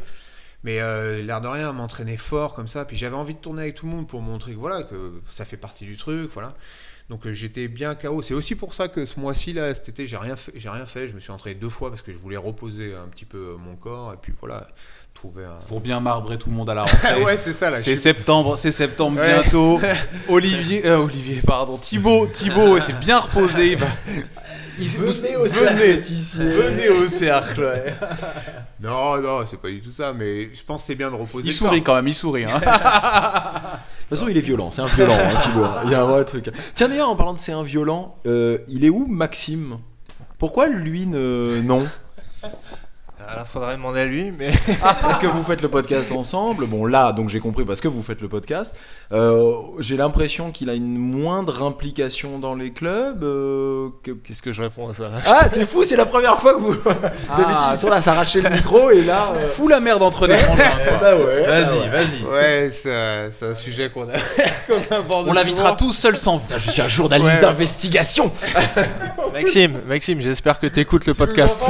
Mais 0.63 0.79
euh, 0.79 1.21
l'air 1.21 1.41
de 1.41 1.47
rien, 1.47 1.73
m'entraîner 1.73 2.15
fort 2.17 2.53
comme 2.53 2.69
ça, 2.69 2.85
puis 2.85 2.95
j'avais 2.97 3.15
envie 3.17 3.33
de 3.33 3.39
tourner 3.39 3.63
avec 3.63 3.75
tout 3.75 3.85
le 3.85 3.91
monde 3.91 4.07
pour 4.07 4.21
montrer 4.21 4.53
que 4.53 4.57
voilà, 4.59 4.83
que 4.83 5.21
ça 5.29 5.43
fait 5.45 5.57
partie 5.57 5.85
du 5.85 5.97
truc, 5.97 6.31
voilà. 6.33 6.55
Donc 7.09 7.27
euh, 7.27 7.33
j'étais 7.33 7.67
bien 7.67 7.95
KO. 7.95 8.21
C'est 8.21 8.33
aussi 8.33 8.55
pour 8.55 8.73
ça 8.73 8.87
que 8.87 9.05
ce 9.05 9.19
mois-ci 9.19 9.53
là, 9.53 9.73
cet 9.73 9.89
été, 9.89 10.07
j'ai 10.07 10.17
rien 10.17 10.35
fait, 10.35 10.53
rien 10.57 10.85
fait. 10.85 11.07
Je 11.07 11.13
me 11.13 11.19
suis 11.19 11.31
entraîné 11.31 11.59
deux 11.59 11.69
fois 11.69 11.89
parce 11.89 12.01
que 12.01 12.11
je 12.11 12.17
voulais 12.17 12.37
reposer 12.37 12.95
un 12.95 13.07
petit 13.07 13.25
peu 13.25 13.55
mon 13.57 13.75
corps 13.75 14.13
et 14.13 14.17
puis 14.17 14.33
voilà, 14.39 14.69
trouver 15.29 15.45
un. 15.45 15.55
Pour 15.69 15.79
bien 15.79 16.01
marbrer 16.01 16.37
tout 16.37 16.49
le 16.49 16.55
monde 16.55 16.69
à 16.69 16.73
la 16.73 16.83
rentrée. 16.83 17.23
ouais, 17.23 17.37
c'est 17.37 17.53
ça 17.53 17.69
là. 17.69 17.77
C'est 17.77 17.95
septembre, 17.95 18.57
c'est 18.57 18.71
septembre 18.73 19.19
Ouais. 19.21 19.33
bientôt. 19.41 19.79
Olivier, 20.27 20.85
euh, 20.85 20.97
Olivier, 20.97 21.39
pardon, 21.45 21.77
Thibaut, 21.77 22.27
Thibaut, 22.33 22.77
s'est 22.81 22.91
bien 22.93 23.19
reposé. 23.19 23.71
Il 23.71 23.77
va... 23.77 23.85
il- 24.79 24.87
Venez 24.89 25.35
vous- 25.35 25.43
au 25.43 25.47
cercle, 25.47 25.75
venez, 25.75 26.01
Tissier. 26.01 26.43
venez 26.43 26.89
au 26.89 27.07
cercle. 27.07 27.61
ouais. 27.61 27.93
Non, 28.81 29.17
non, 29.21 29.45
c'est 29.45 29.61
pas 29.61 29.69
du 29.69 29.79
tout 29.79 29.93
ça, 29.93 30.11
mais 30.11 30.53
je 30.53 30.61
pense 30.65 30.81
que 30.81 30.87
c'est 30.87 30.95
bien 30.95 31.09
de 31.09 31.15
reposer. 31.15 31.47
Il 31.47 31.53
sourit 31.53 31.81
quand 31.83 31.95
même, 31.95 32.07
il 32.09 32.13
sourit. 32.13 32.43
Hein. 32.43 32.59
De 32.59 32.59
toute 32.65 34.19
façon, 34.19 34.27
il 34.27 34.37
est 34.37 34.41
violent, 34.41 34.71
c'est 34.71 34.81
un 34.81 34.87
violent, 34.87 35.17
hein, 35.17 35.35
Thibaut. 35.39 35.65
Il 35.85 35.91
y 35.91 35.95
a 35.95 36.01
un 36.01 36.05
vrai 36.05 36.25
truc. 36.25 36.49
Tiens, 36.75 36.89
d'ailleurs, 36.89 37.09
en 37.09 37.15
parlant 37.15 37.33
de 37.33 37.39
c'est 37.39 37.53
un 37.53 37.63
violent, 37.63 38.17
euh, 38.27 38.57
il 38.67 38.83
est 38.83 38.89
où 38.89 39.05
Maxime? 39.07 39.77
Pourquoi 40.37 40.67
lui 40.67 41.07
ne. 41.07 41.61
Non? 41.63 41.87
Là, 43.25 43.45
faudrait 43.45 43.75
demander 43.77 44.01
à 44.01 44.05
lui, 44.05 44.31
mais 44.31 44.51
Parce 44.81 45.17
que 45.19 45.27
vous 45.27 45.41
faites 45.43 45.61
le 45.61 45.69
podcast 45.69 46.11
ensemble? 46.11 46.65
Bon, 46.67 46.85
là, 46.85 47.11
donc 47.13 47.29
j'ai 47.29 47.39
compris 47.39 47.65
parce 47.65 47.81
que 47.81 47.87
vous 47.87 48.03
faites 48.03 48.21
le 48.21 48.27
podcast. 48.27 48.75
Euh, 49.11 49.53
j'ai 49.79 49.97
l'impression 49.97 50.51
qu'il 50.51 50.69
a 50.69 50.73
une 50.73 50.97
moindre 50.97 51.63
implication 51.63 52.37
dans 52.37 52.53
les 52.53 52.71
clubs. 52.71 53.23
euh, 53.23 53.89
que- 54.03 54.11
qu'est-ce 54.11 54.41
que 54.41 54.51
je 54.51 54.61
réponds 54.61 54.89
à 54.89 54.93
ça? 54.93 55.03
Là 55.03 55.17
Ah, 55.25 55.47
c'est 55.47 55.65
fou, 55.65 55.83
c'est 55.83 55.95
la 55.95 56.05
première 56.05 56.37
fois 56.39 56.53
que 56.53 56.59
vous. 56.59 56.73
D'habitude, 56.83 57.65
ils 57.71 57.77
sont 57.77 57.89
là 57.89 57.95
à 57.97 58.01
s'arracher 58.01 58.41
le 58.41 58.49
micro 58.51 58.91
et 58.91 59.01
là. 59.03 59.33
euh, 59.35 59.47
Fous 59.47 59.67
la 59.67 59.79
merde 59.79 60.03
entre 60.03 60.27
les 60.27 60.37
frangins, 60.37 60.63
toi. 60.87 60.97
Bah 61.01 61.15
ouais. 61.15 61.41
Vas-y, 61.47 61.89
vas-y. 61.89 62.23
Ouais, 62.31 62.71
c'est 62.83 63.29
c'est 63.31 63.45
un 63.47 63.55
sujet 63.55 63.89
qu'on 63.89 64.03
a. 64.09 64.13
qu'on 64.67 64.95
aborde 64.95 65.27
On 65.29 65.33
l'invitera 65.33 65.69
souvent. 65.69 65.75
tous 65.77 65.93
seul 65.93 66.15
sans 66.15 66.37
vous. 66.37 66.47
Je 66.57 66.69
suis 66.69 66.81
un 66.81 66.87
journaliste 66.87 67.35
Ouais. 67.35 67.41
d'investigation. 67.41 68.31
Maxime, 69.33 69.79
Maxime, 69.87 70.21
j'espère 70.21 70.59
que 70.59 70.67
tu 70.67 70.79
écoutes 70.81 71.05
le 71.07 71.13
podcast. 71.13 71.65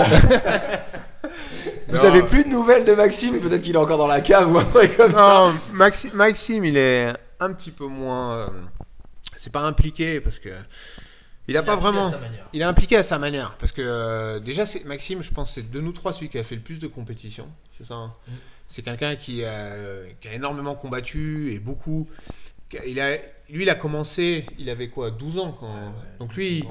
Vous 1.93 2.03
Non. 2.03 2.03
avez 2.13 2.23
plus 2.23 2.43
de 2.43 2.49
nouvelles 2.49 2.85
de 2.85 2.93
Maxime 2.93 3.39
Peut-être 3.39 3.61
qu'il 3.61 3.75
est 3.75 3.79
encore 3.79 3.97
dans 3.97 4.07
la 4.07 4.21
cave 4.21 4.51
ou 4.51 4.57
un 4.57 4.63
truc 4.65 4.97
comme 4.97 5.13
ça. 5.13 5.51
Non, 5.71 5.77
Maxi- 5.77 6.13
Maxime, 6.13 6.65
il 6.65 6.77
est 6.77 7.13
un 7.39 7.53
petit 7.53 7.71
peu 7.71 7.85
moins. 7.85 8.33
euh, 8.33 8.47
c'est 9.37 9.51
pas 9.51 9.61
impliqué 9.61 10.19
parce 10.21 10.39
que. 10.39 10.49
Il 11.47 11.57
a 11.57 11.63
pas 11.63 11.75
vraiment. 11.75 12.09
Il 12.53 12.61
est 12.61 12.65
impliqué 12.65 12.95
à 12.95 13.03
sa 13.03 13.19
manière. 13.19 13.55
Parce 13.59 13.71
que 13.73 13.81
euh, 13.83 14.39
déjà, 14.39 14.65
c'est 14.65 14.85
Maxime, 14.85 15.21
je 15.23 15.29
pense, 15.31 15.53
c'est 15.55 15.69
de 15.69 15.81
nous 15.81 15.91
trois 15.91 16.13
celui 16.13 16.29
qui 16.29 16.39
a 16.39 16.43
fait 16.43 16.55
le 16.55 16.61
plus 16.61 16.79
de 16.79 16.87
compétitions. 16.87 17.47
C'est 17.77 17.85
ça. 17.85 17.95
hein 17.95 18.13
C'est 18.69 18.81
quelqu'un 18.81 19.15
qui, 19.17 19.43
a- 19.43 19.73
qui 20.21 20.29
a 20.29 20.33
énormément 20.33 20.75
combattu 20.75 21.51
et 21.53 21.59
beaucoup. 21.59 22.07
Il 22.87 22.99
a, 23.01 23.17
lui, 23.49 23.63
il 23.63 23.69
a 23.69 23.75
commencé, 23.75 24.45
il 24.57 24.69
avait 24.69 24.87
quoi, 24.87 25.11
12 25.11 25.37
ans 25.37 25.51
quand. 25.59 25.93
Donc 26.19 26.33
lui, 26.35 26.63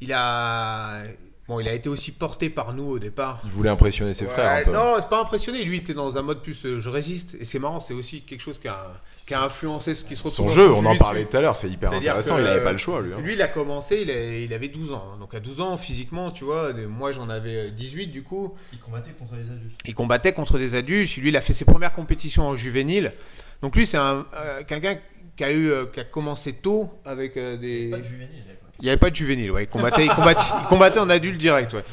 il 0.00 0.12
a. 0.12 1.02
Bon, 1.46 1.60
il 1.60 1.68
a 1.68 1.74
été 1.74 1.90
aussi 1.90 2.10
porté 2.10 2.48
par 2.48 2.72
nous 2.72 2.84
au 2.84 2.98
départ. 2.98 3.42
Il 3.44 3.50
voulait 3.50 3.68
impressionner 3.68 4.14
ses 4.14 4.24
frères 4.24 4.50
un 4.50 4.64
peu. 4.64 4.72
Non, 4.72 4.94
c'est 4.98 5.10
pas 5.10 5.20
impressionné. 5.20 5.62
Lui, 5.62 5.76
il 5.76 5.80
était 5.82 5.92
dans 5.92 6.16
un 6.16 6.22
mode 6.22 6.40
plus 6.40 6.64
euh, 6.64 6.80
je 6.80 6.88
résiste. 6.88 7.36
Et 7.38 7.44
c'est 7.44 7.58
marrant, 7.58 7.80
c'est 7.80 7.92
aussi 7.92 8.22
quelque 8.22 8.40
chose 8.40 8.58
qui 8.58 8.66
a, 8.66 8.92
qui 9.26 9.34
a 9.34 9.42
influencé 9.42 9.94
ce 9.94 10.04
qui 10.06 10.16
se 10.16 10.22
retrouve 10.22 10.48
Son 10.48 10.48
jeu, 10.48 10.72
on 10.72 10.84
en 10.86 10.96
parlait 10.96 11.26
tout 11.26 11.36
à 11.36 11.42
l'heure, 11.42 11.54
c'est 11.56 11.68
hyper 11.68 11.92
intéressant. 11.92 12.36
que, 12.36 12.40
Il 12.40 12.46
avait 12.46 12.60
euh, 12.60 12.64
pas 12.64 12.72
le 12.72 12.78
choix, 12.78 13.02
lui. 13.02 13.12
hein. 13.12 13.20
Lui, 13.20 13.34
il 13.34 13.42
a 13.42 13.48
commencé, 13.48 14.00
il, 14.02 14.10
a- 14.10 14.38
il 14.38 14.54
avait 14.54 14.68
12 14.68 14.92
ans. 14.92 15.16
Donc 15.20 15.34
à 15.34 15.40
12 15.40 15.60
ans, 15.60 15.76
physiquement, 15.76 16.30
tu 16.30 16.44
vois, 16.44 16.72
de- 16.72 16.86
moi 16.86 17.12
j'en 17.12 17.28
avais 17.28 17.70
18 17.70 18.06
du 18.06 18.22
coup. 18.22 18.54
Il 18.72 18.78
combattait 18.78 19.10
contre 19.12 19.34
les 19.36 19.50
adultes. 19.50 19.78
Il 19.84 19.94
combattait 19.94 20.32
contre 20.32 20.56
des 20.58 20.74
adultes. 20.74 21.14
Lui, 21.16 21.28
il 21.28 21.36
a 21.36 21.42
fait 21.42 21.52
ses 21.52 21.66
premières 21.66 21.92
compétitions 21.92 22.44
en 22.48 22.56
juvénile. 22.56 23.12
Donc 23.60 23.76
lui, 23.76 23.86
c'est 23.86 23.98
un, 23.98 24.24
euh, 24.34 24.62
quelqu'un 24.66 24.96
qui 25.36 25.44
a, 25.44 25.50
eu, 25.52 25.70
euh, 25.70 25.84
qui 25.92 26.00
a 26.00 26.04
commencé 26.04 26.54
tôt 26.54 26.88
avec 27.04 27.36
euh, 27.36 27.56
des... 27.58 27.90
juvénile. 28.02 28.44
Il 28.80 28.84
n'y 28.84 28.88
avait 28.90 28.98
pas 28.98 29.10
de 29.10 29.16
juvénile, 29.16 29.50
ouais. 29.52 29.64
Il 29.64 29.68
combattait, 29.68 30.04
il 30.04 30.10
combattait, 30.10 30.42
il 30.62 30.66
combattait 30.68 30.98
en 30.98 31.08
adulte 31.10 31.38
direct, 31.38 31.72
ouais. 31.74 31.84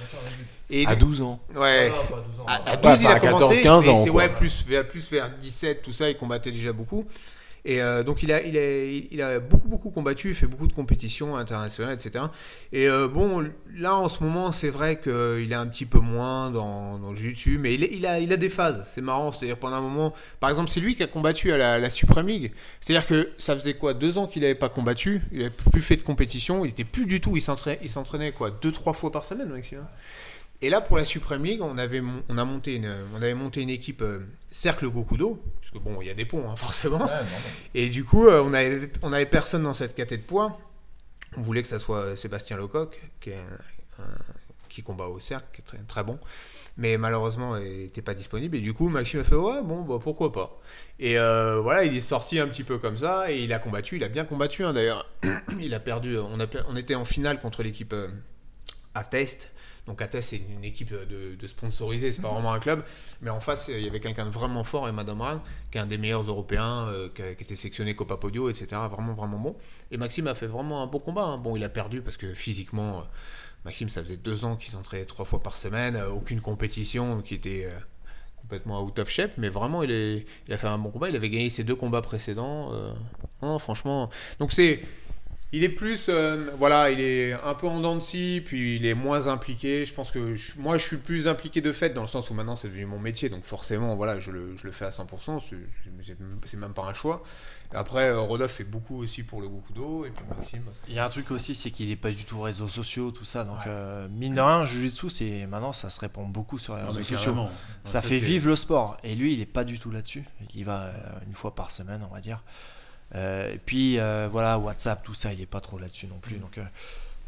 Et 0.69 0.87
À 0.87 0.95
12 0.95 1.21
ans. 1.21 1.39
ouais. 1.55 1.91
À, 2.47 2.71
à 2.71 2.75
12, 2.77 2.81
Bah, 2.83 2.97
il 3.01 3.07
a 3.07 3.11
à 3.11 3.19
14, 3.19 3.41
commencé, 3.41 3.61
15 3.61 3.85
mais 3.85 3.91
ans, 3.93 4.03
c'est 4.03 4.09
quoi. 4.09 4.23
ouais, 4.23 4.29
plus, 4.29 4.65
vers, 4.67 4.87
plus 4.87 5.11
vers 5.11 5.29
17, 5.29 5.81
tout 5.83 5.91
ça, 5.93 6.09
il 6.09 6.15
combattait 6.17 6.51
déjà 6.51 6.71
beaucoup. 6.73 7.05
Et 7.63 7.81
euh, 7.81 8.03
donc 8.03 8.23
il 8.23 8.31
a, 8.31 8.41
il, 8.41 8.57
a, 8.57 8.85
il 9.11 9.21
a 9.21 9.39
beaucoup, 9.39 9.67
beaucoup 9.67 9.89
combattu, 9.91 10.33
fait 10.33 10.47
beaucoup 10.47 10.67
de 10.67 10.73
compétitions 10.73 11.37
internationales, 11.37 11.93
etc. 11.93 12.25
Et 12.73 12.87
euh, 12.87 13.07
bon, 13.07 13.47
là 13.75 13.95
en 13.95 14.09
ce 14.09 14.23
moment, 14.23 14.51
c'est 14.51 14.69
vrai 14.69 14.99
qu'il 14.99 15.51
est 15.51 15.55
un 15.55 15.67
petit 15.67 15.85
peu 15.85 15.99
moins 15.99 16.49
dans, 16.49 16.97
le 16.97 17.15
jiu-jitsu, 17.15 17.57
mais 17.59 17.75
il, 17.75 18.05
a, 18.05 18.19
il 18.19 18.33
a 18.33 18.37
des 18.37 18.49
phases, 18.49 18.85
c'est 18.93 19.01
marrant. 19.01 19.31
C'est-à-dire 19.31 19.57
pendant 19.57 19.77
un 19.77 19.81
moment, 19.81 20.13
par 20.39 20.49
exemple, 20.49 20.69
c'est 20.69 20.79
lui 20.79 20.95
qui 20.95 21.03
a 21.03 21.07
combattu 21.07 21.51
à 21.51 21.57
la, 21.57 21.77
la 21.77 21.89
Supreme 21.89 22.27
League. 22.27 22.51
C'est-à-dire 22.79 23.07
que 23.07 23.29
ça 23.37 23.55
faisait 23.55 23.75
quoi, 23.75 23.93
deux 23.93 24.17
ans 24.17 24.27
qu'il 24.27 24.41
n'avait 24.41 24.55
pas 24.55 24.69
combattu, 24.69 25.21
il 25.31 25.39
n'avait 25.39 25.51
plus 25.71 25.81
fait 25.81 25.97
de 25.97 26.01
compétition, 26.01 26.65
il 26.65 26.69
était 26.71 26.83
plus 26.83 27.05
du 27.05 27.21
tout, 27.21 27.37
il 27.37 27.41
s'entraînait, 27.41 27.79
il 27.83 27.89
s'entraînait 27.89 28.31
quoi, 28.31 28.49
deux, 28.49 28.71
trois 28.71 28.93
fois 28.93 29.11
par 29.11 29.25
semaine, 29.25 29.49
Maxime 29.49 29.85
et 30.61 30.69
là, 30.69 30.81
pour 30.81 30.97
la 30.97 31.05
Supreme 31.05 31.43
League, 31.43 31.61
on 31.61 31.77
avait, 31.77 32.01
mon- 32.01 32.23
on 32.29 32.37
a 32.37 32.45
monté 32.45 32.75
une, 32.75 32.93
on 33.13 33.17
avait 33.17 33.33
monté 33.33 33.61
une 33.61 33.69
équipe 33.69 34.01
euh, 34.01 34.19
Cercle 34.51 34.87
Gokudo, 34.89 35.41
parce 35.59 35.71
que 35.71 35.79
bon, 35.79 36.01
il 36.01 36.07
y 36.07 36.11
a 36.11 36.13
des 36.13 36.25
ponts, 36.25 36.49
hein, 36.49 36.55
forcément. 36.57 37.07
Et 37.73 37.89
du 37.89 38.03
coup, 38.03 38.27
euh, 38.27 38.41
on 38.45 38.53
avait, 38.53 38.91
on 39.01 39.11
avait 39.13 39.25
personne 39.25 39.63
dans 39.63 39.73
cette 39.73 39.95
caté 39.95 40.17
de 40.17 40.23
poids. 40.23 40.59
On 41.37 41.41
voulait 41.41 41.61
que 41.63 41.69
ça 41.69 41.79
soit 41.79 42.15
Sébastien 42.17 42.57
Lecoq, 42.57 42.99
qui, 43.21 43.29
est 43.31 43.35
un- 43.37 44.03
un- 44.03 44.17
qui 44.69 44.83
combat 44.83 45.05
au 45.07 45.19
cercle, 45.19 45.45
qui 45.53 45.61
est 45.61 45.65
très, 45.65 45.77
très 45.87 46.03
bon. 46.03 46.19
Mais 46.77 46.97
malheureusement, 46.97 47.57
il 47.57 47.79
n'était 47.83 48.01
pas 48.01 48.13
disponible. 48.13 48.55
Et 48.55 48.61
du 48.61 48.73
coup, 48.73 48.87
Maxime 48.89 49.19
a 49.19 49.23
fait 49.25 49.35
Ouais, 49.35 49.61
bon, 49.61 49.81
bah, 49.81 49.97
pourquoi 50.01 50.31
pas. 50.31 50.57
Et 50.99 51.19
euh, 51.19 51.59
voilà, 51.61 51.83
il 51.83 51.95
est 51.95 51.99
sorti 52.01 52.39
un 52.39 52.47
petit 52.47 52.63
peu 52.63 52.77
comme 52.77 52.95
ça. 52.97 53.31
Et 53.31 53.43
il 53.43 53.51
a 53.51 53.59
combattu. 53.59 53.97
Il 53.97 54.03
a 54.03 54.07
bien 54.09 54.23
combattu, 54.23 54.63
hein, 54.63 54.71
d'ailleurs. 54.73 55.05
il 55.59 55.73
a 55.73 55.79
perdu. 55.81 56.17
On, 56.17 56.39
a, 56.39 56.45
on 56.69 56.75
était 56.77 56.95
en 56.95 57.03
finale 57.05 57.39
contre 57.39 57.61
l'équipe 57.63 57.91
euh, 57.93 58.07
Attest. 58.93 59.49
Donc 59.87 60.01
Attest, 60.01 60.29
c'est 60.29 60.37
une 60.37 60.63
équipe 60.63 60.91
de, 60.91 61.35
de 61.35 61.47
sponsorisée, 61.47 62.11
c'est 62.11 62.21
pas 62.21 62.29
vraiment 62.31 62.53
un 62.53 62.59
club. 62.59 62.83
Mais 63.21 63.31
en 63.31 63.39
face, 63.39 63.67
il 63.67 63.81
y 63.81 63.87
avait 63.87 63.99
quelqu'un 63.99 64.25
de 64.25 64.29
vraiment 64.29 64.63
fort, 64.63 64.87
et 64.87 64.91
Madame 64.91 65.41
qui 65.71 65.77
est 65.77 65.81
un 65.81 65.87
des 65.87 65.97
meilleurs 65.97 66.21
européens, 66.21 66.87
euh, 66.87 67.09
qui, 67.13 67.21
a, 67.23 67.33
qui 67.33 67.43
était 67.43 67.55
sélectionné 67.55 67.95
Copa 67.95 68.17
Podio, 68.17 68.49
etc. 68.49 68.67
Vraiment, 68.89 69.13
vraiment 69.13 69.39
bon. 69.39 69.55
Et 69.89 69.97
Maxime 69.97 70.27
a 70.27 70.35
fait 70.35 70.45
vraiment 70.45 70.83
un 70.83 70.87
bon 70.87 70.99
combat. 70.99 71.23
hein. 71.23 71.37
Bon, 71.37 71.55
il 71.55 71.63
a 71.63 71.69
perdu 71.69 72.01
parce 72.01 72.15
que 72.15 72.33
physiquement, 72.35 72.99
euh, 72.99 73.01
Maxime, 73.65 73.89
ça 73.89 74.03
faisait 74.03 74.17
deux 74.17 74.45
ans 74.45 74.55
qu'il 74.55 74.71
s'entraînait 74.71 75.05
trois 75.05 75.25
fois 75.25 75.41
par 75.41 75.57
semaine, 75.57 75.95
euh, 75.95 76.09
aucune 76.09 76.41
compétition, 76.41 77.21
qui 77.23 77.33
était 77.33 77.67
complètement 78.39 78.83
out 78.83 78.99
of 78.99 79.09
shape. 79.09 79.31
Mais 79.37 79.49
vraiment, 79.49 79.81
il, 79.81 79.91
est, 79.91 80.25
il 80.47 80.53
a 80.53 80.57
fait 80.57 80.67
un 80.67 80.77
bon 80.77 80.91
combat. 80.91 81.09
Il 81.09 81.15
avait 81.15 81.29
gagné 81.29 81.49
ses 81.49 81.63
deux 81.63 81.75
combats 81.75 82.01
précédents. 82.03 82.71
non, 83.41 83.57
franchement. 83.59 84.09
Donc 84.39 84.51
c'est. 84.51 84.81
Il 85.53 85.65
est 85.65 85.69
plus, 85.69 86.05
euh, 86.07 86.49
voilà, 86.57 86.91
il 86.91 87.01
est 87.01 87.33
un 87.33 87.53
peu 87.55 87.67
en 87.67 87.81
dents 87.81 87.97
de 87.97 87.99
scie, 88.01 88.41
puis 88.45 88.77
il 88.77 88.85
est 88.85 88.93
moins 88.93 89.27
impliqué. 89.27 89.85
Je 89.85 89.93
pense 89.93 90.09
que 90.09 90.33
je- 90.33 90.57
moi, 90.57 90.77
je 90.77 90.85
suis 90.85 90.95
plus 90.95 91.27
impliqué 91.27 91.59
de 91.59 91.73
fait, 91.73 91.89
dans 91.89 92.03
le 92.03 92.07
sens 92.07 92.29
où 92.29 92.33
maintenant 92.33 92.55
c'est 92.55 92.69
devenu 92.69 92.85
mon 92.85 92.99
métier, 92.99 93.27
donc 93.27 93.43
forcément, 93.43 93.95
voilà, 93.97 94.19
je 94.21 94.31
le, 94.31 94.55
je 94.55 94.65
le 94.65 94.71
fais 94.71 94.85
à 94.85 94.91
100%. 94.91 95.39
C'est 96.45 96.57
même 96.57 96.73
pas 96.73 96.83
un 96.85 96.93
choix. 96.93 97.21
Après, 97.73 98.09
euh, 98.09 98.19
Rodolphe 98.21 98.53
fait 98.53 98.63
beaucoup 98.63 98.97
aussi 98.97 99.23
pour 99.23 99.41
le 99.41 99.49
Gokudo, 99.49 100.05
et 100.05 100.11
puis 100.11 100.23
Maxime. 100.29 100.63
Il 100.87 100.93
y 100.93 100.99
a 100.99 101.05
un 101.05 101.09
truc 101.09 101.31
aussi, 101.31 101.53
c'est 101.53 101.71
qu'il 101.71 101.89
est 101.91 101.95
pas 101.97 102.11
du 102.11 102.23
tout 102.23 102.39
réseaux 102.39 102.67
sociaux, 102.69 103.11
tout 103.11 103.25
ça. 103.25 103.43
Donc, 103.43 103.65
euh, 103.67 104.07
mine 104.09 104.35
de 104.35 104.41
rien, 104.41 104.63
Jujutsu, 104.65 105.09
c'est 105.09 105.45
maintenant, 105.47 105.73
ça 105.73 105.89
se 105.89 105.99
répand 105.99 106.31
beaucoup 106.31 106.59
sur 106.59 106.75
les 106.77 106.81
Non, 106.83 106.87
réseaux 106.87 107.03
sociaux. 107.03 107.35
Ça, 107.83 107.99
Ça, 107.99 108.01
fait 108.01 108.19
vivre 108.19 108.47
le 108.47 108.55
sport. 108.55 108.97
Et 109.03 109.15
lui, 109.15 109.33
il 109.33 109.41
est 109.41 109.45
pas 109.45 109.65
du 109.65 109.79
tout 109.79 109.91
là-dessus. 109.91 110.23
Il 110.53 110.59
y 110.61 110.63
va 110.63 110.85
euh, 110.87 110.93
une 111.27 111.33
fois 111.33 111.55
par 111.55 111.71
semaine, 111.71 112.05
on 112.09 112.13
va 112.13 112.21
dire. 112.21 112.41
Euh, 113.15 113.53
et 113.53 113.57
puis, 113.57 113.99
euh, 113.99 114.29
voilà, 114.31 114.57
WhatsApp, 114.57 115.03
tout 115.03 115.13
ça, 115.13 115.33
il 115.33 115.41
est 115.41 115.45
pas 115.45 115.59
trop 115.61 115.77
là-dessus 115.79 116.07
non 116.07 116.19
plus. 116.21 116.37
Donc, 116.37 116.57
euh, 116.57 116.63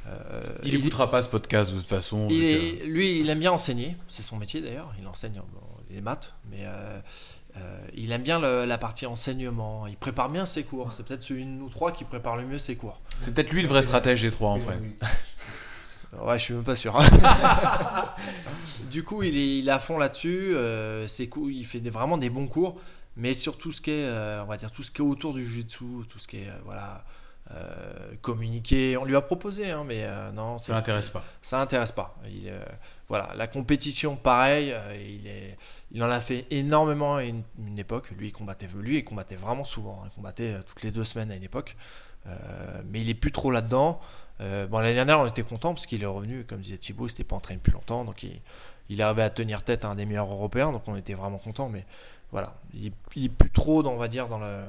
euh, 0.08 0.44
Il 0.64 0.76
écoutera 0.76 1.10
pas 1.12 1.22
ce 1.22 1.28
podcast 1.30 1.72
de 1.72 1.78
toute 1.78 1.88
façon. 1.88 2.28
il 2.30 2.36
donc, 2.40 2.64
est- 2.82 2.86
lui, 2.86 3.20
il 3.20 3.30
aime 3.30 3.40
bien 3.40 3.52
enseigner. 3.52 3.96
C'est 4.08 4.22
son 4.24 4.38
métier 4.38 4.62
d'ailleurs. 4.62 4.94
Il 5.02 5.08
enseigne 5.08 5.34
bon, 5.54 5.62
les 5.90 6.02
maths, 6.02 6.34
mais 6.50 6.60
euh, 6.62 7.00
euh, 7.58 7.78
il 7.96 8.12
aime 8.12 8.24
bien 8.24 8.40
le- 8.40 8.66
la 8.66 8.78
partie 8.78 9.06
enseignement. 9.06 9.86
Il 9.88 9.96
prépare 9.98 10.30
bien 10.30 10.46
ses 10.46 10.64
cours. 10.64 10.94
C'est 10.94 11.06
peut-être 11.06 11.24
celui 11.24 11.44
de 11.44 11.50
nous 11.50 11.70
trois 11.70 11.92
qui 11.92 12.04
prépare 12.06 12.36
le 12.38 12.46
mieux 12.46 12.60
ses 12.60 12.76
cours. 12.76 13.00
C'est 13.20 13.34
peut-être 13.34 13.52
lui 13.52 13.62
le 13.62 13.68
vrai 13.68 13.84
stratège 13.84 14.22
des 14.22 14.32
trois 14.32 14.52
en 14.52 14.58
vrai. 14.58 14.78
Ouais, 16.22 16.38
je 16.38 16.44
suis 16.44 16.54
même 16.54 16.64
pas 16.64 16.76
sûr. 16.76 16.96
du 18.92 19.04
coup, 19.04 19.24
il 19.24 19.36
est, 19.36 19.58
il 19.60 19.68
est 19.68 19.72
à 19.72 19.80
fond 19.80 19.98
là-dessus. 19.98 20.56
euh, 20.56 21.08
ses 21.08 21.28
cours, 21.28 21.50
il 21.50 21.66
fait 21.66 21.80
des- 21.80 21.90
vraiment 21.90 22.18
des 22.18 22.30
bons 22.30 22.48
cours, 22.48 22.80
mais 23.16 23.34
sur 23.34 23.58
tout 23.58 23.72
ce 23.72 23.82
qui 23.82 23.92
est, 23.92 24.06
euh, 24.06 24.44
on 24.44 24.48
va 24.48 24.58
dire, 24.58 24.72
tout 24.72 24.84
ce 24.84 24.92
qui 24.92 25.02
est 25.02 25.06
autour 25.06 25.34
du 25.34 25.46
jiu-jitsu, 25.46 25.84
tout 26.10 26.20
ce 26.20 26.28
qui 26.28 26.38
est, 26.38 26.50
euh, 26.50 26.58
voilà, 26.66 27.06
euh, 27.52 28.14
communiquer. 28.22 28.98
On 28.98 29.06
lui 29.06 29.16
a 29.16 29.22
proposé, 29.22 29.70
hein, 29.72 29.84
mais 29.86 30.04
euh, 30.04 30.32
non, 30.32 30.58
Ça 30.58 30.74
l'intéresse 30.74 31.10
pas. 31.10 31.24
ça 31.42 31.58
l'intéresse 31.58 31.92
pas. 31.92 32.18
Il, 32.26 32.52
voilà, 33.10 33.32
la 33.36 33.48
compétition, 33.48 34.16
pareil, 34.16 34.74
il, 35.08 35.28
est, 35.28 35.58
il 35.92 36.02
en 36.04 36.10
a 36.10 36.22
fait 36.22 36.46
énormément 36.52 37.16
à 37.18 37.24
une, 37.24 37.44
une 37.60 37.78
époque. 37.78 38.12
Lui, 38.18 38.30
il 38.30 38.32
combattait, 38.32 38.68
lui, 38.76 38.98
il 39.00 39.04
combattait 39.04 39.36
vraiment 39.36 39.66
souvent. 39.66 40.02
hein. 40.04 40.10
Il 40.12 40.16
combattait 40.16 40.56
toutes 40.66 40.82
les 40.84 40.92
deux 40.92 41.04
semaines 41.04 41.32
à 41.32 41.36
une 41.36 41.44
époque. 41.44 41.76
Mais 42.26 43.02
il 43.02 43.10
est 43.10 43.14
plus 43.16 43.32
trop 43.34 43.52
là-dedans. 43.52 44.00
Bon, 44.40 44.80
l'année 44.80 44.96
dernière, 44.96 45.20
on 45.20 45.28
était 45.28 45.44
content 45.44 45.74
parce 45.74 45.86
qu'il 45.86 46.02
est 46.02 46.08
revenu, 46.08 46.46
comme 46.46 46.62
disait 46.62 46.78
Thibaut, 46.78 47.06
il 47.06 47.10
s'était 47.10 47.24
pas 47.26 47.36
entraîné 47.36 47.58
depuis 47.60 47.74
longtemps, 47.74 48.04
donc 48.06 48.24
il, 48.24 48.42
il 48.90 49.02
arrivé 49.02 49.22
à 49.22 49.30
tenir 49.30 49.64
tête 49.64 49.86
à 49.86 49.90
un 49.90 49.96
des 49.96 50.06
meilleurs 50.06 50.32
européens, 50.32 50.72
donc 50.72 50.88
on 50.88 50.96
était 50.96 51.14
vraiment 51.14 51.38
content. 51.38 51.70
Mais 51.70 51.86
voilà, 52.34 52.60
il, 52.74 52.92
il 53.16 53.26
est 53.26 53.30
plus 53.30 53.50
trop, 53.52 53.82
dans, 53.84 53.94
on 53.94 53.98
va 53.98 54.10
dire, 54.10 54.28
dans, 54.28 54.40
le, 54.40 54.64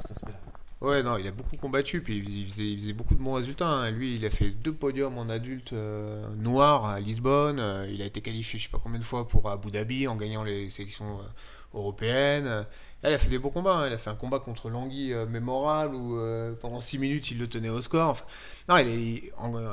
cet 0.00 0.12
aspect-là. 0.12 0.38
Ouais, 0.80 1.02
non, 1.02 1.16
il 1.16 1.26
a 1.26 1.30
beaucoup 1.30 1.56
combattu, 1.56 2.02
puis 2.02 2.18
il 2.18 2.50
faisait, 2.50 2.92
beaucoup 2.92 3.14
de 3.14 3.22
bons 3.22 3.32
résultats. 3.34 3.66
hein. 3.68 3.90
Lui, 3.90 4.16
il 4.16 4.26
a 4.26 4.30
fait 4.30 4.50
deux 4.50 4.74
podiums 4.74 5.16
en 5.16 5.30
adulte 5.30 5.72
euh, 5.72 6.28
noir 6.36 6.84
à 6.84 7.00
Lisbonne. 7.00 7.58
Euh, 7.58 7.88
il 7.90 8.02
a 8.02 8.04
été 8.04 8.20
qualifié, 8.20 8.58
je 8.58 8.64
sais 8.64 8.70
pas 8.70 8.80
combien 8.82 8.98
de 8.98 9.04
fois, 9.04 9.26
pour 9.26 9.48
Abu 9.48 9.70
Dhabi 9.70 10.06
en 10.08 10.16
gagnant 10.16 10.44
les 10.44 10.68
sélections 10.68 11.20
euh, 11.20 11.78
européennes. 11.78 12.66
Il 13.02 13.08
a 13.12 13.18
fait 13.18 13.30
des 13.30 13.38
beaux 13.38 13.50
combats. 13.50 13.76
hein. 13.76 13.86
Il 13.86 13.94
a 13.94 13.98
fait 13.98 14.10
un 14.10 14.14
combat 14.14 14.40
contre 14.40 14.68
Langui 14.68 15.12
mémorable 15.28 15.94
où 15.94 16.18
pendant 16.60 16.80
6 16.80 16.98
minutes, 16.98 17.30
il 17.30 17.38
le 17.38 17.48
tenait 17.48 17.68
au 17.70 17.80
score. 17.80 18.26
Non, 18.68 18.76
il 18.78 19.30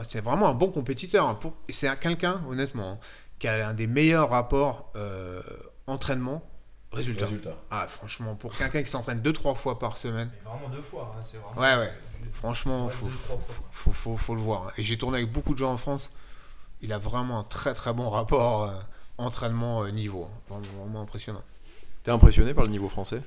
c'est 0.09 0.21
vraiment 0.21 0.47
un 0.49 0.53
bon 0.53 0.69
compétiteur. 0.71 1.27
hein. 1.27 1.39
C'est 1.69 1.87
un- 1.87 1.95
quelqu'un, 1.97 2.41
honnêtement, 2.49 2.91
hein, 2.93 2.97
qui 3.39 3.47
a 3.47 3.67
un 3.69 3.73
des 3.73 3.87
meilleurs 3.87 4.29
rapports 4.29 4.91
entraînement. 5.87 6.43
Résultat. 6.91 7.27
Ah, 7.69 7.87
franchement, 7.87 8.35
pour 8.35 8.55
quelqu'un 8.55 8.83
qui 8.83 8.89
s'entraîne 8.89 9.21
2-3 9.21 9.55
fois 9.55 9.79
par 9.79 9.97
semaine, 9.97 10.29
vraiment 10.45 10.67
deux 10.69 10.81
fois, 10.81 11.15
c'est 11.23 11.37
vraiment. 11.37 11.61
Ouais, 11.61 11.77
ouais. 11.85 11.91
Franchement, 12.33 12.89
faut, 12.89 13.07
faut, 13.71 13.91
faut, 13.91 14.17
faut 14.17 14.35
le 14.35 14.41
voir. 14.41 14.71
Et 14.77 14.83
j'ai 14.83 14.97
tourné 14.97 15.19
avec 15.19 15.31
beaucoup 15.31 15.53
de 15.53 15.59
gens 15.59 15.71
en 15.73 15.77
France. 15.77 16.09
Il 16.81 16.91
a 16.93 16.97
vraiment 16.97 17.39
un 17.39 17.43
très 17.43 17.73
très 17.73 17.93
bon 17.93 18.09
rapport 18.09 18.63
euh, 18.63 18.73
entraînement 19.17 19.83
euh, 19.83 19.91
niveau. 19.91 20.25
hein. 20.29 20.37
Vraiment, 20.49 20.83
vraiment 20.83 21.01
impressionnant. 21.01 21.41
T'es 22.03 22.11
impressionné 22.11 22.53
par 22.53 22.63
le 22.65 22.69
niveau 22.71 22.89
français? 22.89 23.21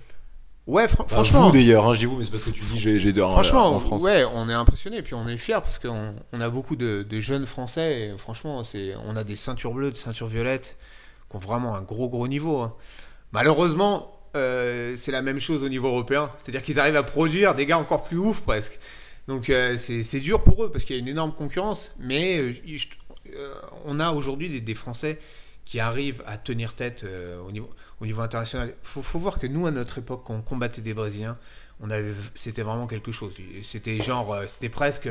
Ouais, 0.66 0.88
fran- 0.88 1.04
Enfin, 1.04 1.16
franchement. 1.16 1.46
vous 1.46 1.52
d'ailleurs, 1.52 1.86
hein, 1.86 1.92
je 1.92 2.00
dis 2.00 2.04
vous, 2.06 2.16
mais 2.16 2.24
c'est 2.24 2.30
parce 2.30 2.44
que 2.44 2.50
tu 2.50 2.62
dis 2.64 2.78
j'ai 2.78 2.98
j'ai 2.98 3.12
deux 3.12 3.20
Franchement, 3.22 3.66
en 3.74 3.78
France. 3.78 4.02
ouais, 4.02 4.24
on 4.32 4.48
est 4.48 4.54
impressionné, 4.54 5.02
puis 5.02 5.14
on 5.14 5.28
est 5.28 5.36
fiers 5.38 5.60
parce 5.62 5.78
qu'on 5.78 6.14
on 6.32 6.40
a 6.40 6.48
beaucoup 6.48 6.74
de, 6.76 7.02
de 7.08 7.20
jeunes 7.20 7.46
Français. 7.46 8.08
Et 8.14 8.18
franchement, 8.18 8.64
c'est, 8.64 8.94
on 9.06 9.14
a 9.16 9.24
des 9.24 9.36
ceintures 9.36 9.72
bleues, 9.72 9.90
des 9.92 9.98
ceintures 9.98 10.26
violettes, 10.28 10.76
qui 11.30 11.36
ont 11.36 11.40
vraiment 11.40 11.74
un 11.76 11.82
gros 11.82 12.08
gros 12.08 12.28
niveau. 12.28 12.60
hein. 12.62 12.74
Malheureusement, 13.34 14.16
euh, 14.36 14.96
c'est 14.96 15.10
la 15.10 15.20
même 15.20 15.40
chose 15.40 15.64
au 15.64 15.68
niveau 15.68 15.88
européen, 15.88 16.30
c'est-à-dire 16.38 16.62
qu'ils 16.62 16.78
arrivent 16.78 16.94
à 16.94 17.02
produire 17.02 17.56
des 17.56 17.66
gars 17.66 17.78
encore 17.78 18.04
plus 18.04 18.16
ouf 18.16 18.40
presque. 18.40 18.78
Donc 19.26 19.50
euh, 19.50 19.76
c'est, 19.76 20.20
dur 20.20 20.44
pour 20.44 20.62
eux 20.62 20.70
parce 20.70 20.84
qu'il 20.84 20.94
y 20.94 20.98
a 21.00 21.02
une 21.02 21.08
énorme 21.08 21.32
concurrence, 21.32 21.92
mais 21.98 22.38
euh, 22.38 23.54
on 23.86 23.98
a 23.98 24.12
aujourd'hui 24.12 24.60
des, 24.60 24.74
Français 24.74 25.18
qui 25.64 25.80
arrivent 25.80 26.22
à 26.28 26.38
tenir 26.38 26.74
tête 26.74 27.04
au 27.44 27.50
niveau 27.50 27.68
au 28.00 28.06
niveau 28.06 28.22
international. 28.22 28.74
Faut, 28.84 29.02
faut 29.02 29.18
voir 29.18 29.40
que 29.40 29.48
nous 29.48 29.66
à 29.66 29.72
notre 29.72 29.98
époque, 29.98 30.22
quand 30.24 30.34
on 30.34 30.42
combattait 30.42 30.82
des 30.82 30.94
Brésiliens 30.94 31.36
c'était 32.36 32.62
vraiment 32.62 32.86
quelque 32.86 33.10
chose. 33.10 33.34
C'était 33.64 34.00
genre, 34.00 34.42
c'était 34.46 34.68
presque 34.68 35.08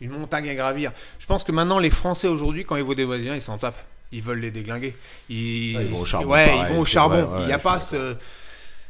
une 0.00 0.10
montagne 0.10 0.48
à 0.48 0.54
gravir. 0.54 0.92
Je 1.18 1.26
pense 1.26 1.44
que 1.44 1.52
maintenant, 1.52 1.78
les 1.78 1.90
Français 1.90 2.28
aujourd'hui, 2.28 2.64
quand 2.64 2.76
ils 2.76 2.82
voient 2.82 2.94
des 2.94 3.04
Brésiliens, 3.04 3.34
ils 3.34 3.42
s'en 3.42 3.58
tapent. 3.58 3.84
Ils 4.12 4.22
veulent 4.22 4.40
les 4.40 4.50
déglinguer. 4.50 4.94
Ils, 5.28 5.76
Ouais, 5.76 5.84
ils 5.84 5.90
vont 5.90 6.00
au 6.00 6.04
charbon, 6.04 6.30
Ouais, 6.30 6.46
pareil, 6.46 6.60
ils 6.70 6.74
vont 6.74 6.80
au 6.80 6.84
c'est 6.84 6.92
charbon. 6.92 7.22
vrai, 7.24 7.36
ouais, 7.38 7.42
Il 7.44 7.46
n'y 7.46 7.52
a 7.52 7.58
pas 7.58 7.78
ce, 7.78 8.16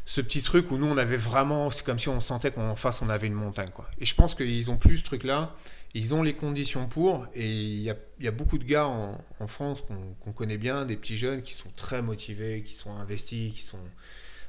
ce 0.04 0.20
petit 0.20 0.42
truc 0.42 0.70
où 0.70 0.76
nous, 0.78 0.86
on 0.86 0.96
avait 0.98 1.16
vraiment, 1.16 1.70
c'est 1.70 1.84
comme 1.84 1.98
si 1.98 2.08
on 2.08 2.20
sentait 2.20 2.50
qu'en 2.50 2.76
face, 2.76 3.02
on 3.02 3.08
avait 3.08 3.26
une 3.26 3.34
montagne. 3.34 3.70
Quoi. 3.74 3.88
Et 4.00 4.04
je 4.04 4.14
pense 4.14 4.34
qu'ils 4.34 4.70
ont 4.70 4.76
plus 4.76 4.98
ce 4.98 5.04
truc-là. 5.04 5.54
Ils 5.94 6.12
ont 6.12 6.22
les 6.22 6.34
conditions 6.34 6.86
pour. 6.86 7.26
Et 7.34 7.50
il 7.50 7.80
y 7.80 7.90
a, 7.90 7.94
y 8.20 8.28
a 8.28 8.30
beaucoup 8.30 8.58
de 8.58 8.64
gars 8.64 8.86
en, 8.86 9.18
en 9.40 9.46
France 9.46 9.80
qu'on 9.80 9.96
qu'on 10.22 10.32
connaît 10.32 10.58
bien, 10.58 10.84
des 10.84 10.96
petits 10.96 11.16
jeunes 11.16 11.40
qui 11.42 11.54
sont 11.54 11.70
très 11.74 12.02
motivés, 12.02 12.62
qui 12.66 12.74
sont 12.74 12.92
investis, 12.96 13.54
qui 13.54 13.62
sont 13.62 13.78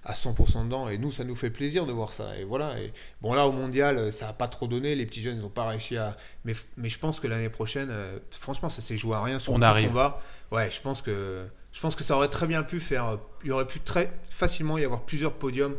à 0.07 0.13
100% 0.13 0.65
dedans. 0.65 0.87
Et 0.89 0.97
nous, 0.97 1.11
ça 1.11 1.23
nous 1.23 1.35
fait 1.35 1.49
plaisir 1.49 1.85
de 1.85 1.91
voir 1.91 2.13
ça. 2.13 2.37
Et 2.37 2.43
voilà. 2.43 2.79
Et 2.79 2.91
bon, 3.21 3.33
là, 3.33 3.45
au 3.47 3.51
mondial, 3.51 4.11
ça 4.11 4.27
n'a 4.27 4.33
pas 4.33 4.47
trop 4.47 4.65
donné. 4.67 4.95
Les 4.95 5.05
petits 5.05 5.21
jeunes, 5.21 5.37
ils 5.37 5.41
n'ont 5.41 5.49
pas 5.49 5.67
réussi 5.67 5.97
à. 5.97 6.17
Mais, 6.45 6.53
mais 6.77 6.89
je 6.89 6.97
pense 6.97 7.19
que 7.19 7.27
l'année 7.27 7.49
prochaine, 7.49 7.89
euh, 7.91 8.17
franchement, 8.31 8.69
ça 8.69 8.81
s'est 8.81 8.97
joué 8.97 9.15
à 9.15 9.21
rien 9.21 9.37
sur 9.39 9.53
On 9.53 9.57
le 9.59 9.65
arrive. 9.65 9.89
combat. 9.89 10.21
Ouais, 10.51 10.71
je 10.71 10.81
pense 10.81 11.01
que. 11.01 11.45
Je 11.73 11.81
pense 11.81 11.95
que 11.95 12.03
ça 12.03 12.15
aurait 12.15 12.29
très 12.29 12.47
bien 12.47 12.63
pu 12.63 12.79
faire. 12.79 13.05
euh, 13.07 13.17
Il 13.43 13.49
y 13.49 13.51
aurait 13.51 13.67
pu 13.67 13.79
très 13.79 14.11
facilement 14.31 14.77
y 14.79 14.83
avoir 14.85 15.01
plusieurs 15.03 15.33
podiums 15.33 15.75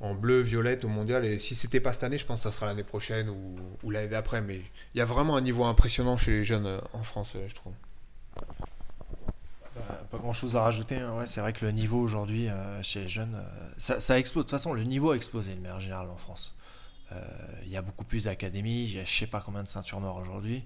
en 0.00 0.14
bleu, 0.14 0.40
violette 0.40 0.84
au 0.84 0.88
mondial. 0.88 1.24
Et 1.24 1.38
si 1.38 1.54
c'était 1.54 1.80
pas 1.80 1.92
cette 1.92 2.04
année, 2.04 2.18
je 2.18 2.26
pense 2.26 2.40
que 2.40 2.50
ça 2.50 2.54
sera 2.54 2.66
l'année 2.66 2.82
prochaine 2.84 3.28
ou, 3.30 3.56
ou 3.82 3.90
l'année 3.90 4.08
d'après. 4.08 4.40
Mais 4.42 4.60
il 4.94 4.98
y 4.98 5.00
a 5.00 5.04
vraiment 5.04 5.36
un 5.36 5.40
niveau 5.40 5.64
impressionnant 5.64 6.16
chez 6.16 6.30
les 6.32 6.44
jeunes 6.44 6.66
euh, 6.66 6.78
en 6.92 7.02
France, 7.02 7.32
je 7.48 7.54
trouve. 7.54 7.72
Bah, 9.76 9.98
Pas 10.10 10.18
grand 10.18 10.32
chose 10.32 10.56
à 10.56 10.62
rajouter. 10.62 10.96
hein. 10.96 11.14
Ouais, 11.18 11.26
c'est 11.26 11.40
vrai 11.40 11.52
que 11.52 11.64
le 11.64 11.72
niveau 11.72 12.00
aujourd'hui 12.00 12.48
euh, 12.48 12.82
chez 12.82 13.00
les 13.02 13.08
jeunes, 13.08 13.34
euh, 13.36 13.68
ça, 13.78 14.00
ça 14.00 14.18
explose. 14.18 14.44
De 14.44 14.50
toute 14.50 14.58
façon, 14.58 14.72
le 14.74 14.84
niveau 14.84 15.12
a 15.12 15.16
explosé 15.16 15.54
de 15.54 15.60
manière 15.60 15.80
générale 15.80 16.08
en 16.10 16.16
France. 16.16 16.54
Euh, 17.12 17.16
Il 17.64 17.70
y 17.70 17.76
a 17.76 17.82
beaucoup 17.82 18.04
plus 18.04 18.24
d'académies. 18.24 18.84
Il 18.84 18.96
y 18.96 19.00
a 19.00 19.04
je 19.04 19.18
sais 19.18 19.26
pas 19.26 19.40
combien 19.44 19.62
de 19.62 19.68
ceintures 19.68 20.00
noires 20.00 20.16
aujourd'hui. 20.16 20.64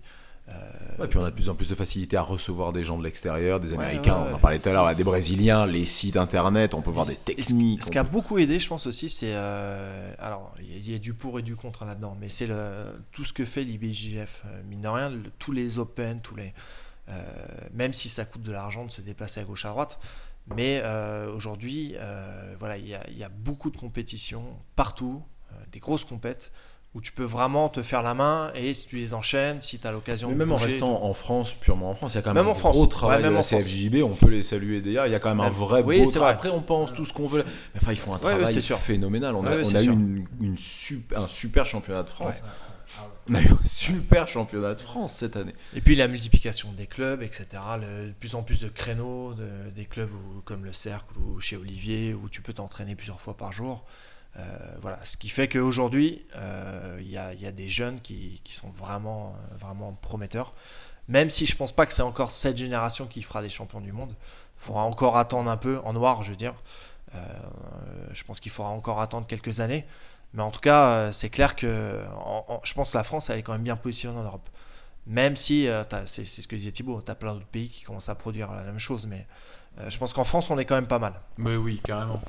Euh, 0.49 0.53
Ouais, 1.01 1.09
puis 1.09 1.19
on 1.19 1.25
a 1.25 1.31
de 1.31 1.35
plus 1.35 1.49
en 1.49 1.57
plus 1.57 1.69
de 1.69 1.75
facilité 1.75 2.17
à 2.17 2.23
recevoir 2.23 2.73
des 2.73 2.85
gens 2.85 2.97
de 2.99 3.03
l'extérieur, 3.03 3.59
des 3.59 3.73
Américains, 3.75 4.23
ouais, 4.23 4.29
on 4.31 4.35
en 4.37 4.39
parlait 4.39 4.61
tout 4.61 4.69
à 4.69 4.73
l'heure, 4.73 4.95
des 4.95 5.03
Brésiliens, 5.03 5.67
les 5.67 5.85
sites 5.85 6.17
internet, 6.17 6.73
on 6.75 6.83
peut 6.83 6.91
voir 6.93 7.05
Et 7.07 7.15
des 7.15 7.33
et 7.33 7.35
techniques. 7.35 7.83
Ce 7.83 7.91
qui 7.91 7.99
a 7.99 8.05
beaucoup 8.05 8.39
aidé, 8.39 8.61
je 8.61 8.69
pense 8.69 8.87
aussi, 8.87 9.11
c'est. 9.11 9.33
euh, 9.35 10.15
alors, 10.21 10.55
il 10.61 10.71
y 10.73 10.75
a- 10.75 10.79
il 10.79 10.91
y, 10.93 10.95
a 10.95 10.99
du 11.01 11.15
pour 11.15 11.41
et 11.41 11.43
du 11.43 11.57
contre 11.57 11.85
là-dedans, 11.85 12.17
mais 12.21 12.29
c'est 12.29 12.49
tout 13.11 13.25
ce 13.25 13.33
que 13.33 13.45
fait 13.45 13.65
l'IBJF. 13.65 14.43
Euh, 14.47 14.63
Mine 14.69 14.83
de 14.83 14.89
rien, 14.89 15.11
le- 15.11 15.31
tous 15.41 15.51
les 15.51 15.79
Open, 15.81 16.21
tous 16.21 16.37
les. 16.37 16.55
Euh, 17.09 17.23
même 17.73 17.93
si 17.93 18.09
ça 18.09 18.25
coûte 18.25 18.43
de 18.43 18.53
l'argent 18.53 18.85
de 18.85 18.91
se 18.91 19.01
déplacer 19.01 19.41
à 19.41 19.45
gauche 19.45 19.65
à 19.65 19.69
droite, 19.71 19.99
mais 20.55 20.81
euh, 20.85 21.33
aujourd'hui, 21.35 21.95
euh, 21.97 22.55
voilà, 22.59 22.77
il 22.79 22.87
y, 22.87 22.95
a, 22.95 23.05
il 23.11 23.19
y 23.19 23.25
a 23.25 23.29
beaucoup 23.29 23.71
de 23.71 23.77
compétitions 23.77 24.45
partout, 24.77 25.23
des 25.73 25.81
grosses 25.81 26.05
compètes, 26.05 26.53
où 26.95 27.01
tu 27.01 27.13
peux 27.13 27.25
vraiment 27.25 27.69
te 27.69 27.83
faire 27.83 28.03
la 28.03 28.15
main 28.15 28.51
et 28.55 28.73
si 28.73 28.87
tu 28.87 28.97
les 28.97 29.13
enchaînes, 29.13 29.61
si 29.61 29.79
tu 29.79 29.87
as 29.87 29.93
l'occasion 29.93 30.29
Mais 30.29 30.35
de 30.35 30.39
même 30.39 30.53
en 30.53 30.55
bouger 30.57 30.67
restant 30.71 31.03
en 31.05 31.13
France, 31.13 31.53
purement 31.53 31.91
en 31.91 31.95
France, 31.95 32.13
il 32.15 32.17
y 32.17 32.19
a 32.19 32.23
quand 32.23 32.33
même, 32.33 32.45
Même 32.45 32.49
un 32.49 32.53
en 32.53 32.59
France. 32.59 32.75
gros 32.75 32.87
travail 32.87 33.19
Ouais, 33.19 33.23
même 33.25 33.31
de 33.33 33.35
la 33.35 33.41
en 33.41 33.43
France. 33.43 33.65
CFJB, 33.65 33.97
on 34.03 34.15
peut 34.15 34.31
les 34.31 34.43
saluer 34.43 34.81
d'ailleurs, 34.81 35.07
il 35.07 35.13
y 35.13 35.15
a 35.15 35.19
quand 35.19 35.29
même 35.29 35.41
un 35.41 35.51
vrai 35.51 35.83
oui, 35.83 36.01
beau 36.01 36.07
c'est 36.07 36.13
travail. 36.19 36.37
vrai. 36.37 36.49
Après, 36.49 36.59
on 36.59 36.63
pense 36.63 36.95
tout 36.95 37.05
ce 37.05 37.13
qu'on 37.13 37.27
veut. 37.27 37.45
Mais 37.75 37.81
enfin, 37.83 37.93
ils 37.93 37.99
font 37.99 38.15
un 38.15 38.19
Ouais, 38.19 38.27
ouais, 38.35 38.37
travail 38.45 38.63
sûr. 38.63 38.79
phénoménal. 38.79 39.35
On 39.35 39.45
a, 39.45 39.51
Ouais, 39.51 39.57
ouais, 39.57 39.63
on 39.63 39.65
c'est 39.65 39.77
a 39.77 39.83
eu 39.83 39.91
une, 39.91 40.27
une 40.41 40.57
un 41.17 41.27
super 41.27 41.67
championat 41.67 42.03
de 42.03 42.09
France. 42.11 42.43
Super 43.65 44.29
championnat 44.29 44.75
de 44.75 44.81
France 44.81 45.15
cette 45.15 45.37
année. 45.37 45.55
Et 45.75 45.81
puis 45.81 45.97
la 45.97 46.09
multiplication 46.09 46.73
des 46.73 46.87
clubs, 46.87 47.23
etc. 47.23 47.47
De 47.81 48.13
plus 48.13 48.35
en 48.35 48.43
plus 48.43 48.61
de 48.61 48.69
créneaux, 48.69 49.35
de- 49.35 49.71
des 49.71 49.85
clubs 49.85 50.11
où- 50.13 50.41
comme 50.43 50.65
le 50.65 50.73
Cercle 50.73 51.19
ou 51.19 51.41
chez 51.41 51.57
Olivier, 51.57 52.15
où 52.15 52.29
tu 52.29 52.41
peux 52.43 52.53
t'entraîner 52.53 52.95
plusieurs 52.95 53.21
fois 53.21 53.37
par 53.37 53.53
jour. 53.53 53.85
Euh, 54.39 54.77
voilà, 54.83 55.03
ce 55.05 55.17
qui 55.17 55.29
fait 55.29 55.49
qu'aujourd'hui, 55.49 56.25
euh, 56.37 56.99
il 57.01 57.09
y, 57.11 57.17
a, 57.17 57.35
des 57.53 57.69
jeunes 57.69 58.01
qui, 58.01 58.41
sont 58.51 58.71
vraiment, 58.71 59.35
euh, 59.35 59.57
vraiment 59.57 59.93
prometteurs. 60.03 60.53
Même 61.09 61.31
si 61.31 61.47
je 61.47 61.57
pense 61.57 61.73
pas 61.73 61.87
que 61.87 61.95
c'est 61.95 62.03
encore 62.03 62.33
cette 62.33 62.57
génération 62.57 63.07
qui 63.07 63.23
fera 63.23 63.41
des 63.41 63.49
champions 63.49 63.81
du 63.81 63.93
monde. 63.93 64.15
Il 64.61 64.67
faudra 64.67 64.83
encore 64.83 65.17
attendre 65.17 65.51
un 65.51 65.57
peu, 65.57 65.81
en 65.85 65.93
noir, 65.93 66.23
je 66.23 66.31
veux 66.31 66.37
dire. 66.37 66.55
Je 68.13 68.25
pense 68.25 68.41
qu'il 68.41 68.53
faudra 68.53 68.73
encore 68.73 69.01
attendre 69.01 69.27
quelques 69.27 69.61
années. 69.61 69.87
Mais 70.35 70.43
en 70.43 70.51
tout 70.51 70.61
cas, 70.61 70.89
euh, 70.91 71.13
c'est 71.13 71.31
clair 71.31 71.57
que 71.57 72.05
en- 72.19 72.61
je 72.65 72.75
pense 72.75 72.91
que 72.93 72.97
la 72.99 73.05
France, 73.05 73.31
elle 73.31 73.39
est 73.39 73.43
quand 73.43 73.53
même 73.53 73.63
bien 73.63 73.77
positionnée 73.77 74.19
en 74.19 74.23
Europe. 74.25 74.49
Même 75.07 75.37
si, 75.37 75.69
euh, 75.69 75.85
c'est 76.07 76.25
ce 76.27 76.47
que 76.49 76.57
disait 76.57 76.73
Thibaut, 76.73 77.01
tu 77.01 77.11
as 77.11 77.15
plein 77.15 77.33
d'autres 77.35 77.47
pays 77.47 77.69
qui 77.69 77.85
commencent 77.85 78.09
à 78.09 78.15
produire 78.15 78.53
la 78.53 78.65
même 78.65 78.81
chose. 78.81 79.07
Mais 79.07 79.27
euh, 79.79 79.89
je 79.89 79.99
pense 79.99 80.13
qu'en 80.13 80.25
France, 80.25 80.51
on 80.51 80.59
est 80.59 80.65
quand 80.65 80.75
même 80.75 80.89
pas 80.89 80.99
mal. 80.99 81.15
Mais 81.39 81.57
oui, 81.57 81.81
carrément. 81.85 82.21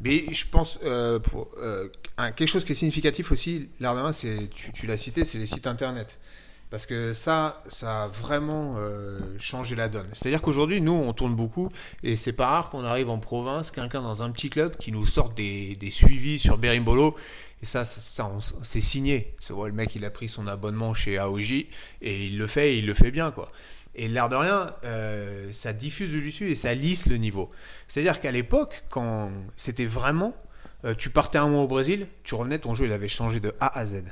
Mais 0.00 0.32
je 0.32 0.46
pense, 0.48 0.78
euh, 0.82 1.18
quelque 2.16 2.46
chose 2.46 2.64
qui 2.64 2.72
est 2.72 2.74
significatif 2.74 3.30
aussi, 3.30 3.68
c'est, 4.12 4.50
tu, 4.54 4.72
tu 4.72 4.86
l'as 4.86 4.96
cité, 4.96 5.24
c'est 5.24 5.38
les 5.38 5.46
sites 5.46 5.66
internet. 5.66 6.16
Parce 6.74 6.86
que 6.86 7.12
ça, 7.12 7.62
ça 7.68 8.02
a 8.02 8.08
vraiment 8.08 8.74
euh, 8.78 9.20
changé 9.38 9.76
la 9.76 9.88
donne. 9.88 10.08
C'est-à-dire 10.12 10.42
qu'aujourd'hui, 10.42 10.80
nous, 10.80 10.90
on 10.90 11.12
tourne 11.12 11.36
beaucoup, 11.36 11.70
et 12.02 12.16
c'est 12.16 12.32
pas 12.32 12.48
rare 12.48 12.70
qu'on 12.70 12.82
arrive 12.82 13.10
en 13.10 13.20
province, 13.20 13.70
quelqu'un 13.70 14.02
dans 14.02 14.24
un 14.24 14.32
petit 14.32 14.50
club 14.50 14.76
qui 14.76 14.90
nous 14.90 15.06
sorte 15.06 15.36
des, 15.36 15.78
suivis 15.90 16.40
sur 16.40 16.58
Berimbolo, 16.58 17.14
et 17.62 17.64
ça, 17.64 17.84
ça, 17.84 18.00
ça, 18.00 18.28
c'est 18.64 18.80
signé. 18.80 19.36
Le 19.50 19.70
mec, 19.70 19.94
il 19.94 20.04
a 20.04 20.10
pris 20.10 20.28
son 20.28 20.48
abonnement 20.48 20.94
chez 20.94 21.16
AOJ, 21.16 21.52
et 21.52 21.68
il 22.02 22.38
le 22.38 22.48
fait, 22.48 22.72
et 22.74 22.78
il 22.78 22.86
le 22.86 22.94
fait 22.94 23.12
bien, 23.12 23.30
quoi. 23.30 23.52
Et 23.94 24.08
l'air 24.08 24.28
de 24.28 24.34
rien, 24.34 24.74
euh, 24.82 25.52
ça 25.52 25.72
diffuse 25.72 26.12
le 26.12 26.22
dessus 26.22 26.50
et 26.50 26.56
ça 26.56 26.74
lisse 26.74 27.06
le 27.06 27.18
niveau. 27.18 27.52
C'est-à-dire 27.86 28.20
qu'à 28.20 28.32
l'époque, 28.32 28.82
quand 28.90 29.30
c'était 29.56 29.86
vraiment, 29.86 30.34
euh, 30.84 30.96
tu 30.96 31.08
partais 31.08 31.38
un 31.38 31.46
mois 31.46 31.62
au 31.62 31.68
Brésil, 31.68 32.08
tu 32.24 32.34
revenais, 32.34 32.58
ton 32.58 32.74
jeu 32.74 32.86
il 32.86 32.92
avait 32.92 33.06
changé 33.06 33.38
de 33.38 33.54
A 33.60 33.78
à 33.78 33.86
Z. 33.86 34.02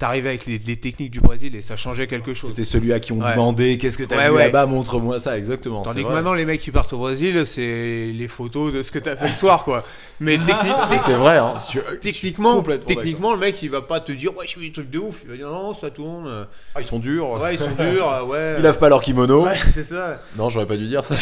T'arrivais 0.00 0.30
avec 0.30 0.46
les, 0.46 0.58
les 0.66 0.76
techniques 0.76 1.10
du 1.10 1.20
Brésil 1.20 1.54
et 1.54 1.60
ça 1.62 1.76
changeait 1.76 2.06
quelque 2.06 2.32
chose. 2.34 2.50
C'était 2.50 2.64
celui 2.64 2.92
à 2.92 2.98
qui 3.00 3.12
on 3.12 3.20
Ouais. 3.20 3.32
demandait 3.32 3.76
qu'est-ce 3.76 3.98
que 3.98 4.02
t'as 4.04 4.16
Ouais, 4.16 4.28
vu 4.30 4.34
ouais. 4.36 4.44
là-bas, 4.46 4.64
montre-moi 4.66 5.20
ça, 5.20 5.36
exactement. 5.36 5.82
Tandis 5.82 5.98
que 6.00 6.06
vrai. 6.06 6.14
maintenant, 6.14 6.32
les 6.32 6.46
mecs 6.46 6.60
qui 6.62 6.70
partent 6.70 6.92
au 6.94 6.98
Brésil, 6.98 7.42
c'est 7.46 8.10
les 8.12 8.26
photos 8.28 8.72
de 8.72 8.82
ce 8.82 8.90
que 8.90 8.98
t'as 8.98 9.14
fait 9.14 9.28
le 9.28 9.34
soir, 9.34 9.62
quoi. 9.62 9.84
Mais 10.18 10.38
Mais 10.90 10.98
c'est 10.98 11.12
vrai, 11.12 11.36
hein. 11.36 11.58
Sur- 11.58 11.82
techniquement, 12.00 12.62
techniquement, 12.62 13.32
le 13.34 13.38
mec 13.38 13.62
il 13.62 13.70
va 13.70 13.82
pas 13.82 14.00
te 14.00 14.10
dire 14.12 14.34
ouais, 14.36 14.46
je 14.46 14.54
fais 14.54 14.60
des 14.60 14.72
trucs 14.72 14.90
de 14.90 14.98
ouf. 14.98 15.16
Il 15.24 15.30
va 15.30 15.36
dire 15.36 15.48
non, 15.50 15.74
ça 15.74 15.90
tourne. 15.90 16.46
Ah, 16.74 16.80
ils 16.80 16.86
sont 16.86 16.98
durs. 16.98 17.30
Ouais, 17.32 17.54
ils 17.54 17.58
sont 17.58 17.70
durs, 17.70 18.26
ouais. 18.28 18.54
Ils 18.58 18.62
lavent 18.62 18.78
pas 18.78 18.88
leur 18.88 19.02
kimono. 19.02 19.44
Ouais, 19.44 19.56
c'est 19.72 19.84
ça. 19.84 20.16
Non, 20.36 20.48
j'aurais 20.48 20.66
pas 20.66 20.76
dû 20.78 20.86
dire 20.86 21.04
ça. 21.04 21.14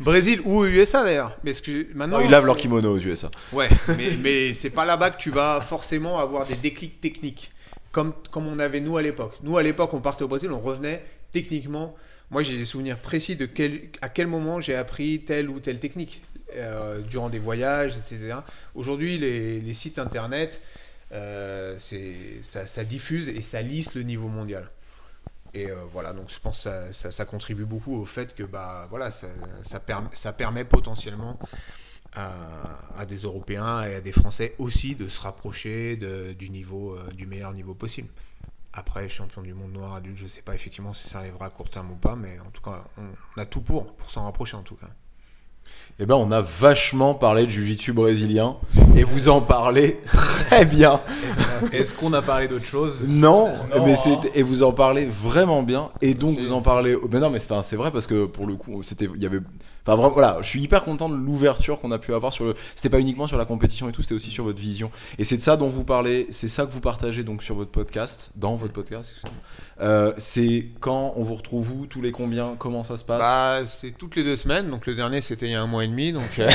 Brésil 0.00 0.40
ou 0.44 0.64
USA 0.64 1.04
d'ailleurs. 1.04 1.32
Mais 1.44 1.52
ce 1.54 1.62
que 1.62 1.86
maintenant. 1.94 2.18
Non, 2.18 2.24
ils 2.24 2.30
lavent 2.30 2.46
leur 2.46 2.56
kimono 2.56 2.94
aux 2.96 2.98
USA. 2.98 3.30
Ouais, 3.52 3.68
mais, 3.96 4.10
mais 4.22 4.54
c'est 4.54 4.70
pas 4.70 4.84
là-bas 4.84 5.10
que 5.10 5.18
tu 5.20 5.30
vas 5.30 5.60
forcément 5.60 6.18
avoir 6.18 6.46
des 6.46 6.54
déclics 6.54 7.00
techniques, 7.00 7.50
comme, 7.92 8.12
comme 8.30 8.46
on 8.48 8.58
avait 8.58 8.80
nous 8.80 8.96
à 8.96 9.02
l'époque. 9.02 9.34
Nous 9.42 9.56
à 9.56 9.62
l'époque, 9.62 9.94
on 9.94 10.00
partait 10.00 10.24
au 10.24 10.28
Brésil, 10.28 10.50
on 10.50 10.60
revenait 10.60 11.04
techniquement. 11.32 11.94
Moi, 12.30 12.42
j'ai 12.42 12.56
des 12.56 12.64
souvenirs 12.64 12.96
précis 12.98 13.36
de 13.36 13.44
quel, 13.46 13.82
à 14.00 14.08
quel 14.08 14.26
moment 14.26 14.60
j'ai 14.60 14.74
appris 14.74 15.20
telle 15.20 15.50
ou 15.50 15.60
telle 15.60 15.78
technique 15.78 16.22
euh, 16.56 17.00
durant 17.02 17.28
des 17.28 17.38
voyages, 17.38 17.96
etc. 17.98 18.36
Aujourd'hui, 18.74 19.18
les, 19.18 19.74
sites 19.74 19.98
internet, 19.98 20.60
euh, 21.12 21.78
ça, 21.78 22.84
diffuse 22.84 23.28
et 23.28 23.42
ça 23.42 23.60
lisse 23.60 23.94
le 23.94 24.02
niveau 24.02 24.28
mondial. 24.28 24.70
Et 25.54 25.70
euh, 25.70 25.76
voilà, 25.92 26.14
donc 26.14 26.30
je 26.30 26.40
pense 26.40 26.64
que 26.64 26.92
ça, 26.92 27.12
ça- 27.12 27.24
contribue 27.26 27.66
beaucoup 27.66 27.94
au 28.00 28.06
fait 28.06 28.34
que 28.34 28.42
bah, 28.42 28.86
voilà, 28.88 29.10
ça, 29.10 29.26
ça, 29.62 29.78
perm- 29.78 30.08
ça 30.14 30.32
permet 30.32 30.64
potentiellement 30.64 31.38
à, 32.14 32.30
à 32.98 33.06
des 33.06 33.18
Européens 33.18 33.82
et 33.84 33.94
à 33.94 34.00
des 34.00 34.12
Français 34.12 34.54
aussi 34.58 34.94
de 34.94 35.08
se 35.08 35.20
rapprocher 35.20 35.96
de- 35.96 36.32
du, 36.38 36.50
niveau, 36.50 36.94
euh, 36.94 37.10
du 37.12 37.26
meilleur 37.26 37.52
niveau 37.52 37.74
possible. 37.74 38.08
Après, 38.74 39.08
champion 39.08 39.42
du 39.42 39.52
monde 39.54 39.72
noir 39.72 39.94
adulte, 39.96 40.16
je 40.16 40.24
ne 40.24 40.28
sais 40.28 40.40
pas 40.42 40.54
effectivement 40.54 40.94
si 40.94 41.08
ça 41.08 41.18
arrivera 41.18 41.46
à 41.46 41.50
court 41.50 41.68
terme 41.70 41.90
ou 41.92 41.96
pas, 41.96 42.16
mais 42.16 42.38
en 42.40 42.50
tout 42.50 42.62
cas, 42.62 42.84
on, 42.98 43.02
on 43.36 43.40
a 43.40 43.44
tout 43.46 43.60
pour, 43.60 43.92
pour 43.94 44.10
s'en 44.10 44.24
rapprocher 44.24 44.56
en 44.56 44.62
tout 44.62 44.76
cas. 44.76 44.88
Eh 46.00 46.06
ben, 46.06 46.16
on 46.16 46.32
a 46.32 46.40
vachement 46.40 47.14
parlé 47.14 47.44
de 47.44 47.50
jiu-jitsu 47.50 47.92
brésilien 47.92 48.56
et 48.96 49.04
vous 49.04 49.28
en 49.28 49.40
parlez 49.40 50.00
très 50.06 50.64
bien. 50.64 51.00
Est-ce 51.72 51.94
qu'on 51.94 52.12
a 52.14 52.22
parlé 52.22 52.48
d'autre 52.48 52.64
chose? 52.64 53.04
Non, 53.06 53.52
Non, 53.70 53.84
mais 53.84 53.92
hein. 53.92 53.96
c'est 53.96 54.36
et 54.36 54.42
vous 54.42 54.62
en 54.64 54.72
parlez 54.72 55.06
vraiment 55.06 55.62
bien 55.62 55.90
et 56.00 56.14
donc 56.14 56.38
vous 56.38 56.50
en 56.52 56.62
parlez. 56.62 56.96
Mais 57.10 57.20
non, 57.20 57.30
mais 57.30 57.38
c'est 57.38 57.52
enfin, 57.52 57.62
c'est 57.62 57.76
vrai 57.76 57.92
parce 57.92 58.06
que 58.08 58.24
pour 58.24 58.46
le 58.46 58.56
coup, 58.56 58.82
c'était 58.82 59.08
il 59.14 59.22
y 59.22 59.26
avait. 59.26 59.38
Enfin 59.84 59.96
vraiment, 59.96 60.12
voilà, 60.14 60.38
je 60.42 60.46
suis 60.48 60.60
hyper 60.60 60.84
content 60.84 61.08
de 61.08 61.16
l'ouverture 61.16 61.80
qu'on 61.80 61.90
a 61.90 61.98
pu 61.98 62.14
avoir 62.14 62.32
sur 62.32 62.44
le. 62.44 62.54
C'était 62.76 62.88
pas 62.88 63.00
uniquement 63.00 63.26
sur 63.26 63.36
la 63.38 63.44
compétition 63.44 63.88
et 63.88 63.92
tout, 63.92 64.02
c'était 64.02 64.14
aussi 64.14 64.30
sur 64.30 64.44
votre 64.44 64.60
vision. 64.60 64.90
Et 65.18 65.24
c'est 65.24 65.36
de 65.36 65.42
ça 65.42 65.56
dont 65.56 65.68
vous 65.68 65.84
parlez, 65.84 66.28
c'est 66.30 66.48
ça 66.48 66.66
que 66.66 66.70
vous 66.72 66.80
partagez 66.80 67.24
donc 67.24 67.42
sur 67.42 67.54
votre 67.56 67.70
podcast, 67.72 68.30
dans 68.36 68.54
votre 68.56 68.72
podcast. 68.72 69.16
Euh, 69.80 70.12
c'est 70.18 70.68
quand 70.80 71.14
on 71.16 71.22
vous 71.24 71.34
retrouve 71.34 71.64
vous, 71.66 71.86
tous 71.86 72.00
les 72.00 72.12
combien, 72.12 72.54
comment 72.58 72.82
ça 72.84 72.96
se 72.96 73.04
passe? 73.04 73.20
Bah, 73.22 73.66
c'est 73.66 73.90
toutes 73.98 74.14
les 74.16 74.22
deux 74.22 74.36
semaines. 74.36 74.70
Donc 74.70 74.86
le 74.86 74.94
dernier, 74.94 75.20
c'était 75.20 75.46
il 75.46 75.52
y 75.52 75.54
a 75.56 75.62
un 75.62 75.66
mois 75.66 75.84
et 75.84 75.88
demi. 75.88 76.12
Donc 76.12 76.38
euh, 76.38 76.48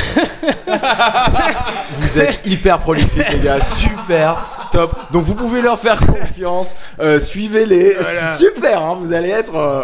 Vous 1.93 2.17
êtes 2.19 2.45
hyper 2.47 2.79
prolifiques 2.79 3.29
les 3.33 3.39
gars, 3.39 3.61
super, 3.61 4.69
top. 4.71 5.11
Donc 5.11 5.23
vous 5.23 5.35
pouvez 5.35 5.61
leur 5.61 5.79
faire 5.79 5.99
confiance, 6.05 6.75
euh, 6.99 7.19
suivez-les, 7.19 7.93
Voilà. 7.93 8.37
super. 8.37 8.81
Hein, 8.83 8.95
vous 8.99 9.13
allez 9.13 9.29
être. 9.29 9.55
euh, 9.55 9.83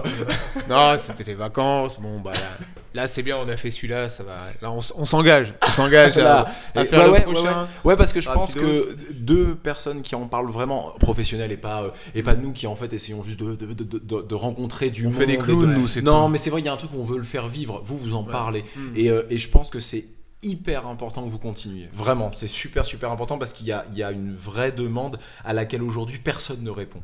non, 0.70 0.96
c'était 0.98 1.24
les 1.24 1.36
vacances. 1.36 2.00
Bon, 2.00 2.20
bah 2.20 2.32
là, 2.34 2.66
là, 2.94 3.08
c'est 3.08 3.24
bien. 3.24 3.38
On 3.38 3.48
a 3.50 3.58
fait 3.58 3.72
celui-là. 3.72 4.10
Ça 4.10 4.24
va. 4.24 4.34
Là, 4.62 4.72
on, 4.72 5.06
s'engage. 5.06 5.54
On 5.62 5.68
s'engage 5.72 6.18
à, 6.18 6.46
faire 6.86 7.00
ouais, 7.00 7.06
le 7.06 7.12
ouais, 7.12 7.22
prochain. 7.22 7.42
ouais, 7.42 7.50
ouais. 7.50 7.66
Ouais, 7.86 7.96
parce 7.96 8.14
que 8.14 8.22
je 8.22 8.30
pense 8.32 8.54
que 8.56 8.96
deux 9.12 9.56
personnes 9.56 10.02
qui 10.02 10.16
en 10.16 10.28
parlent 10.28 10.50
vraiment 10.52 10.94
professionnels 11.00 11.52
et 11.52 11.58
pas 11.58 11.84
euh, 11.84 11.90
et 12.16 12.24
pas 12.24 12.36
nous 12.36 12.52
qui 12.52 12.68
en 12.68 12.76
fait 12.76 12.92
essayons 12.94 13.24
juste 13.24 13.40
de, 13.40 13.56
de, 13.56 13.74
de, 13.74 13.84
de- 14.00 14.22
de 14.22 14.36
rencontrer 14.36 14.90
du 14.90 15.06
On 15.08 15.10
monde. 15.10 15.20
fait 15.20 15.26
des 15.26 15.38
clowns, 15.38 15.62
de- 15.62 15.74
nous, 15.74 15.88
c'est 15.88 16.02
Non, 16.02 16.26
tout. 16.26 16.30
mais 16.30 16.38
c'est 16.38 16.50
vrai, 16.50 16.62
il 16.62 16.66
y 16.66 16.70
a 16.70 16.74
un 16.74 16.78
truc 16.78 16.92
où 16.94 17.00
on 17.02 17.06
veut 17.06 17.18
le 17.18 17.24
faire 17.24 17.48
vivre. 17.48 17.82
Vous, 17.86 17.98
vous 17.98 18.16
en 18.16 18.24
parlez. 18.24 18.64
Mm. 18.76 18.82
Et, 18.96 19.10
euh, 19.10 19.24
et 19.30 19.38
je 19.38 19.50
pense 19.50 19.70
que 19.70 19.80
c'est 19.80 20.06
hyper 20.42 20.88
important 20.88 21.24
que 21.24 21.30
vous 21.30 21.40
continuiez. 21.40 21.88
Vraiment, 21.94 22.30
c'est 22.34 22.48
super 22.48 22.86
super 22.86 23.10
important 23.12 23.38
parce 23.38 23.54
qu'il 23.54 23.66
y 23.68 23.72
a, 23.72 23.86
il 23.94 23.98
y 23.98 24.04
a 24.04 24.12
une 24.12 24.36
vraie 24.36 24.72
demande 24.74 25.18
à 25.46 25.54
laquelle 25.54 25.82
aujourd'hui 25.82 26.18
personne 26.18 26.62
ne 26.64 26.70
répond. 26.70 27.02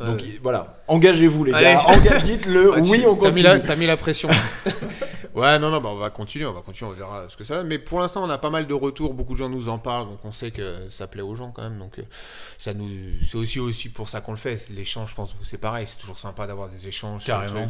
Donc 0.00 0.22
voilà, 0.42 0.82
engagez-vous 0.88 1.44
les 1.44 1.52
Allez. 1.52 1.64
gars, 1.64 1.82
Engage- 1.86 2.22
dites-le, 2.24 2.72
Ah, 2.76 2.80
tu- 2.80 2.88
oui 2.90 3.04
on 3.06 3.14
t'as 3.14 3.28
mis, 3.30 3.42
continue. 3.42 3.42
la, 3.44 3.60
t'as 3.60 3.76
mis 3.76 3.86
la 3.86 3.96
pression. 3.96 4.28
ouais, 5.34 5.58
non, 5.58 5.70
non, 5.70 5.80
bah, 5.80 5.88
on 5.90 5.96
va 5.96 6.10
continuer, 6.10 6.46
on 6.46 6.52
va 6.52 6.60
continuer, 6.62 6.90
on 6.90 6.94
verra 6.94 7.28
ce 7.28 7.36
que 7.36 7.44
ça 7.44 7.56
donne. 7.56 7.66
Mais 7.68 7.78
pour 7.78 8.00
l'instant, 8.00 8.24
on 8.24 8.30
a 8.30 8.38
pas 8.38 8.50
mal 8.50 8.66
de 8.66 8.74
retours, 8.74 9.14
beaucoup 9.14 9.32
de 9.34 9.38
gens 9.38 9.48
nous 9.48 9.68
en 9.68 9.78
parlent, 9.78 10.06
donc 10.06 10.24
on 10.24 10.32
sait 10.32 10.50
que 10.50 10.88
ça 10.90 11.06
plaît 11.06 11.22
aux 11.22 11.34
gens 11.34 11.50
quand 11.50 11.62
même. 11.62 11.78
Donc 11.78 11.98
euh, 11.98 12.02
ça 12.58 12.74
nous, 12.74 12.88
c'est 13.26 13.36
aussi 13.36 13.60
aussi 13.60 13.88
pour 13.88 14.08
ça 14.08 14.20
qu'on 14.20 14.32
le 14.32 14.38
fait. 14.38 14.68
L'échange, 14.70 15.10
je 15.10 15.14
pense 15.14 15.32
que 15.32 15.44
c'est 15.44 15.58
pareil, 15.58 15.86
c'est 15.88 15.98
toujours 15.98 16.18
sympa 16.18 16.46
d'avoir 16.46 16.68
des 16.68 16.86
échanges. 16.88 17.24
Carrément. 17.24 17.68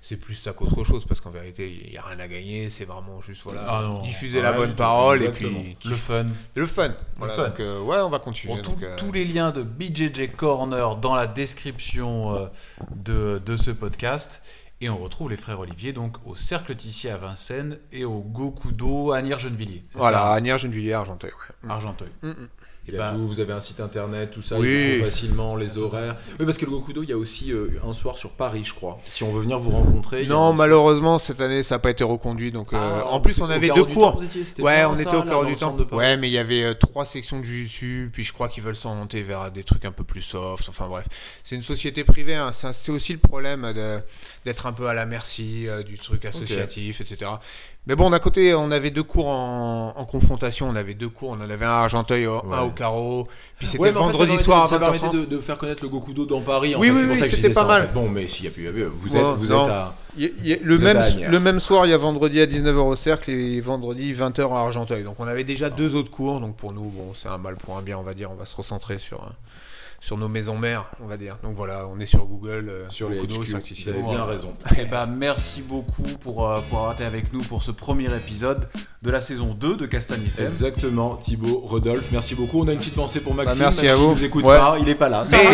c'est- 0.00 0.16
plus 0.16 0.34
ça 0.36 0.52
qu'autre 0.52 0.84
chose, 0.84 1.04
parce 1.04 1.20
qu'en 1.20 1.30
vérité, 1.30 1.70
il 1.84 1.90
n'y 1.90 1.98
a 1.98 2.02
rien 2.02 2.18
à 2.20 2.28
gagner. 2.28 2.70
C'est 2.70 2.84
vraiment 2.84 3.20
juste 3.20 3.42
voilà, 3.44 3.64
Ah 3.68 3.82
non, 3.82 4.02
diffuser 4.02 4.40
la 4.40 4.52
bonne 4.52 4.74
parole 4.74 5.22
et 5.22 5.28
puis 5.30 5.76
Le 5.84 5.94
fun. 5.96 6.26
le 6.54 6.66
fun. 6.66 6.94
Voilà, 7.16 7.34
fun. 7.34 7.48
Donc, 7.48 7.60
euh, 7.60 7.80
ouais, 7.82 7.98
on 7.98 8.08
va 8.08 8.18
continuer. 8.20 8.54
Bon, 8.54 8.62
tout- 8.62 8.70
donc, 8.72 8.82
euh, 8.84 8.96
tous 8.96 9.12
les 9.12 9.24
liens 9.24 9.50
de 9.50 9.62
BJJ 9.62 10.28
Corner 10.36 10.96
dans 10.96 11.14
la 11.14 11.26
description 11.26 12.34
euh, 12.34 12.46
de, 12.94 13.42
de 13.44 13.56
ce 13.56 13.70
podcast. 13.70 14.42
Et 14.80 14.88
on 14.88 14.96
retrouve 14.96 15.30
les 15.30 15.36
frères 15.36 15.58
Olivier 15.58 15.92
donc 15.92 16.16
au 16.24 16.36
Cercle 16.36 16.76
Tissier 16.76 17.10
à 17.10 17.16
Vincennes 17.16 17.78
et 17.90 18.04
au 18.04 18.20
Gokudo 18.20 19.10
à 19.10 19.20
Niergennevilliers. 19.22 19.84
C'est 19.90 19.98
Voilà, 19.98 20.18
ça 20.18 20.32
Agnières, 20.34 20.58
Gennevilliers, 20.58 20.92
Argenteuil. 20.92 21.32
Ouais. 21.32 21.70
Argenteuil. 21.70 22.10
Mm, 22.22 22.28
mm. 22.28 22.48
Il 22.88 22.94
y 22.94 22.96
a 22.96 23.00
Bah. 23.00 23.12
tout, 23.14 23.26
vous 23.26 23.38
avez 23.40 23.52
un 23.52 23.60
site 23.60 23.80
internet, 23.80 24.30
tout 24.30 24.40
ça, 24.42 24.58
Oui. 24.58 24.94
il 24.96 25.04
facilement 25.04 25.56
les 25.56 25.76
horaires. 25.76 26.16
Oui, 26.40 26.46
parce 26.46 26.56
que 26.56 26.64
le 26.64 26.70
Gokudo, 26.70 27.02
il 27.02 27.10
y 27.10 27.12
a 27.12 27.18
aussi 27.18 27.52
euh, 27.52 27.68
un 27.86 27.92
soir 27.92 28.16
sur 28.16 28.30
Paris, 28.30 28.62
je 28.64 28.72
crois. 28.74 28.98
Si 29.10 29.22
on 29.22 29.30
veut 29.32 29.42
venir 29.42 29.58
vous 29.58 29.70
rencontrer. 29.70 30.22
Non, 30.26 30.36
soir- 30.36 30.54
malheureusement, 30.54 31.18
cette 31.18 31.40
année, 31.40 31.62
ça 31.62 31.74
n'a 31.74 31.78
pas 31.80 31.90
été 31.90 32.02
reconduit. 32.02 32.50
Donc, 32.50 32.72
euh, 32.72 32.76
Ah, 32.80 33.06
en 33.08 33.20
plus, 33.20 33.38
on 33.40 33.50
avait 33.50 33.68
deux 33.68 33.84
cours. 33.84 34.16
Temps, 34.16 34.22
étiez, 34.22 34.42
Ouais, 34.62 34.84
on 34.86 34.96
ça, 34.96 35.02
était 35.02 35.16
au 35.16 35.22
cœur 35.22 35.44
du 35.44 35.54
temps. 35.54 35.76
Ouais, 35.92 36.16
mais 36.16 36.28
il 36.28 36.32
y 36.32 36.38
avait 36.38 36.64
euh, 36.64 36.74
trois 36.74 37.04
sections 37.04 37.38
de 37.40 37.44
Jiu-Jitsu, 37.44 38.10
puis 38.12 38.24
je 38.24 38.32
crois 38.32 38.48
qu'ils 38.48 38.62
veulent 38.62 38.74
s'orienter 38.76 39.22
vers 39.22 39.50
des 39.50 39.64
trucs 39.64 39.84
un 39.84 39.92
peu 39.92 40.04
plus 40.04 40.22
soft. 40.22 40.68
Enfin 40.70 40.88
bref, 40.88 41.06
c'est 41.44 41.56
une 41.56 41.62
société 41.62 42.04
privée. 42.04 42.34
hein. 42.36 42.52
C'est 42.72 42.90
aussi 42.92 43.12
le 43.12 43.18
problème 43.18 43.72
d'être 44.44 44.66
un 44.66 44.72
peu 44.72 44.86
à 44.88 44.94
la 44.94 45.04
merci 45.06 45.66
du 45.86 45.98
truc 45.98 46.24
associatif, 46.24 47.00
etc. 47.00 47.30
Mais 47.88 47.96
bon, 47.96 48.10
d'un 48.10 48.18
côté, 48.18 48.54
on 48.54 48.70
avait 48.70 48.90
deux 48.90 49.02
cours 49.02 49.28
en, 49.28 49.94
en 49.96 50.04
confrontation. 50.04 50.68
On 50.68 50.76
avait 50.76 50.92
deux 50.92 51.08
cours. 51.08 51.30
On 51.30 51.40
en 51.42 51.48
avait 51.50 51.64
un 51.64 51.70
à 51.70 51.82
Argenteuil, 51.84 52.26
un 52.26 52.28
Ouais. 52.46 52.58
au 52.66 52.70
carreau. 52.70 53.26
Puis 53.58 53.66
c'était 53.66 53.78
Ouais, 53.82 53.92
mais 53.92 53.96
en 53.96 54.00
fait, 54.00 54.06
ça 54.06 54.12
vendredi 54.12 54.26
permettait- 54.28 54.44
soir 54.44 54.62
à 54.62 54.66
Ça 54.66 54.76
20h30. 54.78 55.00
permettait 55.00 55.16
de, 55.18 55.24
de 55.36 55.40
faire 55.40 55.56
connaître 55.56 55.82
le 55.82 55.88
Gokudo 55.88 56.26
dans 56.26 56.42
Paris. 56.42 56.74
En 56.76 56.80
Oui, 56.80 56.88
fait. 56.88 56.92
oui, 56.92 57.04
oui, 57.08 57.16
ça 57.18 57.30
c'était 57.30 57.48
pas 57.48 57.54
ça, 57.54 57.64
en 57.64 57.68
mal. 57.68 57.82
fait. 57.86 57.94
Bon, 57.94 58.08
mais 58.10 58.26
s'il 58.28 58.44
y 58.44 58.48
a 58.48 58.50
plus, 58.50 58.62
il 58.62 58.66
y 58.66 58.68
a 58.68 58.72
plus. 58.72 58.84
Vous 58.84 59.14
Ouais, 59.16 59.20
êtes, 59.20 59.26
vous 59.38 59.52
êtes 59.52 59.58
à. 59.58 59.94
Y 60.18 60.24
a- 60.26 60.28
y 60.44 60.52
a- 60.52 60.56
le, 60.62 60.76
Vous 60.76 60.84
même, 60.84 60.96
êtes 60.98 61.02
à 61.02 61.06
Agnières. 61.06 61.30
le 61.30 61.40
même 61.40 61.60
soir, 61.60 61.86
il 61.86 61.90
y 61.90 61.94
a 61.94 61.96
vendredi 61.96 62.40
à 62.42 62.46
19h 62.46 62.84
au 62.86 62.94
cercle 62.94 63.30
et 63.30 63.60
vendredi 63.62 64.12
20h 64.12 64.52
à 64.52 64.60
Argenteuil. 64.60 65.02
Donc 65.02 65.16
on 65.18 65.26
avait 65.26 65.44
déjà 65.44 65.70
deux 65.70 65.94
autres 65.94 66.10
cours. 66.10 66.40
Donc 66.40 66.56
pour 66.56 66.72
nous, 66.72 66.82
bon, 66.90 67.12
c'est 67.14 67.28
un 67.28 67.38
mal 67.38 67.56
pour 67.56 67.78
un 67.78 67.82
bien, 67.82 67.96
on 67.96 68.02
va 68.02 68.12
dire. 68.12 68.30
On 68.30 68.34
va 68.34 68.44
se 68.44 68.54
recentrer 68.56 68.98
sur, 68.98 69.18
euh, 69.22 69.26
sur 70.00 70.16
nos 70.16 70.28
maisons 70.28 70.56
mères, 70.56 70.84
on 71.02 71.06
va 71.08 71.16
dire. 71.16 71.36
Donc 71.42 71.54
voilà, 71.56 71.86
on 71.92 71.98
est 71.98 72.06
sur 72.06 72.24
Google. 72.24 72.68
euh, 72.70 72.86
Sur 72.88 73.08
les 73.10 73.18
HQ, 73.20 73.32
vous 73.32 73.88
avez 73.88 74.02
bien 74.02 74.24
raison. 74.24 74.54
Eh 74.78 74.84
ben, 74.84 75.06
merci 75.06 75.60
beaucoup 75.60 76.02
pour, 76.20 76.46
euh, 76.48 76.60
pour 76.70 76.78
avoir 76.78 76.92
été 76.94 77.04
avec 77.04 77.32
nous 77.32 77.40
pour 77.40 77.62
ce 77.64 77.72
premier 77.72 78.06
épisode 78.14 78.68
de 79.02 79.10
la 79.10 79.20
saison 79.20 79.54
2 79.58 79.76
de 79.76 79.86
Castagne 79.86 80.22
FM. 80.26 80.48
Exactement, 80.48 81.16
Thibaut, 81.16 81.62
Rodolphe, 81.66 82.08
merci 82.12 82.34
beaucoup. 82.36 82.60
On 82.62 82.68
a 82.68 82.72
une 82.72 82.78
petite 82.78 82.94
pensée 82.94 83.20
pour 83.20 83.34
Maxime. 83.34 83.58
Bah, 83.58 83.64
merci 83.66 83.82
même 83.82 83.90
à 83.92 83.96
vous. 83.96 84.10
nous 84.14 84.24
écoute 84.24 84.44
Ouais. 84.44 84.56
pas, 84.56 84.76
il 84.80 84.88
est 84.88 84.94
pas 84.94 85.08
là. 85.08 85.24
Mais- 85.30 85.44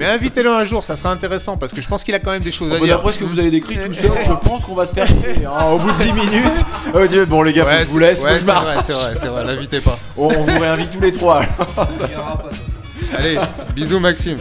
et 0.00 0.04
invitez-le 0.06 0.50
un 0.50 0.64
jour, 0.64 0.82
ça 0.82 0.96
sera 0.96 1.10
intéressant 1.10 1.56
parce 1.58 1.72
que 1.72 1.82
je 1.82 1.88
pense 1.88 2.02
qu'il 2.04 2.14
a 2.14 2.20
quand 2.20 2.30
même 2.32 2.42
des 2.42 2.52
choses 2.52 2.72
à 2.72 2.78
Bon, 2.78 2.84
dire. 2.84 2.96
D'après 2.96 3.12
ce 3.12 3.18
que 3.18 3.24
vous 3.24 3.38
avez 3.38 3.50
décrit 3.50 3.76
tout 3.78 3.92
seul, 3.92 4.12
je 4.26 4.32
pense 4.48 4.64
qu'on 4.64 4.74
va 4.74 4.86
se 4.86 4.94
faire 4.94 5.06
chier. 5.06 5.44
hein. 5.46 5.70
Au 5.72 5.78
bout 5.78 5.92
de 5.92 5.96
10 5.98 6.12
minutes, 6.14 6.64
euh, 6.94 7.06
Dieu, 7.12 7.26
bon 7.26 7.42
les 7.42 7.52
gars, 7.52 7.64
faut 7.64 7.70
Ouais, 7.70 7.78
que 7.80 7.84
je 7.86 7.90
vous 7.90 7.98
c'est- 8.00 8.06
laisse, 8.06 8.22
ouais, 8.24 8.38
c'est 8.38 8.46
m'arrête. 8.46 8.74
vrai, 8.76 8.82
c'est 8.86 8.92
vrai, 8.92 9.14
c'est 9.16 9.28
vrai, 9.28 9.44
l'invitez 9.44 9.80
pas. 9.80 9.98
On, 10.16 10.26
on 10.28 10.42
vous 10.42 10.58
réinvite 10.58 10.90
tous 10.90 11.00
les 11.00 11.12
trois. 11.12 11.42
alors. 11.76 12.42
Allez, 13.12 13.38
bisous 13.74 14.00
Maxime. 14.00 14.38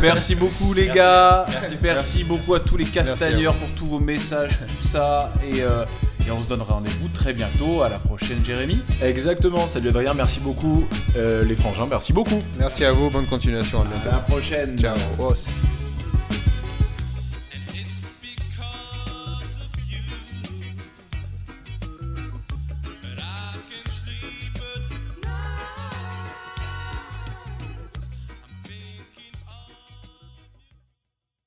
Merci 0.00 0.34
beaucoup 0.34 0.72
les 0.74 0.88
gars. 0.88 1.46
Merci, 1.82 2.24
beaucoup 2.24 2.54
à 2.54 2.60
tous 2.60 2.76
les 2.76 2.84
castagneurs 2.84 3.54
pour 3.54 3.68
tous 3.70 3.86
vos 3.86 3.98
messages, 4.00 4.58
tout 4.80 4.86
ça. 4.86 5.32
Et, 5.50 5.62
euh, 5.62 5.84
et 6.26 6.30
on 6.30 6.42
se 6.42 6.48
donne 6.48 6.62
rendez-vous 6.62 7.08
très 7.08 7.32
bientôt. 7.32 7.82
À 7.82 7.88
la 7.88 7.98
prochaine, 7.98 8.44
Jérémy. 8.44 8.80
Exactement, 9.02 9.68
salut 9.68 9.88
Adrien, 9.88 10.14
merci 10.14 10.40
beaucoup. 10.40 10.86
Euh, 11.16 11.44
les 11.44 11.56
frangins, 11.56 11.86
merci 11.88 12.12
beaucoup. 12.12 12.42
Merci 12.58 12.84
à 12.84 12.92
vous, 12.92 13.10
bonne 13.10 13.26
continuation, 13.26 13.82
à 13.82 14.10
la 14.10 14.18
prochaine. 14.18 14.78
Ciao. 14.78 14.96